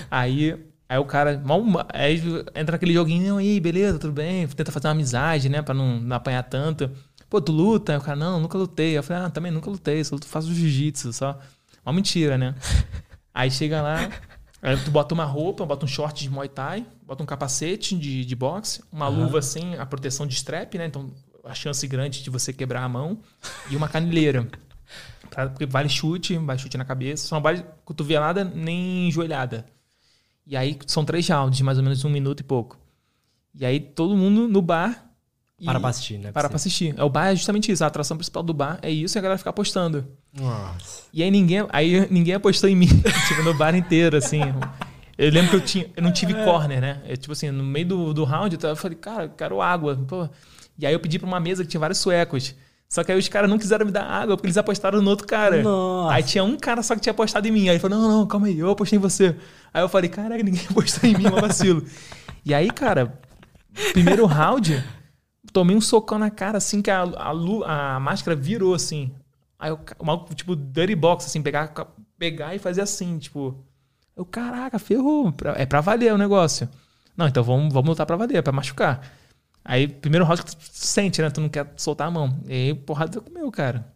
Aí, 0.09 0.55
aí 0.87 0.97
o 0.97 1.05
cara, 1.05 1.41
mal, 1.43 1.63
aí 1.93 2.21
entra 2.55 2.73
naquele 2.73 2.93
joguinho, 2.93 3.37
aí, 3.37 3.59
beleza, 3.59 3.97
tudo 3.97 4.13
bem. 4.13 4.47
Tenta 4.47 4.71
fazer 4.71 4.87
uma 4.87 4.93
amizade, 4.93 5.49
né, 5.49 5.61
pra 5.61 5.73
não, 5.73 5.99
não 5.99 6.15
apanhar 6.15 6.43
tanto. 6.43 6.91
Pô, 7.29 7.39
tu 7.39 7.51
luta? 7.51 7.93
Aí 7.93 7.97
o 7.97 8.01
cara, 8.01 8.17
não, 8.17 8.39
nunca 8.39 8.57
lutei. 8.57 8.97
Eu 8.97 9.03
falei, 9.03 9.23
ah, 9.23 9.29
também 9.29 9.51
nunca 9.51 9.69
lutei, 9.69 10.03
só 10.03 10.17
faço 10.25 10.53
jiu-jitsu, 10.53 11.13
só. 11.13 11.39
Uma 11.85 11.93
mentira, 11.93 12.37
né? 12.37 12.55
Aí 13.33 13.49
chega 13.49 13.81
lá, 13.81 14.09
aí 14.61 14.77
tu 14.83 14.91
bota 14.91 15.13
uma 15.13 15.25
roupa, 15.25 15.65
bota 15.65 15.85
um 15.85 15.87
short 15.87 16.21
de 16.23 16.29
Muay 16.29 16.49
Thai, 16.49 16.85
bota 17.05 17.23
um 17.23 17.25
capacete 17.25 17.97
de, 17.97 18.25
de 18.25 18.35
boxe, 18.35 18.83
uma 18.91 19.07
Aham. 19.07 19.23
luva 19.23 19.39
assim, 19.39 19.75
a 19.75 19.85
proteção 19.85 20.27
de 20.27 20.33
strap, 20.35 20.75
né? 20.75 20.85
Então 20.85 21.09
a 21.43 21.53
chance 21.53 21.87
grande 21.87 22.21
de 22.21 22.29
você 22.29 22.53
quebrar 22.53 22.83
a 22.83 22.89
mão, 22.89 23.19
e 23.69 23.75
uma 23.75 23.87
caneleira. 23.87 24.47
Pra- 25.29 25.49
porque 25.49 25.65
vale 25.65 25.89
chute, 25.89 26.37
vale 26.37 26.59
chute 26.59 26.77
na 26.77 26.85
cabeça, 26.85 27.27
só 27.27 27.35
não 27.35 27.41
vale 27.41 27.63
cotovelada 27.85 28.43
nem 28.43 29.09
joelhada. 29.11 29.65
E 30.45 30.57
aí 30.57 30.77
são 30.87 31.05
três 31.05 31.27
rounds, 31.29 31.57
de 31.57 31.63
mais 31.63 31.77
ou 31.77 31.83
menos 31.83 32.03
um 32.03 32.09
minuto 32.09 32.41
e 32.41 32.43
pouco. 32.43 32.77
E 33.55 33.65
aí 33.65 33.79
todo 33.79 34.15
mundo 34.17 34.47
no 34.47 34.61
bar. 34.61 35.10
Para 35.65 35.79
pra 35.79 35.89
assistir, 35.89 36.17
né? 36.17 36.31
para 36.31 36.49
pra 36.49 36.55
assistir. 36.55 36.93
É, 36.97 37.03
o 37.03 37.09
bar 37.09 37.27
é 37.27 37.35
justamente 37.35 37.71
isso, 37.71 37.83
a 37.83 37.87
atração 37.87 38.17
principal 38.17 38.43
do 38.43 38.53
bar 38.53 38.79
é 38.81 38.89
isso 38.89 39.17
e 39.17 39.19
a 39.19 39.21
galera 39.21 39.37
ficar 39.37 39.51
apostando. 39.51 40.05
Nossa. 40.33 41.03
E 41.13 41.21
aí 41.21 41.29
ninguém, 41.29 41.65
aí 41.69 42.07
ninguém 42.09 42.33
apostou 42.33 42.69
em 42.69 42.75
mim, 42.75 42.87
tipo, 43.27 43.43
no 43.43 43.53
bar 43.53 43.75
inteiro, 43.75 44.17
assim. 44.17 44.41
Eu 45.17 45.29
lembro 45.29 45.51
que 45.51 45.55
eu 45.57 45.61
tinha, 45.61 45.85
eu 45.95 46.01
não 46.01 46.11
tive 46.11 46.33
corner, 46.33 46.81
né? 46.81 47.01
Eu, 47.07 47.15
tipo 47.15 47.33
assim, 47.33 47.51
no 47.51 47.63
meio 47.63 47.85
do, 47.85 48.13
do 48.13 48.23
round, 48.23 48.57
eu 48.61 48.75
falei, 48.75 48.97
cara, 48.97 49.23
eu 49.25 49.29
quero 49.29 49.61
água. 49.61 49.95
Pô. 50.07 50.27
E 50.79 50.85
aí 50.85 50.93
eu 50.93 50.99
pedi 50.99 51.19
pra 51.19 51.27
uma 51.27 51.39
mesa 51.39 51.63
que 51.63 51.69
tinha 51.69 51.79
vários 51.79 51.99
suecos. 51.99 52.55
Só 52.89 53.03
que 53.03 53.11
aí 53.11 53.17
os 53.17 53.29
caras 53.29 53.49
não 53.49 53.57
quiseram 53.57 53.85
me 53.85 53.91
dar 53.91 54.03
água, 54.03 54.35
porque 54.35 54.47
eles 54.47 54.57
apostaram 54.57 55.01
no 55.01 55.09
outro 55.09 55.25
cara. 55.25 55.61
Nossa. 55.61 56.13
Aí 56.13 56.23
tinha 56.23 56.43
um 56.43 56.57
cara 56.57 56.81
só 56.83 56.95
que 56.95 57.01
tinha 57.01 57.11
apostado 57.11 57.47
em 57.47 57.51
mim. 57.51 57.61
Aí 57.61 57.75
ele 57.75 57.79
falou, 57.79 57.97
não, 57.97 58.09
não, 58.09 58.27
calma 58.27 58.47
aí, 58.47 58.59
eu 58.59 58.69
apostei 58.69 58.97
em 58.97 59.01
você. 59.01 59.35
Aí 59.73 59.81
eu 59.81 59.87
falei, 59.87 60.09
caraca, 60.09 60.43
ninguém 60.43 60.65
apostou 60.69 61.09
em 61.09 61.15
mim, 61.15 61.25
é 61.25 61.29
um 61.29 61.39
vacilo. 61.39 61.85
e 62.43 62.53
aí, 62.53 62.69
cara, 62.69 63.17
primeiro 63.93 64.25
round, 64.25 64.83
tomei 65.51 65.75
um 65.75 65.81
socão 65.81 66.19
na 66.19 66.29
cara, 66.29 66.57
assim, 66.57 66.81
que 66.81 66.91
a, 66.91 67.03
a, 67.03 67.95
a 67.95 67.99
máscara 67.99 68.35
virou, 68.35 68.73
assim. 68.73 69.11
Aí 69.57 69.71
o, 69.71 69.79
maluco, 70.03 70.33
tipo, 70.33 70.55
dirty 70.55 70.95
box, 70.95 71.25
assim, 71.25 71.41
pegar, 71.41 71.73
pegar 72.17 72.55
e 72.55 72.59
fazer 72.59 72.81
assim, 72.81 73.17
tipo... 73.17 73.63
Eu, 74.15 74.25
caraca, 74.25 74.77
ferrou. 74.77 75.33
É 75.55 75.65
pra 75.65 75.81
valer 75.81 76.13
o 76.13 76.17
negócio. 76.17 76.69
Não, 77.15 77.27
então 77.27 77.43
vamos, 77.43 77.73
vamos 77.73 77.89
lutar 77.89 78.05
pra 78.05 78.15
valer, 78.15 78.37
é 78.37 78.41
pra 78.41 78.51
machucar. 78.51 79.01
Aí, 79.63 79.87
primeiro 79.87 80.25
round 80.25 80.43
que 80.43 80.55
tu 80.55 80.57
sente, 80.71 81.21
né? 81.21 81.29
Tu 81.29 81.39
não 81.39 81.49
quer 81.49 81.71
soltar 81.77 82.07
a 82.07 82.11
mão. 82.11 82.39
E 82.47 82.53
aí, 82.53 82.73
porrada 82.73 83.21
comeu, 83.21 83.49
cara. 83.51 83.93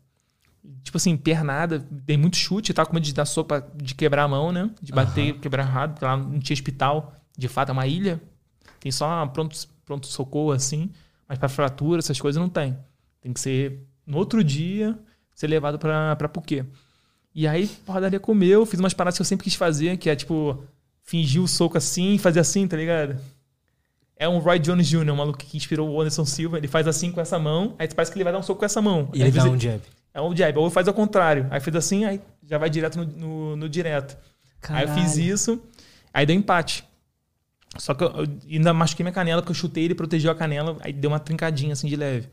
Tipo 0.83 0.97
assim, 0.97 1.17
pernada, 1.17 1.79
dei 1.89 2.17
muito 2.17 2.37
chute, 2.37 2.73
tava 2.73 2.87
com 2.87 2.93
medo 2.95 3.05
de 3.05 3.13
dar 3.13 3.25
sopa, 3.25 3.67
de 3.75 3.93
quebrar 3.95 4.23
a 4.23 4.27
mão, 4.27 4.51
né? 4.51 4.69
De 4.81 4.91
bater, 4.91 5.39
quebrar 5.39 5.63
errado, 5.63 5.93
porque 5.93 6.05
lá 6.05 6.15
não 6.17 6.39
tinha 6.39 6.53
hospital. 6.53 7.13
De 7.37 7.47
fato, 7.47 7.69
é 7.69 7.73
uma 7.73 7.87
ilha. 7.87 8.21
Tem 8.79 8.91
só 8.91 9.25
pronto, 9.27 9.57
pronto 9.85 10.07
socorro, 10.07 10.51
assim. 10.51 10.91
Mas 11.27 11.37
pra 11.37 11.49
fratura, 11.49 11.99
essas 11.99 12.19
coisas 12.19 12.39
não 12.39 12.49
tem. 12.49 12.77
Tem 13.21 13.33
que 13.33 13.39
ser 13.39 13.79
no 14.05 14.17
outro 14.17 14.43
dia, 14.43 14.97
ser 15.33 15.47
levado 15.47 15.79
pra, 15.79 16.15
pra 16.15 16.29
Puquê. 16.29 16.63
E 17.33 17.47
aí, 17.47 17.67
porradaria 17.85 18.19
comeu, 18.19 18.65
fiz 18.65 18.79
umas 18.79 18.93
paradas 18.93 19.17
que 19.17 19.21
eu 19.21 19.25
sempre 19.25 19.43
quis 19.43 19.55
fazer, 19.55 19.97
que 19.97 20.09
é 20.09 20.15
tipo, 20.15 20.63
fingir 21.03 21.41
o 21.41 21.47
soco 21.47 21.77
assim 21.77 22.13
e 22.15 22.19
fazer 22.19 22.39
assim, 22.39 22.67
tá 22.67 22.77
ligado? 22.77 23.17
É 24.17 24.29
um 24.29 24.39
Roy 24.39 24.57
Jones 24.59 24.87
Jr., 24.87 25.09
um 25.11 25.15
maluco 25.17 25.37
que 25.39 25.57
inspirou 25.57 25.89
o 25.89 25.99
Anderson 25.99 26.23
Silva. 26.23 26.57
Ele 26.57 26.67
faz 26.69 26.87
assim 26.87 27.11
com 27.11 27.19
essa 27.19 27.37
mão, 27.37 27.75
aí 27.77 27.87
parece 27.93 28.11
que 28.11 28.17
ele 28.17 28.23
vai 28.23 28.31
dar 28.31 28.39
um 28.39 28.43
soco 28.43 28.59
com 28.59 28.65
essa 28.65 28.81
mão. 28.81 29.09
E 29.13 29.21
Aí 29.21 29.27
ele 29.29 29.37
dá 29.37 29.43
um 29.49 29.59
jab. 29.59 29.81
é 30.13 30.21
um 30.21 30.33
jab. 30.35 30.57
Ou 30.59 30.69
faz 30.69 30.87
ao 30.87 30.93
contrário. 30.93 31.47
Aí 31.51 31.59
fez 31.59 31.75
assim, 31.75 32.05
aí 32.05 32.21
já 32.47 32.57
vai 32.57 32.69
direto 32.69 32.97
no, 32.97 33.05
no- 33.05 33.55
no 33.57 33.67
direto. 33.69 34.15
Aí 34.69 34.83
eu 34.85 34.93
fiz 34.93 35.11
Caralho. 35.15 35.33
isso, 35.33 35.61
aí 36.13 36.25
deu 36.25 36.35
empate. 36.35 36.85
Só 37.77 37.93
que 37.93 38.03
eu, 38.03 38.07
eu 38.09 38.27
ainda 38.51 38.73
machuquei 38.73 39.03
minha 39.03 39.13
canela, 39.13 39.41
porque 39.41 39.51
eu 39.51 39.55
chutei, 39.55 39.83
ele 39.85 39.95
protegeu 39.95 40.31
a 40.31 40.35
canela, 40.35 40.77
aí 40.81 40.93
deu 40.93 41.09
uma 41.11 41.19
trincadinha 41.19 41.73
assim 41.73 41.87
de 41.87 41.95
leve. 41.95 42.27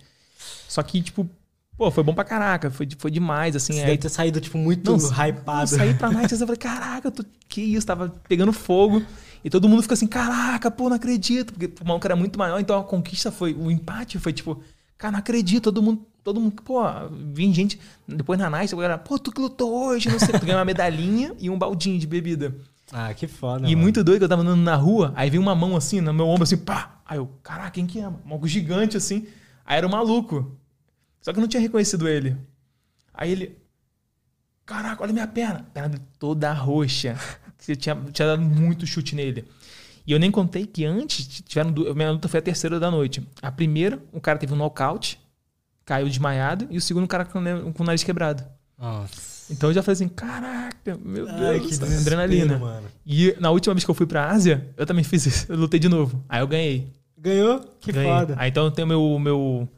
Só 0.68 0.82
que, 0.82 1.02
tipo, 1.02 1.28
pô, 1.76 1.90
foi 1.90 2.02
bom 2.04 2.14
pra 2.14 2.24
caraca, 2.24 2.70
foi, 2.70 2.88
foi 2.98 3.10
demais, 3.10 3.56
assim. 3.56 3.72
Você 3.74 3.80
aí- 3.80 3.86
deve 3.86 3.98
ter 3.98 4.08
saído, 4.08 4.40
tipo, 4.40 4.56
muito 4.58 4.90
Não, 4.96 4.98
hypado. 4.98 5.62
eu 5.62 5.78
saí 5.78 5.94
pra 5.94 6.10
night, 6.10 6.32
eu 6.32 6.38
falei, 6.38 6.56
caraca, 6.56 7.10
tu, 7.10 7.24
que 7.48 7.60
isso, 7.60 7.86
tava 7.86 8.08
pegando 8.28 8.52
fogo. 8.52 9.02
E 9.44 9.50
todo 9.50 9.68
mundo 9.68 9.82
fica 9.82 9.94
assim, 9.94 10.06
caraca, 10.06 10.70
pô, 10.70 10.88
não 10.88 10.96
acredito. 10.96 11.52
Porque 11.52 11.72
o 11.82 11.86
maluco 11.86 12.06
era 12.06 12.14
muito 12.14 12.38
maior, 12.38 12.60
então 12.60 12.78
a 12.78 12.84
conquista 12.84 13.32
foi, 13.32 13.52
o 13.54 13.70
empate 13.70 14.18
foi 14.18 14.32
tipo, 14.32 14.62
cara, 14.96 15.12
não 15.12 15.18
acredito, 15.18 15.64
todo 15.64 15.82
mundo, 15.82 16.06
todo 16.22 16.40
mundo, 16.40 16.62
pô, 16.62 16.80
vim 17.32 17.52
gente, 17.52 17.80
depois 18.06 18.38
na 18.38 18.48
night, 18.48 18.72
a 18.72 18.76
galera, 18.76 18.98
pô, 18.98 19.18
tu 19.18 19.32
que 19.32 19.40
lutou 19.40 19.72
hoje, 19.88 20.08
não 20.08 20.18
sei, 20.20 20.28
tu 20.38 20.46
ganhou 20.46 20.58
uma 20.60 20.64
medalhinha 20.64 21.34
e 21.40 21.50
um 21.50 21.58
baldinho 21.58 21.98
de 21.98 22.06
bebida. 22.06 22.54
Ah, 22.92 23.12
que 23.14 23.26
foda. 23.26 23.66
E 23.66 23.70
mano. 23.70 23.82
muito 23.82 24.04
doido 24.04 24.18
que 24.18 24.24
eu 24.24 24.28
tava 24.28 24.42
andando 24.42 24.60
na 24.60 24.76
rua, 24.76 25.12
aí 25.16 25.30
veio 25.30 25.42
uma 25.42 25.54
mão 25.54 25.74
assim, 25.74 26.00
no 26.02 26.12
meu 26.12 26.28
ombro, 26.28 26.42
assim, 26.42 26.58
pá. 26.58 27.00
Aí 27.06 27.16
eu, 27.16 27.26
caraca, 27.42 27.70
quem 27.70 27.86
que 27.86 27.98
é? 27.98 28.06
Um 28.06 28.18
maluco 28.24 28.46
gigante 28.46 28.96
assim. 28.96 29.26
Aí 29.64 29.78
era 29.78 29.86
um 29.86 29.90
maluco. 29.90 30.58
Só 31.20 31.32
que 31.32 31.38
eu 31.38 31.40
não 31.40 31.48
tinha 31.48 31.60
reconhecido 31.60 32.06
ele. 32.06 32.36
Aí 33.14 33.32
ele. 33.32 33.58
Caraca, 34.66 35.02
olha 35.02 35.12
minha 35.12 35.26
perna. 35.26 35.66
Perna 35.72 35.88
dele 35.88 36.02
toda 36.18 36.52
roxa. 36.52 37.16
Eu 37.68 37.76
tinha, 37.76 37.94
tinha 38.12 38.26
dado 38.26 38.42
muito 38.42 38.84
chute 38.84 39.14
nele. 39.14 39.44
E 40.04 40.10
eu 40.10 40.18
nem 40.18 40.32
contei 40.32 40.66
que 40.66 40.84
antes 40.84 41.24
tiveram. 41.42 41.70
Minha 41.94 42.10
luta 42.10 42.26
foi 42.26 42.40
a 42.40 42.42
terceira 42.42 42.80
da 42.80 42.90
noite. 42.90 43.24
A 43.40 43.52
primeira, 43.52 44.02
o 44.12 44.20
cara 44.20 44.36
teve 44.36 44.52
um 44.52 44.56
nocaute, 44.56 45.20
caiu 45.84 46.08
desmaiado, 46.08 46.66
e 46.70 46.76
o 46.76 46.80
segundo, 46.80 47.04
o 47.04 47.08
cara 47.08 47.24
com, 47.24 47.72
com 47.72 47.82
o 47.84 47.86
nariz 47.86 48.02
quebrado. 48.02 48.44
Nossa. 48.76 49.31
Então 49.52 49.70
eu 49.70 49.74
já 49.74 49.82
falei 49.82 49.94
assim: 49.94 50.08
caraca, 50.08 50.98
meu 51.04 51.28
Ai, 51.28 51.38
Deus, 51.38 51.62
que 51.62 51.68
desespero, 51.78 52.00
adrenalina. 52.00 52.58
mano. 52.58 52.86
E 53.06 53.36
na 53.38 53.50
última 53.50 53.74
vez 53.74 53.84
que 53.84 53.90
eu 53.90 53.94
fui 53.94 54.06
pra 54.06 54.30
Ásia, 54.30 54.68
eu 54.76 54.86
também 54.86 55.04
fiz 55.04 55.26
isso. 55.26 55.46
Eu 55.52 55.56
lutei 55.56 55.78
de 55.78 55.88
novo. 55.88 56.24
Aí 56.28 56.40
eu 56.40 56.46
ganhei. 56.48 56.88
Ganhou? 57.18 57.60
Que 57.80 57.92
ganhei. 57.92 58.10
foda. 58.10 58.34
Aí 58.38 58.48
então 58.50 58.64
eu 58.64 58.70
tenho 58.70 58.86
meu, 58.88 59.18
meu, 59.18 59.68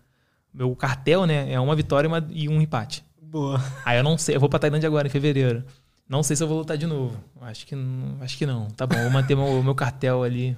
meu 0.52 0.74
cartel, 0.76 1.26
né? 1.26 1.52
É 1.52 1.60
uma 1.60 1.76
vitória 1.76 2.06
e, 2.06 2.10
uma- 2.10 2.26
e 2.30 2.48
um 2.48 2.60
empate. 2.60 3.04
Boa. 3.20 3.62
Aí 3.84 3.98
eu 3.98 4.02
não 4.04 4.16
sei, 4.16 4.36
eu 4.36 4.40
vou 4.40 4.48
pra 4.48 4.58
Tailândia 4.58 4.86
agora, 4.86 5.06
em 5.06 5.10
fevereiro. 5.10 5.64
Não 6.08 6.22
sei 6.22 6.36
se 6.36 6.42
eu 6.42 6.48
vou 6.48 6.58
lutar 6.58 6.76
de 6.78 6.86
novo. 6.86 7.16
Acho 7.40 7.66
que, 7.66 7.74
não- 7.74 8.16
acho 8.20 8.38
que 8.38 8.46
não. 8.46 8.68
Tá 8.68 8.86
bom, 8.86 8.96
vou 8.96 9.10
manter 9.10 9.34
meu, 9.36 9.62
meu 9.62 9.74
cartel 9.74 10.22
ali. 10.22 10.56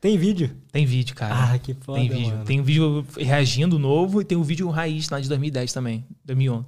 Tem 0.00 0.16
vídeo? 0.16 0.50
Tem 0.72 0.84
vídeo, 0.86 1.14
cara. 1.14 1.52
Ah, 1.52 1.58
que 1.58 1.74
foda, 1.74 1.98
tem 2.00 2.08
vídeo. 2.08 2.28
mano. 2.30 2.44
Tem 2.44 2.58
um 2.60 2.62
vídeo 2.62 3.06
reagindo 3.18 3.78
novo 3.78 4.20
e 4.20 4.24
tem 4.24 4.36
o 4.36 4.42
vídeo 4.42 4.68
raiz 4.70 5.08
lá 5.10 5.20
de 5.20 5.28
2010 5.28 5.72
também, 5.74 6.04
2011. 6.24 6.64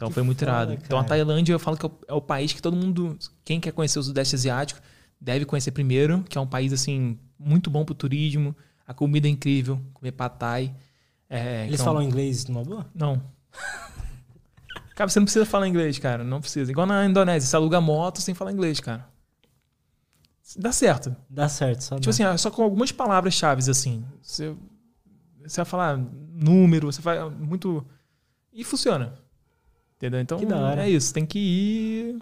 Então 0.00 0.08
Que 0.08 0.14
foi 0.14 0.22
muito 0.22 0.38
foda, 0.38 0.50
irado. 0.50 0.72
Então 0.74 0.98
a. 0.98 1.04
Tailândia 1.04 1.52
eu 1.52 1.58
falo 1.58 1.76
que 1.76 1.84
é 1.84 1.88
o, 1.88 1.92
é 2.08 2.14
o 2.14 2.20
país 2.22 2.52
que 2.54 2.62
todo 2.62 2.74
mundo, 2.74 3.18
quem 3.44 3.60
quer 3.60 3.70
conhecer 3.72 3.98
o 3.98 4.02
Sudeste 4.02 4.34
Asiático, 4.34 4.80
deve 5.20 5.44
conhecer 5.44 5.72
primeiro, 5.72 6.22
que 6.26 6.38
é 6.38 6.40
um 6.40 6.46
país 6.46 6.72
assim 6.72 7.18
muito 7.38 7.68
bom 7.68 7.84
pro 7.84 7.94
turismo, 7.94 8.56
a 8.86 8.94
comida 8.94 9.26
é 9.28 9.30
incrível, 9.30 9.78
comer 9.92 10.12
pad 10.12 10.34
thai. 10.38 10.74
É, 11.28 11.66
Eles 11.66 11.80
é 11.80 11.82
um- 11.82 11.86
falam 11.86 12.02
inglês 12.02 12.46
numa 12.46 12.62
boa? 12.64 12.86
Não. 12.94 13.20
Cara, 14.96 15.08
você 15.10 15.18
não 15.20 15.24
precisa 15.26 15.44
falar 15.46 15.68
inglês, 15.68 15.98
cara. 15.98 16.24
Não 16.24 16.40
precisa. 16.40 16.70
Igual 16.70 16.86
na 16.86 17.04
Indonésia, 17.06 17.46
você 17.48 17.56
aluga 17.56 17.80
moto 17.80 18.20
sem 18.20 18.34
falar 18.34 18.52
inglês, 18.52 18.80
cara. 18.80 19.06
Dá 20.56 20.72
certo. 20.72 21.14
Dá 21.28 21.48
certo, 21.48 21.82
só 21.82 21.94
Tipo 21.96 22.06
dá. 22.16 22.30
assim, 22.30 22.38
só 22.38 22.50
com 22.50 22.62
algumas 22.62 22.90
palavras-chave, 22.90 23.70
assim. 23.70 24.04
Você, 24.20 24.54
você 25.42 25.56
vai 25.58 25.64
falar 25.64 25.96
número, 26.32 26.90
você 26.92 27.00
vai 27.00 27.28
muito. 27.30 27.86
E 28.52 28.64
funciona. 28.64 29.14
Entendeu? 30.00 30.20
Então 30.20 30.38
é 30.78 30.88
isso. 30.88 31.12
Tem 31.12 31.26
que 31.26 31.38
ir. 31.38 32.14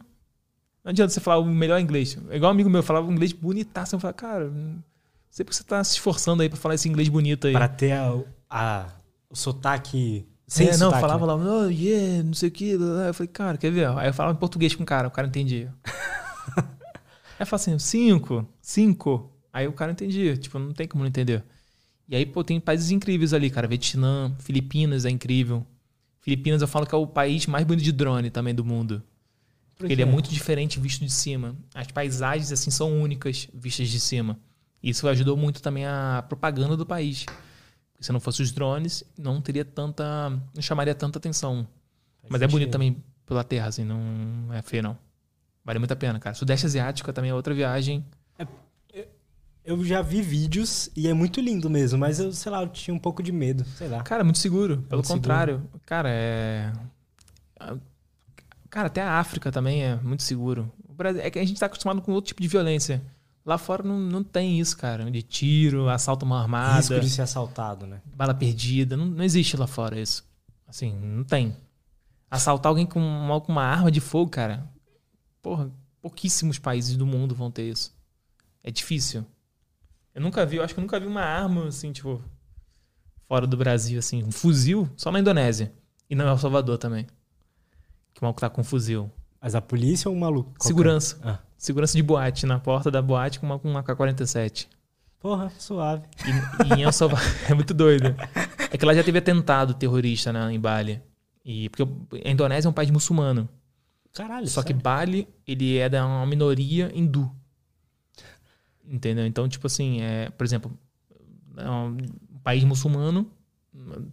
Não 0.85 0.91
adianta 0.91 1.13
você 1.13 1.21
falar 1.21 1.39
o 1.39 1.47
melhor 1.47 1.81
inglês. 1.81 2.19
Igual 2.33 2.51
um 2.51 2.55
amigo 2.55 2.69
meu 2.69 2.83
falava 2.83 3.07
um 3.07 3.13
inglês 3.13 3.33
bonitaço. 3.33 3.95
Eu 3.95 4.01
falava, 4.01 4.17
cara, 4.17 4.49
não 4.49 4.83
sei 5.31 5.45
porque 5.45 5.57
você 5.57 5.63
tá 5.63 5.83
se 5.85 5.93
esforçando 5.93 6.43
aí 6.43 6.49
pra 6.49 6.59
falar 6.59 6.75
esse 6.75 6.89
inglês 6.89 7.09
bonito 7.09 7.47
aí. 7.47 7.53
Pra 7.53 7.69
ter 7.69 7.93
a, 7.93 8.21
a- 8.51 8.89
o 9.31 9.37
sotaque. 9.37 10.27
Sem 10.45 10.67
é, 10.67 10.71
não, 10.73 10.87
sotaque, 10.87 11.01
falava 11.03 11.27
né? 11.27 11.45
lá, 11.45 11.59
oh, 11.67 11.71
yeah, 11.71 12.23
não 12.25 12.35
sei 12.35 12.49
o 12.49 12.53
que. 12.53 12.71
Eu 12.71 13.15
falei, 13.15 13.29
cara, 13.29 13.57
quer 13.59 13.71
ver? 13.71 13.87
Aí 13.97 14.09
eu 14.09 14.15
falava 14.15 14.35
em 14.35 14.41
português 14.41 14.75
com 14.75 14.83
o 14.83 14.87
cara, 14.87 15.07
o 15.07 15.11
cara 15.11 15.29
entendia. 15.29 15.73
aí 16.57 16.65
eu 17.41 17.47
falava 17.47 17.57
assim, 17.57 17.79
cinco, 17.79 18.49
cinco. 18.61 19.31
Aí 19.53 19.69
o 19.69 19.73
cara 19.73 19.93
entendia, 19.93 20.37
tipo, 20.37 20.59
não 20.59 20.73
tem 20.73 20.89
como 20.89 21.05
não 21.05 21.09
entender. 21.09 21.45
E 22.09 22.17
aí, 22.17 22.25
pô, 22.25 22.43
tem 22.43 22.59
países 22.59 22.91
incríveis 22.91 23.35
ali, 23.35 23.51
cara. 23.51 23.69
Vietnã, 23.69 24.35
Filipinas 24.39 25.05
é 25.05 25.11
incrível. 25.11 25.65
Filipinas 26.21 26.61
eu 26.63 26.69
falo 26.69 26.87
que 26.87 26.95
é 26.95 26.99
o 26.99 27.07
país 27.07 27.47
mais 27.47 27.65
bonito 27.65 27.85
de 27.85 27.93
drone 27.93 28.31
também 28.31 28.55
do 28.55 28.65
mundo. 28.65 29.03
Por 29.75 29.83
Porque 29.83 29.93
ele 29.93 30.03
é 30.03 30.05
quê? 30.05 30.11
muito 30.11 30.31
diferente 30.31 30.81
visto 30.81 31.05
de 31.05 31.13
cima. 31.13 31.57
As 31.75 31.87
paisagens, 31.89 32.51
assim, 32.51 32.71
são 32.71 33.01
únicas 33.01 33.49
vistas 33.55 33.89
de 33.89 34.01
cima. 34.01 34.39
Isso 34.83 35.09
ajudou 35.09 35.37
muito 35.37 35.63
também 35.63 35.87
a 35.87 36.25
propaganda 36.29 36.77
do 36.77 36.85
país. 36.85 37.25
Porque 37.93 38.05
se 38.05 38.13
não 38.13 38.21
fosse 38.21 38.43
os 38.43 38.51
drones, 38.53 39.05
não 39.17 39.41
teria 39.41 39.65
tanta. 39.65 40.31
não 40.55 40.63
chamaria 40.63 40.95
tanta 40.95 41.19
atenção. 41.19 41.67
Faz 42.21 42.31
Mas 42.31 42.43
é 42.43 42.47
bonito 42.47 42.67
sentido. 42.67 42.73
também 42.73 43.05
pela 43.25 43.45
terra, 43.45 43.69
assim, 43.69 43.85
não 43.85 44.53
é 44.53 44.63
feio, 44.63 44.83
não. 44.83 44.99
Vale 45.65 45.79
muito 45.79 45.93
a 45.93 45.97
pena, 45.97 46.19
cara. 46.19 46.35
Sudeste 46.35 46.67
Asiático 46.67 47.13
também 47.13 47.31
é 47.31 47.35
outra 47.35 47.55
viagem. 47.55 48.05
Eu 49.69 49.85
já 49.85 50.01
vi 50.01 50.23
vídeos 50.23 50.89
e 50.97 51.09
é 51.09 51.13
muito 51.13 51.43
lindo 51.43 51.69
mesmo, 51.69 51.99
mas 51.99 52.19
eu, 52.19 52.33
sei 52.33 52.51
lá, 52.51 52.63
eu 52.63 52.69
tinha 52.69 52.95
um 52.95 52.99
pouco 52.99 53.23
de 53.23 53.31
medo, 53.31 53.67
sei 53.77 53.87
lá. 53.87 54.03
Cara, 54.03 54.25
muito 54.25 54.39
seguro. 54.39 54.79
Pelo 54.89 55.03
muito 55.03 55.13
contrário. 55.13 55.63
Cara, 55.85 56.09
é. 56.11 56.73
Cara, 58.71 58.87
até 58.87 59.03
a 59.03 59.19
África 59.19 59.53
também 59.53 59.85
é 59.85 59.97
muito 59.97 60.23
seguro. 60.23 60.73
O 60.89 60.95
Brasil... 60.95 61.21
É 61.21 61.29
que 61.29 61.39
a 61.39 61.45
gente 61.45 61.61
tá 61.61 61.67
acostumado 61.67 62.01
com 62.01 62.13
outro 62.13 62.29
tipo 62.29 62.41
de 62.41 62.49
violência. 62.49 63.03
Lá 63.45 63.59
fora 63.59 63.83
não, 63.83 63.99
não 63.99 64.25
tem 64.25 64.59
isso, 64.59 64.75
cara. 64.75 65.11
De 65.11 65.21
tiro, 65.21 65.91
assalto 65.91 66.25
mal 66.25 66.39
armada, 66.39 66.79
Risco 66.79 67.01
de 67.01 67.11
ser 67.11 67.21
assaltado, 67.21 67.87
né? 67.87 68.01
bala 68.17 68.33
perdida. 68.33 68.97
Não, 68.97 69.05
não 69.05 69.23
existe 69.23 69.55
lá 69.55 69.67
fora 69.67 70.01
isso. 70.01 70.25
Assim, 70.67 70.97
não 70.99 71.25
tem. 71.25 71.55
Assaltar 72.31 72.71
alguém 72.71 72.87
com 72.87 73.01
uma, 73.01 73.39
com 73.39 73.53
uma 73.53 73.65
arma 73.65 73.91
de 73.91 74.01
fogo, 74.01 74.31
cara. 74.31 74.67
Porra, 75.43 75.71
pouquíssimos 76.01 76.59
países 76.59 76.97
do 76.97 77.07
mundo 77.07 77.35
vão 77.35 77.51
ter 77.51 77.69
isso. 77.69 77.95
É 78.65 78.71
difícil. 78.71 79.27
Eu 80.19 80.23
nunca 80.23 80.45
vi, 80.45 80.57
eu 80.57 80.65
acho 80.65 80.75
que 80.75 80.81
eu 80.81 80.83
nunca 80.83 80.99
vi 80.99 81.07
uma 81.07 81.23
arma 81.23 81.69
assim, 81.69 81.93
tipo, 81.93 82.21
fora 83.29 83.47
do 83.47 83.57
Brasil, 83.57 84.01
assim, 84.01 84.25
um 84.25 84.33
fuzil, 84.33 84.91
só 84.97 85.13
na 85.13 85.21
Indonésia. 85.21 85.73
E 86.11 86.17
no 86.17 86.25
El 86.25 86.37
Salvador 86.37 86.77
também. 86.77 87.07
Que 88.13 88.21
o 88.21 88.25
maluco 88.25 88.41
tá 88.41 88.51
com 88.51 88.63
um 88.63 88.65
fuzil. 88.65 89.09
Mas 89.41 89.55
a 89.55 89.61
polícia 89.61 90.09
ou 90.09 90.17
um 90.17 90.19
maluco? 90.19 90.51
Qualquer? 90.51 90.67
Segurança. 90.67 91.21
Ah. 91.23 91.39
Segurança 91.57 91.97
de 91.97 92.03
boate, 92.03 92.47
na 92.47 92.59
porta 92.59 92.91
da 92.91 93.01
boate 93.01 93.39
com 93.39 93.47
uma, 93.47 93.61
com 93.61 93.71
uma 93.71 93.81
K-47. 93.85 94.67
Porra, 95.21 95.53
suave. 95.57 96.03
E, 96.27 96.65
e 96.65 96.81
em 96.81 96.83
El 96.83 96.91
Salvador. 96.91 97.25
é 97.49 97.55
muito 97.55 97.73
doido. 97.73 98.13
É 98.73 98.77
que 98.77 98.85
lá 98.85 98.93
já 98.95 99.05
teve 99.05 99.19
atentado 99.19 99.73
terrorista 99.73 100.33
né, 100.33 100.53
em 100.53 100.59
Bali. 100.59 101.01
E, 101.45 101.69
porque 101.69 101.85
a 102.27 102.29
Indonésia 102.29 102.67
é 102.67 102.71
um 102.71 102.75
país 102.75 102.91
muçulmano. 102.91 103.49
Caralho, 104.13 104.49
Só 104.49 104.63
que 104.63 104.73
sério? 104.73 104.83
Bali, 104.83 105.29
ele 105.47 105.79
é 105.79 105.89
da 105.89 106.05
uma 106.05 106.27
minoria 106.27 106.91
hindu. 106.93 107.31
Entendeu? 108.91 109.27
Então, 109.27 109.49
tipo 109.49 109.67
assim, 109.67 110.01
é, 110.01 110.31
por 110.31 110.45
exemplo, 110.45 110.73
é 111.57 111.69
um 111.69 111.97
país 112.43 112.65
muçulmano, 112.65 113.31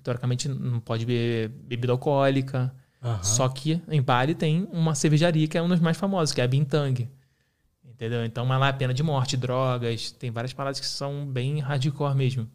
teoricamente 0.04 0.50
não 0.50 0.80
pode 0.80 1.06
beber 1.06 1.50
bebida 1.50 1.94
alcoólica. 1.94 2.74
Aham. 3.02 3.24
Só 3.24 3.48
que 3.48 3.82
em 3.88 4.02
Bali 4.02 4.36
tem 4.36 4.68
uma 4.72 4.94
cervejaria 4.96 5.48
que 5.48 5.58
é 5.58 5.62
uma 5.62 5.70
das 5.70 5.80
mais 5.80 5.96
famosas, 5.98 6.34
que 6.34 6.42
é 6.42 6.44
a 6.44 6.48
Bintang. 6.48 7.10
Entendeu? 7.88 8.26
Então, 8.26 8.46
mas 8.46 8.60
lá 8.60 8.68
é 8.68 8.74
pena 8.74 8.94
de 8.94 9.02
morte, 9.02 9.38
drogas, 9.38 10.12
tem 10.12 10.30
várias 10.30 10.52
paradas 10.52 10.80
que 10.80 10.86
são 10.86 11.26
bem 11.26 11.60
hardcore 11.60 12.14
mesmo. 12.16 12.50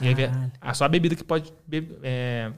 E 0.00 0.08
aí, 0.08 0.14
Caralho. 0.14 0.52
a 0.58 0.72
só 0.72 0.86
a 0.86 0.88
bebida 0.88 1.14
que 1.14 1.22
pode 1.22 1.52
be- 1.66 1.98
é, 2.02 2.50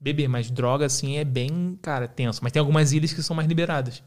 beber, 0.00 0.26
mas 0.26 0.50
droga, 0.50 0.86
assim, 0.86 1.16
é 1.16 1.24
bem, 1.24 1.78
cara, 1.80 2.08
tenso. 2.08 2.40
Mas 2.42 2.50
tem 2.50 2.58
algumas 2.58 2.92
ilhas 2.92 3.12
que 3.12 3.22
são 3.22 3.36
mais 3.36 3.48
liberadas. 3.48 4.02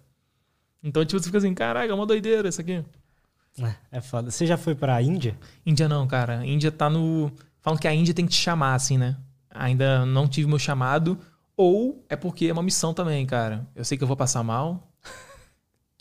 Então, 0.84 1.06
tipo, 1.06 1.18
você 1.18 1.26
fica 1.28 1.38
assim, 1.38 1.54
caraca, 1.54 1.90
é 1.90 1.96
uma 1.96 2.06
doideira 2.06 2.50
isso 2.50 2.60
aqui. 2.60 2.84
É, 3.62 3.98
é 3.98 4.02
foda. 4.02 4.30
Você 4.32 4.46
já 4.46 4.58
foi 4.58 4.76
pra 4.76 5.02
Índia? 5.02 5.38
Índia 5.66 5.88
não, 5.88 6.06
cara. 6.08 6.46
Índia 6.46 6.72
tá 6.72 6.90
no. 6.90 7.32
Falam 7.62 7.80
que 7.80 7.88
a 7.88 7.94
Índia 7.94 8.14
tem 8.14 8.26
que 8.26 8.32
te 8.32 8.38
chamar, 8.42 8.76
assim, 8.76 8.98
né? 8.98 9.16
Ainda 9.50 10.06
não 10.06 10.28
tive 10.28 10.48
meu 10.48 10.60
chamado. 10.60 11.18
Ou 11.58 12.04
é 12.10 12.16
porque 12.18 12.48
é 12.48 12.54
uma 12.54 12.62
missão 12.64 12.94
também, 12.94 13.26
cara. 13.26 13.66
Eu 13.74 13.86
sei 13.86 13.98
que 13.98 14.04
eu 14.04 14.08
vou 14.08 14.18
passar 14.18 14.44
mal. 14.44 14.92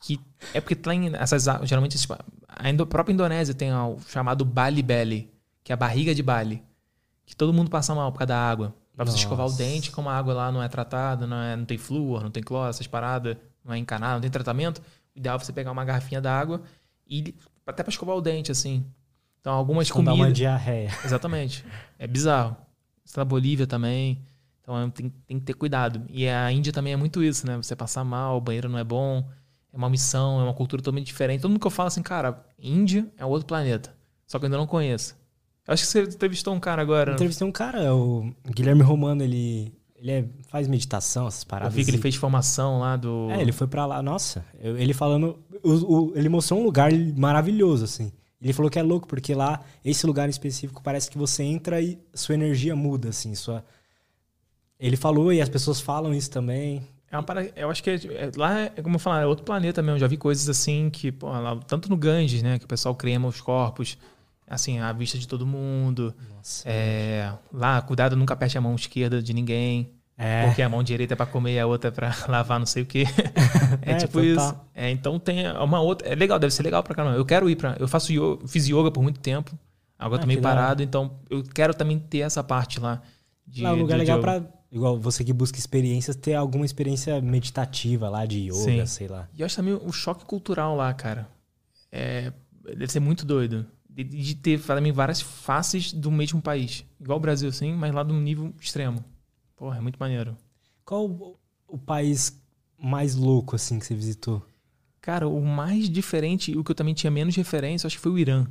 Que 0.03 0.21
é 0.53 0.61
porque 0.61 0.75
tem 0.75 1.13
essas. 1.15 1.49
a- 1.49 1.65
Geralmente, 1.65 1.97
tipo, 1.99 2.15
a 2.49 2.69
Indo- 2.69 2.87
própria 2.87 3.15
Indonésia 3.15 3.55
tem 3.55 3.73
o 3.73 3.99
chamado 4.09 4.45
Bali 4.45 4.83
Belly, 4.83 5.31
que 5.63 5.73
é 5.73 5.75
a 5.75 5.77
barriga 5.77 6.15
de 6.15 6.23
Bali. 6.23 6.63
Que 7.25 7.35
todo 7.35 7.55
mundo 7.55 7.71
passa 7.71 7.95
mal 7.95 8.13
por 8.13 8.19
causa 8.19 8.29
da 8.29 8.39
água. 8.39 8.75
Pra 8.95 9.05
você 9.05 9.13
Nossa. 9.13 9.25
escovar 9.25 9.47
o 9.47 9.53
dente, 9.53 9.91
como 9.91 10.09
a 10.11 10.15
água 10.17 10.35
lá 10.35 10.53
não 10.53 10.63
é 10.63 10.69
tratada, 10.69 11.27
não, 11.27 11.37
é, 11.39 11.57
não 11.57 11.65
tem 11.65 11.79
flúor, 11.79 12.23
não 12.23 12.31
tem 12.31 12.43
cloro, 12.43 12.69
essas 12.69 12.87
paradas, 12.87 13.37
não 13.65 13.73
é 13.75 13.79
encanada, 13.79 14.15
não 14.15 14.21
tem 14.21 14.31
tratamento. 14.31 14.79
O 15.17 15.19
ideal 15.19 15.37
é 15.37 15.39
você 15.39 15.53
pegar 15.53 15.73
uma 15.73 15.85
garrafinha 15.85 16.21
d'água 16.21 16.61
e 17.09 17.35
até 17.67 17.83
pra 17.83 17.91
escovar 17.91 18.17
o 18.17 18.21
dente, 18.21 18.51
assim. 18.53 18.85
Então, 19.41 19.53
algumas 19.53 19.89
dá 19.89 19.95
comidas. 19.95 20.17
uma 20.17 20.33
diarreia. 20.33 20.91
Exatamente. 21.05 21.65
É 21.99 22.07
bizarro. 22.07 22.57
Isso 23.05 23.19
na 23.19 23.25
Bolívia 23.25 23.67
também. 23.67 24.23
Então 24.65 24.81
é, 24.81 24.91
tem, 24.91 25.13
tem 25.27 25.39
que 25.39 25.45
ter 25.45 25.53
cuidado. 25.53 26.03
E 26.09 26.27
a 26.27 26.51
Índia 26.51 26.73
também 26.73 26.95
é 26.95 26.97
muito 26.97 27.23
isso, 27.23 27.47
né? 27.47 27.57
Você 27.59 27.77
passar 27.77 28.03
mal, 28.03 28.39
o 28.39 28.41
banheiro 28.41 28.69
não 28.69 28.79
é 28.79 28.85
bom, 28.85 29.23
é 29.71 29.77
uma 29.77 29.91
missão, 29.91 30.41
é 30.41 30.45
uma 30.45 30.55
cultura 30.55 30.83
totalmente 30.83 31.07
diferente. 31.07 31.43
Todo 31.43 31.51
mundo 31.51 31.61
que 31.61 31.67
eu 31.67 31.71
falo 31.71 31.89
assim, 31.89 32.03
cara, 32.03 32.43
Índia 32.59 33.07
é 33.19 33.27
outro 33.27 33.47
planeta. 33.47 33.95
Só 34.27 34.39
que 34.39 34.45
eu 34.45 34.47
ainda 34.47 34.57
não 34.57 34.67
conheço. 34.67 35.15
Eu 35.67 35.75
acho 35.75 35.83
que 35.83 35.89
você 35.89 36.03
entrevistou 36.03 36.55
um 36.55 36.61
cara 36.61 36.81
agora. 36.81 37.11
Eu 37.11 37.15
entrevistei 37.15 37.47
um 37.47 37.53
cara, 37.53 37.95
o 37.95 38.35
Guilherme 38.55 38.83
Romano, 38.83 39.23
ele, 39.23 39.73
ele 40.05 40.13
é- 40.13 40.25
faz 40.49 40.69
meditação, 40.69 41.27
essas 41.27 41.43
Eu 41.43 41.49
paradas. 41.49 41.75
vi 41.75 41.83
que 41.85 41.91
ele 41.91 41.97
e- 41.99 42.01
fez 42.01 42.15
formação 42.15 42.79
lá 42.79 42.95
do. 42.97 43.29
É, 43.31 43.41
ele 43.41 43.53
foi 43.53 43.67
pra 43.67 43.87
lá. 43.87 44.03
Nossa, 44.03 44.45
eu- 44.61 44.77
ele 44.79 44.93
falando. 44.93 45.39
o- 45.63 45.95
o- 46.11 46.13
ele 46.15 46.29
mostrou 46.29 46.61
um 46.61 46.63
lugar 46.63 46.93
maravilhoso, 47.17 47.85
assim. 47.85 48.13
Ele 48.43 48.53
falou 48.53 48.71
que 48.71 48.79
é 48.79 48.83
louco, 48.83 49.09
porque 49.09 49.35
lá, 49.35 49.61
esse 49.83 50.07
lugar 50.07 50.27
em 50.27 50.31
específico, 50.31 50.83
parece 50.83 51.11
que 51.11 51.17
você 51.17 51.43
entra 51.43 51.81
e 51.81 51.99
sua 52.13 52.35
energia 52.35 52.77
muda, 52.77 53.09
assim. 53.09 53.35
Sua... 53.35 53.65
Ele 54.79 54.97
falou, 54.97 55.33
e 55.33 55.41
as 55.41 55.49
pessoas 55.49 55.81
falam 55.81 56.13
isso 56.13 56.31
também. 56.31 56.83
É 57.11 57.17
uma 57.17 57.23
parada, 57.23 57.51
eu 57.57 57.71
acho 57.71 57.83
que 57.83 57.91
é- 57.91 57.95
é- 57.95 58.31
lá, 58.37 58.61
é 58.77 58.83
como 58.83 58.97
eu 58.97 58.99
falar, 58.99 59.23
é 59.23 59.27
outro 59.27 59.45
planeta 59.45 59.81
mesmo. 59.81 59.99
Já 59.99 60.07
vi 60.07 60.17
coisas 60.19 60.49
assim 60.49 60.91
que, 60.91 61.11
pô, 61.13 61.29
lá, 61.29 61.57
tanto 61.67 61.89
no 61.89 61.97
Ganges, 61.97 62.43
né, 62.43 62.59
que 62.59 62.65
o 62.65 62.69
pessoal 62.69 62.95
crema 62.95 63.29
os 63.29 63.41
corpos. 63.41 63.97
Assim, 64.47 64.79
a 64.79 64.93
vista 64.93 65.17
de 65.19 65.27
todo 65.27 65.47
mundo. 65.47 66.15
Nossa. 66.37 66.63
É, 66.69 67.33
lá, 67.53 67.81
cuidado, 67.81 68.15
nunca 68.17 68.35
aperte 68.35 68.59
a 68.59 68.61
mão 68.61 68.75
esquerda 68.75 69.23
de 69.23 69.33
ninguém. 69.33 69.91
É. 70.17 70.47
Porque 70.47 70.63
a 70.63 70.69
mão 70.69 70.83
direita 70.83 71.15
é 71.15 71.17
pra 71.17 71.27
comer 71.27 71.55
e 71.55 71.59
a 71.59 71.67
outra 71.67 71.89
é 71.89 71.91
pra 71.91 72.15
lavar 72.29 72.59
não 72.59 72.67
sei 72.67 72.83
o 72.83 72.87
quê. 72.87 73.05
é, 73.83 73.93
É, 73.93 73.95
tipo 73.97 74.13
total. 74.21 74.25
isso. 74.25 74.57
É, 74.75 74.91
então 74.91 75.19
tem 75.19 75.51
uma 75.53 75.81
outra. 75.81 76.07
É 76.09 76.15
legal, 76.15 76.39
deve 76.39 76.53
ser 76.55 76.63
legal 76.63 76.83
pra 76.83 76.95
caramba. 76.95 77.17
Eu 77.17 77.25
quero 77.25 77.49
ir 77.51 77.57
pra. 77.57 77.75
Eu 77.81 77.89
faço 77.89 78.13
yoga, 78.13 78.47
fiz 78.47 78.69
yoga 78.69 78.91
por 78.91 79.03
muito 79.03 79.19
tempo. 79.21 79.59
Agora 79.99 80.21
Ah, 80.21 80.23
tô 80.23 80.27
meio 80.27 80.39
que 80.39 80.43
parado, 80.43 80.83
então 80.83 81.19
eu 81.31 81.43
quero 81.43 81.73
também 81.75 81.99
ter 81.99 82.19
essa 82.19 82.45
parte 82.45 82.79
lá. 82.79 83.01
De, 83.47 83.63
Lá 83.63 83.71
é 83.71 83.73
um 83.73 83.77
lugar 83.77 83.95
de 83.97 84.01
legal 84.01 84.21
pra, 84.21 84.43
igual 84.71 84.99
você 84.99 85.25
que 85.25 85.33
busca 85.33 85.59
experiências, 85.59 86.17
ter 86.17 86.35
alguma 86.35 86.65
experiência 86.67 87.21
meditativa 87.21 88.09
lá, 88.09 88.27
de 88.27 88.41
yoga, 88.51 88.55
Sim. 88.55 88.87
sei 88.87 89.09
lá. 89.09 89.29
E 89.35 89.41
eu 89.41 89.47
acho 89.47 89.57
também 89.57 89.75
o 89.75 89.93
choque 89.93 90.25
cultural 90.25 90.77
lá, 90.77 90.93
cara. 90.95 91.29
É, 91.93 92.33
deve 92.77 92.89
ser 92.89 93.01
muito 93.01 93.25
doido. 93.25 93.67
De, 93.95 94.03
de 94.03 94.35
ter 94.35 94.61
também 94.61 94.91
várias 94.91 95.21
faces 95.21 95.93
do 95.93 96.11
mesmo 96.11 96.43
país. 96.43 96.85
Igual 97.01 97.19
o 97.19 97.21
Brasil, 97.21 97.49
assim, 97.49 97.73
mas 97.73 97.95
lá 97.95 98.03
de 98.03 98.13
um 98.13 98.21
nível 98.21 98.53
extremo. 98.61 99.05
Porra, 99.55 99.79
é 99.79 99.81
muito 99.81 99.99
maneiro. 99.99 100.37
Qual 100.85 101.07
o, 101.07 101.37
o 101.69 101.79
país 101.79 102.43
mais 102.77 103.15
louco, 103.15 103.55
assim, 103.55 103.79
que 103.79 103.87
você 103.87 103.95
visitou? 103.95 104.45
Cara, 105.01 105.29
o 105.29 105.41
mais 105.45 105.89
diferente, 105.89 106.57
o 106.57 106.65
que 106.65 106.73
eu 106.73 106.75
também 106.75 106.95
tinha 106.95 107.11
menos 107.11 107.37
referência, 107.37 107.87
acho 107.87 107.97
que 107.97 108.03
foi 108.03 108.13
o 108.13 108.19
Irã. 108.19 108.47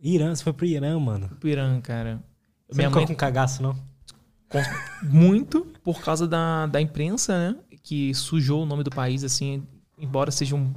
Irã, 0.00 0.34
você 0.34 0.44
foi 0.44 0.52
pro 0.52 0.66
Irã, 0.66 0.98
mano. 1.00 1.30
O 1.42 1.46
Irã, 1.48 1.80
cara. 1.80 2.22
Você 2.68 2.76
Minha 2.76 2.90
não 2.90 2.96
mãe 2.96 3.06
com 3.06 3.14
cagaço, 3.16 3.62
não? 3.62 3.74
muito 5.02 5.66
por 5.82 6.00
causa 6.00 6.28
da, 6.28 6.66
da 6.66 6.80
imprensa, 6.80 7.36
né? 7.36 7.56
Que 7.82 8.14
sujou 8.14 8.62
o 8.62 8.66
nome 8.66 8.84
do 8.84 8.90
país, 8.90 9.24
assim, 9.24 9.66
embora 9.98 10.30
seja 10.30 10.54
um. 10.54 10.72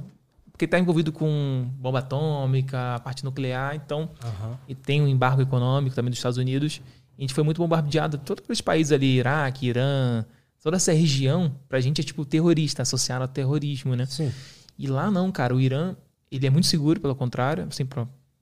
Porque 0.58 0.66
tá 0.66 0.76
envolvido 0.76 1.12
com 1.12 1.70
bomba 1.78 2.00
atômica, 2.00 2.96
a 2.96 2.98
parte 2.98 3.24
nuclear, 3.24 3.76
então. 3.76 4.10
Aham. 4.20 4.58
E 4.66 4.74
tem 4.74 5.00
um 5.00 5.06
embargo 5.06 5.40
econômico 5.40 5.94
também 5.94 6.10
dos 6.10 6.18
Estados 6.18 6.36
Unidos. 6.36 6.80
A 7.16 7.20
gente 7.20 7.32
foi 7.32 7.44
muito 7.44 7.58
bombardeado. 7.58 8.18
Todos 8.18 8.42
aqueles 8.42 8.60
países 8.60 8.90
ali, 8.90 9.18
Iraque, 9.18 9.68
Irã, 9.68 10.24
toda 10.60 10.76
essa 10.76 10.92
região, 10.92 11.54
pra 11.68 11.80
gente 11.80 12.00
é 12.00 12.04
tipo 12.04 12.24
terrorista, 12.24 12.82
associado 12.82 13.22
ao 13.22 13.28
terrorismo, 13.28 13.94
né? 13.94 14.04
Sim. 14.06 14.32
E 14.76 14.88
lá 14.88 15.12
não, 15.12 15.30
cara. 15.30 15.54
O 15.54 15.60
Irã, 15.60 15.94
ele 16.28 16.44
é 16.44 16.50
muito 16.50 16.66
seguro, 16.66 16.98
pelo 16.98 17.14
contrário, 17.14 17.68
assim, 17.70 17.86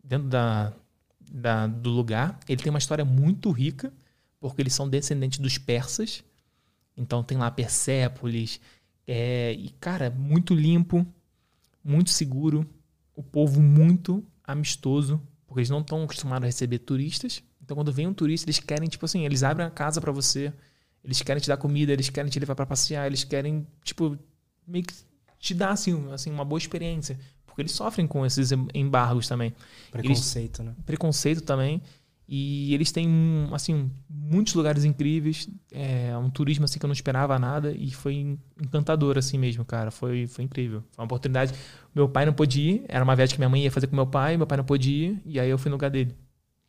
dentro 0.03 0.27
da, 0.29 0.73
da- 1.31 1.67
do 1.67 1.91
lugar. 1.91 2.41
Ele 2.49 2.63
tem 2.63 2.71
uma 2.71 2.79
história 2.79 3.05
muito 3.05 3.51
rica, 3.51 3.93
porque 4.41 4.63
eles 4.63 4.73
são 4.73 4.89
descendentes 4.89 5.39
dos 5.39 5.59
persas. 5.59 6.25
Então 6.97 7.23
tem 7.23 7.37
lá 7.37 7.51
Persépolis. 7.51 8.59
é, 9.07 9.53
e, 9.53 9.69
cara, 9.79 10.09
muito 10.11 10.55
limpo, 10.55 11.07
muito 11.87 12.11
seguro. 12.11 12.69
O 13.15 13.23
povo 13.23 13.63
muito 13.63 14.25
amistoso, 14.45 15.21
porque 15.47 15.61
eles 15.61 15.71
não 15.71 15.81
estão 15.81 16.03
acostumados 16.03 16.45
a 16.45 16.47
receber 16.47 16.81
turistas. 16.81 17.43
Então 17.63 17.77
quando 17.77 17.93
vem 17.93 18.07
um 18.07 18.15
turista, 18.15 18.47
eles 18.47 18.59
querem, 18.59 18.89
tipo 18.89 19.05
assim, 19.05 19.25
eles 19.25 19.43
abrem 19.43 19.67
a 19.67 19.71
casa 19.71 20.01
pra 20.01 20.13
você. 20.13 20.53
Eles 21.03 21.23
querem 21.23 21.41
te 21.41 21.49
dar 21.49 21.57
comida, 21.57 21.93
eles 21.93 22.11
querem 22.11 22.31
te 22.31 22.39
levar 22.41 22.57
pra 22.57 22.67
passear, 22.67 23.07
eles 23.07 23.23
querem, 23.23 23.67
tipo, 23.85 24.19
meio 24.67 24.85
que 24.85 24.95
te 25.39 25.55
dar 25.55 25.71
assim, 25.71 26.11
assim, 26.13 26.31
uma 26.31 26.45
boa 26.45 26.59
experiência. 26.59 27.19
Porque 27.47 27.63
eles 27.63 27.73
sofrem 27.73 28.07
com 28.07 28.27
esses 28.27 28.51
embargos 28.75 29.29
também. 29.29 29.55
Preconceito, 29.91 30.63
né? 30.63 30.75
Preconceito 30.85 31.41
também. 31.43 31.81
E 32.29 32.75
eles 32.75 32.91
têm, 32.91 33.09
assim, 33.53 33.91
muitos 34.11 34.55
lugares 34.55 34.85
incríveis. 34.85 35.49
É 35.71 36.17
um 36.19 36.29
turismo, 36.29 36.65
assim, 36.65 36.79
que 36.79 36.85
eu 36.85 36.89
não 36.89 36.93
esperava 36.93 37.39
nada. 37.39 37.73
E 37.73 37.91
foi 37.93 38.37
encantador, 38.61 39.17
assim 39.17 39.39
mesmo, 39.39 39.65
cara. 39.65 39.91
Foi, 39.91 40.27
foi 40.27 40.45
incrível. 40.45 40.83
Foi 40.93 41.03
uma 41.03 41.07
oportunidade. 41.07 41.53
Meu 41.95 42.09
pai 42.09 42.27
não 42.27 42.33
pôde 42.33 42.61
ir. 42.61 42.85
Era 42.89 43.05
uma 43.05 43.15
viagem 43.15 43.35
que 43.35 43.41
minha 43.41 43.49
mãe 43.49 43.63
ia 43.63 43.71
fazer 43.71 43.87
com 43.87 43.95
meu 43.95 44.07
pai. 44.07 44.37
Meu 44.37 44.47
pai 44.47 44.59
não 44.59 44.65
pôde 44.65 44.91
ir. 44.91 45.23
E 45.25 45.39
aí 45.39 45.49
eu 45.49 45.57
fui 45.57 45.71
no 45.71 45.77
lugar 45.77 45.91
dele. 45.91 46.17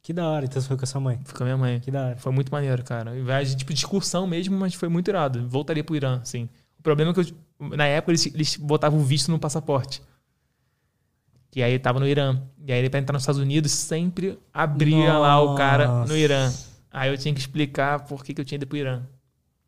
Que 0.04 0.14
da 0.14 0.30
hora, 0.30 0.46
então 0.46 0.62
você 0.62 0.68
foi 0.68 0.78
com 0.78 0.84
a 0.84 0.88
sua 0.88 1.02
mãe. 1.02 1.20
Fui 1.26 1.36
com 1.36 1.44
a 1.44 1.46
minha 1.46 1.58
mãe. 1.58 1.80
Que 1.80 1.90
da 1.90 2.06
hora. 2.06 2.18
Foi 2.18 2.32
muito 2.32 2.52
maneiro, 2.52 2.84
cara. 2.84 3.12
Viagem 3.12 3.58
tipo 3.58 3.74
de 3.74 3.80
excursão 3.80 4.28
mesmo, 4.28 4.56
mas 4.56 4.76
foi 4.76 4.88
muito 4.88 5.10
irado. 5.10 5.50
Voltaria 5.50 5.84
pro 5.84 5.96
Irã, 5.96 6.20
assim. 6.22 6.48
O 6.80 6.84
problema 6.84 7.12
é 7.12 7.14
que 7.16 7.20
eu, 7.20 7.76
na 7.76 7.88
época 7.88 8.12
eles, 8.12 8.26
eles 8.28 8.56
botavam 8.58 9.00
o 9.00 9.04
visto 9.04 9.32
no 9.32 9.40
passaporte. 9.40 10.02
E 11.58 11.64
aí 11.64 11.80
tava 11.80 12.00
no 12.00 12.08
Irã. 12.08 12.40
E 12.68 12.72
aí 12.72 12.78
ele 12.78 12.88
pra 12.88 13.00
entrar 13.00 13.14
nos 13.14 13.24
Estados 13.24 13.42
Unidos 13.42 13.72
sempre 13.72 14.38
abria 14.54 15.18
lá 15.18 15.42
o 15.42 15.56
cara 15.56 15.88
Nossa. 15.88 16.14
no 16.14 16.16
Irã. 16.16 16.54
Aí 16.92 17.10
eu 17.10 17.18
tinha 17.18 17.34
que 17.34 17.40
explicar 17.40 18.06
por 18.06 18.24
que, 18.24 18.32
que 18.32 18.40
eu 18.40 18.46
tinha 18.46 18.58
ido 18.58 18.68
pro 18.68 18.78
Irã. 18.78 19.02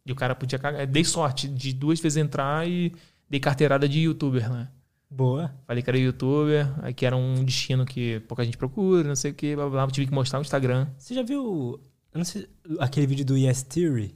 E 0.05 0.11
o 0.11 0.15
cara 0.15 0.35
podia 0.35 0.59
cagar. 0.59 0.85
Dei 0.85 1.03
sorte 1.03 1.47
de 1.47 1.73
duas 1.73 1.99
vezes 1.99 2.17
entrar 2.17 2.69
e 2.69 2.93
dei 3.27 3.39
carteirada 3.39 3.89
de 3.89 4.01
youtuber, 4.01 4.47
né? 4.51 4.67
Boa. 5.09 5.51
Falei 5.65 5.81
que 5.81 5.89
era 5.89 5.97
youtuber, 5.97 6.71
aí 6.83 6.93
que 6.93 7.07
era 7.07 7.17
um 7.17 7.43
destino 7.43 7.83
que 7.87 8.19
pouca 8.27 8.45
gente 8.45 8.55
procura, 8.55 9.07
não 9.07 9.15
sei 9.15 9.31
o 9.31 9.33
que, 9.33 9.55
blá 9.55 9.67
blá. 9.67 9.85
blá. 9.85 9.91
Tive 9.91 10.05
que 10.05 10.13
mostrar 10.13 10.37
o 10.37 10.43
Instagram. 10.43 10.85
Você 10.95 11.15
já 11.15 11.23
viu 11.23 11.81
sei, 12.23 12.47
aquele 12.77 13.07
vídeo 13.07 13.25
do 13.25 13.35
Yes 13.35 13.63
Theory? 13.63 14.13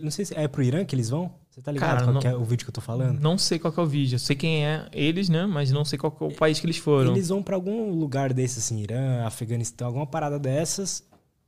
Não 0.00 0.10
sei 0.10 0.24
se 0.24 0.34
é 0.34 0.48
pro 0.48 0.62
Irã 0.62 0.82
que 0.82 0.96
eles 0.96 1.10
vão? 1.10 1.30
Você 1.56 1.62
tá 1.62 1.72
ligado 1.72 1.88
Cara, 1.88 2.02
qual 2.04 2.12
não- 2.12 2.20
que 2.20 2.28
é 2.28 2.36
o 2.36 2.44
vídeo 2.44 2.66
que 2.66 2.68
eu 2.68 2.74
tô 2.74 2.82
falando? 2.82 3.18
Não 3.18 3.38
sei 3.38 3.58
qual 3.58 3.72
é 3.74 3.80
o 3.80 3.86
vídeo. 3.86 4.16
Eu 4.16 4.18
sei 4.18 4.36
quem 4.36 4.66
é 4.66 4.86
eles, 4.92 5.30
né? 5.30 5.46
Mas 5.46 5.72
não 5.72 5.86
sei 5.86 5.98
qual 5.98 6.14
é 6.20 6.24
o 6.24 6.30
país 6.34 6.60
que 6.60 6.66
eles 6.66 6.76
foram. 6.76 7.12
Eles 7.12 7.30
vão 7.30 7.42
pra 7.42 7.56
algum 7.56 7.90
lugar 7.92 8.30
desse, 8.34 8.58
assim, 8.58 8.82
Irã, 8.82 9.24
Afeganistão, 9.24 9.86
alguma 9.86 10.06
parada 10.06 10.38
dessas. 10.38 11.02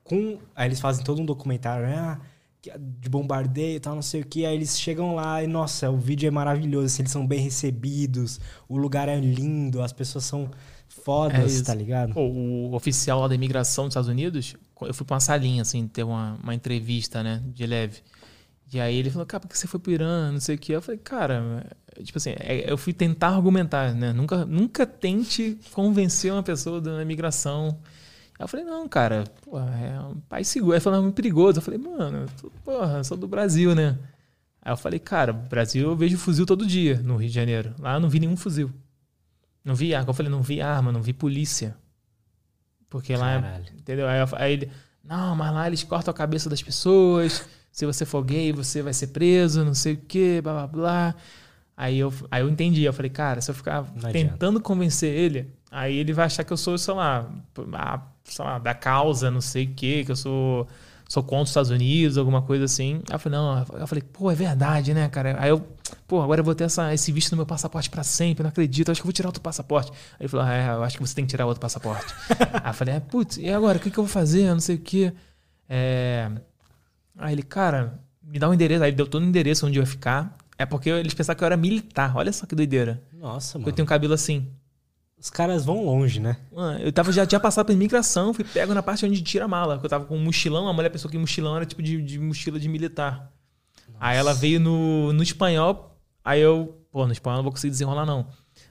Com... 0.04 0.38
Aí 0.56 0.66
eles 0.66 0.80
fazem 0.80 1.04
todo 1.04 1.20
um 1.20 1.26
documentário, 1.26 1.86
né? 1.86 1.94
Ah, 1.98 2.18
que- 2.62 2.72
de 2.78 3.08
bombardeio 3.10 3.76
e 3.76 3.80
tal, 3.80 3.94
não 3.94 4.00
sei 4.00 4.22
o 4.22 4.24
que. 4.24 4.46
Aí 4.46 4.54
eles 4.56 4.80
chegam 4.80 5.14
lá 5.14 5.44
e, 5.44 5.46
nossa, 5.46 5.90
o 5.90 5.98
vídeo 5.98 6.26
é 6.26 6.30
maravilhoso. 6.30 6.86
assim, 6.86 7.02
eles 7.02 7.12
são 7.12 7.26
bem 7.26 7.40
recebidos, 7.40 8.40
o 8.66 8.78
lugar 8.78 9.10
é 9.10 9.20
lindo, 9.20 9.82
as 9.82 9.92
pessoas 9.92 10.24
são 10.24 10.44
É 10.44 11.00
fodas, 11.04 11.52
isso. 11.52 11.64
tá 11.64 11.74
ligado? 11.74 12.14
Pô, 12.14 12.22
o 12.22 12.74
oficial 12.74 13.20
lá 13.20 13.28
da 13.28 13.34
imigração 13.34 13.84
dos 13.84 13.92
Estados 13.92 14.08
Unidos, 14.08 14.56
eu 14.80 14.94
fui 14.94 15.04
pra 15.04 15.16
uma 15.16 15.20
salinha, 15.20 15.60
assim, 15.60 15.86
ter 15.86 16.02
uma, 16.02 16.38
uma 16.42 16.54
entrevista, 16.54 17.22
né? 17.22 17.42
De 17.54 17.66
leve. 17.66 17.98
E 18.72 18.78
aí 18.80 18.96
ele 18.96 19.10
falou, 19.10 19.24
cara, 19.26 19.40
por 19.40 19.48
que 19.48 19.56
você 19.56 19.66
foi 19.66 19.80
pro 19.80 19.92
Irã? 19.92 20.30
Não 20.30 20.40
sei 20.40 20.56
o 20.56 20.58
que. 20.58 20.72
Eu 20.72 20.82
falei, 20.82 20.98
cara, 20.98 21.64
tipo 22.04 22.18
assim, 22.18 22.34
é- 22.38 22.70
eu 22.70 22.76
fui 22.76 22.92
tentar 22.92 23.28
argumentar, 23.28 23.94
né? 23.94 24.12
Nunca, 24.12 24.44
nunca 24.44 24.86
tente 24.86 25.58
convencer 25.72 26.30
uma 26.32 26.42
pessoa 26.42 26.80
da 26.80 27.00
imigração. 27.02 27.78
Aí 28.38 28.44
eu 28.44 28.48
falei, 28.48 28.66
não, 28.66 28.86
cara, 28.88 29.24
pô, 29.42 29.58
é 29.58 29.98
um 30.00 30.20
país 30.28 30.48
seguro. 30.48 30.74
Ele 30.74 30.80
falou, 30.80 30.98
é 30.98 31.02
muito 31.02 31.14
perigoso. 31.14 31.58
Eu 31.58 31.62
falei, 31.62 31.78
mano, 31.80 32.26
eu 32.42 32.50
porra, 32.64 32.98
eu 32.98 33.04
sou 33.04 33.16
do 33.16 33.26
Brasil, 33.26 33.74
né? 33.74 33.98
Aí 34.60 34.70
eu 34.72 34.76
falei, 34.76 34.98
cara, 34.98 35.32
Brasil 35.32 35.88
eu 35.88 35.96
vejo 35.96 36.18
fuzil 36.18 36.44
todo 36.44 36.66
dia 36.66 37.00
no 37.02 37.16
Rio 37.16 37.28
de 37.28 37.34
Janeiro. 37.34 37.74
Lá 37.78 37.94
eu 37.94 38.00
não 38.00 38.10
vi 38.10 38.20
nenhum 38.20 38.36
fuzil. 38.36 38.70
Não 39.64 39.74
vi 39.74 39.94
arma. 39.94 40.10
Eu 40.10 40.14
falei, 40.14 40.30
não 40.30 40.42
vi 40.42 40.60
arma, 40.60 40.92
não 40.92 41.00
vi 41.00 41.14
polícia. 41.14 41.74
Porque 42.90 43.16
lá 43.16 43.32
é 43.32 43.40
Caralho. 43.40 43.64
Entendeu? 43.78 44.08
Aí, 44.08 44.20
eu- 44.20 44.28
aí 44.32 44.52
ele, 44.52 44.70
não, 45.02 45.34
mas 45.34 45.52
lá 45.54 45.66
eles 45.66 45.82
cortam 45.84 46.12
a 46.12 46.14
cabeça 46.14 46.48
das 46.50 46.62
pessoas. 46.62 47.46
Se 47.78 47.86
você 47.86 48.04
for 48.04 48.24
gay, 48.24 48.52
você 48.52 48.82
vai 48.82 48.92
ser 48.92 49.06
preso, 49.06 49.64
não 49.64 49.72
sei 49.72 49.92
o 49.92 49.96
quê, 49.98 50.40
blá 50.42 50.52
blá 50.52 50.66
blá. 50.66 51.14
Aí 51.76 51.96
eu, 51.96 52.12
aí 52.28 52.42
eu 52.42 52.48
entendi. 52.48 52.82
Eu 52.82 52.92
falei, 52.92 53.08
cara, 53.08 53.40
se 53.40 53.48
eu 53.52 53.54
ficar 53.54 53.84
tentando 54.30 54.60
convencer 54.60 55.14
ele, 55.14 55.54
aí 55.70 55.96
ele 55.96 56.12
vai 56.12 56.26
achar 56.26 56.42
que 56.42 56.52
eu 56.52 56.56
sou, 56.56 56.76
sei 56.76 56.92
lá, 56.92 57.30
a- 57.74 58.02
sei 58.24 58.44
lá, 58.44 58.58
da 58.58 58.74
causa, 58.74 59.30
não 59.30 59.40
sei 59.40 59.66
o 59.66 59.74
quê, 59.76 60.02
que 60.04 60.10
eu 60.10 60.16
sou, 60.16 60.66
sou 61.08 61.22
contra 61.22 61.44
os 61.44 61.50
Estados 61.50 61.70
Unidos, 61.70 62.18
alguma 62.18 62.42
coisa 62.42 62.64
assim. 62.64 62.94
Aí 63.08 63.14
eu 63.14 63.18
falei, 63.20 63.38
não, 63.38 63.64
eu 63.78 63.86
falei, 63.86 64.02
pô, 64.02 64.28
é 64.28 64.34
verdade, 64.34 64.92
né, 64.92 65.08
cara? 65.08 65.36
Aí 65.38 65.48
eu, 65.50 65.64
pô, 66.08 66.20
agora 66.20 66.40
eu 66.40 66.44
vou 66.44 66.56
ter 66.56 66.64
essa, 66.64 66.92
esse 66.92 67.12
visto 67.12 67.30
no 67.30 67.36
meu 67.36 67.46
passaporte 67.46 67.88
pra 67.88 68.02
sempre, 68.02 68.42
não 68.42 68.48
acredito, 68.50 68.90
acho 68.90 69.00
que 69.00 69.04
eu 69.04 69.08
vou 69.08 69.12
tirar 69.12 69.28
outro 69.28 69.40
passaporte. 69.40 69.92
Aí 69.92 70.22
ele 70.22 70.28
falou, 70.28 70.44
ah, 70.46 70.52
é, 70.52 70.68
eu 70.70 70.82
acho 70.82 70.96
que 70.96 71.06
você 71.06 71.14
tem 71.14 71.24
que 71.24 71.30
tirar 71.30 71.46
outro 71.46 71.60
passaporte. 71.60 72.12
Aí 72.60 72.70
eu 72.70 72.74
falei, 72.74 72.94
é, 72.94 72.98
putz, 72.98 73.36
e 73.38 73.48
agora? 73.48 73.78
O 73.78 73.80
que, 73.80 73.88
que 73.88 73.98
eu 73.98 74.02
vou 74.04 74.12
fazer? 74.12 74.48
Não 74.52 74.58
sei 74.58 74.74
o 74.74 74.80
quê. 74.80 75.12
É... 75.68 76.28
Aí 77.18 77.34
ele, 77.34 77.42
cara, 77.42 77.98
me 78.22 78.38
dá 78.38 78.48
um 78.48 78.54
endereço. 78.54 78.82
Aí 78.82 78.90
ele 78.90 78.96
deu 78.96 79.06
todo 79.06 79.22
o 79.22 79.26
endereço 79.26 79.66
onde 79.66 79.78
eu 79.78 79.82
ia 79.82 79.86
ficar. 79.86 80.36
É 80.56 80.64
porque 80.64 80.88
eles 80.90 81.12
pensavam 81.14 81.36
que 81.38 81.44
eu 81.44 81.46
era 81.46 81.56
militar. 81.56 82.16
Olha 82.16 82.32
só 82.32 82.46
que 82.46 82.54
doideira. 82.54 83.02
Nossa, 83.12 83.58
Eu 83.58 83.62
mano. 83.62 83.72
tenho 83.72 83.86
cabelo 83.86 84.14
assim. 84.14 84.46
Os 85.20 85.30
caras 85.30 85.64
vão 85.64 85.84
longe, 85.84 86.20
né? 86.20 86.36
Mano, 86.52 86.78
eu 86.78 86.92
tava, 86.92 87.10
já 87.10 87.26
tinha 87.26 87.40
passado 87.40 87.66
pela 87.66 87.76
imigração, 87.76 88.32
fui 88.32 88.44
pego 88.44 88.72
na 88.72 88.82
parte 88.82 89.04
onde 89.04 89.20
tira 89.20 89.46
a 89.46 89.48
mala. 89.48 89.80
Eu 89.82 89.88
tava 89.88 90.04
com 90.04 90.16
um 90.16 90.22
mochilão, 90.22 90.68
a 90.68 90.72
mulher 90.72 90.90
pensou 90.90 91.10
que 91.10 91.18
mochilão 91.18 91.56
era 91.56 91.66
tipo 91.66 91.82
de, 91.82 92.00
de 92.00 92.18
mochila 92.20 92.58
de 92.58 92.68
militar. 92.68 93.32
Aí 93.98 94.16
ela 94.16 94.32
veio 94.32 94.60
no, 94.60 95.12
no 95.12 95.22
espanhol, 95.22 95.96
aí 96.24 96.40
eu, 96.40 96.80
pô, 96.92 97.04
no 97.04 97.12
espanhol 97.12 97.34
eu 97.34 97.38
não 97.38 97.42
vou 97.42 97.50
conseguir 97.52 97.72
desenrolar 97.72 98.06
não. 98.06 98.28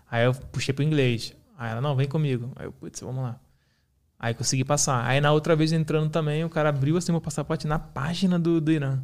Aí 0.09 0.23
eu 0.23 0.33
puxei 0.33 0.73
pro 0.73 0.85
inglês. 0.85 1.33
Aí 1.57 1.71
ela, 1.71 1.81
não, 1.81 1.95
vem 1.97 2.07
comigo. 2.07 2.49
Aí 2.55 2.65
eu, 2.65 2.71
putz, 2.71 3.01
vamos 3.01 3.23
lá. 3.23 3.37
Aí 4.19 4.33
consegui 4.33 4.63
passar. 4.63 5.05
Aí 5.05 5.21
na 5.21 5.31
outra 5.31 5.55
vez 5.55 5.71
entrando 5.71 6.09
também, 6.09 6.43
o 6.43 6.49
cara 6.49 6.69
abriu 6.69 6.97
assim 6.97 7.11
meu 7.11 7.21
passaporte 7.21 7.67
na 7.67 7.77
página 7.77 8.39
do, 8.39 8.59
do 8.59 8.71
Irã. 8.71 9.01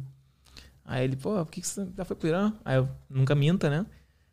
Aí 0.84 1.04
ele, 1.04 1.16
pô, 1.16 1.44
por 1.44 1.50
que, 1.50 1.60
que 1.60 1.66
você 1.66 1.86
já 1.96 2.04
foi 2.04 2.16
pro 2.16 2.28
Irã? 2.28 2.52
Aí 2.64 2.76
eu, 2.76 2.88
nunca 3.08 3.34
minta, 3.34 3.70
né? 3.70 3.86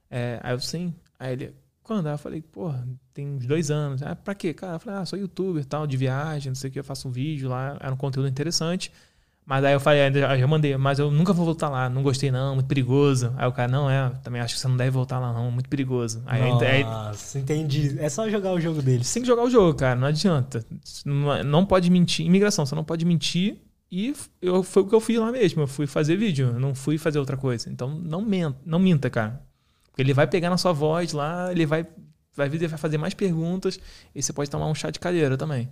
É, 0.10 0.40
aí 0.44 0.54
eu, 0.54 0.60
sim. 0.60 0.94
Aí 1.20 1.34
ele, 1.34 1.56
quando? 1.84 2.08
Aí 2.08 2.14
eu 2.14 2.18
falei, 2.18 2.42
pô, 2.42 2.74
tem 3.14 3.28
uns 3.28 3.46
dois 3.46 3.72
anos. 3.72 4.02
Ah, 4.02 4.16
pra 4.16 4.36
quê? 4.36 4.54
Cara, 4.54 4.76
eu 4.76 4.80
falei, 4.80 5.00
ah, 5.00 5.06
sou 5.06 5.18
youtuber 5.18 5.64
tal, 5.66 5.88
de 5.88 5.96
viagem, 5.96 6.50
não 6.50 6.56
sei 6.56 6.70
o 6.70 6.74
que, 6.74 6.80
eu 6.80 6.84
faço 6.84 7.08
um 7.08 7.12
vídeo 7.12 7.48
lá, 7.48 7.78
era 7.80 7.94
um 7.94 7.98
conteúdo 7.98 8.28
interessante. 8.28 8.92
Mas 9.46 9.64
aí 9.66 9.74
eu 9.74 9.80
falei, 9.80 10.02
aí 10.24 10.40
eu 10.42 10.48
mandei, 10.48 10.78
mas 10.78 11.00
eu 11.00 11.10
nunca 11.12 11.34
vou 11.34 11.44
voltar 11.46 11.68
lá, 11.68 11.90
não 11.90 12.04
gostei 12.04 12.32
não, 12.32 12.54
muito 12.56 12.68
perigoso. 12.68 13.34
Aí 13.36 13.48
o 13.48 13.52
cara, 13.52 13.70
não, 13.72 13.90
é, 13.90 14.10
também 14.24 14.40
acho 14.42 14.54
que 14.54 14.60
você 14.62 14.68
não 14.68 14.78
deve 14.78 14.92
voltar 14.92 15.20
lá 15.20 15.34
não, 15.34 15.52
muito 15.52 15.68
perigoso. 15.68 16.22
Aí, 16.26 16.42
aí- 16.42 16.84
Nossa, 16.84 17.40
entendi. 17.40 17.98
É 18.00 18.08
só 18.08 18.30
jogar 18.30 18.54
o 18.54 18.62
jogo 18.62 18.82
deles. 18.82 19.08
você 19.08 19.16
tem 19.16 19.24
que 19.24 19.28
jogar 19.28 19.44
o 19.44 19.50
jogo, 19.50 19.78
cara, 19.78 20.00
não 20.00 20.08
adianta. 20.08 20.64
Não, 21.04 21.44
não 21.44 21.66
pode 21.66 21.90
mentir. 21.90 22.26
Imigração, 22.26 22.66
você 22.66 22.76
não 22.76 22.84
pode 22.84 23.04
mentir. 23.04 23.58
E 23.92 24.14
eu, 24.42 24.64
foi 24.64 24.84
o 24.84 24.88
que 24.88 24.96
eu 24.96 25.02
fiz 25.02 25.18
lá 25.20 25.32
mesmo. 25.32 25.64
Eu 25.64 25.68
fui 25.68 25.86
fazer 25.86 26.16
vídeo, 26.16 26.58
não 26.58 26.74
fui 26.74 26.98
fazer 26.98 27.20
outra 27.20 27.36
coisa. 27.36 27.70
Então 27.70 27.90
não 27.90 28.22
minta, 28.22 28.56
não 28.66 28.80
minta, 28.80 29.10
cara. 29.10 29.42
Porque 29.88 30.02
ele 30.02 30.14
vai 30.14 30.28
pegar 30.28 30.50
na 30.50 30.58
sua 30.58 30.72
voz 30.72 31.12
lá, 31.12 31.52
ele 31.52 31.66
vai, 31.66 31.86
vai, 32.34 32.48
vai 32.48 32.70
fazer 32.78 32.98
mais 32.98 33.14
perguntas 33.14 33.78
e 34.16 34.24
você 34.24 34.32
pode 34.32 34.50
tomar 34.50 34.68
um 34.68 34.76
chá 34.76 34.90
de 34.90 35.00
cadeira 35.00 35.36
também. 35.36 35.68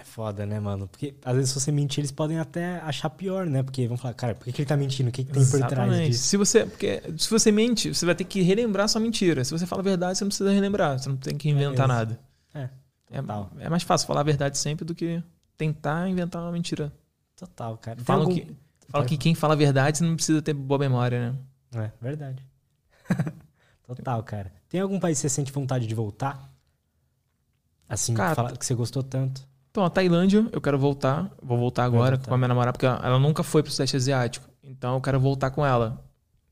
É 0.00 0.04
foda, 0.04 0.46
né, 0.46 0.60
mano? 0.60 0.86
Porque 0.86 1.14
às 1.24 1.34
vezes 1.34 1.50
se 1.50 1.58
você 1.60 1.72
mentir, 1.72 2.00
eles 2.00 2.12
podem 2.12 2.38
até 2.38 2.78
achar 2.80 3.10
pior, 3.10 3.46
né? 3.46 3.62
Porque 3.64 3.88
vão 3.88 3.96
falar, 3.96 4.14
cara, 4.14 4.34
por 4.34 4.44
que, 4.44 4.52
que 4.52 4.62
ele 4.62 4.68
tá 4.68 4.76
mentindo? 4.76 5.08
O 5.08 5.12
que, 5.12 5.24
que 5.24 5.32
tem 5.32 5.42
por 5.44 5.58
trás 5.58 5.72
Exatamente. 5.72 6.10
disso? 6.10 6.24
Se 6.24 6.36
você, 6.36 6.64
porque 6.66 7.02
se 7.18 7.28
você 7.28 7.50
mente, 7.50 7.92
você 7.92 8.06
vai 8.06 8.14
ter 8.14 8.24
que 8.24 8.40
relembrar 8.42 8.88
sua 8.88 9.00
mentira. 9.00 9.44
Se 9.44 9.50
você 9.50 9.66
fala 9.66 9.82
a 9.82 9.84
verdade, 9.84 10.16
você 10.18 10.24
não 10.24 10.28
precisa 10.28 10.52
relembrar. 10.52 10.98
Você 10.98 11.08
não 11.08 11.16
tem 11.16 11.36
que 11.36 11.48
inventar 11.48 11.86
isso. 11.88 11.96
nada. 11.96 12.20
É, 12.54 12.68
total. 13.12 13.50
É, 13.58 13.64
é 13.64 13.68
mais 13.68 13.82
fácil 13.82 14.06
falar 14.06 14.20
a 14.20 14.24
verdade 14.24 14.56
sempre 14.56 14.84
do 14.84 14.94
que 14.94 15.20
tentar 15.56 16.08
inventar 16.08 16.42
uma 16.42 16.52
mentira. 16.52 16.92
Total, 17.36 17.76
cara. 17.78 17.96
Tem 17.96 18.04
Falam 18.04 18.22
algum- 18.28 18.34
que, 18.36 18.56
falam 18.88 19.06
que 19.06 19.16
quem 19.16 19.34
fala 19.34 19.54
a 19.54 19.56
verdade 19.56 20.02
não 20.04 20.14
precisa 20.14 20.40
ter 20.40 20.54
boa 20.54 20.78
memória, 20.78 21.32
né? 21.72 21.84
É, 21.84 21.90
verdade. 22.00 22.44
Total, 23.86 24.22
cara. 24.22 24.52
Tem 24.68 24.80
algum 24.80 25.00
país 25.00 25.18
que 25.18 25.22
você 25.22 25.28
sente 25.28 25.50
vontade 25.50 25.86
de 25.86 25.94
voltar? 25.94 26.52
Assim, 27.88 28.12
Cara, 28.14 28.34
fala- 28.34 28.56
que 28.56 28.64
você 28.66 28.74
gostou 28.74 29.02
tanto? 29.02 29.46
Então, 29.78 29.86
a 29.86 29.90
Tailândia, 29.90 30.44
eu 30.50 30.60
quero 30.60 30.76
voltar. 30.76 31.30
Vou 31.40 31.56
voltar 31.56 31.84
agora 31.84 32.16
voltar. 32.16 32.28
com 32.28 32.34
a 32.34 32.36
minha 32.36 32.48
namorada, 32.48 32.72
porque 32.72 32.84
ela 32.84 33.16
nunca 33.16 33.44
foi 33.44 33.62
pro 33.62 33.70
Sudeste 33.70 33.94
Asiático. 33.94 34.48
Então, 34.60 34.94
eu 34.94 35.00
quero 35.00 35.20
voltar 35.20 35.52
com 35.52 35.64
ela. 35.64 36.04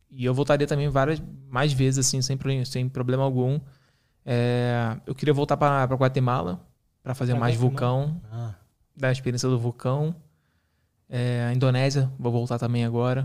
E 0.08 0.24
eu 0.24 0.32
voltaria 0.32 0.64
também 0.64 0.88
várias, 0.88 1.20
mais 1.48 1.72
vezes, 1.72 2.06
assim, 2.06 2.22
sem, 2.22 2.38
sem 2.64 2.88
problema 2.88 3.24
algum. 3.24 3.58
É, 4.24 4.96
eu 5.04 5.12
queria 5.12 5.34
voltar 5.34 5.56
para 5.56 5.92
Guatemala, 5.96 6.64
para 7.02 7.16
fazer 7.16 7.32
Pra 7.32 7.40
mais 7.40 7.56
Guatemala? 7.56 8.06
vulcão, 8.06 8.22
Ah, 8.30 8.54
da 8.96 9.10
experiência 9.10 9.48
do 9.48 9.58
vulcão. 9.58 10.14
É, 11.08 11.48
a 11.50 11.52
Indonésia, 11.52 12.08
vou 12.20 12.30
voltar 12.30 12.60
também 12.60 12.84
agora. 12.84 13.22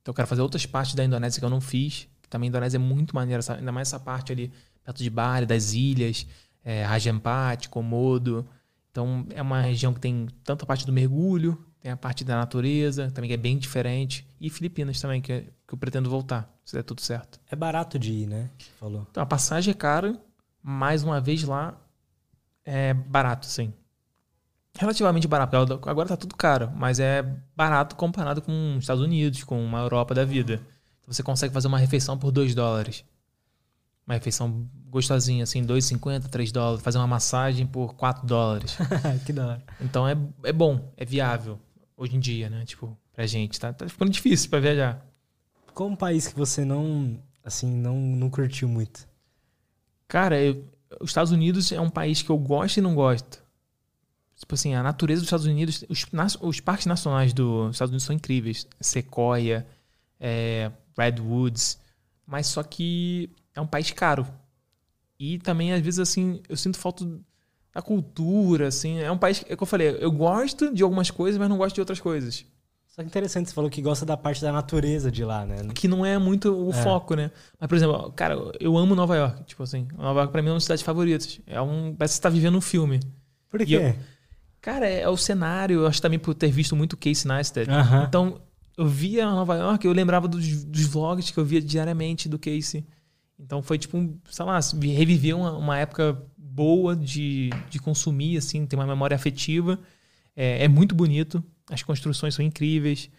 Então, 0.00 0.12
eu 0.12 0.14
quero 0.14 0.28
fazer 0.28 0.42
outras 0.42 0.64
partes 0.64 0.94
da 0.94 1.04
Indonésia 1.04 1.40
que 1.40 1.44
eu 1.44 1.50
não 1.50 1.60
fiz. 1.60 2.06
Também 2.28 2.46
a 2.46 2.50
Indonésia 2.50 2.78
é 2.78 2.80
muito 2.80 3.16
maneira, 3.16 3.42
ainda 3.58 3.72
mais 3.72 3.88
essa 3.88 3.98
parte 3.98 4.30
ali, 4.30 4.52
perto 4.84 5.02
de 5.02 5.10
Bali, 5.10 5.44
das 5.44 5.72
ilhas, 5.72 6.24
é, 6.64 6.84
Raja 6.84 7.10
Ampat, 7.10 7.68
Komodo. 7.68 8.46
Então, 8.90 9.24
é 9.30 9.40
uma 9.40 9.60
região 9.60 9.94
que 9.94 10.00
tem 10.00 10.28
tanto 10.44 10.64
a 10.64 10.66
parte 10.66 10.84
do 10.84 10.92
mergulho, 10.92 11.64
tem 11.80 11.92
a 11.92 11.96
parte 11.96 12.24
da 12.24 12.36
natureza, 12.36 13.10
também 13.10 13.28
que 13.28 13.34
é 13.34 13.36
bem 13.36 13.56
diferente. 13.56 14.26
E 14.40 14.50
Filipinas 14.50 15.00
também, 15.00 15.20
que, 15.20 15.32
é- 15.32 15.40
que 15.66 15.74
eu 15.74 15.78
pretendo 15.78 16.10
voltar, 16.10 16.52
se 16.64 16.74
der 16.74 16.82
tudo 16.82 17.00
certo. 17.00 17.40
é 17.50 17.54
barato 17.56 17.98
de 17.98 18.12
ir, 18.12 18.26
né? 18.26 18.50
Falou. 18.78 19.06
Então, 19.10 19.22
a 19.22 19.26
passagem 19.26 19.70
é 19.72 19.74
cara, 19.74 20.20
mais 20.62 21.02
uma 21.02 21.20
vez 21.20 21.42
lá 21.44 21.76
é 22.64 22.92
barato, 22.92 23.46
sim. 23.46 23.72
Relativamente 24.78 25.26
barato, 25.26 25.50
porque 25.66 25.88
agora 25.88 26.08
tá 26.08 26.16
tudo 26.16 26.36
caro, 26.36 26.70
mas 26.74 27.00
é 27.00 27.22
barato 27.56 27.96
comparado 27.96 28.40
com 28.40 28.76
os 28.76 28.84
Estados 28.84 29.02
Unidos, 29.02 29.42
com 29.44 29.62
uma 29.64 29.80
Europa 29.80 30.14
da 30.14 30.24
vida. 30.24 30.54
Então, 31.00 31.12
você 31.12 31.22
consegue 31.22 31.52
fazer 31.52 31.66
uma 31.68 31.78
refeição 31.78 32.16
por 32.18 32.30
2 32.30 32.54
dólares. 32.54 33.04
Uma 34.10 34.14
refeição 34.14 34.68
gostosinha, 34.88 35.44
assim, 35.44 35.64
2,50, 35.64 36.26
3 36.26 36.50
dólares. 36.50 36.82
Fazer 36.82 36.98
uma 36.98 37.06
massagem 37.06 37.64
por 37.64 37.94
4 37.94 38.26
dólares. 38.26 38.76
que 39.24 39.32
da 39.32 39.46
hora. 39.46 39.64
Então 39.80 40.08
é, 40.08 40.16
é 40.42 40.52
bom, 40.52 40.92
é 40.96 41.04
viável 41.04 41.60
hoje 41.96 42.16
em 42.16 42.18
dia, 42.18 42.50
né? 42.50 42.64
Tipo, 42.64 42.98
pra 43.12 43.24
gente. 43.24 43.60
Tá, 43.60 43.72
tá 43.72 43.88
ficando 43.88 44.10
difícil 44.10 44.50
pra 44.50 44.58
viajar. 44.58 45.06
Qual 45.72 45.88
um 45.88 45.94
país 45.94 46.26
que 46.26 46.36
você 46.36 46.64
não, 46.64 47.22
assim, 47.44 47.70
não, 47.70 47.94
não 48.00 48.28
curtiu 48.28 48.68
muito? 48.68 49.06
Cara, 50.08 50.42
eu- 50.42 50.68
os 51.00 51.10
Estados 51.10 51.30
Unidos 51.30 51.70
é 51.70 51.80
um 51.80 51.88
país 51.88 52.20
que 52.20 52.30
eu 52.30 52.36
gosto 52.36 52.78
e 52.78 52.80
não 52.80 52.96
gosto. 52.96 53.40
Tipo 54.34 54.56
assim, 54.56 54.74
a 54.74 54.82
natureza 54.82 55.20
dos 55.20 55.28
Estados 55.28 55.46
Unidos, 55.46 55.84
os, 55.88 56.04
os 56.40 56.58
parques 56.58 56.86
nacionais 56.86 57.32
dos 57.32 57.76
Estados 57.76 57.90
Unidos 57.92 58.06
são 58.06 58.16
incríveis. 58.16 58.66
Sequoia, 58.80 59.64
é, 60.18 60.72
Redwoods, 60.98 61.78
mas 62.26 62.48
só 62.48 62.64
que 62.64 63.30
é 63.54 63.60
um 63.60 63.66
país 63.66 63.90
caro. 63.90 64.26
E 65.18 65.38
também, 65.38 65.72
às 65.72 65.80
vezes, 65.80 66.00
assim, 66.00 66.40
eu 66.48 66.56
sinto 66.56 66.78
falta 66.78 67.06
da 67.74 67.82
cultura, 67.82 68.68
assim. 68.68 68.98
É 68.98 69.10
um 69.12 69.18
país, 69.18 69.44
é 69.48 69.54
que 69.56 69.62
eu 69.62 69.66
falei, 69.66 69.96
eu 70.00 70.10
gosto 70.10 70.72
de 70.74 70.82
algumas 70.82 71.10
coisas, 71.10 71.38
mas 71.38 71.48
não 71.48 71.58
gosto 71.58 71.74
de 71.74 71.80
outras 71.80 72.00
coisas. 72.00 72.44
Só 72.88 73.02
que 73.02 73.06
interessante, 73.08 73.48
você 73.48 73.54
falou 73.54 73.70
que 73.70 73.80
gosta 73.80 74.04
da 74.04 74.16
parte 74.16 74.40
da 74.42 74.50
natureza 74.50 75.10
de 75.12 75.24
lá, 75.24 75.46
né? 75.46 75.56
que 75.74 75.86
não 75.86 76.04
é 76.04 76.18
muito 76.18 76.52
o 76.52 76.70
É. 76.70 76.82
foco, 76.82 77.14
né? 77.14 77.30
Mas, 77.58 77.68
por 77.68 77.76
exemplo, 77.76 78.12
cara, 78.12 78.34
eu 78.58 78.76
amo 78.76 78.94
Nova 78.96 79.14
York. 79.16 79.44
Tipo 79.44 79.62
assim, 79.62 79.86
Nova 79.96 80.20
York 80.20 80.32
pra 80.32 80.42
mim 80.42 80.48
é 80.48 80.50
uma 80.52 80.56
das 80.56 80.64
cidades 80.64 80.82
favoritas. 80.82 81.40
É 81.46 81.60
um, 81.62 81.94
parece 81.94 82.14
que 82.14 82.16
você 82.16 82.22
tá 82.22 82.28
vivendo 82.28 82.56
um 82.58 82.60
filme. 82.60 82.98
Por 83.48 83.64
quê? 83.64 83.74
eu- 83.76 83.96
Cara, 84.60 84.86
é, 84.88 85.02
é 85.02 85.08
o 85.08 85.16
cenário. 85.16 85.80
Eu 85.80 85.86
acho 85.86 86.02
também 86.02 86.18
por 86.18 86.34
ter 86.34 86.50
visto 86.50 86.74
muito 86.76 86.96
Casey 86.96 87.26
Neistat. 87.28 87.70
Aham. 87.70 88.04
Então, 88.08 88.40
eu 88.76 88.86
via 88.86 89.24
Nova 89.30 89.54
York, 89.56 89.86
eu 89.86 89.92
lembrava 89.92 90.26
dos, 90.26 90.64
dos 90.64 90.82
vlogs 90.84 91.30
que 91.30 91.38
eu 91.38 91.44
via 91.44 91.62
diariamente 91.62 92.28
do 92.28 92.38
Casey. 92.38 92.84
Então, 93.40 93.62
foi 93.62 93.78
tipo, 93.78 93.96
um, 93.96 94.18
sei 94.30 94.44
lá, 94.44 94.60
reviver 94.60 95.36
uma, 95.36 95.56
uma 95.56 95.78
época 95.78 96.22
boa 96.36 96.94
de, 96.94 97.50
de 97.70 97.78
consumir, 97.78 98.36
assim, 98.36 98.66
ter 98.66 98.76
uma 98.76 98.86
memória 98.86 99.14
afetiva. 99.14 99.78
É, 100.36 100.64
é 100.64 100.68
muito 100.68 100.94
bonito. 100.94 101.42
As 101.70 101.82
construções 101.82 102.34
são 102.34 102.44
incríveis. 102.44 103.10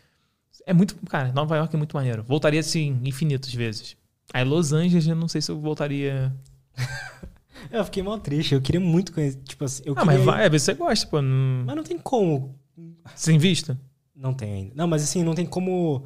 É 0.65 0.73
muito. 0.73 0.95
Cara, 1.07 1.31
Nova 1.31 1.57
York 1.57 1.73
é 1.73 1.77
muito 1.77 1.95
maneiro. 1.95 2.23
Voltaria, 2.23 2.59
assim, 2.59 2.99
infinitas 3.03 3.53
vezes. 3.53 3.97
Aí, 4.33 4.43
Los 4.43 4.73
Angeles, 4.73 5.07
eu 5.07 5.15
não 5.15 5.27
sei 5.27 5.41
se 5.41 5.51
eu 5.51 5.59
voltaria. 5.59 6.33
Eu 7.69 7.85
fiquei 7.85 8.01
mal 8.01 8.17
triste. 8.17 8.55
Eu 8.55 8.61
queria 8.61 8.81
muito 8.81 9.13
conhecer. 9.13 9.37
Tipo 9.43 9.65
assim, 9.65 9.83
eu 9.85 9.93
ah, 9.93 10.01
queria 10.01 10.17
mas 10.17 10.25
vai, 10.25 10.45
às 10.45 10.51
vezes 10.51 10.65
você 10.65 10.73
gosta, 10.73 11.05
pô. 11.05 11.21
Não... 11.21 11.63
Mas 11.63 11.75
não 11.75 11.83
tem 11.83 11.97
como. 11.99 12.55
Sem 13.15 13.37
vista? 13.37 13.79
Não 14.15 14.33
tem 14.33 14.53
ainda. 14.53 14.73
Não, 14.75 14.87
mas 14.87 15.03
assim, 15.03 15.23
não 15.23 15.35
tem 15.35 15.45
como. 15.45 16.05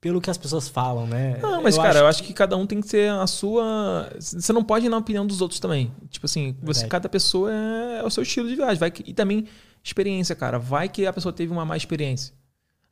Pelo 0.00 0.18
que 0.20 0.30
as 0.30 0.38
pessoas 0.38 0.66
falam, 0.66 1.06
né? 1.06 1.36
Não, 1.42 1.62
mas, 1.62 1.76
cara, 1.76 1.98
eu 1.98 2.06
acho 2.06 2.22
que 2.22 2.32
cada 2.32 2.56
um 2.56 2.66
tem 2.66 2.80
que 2.80 2.88
ter 2.88 3.10
a 3.10 3.26
sua. 3.26 4.10
Você 4.18 4.50
não 4.52 4.64
pode 4.64 4.86
ir 4.86 4.88
na 4.88 4.96
opinião 4.96 5.26
dos 5.26 5.42
outros 5.42 5.60
também. 5.60 5.92
Tipo 6.08 6.24
assim, 6.24 6.52
você, 6.62 6.80
Verdade. 6.80 6.88
cada 6.88 7.08
pessoa 7.08 7.52
é, 7.52 7.98
é 8.00 8.04
o 8.04 8.08
seu 8.10 8.22
estilo 8.22 8.48
de 8.48 8.56
viagem. 8.56 8.78
Vai 8.78 8.90
que- 8.90 9.04
e 9.06 9.12
também 9.12 9.46
experiência, 9.84 10.34
cara. 10.34 10.58
Vai 10.58 10.88
que 10.88 11.04
a 11.06 11.12
pessoa 11.12 11.32
teve 11.34 11.52
uma 11.52 11.66
má 11.66 11.76
experiência. 11.76 12.34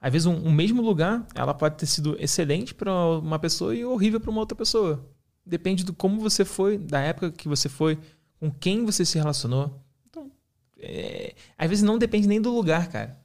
Às 0.00 0.12
vezes, 0.12 0.26
um, 0.26 0.34
um 0.34 0.52
mesmo 0.52 0.82
lugar, 0.82 1.26
ela 1.34 1.54
pode 1.54 1.76
ter 1.76 1.86
sido 1.86 2.14
excelente 2.20 2.74
para 2.74 2.92
uma 3.18 3.38
pessoa 3.38 3.74
e 3.74 3.84
horrível 3.86 4.20
para 4.20 4.30
uma 4.30 4.40
outra 4.40 4.54
pessoa. 4.54 5.02
Depende 5.46 5.84
do 5.84 5.94
como 5.94 6.20
você 6.20 6.44
foi, 6.44 6.76
da 6.76 7.00
época 7.00 7.32
que 7.32 7.48
você 7.48 7.70
foi, 7.70 7.98
com 8.38 8.50
quem 8.50 8.84
você 8.84 9.02
se 9.04 9.16
relacionou. 9.16 9.80
Então, 10.10 10.30
é, 10.78 11.34
às 11.56 11.68
vezes 11.70 11.82
não 11.82 11.96
depende 11.98 12.28
nem 12.28 12.40
do 12.40 12.54
lugar, 12.54 12.88
cara. 12.88 13.18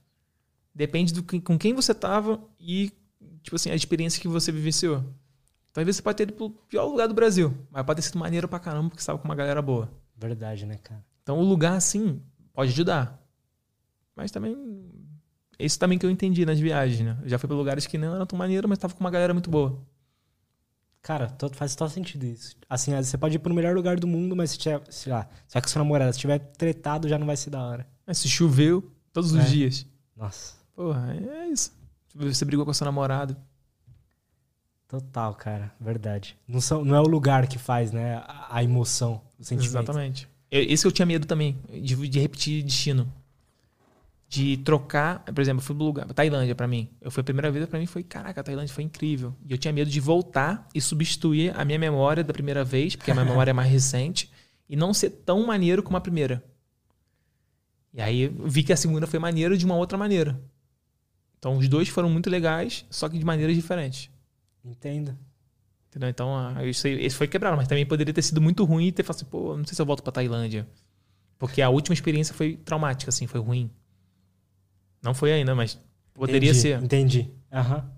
Depende 0.74 1.12
do 1.12 1.22
que- 1.22 1.40
com 1.40 1.58
quem 1.58 1.74
você 1.74 1.92
tava 1.94 2.40
e, 2.58 2.90
tipo 3.44 3.54
assim, 3.54 3.70
a 3.70 3.74
experiência 3.76 4.20
que 4.20 4.26
você 4.26 4.50
vivenciou. 4.50 4.98
Então, 5.70 5.80
às 5.82 5.84
vezes 5.86 5.96
você 5.98 6.02
pode 6.02 6.16
ter 6.16 6.22
ido 6.24 6.32
pro 6.32 6.50
pior 6.50 6.86
lugar 6.86 7.06
do 7.06 7.14
Brasil, 7.14 7.54
mas 7.70 7.84
pode 7.84 8.00
ter 8.00 8.06
sido 8.08 8.18
maneiro 8.18 8.48
pra 8.48 8.58
caramba 8.58 8.88
porque 8.88 9.00
você 9.00 9.04
estava 9.04 9.18
com 9.18 9.24
uma 9.28 9.34
galera 9.36 9.60
boa. 9.62 9.88
Verdade, 10.16 10.66
né, 10.66 10.78
cara? 10.78 11.04
Então, 11.22 11.38
o 11.38 11.42
lugar, 11.42 11.76
assim, 11.76 12.20
pode 12.52 12.70
ajudar. 12.72 13.20
Mas 14.16 14.30
também. 14.30 14.56
Isso 15.58 15.78
também 15.78 15.98
que 15.98 16.04
eu 16.06 16.10
entendi 16.10 16.44
nas 16.44 16.58
viagens, 16.58 17.00
né? 17.00 17.18
Eu 17.22 17.28
já 17.28 17.38
fui 17.38 17.46
pra 17.46 17.56
lugares 17.56 17.86
que 17.86 17.96
não 17.98 18.14
eram 18.14 18.26
tão 18.26 18.38
maneiro, 18.38 18.68
mas 18.68 18.78
tava 18.78 18.94
com 18.94 19.00
uma 19.00 19.10
galera 19.10 19.32
muito 19.32 19.48
boa. 19.50 19.80
Cara, 21.02 21.28
todo, 21.28 21.54
faz 21.54 21.74
todo 21.76 21.90
sentido 21.90 22.24
isso. 22.24 22.56
Assim, 22.68 22.94
você 22.96 23.18
pode 23.18 23.36
ir 23.36 23.38
pro 23.38 23.52
melhor 23.52 23.74
lugar 23.74 23.98
do 24.00 24.06
mundo, 24.06 24.34
mas 24.34 24.52
se 24.52 24.58
tiver, 24.58 24.80
sei 24.90 25.12
lá, 25.12 25.28
se 25.46 25.60
com 25.60 25.68
sua 25.68 25.80
namorada 25.80 26.12
se 26.12 26.18
tiver 26.18 26.38
tretado, 26.38 27.08
já 27.08 27.18
não 27.18 27.26
vai 27.26 27.36
ser 27.36 27.50
da 27.50 27.62
hora. 27.62 27.86
Mas 28.06 28.18
se 28.18 28.28
choveu 28.28 28.90
todos 29.12 29.32
os 29.32 29.40
É. 29.40 29.44
dias. 29.44 29.86
Nossa, 30.16 30.54
Porra, 30.74 31.14
é 31.14 31.48
isso. 31.48 31.72
Você 32.14 32.44
brigou 32.44 32.64
com 32.64 32.72
seu 32.72 32.84
namorado. 32.84 33.36
total, 34.86 35.34
cara. 35.34 35.74
Verdade. 35.80 36.36
Não, 36.46 36.60
são, 36.60 36.84
não 36.84 36.94
é 36.94 37.00
o 37.00 37.08
lugar 37.08 37.46
que 37.48 37.58
faz, 37.58 37.90
né? 37.90 38.22
A, 38.26 38.62
emoção, 38.62 39.20
o 39.38 39.44
sentimento. 39.44 39.70
Exatamente. 39.70 40.28
Esse 40.50 40.86
eu 40.86 40.92
tinha 40.92 41.04
medo 41.04 41.26
também, 41.26 41.58
de, 41.68 41.96
de 42.08 42.20
repetir 42.20 42.62
destino. 42.62 43.12
De 44.28 44.56
trocar, 44.58 45.24
por 45.24 45.40
exemplo, 45.40 45.60
eu 45.60 45.64
fui 45.64 45.74
pro 45.74 45.84
lugar, 45.84 46.06
Tailândia 46.12 46.54
pra 46.54 46.66
mim. 46.66 46.88
Eu 47.00 47.10
fui 47.10 47.20
a 47.20 47.24
primeira 47.24 47.50
vez, 47.50 47.66
pra 47.66 47.78
mim 47.78 47.86
foi, 47.86 48.02
caraca, 48.02 48.40
a 48.40 48.44
Tailândia 48.44 48.72
foi 48.72 48.84
incrível. 48.84 49.34
E 49.44 49.52
eu 49.52 49.58
tinha 49.58 49.72
medo 49.72 49.90
de 49.90 50.00
voltar 50.00 50.68
e 50.74 50.80
substituir 50.80 51.52
a 51.58 51.64
minha 51.64 51.78
memória 51.78 52.22
da 52.22 52.32
primeira 52.32 52.64
vez, 52.64 52.94
porque 52.94 53.10
a 53.10 53.14
minha 53.14 53.26
memória 53.26 53.50
é 53.50 53.52
mais 53.52 53.70
recente, 53.70 54.30
e 54.68 54.76
não 54.76 54.94
ser 54.94 55.10
tão 55.10 55.44
maneiro 55.46 55.82
como 55.82 55.96
a 55.96 56.00
primeira. 56.00 56.42
E 57.92 58.00
aí 58.00 58.22
eu 58.22 58.48
vi 58.48 58.62
que 58.62 58.72
a 58.72 58.76
segunda 58.76 59.06
foi 59.06 59.18
maneira 59.18 59.56
de 59.56 59.64
uma 59.64 59.76
outra 59.76 59.96
maneira. 59.98 60.40
Então 61.44 61.58
os 61.58 61.68
dois 61.68 61.90
foram 61.90 62.08
muito 62.08 62.30
legais, 62.30 62.86
só 62.88 63.06
que 63.06 63.18
de 63.18 63.24
maneiras 63.24 63.54
diferentes. 63.54 64.08
Entendo. 64.64 65.14
Entendeu? 65.90 66.08
Então, 66.08 66.34
ah, 66.34 66.64
isso 66.64 66.88
esse 66.88 67.14
foi 67.14 67.28
quebrado, 67.28 67.54
mas 67.54 67.68
também 67.68 67.84
poderia 67.84 68.14
ter 68.14 68.22
sido 68.22 68.40
muito 68.40 68.64
ruim 68.64 68.86
e 68.86 68.92
ter 68.92 69.02
falado 69.02 69.16
assim, 69.16 69.26
pô, 69.26 69.54
não 69.54 69.62
sei 69.66 69.74
se 69.74 69.82
eu 69.82 69.84
volto 69.84 70.02
pra 70.02 70.10
Tailândia. 70.10 70.66
Porque 71.38 71.60
a 71.60 71.68
última 71.68 71.92
experiência 71.92 72.34
foi 72.34 72.56
traumática, 72.56 73.10
assim, 73.10 73.26
foi 73.26 73.40
ruim. 73.42 73.70
Não 75.02 75.12
foi 75.12 75.34
ainda, 75.34 75.54
mas 75.54 75.78
poderia 76.14 76.48
entendi, 76.48 76.60
ser. 76.62 76.82
Entendi. 76.82 77.30
Aham. 77.52 77.90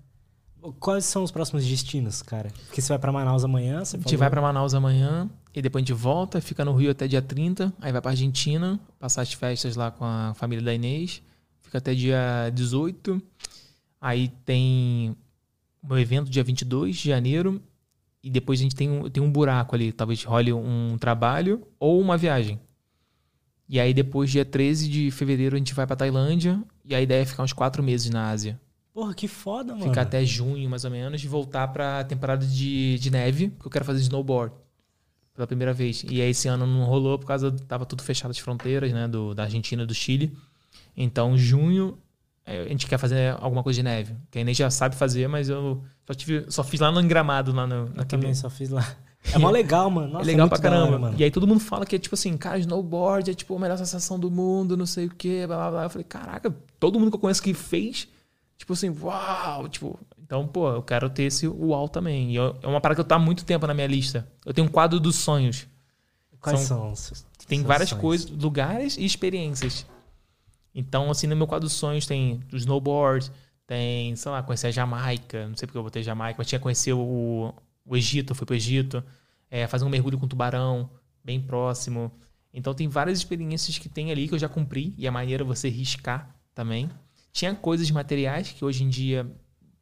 Quais 0.77 1.05
são 1.05 1.23
os 1.23 1.31
próximos 1.31 1.65
destinos, 1.65 2.21
cara? 2.21 2.51
Porque 2.65 2.81
você 2.81 2.89
vai 2.89 2.99
pra 2.99 3.13
Manaus 3.13 3.45
amanhã, 3.45 3.85
você 3.85 3.95
A 3.95 3.99
gente 3.99 4.09
falou? 4.09 4.19
vai 4.19 4.29
pra 4.29 4.41
Manaus 4.41 4.73
amanhã 4.73 5.29
e 5.55 5.61
depois 5.61 5.83
a 5.83 5.85
gente 5.85 5.93
volta, 5.93 6.41
fica 6.41 6.65
no 6.65 6.73
Rio 6.75 6.91
até 6.91 7.07
dia 7.07 7.21
30, 7.21 7.73
aí 7.79 7.93
vai 7.93 8.01
pra 8.01 8.11
Argentina, 8.11 8.77
passar 8.99 9.21
as 9.21 9.31
festas 9.31 9.77
lá 9.77 9.89
com 9.89 10.03
a 10.03 10.33
família 10.33 10.65
da 10.65 10.73
Inês, 10.73 11.21
fica 11.67 11.77
até 11.77 11.93
dia 11.93 12.49
18. 12.53 13.21
Aí 14.01 14.29
tem 14.45 15.15
o 15.81 15.87
meu 15.87 15.99
evento 15.99 16.29
dia 16.29 16.43
22 16.43 16.95
de 16.95 17.09
janeiro 17.09 17.61
e 18.23 18.29
depois 18.29 18.59
a 18.59 18.63
gente 18.63 18.75
tem 18.75 18.89
um, 18.89 19.09
tem 19.09 19.21
um 19.21 19.31
buraco 19.31 19.75
ali, 19.75 19.91
talvez 19.91 20.23
role 20.23 20.51
um 20.53 20.97
trabalho 20.97 21.65
ou 21.79 22.01
uma 22.01 22.17
viagem. 22.17 22.59
E 23.69 23.79
aí 23.79 23.93
depois, 23.93 24.31
dia 24.31 24.45
13 24.45 24.87
de 24.87 25.11
fevereiro, 25.11 25.55
a 25.55 25.59
gente 25.59 25.73
vai 25.73 25.85
pra 25.85 25.95
Tailândia 25.95 26.61
e 26.85 26.95
a 26.95 27.01
ideia 27.01 27.21
é 27.21 27.25
ficar 27.25 27.43
uns 27.43 27.51
quatro 27.51 27.83
meses 27.83 28.09
na 28.09 28.29
Ásia. 28.29 28.59
Porra, 28.93 29.13
que 29.13 29.27
foda, 29.27 29.73
mano. 29.73 29.83
Ficar 29.83 30.03
até 30.03 30.23
junho, 30.25 30.69
mais 30.69 30.85
ou 30.85 30.89
menos, 30.89 31.21
e 31.21 31.27
voltar 31.27 31.67
pra 31.67 32.03
temporada 32.05 32.45
de, 32.45 32.97
de 32.97 33.11
neve, 33.11 33.49
porque 33.49 33.67
eu 33.67 33.71
quero 33.71 33.85
fazer 33.85 33.99
snowboard 33.99 34.55
pela 35.33 35.45
primeira 35.45 35.73
vez. 35.73 36.03
E 36.09 36.21
aí 36.21 36.29
esse 36.29 36.47
ano 36.47 36.65
não 36.65 36.85
rolou 36.85 37.19
por 37.19 37.27
causa 37.27 37.51
tava 37.51 37.85
tudo 37.85 38.01
fechado 38.01 38.31
as 38.31 38.39
fronteiras, 38.39 38.91
né, 38.91 39.07
do, 39.07 39.35
da 39.35 39.43
Argentina 39.43 39.83
e 39.83 39.85
do 39.85 39.93
Chile. 39.93 40.35
Então, 40.97 41.37
junho 41.37 41.97
é, 42.45 42.61
a 42.61 42.67
gente 42.69 42.87
quer 42.87 42.97
fazer 42.97 43.35
alguma 43.39 43.61
coisa 43.61 43.77
de 43.77 43.83
neve. 43.83 44.15
Que 44.31 44.39
a 44.39 44.41
Inês 44.41 44.57
já 44.57 44.69
sabe 44.71 44.95
fazer, 44.95 45.27
mas 45.29 45.47
eu 45.47 45.83
só 46.07 46.13
tive, 46.13 46.45
só 46.49 46.63
fiz 46.63 46.79
lá 46.79 46.91
no 46.91 46.99
engramado 46.99 47.53
lá 47.53 47.67
no, 47.67 47.75
Eu 47.75 47.81
naquele 47.93 48.21
também 48.21 48.33
só 48.33 48.49
fiz 48.49 48.69
lá. 48.69 48.85
É 49.33 49.37
mó 49.37 49.49
legal, 49.49 49.89
mano. 49.91 50.13
Nossa, 50.13 50.23
é 50.23 50.27
legal 50.27 50.47
muito 50.47 50.59
pra 50.61 50.69
da 50.69 50.75
hora, 50.77 50.85
caramba. 50.85 50.99
mano. 51.07 51.15
e 51.19 51.23
aí 51.23 51.29
todo 51.29 51.45
mundo 51.45 51.59
fala 51.59 51.85
que 51.85 51.95
é 51.95 51.99
tipo 51.99 52.15
assim, 52.15 52.37
cara, 52.37 52.57
snowboard 52.59 53.29
é 53.29 53.33
tipo 53.33 53.53
a 53.55 53.59
melhor 53.59 53.77
sensação 53.77 54.17
do 54.17 54.31
mundo, 54.31 54.77
não 54.77 54.85
sei 54.85 55.07
o 55.07 55.09
quê, 55.09 55.43
blá 55.45 55.57
blá 55.57 55.71
blá. 55.71 55.83
Eu 55.83 55.89
falei, 55.89 56.05
caraca, 56.05 56.55
todo 56.79 56.97
mundo 56.99 57.09
que 57.11 57.15
eu 57.17 57.19
conheço 57.19 57.43
que 57.43 57.53
fez, 57.53 58.07
tipo 58.57 58.71
assim, 58.73 58.89
uau, 59.01 59.67
tipo. 59.67 59.99
Então, 60.23 60.47
pô, 60.47 60.69
eu 60.71 60.81
quero 60.81 61.09
ter 61.09 61.23
esse 61.23 61.45
uau 61.47 61.89
também. 61.89 62.31
E 62.31 62.35
eu- 62.37 62.55
é 62.61 62.67
uma 62.67 62.79
parada 62.79 62.95
que 62.95 63.01
eu 63.01 63.05
tá 63.05 63.15
há 63.15 63.19
muito 63.19 63.43
tempo 63.43 63.67
na 63.67 63.73
minha 63.73 63.87
lista. 63.87 64.27
Eu 64.45 64.53
tenho 64.53 64.67
um 64.67 64.69
quadro 64.69 64.99
dos 64.99 65.15
sonhos. 65.17 65.67
Quais 66.39 66.61
são- 66.61 66.95
são, 66.95 67.17
Tem 67.47 67.61
várias 67.63 67.89
sonhos? 67.89 68.01
coisas, 68.01 68.29
lugares 68.29 68.97
e 68.97 69.03
experiências. 69.03 69.85
Então, 70.79 71.09
assim, 71.09 71.25
no 71.25 71.35
meu 71.35 71.47
quadro 71.47 71.67
dos 71.67 71.73
sonhos 71.73 72.05
tem 72.05 72.39
o 72.53 72.55
snowboard, 72.55 73.31
tem, 73.65 74.15
sei 74.15 74.31
lá, 74.31 74.43
conhecer 74.43 74.67
a 74.67 74.71
Jamaica. 74.71 75.47
Não 75.47 75.55
sei 75.57 75.65
porque 75.65 75.75
eu 75.79 75.81
botei 75.81 76.03
Jamaica, 76.03 76.35
mas 76.37 76.45
tinha 76.45 76.59
que 76.59 76.63
conhecer 76.63 76.93
o, 76.93 77.51
o 77.83 77.97
Egito, 77.97 78.35
fui 78.35 78.45
pro 78.45 78.55
Egito. 78.55 79.03
É, 79.49 79.65
fazer 79.65 79.85
um 79.85 79.89
mergulho 79.89 80.19
com 80.19 80.27
tubarão, 80.27 80.87
bem 81.23 81.41
próximo. 81.41 82.11
Então, 82.53 82.75
tem 82.75 82.87
várias 82.87 83.17
experiências 83.17 83.79
que 83.79 83.89
tem 83.89 84.11
ali 84.11 84.27
que 84.27 84.35
eu 84.35 84.39
já 84.39 84.47
cumpri. 84.47 84.93
E 84.99 85.07
é 85.07 85.09
maneiro 85.09 85.43
você 85.43 85.67
riscar 85.67 86.35
também. 86.53 86.91
Tinha 87.33 87.55
coisas 87.55 87.89
materiais 87.89 88.51
que 88.51 88.63
hoje 88.63 88.83
em 88.83 88.89
dia, 88.89 89.25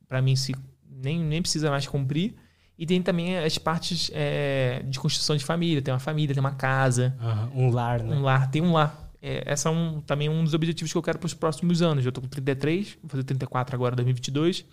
pra 0.08 0.22
mim, 0.22 0.38
se, 0.38 0.56
nem, 0.90 1.20
nem 1.20 1.42
precisa 1.42 1.70
mais 1.70 1.86
cumprir. 1.86 2.36
E 2.78 2.86
tem 2.86 3.02
também 3.02 3.38
as 3.38 3.58
partes 3.58 4.10
é, 4.14 4.82
de 4.88 4.98
construção 4.98 5.36
de 5.36 5.44
família. 5.44 5.82
Tem 5.82 5.94
uma 5.94 6.00
família, 6.00 6.34
tem 6.34 6.40
uma 6.40 6.56
casa. 6.56 7.14
Aham, 7.20 7.52
Um 7.54 7.70
lar, 7.70 8.02
né? 8.02 8.16
Um 8.16 8.22
lar, 8.22 8.50
tem 8.50 8.62
um 8.62 8.72
lar. 8.72 9.05
É, 9.28 9.42
essa 9.48 9.70
é 9.70 9.72
um, 9.72 10.02
também 10.02 10.30
um 10.30 10.44
dos 10.44 10.54
objetivos 10.54 10.92
que 10.92 10.98
eu 10.98 11.02
quero 11.02 11.18
para 11.18 11.26
os 11.26 11.34
próximos 11.34 11.82
anos. 11.82 12.06
Eu 12.06 12.12
tô 12.12 12.22
com 12.22 12.28
33, 12.28 12.96
vou 13.02 13.10
fazer 13.10 13.24
34 13.24 13.76
agora, 13.76 13.96
2022. 13.96 14.64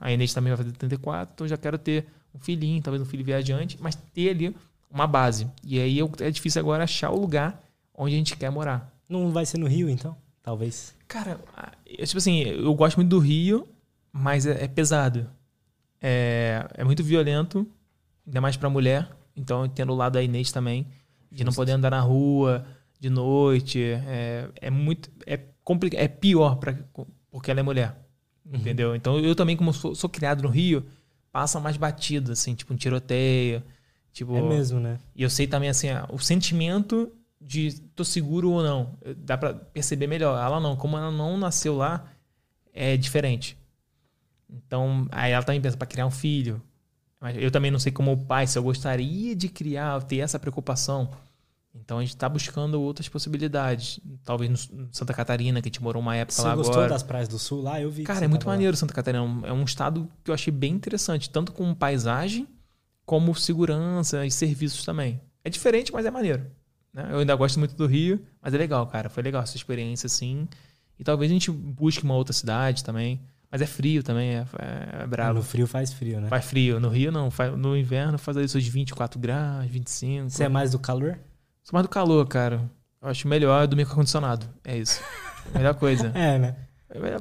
A 0.00 0.10
Inês 0.10 0.32
também 0.32 0.50
vai 0.50 0.56
fazer 0.56 0.72
34, 0.74 1.34
então 1.34 1.44
eu 1.44 1.48
já 1.50 1.58
quero 1.58 1.76
ter 1.76 2.06
um 2.34 2.38
filhinho, 2.38 2.80
talvez 2.80 3.02
um 3.02 3.04
filho 3.04 3.22
viajante, 3.22 3.76
mas 3.78 3.94
ter 3.94 4.30
ali 4.30 4.56
uma 4.90 5.06
base. 5.06 5.46
E 5.62 5.78
aí 5.78 5.98
eu- 5.98 6.10
é 6.20 6.30
difícil 6.30 6.60
agora 6.60 6.84
achar 6.84 7.10
o 7.10 7.20
lugar 7.20 7.62
onde 7.94 8.14
a 8.14 8.18
gente 8.18 8.34
quer 8.38 8.48
morar. 8.50 8.90
Não 9.06 9.30
vai 9.30 9.44
ser 9.44 9.58
no 9.58 9.66
Rio, 9.66 9.90
então? 9.90 10.16
Talvez. 10.42 10.94
Cara, 11.06 11.38
eu, 11.84 12.06
tipo 12.06 12.16
assim, 12.16 12.38
eu 12.40 12.72
gosto 12.74 12.96
muito 12.96 13.10
do 13.10 13.18
Rio, 13.18 13.68
mas 14.10 14.46
é, 14.46 14.64
é 14.64 14.68
pesado. 14.68 15.28
É, 16.00 16.66
é 16.72 16.84
muito 16.84 17.04
violento, 17.04 17.66
ainda 18.26 18.40
mais 18.40 18.56
pra 18.56 18.70
mulher. 18.70 19.10
Então 19.36 19.60
eu 19.60 19.66
entendo 19.66 19.92
o 19.92 19.96
lado 19.96 20.14
da 20.14 20.22
Inês 20.22 20.50
também, 20.50 20.86
de 21.30 21.44
não 21.44 21.52
poder 21.52 21.72
andar 21.72 21.90
na 21.90 22.00
rua 22.00 22.64
de 23.00 23.10
noite. 23.10 23.82
É, 23.82 24.48
é 24.60 24.70
muito. 24.70 25.10
É, 25.26 25.38
compli- 25.64 25.96
é 25.96 26.06
pior 26.06 26.56
pra, 26.56 26.76
porque 27.30 27.50
ela 27.50 27.60
é 27.60 27.62
mulher. 27.62 27.96
Entendeu? 28.52 28.94
Então 28.96 29.18
eu 29.18 29.34
também, 29.34 29.56
como 29.56 29.72
sou, 29.72 29.94
sou 29.94 30.10
criado 30.10 30.42
no 30.42 30.48
Rio, 30.48 30.84
passa 31.32 31.58
mais 31.60 31.76
batido, 31.76 32.32
assim, 32.32 32.54
tipo 32.54 32.74
um 32.74 32.76
tiroteio. 32.76 33.62
Tipo, 34.12 34.36
É 34.36 34.42
mesmo, 34.42 34.80
né? 34.80 34.98
e 35.14 35.22
eu 35.22 35.30
sei 35.30 35.46
também, 35.46 35.68
assim, 35.68 35.88
ah, 35.88 36.04
o 36.10 36.18
sentimento 36.18 37.12
de 37.40 37.80
tô 37.94 38.04
seguro 38.04 38.50
ou 38.50 38.62
não. 38.62 38.98
Dá 39.18 39.38
pra 39.38 39.54
perceber 39.54 40.08
melhor. 40.08 40.36
Ela 40.36 40.58
não, 40.60 40.74
como 40.76 40.96
ela 40.98 41.12
não 41.12 41.38
nasceu 41.38 41.76
lá, 41.76 42.04
é 42.72 42.96
diferente. 42.96 43.56
Então, 44.48 45.06
aí 45.12 45.32
ela 45.32 45.44
também 45.44 45.60
pensa 45.60 45.76
pra 45.76 45.86
criar 45.86 46.06
um 46.06 46.10
filho. 46.10 46.60
Mas 47.20 47.36
eu 47.36 47.50
também 47.50 47.70
não 47.70 47.78
sei 47.78 47.92
como 47.92 48.16
pai, 48.24 48.46
se 48.48 48.58
eu 48.58 48.62
gostaria 48.62 49.36
de 49.36 49.48
criar, 49.48 50.02
ter 50.02 50.18
essa 50.18 50.38
preocupação. 50.38 51.08
Então 51.74 51.98
a 51.98 52.00
gente 52.00 52.16
tá 52.16 52.28
buscando 52.28 52.80
outras 52.80 53.08
possibilidades. 53.08 54.00
Talvez 54.24 54.68
no 54.70 54.88
Santa 54.92 55.14
Catarina, 55.14 55.60
que 55.62 55.68
a 55.68 55.70
gente 55.70 55.82
morou 55.82 56.02
uma 56.02 56.16
época 56.16 56.34
Você 56.34 56.42
lá 56.42 56.54
gostou 56.56 56.74
agora. 56.74 56.88
das 56.90 57.02
praias 57.02 57.28
do 57.28 57.38
sul 57.38 57.62
lá? 57.62 57.80
Eu 57.80 57.90
vi. 57.90 58.02
Cara, 58.04 58.18
você 58.18 58.24
é 58.24 58.28
muito 58.28 58.40
tava 58.40 58.50
lá. 58.50 58.56
maneiro 58.56 58.76
Santa 58.76 58.92
Catarina. 58.92 59.22
É 59.22 59.26
um- 59.26 59.46
É 59.46 59.52
um 59.52 59.62
estado 59.64 60.08
que 60.24 60.30
eu 60.30 60.34
achei 60.34 60.52
bem 60.52 60.72
interessante, 60.74 61.30
tanto 61.30 61.52
com 61.52 61.72
paisagem, 61.74 62.48
como 63.06 63.34
segurança 63.34 64.26
e 64.26 64.30
serviços 64.30 64.84
também. 64.84 65.20
É 65.44 65.50
diferente, 65.50 65.92
mas 65.92 66.04
é 66.06 66.10
maneiro. 66.10 66.44
né? 66.92 67.08
Eu 67.12 67.18
ainda 67.20 67.36
gosto 67.36 67.56
muito 67.58 67.76
do 67.76 67.86
Rio, 67.86 68.20
mas 68.42 68.52
é 68.52 68.58
legal, 68.58 68.84
cara. 68.88 69.08
Foi 69.08 69.22
legal 69.22 69.40
essa 69.42 69.56
experiência, 69.56 70.06
assim. 70.08 70.48
E 70.98 71.04
talvez 71.04 71.30
a 71.30 71.34
gente 71.34 71.48
busque 71.50 72.02
uma 72.02 72.14
outra 72.16 72.32
cidade 72.32 72.82
também. 72.82 73.20
Mas 73.48 73.62
é 73.62 73.66
frio 73.66 74.02
também, 74.02 74.30
é, 74.30 74.44
é, 74.58 75.02
é 75.02 75.06
brabo. 75.06 75.38
No 75.38 75.42
frio 75.44 75.66
faz 75.68 75.92
frio, 75.92 76.20
né? 76.20 76.28
Faz 76.28 76.44
frio. 76.44 76.78
No 76.80 76.88
Rio, 76.88 77.10
não. 77.12 77.28
No 77.56 77.76
inverno 77.76 78.18
faz 78.18 78.36
ali 78.36 78.48
seus 78.48 78.66
24 78.66 79.18
graus, 79.20 79.66
25. 79.66 80.30
Você 80.30 80.42
é 80.44 80.48
mais 80.48 80.72
do 80.72 80.78
calor? 80.80 81.16
Sou 81.70 81.76
mais 81.76 81.86
do 81.86 81.88
calor, 81.88 82.26
cara. 82.26 82.68
Eu 83.00 83.08
acho 83.08 83.28
melhor 83.28 83.64
dormir 83.68 83.84
com 83.84 83.92
ar-condicionado. 83.92 84.44
É 84.64 84.76
isso. 84.76 85.00
Melhor 85.54 85.72
coisa. 85.74 86.10
É, 86.16 86.36
né? 86.36 86.56
É, 86.88 86.98
mas 86.98 87.12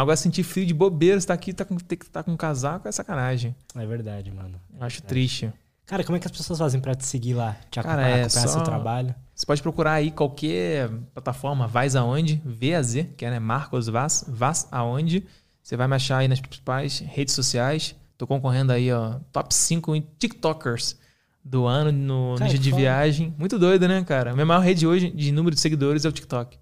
agora 0.00 0.16
sentir 0.16 0.44
frio 0.44 0.64
de 0.64 0.72
bobeira, 0.72 1.20
você 1.20 1.26
tá 1.26 1.34
aqui, 1.34 1.52
tá 1.52 1.64
com, 1.64 1.76
tem 1.76 1.98
que 1.98 2.04
estar 2.04 2.22
com 2.22 2.30
um 2.30 2.36
casaco, 2.36 2.86
é 2.86 2.92
sacanagem. 2.92 3.56
É 3.74 3.84
verdade, 3.84 4.30
mano. 4.30 4.60
Eu 4.78 4.86
acho 4.86 5.02
triste. 5.02 5.52
Cara, 5.84 6.04
como 6.04 6.16
é 6.16 6.20
que 6.20 6.26
as 6.26 6.30
pessoas 6.30 6.60
fazem 6.60 6.80
pra 6.80 6.94
te 6.94 7.04
seguir 7.04 7.34
lá? 7.34 7.56
Te 7.72 7.82
Cara, 7.82 7.94
acompanhar, 8.02 8.18
é 8.18 8.22
acompanhar 8.22 8.46
só- 8.46 8.52
seu 8.54 8.62
trabalho? 8.62 9.14
Você 9.34 9.44
pode 9.44 9.62
procurar 9.62 9.94
aí 9.94 10.12
qualquer 10.12 10.88
plataforma, 11.12 11.66
Vais 11.66 11.96
Aonde, 11.96 12.40
VAZ, 12.44 13.04
que 13.16 13.24
é 13.24 13.30
né, 13.32 13.40
Marcos 13.40 13.88
Vaz, 13.88 14.24
Vaz 14.28 14.68
Aonde. 14.70 15.26
Você 15.60 15.76
vai 15.76 15.88
me 15.88 15.96
achar 15.96 16.18
aí 16.18 16.28
nas 16.28 16.40
principais 16.40 17.00
redes 17.00 17.34
sociais. 17.34 17.96
Tô 18.16 18.28
concorrendo 18.28 18.70
aí, 18.70 18.92
ó, 18.92 19.18
top 19.32 19.52
5 19.52 19.96
em 19.96 20.06
TikTokers 20.20 20.96
do 21.44 21.66
ano 21.66 21.92
no 21.92 22.34
Cara, 22.38 22.50
que 22.50 22.58
de 22.58 22.70
foda. 22.70 22.82
viagem. 22.82 23.34
Muito 23.38 23.58
doido, 23.58 23.88
né, 23.88 24.02
cara? 24.04 24.30
A 24.30 24.34
minha 24.34 24.46
maior 24.46 24.60
rede 24.60 24.86
hoje 24.86 25.10
de 25.10 25.32
número 25.32 25.54
de 25.54 25.60
seguidores 25.60 26.04
é 26.04 26.08
o 26.08 26.12
TikTok. 26.12 26.58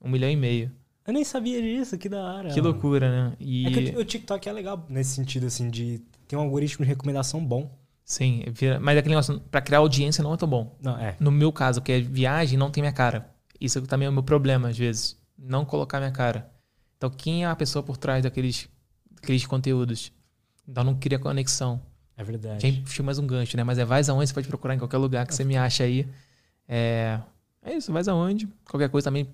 Um 0.00 0.08
milhão 0.08 0.30
e 0.30 0.36
meio. 0.36 0.70
Eu 1.06 1.12
nem 1.12 1.24
sabia 1.24 1.60
disso, 1.60 1.98
que 1.98 2.08
da 2.08 2.22
hora. 2.22 2.48
Que 2.50 2.60
mano. 2.60 2.72
loucura, 2.72 3.10
né? 3.10 3.36
E... 3.40 3.66
É 3.66 3.70
que 3.70 3.96
o 3.96 4.04
TikTok 4.04 4.48
é 4.48 4.52
legal 4.52 4.86
nesse 4.88 5.14
sentido, 5.14 5.46
assim, 5.46 5.68
de 5.68 6.00
ter 6.28 6.36
um 6.36 6.40
algoritmo 6.40 6.84
de 6.84 6.88
recomendação 6.88 7.44
bom. 7.44 7.76
Sim, 8.04 8.44
mas 8.80 8.98
aquele 8.98 9.14
negócio, 9.14 9.40
pra 9.50 9.60
criar 9.60 9.78
audiência 9.78 10.22
não 10.22 10.34
é 10.34 10.36
tão 10.36 10.48
bom. 10.48 10.76
Não, 10.82 10.98
é. 10.98 11.16
No 11.18 11.30
meu 11.30 11.52
caso, 11.52 11.80
porque 11.80 11.92
é 11.92 12.00
viagem 12.00 12.58
não 12.58 12.70
tem 12.70 12.82
minha 12.82 12.92
cara. 12.92 13.30
Isso 13.60 13.80
também 13.82 14.06
é 14.06 14.08
o 14.08 14.12
meu 14.12 14.22
problema, 14.22 14.68
às 14.68 14.78
vezes. 14.78 15.16
Não 15.38 15.64
colocar 15.64 15.98
minha 15.98 16.10
cara. 16.10 16.50
Então, 16.96 17.10
quem 17.10 17.44
é 17.44 17.46
a 17.46 17.56
pessoa 17.56 17.82
por 17.82 17.96
trás 17.96 18.22
daqueles, 18.22 18.68
daqueles 19.10 19.46
conteúdos? 19.46 20.12
Então, 20.68 20.84
não 20.84 20.94
cria 20.94 21.18
conexão. 21.18 21.80
É 22.16 22.22
verdade. 22.24 22.60
Já 22.62 22.68
enfiou 22.68 23.04
mais 23.06 23.18
um 23.18 23.26
gancho, 23.26 23.56
né? 23.56 23.64
Mas 23.64 23.78
é 23.78 23.84
Vais 23.84 24.08
Aonde, 24.08 24.28
você 24.28 24.34
pode 24.34 24.48
procurar 24.48 24.74
em 24.74 24.78
qualquer 24.78 24.98
lugar 24.98 25.26
que 25.26 25.34
você 25.34 25.44
me 25.44 25.56
acha 25.56 25.84
aí. 25.84 26.06
É, 26.68 27.18
é 27.62 27.74
isso, 27.74 27.92
Vais 27.92 28.08
Aonde. 28.08 28.48
Qualquer 28.68 28.88
coisa 28.88 29.06
também. 29.06 29.28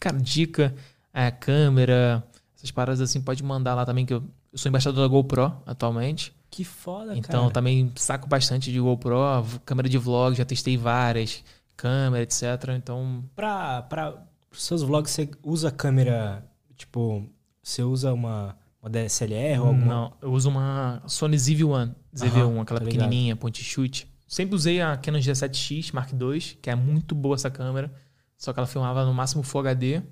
Cara, 0.00 0.18
dica, 0.18 0.74
é, 1.12 1.30
câmera, 1.30 2.22
essas 2.56 2.70
paradas 2.70 3.00
assim, 3.00 3.20
pode 3.20 3.42
mandar 3.42 3.74
lá 3.74 3.84
também, 3.86 4.04
que 4.06 4.14
eu, 4.14 4.22
eu 4.52 4.58
sou 4.58 4.68
embaixador 4.68 5.06
da 5.06 5.08
GoPro 5.12 5.52
atualmente. 5.66 6.34
Que 6.50 6.64
foda, 6.64 7.16
Então, 7.16 7.42
cara. 7.42 7.52
também 7.52 7.92
saco 7.96 8.26
bastante 8.28 8.72
de 8.72 8.80
GoPro, 8.80 9.18
câmera 9.64 9.88
de 9.88 9.98
vlog, 9.98 10.34
já 10.36 10.44
testei 10.44 10.76
várias, 10.76 11.42
câmera, 11.76 12.22
etc. 12.22 12.42
Então, 12.76 13.22
Pra, 13.34 13.82
pra 13.82 14.22
seus 14.52 14.82
vlogs, 14.82 15.10
você 15.12 15.28
usa 15.42 15.70
câmera, 15.70 16.42
tipo, 16.76 17.26
você 17.62 17.82
usa 17.82 18.12
uma, 18.14 18.56
uma 18.86 18.90
DSLR 18.90 19.58
ou 19.60 19.66
alguma... 19.68 19.84
não, 19.86 20.12
eu 20.22 20.32
uso 20.32 20.48
uma 20.48 21.02
Sony 21.06 21.36
ZV-1, 21.36 21.94
ZV1, 22.14 22.36
Aham, 22.40 22.60
aquela 22.62 22.80
tô 22.80 22.86
pequenininha, 22.86 23.36
point 23.36 23.62
shoot. 23.62 24.06
Sempre 24.28 24.54
usei 24.56 24.80
a 24.80 24.96
Canon 24.96 25.18
G7X 25.18 25.92
Mark 25.92 26.10
II, 26.12 26.40
que 26.60 26.70
é 26.70 26.74
muito 26.74 27.14
boa 27.14 27.34
essa 27.34 27.50
câmera, 27.50 27.92
só 28.36 28.52
que 28.52 28.58
ela 28.58 28.66
filmava 28.66 29.04
no 29.04 29.12
máximo 29.14 29.42
Full 29.42 29.60
HD. 29.60 30.02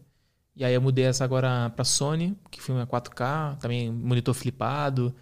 E 0.57 0.65
aí 0.65 0.73
eu 0.73 0.81
mudei 0.81 1.05
essa 1.05 1.25
agora 1.25 1.71
pra 1.71 1.85
Sony, 1.85 2.37
que 2.51 2.63
filma 2.63 2.87
4K, 2.87 3.59
também 3.59 3.91
monitor 3.91 4.33
flipado. 4.35 5.13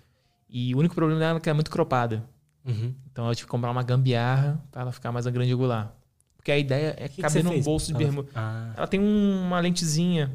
E 0.49 0.75
o 0.75 0.79
único 0.79 0.95
problema 0.95 1.19
dela 1.19 1.39
é 1.39 1.41
que 1.41 1.49
ela 1.49 1.55
é 1.55 1.59
muito 1.59 1.71
cropada. 1.71 2.23
Uhum. 2.67 2.95
Então 3.11 3.27
eu 3.27 3.35
tive 3.35 3.47
que 3.47 3.51
comprar 3.51 3.71
uma 3.71 3.83
gambiarra 3.83 4.63
para 4.71 4.83
ela 4.83 4.93
ficar 4.93 5.11
mais 5.11 5.27
grande 5.27 5.53
angular. 5.53 5.95
Porque 6.37 6.53
a 6.53 6.59
ideia 6.59 6.95
é 6.99 7.09
que 7.09 7.17
que 7.17 7.23
caber 7.23 7.45
fez? 7.45 7.65
bolso 7.65 7.87
de 7.87 7.95
bermuda. 7.95 8.29
Ah, 8.35 8.73
Ela 8.77 8.87
tem 8.87 9.01
um- 9.01 9.43
uma 9.47 9.59
lentezinha 9.59 10.31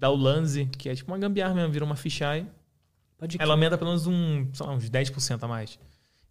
da 0.00 0.10
Ulanzi, 0.10 0.64
que 0.78 0.88
é 0.88 0.94
tipo 0.94 1.12
uma 1.12 1.18
gambiarra 1.18 1.54
mesmo, 1.54 1.70
vira 1.70 1.84
uma 1.84 1.94
fisheye. 1.94 2.46
Pode 3.18 3.36
Ela 3.38 3.52
aumenta 3.52 3.76
pelo 3.76 3.90
menos 3.90 4.06
um, 4.06 4.48
sei 4.50 4.66
lá, 4.66 4.72
uns 4.72 4.88
10% 4.88 5.42
a 5.42 5.46
mais. 5.46 5.78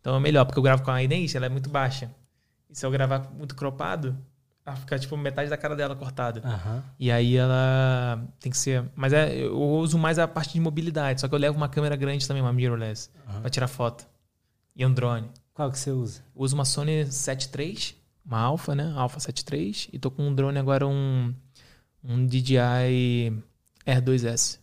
Então 0.01 0.15
é 0.15 0.19
melhor, 0.19 0.43
porque 0.43 0.57
eu 0.57 0.64
gravo 0.64 0.81
com 0.81 0.89
a 0.89 1.03
Inês, 1.03 1.35
ela 1.35 1.45
é 1.45 1.49
muito 1.49 1.69
baixa. 1.69 2.09
E 2.67 2.75
se 2.75 2.83
eu 2.83 2.89
gravar 2.89 3.30
muito 3.31 3.56
cropado, 3.56 4.17
ela 4.65 4.75
fica 4.75 4.98
tipo 4.98 5.15
metade 5.15 5.51
da 5.51 5.57
cara 5.57 5.75
dela 5.75 5.95
cortada. 5.95 6.41
Aham. 6.43 6.83
E 6.98 7.11
aí 7.11 7.35
ela 7.38 8.27
tem 8.39 8.51
que 8.51 8.57
ser. 8.57 8.89
Mas 8.95 9.14
é, 9.14 9.35
eu 9.38 9.56
uso 9.56 9.99
mais 9.99 10.17
a 10.17 10.27
parte 10.27 10.53
de 10.53 10.59
mobilidade, 10.59 11.22
só 11.22 11.27
que 11.27 11.35
eu 11.35 11.39
levo 11.39 11.56
uma 11.56 11.69
câmera 11.69 11.95
grande 11.95 12.27
também, 12.27 12.41
uma 12.41 12.51
mirrorless, 12.51 13.11
Aham. 13.27 13.41
pra 13.41 13.49
tirar 13.51 13.67
foto. 13.67 14.07
E 14.75 14.83
um 14.83 14.91
drone. 14.91 15.30
Qual 15.53 15.69
que 15.69 15.77
você 15.77 15.91
usa? 15.91 16.22
Eu 16.35 16.41
uso 16.41 16.56
uma 16.56 16.65
Sony 16.65 17.06
7 17.06 17.51
III, 17.56 17.95
uma 18.25 18.39
Alpha, 18.39 18.73
né? 18.73 18.91
Alpha 18.95 19.19
7 19.19 19.45
III, 19.53 19.75
e 19.93 19.99
tô 19.99 20.09
com 20.09 20.27
um 20.27 20.33
drone 20.33 20.57
agora, 20.57 20.88
um, 20.88 21.33
um 22.03 22.25
DJI 22.25 23.43
R2S. 23.95 24.59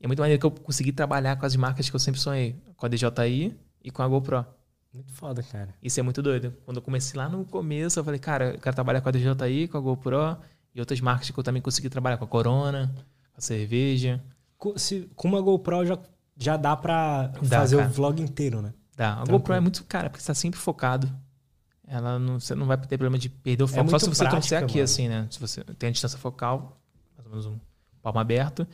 E 0.00 0.04
é 0.04 0.06
muito 0.06 0.18
maneiro 0.20 0.40
que 0.40 0.46
eu 0.46 0.50
consegui 0.50 0.92
trabalhar 0.92 1.36
com 1.36 1.46
as 1.46 1.56
marcas 1.56 1.88
que 1.88 1.96
eu 1.96 2.00
sempre 2.00 2.20
sonhei, 2.20 2.56
com 2.76 2.86
a 2.86 2.88
DJI 2.88 3.54
e 3.82 3.90
com 3.90 4.02
a 4.02 4.08
GoPro. 4.08 4.44
Muito 4.92 5.12
foda, 5.12 5.42
cara. 5.42 5.74
Isso 5.82 5.98
é 5.98 6.02
muito 6.02 6.22
doido. 6.22 6.54
Quando 6.64 6.76
eu 6.76 6.82
comecei 6.82 7.18
lá 7.18 7.28
no 7.28 7.44
começo, 7.44 7.98
eu 7.98 8.04
falei, 8.04 8.20
cara, 8.20 8.52
eu 8.54 8.58
quero 8.60 8.74
trabalhar 8.74 9.00
com 9.00 9.08
a 9.08 9.12
DJI, 9.12 9.68
com 9.68 9.78
a 9.78 9.80
GoPro 9.80 10.36
e 10.74 10.80
outras 10.80 11.00
marcas 11.00 11.30
que 11.30 11.38
eu 11.38 11.42
também 11.44 11.60
consegui 11.62 11.88
trabalhar, 11.88 12.16
com 12.16 12.24
a 12.24 12.28
Corona, 12.28 12.92
com 13.32 13.38
a 13.38 13.40
cerveja. 13.40 14.22
Co- 14.56 14.78
se- 14.78 15.08
com 15.16 15.28
uma 15.28 15.40
GoPro 15.40 15.84
já, 15.86 15.98
já 16.36 16.56
dá 16.56 16.76
pra 16.76 17.28
Dá, 17.42 17.58
fazer 17.60 17.76
cara. 17.76 17.88
o 17.88 17.92
vlog 17.92 18.22
inteiro, 18.22 18.62
né? 18.62 18.72
Dá. 18.96 19.10
A 19.12 19.14
Tranquilo. 19.16 19.38
GoPro 19.38 19.54
é 19.54 19.60
muito 19.60 19.84
cara, 19.84 20.08
porque 20.10 20.22
você 20.22 20.28
tá 20.28 20.34
sempre 20.34 20.60
focado. 20.60 21.10
Ela 21.86 22.18
não, 22.18 22.38
você 22.40 22.54
não 22.54 22.64
vai 22.66 22.76
ter 22.78 22.96
problema 22.96 23.18
de 23.18 23.28
perder 23.28 23.64
o 23.64 23.66
foco. 23.68 23.78
Só 23.78 23.84
muito 23.84 24.00
se 24.00 24.06
você 24.08 24.18
prática, 24.24 24.30
trouxer 24.40 24.58
aqui, 24.62 24.74
mano. 24.74 24.84
assim, 24.84 25.08
né? 25.08 25.26
Se 25.30 25.38
você 25.40 25.62
tem 25.64 25.88
a 25.88 25.92
distância 25.92 26.18
focal, 26.18 26.80
mais 27.16 27.26
ou 27.26 27.30
menos 27.30 27.46
um 27.46 27.58
palmo 28.04 28.20
aberto. 28.20 28.66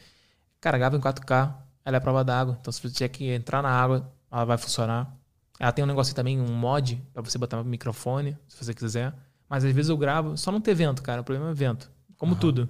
Cara, 0.60 0.76
grava 0.76 0.96
em 0.96 1.00
4K, 1.00 1.54
ela 1.84 1.96
é 1.96 2.00
prova 2.00 2.22
d'água. 2.24 2.58
Então, 2.60 2.72
se 2.72 2.82
você 2.82 2.90
tiver 2.90 3.08
que 3.08 3.30
entrar 3.30 3.62
na 3.62 3.70
água, 3.70 4.12
ela 4.30 4.44
vai 4.44 4.58
funcionar. 4.58 5.16
Ela 5.58 5.72
tem 5.72 5.84
um 5.84 5.88
negócio 5.88 6.14
também, 6.14 6.40
um 6.40 6.52
mod, 6.52 7.00
pra 7.12 7.22
você 7.22 7.38
botar 7.38 7.58
no 7.58 7.64
microfone, 7.64 8.36
se 8.48 8.62
você 8.62 8.74
quiser. 8.74 9.14
Mas 9.48 9.64
às 9.64 9.72
vezes 9.72 9.88
eu 9.88 9.96
gravo, 9.96 10.36
só 10.36 10.50
não 10.50 10.60
ter 10.60 10.74
vento, 10.74 11.02
cara. 11.02 11.20
O 11.20 11.24
problema 11.24 11.50
é 11.50 11.54
vento. 11.54 11.90
Como 12.18 12.32
Aham. 12.32 12.40
tudo. 12.40 12.68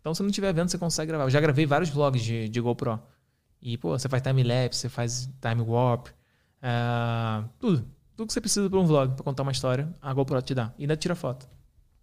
Então, 0.00 0.14
se 0.14 0.22
não 0.22 0.30
tiver 0.30 0.52
vento, 0.54 0.70
você 0.70 0.78
consegue 0.78 1.08
gravar. 1.08 1.24
Eu 1.24 1.30
já 1.30 1.40
gravei 1.40 1.66
vários 1.66 1.90
vlogs 1.90 2.22
de, 2.22 2.48
de 2.48 2.60
GoPro. 2.60 2.98
E, 3.60 3.76
pô, 3.76 3.98
você 3.98 4.08
faz 4.08 4.22
time-lapse, 4.22 4.80
você 4.80 4.88
faz 4.88 5.28
time 5.40 5.60
warp, 5.60 6.08
é, 6.62 7.44
tudo. 7.58 7.84
Tudo 8.16 8.26
que 8.26 8.32
você 8.32 8.40
precisa 8.40 8.68
para 8.68 8.78
um 8.78 8.86
vlog, 8.86 9.14
pra 9.14 9.24
contar 9.24 9.42
uma 9.42 9.52
história, 9.52 9.92
a 10.00 10.12
GoPro 10.12 10.40
te 10.42 10.54
dá. 10.54 10.72
E 10.78 10.82
ainda 10.82 10.96
tira 10.96 11.14
foto. 11.14 11.46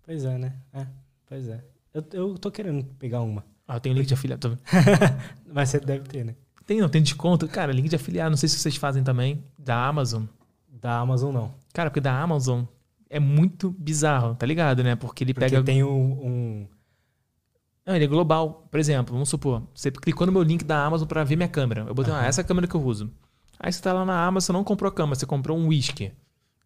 Pois 0.03 0.24
é, 0.24 0.38
né? 0.38 0.53
É, 0.74 0.88
pois 1.25 1.48
é. 1.48 1.64
Eu, 1.93 2.03
eu 2.11 2.38
tô 2.38 2.51
querendo 2.51 2.83
pegar 2.99 3.22
uma. 3.22 3.43
Ah, 3.68 3.76
eu 3.76 3.80
tenho 3.80 3.96
link 3.96 4.08
de 4.08 4.14
afiliado. 4.14 4.50
tô- 4.56 4.58
Mas 5.54 5.70
você 5.70 5.80
deve 5.80 6.08
ter, 6.08 6.24
né? 6.24 6.36
Tem, 6.66 6.80
não, 6.82 6.90
tem 6.90 7.02
desconto. 7.02 7.48
Cara, 7.48 7.72
link 7.72 7.90
de 7.90 7.96
afiliado, 7.96 8.30
não 8.30 8.38
sei 8.38 8.48
se 8.50 8.58
vocês 8.60 8.76
fazem 8.76 9.04
também, 9.04 9.44
da 9.58 9.88
Amazon. 9.88 10.24
Da 10.70 11.00
Amazon 11.00 11.34
não. 11.34 11.54
Cara, 11.74 11.90
porque 11.90 12.02
da 12.02 12.18
Amazon 12.22 12.64
é 13.10 13.20
muito 13.20 13.72
bizarro, 13.72 14.36
tá 14.36 14.46
ligado, 14.46 14.84
né? 14.84 14.96
Porque 14.96 15.24
ele 15.24 15.34
Porque 15.34 15.50
pega. 15.50 15.64
tem 15.64 15.84
um, 15.84 15.90
um- 15.90 16.68
Não, 17.86 17.96
ele 17.96 18.06
é 18.06 18.08
global. 18.08 18.68
Por 18.70 18.80
exemplo, 18.80 19.14
vamos 19.14 19.30
supor, 19.30 19.64
você 19.74 19.90
clicou 19.92 20.28
no 20.28 20.34
meu 20.34 20.44
link 20.44 20.64
da 20.64 20.86
Amazon 20.86 21.08
pra 21.08 21.24
ver 21.24 21.36
minha 21.36 21.48
câmera. 21.50 21.86
Eu 21.88 21.94
botei, 21.96 22.14
ah, 22.14 22.18
Aham. 22.18 22.26
essa 22.28 22.42
é 22.42 22.44
a 22.44 22.46
câmera 22.46 22.68
que 22.68 22.76
eu 22.76 22.82
uso. 22.84 23.12
Aí 23.60 23.72
você 23.72 23.82
tá 23.82 23.92
lá 23.94 24.06
na 24.06 24.26
Amazon, 24.26 24.46
você 24.48 24.54
não 24.54 24.64
comprou 24.64 24.90
a 24.90 24.94
câmera, 24.94 25.16
você 25.16 25.26
comprou 25.26 25.58
um 25.58 25.68
whisky. 25.68 26.12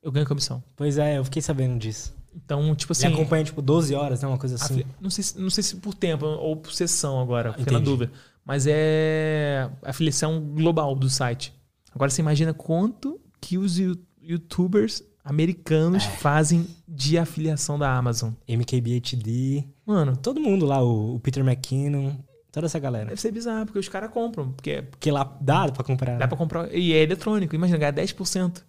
Eu 0.04 0.12
ganho 0.12 0.26
comissão. 0.28 0.64
Pois 0.76 0.98
é, 0.98 1.18
eu 1.20 1.24
fiquei 1.24 1.42
sabendo 1.42 1.78
disso. 1.80 2.14
Então, 2.36 2.74
tipo 2.76 2.92
assim. 2.94 3.08
acompanha, 3.08 3.44
tipo, 3.44 3.62
12 3.62 3.94
horas, 3.94 4.22
né? 4.22 4.28
Uma 4.28 4.38
coisa 4.38 4.56
A 4.56 4.64
assim. 4.64 4.84
Não 5.00 5.10
sei, 5.10 5.24
se- 5.24 5.40
não 5.40 5.50
sei 5.50 5.64
se 5.64 5.76
por 5.78 5.94
tempo 5.94 6.26
ou 6.26 6.56
por 6.58 6.72
sessão 6.74 7.20
agora, 7.20 7.54
fiquei 7.54 7.74
na 7.74 7.80
dúvida. 7.80 8.12
Mas 8.46 8.66
é 8.68 9.70
a 9.84 9.90
afiliação 9.92 10.40
global 10.42 10.96
do 10.96 11.10
site. 11.10 11.54
Agora 11.94 12.10
você 12.10 12.22
imagina 12.22 12.54
quanto 12.54 13.20
que 13.40 13.58
os 13.58 13.78
you- 13.78 13.98
youtubers 14.22 15.04
americanos 15.24 16.04
É. 16.06 16.10
fazem 16.10 16.66
de 16.88 17.18
afiliação 17.18 17.78
da 17.78 17.94
Amazon. 17.96 18.32
MKBHD. 18.48 19.66
Mano, 19.86 20.16
Todo 20.18 20.40
mundo 20.40 20.66
lá, 20.66 20.82
o, 20.82 21.16
o 21.16 21.20
Peter 21.20 21.44
McKinnon, 21.46 22.16
toda 22.52 22.66
essa 22.66 22.80
galera. 22.80 23.10
deve 23.10 23.22
ser 23.22 23.32
bizarro, 23.32 23.66
porque 23.66 23.80
os 23.80 23.90
caras 23.90 24.10
compram. 24.10 24.52
Porque 24.54 24.82
Porque 24.84 25.12
lá 25.12 25.38
dá 25.40 25.70
pra 25.72 25.84
comprar. 25.84 26.14
dá 26.14 26.20
né? 26.20 26.28
pra 26.28 26.38
comprar. 26.38 26.74
E 26.74 26.94
é 26.94 27.04
eletrônico. 27.04 27.54
Imagina 27.54 27.78
ganhar 27.78 27.92
10% 27.94 28.64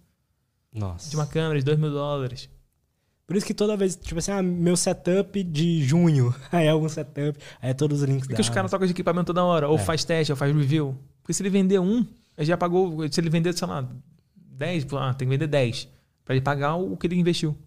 Nossa. 0.71 1.09
de 1.09 1.15
uma 1.15 1.25
câmera 1.25 1.57
de 1.59 1.65
2 1.65 1.79
mil 1.79 1.91
dólares. 1.91 2.49
Por 3.33 3.37
isso 3.37 3.47
que 3.47 3.53
toda 3.55 3.75
vez, 3.75 3.95
tipo 3.95 4.19
assim, 4.19 4.31
ah, 4.31 4.43
meu 4.43 4.77
setup 4.77 5.41
de 5.43 5.83
junho. 5.83 6.35
Aí 6.51 6.67
é 6.67 6.69
algum 6.69 6.87
setup. 6.87 7.35
Aí 7.59 7.71
é 7.71 7.73
todos 7.73 8.03
os 8.03 8.07
links 8.07 8.27
Porque 8.27 8.35
da 8.35 8.41
os 8.41 8.49
caras 8.49 8.69
trocam 8.69 8.85
de 8.85 8.91
equipamento 8.93 9.25
toda 9.25 9.43
hora. 9.43 9.67
Ou 9.67 9.75
É. 9.75 9.79
faz 9.79 10.03
teste, 10.05 10.31
ou 10.31 10.35
faz 10.37 10.55
review. 10.55 10.95
Porque 11.23 11.33
se 11.33 11.41
ele 11.41 11.49
vender 11.49 11.79
um, 11.79 12.05
ele 12.37 12.45
já 12.45 12.55
pagou. 12.55 13.11
Se 13.11 13.19
ele 13.19 13.31
vender, 13.31 13.51
sei 13.57 13.67
lá, 13.67 13.89
10, 14.35 14.85
pô, 14.85 14.97
ah, 14.99 15.15
tem 15.15 15.27
que 15.27 15.33
vender 15.33 15.47
10. 15.47 15.89
Pra 16.23 16.35
ele 16.35 16.43
pagar 16.43 16.75
o 16.75 16.95
que 16.95 17.07
ele 17.07 17.15
investiu. 17.15 17.57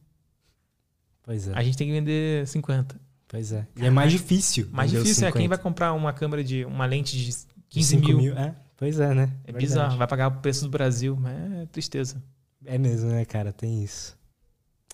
Pois 1.25 1.49
é, 1.49 1.53
A 1.53 1.65
gente 1.65 1.77
tem 1.77 1.89
que 1.89 1.93
vender 1.93 2.47
50. 2.47 2.95
pois 3.27 3.51
é. 3.51 3.67
E 3.77 3.85
é 3.86 3.91
mais 3.91 4.12
difícil. 4.12 4.69
Mais 4.70 4.89
difícil 4.93 5.27
é 5.27 5.33
quem 5.33 5.43
50. 5.43 5.49
vai 5.49 5.59
comprar 5.59 5.93
uma 5.95 6.12
câmera 6.12 6.45
de. 6.45 6.65
uma 6.65 6.86
lente 6.86 7.17
de 7.17 7.36
15 7.70 7.89
5 7.89 8.07
mil. 8.12 8.39
É, 8.39 8.55
pois 8.77 9.01
é, 9.01 9.12
né? 9.12 9.33
É 9.43 9.47
Verdade. 9.51 9.67
bizarro. 9.67 9.99
Vai 9.99 10.07
pagar 10.07 10.28
o 10.28 10.41
preço 10.41 10.62
do 10.62 10.70
Brasil. 10.70 11.17
Mas 11.20 11.35
é 11.55 11.67
tristeza. 11.67 12.23
É 12.65 12.78
mesmo, 12.78 13.11
né, 13.11 13.25
cara? 13.25 13.53
Tem 13.53 13.83
isso. 13.83 14.17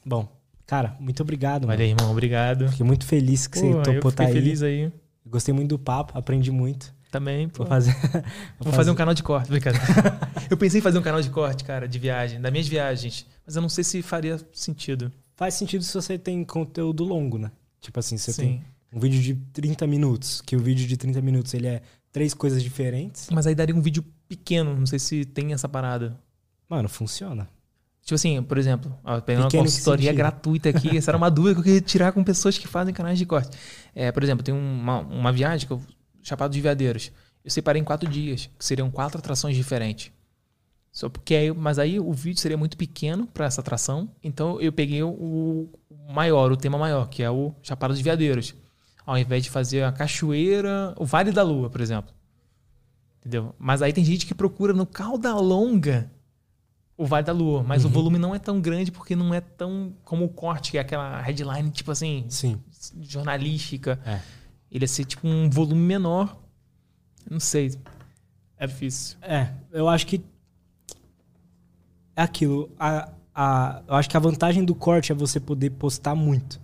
Bom, 0.04 0.26
cara, 0.72 0.96
muito 0.98 1.22
obrigado, 1.22 1.66
mano. 1.66 1.76
Valeu, 1.76 1.86
irmão. 1.86 2.10
Obrigado. 2.10 2.70
Fiquei 2.70 2.86
muito 2.86 3.04
feliz 3.04 3.46
que 3.46 3.60
Pô, 3.60 3.66
você 3.66 3.82
topou 3.82 4.10
fiquei 4.10 4.24
tá 4.24 4.24
aí. 4.24 4.32
feliz 4.32 4.62
aí. 4.62 4.90
Gostei 5.26 5.52
muito 5.52 5.68
do 5.68 5.78
papo, 5.78 6.16
aprendi 6.16 6.50
muito. 6.50 6.94
Também, 7.10 7.46
pô. 7.46 7.58
Vou 7.64 7.66
fazer. 7.66 7.94
Vou 8.58 8.72
fazer 8.72 8.90
um 8.90 8.94
canal 8.94 9.12
de 9.12 9.22
corte, 9.22 9.50
brincadeira. 9.50 9.86
eu 10.48 10.56
pensei 10.56 10.80
em 10.80 10.82
fazer 10.82 10.98
um 10.98 11.02
canal 11.02 11.20
de 11.20 11.28
corte, 11.28 11.62
cara, 11.62 11.86
de 11.86 11.98
viagem, 11.98 12.40
das 12.40 12.50
minhas 12.50 12.66
viagens. 12.66 13.26
Mas 13.44 13.54
eu 13.54 13.60
não 13.60 13.68
sei 13.68 13.84
se 13.84 14.00
faria 14.00 14.40
sentido. 14.50 15.12
Faz 15.34 15.52
sentido 15.52 15.84
se 15.84 15.92
você 15.92 16.16
tem 16.16 16.42
conteúdo 16.42 17.04
longo, 17.04 17.36
né? 17.36 17.50
Tipo 17.78 18.00
assim, 18.00 18.16
você 18.16 18.32
Sim. 18.32 18.42
tem 18.42 18.64
um 18.94 18.98
vídeo 18.98 19.20
de 19.20 19.34
30 19.52 19.86
minutos, 19.86 20.40
que 20.40 20.56
o 20.56 20.58
vídeo 20.58 20.86
de 20.86 20.96
30 20.96 21.20
minutos 21.20 21.52
ele 21.52 21.66
é 21.66 21.82
três 22.10 22.32
coisas 22.32 22.62
diferentes. 22.62 23.28
Mas 23.30 23.46
aí 23.46 23.54
daria 23.54 23.76
um 23.76 23.82
vídeo 23.82 24.02
pequeno, 24.26 24.74
não 24.74 24.86
sei 24.86 24.98
se 24.98 25.26
tem 25.26 25.52
essa 25.52 25.68
parada. 25.68 26.18
Mano, 26.66 26.88
funciona. 26.88 27.46
Tipo 28.02 28.16
assim, 28.16 28.42
por 28.42 28.58
exemplo, 28.58 28.98
ó, 29.04 29.20
pegando 29.20 29.44
uma 29.44 29.48
Pequeno 29.48 29.64
consultoria 29.64 30.12
gratuita 30.12 30.68
aqui, 30.70 30.96
essa 30.96 31.12
era 31.12 31.16
uma 31.16 31.30
dúvida 31.30 31.54
que 31.54 31.60
eu 31.60 31.64
queria 31.64 31.80
tirar 31.80 32.12
com 32.12 32.24
pessoas 32.24 32.58
que 32.58 32.66
fazem 32.66 32.92
canais 32.92 33.16
de 33.16 33.24
corte. 33.24 33.56
É, 33.94 34.10
por 34.10 34.22
exemplo, 34.24 34.42
tem 34.42 34.52
uma, 34.52 35.00
uma 35.00 35.32
viagem 35.32 35.66
que 35.66 35.72
eu. 35.72 35.80
Chapado 36.22 36.52
de 36.52 36.60
Veadeiros. 36.60 37.10
Eu 37.44 37.50
separei 37.50 37.80
em 37.80 37.84
quatro 37.84 38.08
dias, 38.08 38.48
que 38.56 38.64
seriam 38.64 38.90
quatro 38.90 39.18
atrações 39.18 39.56
diferentes. 39.56 40.12
Só 40.92 41.08
porque 41.08 41.34
aí, 41.34 41.52
mas 41.52 41.78
aí 41.78 41.98
o 41.98 42.12
vídeo 42.12 42.40
seria 42.40 42.56
muito 42.56 42.76
pequeno 42.76 43.26
para 43.26 43.46
essa 43.46 43.60
atração, 43.60 44.10
então 44.22 44.60
eu 44.60 44.72
peguei 44.72 45.02
o 45.02 45.68
maior, 46.08 46.52
o 46.52 46.56
tema 46.56 46.78
maior, 46.78 47.08
que 47.08 47.22
é 47.22 47.30
o 47.30 47.54
Chapado 47.62 47.94
de 47.94 48.02
Veadeiros. 48.02 48.54
Ao 49.04 49.18
invés 49.18 49.42
de 49.42 49.50
fazer 49.50 49.82
a 49.82 49.90
cachoeira, 49.90 50.94
o 50.96 51.04
Vale 51.04 51.32
da 51.32 51.42
Lua, 51.42 51.70
por 51.70 51.80
exemplo. 51.80 52.12
Entendeu? 53.18 53.54
Mas 53.58 53.82
aí 53.82 53.92
tem 53.92 54.04
gente 54.04 54.26
que 54.26 54.34
procura 54.34 54.72
no 54.72 54.86
Cauda 54.86 55.34
Longa 55.34 56.10
o 57.02 57.06
Vale 57.06 57.24
da 57.26 57.32
Lua, 57.32 57.62
mas 57.62 57.84
o 57.84 57.88
Uhum. 57.88 57.92
volume 57.94 58.18
não 58.18 58.34
é 58.34 58.38
tão 58.38 58.60
grande 58.60 58.90
porque 58.92 59.16
não 59.16 59.32
é 59.34 59.40
tão 59.40 59.92
como 60.04 60.24
o 60.24 60.28
corte, 60.28 60.70
que 60.70 60.78
é 60.78 60.80
aquela 60.80 61.20
headline, 61.20 61.70
tipo 61.70 61.90
assim, 61.90 62.24
Sim. 62.28 62.58
jornalística. 63.00 63.98
É. 64.06 64.20
Ele 64.70 64.84
ia 64.84 64.88
ser 64.88 65.04
tipo 65.04 65.26
um 65.26 65.50
volume 65.50 65.80
menor. 65.82 66.36
Não 67.30 67.40
sei. 67.40 67.74
É 68.56 68.66
difícil. 68.66 69.16
É, 69.22 69.52
eu 69.72 69.88
acho 69.88 70.06
que. 70.06 70.22
É 72.14 72.22
aquilo. 72.22 72.70
A, 72.78 73.10
a, 73.34 73.82
eu 73.88 73.94
acho 73.94 74.08
que 74.08 74.16
a 74.16 74.20
vantagem 74.20 74.64
do 74.64 74.74
corte 74.74 75.12
é 75.12 75.14
você 75.14 75.40
poder 75.40 75.70
postar 75.70 76.14
muito. 76.14 76.60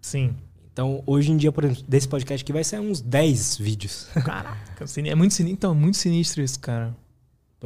Sim. 0.00 0.34
Então, 0.72 1.02
hoje 1.06 1.32
em 1.32 1.36
dia, 1.36 1.50
por 1.50 1.64
exemplo, 1.64 1.84
desse 1.88 2.06
podcast 2.06 2.42
aqui 2.44 2.52
vai 2.52 2.62
ser 2.62 2.78
uns 2.80 3.00
10 3.00 3.56
vídeos. 3.58 4.08
Caraca, 4.24 4.84
é 5.04 5.14
muito 5.14 5.32
sinistro. 5.34 5.52
Então, 5.54 5.74
muito 5.74 5.96
sinistro 5.96 6.42
isso, 6.42 6.60
cara. 6.60 6.94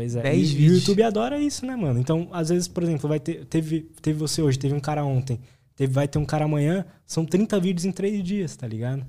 Pois 0.01 0.17
é. 0.17 0.23
10 0.23 0.37
e, 0.37 0.41
e 0.41 0.45
o 0.45 0.57
vídeos. 0.57 0.79
YouTube 0.79 1.03
adora 1.03 1.39
isso, 1.39 1.67
né, 1.67 1.77
mano? 1.77 2.01
Então, 2.01 2.29
às 2.33 2.49
vezes, 2.49 2.67
por 2.67 2.83
exemplo, 2.83 3.09
vai 3.09 3.21
ter, 3.21 3.45
teve, 3.45 3.83
teve 4.01 4.19
você 4.19 4.41
hoje, 4.41 4.59
teve 4.59 4.75
um 4.75 4.81
cara 4.81 5.05
ontem, 5.05 5.39
teve, 5.77 5.93
vai 5.93 6.09
ter 6.09 6.19
um 6.19 6.25
cara 6.25 6.47
amanhã, 6.47 6.85
são 7.07 7.25
30 7.25 7.61
vídeos 7.61 7.85
em 7.85 7.93
3 7.93 8.23
dias, 8.25 8.57
tá 8.57 8.67
ligado? 8.67 9.07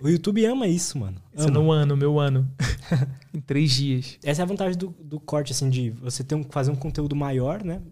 O 0.00 0.08
YouTube 0.08 0.44
ama 0.46 0.66
isso, 0.66 0.98
mano. 0.98 1.20
Isso 1.34 1.48
Ama. 1.48 1.58
no 1.58 1.70
ano, 1.70 1.96
meu 1.96 2.18
ano. 2.18 2.48
em 3.34 3.40
três 3.40 3.72
dias. 3.72 4.18
Essa 4.22 4.42
é 4.42 4.44
a 4.44 4.46
vantagem 4.46 4.78
do, 4.78 4.94
do 5.02 5.18
corte, 5.18 5.52
assim, 5.52 5.68
de 5.68 5.90
você 5.90 6.22
ter 6.22 6.34
um, 6.34 6.44
fazer 6.44 6.70
um 6.70 6.76
conteúdo 6.76 7.16
maior, 7.16 7.64
né? 7.64 7.82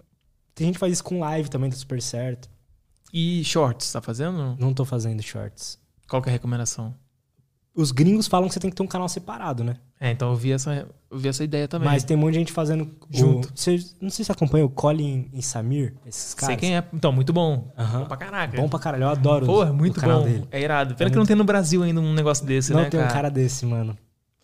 Tem 0.55 0.67
gente 0.67 0.75
que 0.75 0.81
faz 0.81 0.93
isso 0.93 1.05
com 1.05 1.20
live 1.20 1.49
também, 1.49 1.70
tá 1.70 1.77
super 1.77 2.01
certo. 2.01 2.49
E 3.12 3.43
shorts, 3.44 3.91
tá 3.93 4.01
fazendo? 4.01 4.57
Não 4.59 4.73
tô 4.73 4.85
fazendo 4.85 5.20
shorts. 5.23 5.78
Qual 6.09 6.23
que 6.23 6.28
é 6.28 6.31
a 6.31 6.33
recomendação? 6.33 6.94
Os 7.75 7.93
gringos 7.93 8.27
falam 8.27 8.49
que 8.49 8.55
você 8.55 8.61
tem 8.61 8.71
que 8.71 8.77
ter 8.77 8.83
um 8.83 8.87
canal 8.87 9.09
separado, 9.09 9.63
né? 9.65 9.77
É, 10.01 10.11
então 10.11 10.31
eu 10.31 10.37
vi 10.37 10.53
essa, 10.53 10.89
eu 11.11 11.19
vi 11.19 11.29
essa 11.29 11.45
ideia 11.45 11.69
também. 11.69 11.89
Mas 11.89 12.05
tem 12.05 12.17
um 12.17 12.21
monte 12.21 12.33
de 12.33 12.39
gente 12.39 12.53
fazendo 12.53 12.91
Junto. 13.11 13.49
O, 13.49 13.53
você, 13.55 13.73
não 14.01 14.11
sei 14.11 14.25
se 14.25 14.27
você 14.27 14.33
acompanha 14.33 14.65
o 14.65 14.69
Colin 14.71 15.29
e 15.33 15.43
Samir, 15.43 15.95
esses 16.07 16.35
caras. 16.35 16.55
Sei 16.55 16.57
quem 16.57 16.77
é. 16.77 16.85
Então, 16.93 17.13
muito 17.13 17.33
bom. 17.33 17.73
Aham. 17.79 18.01
Bom 18.01 18.07
pra 18.07 18.17
caraca. 18.17 18.57
Bom 18.57 18.69
pra 18.69 18.79
caralho, 18.79 19.05
eu 19.05 19.09
adoro 19.09 19.47
Pô, 19.47 19.63
é 19.65 19.71
muito 19.71 20.01
bom. 20.01 20.23
dele. 20.25 20.49
É 20.51 20.61
irado. 20.61 20.95
Pena 20.95 21.09
É 21.09 21.13
que 21.13 21.19
não 21.19 21.27
tem 21.27 21.37
no 21.37 21.45
Brasil 21.45 21.83
ainda 21.83 22.01
um 22.01 22.15
negócio 22.15 22.45
desse, 22.47 22.73
Não 22.73 22.81
né, 22.83 22.89
tem 22.91 22.99
cara? 22.99 23.11
um 23.13 23.15
cara 23.15 23.31
desse, 23.31 23.65
mano. 23.67 23.97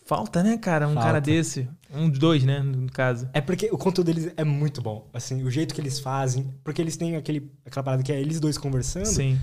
Falta, 0.04 0.40
né, 0.42 0.56
cara? 0.56 0.86
Um 0.86 0.92
Falta. 0.94 1.06
cara 1.08 1.20
desse. 1.20 1.68
Um 1.92 2.08
dos 2.08 2.18
dois, 2.20 2.44
né, 2.44 2.60
no 2.60 2.88
caso. 2.92 3.28
É 3.32 3.40
porque 3.40 3.68
o 3.72 3.78
conteúdo 3.78 4.06
deles 4.12 4.32
é 4.36 4.44
muito 4.44 4.80
bom. 4.80 5.08
Assim, 5.12 5.42
o 5.42 5.50
jeito 5.50 5.74
que 5.74 5.80
eles 5.80 5.98
fazem. 5.98 6.54
Porque 6.62 6.80
eles 6.80 6.96
têm 6.96 7.16
aquele, 7.16 7.50
aquela 7.64 7.82
parada 7.82 8.02
que 8.04 8.12
é 8.12 8.20
eles 8.20 8.38
dois 8.38 8.56
conversando. 8.56 9.06
Sim. 9.06 9.36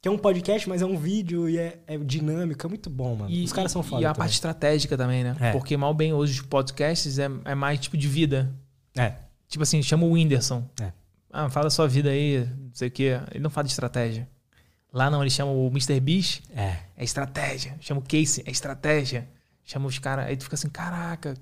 Que 0.00 0.08
é 0.08 0.10
um 0.10 0.18
podcast, 0.18 0.68
mas 0.68 0.80
é 0.80 0.86
um 0.86 0.96
vídeo 0.96 1.48
e 1.48 1.58
é, 1.58 1.80
é 1.86 1.98
dinâmico. 1.98 2.64
É 2.64 2.68
muito 2.68 2.88
bom, 2.88 3.16
mano. 3.16 3.44
Os 3.44 3.52
caras 3.52 3.72
são 3.72 3.82
foda. 3.82 4.02
E 4.02 4.04
a 4.04 4.08
também. 4.10 4.18
parte 4.18 4.34
estratégica 4.34 4.96
também, 4.96 5.24
né? 5.24 5.36
É. 5.40 5.52
Porque 5.52 5.76
mal 5.76 5.92
bem 5.92 6.12
hoje 6.12 6.40
os 6.40 6.46
podcasts 6.46 7.18
é, 7.18 7.28
é 7.44 7.54
mais 7.54 7.80
tipo 7.80 7.96
de 7.96 8.06
vida. 8.06 8.54
É. 8.96 9.14
Tipo 9.48 9.62
assim, 9.64 9.82
chama 9.82 10.04
o 10.04 10.12
Whindersson. 10.12 10.64
É. 10.80 10.92
Ah, 11.32 11.48
fala 11.50 11.66
a 11.66 11.70
sua 11.70 11.88
vida 11.88 12.10
aí, 12.10 12.46
não 12.46 12.70
sei 12.74 12.88
o 12.88 12.90
quê. 12.90 13.20
Ele 13.32 13.42
não 13.42 13.50
fala 13.50 13.64
de 13.66 13.72
estratégia. 13.72 14.28
Lá 14.92 15.10
não, 15.10 15.20
ele 15.22 15.30
chama 15.30 15.50
o 15.50 15.66
Mr. 15.68 16.00
Beast, 16.00 16.42
É. 16.54 16.76
é 16.96 17.04
estratégia. 17.04 17.76
Chama 17.80 18.00
o 18.00 18.02
Casey, 18.02 18.42
é 18.46 18.50
estratégia. 18.50 19.28
Chama 19.64 19.86
os 19.86 19.98
caras, 19.98 20.26
aí 20.26 20.36
tu 20.36 20.44
fica 20.44 20.54
assim, 20.54 20.68
caraca. 20.70 21.34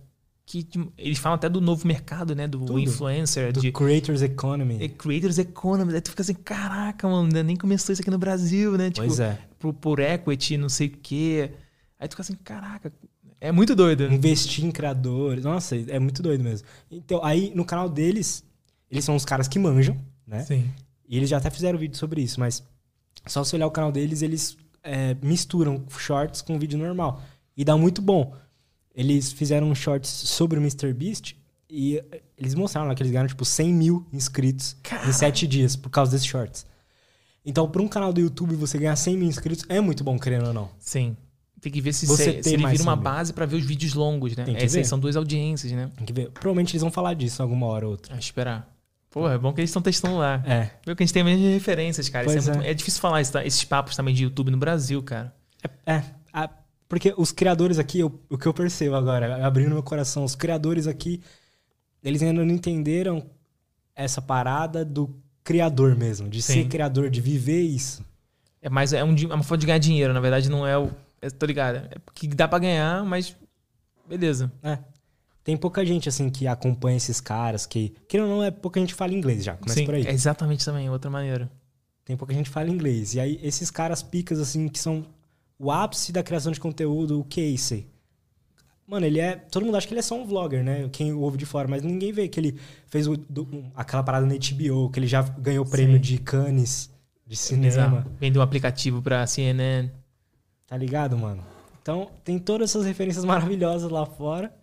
Que, 0.47 0.65
eles 0.97 1.19
falam 1.19 1.35
até 1.35 1.49
do 1.49 1.61
novo 1.61 1.87
mercado, 1.87 2.33
né? 2.35 2.47
Do 2.47 2.61
Tudo. 2.61 2.79
influencer, 2.79 3.53
Do 3.53 3.61
de 3.61 3.73
Creators 3.73 4.23
Economy. 4.23 4.79
é, 4.81 4.89
Creators 4.89 5.39
Economy. 5.39 5.93
Aí 5.93 6.01
tu 6.01 6.11
fica 6.11 6.23
assim, 6.23 6.35
caraca, 6.35 7.09
mano, 7.09 7.25
ainda 7.25 7.43
nem 7.43 7.57
começou 7.57 7.93
isso 7.93 8.01
aqui 8.01 8.11
no 8.13 8.19
Brasil, 8.19 8.79
né? 8.79 8.91
Tipo, 8.91 9.07
pois 9.07 9.19
é. 9.19 9.39
por, 9.59 9.75
por 9.75 9.99
equity, 9.99 10.57
não 10.57 10.69
sei 10.69 10.87
o 10.87 10.91
quê. 10.91 11.51
Aí 11.99 12.07
tu 12.07 12.13
fica 12.13 12.23
assim, 12.23 12.37
caraca, 12.45 12.93
é 13.41 13.53
muito 13.53 13.75
doido. 13.75 14.05
Investir 14.13 14.65
em 14.65 14.71
criadores. 14.71 15.45
Nossa, 15.45 15.77
é 15.77 15.99
muito 15.99 16.23
doido 16.23 16.43
mesmo. 16.43 16.67
Então, 16.91 17.23
aí 17.25 17.53
no 17.55 17.65
canal 17.65 17.89
deles, 17.89 18.45
eles 18.91 19.05
são 19.05 19.17
os 19.17 19.25
caras 19.25 19.49
que 19.49 19.59
manjam, 19.59 19.97
né? 20.27 20.45
Sim. 20.45 20.71
E 21.09 21.17
eles 21.17 21.29
já 21.29 21.39
até 21.39 21.51
fizeram 21.51 21.79
vídeo 21.79 21.97
sobre 21.97 22.23
isso, 22.23 22.41
mas 22.41 22.63
só 23.27 23.45
se 23.45 23.55
olhar 23.55 23.67
o 23.67 23.71
canal 23.71 23.93
deles, 23.93 24.23
eles 24.23 24.57
é, 24.83 25.17
misturam 25.23 25.85
shorts 25.89 26.41
com 26.41 26.59
vídeo 26.59 26.79
normal. 26.79 27.23
E 27.57 27.65
dá 27.65 27.77
muito 27.77 28.01
bom. 28.01 28.35
Eles 28.97 29.31
fizeram 29.31 29.69
um 29.69 29.75
shorts 29.75 30.09
sobre 30.09 30.59
o 30.59 30.63
MrBeast 30.63 31.37
e 31.69 31.99
eh, 31.99 32.23
eles 32.39 32.55
mostraram 32.55 32.89
lá 32.89 32.95
que 32.95 33.03
eles 33.03 33.13
ganharam, 33.13 33.29
tipo, 33.29 33.45
100 33.45 33.73
mil 33.75 34.07
inscritos 34.13 34.75
em 35.07 35.13
7 35.13 35.47
dias 35.47 35.77
por 35.77 35.91
causa 35.91 36.11
desses 36.13 36.27
shorts. 36.27 36.65
Então, 37.45 37.69
para 37.69 37.83
um 37.83 37.89
canal 37.89 38.13
do 38.13 38.21
YouTube, 38.21 38.55
você 38.57 38.79
ganhar 38.79 38.97
100 38.97 39.17
mil 39.19 39.29
inscritos 39.29 39.65
é 39.69 39.81
muito 39.81 40.03
bom, 40.03 40.19
querendo 40.19 40.47
ou 40.49 40.53
não. 40.55 40.71
Sim. 40.79 41.17
Tem 41.61 41.71
que 41.73 41.81
ver 41.81 41.93
se, 41.93 42.07
Você 42.07 42.25
se, 42.25 42.33
tem 42.35 42.43
se 42.43 42.55
ele 42.55 42.67
vira 42.67 42.83
uma 42.83 42.97
base 42.97 43.33
pra 43.33 43.45
ver 43.47 43.57
os 43.57 43.65
vídeos 43.65 43.95
longos, 43.95 44.37
né? 44.37 44.45
Tem 44.45 44.55
que 44.55 44.63
aí 44.63 44.69
ver. 44.69 44.85
são 44.85 44.99
duas 44.99 45.17
audiências, 45.17 45.73
né? 45.73 45.91
Tem 45.97 46.07
que 46.07 46.13
ver. 46.13 46.31
Provavelmente 46.31 46.73
eles 46.73 46.83
vão 46.83 46.91
falar 46.91 47.15
disso 47.15 47.43
alguma 47.43 47.67
hora 47.67 47.85
ou 47.87 47.93
outra. 47.93 48.15
A 48.15 48.19
esperar. 48.19 48.73
Porra, 49.11 49.35
é 49.35 49.39
bom 49.39 49.53
que 49.53 49.61
eles 49.61 49.71
estão 49.71 49.81
testando 49.83 50.19
lá. 50.19 50.43
É. 50.47 50.71
Viu 50.85 50.95
que 50.95 51.03
a 51.03 51.07
gente 51.07 51.15
tem 51.15 51.25
menos 51.25 51.43
referências, 51.53 52.09
cara. 52.09 52.27
Isso 52.27 52.35
Pois 52.35 52.49
é, 52.49 52.53
muito- 52.53 52.67
é. 52.67 52.71
é 52.71 52.75
difícil 52.75 53.01
falar 53.01 53.21
isso, 53.23 53.33
tá? 53.33 53.45
esses 53.45 53.65
papos 53.65 53.97
também 53.97 54.15
de 54.15 54.25
YouTube 54.25 54.51
no 54.51 54.59
Brasil, 54.59 55.03
cara. 55.03 55.35
É. 55.87 56.03
a- 56.33 56.51
porque 56.89 57.15
os 57.17 57.33
criadores 57.33 57.79
aqui, 57.79 58.01
eu- 58.01 58.21
o 58.31 58.39
que 58.39 58.47
eu 58.47 58.55
percebo 58.55 58.95
agora, 58.97 59.45
abrindo 59.47 59.71
meu 59.71 59.83
coração, 59.83 60.25
os 60.25 60.35
criadores 60.35 60.87
aqui, 60.87 61.21
eles 62.03 62.23
ainda 62.23 62.45
não 62.45 62.55
entenderam 62.55 63.25
essa 63.95 64.21
parada 64.23 64.85
do 64.85 65.15
criador 65.43 65.97
mesmo, 65.97 66.29
de 66.29 66.43
ser 66.43 66.53
Sim. 66.65 66.69
criador, 66.69 67.11
de 67.11 67.21
viver 67.21 67.63
isso. 67.63 68.05
É 68.61 68.69
mais 68.69 68.93
é, 68.93 69.03
um, 69.05 69.15
é 69.15 69.35
uma 69.35 69.43
forma 69.43 69.59
de 69.59 69.67
ganhar 69.67 69.79
dinheiro, 69.79 70.13
na 70.13 70.21
verdade 70.21 70.49
não 70.51 70.67
é 70.67 70.77
o. 70.77 70.91
É, 71.23 71.31
tô 71.31 71.47
ligado. 71.47 71.77
É 71.77 71.99
porque 72.05 72.27
dá 72.29 72.47
pra 72.49 72.59
ganhar, 72.59 73.05
mas. 73.05 73.35
Beleza. 74.09 74.53
É. 74.63 74.79
Tem 75.43 75.57
pouca 75.57 75.85
gente, 75.87 76.09
assim, 76.09 76.29
que 76.29 76.47
acompanha 76.49 76.97
esses 76.97 77.21
caras, 77.21 77.67
que... 77.67 77.95
Que 78.09 78.19
não, 78.19 78.43
é 78.43 78.51
pouca 78.51 78.81
gente 78.81 78.93
fala 78.93 79.15
inglês 79.15 79.45
já, 79.45 79.55
começa 79.57 79.79
Sim, 79.79 79.87
por 79.87 79.95
aí. 79.95 80.05
é 80.05 80.11
exatamente 80.13 80.65
também, 80.65 80.91
outra 80.91 81.09
maneira. 81.09 81.49
Tem 82.05 82.17
pouca 82.17 82.35
gente 82.35 82.51
fala 82.51 82.69
inglês. 82.69 83.15
E 83.15 83.21
aí, 83.21 83.39
esses 83.41 83.71
caras 83.71 84.03
picas, 84.03 84.41
assim, 84.41 84.67
que 84.69 84.77
são 84.79 85.07
o 85.59 85.71
ápice 85.71 86.13
da 86.13 86.23
criação 86.23 86.53
de 86.53 86.61
conteúdo, 86.61 87.21
o 87.21 87.25
Casey. 87.25 87.87
Mano, 88.87 89.05
ele 89.05 89.19
é. 89.19 89.35
Todo 89.37 89.65
mundo 89.67 89.77
acha 89.77 89.87
que 89.87 89.93
ele 89.93 89.99
é 89.99 90.03
só 90.03 90.15
um 90.15 90.25
vlogger, 90.25 90.63
né? 90.63 90.89
Quem 90.93 91.13
ouve 91.13 91.37
de 91.37 91.45
fora, 91.45 91.67
mas 91.67 91.83
ninguém 91.83 92.13
vê 92.13 92.29
que 92.29 92.39
ele 92.39 92.59
fez 92.87 93.07
o- 93.09 93.17
do- 93.17 93.43
um- 93.53 93.71
aquela 93.75 94.03
parada 94.03 94.25
na 94.25 94.35
HBO, 94.35 94.91
que 94.91 95.01
ele 95.01 95.09
já 95.09 95.23
ganhou 95.23 95.65
prêmio 95.65 95.97
Sim. 95.97 96.01
de 96.03 96.19
Cannes, 96.19 96.91
de 97.27 97.35
Exato. 97.35 97.49
cinema. 97.49 98.07
Vendeu 98.21 98.41
um 98.41 98.45
aplicativo 98.45 99.03
pra 99.03 99.27
CNN. 99.27 99.91
Tá 100.69 100.77
ligado, 100.77 101.19
mano? 101.19 101.43
Então, 101.83 102.11
tem 102.25 102.39
todas 102.39 102.71
essas 102.71 102.87
referências 102.87 103.25
maravilhosas 103.27 103.91
lá 103.91 104.07
fora. 104.07 104.55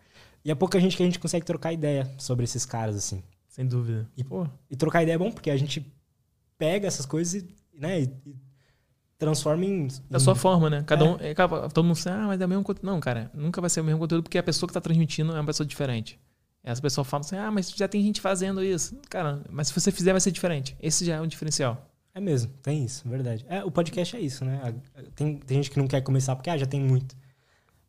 E 0.45 0.51
é 0.51 0.55
pouca 0.55 0.79
gente 0.79 0.95
que 0.95 1.03
a 1.03 1.05
gente 1.05 1.19
consegue 1.19 1.45
trocar 1.45 1.73
ideia 1.73 2.09
sobre 2.17 2.43
esses 2.45 2.65
caras, 2.65 2.95
assim. 2.95 3.21
Sem 3.49 3.65
dúvida. 3.65 4.09
E, 4.15 4.23
Pô, 4.23 4.47
e 4.69 4.75
trocar 4.75 5.03
ideia 5.03 5.15
é 5.15 5.17
bom, 5.17 5.31
porque 5.31 5.49
a 5.49 5.57
gente 5.57 5.85
pega 6.57 6.87
essas 6.87 7.05
coisas 7.05 7.33
e, 7.41 7.47
né, 7.77 8.01
e, 8.01 8.03
e 8.25 8.35
transforma 9.23 9.65
em. 9.65 9.87
da 10.09 10.17
em- 10.17 10.19
sua 10.19 10.35
forma, 10.35 10.69
né? 10.69 10.83
Cada 10.85 11.03
um. 11.05 11.17
é, 11.19 11.31
acaba- 11.31 11.69
todo 11.69 11.85
mundo 11.85 11.95
fala, 11.95 12.23
ah, 12.23 12.27
mas 12.27 12.41
é 12.41 12.45
o 12.45 12.49
mesmo 12.49 12.63
conteúdo. 12.63 12.85
Não, 12.85 12.99
cara, 12.99 13.31
nunca 13.33 13.59
vai 13.61 13.69
ser 13.69 13.81
o 13.81 13.83
mesmo 13.83 13.99
conteúdo 13.99 14.23
porque 14.23 14.37
a 14.37 14.43
pessoa 14.43 14.67
que 14.67 14.73
tá 14.73 14.81
transmitindo 14.81 15.31
é 15.35 15.39
uma 15.39 15.45
pessoa 15.45 15.65
diferente. 15.65 16.19
Essa 16.63 16.81
pessoa 16.81 17.03
fala 17.03 17.21
assim, 17.21 17.35
ah, 17.35 17.51
mas 17.51 17.69
já 17.71 17.87
tem 17.87 18.01
gente 18.01 18.21
fazendo 18.21 18.63
isso. 18.63 18.97
Cara, 19.09 19.41
mas 19.49 19.67
se 19.67 19.73
você 19.73 19.91
fizer, 19.91 20.11
vai 20.13 20.21
ser 20.21 20.31
diferente. 20.31 20.75
Esse 20.81 21.03
já 21.05 21.15
é 21.15 21.21
um 21.21 21.27
diferencial. 21.27 21.89
É 22.15 22.21
mesmo, 22.21 22.51
tem 22.61 22.85
isso, 22.85 23.07
verdade. 23.09 23.43
É, 23.49 23.63
o 23.65 23.71
podcast 23.71 24.15
é 24.15 24.19
isso, 24.19 24.45
né? 24.45 24.73
Tem, 25.15 25.35
tem 25.37 25.57
gente 25.57 25.71
que 25.71 25.79
não 25.79 25.87
quer 25.87 25.99
começar 26.01 26.35
porque 26.35 26.49
ah, 26.49 26.57
já 26.57 26.65
tem 26.65 26.79
muito. 26.79 27.15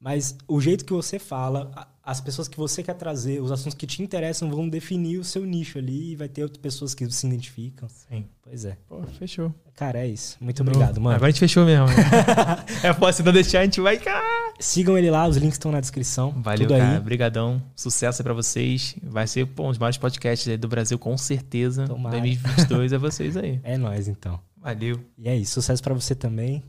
Mas 0.04 0.36
o 0.46 0.60
jeito 0.60 0.84
que 0.84 0.92
você 0.92 1.18
fala, 1.18 1.70
as 2.02 2.20
pessoas 2.20 2.46
que 2.46 2.58
você 2.58 2.82
quer 2.82 2.92
trazer, 2.92 3.40
os 3.40 3.50
assuntos 3.50 3.72
que 3.72 3.86
te 3.86 4.02
interessam 4.02 4.50
vão 4.50 4.68
definir 4.68 5.16
o 5.16 5.24
seu 5.24 5.46
nicho 5.46 5.78
ali 5.78 6.12
e 6.12 6.14
vai 6.14 6.28
ter 6.28 6.42
outras 6.42 6.60
pessoas 6.60 6.94
que 6.94 7.10
se 7.10 7.26
identificam. 7.26 7.88
Sim. 7.88 8.26
Pois 8.42 8.66
é. 8.66 8.76
Pô, 8.86 9.02
fechou. 9.18 9.54
Cara, 9.74 10.00
é 10.00 10.06
isso. 10.06 10.36
Muito 10.42 10.60
obrigado, 10.60 11.00
mano. 11.00 11.16
Agora 11.16 11.28
a 11.28 11.30
gente 11.30 11.40
fechou 11.40 11.64
mesmo. 11.64 11.86
é, 12.84 12.92
pô, 12.92 13.10
se 13.10 13.22
não 13.22 13.32
deixar, 13.32 13.60
a 13.60 13.64
gente 13.64 13.80
vai. 13.80 13.98
Ah! 14.06 14.52
Sigam 14.60 14.98
ele 14.98 15.10
lá, 15.10 15.26
os 15.26 15.38
links 15.38 15.54
estão 15.54 15.72
na 15.72 15.80
descrição. 15.80 16.32
Valeu, 16.42 16.68
tudo 16.68 16.78
cara. 16.78 16.98
aí. 16.98 17.00
Brigadão. 17.00 17.62
Sucesso 17.74 18.20
aí 18.20 18.24
pra 18.24 18.34
vocês. 18.34 18.96
Vai 19.02 19.26
ser 19.26 19.46
pô, 19.46 19.64
um 19.64 19.70
dos 19.70 19.78
maiores 19.78 19.96
podcasts 19.96 20.46
aí 20.46 20.58
do 20.58 20.68
Brasil, 20.68 20.98
com 20.98 21.16
certeza. 21.16 21.86
Tomara. 21.86 22.20
2022 22.20 22.92
é 22.92 22.98
vocês 22.98 23.38
aí. 23.38 23.58
É 23.64 23.78
nóis, 23.78 24.06
então. 24.06 24.38
Valeu. 24.60 25.00
E 25.16 25.30
é 25.30 25.36
isso. 25.36 25.54
Sucesso 25.54 25.82
pra 25.82 25.94
você 25.94 26.14
também. 26.14 26.62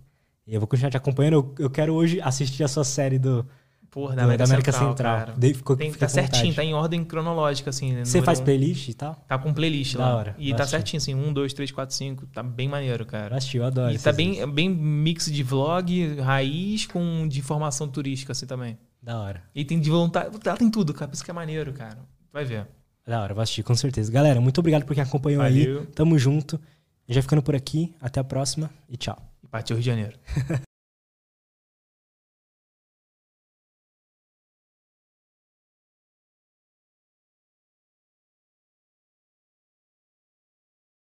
E 0.48 0.54
eu 0.54 0.60
vou 0.60 0.68
continuar 0.68 0.92
te 0.92 0.98
acompanhando. 0.98 1.34
Eu, 1.34 1.56
eu 1.66 1.70
quero 1.70 1.94
hoje 1.94 2.22
assistir 2.22 2.64
a 2.64 2.68
sua 2.68 2.84
série 2.84 3.18
do, 3.18 3.46
Porra, 3.90 4.16
da 4.16 4.24
América, 4.24 4.44
da 4.44 4.50
América 4.50 4.72
Central. 4.72 5.18
Central. 5.20 5.38
Dei- 5.38 5.54
ficou, 5.54 5.76
Tem, 5.76 5.92
tá 5.92 6.08
certinho, 6.08 6.38
vontade. 6.52 6.56
tá 6.56 6.64
em 6.64 6.74
ordem 6.74 7.04
cronológica, 7.04 7.70
assim. 7.70 7.94
né? 7.94 8.06
Você 8.06 8.22
faz 8.22 8.40
um. 8.40 8.44
playlist 8.44 8.90
e 8.90 8.94
tal? 8.94 9.16
Tá 9.28 9.38
com 9.40 9.54
playlist 9.54 9.96
Da 9.96 10.06
lá. 10.10 10.16
hora, 10.16 10.36
E 10.38 10.50
tá 10.54 10.64
assistir. 10.64 10.70
certinho, 10.78 10.98
assim. 10.98 11.16
Um, 11.16 11.34
dois, 11.34 11.54
três, 11.54 11.72
quatro, 11.72 11.96
cinco. 11.96 12.28
Tá 12.28 12.44
bem 12.44 12.68
maneiro, 12.68 13.06
cara. 13.06 13.36
Assisti, 13.38 13.58
eu 13.58 13.66
adoro. 13.66 13.94
E 13.94 13.98
tá 13.98 14.12
bem, 14.12 14.46
bem 14.52 14.70
mix 14.70 15.32
de 15.32 15.42
vlog, 15.42 16.20
raiz, 16.20 16.86
com 16.86 17.28
de 17.28 17.40
informação 17.40 17.88
turística, 17.88 18.34
assim, 18.34 18.46
também. 18.46 18.78
Da 19.02 19.20
hora. 19.20 19.42
E 19.56 19.64
tem 19.66 19.80
de 19.80 19.90
voluntário. 19.90 20.32
Lá 20.46 20.58
tem 20.58 20.70
tudo, 20.70 20.94
cara. 20.94 21.08
Por 21.08 21.16
isso 21.16 21.24
que 21.24 21.32
é 21.32 21.34
maneiro, 21.34 21.74
cara. 21.74 21.98
Vai 22.34 22.44
ver. 22.46 22.68
Da 23.08 23.22
hora, 23.22 23.34
vou 23.34 23.42
assistir, 23.44 23.64
com 23.64 23.76
certeza. 23.76 24.12
Galera, 24.12 24.42
muito 24.42 24.58
obrigado 24.60 24.84
por 24.84 24.94
quem 24.94 25.04
acompanhou 25.04 25.42
Valeu. 25.42 25.80
aí. 25.82 25.86
Tamo 25.88 26.18
junto. 26.20 26.60
Já 27.08 27.22
ficando 27.22 27.42
por 27.42 27.56
aqui. 27.56 27.96
Até 28.02 28.20
a 28.20 28.24
próxima 28.24 28.70
e 28.90 28.98
tchau. 28.98 29.18
Partiu 29.56 29.78
Rio 29.78 29.84
de 29.84 29.90
Janeiro. 29.90 30.20